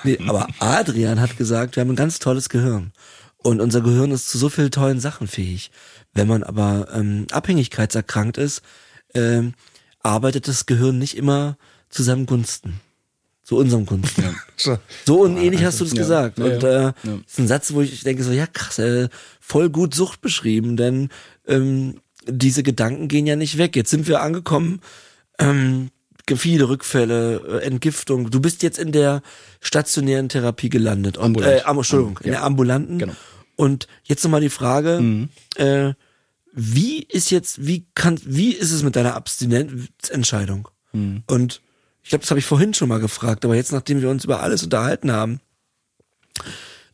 Nee, 0.04 0.18
aber 0.26 0.46
Adrian 0.58 1.20
hat 1.20 1.36
gesagt, 1.36 1.76
wir 1.76 1.82
haben 1.82 1.90
ein 1.90 1.96
ganz 1.96 2.18
tolles 2.18 2.48
Gehirn 2.48 2.92
und 3.38 3.60
unser 3.60 3.80
Gehirn 3.80 4.10
ist 4.10 4.28
zu 4.28 4.38
so 4.38 4.48
vielen 4.48 4.70
tollen 4.70 5.00
Sachen 5.00 5.26
fähig. 5.26 5.70
Wenn 6.14 6.28
man 6.28 6.42
aber 6.42 6.88
ähm, 6.94 7.26
abhängigkeitserkrankt 7.30 8.38
ist, 8.38 8.62
ähm, 9.14 9.54
arbeitet 10.02 10.48
das 10.48 10.66
Gehirn 10.66 10.98
nicht 10.98 11.16
immer 11.16 11.56
zu 11.90 12.02
seinem 12.02 12.26
Gunsten. 12.26 12.80
Zu 13.46 13.56
unserem 13.56 13.86
Gunsten. 13.86 14.24
So. 14.58 14.78
So 15.04 15.20
und 15.20 15.36
ähnlich 15.36 15.62
hast 15.64 15.80
du 15.80 15.84
das 15.84 15.92
Ja. 15.92 15.98
gesagt. 16.00 16.38
Ja, 16.38 16.44
und 16.46 16.62
ja. 16.62 16.88
äh, 16.88 16.92
das 17.04 17.14
ist 17.28 17.38
ein 17.38 17.46
Satz, 17.46 17.72
wo 17.74 17.80
ich 17.82 18.02
denke 18.02 18.24
so, 18.24 18.32
ja 18.32 18.46
krass, 18.46 18.78
äh, 18.78 19.08
voll 19.40 19.68
gut 19.70 19.94
Sucht 19.94 20.20
beschrieben, 20.22 20.76
denn 20.78 21.10
ähm, 21.46 22.00
diese 22.26 22.62
Gedanken 22.62 23.06
gehen 23.08 23.26
ja 23.26 23.36
nicht 23.36 23.56
weg. 23.58 23.76
Jetzt 23.76 23.90
sind 23.90 24.08
wir 24.08 24.20
angekommen, 24.22 24.80
ähm, 25.38 25.90
viele 26.34 26.68
Rückfälle, 26.70 27.60
äh, 27.60 27.66
Entgiftung. 27.66 28.30
Du 28.30 28.40
bist 28.40 28.62
jetzt 28.64 28.78
in 28.78 28.90
der 28.92 29.22
stationären 29.60 30.28
Therapie 30.30 30.70
gelandet. 30.70 31.16
Und, 31.18 31.24
Ambulant. 31.26 31.52
äh, 31.64 31.70
Entschuldigung, 31.70 32.18
in 32.24 32.30
der 32.32 32.42
ambulanten. 32.42 32.98
Genau. 32.98 33.14
Und 33.56 33.86
jetzt 34.04 34.24
nochmal 34.24 34.40
die 34.40 34.48
Frage, 34.50 35.00
Mhm. 35.00 35.28
äh, 35.56 35.92
wie 36.52 37.02
ist 37.02 37.30
jetzt, 37.30 37.66
wie 37.66 37.86
kann, 37.94 38.18
wie 38.24 38.52
ist 38.54 38.72
es 38.72 38.82
mit 38.82 38.96
deiner 38.96 39.14
Abstinenzentscheidung? 39.14 40.68
Mhm. 40.92 41.22
Und 41.28 41.60
ich 42.06 42.10
glaube, 42.10 42.22
das 42.22 42.30
habe 42.30 42.38
ich 42.38 42.46
vorhin 42.46 42.72
schon 42.72 42.88
mal 42.88 43.00
gefragt, 43.00 43.44
aber 43.44 43.56
jetzt, 43.56 43.72
nachdem 43.72 44.00
wir 44.00 44.10
uns 44.10 44.22
über 44.22 44.40
alles 44.40 44.62
unterhalten 44.62 45.10
haben, 45.10 45.40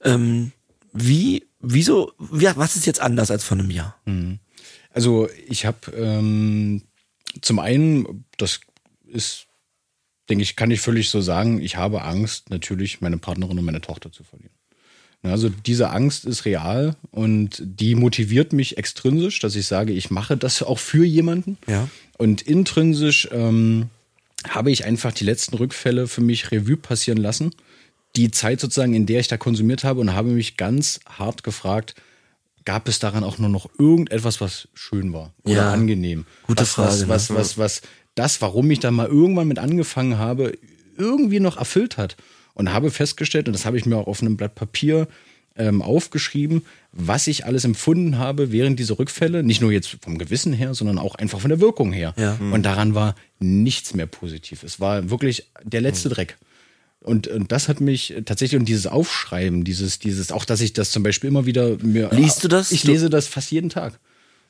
ähm, 0.02 0.52
wie, 0.94 1.44
wieso, 1.60 2.14
ja, 2.32 2.56
was 2.56 2.76
ist 2.76 2.86
jetzt 2.86 3.02
anders 3.02 3.30
als 3.30 3.44
vor 3.44 3.59
einem 3.59 3.70
Jahr? 3.70 3.94
Also 4.89 5.28
ich 5.47 5.66
habe 5.66 5.93
ähm, 5.94 6.80
zum 7.43 7.59
einen, 7.59 8.24
das 8.39 8.60
ist, 9.06 9.48
denke 10.30 10.44
ich, 10.44 10.56
kann 10.56 10.70
ich 10.70 10.80
völlig 10.80 11.10
so 11.10 11.20
sagen, 11.20 11.60
ich 11.60 11.76
habe 11.76 12.01
Angst, 12.01 12.48
natürlich 12.48 13.02
meine 13.02 13.18
Partnerin 13.18 13.59
und 13.59 13.66
meine 13.66 13.82
Tochter 13.82 14.12
zu 14.12 14.24
verlieren. 14.24 14.56
Also 15.22 15.51
diese 15.51 15.90
Angst 15.90 16.24
ist 16.24 16.47
real 16.47 16.97
und 17.10 17.62
die 17.62 17.97
motiviert 17.97 18.55
mich 18.55 18.78
extrinsisch, 18.78 19.40
dass 19.40 19.56
ich 19.56 19.66
sage, 19.66 19.93
ich 19.93 20.10
mache 20.10 20.39
das 20.39 20.62
auch 20.62 20.78
für 20.78 21.05
jemanden. 21.05 21.59
Ja. 21.66 21.86
Und 22.16 22.40
intrinsisch 22.40 23.28
ähm, 23.30 23.90
habe 24.48 24.70
ich 24.70 24.85
einfach 24.85 25.12
die 25.12 25.24
letzten 25.24 25.56
Rückfälle 25.56 26.06
für 26.09 26.20
mich 26.20 26.51
Revue 26.51 26.77
passieren 26.77 27.19
lassen. 27.19 27.55
Die 28.16 28.31
Zeit 28.31 28.60
sozusagen, 28.60 28.94
in 28.94 29.06
der 29.06 29.20
ich 29.20 29.28
da 29.28 29.36
konsumiert 29.36 29.85
habe 29.85 30.01
und 30.01 30.12
habe 30.14 30.31
mich 30.31 30.56
ganz 30.56 31.01
hart 31.06 31.43
gefragt, 31.43 31.94
gab 32.64 32.86
es 32.89 32.98
daran 32.98 33.24
auch 33.24 33.39
nur 33.39 33.48
noch 33.48 33.69
irgendetwas, 33.78 34.40
was 34.40 34.69
schön 34.74 35.12
war 35.12 35.32
oder 35.44 35.55
Ja. 35.55 35.73
angenehm? 35.73 36.27
Gute 36.47 36.62
was, 36.62 36.70
Frage, 36.73 36.90
Was, 36.90 37.01
ne? 37.01 37.09
was, 37.09 37.31
was, 37.31 37.59
was 37.59 37.82
das, 38.14 38.43
warum 38.43 38.70
ich 38.70 38.81
da 38.81 38.90
mal 38.90 39.06
irgendwann 39.09 39.48
mit 39.48 39.59
angefangen 39.59 40.19
habe, 40.19 40.52
irgendwie 40.98 41.40
noch 41.40 41.56
erfüllt 41.56 41.97
hat. 41.97 42.16
Und 42.55 42.70
habe 42.73 42.90
festgestellt, 42.90 43.47
und 43.47 43.55
das 43.55 43.64
habe 43.64 43.78
ich 43.78 43.86
mir 43.86 43.97
auch 43.97 44.06
auf 44.06 44.20
einem 44.20 44.36
Blatt 44.36 44.55
Papier 44.55 45.09
ähm, 45.57 45.83
aufgeschrieben, 45.83 46.65
was 46.93 47.27
ich 47.27 47.47
alles 47.47 47.65
empfunden 47.65 48.19
habe 48.19 48.53
während 48.53 48.79
dieser 48.79 48.99
Rückfälle. 48.99 49.43
Nicht 49.43 49.61
nur 49.61 49.73
jetzt 49.73 49.97
vom 50.01 50.19
Gewissen 50.19 50.53
her, 50.53 50.74
sondern 50.74 50.99
auch 50.99 51.15
einfach 51.15 51.41
von 51.41 51.51
der 51.51 51.61
Wirkung 51.61 51.93
her. 51.93 52.15
Ja. 52.16 52.39
Und 52.53 52.62
daran 52.62 52.95
war 52.95 53.15
nichts 53.39 53.95
mehr 53.95 54.07
positiv. 54.07 54.62
Es 54.62 54.81
war 54.81 55.11
wirklich 55.11 55.51
der 55.65 55.81
letzte 55.81 56.09
Dreck. 56.09 56.37
Und, 57.01 57.27
und 57.27 57.51
das 57.51 57.69
hat 57.69 57.81
mich 57.81 58.15
tatsächlich, 58.24 58.59
und 58.61 58.66
dieses 58.66 58.87
Aufschreiben, 58.87 59.65
dieses, 59.65 59.99
dieses, 59.99 60.31
auch 60.31 60.45
dass 60.45 60.61
ich 60.61 60.73
das 60.73 60.93
zum 60.93 61.03
Beispiel 61.03 61.29
immer 61.29 61.47
wieder 61.47 61.77
mir. 61.83 62.11
Liest 62.12 62.45
du 62.45 62.49
das? 62.49 62.70
Ich 62.70 62.85
lese 62.85 63.11
das 63.11 63.27
fast 63.27 63.51
jeden 63.51 63.70
Tag. 63.70 63.99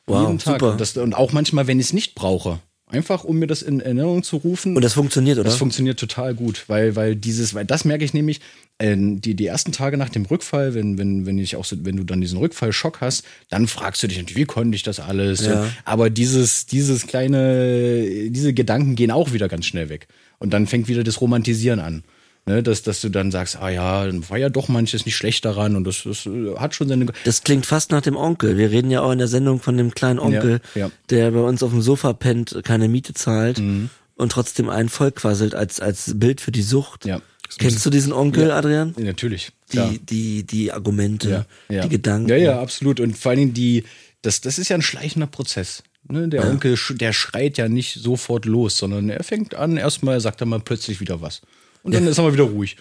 Wow, 0.06 0.26
jeden 0.26 0.38
Tag. 0.38 0.54
super. 0.54 0.72
Und, 0.72 0.80
das, 0.80 0.96
und 0.96 1.14
auch 1.14 1.32
manchmal, 1.32 1.66
wenn 1.66 1.80
ich 1.80 1.86
es 1.86 1.92
nicht 1.92 2.14
brauche. 2.14 2.60
Einfach, 2.92 3.24
um 3.24 3.38
mir 3.38 3.46
das 3.46 3.62
in 3.62 3.80
Erinnerung 3.80 4.22
zu 4.22 4.36
rufen. 4.36 4.76
Und 4.76 4.82
das 4.82 4.92
funktioniert, 4.92 5.38
oder? 5.38 5.48
Das 5.48 5.56
funktioniert 5.56 5.98
total 5.98 6.34
gut, 6.34 6.64
weil, 6.66 6.94
weil 6.94 7.16
dieses, 7.16 7.54
weil 7.54 7.64
das 7.64 7.86
merke 7.86 8.04
ich 8.04 8.12
nämlich, 8.12 8.40
äh, 8.76 8.94
die, 8.96 9.34
die 9.34 9.46
ersten 9.46 9.72
Tage 9.72 9.96
nach 9.96 10.10
dem 10.10 10.26
Rückfall, 10.26 10.74
wenn, 10.74 10.98
wenn, 10.98 11.24
wenn 11.24 11.38
ich 11.38 11.56
auch 11.56 11.64
so, 11.64 11.76
wenn 11.84 11.96
du 11.96 12.04
dann 12.04 12.20
diesen 12.20 12.38
Rückfallschock 12.38 13.00
hast, 13.00 13.24
dann 13.48 13.66
fragst 13.66 14.02
du 14.02 14.08
dich 14.08 14.18
natürlich, 14.18 14.36
wie 14.36 14.44
konnte 14.44 14.76
ich 14.76 14.82
das 14.82 15.00
alles? 15.00 15.46
Ja. 15.46 15.62
Und, 15.62 15.72
aber 15.86 16.10
dieses, 16.10 16.66
dieses 16.66 17.06
kleine, 17.06 18.28
diese 18.28 18.52
Gedanken 18.52 18.94
gehen 18.94 19.10
auch 19.10 19.32
wieder 19.32 19.48
ganz 19.48 19.64
schnell 19.64 19.88
weg. 19.88 20.06
Und 20.38 20.52
dann 20.52 20.66
fängt 20.66 20.86
wieder 20.86 21.02
das 21.02 21.22
Romantisieren 21.22 21.80
an. 21.80 22.04
Ne, 22.44 22.60
dass, 22.60 22.82
dass 22.82 23.00
du 23.00 23.08
dann 23.08 23.30
sagst, 23.30 23.56
ah 23.60 23.68
ja, 23.70 24.04
dann 24.04 24.28
war 24.28 24.36
ja 24.36 24.48
doch 24.48 24.66
manches 24.68 25.06
nicht 25.06 25.14
schlecht 25.14 25.44
daran 25.44 25.76
und 25.76 25.84
das, 25.84 26.02
das 26.04 26.26
äh, 26.26 26.56
hat 26.56 26.74
schon 26.74 26.88
seine. 26.88 27.06
Das 27.24 27.44
klingt 27.44 27.66
fast 27.66 27.92
nach 27.92 28.00
dem 28.02 28.16
Onkel. 28.16 28.58
Wir 28.58 28.72
reden 28.72 28.90
ja 28.90 29.00
auch 29.02 29.12
in 29.12 29.18
der 29.18 29.28
Sendung 29.28 29.60
von 29.60 29.76
dem 29.76 29.92
kleinen 29.94 30.18
Onkel, 30.18 30.60
Ja, 30.74 30.80
ja. 30.86 30.90
der 31.10 31.30
bei 31.30 31.38
uns 31.38 31.62
auf 31.62 31.70
dem 31.70 31.82
Sofa 31.82 32.12
pennt, 32.14 32.58
keine 32.64 32.88
Miete 32.88 33.14
zahlt 33.14 33.60
Mhm. 33.60 33.90
und 34.16 34.32
trotzdem 34.32 34.68
einen 34.70 34.88
vollquasselt 34.88 35.54
als, 35.54 35.78
als 35.78 36.18
Bild 36.18 36.40
für 36.40 36.50
die 36.50 36.62
Sucht. 36.62 37.04
Ja. 37.04 37.22
Kennst 37.58 37.86
du 37.86 37.90
diesen 37.90 38.12
Onkel, 38.12 38.50
Adrian? 38.50 38.92
Natürlich. 38.98 39.52
klar. 39.70 39.90
Die, 39.90 39.98
die, 40.00 40.42
die 40.44 40.72
Argumente, 40.72 41.46
ja, 41.68 41.76
ja. 41.76 41.82
die 41.82 41.90
Gedanken. 41.90 42.28
Ja, 42.28 42.36
ja, 42.36 42.60
absolut. 42.60 42.98
Und 42.98 43.16
vor 43.16 43.30
allen 43.30 43.38
Dingen 43.38 43.54
die, 43.54 43.84
das, 44.22 44.40
das 44.40 44.58
ist 44.58 44.68
ja 44.68 44.74
ein 44.76 44.82
schleichender 44.82 45.28
Prozess. 45.28 45.84
Ne? 46.08 46.26
Der 46.28 46.48
Onkel, 46.50 46.74
sch- 46.74 46.96
der 46.96 47.12
schreit 47.12 47.56
ja 47.58 47.68
nicht 47.68 47.94
sofort 48.00 48.46
los, 48.46 48.78
sondern 48.78 49.10
er 49.10 49.22
fängt 49.22 49.54
an, 49.54 49.76
erstmal 49.76 50.20
sagt 50.20 50.40
er 50.40 50.46
mal 50.46 50.58
plötzlich 50.60 50.98
wieder 51.00 51.20
was. 51.20 51.42
Und 51.82 51.94
dann 51.94 52.06
ist 52.06 52.18
er 52.18 52.22
mal 52.24 52.32
wieder 52.32 52.44
ruhig. 52.44 52.76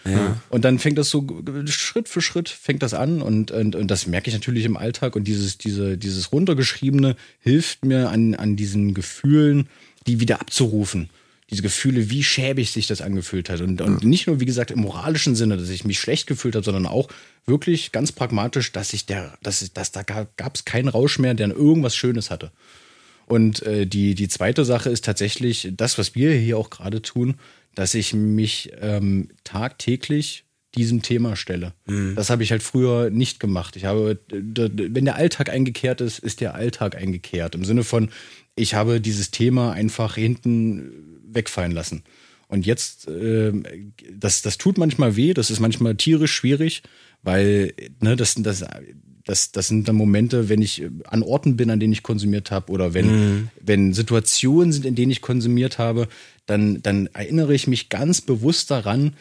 Und 0.50 0.64
dann 0.64 0.78
fängt 0.78 0.98
das 0.98 1.10
so 1.10 1.26
Schritt 1.66 2.08
für 2.08 2.22
Schritt 2.22 2.50
fängt 2.50 2.84
das 2.84 2.94
an 2.94 3.22
und, 3.22 3.50
und, 3.50 3.76
und 3.76 3.88
das 3.90 4.06
merke 4.06 4.28
ich 4.30 4.34
natürlich 4.36 4.64
im 4.66 4.78
Alltag 4.78 5.16
und 5.16 5.24
dieses, 5.24 5.58
diese, 5.58 5.98
dieses 5.98 6.32
runtergeschriebene 6.32 7.16
hilft 7.40 7.84
mir 7.84 8.10
an, 8.10 8.36
an 8.36 8.56
diesen 8.56 8.94
Gefühlen, 8.94 9.68
die 10.08 10.20
wieder 10.20 10.40
abzurufen. 10.42 11.10
Diese 11.50 11.64
Gefühle, 11.64 12.10
wie 12.10 12.24
schäbig 12.24 12.72
sich 12.72 12.88
das 12.88 13.02
angefühlt 13.02 13.50
hat. 13.50 13.60
Und, 13.60 13.82
und 13.82 14.04
nicht 14.06 14.28
nur, 14.28 14.40
wie 14.40 14.46
gesagt, 14.46 14.72
im 14.72 14.80
moralischen 14.80 15.36
Sinne, 15.36 15.58
dass 15.58 15.68
ich 15.70 15.84
mich 15.84 16.00
schlecht 16.00 16.28
gefühlt 16.28 16.56
habe, 16.56 16.64
sondern 16.64 16.86
auch 16.86 17.10
wirklich 17.46 17.92
ganz 17.92 18.12
pragmatisch, 18.14 18.72
dass 18.72 18.94
ich 18.94 19.06
der, 19.06 19.34
dass, 19.44 19.62
ich- 19.62 19.74
dass 19.74 19.92
da 19.92 20.04
gab 20.04 20.56
es 20.56 20.64
keinen 20.64 20.88
Rausch 20.88 21.20
mehr, 21.20 21.34
der 21.34 21.50
irgendwas 21.50 21.96
Schönes 21.96 22.30
hatte. 22.30 22.52
Und 23.26 23.64
äh, 23.64 23.86
die, 23.88 24.14
die 24.16 24.28
zweite 24.28 24.64
Sache 24.64 24.90
ist 24.90 25.06
tatsächlich 25.06 25.70
das, 25.76 25.98
was 25.98 26.16
wir 26.16 26.34
hier 26.34 26.58
auch 26.58 26.70
gerade 26.70 27.02
tun, 27.02 27.36
dass 27.76 27.94
ich 27.94 28.14
mich 28.14 28.72
ähm, 28.80 29.30
tagtäglich 29.44 30.46
diesem 30.76 31.02
Thema 31.02 31.36
stelle. 31.36 31.74
Das 32.16 32.30
habe 32.30 32.44
ich 32.44 32.52
halt 32.52 32.64
früher 32.64 33.10
nicht 33.10 33.40
gemacht. 33.40 33.76
Ich 33.76 33.86
habe, 33.86 34.20
wenn 34.30 35.06
der 35.06 35.16
Alltag 35.16 35.50
eingekehrt 35.50 36.00
ist, 36.00 36.20
ist 36.20 36.40
der 36.40 36.56
Alltag 36.56 36.96
eingekehrt. 36.96 37.56
Im 37.56 37.66
Sinne 37.66 37.84
von, 37.84 38.10
ich 38.56 38.74
habe 38.74 39.02
dieses 39.02 39.32
Thema 39.32 39.74
einfach 39.74 40.16
hinten 40.16 41.20
wegfallen 41.26 41.72
lassen. 41.72 42.04
Und 42.48 42.66
jetzt, 42.66 43.08
ähm, 43.08 43.64
das, 44.14 44.42
das 44.42 44.58
tut 44.58 44.78
manchmal 44.78 45.16
weh, 45.16 45.34
das 45.34 45.52
ist 45.52 45.60
manchmal 45.60 45.96
tierisch 45.96 46.34
schwierig, 46.34 46.84
weil 47.24 47.74
ne, 48.02 48.16
das, 48.16 48.36
das, 48.36 48.66
das, 49.26 49.52
das 49.52 49.68
sind 49.68 49.88
dann 49.88 49.96
Momente, 49.96 50.50
wenn 50.50 50.62
ich 50.62 50.84
an 51.06 51.24
Orten 51.24 51.58
bin, 51.58 51.70
an 51.70 51.80
denen 51.80 51.94
ich 51.94 52.04
konsumiert 52.04 52.52
habe, 52.52 52.72
oder 52.72 52.94
wenn, 52.94 53.50
wenn 53.62 53.94
Situationen 53.94 54.72
sind, 54.72 54.86
in 54.86 54.96
denen 54.96 55.12
ich 55.12 55.22
konsumiert 55.22 55.78
habe, 55.78 56.08
dann, 56.46 56.82
dann 56.82 57.08
erinnere 57.08 57.54
ich 57.54 57.68
mich 57.68 57.90
ganz 57.90 58.22
bewusst 58.22 58.72
daran, 58.72 59.14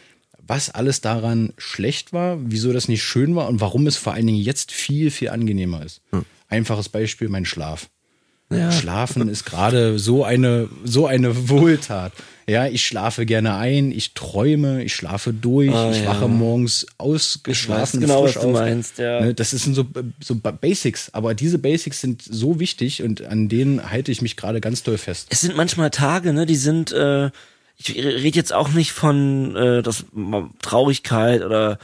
was 0.47 0.71
alles 0.71 1.01
daran 1.01 1.53
schlecht 1.59 2.13
war, 2.13 2.39
wieso 2.43 2.73
das 2.73 2.89
nicht 2.89 3.03
schön 3.03 3.37
war 3.37 3.49
und 3.49 3.61
warum 3.61 3.87
es 3.87 3.97
vor 3.97 4.15
allen 4.15 4.27
Dingen 4.27 4.41
jetzt 4.43 4.73
viel, 4.73 5.11
viel 5.11 5.29
angenehmer 5.29 5.85
ist. 5.85 6.01
Einfaches 6.49 6.89
Beispiel, 6.89 7.29
mein 7.29 7.45
Schlaf. 7.45 7.89
Ja. 8.53 8.73
Schlafen 8.73 9.29
ist 9.29 9.45
gerade 9.45 10.01
so 10.01 10.25
eine, 10.25 10.69
so 10.85 11.07
eine 11.07 11.49
Wohltat. 11.49 12.13
Ja, 12.51 12.67
ich 12.67 12.85
schlafe 12.85 13.27
gerne 13.27 13.55
ein, 13.55 13.93
ich 13.93 14.13
träume, 14.15 14.83
ich 14.83 14.93
schlafe 14.93 15.33
durch, 15.33 15.71
oh, 15.71 15.93
ich 15.93 16.05
wache 16.05 16.27
morgens 16.27 16.85
ausgeschlafen. 16.99 18.01
genau, 18.01 18.25
was 18.25 18.35
du 18.35 18.41
auf. 18.41 18.53
meinst, 18.53 18.99
ja. 18.99 19.21
Ne, 19.21 19.35
das 19.35 19.51
sind 19.51 19.73
so, 19.73 19.87
so 20.19 20.35
Basics, 20.35 21.11
aber 21.15 21.35
diese 21.35 21.61
Basics 21.61 22.01
sind 22.01 22.23
so 22.23 22.59
wichtig 22.59 23.05
und 23.05 23.25
an 23.25 23.49
denen 23.49 23.89
halte 23.89 24.11
ich 24.11 24.21
mich 24.21 24.37
gerade 24.37 24.61
ganz 24.61 24.83
doll 24.83 24.99
fest. 24.99 25.29
Es 25.31 25.43
sind 25.43 25.57
manchmal 25.57 25.91
Tage, 25.91 26.33
ne, 26.33 26.45
die 26.45 26.57
sind, 26.57 26.91
äh, 26.91 27.31
ich 27.77 27.95
rede 27.95 28.37
jetzt 28.37 28.53
auch 28.53 28.71
nicht 28.71 28.91
von 28.91 29.55
äh, 29.55 29.83
das 29.83 30.07
Traurigkeit 30.61 31.45
oder 31.45 31.79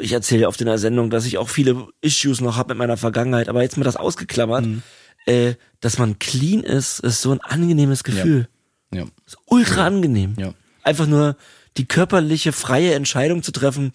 ich 0.00 0.12
erzähle 0.12 0.42
ja 0.42 0.50
in 0.56 0.66
der 0.66 0.78
Sendung, 0.78 1.10
dass 1.10 1.26
ich 1.26 1.36
auch 1.36 1.48
viele 1.48 1.88
Issues 2.00 2.40
noch 2.40 2.56
habe 2.56 2.74
mit 2.74 2.78
meiner 2.78 2.96
Vergangenheit, 2.96 3.48
aber 3.48 3.62
jetzt 3.62 3.76
mal 3.76 3.82
das 3.82 3.96
ausgeklammert, 3.96 4.66
mhm. 4.66 4.82
äh, 5.26 5.54
dass 5.80 5.98
man 5.98 6.20
clean 6.20 6.62
ist, 6.62 7.00
ist 7.00 7.22
so 7.22 7.32
ein 7.32 7.40
angenehmes 7.40 8.04
Gefühl. 8.04 8.42
Ja. 8.42 8.53
Ja. 8.92 9.04
Ist 9.26 9.38
ultra 9.46 9.86
angenehm. 9.86 10.34
Ja. 10.38 10.54
Einfach 10.82 11.06
nur 11.06 11.36
die 11.76 11.86
körperliche, 11.86 12.52
freie 12.52 12.94
Entscheidung 12.94 13.42
zu 13.42 13.52
treffen, 13.52 13.92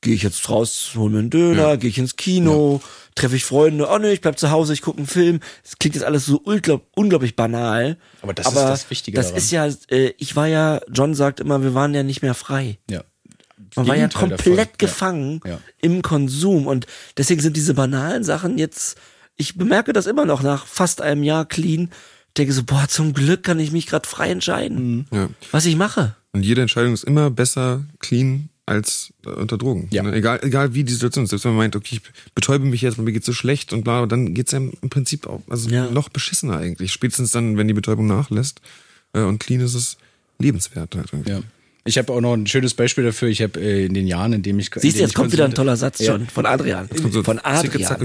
gehe 0.00 0.14
ich 0.14 0.22
jetzt 0.22 0.48
raus, 0.48 0.92
hol 0.94 1.10
mir 1.10 1.18
einen 1.18 1.30
Döner, 1.30 1.68
ja. 1.68 1.76
gehe 1.76 1.90
ich 1.90 1.98
ins 1.98 2.16
Kino, 2.16 2.80
ja. 2.82 2.88
treffe 3.14 3.36
ich 3.36 3.44
Freunde, 3.44 3.86
oh 3.88 3.98
nee, 3.98 4.12
ich 4.12 4.20
bleib 4.20 4.38
zu 4.38 4.50
Hause, 4.50 4.72
ich 4.72 4.82
gucke 4.82 4.98
einen 4.98 5.06
Film. 5.06 5.40
Es 5.62 5.78
klingt 5.78 5.94
jetzt 5.94 6.04
alles 6.04 6.26
so 6.26 6.38
unglaub, 6.38 6.86
unglaublich 6.96 7.36
banal. 7.36 7.98
Aber 8.22 8.32
das 8.32 8.46
aber 8.46 8.62
ist 8.62 8.68
das 8.68 8.90
Wichtige 8.90 9.16
Das 9.16 9.26
daran. 9.26 9.38
ist 9.38 9.50
ja, 9.50 9.68
äh, 9.90 10.14
ich 10.18 10.36
war 10.36 10.46
ja, 10.46 10.80
John 10.90 11.14
sagt 11.14 11.40
immer, 11.40 11.62
wir 11.62 11.74
waren 11.74 11.94
ja 11.94 12.02
nicht 12.02 12.22
mehr 12.22 12.34
frei. 12.34 12.78
Ja. 12.90 13.04
Man 13.76 13.86
war 13.86 13.96
ja 13.96 14.08
komplett 14.08 14.40
davon. 14.46 14.78
gefangen 14.78 15.40
ja. 15.46 15.60
im 15.80 16.02
Konsum 16.02 16.66
und 16.66 16.86
deswegen 17.16 17.40
sind 17.40 17.56
diese 17.56 17.74
banalen 17.74 18.24
Sachen 18.24 18.58
jetzt, 18.58 18.96
ich 19.36 19.56
bemerke 19.56 19.92
das 19.92 20.06
immer 20.06 20.24
noch 20.24 20.42
nach 20.42 20.66
fast 20.66 21.02
einem 21.02 21.22
Jahr 21.22 21.44
clean, 21.44 21.90
denke 22.36 22.52
so, 22.52 22.62
boah, 22.64 22.86
zum 22.88 23.12
Glück 23.12 23.42
kann 23.42 23.58
ich 23.58 23.72
mich 23.72 23.86
gerade 23.86 24.08
frei 24.08 24.30
entscheiden, 24.30 24.96
mhm. 24.96 25.06
ja. 25.12 25.28
was 25.50 25.66
ich 25.66 25.76
mache. 25.76 26.16
Und 26.32 26.44
jede 26.44 26.60
Entscheidung 26.60 26.92
ist 26.92 27.04
immer 27.04 27.30
besser 27.30 27.84
clean 27.98 28.48
als 28.66 29.12
äh, 29.26 29.30
unter 29.30 29.58
Drogen. 29.58 29.88
Ja. 29.90 30.02
Ne? 30.02 30.14
Egal, 30.14 30.38
egal 30.42 30.74
wie 30.74 30.84
die 30.84 30.92
Situation 30.92 31.24
ist. 31.24 31.30
Selbst 31.30 31.44
wenn 31.44 31.52
man 31.52 31.58
meint, 31.58 31.76
okay, 31.76 31.96
ich 31.96 32.34
betäube 32.34 32.64
mich 32.64 32.82
jetzt, 32.82 32.98
mir 32.98 33.12
geht's 33.12 33.26
so 33.26 33.32
schlecht 33.32 33.72
und 33.72 33.82
bla, 33.82 34.06
dann 34.06 34.32
geht's 34.32 34.52
ja 34.52 34.58
im 34.58 34.90
Prinzip 34.90 35.26
auch, 35.26 35.42
also 35.48 35.68
ja. 35.68 35.90
noch 35.90 36.08
beschissener 36.08 36.58
eigentlich. 36.58 36.92
Spätestens 36.92 37.32
dann, 37.32 37.56
wenn 37.56 37.66
die 37.66 37.74
Betäubung 37.74 38.06
nachlässt. 38.06 38.60
Äh, 39.12 39.22
und 39.22 39.40
clean 39.40 39.60
ist 39.60 39.74
es 39.74 39.96
lebenswert 40.38 40.94
halt 40.94 41.12
irgendwie. 41.12 41.30
Ja. 41.30 41.40
Ich 41.84 41.96
habe 41.96 42.12
auch 42.12 42.20
noch 42.20 42.34
ein 42.34 42.46
schönes 42.46 42.74
Beispiel 42.74 43.04
dafür. 43.04 43.28
Ich 43.28 43.40
habe 43.40 43.58
äh, 43.58 43.86
in 43.86 43.94
den 43.94 44.06
Jahren, 44.06 44.32
in 44.32 44.42
dem 44.42 44.58
ich. 44.58 44.70
Siehst 44.74 44.98
du, 44.98 45.02
jetzt 45.02 45.14
kommt 45.14 45.32
wieder 45.32 45.46
ein 45.46 45.54
toller 45.54 45.76
Satz 45.76 46.00
ja. 46.00 46.12
schon 46.12 46.26
von 46.26 46.46
Adrian. 46.46 46.88
So 47.10 47.22
von 47.22 47.38
Adrian. 47.38 47.96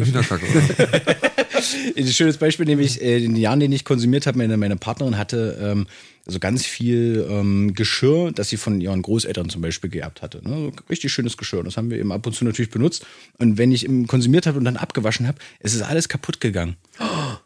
ein 1.98 2.08
schönes 2.08 2.38
Beispiel, 2.38 2.66
nämlich 2.66 3.02
äh, 3.02 3.18
in 3.18 3.34
den 3.34 3.42
Jahren, 3.42 3.56
in 3.56 3.62
denen 3.62 3.74
ich 3.74 3.84
konsumiert 3.84 4.28
habe, 4.28 4.38
meine, 4.38 4.56
meine 4.58 4.78
Partnerin 4.78 5.18
hatte 5.18 5.58
ähm, 5.62 5.88
also 6.26 6.40
ganz 6.40 6.66
viel 6.66 7.26
ähm, 7.30 7.74
Geschirr, 7.76 8.32
das 8.32 8.50
sie 8.50 8.58
von 8.58 8.82
ihren 8.82 9.02
Großeltern 9.02 9.50
zum 9.50 9.62
Beispiel 9.62 9.90
geerbt 9.90 10.22
hatte. 10.22 10.42
Ne? 10.48 10.72
richtig 10.90 11.12
schönes 11.12 11.38
Geschirr. 11.38 11.64
Das 11.64 11.78
haben 11.78 11.92
wir 11.92 12.00
eben 12.00 12.12
ab 12.12 12.26
und 12.26 12.34
zu 12.34 12.46
natürlich 12.46 12.72
benutzt. 12.72 13.06
Und 13.38 13.58
wenn 13.58 13.72
ich 13.72 13.86
eben 13.86 14.08
konsumiert 14.08 14.48
habe 14.48 14.58
und 14.58 14.66
dann 14.66 14.78
abgewaschen 14.78 15.28
habe, 15.28 15.38
es 15.60 15.76
ist 15.76 15.84
alles 15.84 16.10
kaputt 16.10 16.42
gegangen. 16.42 16.78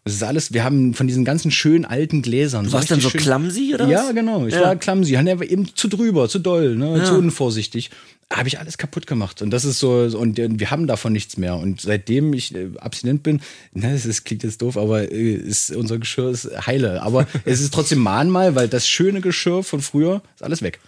Es 0.09 0.15
ist 0.15 0.23
alles, 0.23 0.53
wir 0.53 0.63
haben 0.63 0.93
von 0.93 1.07
diesen 1.07 1.25
ganzen 1.25 1.51
schönen 1.51 1.85
alten 1.85 2.21
Gläsern. 2.21 2.65
Du 2.65 2.71
warst 2.73 2.91
dann 2.91 2.99
so 2.99 3.09
clumsy 3.09 3.73
oder? 3.73 3.87
Ja, 3.87 4.11
genau. 4.11 4.45
Ich 4.47 4.55
ja. 4.55 4.61
war 4.61 4.75
clumsy. 4.75 5.13
Ja, 5.13 5.21
eben 5.21 5.75
zu 5.75 5.87
drüber, 5.87 6.27
zu 6.29 6.39
doll, 6.39 6.75
ne? 6.75 6.97
Ja. 6.97 7.05
zu 7.05 7.15
unvorsichtig 7.15 7.91
habe 8.31 8.47
ich 8.47 8.59
alles 8.59 8.77
kaputt 8.77 9.07
gemacht. 9.07 9.41
Und 9.41 9.49
das 9.49 9.65
ist 9.65 9.79
so, 9.79 10.01
und 10.01 10.37
wir 10.37 10.71
haben 10.71 10.85
davon 10.85 11.13
nichts 11.13 11.37
mehr. 11.37 11.55
Und 11.55 11.81
seitdem 11.81 12.31
ich 12.33 12.53
äh, 12.53 12.69
abstinent 12.77 13.23
bin, 13.23 13.41
ne, 13.73 13.91
das 13.91 14.05
ist, 14.05 14.23
klingt 14.23 14.43
jetzt 14.43 14.61
doof, 14.61 14.77
aber 14.77 15.11
äh, 15.11 15.33
ist, 15.33 15.75
unser 15.75 15.97
Geschirr 15.97 16.29
ist 16.29 16.47
heile. 16.67 17.01
Aber 17.01 17.27
es 17.45 17.59
ist 17.59 17.73
trotzdem 17.73 17.99
Mahnmal, 17.99 18.55
weil 18.55 18.67
das 18.67 18.87
schöne 18.87 19.21
Geschirr 19.21 19.63
von 19.63 19.81
früher 19.81 20.21
ist 20.35 20.43
alles 20.43 20.61
weg. 20.61 20.79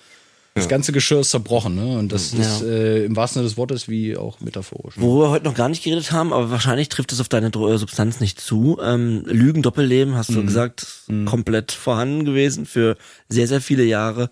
Das 0.54 0.68
ganze 0.68 0.92
Geschirr 0.92 1.22
ist 1.22 1.30
zerbrochen, 1.30 1.76
ne? 1.76 1.98
Und 1.98 2.12
das 2.12 2.34
ja. 2.34 2.40
ist 2.40 2.62
äh, 2.62 3.06
im 3.06 3.16
wahrsten 3.16 3.40
Sinne 3.40 3.48
des 3.48 3.58
Wortes 3.58 3.88
wie 3.88 4.18
auch 4.18 4.42
metaphorisch. 4.42 4.98
Ne? 4.98 5.04
Wo 5.04 5.22
wir 5.22 5.30
heute 5.30 5.46
noch 5.46 5.54
gar 5.54 5.70
nicht 5.70 5.82
geredet 5.82 6.12
haben, 6.12 6.34
aber 6.34 6.52
wahrscheinlich 6.52 6.90
trifft 6.90 7.14
es 7.14 7.22
auf 7.22 7.30
deine 7.30 7.52
Dro 7.52 7.78
Substanz 7.78 8.20
nicht 8.20 8.42
zu. 8.42 8.78
Ähm, 8.84 9.24
Lügen, 9.26 9.62
Doppelleben, 9.62 10.16
hast 10.16 10.30
du 10.30 10.42
mhm. 10.42 10.48
gesagt, 10.48 10.86
mhm. 11.08 11.24
komplett 11.24 11.72
vorhanden 11.72 12.26
gewesen 12.26 12.66
für 12.66 12.98
sehr, 13.30 13.48
sehr 13.48 13.62
viele 13.62 13.86
Jahre. 13.86 14.30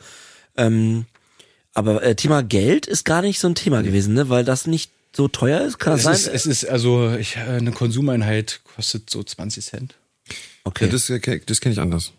Ähm, 0.58 1.06
aber 1.74 2.04
äh, 2.04 2.16
Thema 2.16 2.44
Geld 2.44 2.86
ist 2.86 3.06
gar 3.06 3.22
nicht 3.22 3.40
so 3.40 3.48
ein 3.48 3.56
Thema 3.56 3.82
gewesen, 3.82 4.14
ne? 4.14 4.28
Weil 4.28 4.44
das 4.44 4.68
nicht 4.68 4.92
so 5.16 5.30
teuer 5.30 5.62
ist, 5.62 5.80
kann 5.80 5.94
es 5.94 6.04
das 6.04 6.18
ist, 6.18 6.26
sein? 6.26 6.36
Es 6.36 6.46
ist 6.46 6.66
also 6.66 7.16
ich, 7.16 7.38
äh, 7.38 7.40
eine 7.40 7.72
Konsumeinheit 7.72 8.60
kostet 8.76 9.10
so 9.10 9.24
20 9.24 9.66
Cent. 9.66 9.96
Okay. 10.66 10.86
Ja, 10.86 10.92
das, 10.92 11.08
das 11.46 11.62
kenne 11.62 11.74
ich 11.74 11.80
anders. 11.80 12.12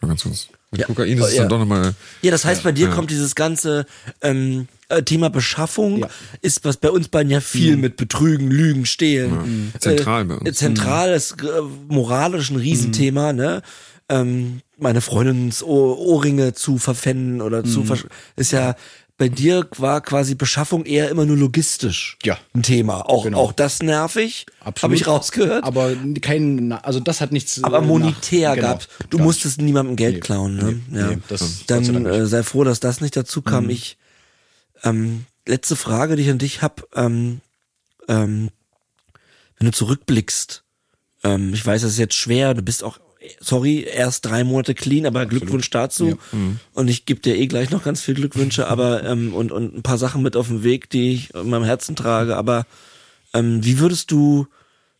Mal 0.00 0.08
ganz 0.08 0.22
kurz. 0.22 0.48
Mit 0.76 0.80
ja. 0.80 0.86
Kokain 0.86 1.18
ist 1.18 1.24
es 1.24 1.34
ja. 1.34 1.42
dann 1.42 1.48
doch 1.48 1.58
nochmal. 1.58 1.94
Ja, 2.22 2.30
das 2.30 2.44
heißt, 2.44 2.62
bei 2.62 2.72
dir 2.72 2.88
kommt 2.88 3.10
dieses 3.10 3.34
ganze 3.34 3.86
ähm, 4.22 4.68
äh, 4.88 5.02
Thema 5.02 5.30
Beschaffung, 5.30 6.00
ja. 6.00 6.08
ist 6.42 6.64
was 6.64 6.76
bei 6.76 6.90
uns 6.90 7.08
beiden 7.08 7.30
ja 7.30 7.40
viel 7.40 7.76
mhm. 7.76 7.82
mit 7.82 7.96
Betrügen, 7.96 8.50
Lügen, 8.50 8.86
Stehlen. 8.86 9.32
Mhm. 9.32 9.72
Zentral 9.80 10.24
bei 10.24 10.34
uns. 10.34 10.58
Zentral 10.58 11.12
ist 11.12 11.42
äh, 11.42 11.46
moralisch 11.88 12.50
ein 12.50 12.56
Riesenthema, 12.56 13.32
mhm. 13.32 13.38
ne? 13.38 13.62
ähm, 14.08 14.60
meine 14.78 15.00
Freundins 15.00 15.62
Ohrringe 15.62 16.52
zu 16.52 16.78
verpfänden 16.78 17.40
oder 17.40 17.64
zu 17.64 17.80
mhm. 17.80 17.94
ist 18.36 18.52
ja 18.52 18.76
bei 19.18 19.28
dir 19.28 19.66
war 19.78 20.02
quasi 20.02 20.34
Beschaffung 20.34 20.84
eher 20.84 21.08
immer 21.08 21.24
nur 21.24 21.36
logistisch 21.36 22.18
ja. 22.22 22.36
ein 22.54 22.62
Thema. 22.62 23.08
Auch, 23.08 23.24
genau. 23.24 23.38
auch 23.38 23.52
das 23.52 23.82
nervig, 23.82 24.44
habe 24.60 24.94
ich 24.94 25.06
rausgehört. 25.06 25.64
Aber 25.64 25.94
kein, 26.20 26.72
also 26.72 27.00
das 27.00 27.22
hat 27.22 27.32
nichts. 27.32 27.64
Aber 27.64 27.80
monetär 27.80 28.50
nach, 28.50 28.54
genau, 28.56 28.68
gab. 28.68 28.86
Du 29.10 29.18
musstest 29.18 29.58
nicht. 29.58 29.66
niemandem 29.66 29.96
Geld 29.96 30.14
nee, 30.16 30.20
klauen. 30.20 30.56
Ne? 30.56 30.80
Nee, 30.90 30.98
ja. 30.98 31.06
Nee, 31.08 31.18
das, 31.28 31.64
Dann 31.66 32.06
äh, 32.06 32.26
sei 32.26 32.42
froh, 32.42 32.64
dass 32.64 32.80
das 32.80 33.00
nicht 33.00 33.16
dazu 33.16 33.40
kam. 33.40 33.64
Mhm. 33.64 33.70
Ich 33.70 33.96
ähm, 34.82 35.24
letzte 35.46 35.76
Frage, 35.76 36.16
die 36.16 36.22
ich 36.22 36.30
an 36.30 36.38
dich 36.38 36.60
hab. 36.60 36.86
Ähm, 36.94 37.40
ähm, 38.08 38.50
wenn 39.58 39.66
du 39.66 39.72
zurückblickst, 39.72 40.62
ähm, 41.24 41.54
ich 41.54 41.64
weiß, 41.64 41.80
das 41.80 41.92
ist 41.92 41.98
jetzt 41.98 42.14
schwer. 42.14 42.52
Du 42.52 42.60
bist 42.60 42.84
auch 42.84 42.98
sorry, 43.40 43.82
erst 43.82 44.26
drei 44.26 44.44
Monate 44.44 44.74
clean, 44.74 45.06
aber 45.06 45.20
Absolut. 45.20 45.42
Glückwunsch 45.42 45.70
dazu. 45.70 46.08
Ja. 46.08 46.16
Mhm. 46.32 46.60
Und 46.74 46.88
ich 46.88 47.06
gebe 47.06 47.20
dir 47.20 47.36
eh 47.36 47.46
gleich 47.46 47.70
noch 47.70 47.84
ganz 47.84 48.00
viel 48.00 48.14
Glückwünsche, 48.14 48.66
aber 48.68 49.04
ähm, 49.04 49.34
und, 49.34 49.52
und 49.52 49.76
ein 49.76 49.82
paar 49.82 49.98
Sachen 49.98 50.22
mit 50.22 50.36
auf 50.36 50.48
dem 50.48 50.62
Weg, 50.62 50.90
die 50.90 51.14
ich 51.14 51.34
in 51.34 51.50
meinem 51.50 51.64
Herzen 51.64 51.96
trage. 51.96 52.36
Aber 52.36 52.66
ähm, 53.34 53.64
wie 53.64 53.78
würdest 53.78 54.10
du, 54.10 54.46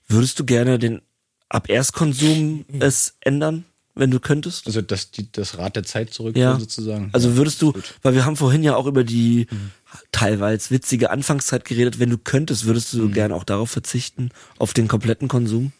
würdest 0.08 0.38
du 0.38 0.44
gerne 0.44 0.78
den 0.78 1.02
ab 1.48 1.68
Erstkonsum 1.68 2.64
es 2.80 3.16
ändern? 3.20 3.64
wenn 3.96 4.10
du 4.10 4.20
könntest? 4.20 4.66
Also 4.66 4.82
das, 4.82 5.10
die, 5.10 5.32
das 5.32 5.58
Rad 5.58 5.74
der 5.74 5.82
Zeit 5.82 6.12
zurück 6.12 6.36
ja. 6.36 6.58
sozusagen. 6.58 7.08
Also 7.12 7.36
würdest 7.36 7.60
du, 7.62 7.72
weil 8.02 8.14
wir 8.14 8.24
haben 8.24 8.36
vorhin 8.36 8.62
ja 8.62 8.76
auch 8.76 8.86
über 8.86 9.02
die 9.02 9.46
mhm. 9.50 9.70
teilweise 10.12 10.70
witzige 10.70 11.10
Anfangszeit 11.10 11.64
geredet, 11.64 11.98
wenn 11.98 12.10
du 12.10 12.18
könntest, 12.18 12.66
würdest 12.66 12.92
du 12.92 13.04
mhm. 13.08 13.12
gerne 13.12 13.34
auch 13.34 13.44
darauf 13.44 13.70
verzichten, 13.70 14.30
auf 14.58 14.74
den 14.74 14.86
kompletten 14.86 15.28
Konsum? 15.28 15.72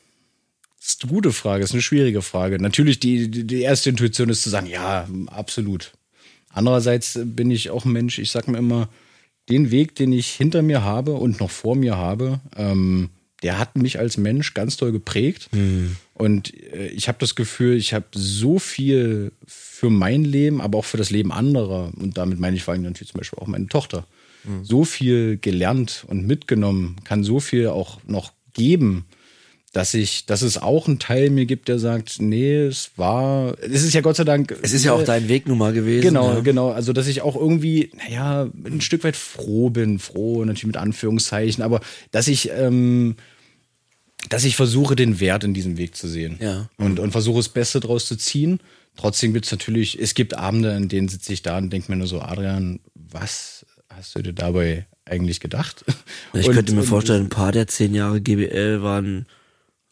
Das 0.87 0.95
ist 0.95 1.03
eine 1.03 1.13
gute 1.15 1.33
Frage, 1.33 1.63
das 1.63 1.71
ist 1.71 1.75
eine 1.75 1.83
schwierige 1.83 2.23
Frage. 2.23 2.63
Natürlich, 2.63 3.01
die, 3.01 3.29
die 3.29 3.63
erste 3.63 3.91
Intuition 3.91 4.29
ist 4.29 4.45
zu 4.45 4.51
sagen, 4.51 4.69
ja, 4.69 5.09
absolut. 5.27 5.91
Andererseits 6.49 7.19
bin 7.25 7.51
ich 7.51 7.71
auch 7.71 7.85
ein 7.85 7.91
Mensch, 7.91 8.21
ich 8.21 8.31
sag 8.31 8.47
mir 8.47 8.59
immer, 8.59 8.89
den 9.49 9.73
Weg, 9.73 9.97
den 9.97 10.13
ich 10.13 10.29
hinter 10.29 10.63
mir 10.63 10.85
habe 10.85 11.15
und 11.15 11.41
noch 11.41 11.51
vor 11.51 11.75
mir 11.75 11.97
habe, 11.97 12.39
ähm, 12.55 13.11
der 13.43 13.59
hat 13.59 13.77
mich 13.77 13.99
als 13.99 14.17
Mensch 14.17 14.55
ganz 14.55 14.77
doll 14.77 14.93
geprägt. 14.93 15.49
Mhm. 15.51 15.97
Und 16.15 16.55
äh, 16.55 16.87
ich 16.87 17.09
habe 17.09 17.19
das 17.19 17.35
Gefühl, 17.35 17.77
ich 17.77 17.93
habe 17.93 18.07
so 18.15 18.61
viel 18.61 19.33
für 19.45 19.91
mein 19.91 20.25
Leben, 20.25 20.61
aber 20.61 20.79
auch 20.79 20.85
für 20.85 20.99
das 20.99 21.11
Leben 21.11 21.33
anderer, 21.33 21.91
und 21.97 22.17
damit 22.17 22.39
meine 22.39 22.55
ich 22.55 22.63
vor 22.63 22.75
allem 22.75 22.85
natürlich 22.85 23.11
zum 23.11 23.19
Beispiel 23.19 23.41
auch 23.41 23.49
meine 23.49 23.67
Tochter, 23.67 24.07
mhm. 24.45 24.65
so 24.65 24.85
viel 24.85 25.37
gelernt 25.37 26.05
und 26.07 26.29
mitgenommen, 26.29 26.95
kann 27.03 27.25
so 27.25 27.41
viel 27.41 27.67
auch 27.67 27.99
noch 28.07 28.33
geben 28.53 29.05
dass 29.77 29.93
ich, 29.93 30.25
dass 30.25 30.41
es 30.41 30.57
auch 30.57 30.89
einen 30.89 30.99
Teil 30.99 31.29
mir 31.29 31.45
gibt, 31.45 31.69
der 31.69 31.79
sagt, 31.79 32.17
nee, 32.19 32.57
es 32.63 32.93
war, 32.97 33.59
es 33.61 33.83
ist 33.83 33.93
ja 33.93 34.01
Gott 34.01 34.17
sei 34.17 34.25
Dank. 34.25 34.57
Es 34.63 34.73
ist 34.73 34.87
ja 34.87 34.95
auch 34.95 35.03
dein 35.03 35.29
Weg 35.29 35.47
nun 35.47 35.59
mal 35.59 35.75
gewesen. 35.75 36.01
Genau, 36.01 36.33
ja. 36.33 36.41
genau. 36.41 36.71
Also, 36.71 36.95
dass 36.95 37.07
ich 37.07 37.21
auch 37.21 37.37
irgendwie, 37.37 37.91
naja, 37.95 38.49
ein 38.65 38.81
Stück 38.81 39.05
weit 39.05 39.17
froh 39.17 39.69
bin, 39.69 39.99
froh 39.99 40.43
natürlich 40.47 40.65
mit 40.65 40.79
Anführungszeichen, 40.79 41.63
aber 41.63 41.83
dass 42.11 42.27
ich, 42.27 42.51
ähm, 42.53 43.17
dass 44.31 44.45
ich 44.45 44.57
versuche, 44.57 44.97
den 44.97 45.21
Wert 45.21 45.45
in 45.45 45.53
diesem 45.53 45.77
Weg 45.77 45.95
zu 45.95 46.09
sehen. 46.09 46.39
Ja. 46.41 46.71
Und, 46.79 46.99
und 46.99 47.11
versuche, 47.11 47.37
das 47.37 47.51
Beste 47.51 47.79
draus 47.81 48.07
zu 48.07 48.17
ziehen. 48.17 48.61
Trotzdem 48.97 49.35
gibt 49.35 49.45
es 49.45 49.53
natürlich, 49.53 50.01
es 50.01 50.15
gibt 50.15 50.33
Abende, 50.33 50.75
in 50.75 50.89
denen 50.89 51.09
sitze 51.09 51.35
ich 51.35 51.43
da 51.43 51.59
und 51.59 51.69
denke 51.69 51.93
mir 51.93 51.99
nur 51.99 52.07
so, 52.07 52.23
Adrian, 52.23 52.81
was 52.95 53.67
hast 53.91 54.15
du 54.15 54.23
dir 54.23 54.33
dabei 54.33 54.87
eigentlich 55.05 55.41
gedacht? 55.41 55.85
Ich 56.33 56.49
und, 56.49 56.55
könnte 56.55 56.75
mir 56.75 56.83
vorstellen, 56.83 57.27
ein 57.27 57.29
paar 57.29 57.53
der 57.53 57.67
zehn 57.67 57.95
Jahre 57.95 58.23
GBL 58.23 58.81
waren 58.81 59.27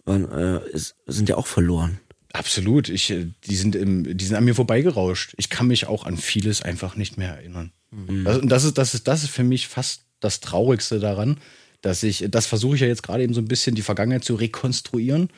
waren, 0.05 0.31
äh, 0.31 0.69
ist, 0.71 0.97
sind 1.07 1.29
ja 1.29 1.37
auch 1.37 1.47
verloren. 1.47 2.01
Absolut. 2.33 2.89
Ich, 2.89 3.11
äh, 3.11 3.27
die 3.47 3.57
sind 3.57 3.77
im, 3.77 4.17
die 4.17 4.25
sind 4.25 4.37
an 4.37 4.45
mir 4.45 4.55
vorbeigerauscht. 4.55 5.35
Ich 5.37 5.51
kann 5.51 5.69
mich 5.69 5.87
auch 5.87 6.05
an 6.05 6.17
vieles 6.17 6.63
einfach 6.63 6.97
nicht 6.97 7.17
mehr 7.17 7.37
erinnern. 7.37 7.73
Mhm. 7.91 8.25
Das, 8.25 8.39
und 8.39 8.49
das 8.49 8.65
ist, 8.65 8.77
das 8.77 8.95
ist, 8.95 9.09
das 9.09 9.23
ist 9.23 9.31
für 9.31 9.45
mich 9.45 9.69
fast 9.69 10.03
das 10.21 10.41
Traurigste 10.41 10.99
daran, 10.99 11.39
dass 11.81 12.03
ich, 12.03 12.25
das 12.29 12.47
versuche 12.47 12.75
ich 12.75 12.81
ja 12.81 12.87
jetzt 12.87 13.03
gerade 13.03 13.23
eben 13.23 13.35
so 13.35 13.41
ein 13.41 13.49
bisschen 13.49 13.77
die 13.77 13.83
Vergangenheit 13.83 14.25
zu 14.25 14.35
rekonstruieren. 14.35 15.29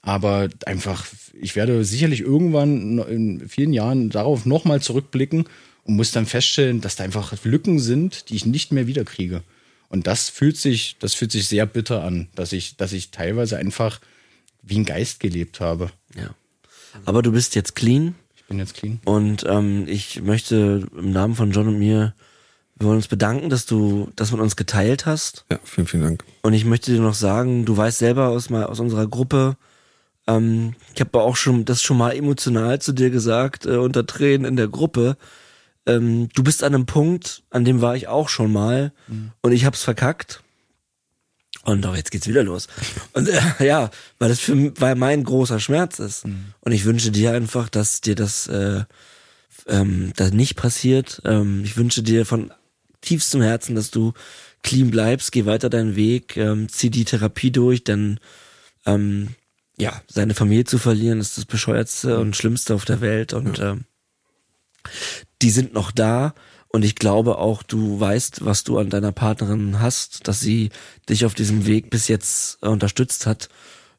Aber 0.00 0.48
einfach, 0.66 1.06
ich 1.40 1.56
werde 1.56 1.84
sicherlich 1.84 2.20
irgendwann 2.20 2.98
in 2.98 3.48
vielen 3.48 3.72
Jahren 3.72 4.10
darauf 4.10 4.44
nochmal 4.44 4.82
zurückblicken 4.82 5.46
und 5.82 5.96
muss 5.96 6.12
dann 6.12 6.26
feststellen, 6.26 6.82
dass 6.82 6.96
da 6.96 7.04
einfach 7.04 7.34
Lücken 7.42 7.78
sind, 7.78 8.28
die 8.28 8.36
ich 8.36 8.44
nicht 8.44 8.70
mehr 8.70 8.86
wiederkriege. 8.86 9.42
Und 9.88 10.06
das 10.06 10.28
fühlt 10.28 10.56
sich, 10.56 10.96
das 10.98 11.14
fühlt 11.14 11.32
sich 11.32 11.48
sehr 11.48 11.66
bitter 11.66 12.04
an, 12.04 12.28
dass 12.34 12.52
ich, 12.52 12.76
dass 12.76 12.92
ich 12.92 13.10
teilweise 13.10 13.56
einfach 13.56 14.00
wie 14.64 14.78
ein 14.78 14.84
Geist 14.84 15.20
gelebt 15.20 15.60
habe. 15.60 15.90
Ja. 16.16 16.30
Aber 17.04 17.22
du 17.22 17.32
bist 17.32 17.54
jetzt 17.54 17.74
clean. 17.74 18.14
Ich 18.36 18.44
bin 18.44 18.58
jetzt 18.58 18.74
clean. 18.74 19.00
Und 19.04 19.44
ähm, 19.48 19.84
ich 19.86 20.22
möchte 20.22 20.86
im 20.96 21.10
Namen 21.12 21.34
von 21.34 21.50
John 21.50 21.68
und 21.68 21.78
mir, 21.78 22.14
wir 22.76 22.86
wollen 22.86 22.96
uns 22.96 23.08
bedanken, 23.08 23.50
dass 23.50 23.66
du 23.66 24.10
das 24.16 24.32
mit 24.32 24.40
uns 24.40 24.56
geteilt 24.56 25.06
hast. 25.06 25.44
Ja, 25.50 25.58
vielen, 25.64 25.86
vielen 25.86 26.02
Dank. 26.02 26.24
Und 26.42 26.52
ich 26.52 26.64
möchte 26.64 26.92
dir 26.92 27.00
noch 27.00 27.14
sagen, 27.14 27.64
du 27.64 27.76
weißt 27.76 27.98
selber 27.98 28.28
aus, 28.28 28.50
mal, 28.50 28.64
aus 28.64 28.80
unserer 28.80 29.06
Gruppe, 29.06 29.56
ähm, 30.26 30.74
ich 30.94 31.00
habe 31.00 31.20
auch 31.20 31.36
schon 31.36 31.64
das 31.64 31.82
schon 31.82 31.98
mal 31.98 32.16
emotional 32.16 32.80
zu 32.80 32.92
dir 32.92 33.10
gesagt, 33.10 33.66
äh, 33.66 33.76
unter 33.76 34.06
Tränen 34.06 34.46
in 34.46 34.56
der 34.56 34.68
Gruppe. 34.68 35.16
Ähm, 35.86 36.28
du 36.34 36.42
bist 36.42 36.64
an 36.64 36.74
einem 36.74 36.86
Punkt, 36.86 37.42
an 37.50 37.64
dem 37.64 37.80
war 37.80 37.94
ich 37.94 38.08
auch 38.08 38.28
schon 38.28 38.52
mal 38.52 38.92
mhm. 39.06 39.32
und 39.42 39.52
ich 39.52 39.64
hab's 39.64 39.82
verkackt. 39.82 40.42
Und 41.64 41.82
doch, 41.82 41.96
jetzt 41.96 42.10
geht's 42.10 42.28
wieder 42.28 42.42
los. 42.42 42.68
Und 43.12 43.28
äh, 43.28 43.40
ja, 43.64 43.90
weil 44.18 44.28
das 44.28 44.40
für 44.40 44.72
weil 44.80 44.94
mein 44.94 45.24
großer 45.24 45.60
Schmerz 45.60 45.98
ist. 45.98 46.26
Mhm. 46.26 46.52
Und 46.60 46.72
ich 46.72 46.84
wünsche 46.84 47.10
dir 47.10 47.32
einfach, 47.32 47.68
dass 47.68 48.00
dir 48.00 48.14
das, 48.14 48.46
äh, 48.48 48.84
ähm, 49.66 50.12
das 50.16 50.32
nicht 50.32 50.56
passiert. 50.56 51.22
Ähm, 51.24 51.62
ich 51.64 51.76
wünsche 51.76 52.02
dir 52.02 52.26
von 52.26 52.52
tiefstem 53.00 53.42
Herzen, 53.42 53.74
dass 53.74 53.90
du 53.90 54.12
clean 54.62 54.90
bleibst, 54.90 55.32
geh 55.32 55.46
weiter 55.46 55.70
deinen 55.70 55.96
Weg, 55.96 56.36
ähm, 56.36 56.68
zieh 56.68 56.90
die 56.90 57.04
Therapie 57.04 57.50
durch, 57.50 57.84
denn 57.84 58.18
ähm, 58.86 59.34
ja, 59.78 60.02
seine 60.06 60.34
Familie 60.34 60.64
zu 60.64 60.78
verlieren 60.78 61.20
ist 61.20 61.36
das 61.36 61.44
bescheuertste 61.44 62.18
und 62.18 62.36
schlimmste 62.36 62.74
auf 62.74 62.84
der 62.84 63.00
Welt 63.00 63.32
und 63.32 63.58
ja. 63.58 63.72
ähm, 63.72 63.84
die 65.42 65.50
sind 65.50 65.74
noch 65.74 65.90
da 65.90 66.34
und 66.74 66.84
ich 66.84 66.96
glaube 66.96 67.38
auch, 67.38 67.62
du 67.62 68.00
weißt, 68.00 68.44
was 68.44 68.64
du 68.64 68.78
an 68.78 68.90
deiner 68.90 69.12
Partnerin 69.12 69.78
hast, 69.78 70.26
dass 70.26 70.40
sie 70.40 70.70
dich 71.08 71.24
auf 71.24 71.32
diesem 71.32 71.66
Weg 71.66 71.88
bis 71.88 72.08
jetzt 72.08 72.58
äh, 72.62 72.66
unterstützt 72.66 73.26
hat. 73.26 73.48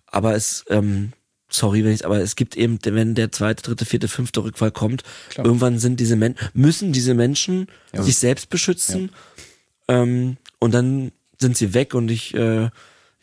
Aber 0.08 0.36
es, 0.36 0.66
ähm, 0.68 1.14
sorry, 1.48 1.86
wenn 1.86 1.94
ich, 1.94 2.04
aber 2.04 2.20
es 2.20 2.36
gibt 2.36 2.58
eben, 2.58 2.78
wenn 2.84 3.16
der 3.16 3.32
zweite, 3.32 3.64
dritte, 3.64 3.86
vierte, 3.86 4.10
fünfte 4.10 4.44
Rückfall 4.44 4.72
kommt, 4.72 5.04
Klar. 5.30 5.46
irgendwann 5.46 5.80
sind 5.80 6.02
diese 6.02 6.18
Menschen, 6.18 6.50
müssen 6.54 6.92
diese 6.92 7.14
Menschen 7.14 7.68
ja. 7.94 8.04
sich 8.04 8.18
selbst 8.18 8.50
beschützen. 8.50 9.10
Ja. 9.88 10.02
Ähm, 10.02 10.36
und 10.60 10.74
dann 10.74 11.14
sind 11.40 11.56
sie 11.56 11.74
weg 11.74 11.94
und 11.94 12.12
ich 12.12 12.34
äh, 12.34 12.70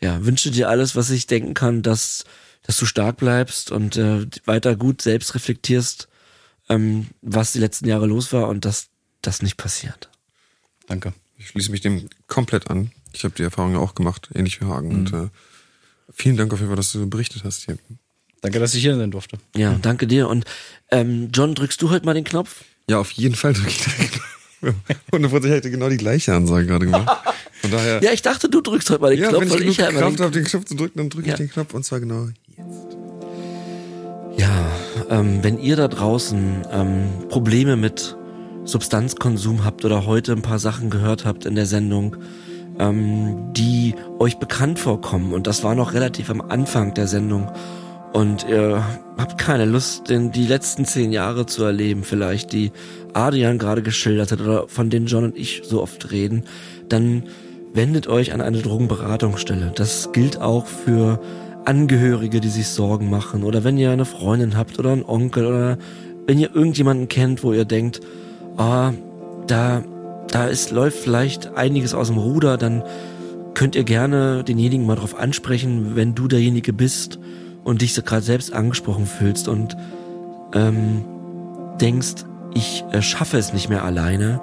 ja, 0.01 0.25
wünsche 0.25 0.49
dir 0.49 0.67
alles, 0.67 0.95
was 0.95 1.11
ich 1.11 1.27
denken 1.27 1.53
kann, 1.53 1.83
dass, 1.83 2.25
dass 2.63 2.77
du 2.77 2.87
stark 2.87 3.17
bleibst 3.17 3.71
und 3.71 3.97
äh, 3.97 4.25
weiter 4.45 4.75
gut 4.75 5.03
selbst 5.03 5.35
reflektierst, 5.35 6.07
ähm, 6.69 7.09
was 7.21 7.51
die 7.51 7.59
letzten 7.59 7.87
Jahre 7.87 8.07
los 8.07 8.33
war 8.33 8.47
und 8.47 8.65
dass 8.65 8.87
das 9.23 9.41
nicht 9.41 9.57
passiert. 9.57 10.09
Danke. 10.87 11.13
Ich 11.37 11.47
schließe 11.47 11.71
mich 11.71 11.81
dem 11.81 12.09
komplett 12.27 12.69
an. 12.69 12.91
Ich 13.13 13.23
habe 13.23 13.33
die 13.35 13.43
Erfahrung 13.43 13.73
ja 13.73 13.79
auch 13.79 13.95
gemacht, 13.95 14.29
ähnlich 14.33 14.61
wie 14.61 14.65
Hagen. 14.65 14.89
Mhm. 14.89 14.95
Und 14.95 15.13
äh, 15.13 15.29
vielen 16.13 16.37
Dank 16.37 16.53
auf 16.53 16.59
jeden 16.59 16.69
Fall, 16.69 16.77
dass 16.77 16.91
du 16.91 17.09
berichtet 17.09 17.43
hast 17.43 17.65
hier. 17.65 17.77
Danke, 18.41 18.59
dass 18.59 18.73
ich 18.73 18.81
hier 18.81 18.95
sein 18.95 19.11
durfte. 19.11 19.37
Ja, 19.55 19.77
danke 19.81 20.05
dir. 20.05 20.27
Und 20.27 20.45
ähm, 20.91 21.29
John, 21.33 21.55
drückst 21.55 21.81
du 21.81 21.89
heute 21.89 22.05
mal 22.05 22.13
den 22.13 22.25
Knopf? 22.25 22.63
Ja, 22.89 22.99
auf 22.99 23.11
jeden 23.11 23.35
Fall 23.35 23.53
drücke 23.53 23.69
ich 23.69 23.83
den 23.83 24.09
Knopf. 24.09 24.23
Und 25.11 25.29
vor 25.29 25.41
sich 25.41 25.51
hätte 25.51 25.69
genau 25.69 25.89
die 25.89 25.97
gleiche 25.97 26.33
Ansage 26.33 26.67
gerade 26.67 26.85
gemacht. 26.85 27.35
Von 27.61 27.71
daher. 27.71 28.01
Ja, 28.01 28.11
ich 28.11 28.21
dachte, 28.21 28.49
du 28.49 28.61
drückst 28.61 28.89
heute 28.89 29.01
mal 29.01 29.11
den 29.11 29.23
ja, 29.23 29.29
Knopf. 29.29 29.41
Wenn 29.41 29.47
ich, 29.47 29.53
weil 29.53 29.67
ich 29.69 29.77
ja 29.77 29.91
Kraft 29.91 30.19
habe, 30.19 30.31
den 30.31 30.45
Knopf 30.45 30.65
zu 30.65 30.75
drücken, 30.75 30.97
dann 30.97 31.09
drücke 31.09 31.27
ja. 31.27 31.33
ich 31.33 31.37
den 31.37 31.49
Knopf 31.49 31.73
und 31.73 31.83
zwar 31.83 31.99
genau 31.99 32.27
jetzt. 32.47 32.97
Ja, 34.37 34.71
ähm, 35.09 35.43
wenn 35.43 35.59
ihr 35.59 35.75
da 35.75 35.87
draußen 35.87 36.65
ähm, 36.71 37.27
Probleme 37.29 37.75
mit 37.75 38.17
Substanzkonsum 38.65 39.65
habt 39.65 39.83
oder 39.85 40.05
heute 40.05 40.31
ein 40.31 40.41
paar 40.41 40.59
Sachen 40.59 40.89
gehört 40.89 41.25
habt 41.25 41.45
in 41.45 41.55
der 41.55 41.65
Sendung, 41.65 42.15
ähm, 42.79 43.53
die 43.53 43.95
euch 44.19 44.37
bekannt 44.37 44.79
vorkommen. 44.79 45.33
Und 45.33 45.47
das 45.47 45.63
war 45.63 45.75
noch 45.75 45.93
relativ 45.93 46.29
am 46.29 46.41
Anfang 46.41 46.93
der 46.93 47.07
Sendung. 47.07 47.51
Und 48.13 48.47
ihr 48.47 48.83
habt 49.17 49.39
keine 49.39 49.65
Lust, 49.65 50.09
den, 50.09 50.31
die 50.31 50.45
letzten 50.45 50.85
zehn 50.85 51.11
Jahre 51.11 51.45
zu 51.45 51.63
erleben, 51.63 52.03
vielleicht, 52.03 52.53
die 52.53 52.71
Adrian 53.13 53.57
gerade 53.57 53.81
geschildert 53.81 54.31
hat 54.31 54.39
oder 54.39 54.67
von 54.67 54.89
denen 54.89 55.07
John 55.07 55.23
und 55.23 55.37
ich 55.37 55.63
so 55.65 55.81
oft 55.81 56.11
reden, 56.11 56.43
dann 56.89 57.23
wendet 57.73 58.07
euch 58.07 58.33
an 58.33 58.41
eine 58.41 58.61
Drogenberatungsstelle. 58.61 59.71
Das 59.75 60.11
gilt 60.11 60.39
auch 60.39 60.67
für 60.67 61.19
Angehörige, 61.65 62.39
die 62.39 62.49
sich 62.49 62.67
Sorgen 62.67 63.09
machen 63.09 63.43
oder 63.43 63.63
wenn 63.63 63.77
ihr 63.77 63.91
eine 63.91 64.05
Freundin 64.05 64.57
habt 64.57 64.77
oder 64.79 64.91
einen 64.91 65.05
Onkel 65.05 65.47
oder 65.47 65.77
wenn 66.27 66.37
ihr 66.37 66.53
irgendjemanden 66.53 67.07
kennt, 67.07 67.43
wo 67.43 67.51
ihr 67.51 67.65
denkt, 67.65 68.01
ah, 68.57 68.93
da, 69.47 69.83
da 70.29 70.45
ist, 70.45 70.71
läuft 70.71 70.97
vielleicht 70.97 71.55
einiges 71.55 71.93
aus 71.93 72.07
dem 72.07 72.17
Ruder, 72.17 72.57
dann 72.57 72.83
könnt 73.53 73.75
ihr 73.75 73.83
gerne 73.83 74.43
denjenigen 74.43 74.85
mal 74.85 74.95
drauf 74.95 75.17
ansprechen, 75.17 75.95
wenn 75.95 76.15
du 76.15 76.27
derjenige 76.27 76.73
bist 76.73 77.19
und 77.63 77.81
dich 77.81 77.93
so 77.93 78.01
gerade 78.01 78.23
selbst 78.23 78.53
angesprochen 78.53 79.05
fühlst 79.05 79.47
und 79.47 79.77
ähm, 80.53 81.05
denkst, 81.79 82.25
ich 82.53 82.83
äh, 82.91 83.01
schaffe 83.01 83.37
es 83.37 83.53
nicht 83.53 83.69
mehr 83.69 83.83
alleine 83.83 84.41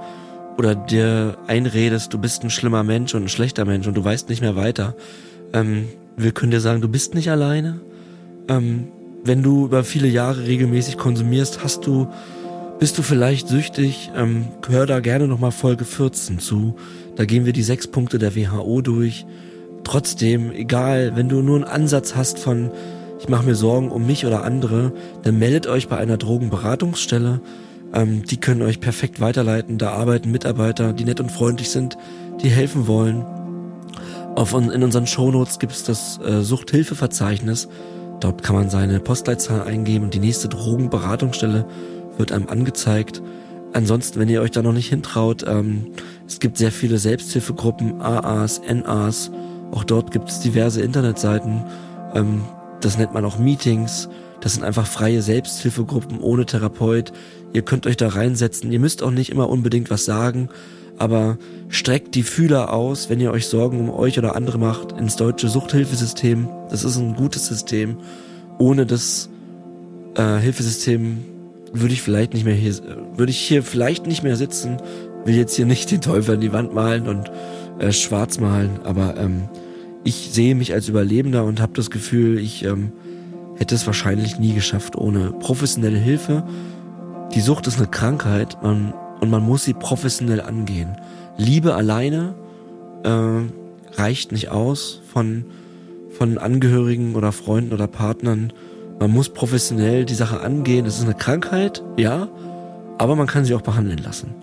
oder 0.59 0.75
dir 0.75 1.39
einredest, 1.47 2.13
du 2.13 2.19
bist 2.19 2.45
ein 2.45 2.51
schlimmer 2.51 2.83
Mensch 2.83 3.15
und 3.15 3.25
ein 3.25 3.29
schlechter 3.29 3.65
Mensch 3.65 3.87
und 3.87 3.95
du 3.95 4.05
weißt 4.05 4.29
nicht 4.29 4.43
mehr 4.43 4.57
weiter. 4.57 4.95
Ähm, 5.53 5.89
wir 6.17 6.33
können 6.33 6.51
dir 6.51 6.61
sagen, 6.61 6.81
du 6.81 6.89
bist 6.89 7.15
nicht 7.15 7.31
alleine. 7.31 7.81
Ähm, 8.49 8.89
wenn 9.25 9.43
du 9.43 9.67
über 9.67 9.85
viele 9.85 10.09
Jahre 10.09 10.47
regelmäßig 10.47 10.97
konsumierst, 10.97 11.63
hast 11.63 11.87
du 11.87 12.09
bist 12.81 12.97
du 12.97 13.03
vielleicht 13.03 13.47
süchtig? 13.47 14.11
Ähm, 14.17 14.49
hör 14.67 14.87
da 14.87 15.01
gerne 15.01 15.29
nochmal 15.29 15.53
Folge 15.53 15.85
14 15.85 16.39
zu. 16.39 16.77
Da 17.15 17.27
gehen 17.27 17.45
wir 17.45 17.53
die 17.53 17.63
sechs 17.63 17.87
Punkte 17.87 18.19
der 18.19 18.35
WHO 18.35 18.81
durch. 18.81 19.27
Trotzdem, 19.85 20.51
egal, 20.51 21.13
wenn 21.15 21.29
du 21.29 21.43
nur 21.43 21.57
einen 21.57 21.65
Ansatz 21.65 22.17
hast 22.17 22.39
von, 22.39 22.71
ich 23.21 23.29
mache 23.29 23.45
mir 23.45 23.55
Sorgen 23.55 23.91
um 23.91 24.07
mich 24.07 24.25
oder 24.25 24.45
andere, 24.45 24.93
dann 25.23 25.39
meldet 25.39 25.67
euch 25.67 25.89
bei 25.89 25.99
einer 25.99 26.17
Drogenberatungsstelle. 26.17 27.43
Ähm, 27.93 28.25
die 28.25 28.39
können 28.39 28.63
euch 28.63 28.81
perfekt 28.81 29.21
weiterleiten. 29.21 29.77
Da 29.77 29.91
arbeiten 29.91 30.31
Mitarbeiter, 30.31 30.95
die 30.95 31.05
nett 31.05 31.21
und 31.21 31.31
freundlich 31.31 31.69
sind, 31.69 31.99
die 32.43 32.49
helfen 32.49 32.87
wollen. 32.87 33.27
Auf, 34.37 34.55
in 34.55 34.83
unseren 34.83 35.07
Shownotes 35.07 35.59
gibt 35.59 35.73
es 35.73 35.85
das 35.85 36.19
äh, 36.25 36.41
Suchthilfeverzeichnis. 36.41 37.69
Dort 38.21 38.43
kann 38.43 38.57
man 38.57 38.71
seine 38.71 39.01
Postleitzahl 39.01 39.63
eingeben 39.63 40.05
und 40.05 40.15
die 40.15 40.19
nächste 40.19 40.49
Drogenberatungsstelle 40.49 41.67
wird 42.21 42.31
einem 42.31 42.49
angezeigt. 42.49 43.21
Ansonsten, 43.73 44.21
wenn 44.21 44.29
ihr 44.29 44.43
euch 44.43 44.53
da 44.53 44.63
noch 44.63 44.73
nicht 44.73 44.89
hintraut, 44.89 45.45
ähm, 45.47 45.87
es 46.27 46.39
gibt 46.39 46.57
sehr 46.57 46.71
viele 46.71 46.99
Selbsthilfegruppen, 46.99 48.01
AAs, 48.01 48.61
NAs. 48.69 49.31
Auch 49.73 49.85
dort 49.85 50.11
gibt 50.13 50.29
es 50.29 50.41
diverse 50.41 50.81
Internetseiten. 50.81 51.65
Ähm, 52.15 52.43
das 52.81 52.99
nennt 52.99 53.13
man 53.13 53.25
auch 53.25 53.39
Meetings. 53.39 54.09
Das 54.41 54.55
sind 54.55 54.65
einfach 54.65 54.87
freie 54.87 55.23
Selbsthilfegruppen 55.23 56.21
ohne 56.21 56.47
Therapeut. 56.47 57.13
Ihr 57.53 57.63
könnt 57.63 57.87
euch 57.87 57.97
da 57.97 58.09
reinsetzen. 58.09 58.73
Ihr 58.73 58.81
müsst 58.81 59.03
auch 59.03 59.11
nicht 59.11 59.31
immer 59.31 59.49
unbedingt 59.49 59.91
was 59.91 60.05
sagen, 60.05 60.49
aber 60.99 61.39
streckt 61.69 62.15
die 62.15 62.23
Fühler 62.23 62.73
aus, 62.73 63.11
wenn 63.11 63.21
ihr 63.21 63.33
euch 63.33 63.47
Sorgen 63.47 63.81
um 63.81 63.91
euch 63.91 64.19
oder 64.19 64.35
andere 64.37 64.59
macht, 64.59 64.93
ins 64.93 65.17
deutsche 65.17 65.49
Suchthilfesystem. 65.49 66.49
Das 66.71 66.85
ist 66.85 66.97
ein 66.97 67.15
gutes 67.15 67.47
System. 67.47 67.99
Ohne 68.59 68.87
das 68.87 69.29
äh, 70.17 70.39
Hilfesystem 70.39 71.25
würde 71.73 71.95
ich 71.95 72.03
vielleicht 72.03 72.35
nicht 72.35 72.45
mehr 72.45 72.55
hier, 72.55 72.75
würde 73.15 73.31
ich 73.31 73.39
hier 73.39 73.63
vielleicht 73.63 74.07
nicht 74.07 74.23
mehr 74.23 74.37
sitzen, 74.37 74.79
will 75.25 75.35
jetzt 75.35 75.55
hier 75.55 75.67
nicht 75.67 75.91
den 75.91 76.01
Teufel 76.01 76.35
an 76.35 76.41
die 76.41 76.53
Wand 76.53 76.75
malen 76.75 77.07
und 77.07 77.31
äh, 77.79 77.93
schwarz 77.93 78.41
malen, 78.41 78.81
aber 78.85 79.17
ähm, 79.17 79.49
ich 80.05 80.31
sehe 80.33 80.55
mich 80.55 80.73
als 80.73 80.89
Überlebender 80.89 81.45
und 81.45 81.61
habe 81.61 81.73
das 81.75 81.91
Gefühl, 81.91 82.39
ich 82.39 82.65
ähm, 82.65 82.93
hätte 83.57 83.75
es 83.75 83.87
wahrscheinlich 83.87 84.39
nie 84.39 84.55
geschafft 84.55 84.97
ohne 84.97 85.33
professionelle 85.33 85.99
Hilfe. 85.99 86.45
Die 87.35 87.41
Sucht 87.41 87.67
ist 87.67 87.77
eine 87.77 87.87
Krankheit 87.87 88.57
man, 88.63 88.95
und 89.21 89.31
man 89.31 89.43
muss 89.43 89.65
sie 89.65 89.75
professionell 89.75 90.41
angehen. 90.41 90.97
Liebe 91.37 91.75
alleine 91.75 92.35
äh, 93.05 93.99
reicht 94.01 94.33
nicht 94.33 94.49
aus 94.49 95.03
von, 95.13 95.45
von 96.11 96.39
Angehörigen 96.39 97.15
oder 97.15 97.33
Freunden 97.33 97.75
oder 97.75 97.87
Partnern 97.87 98.53
man 99.01 99.11
muss 99.11 99.31
professionell 99.31 100.05
die 100.05 100.15
Sache 100.15 100.41
angehen. 100.41 100.87
Es 100.87 100.99
ist 100.99 101.05
eine 101.05 101.15
Krankheit, 101.15 101.83
ja, 101.97 102.29
aber 102.99 103.17
man 103.17 103.27
kann 103.27 103.45
sie 103.45 103.55
auch 103.55 103.63
behandeln 103.63 103.99
lassen. 103.99 104.35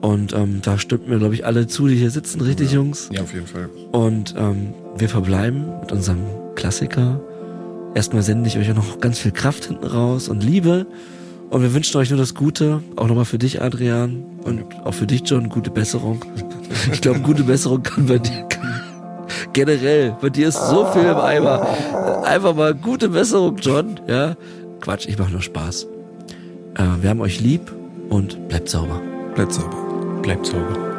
Und 0.00 0.32
ähm, 0.32 0.60
da 0.62 0.78
stimmt 0.78 1.08
mir, 1.08 1.18
glaube 1.18 1.34
ich, 1.34 1.44
alle 1.44 1.66
zu, 1.66 1.88
die 1.88 1.96
hier 1.96 2.10
sitzen, 2.10 2.40
richtig, 2.40 2.70
ja, 2.70 2.76
Jungs? 2.76 3.08
Ja, 3.12 3.22
auf 3.22 3.34
jeden 3.34 3.48
Fall. 3.48 3.68
Und 3.90 4.34
ähm, 4.38 4.74
wir 4.96 5.08
verbleiben 5.08 5.80
mit 5.80 5.90
unserem 5.90 6.20
Klassiker. 6.54 7.20
Erstmal 7.94 8.22
sende 8.22 8.48
ich 8.48 8.56
euch 8.58 8.70
auch 8.70 8.76
noch 8.76 9.00
ganz 9.00 9.18
viel 9.18 9.32
Kraft 9.32 9.64
hinten 9.64 9.84
raus 9.84 10.28
und 10.28 10.44
Liebe. 10.44 10.86
Und 11.50 11.62
wir 11.62 11.74
wünschen 11.74 11.96
euch 11.98 12.10
nur 12.10 12.18
das 12.18 12.34
Gute, 12.34 12.82
auch 12.94 13.08
nochmal 13.08 13.24
für 13.24 13.38
dich, 13.38 13.62
Adrian, 13.62 14.24
und 14.44 14.64
auch 14.84 14.94
für 14.94 15.06
dich, 15.06 15.22
John, 15.24 15.48
gute 15.48 15.70
Besserung. 15.70 16.24
Ich 16.92 17.00
glaube, 17.00 17.20
gute 17.20 17.42
Besserung 17.42 17.82
kann 17.82 18.06
bei 18.06 18.18
dir, 18.18 18.42
kann, 18.48 18.82
generell, 19.52 20.16
bei 20.20 20.30
dir 20.30 20.48
ist 20.48 20.60
so 20.68 20.86
viel 20.86 21.04
im 21.04 21.16
Eimer. 21.16 21.66
Einfach 22.24 22.54
mal 22.54 22.74
gute 22.74 23.08
Besserung, 23.08 23.56
John. 23.56 24.00
Ja, 24.06 24.36
Quatsch, 24.80 25.06
ich 25.08 25.18
mache 25.18 25.32
nur 25.32 25.42
Spaß. 25.42 25.86
Äh, 26.74 26.82
wir 27.00 27.10
haben 27.10 27.20
euch 27.20 27.40
lieb 27.40 27.72
und 28.08 28.48
bleibt 28.48 28.68
sauber. 28.68 29.00
Bleibt 29.34 29.52
sauber. 29.52 29.76
Bleibt 30.22 30.46
sauber. 30.46 30.95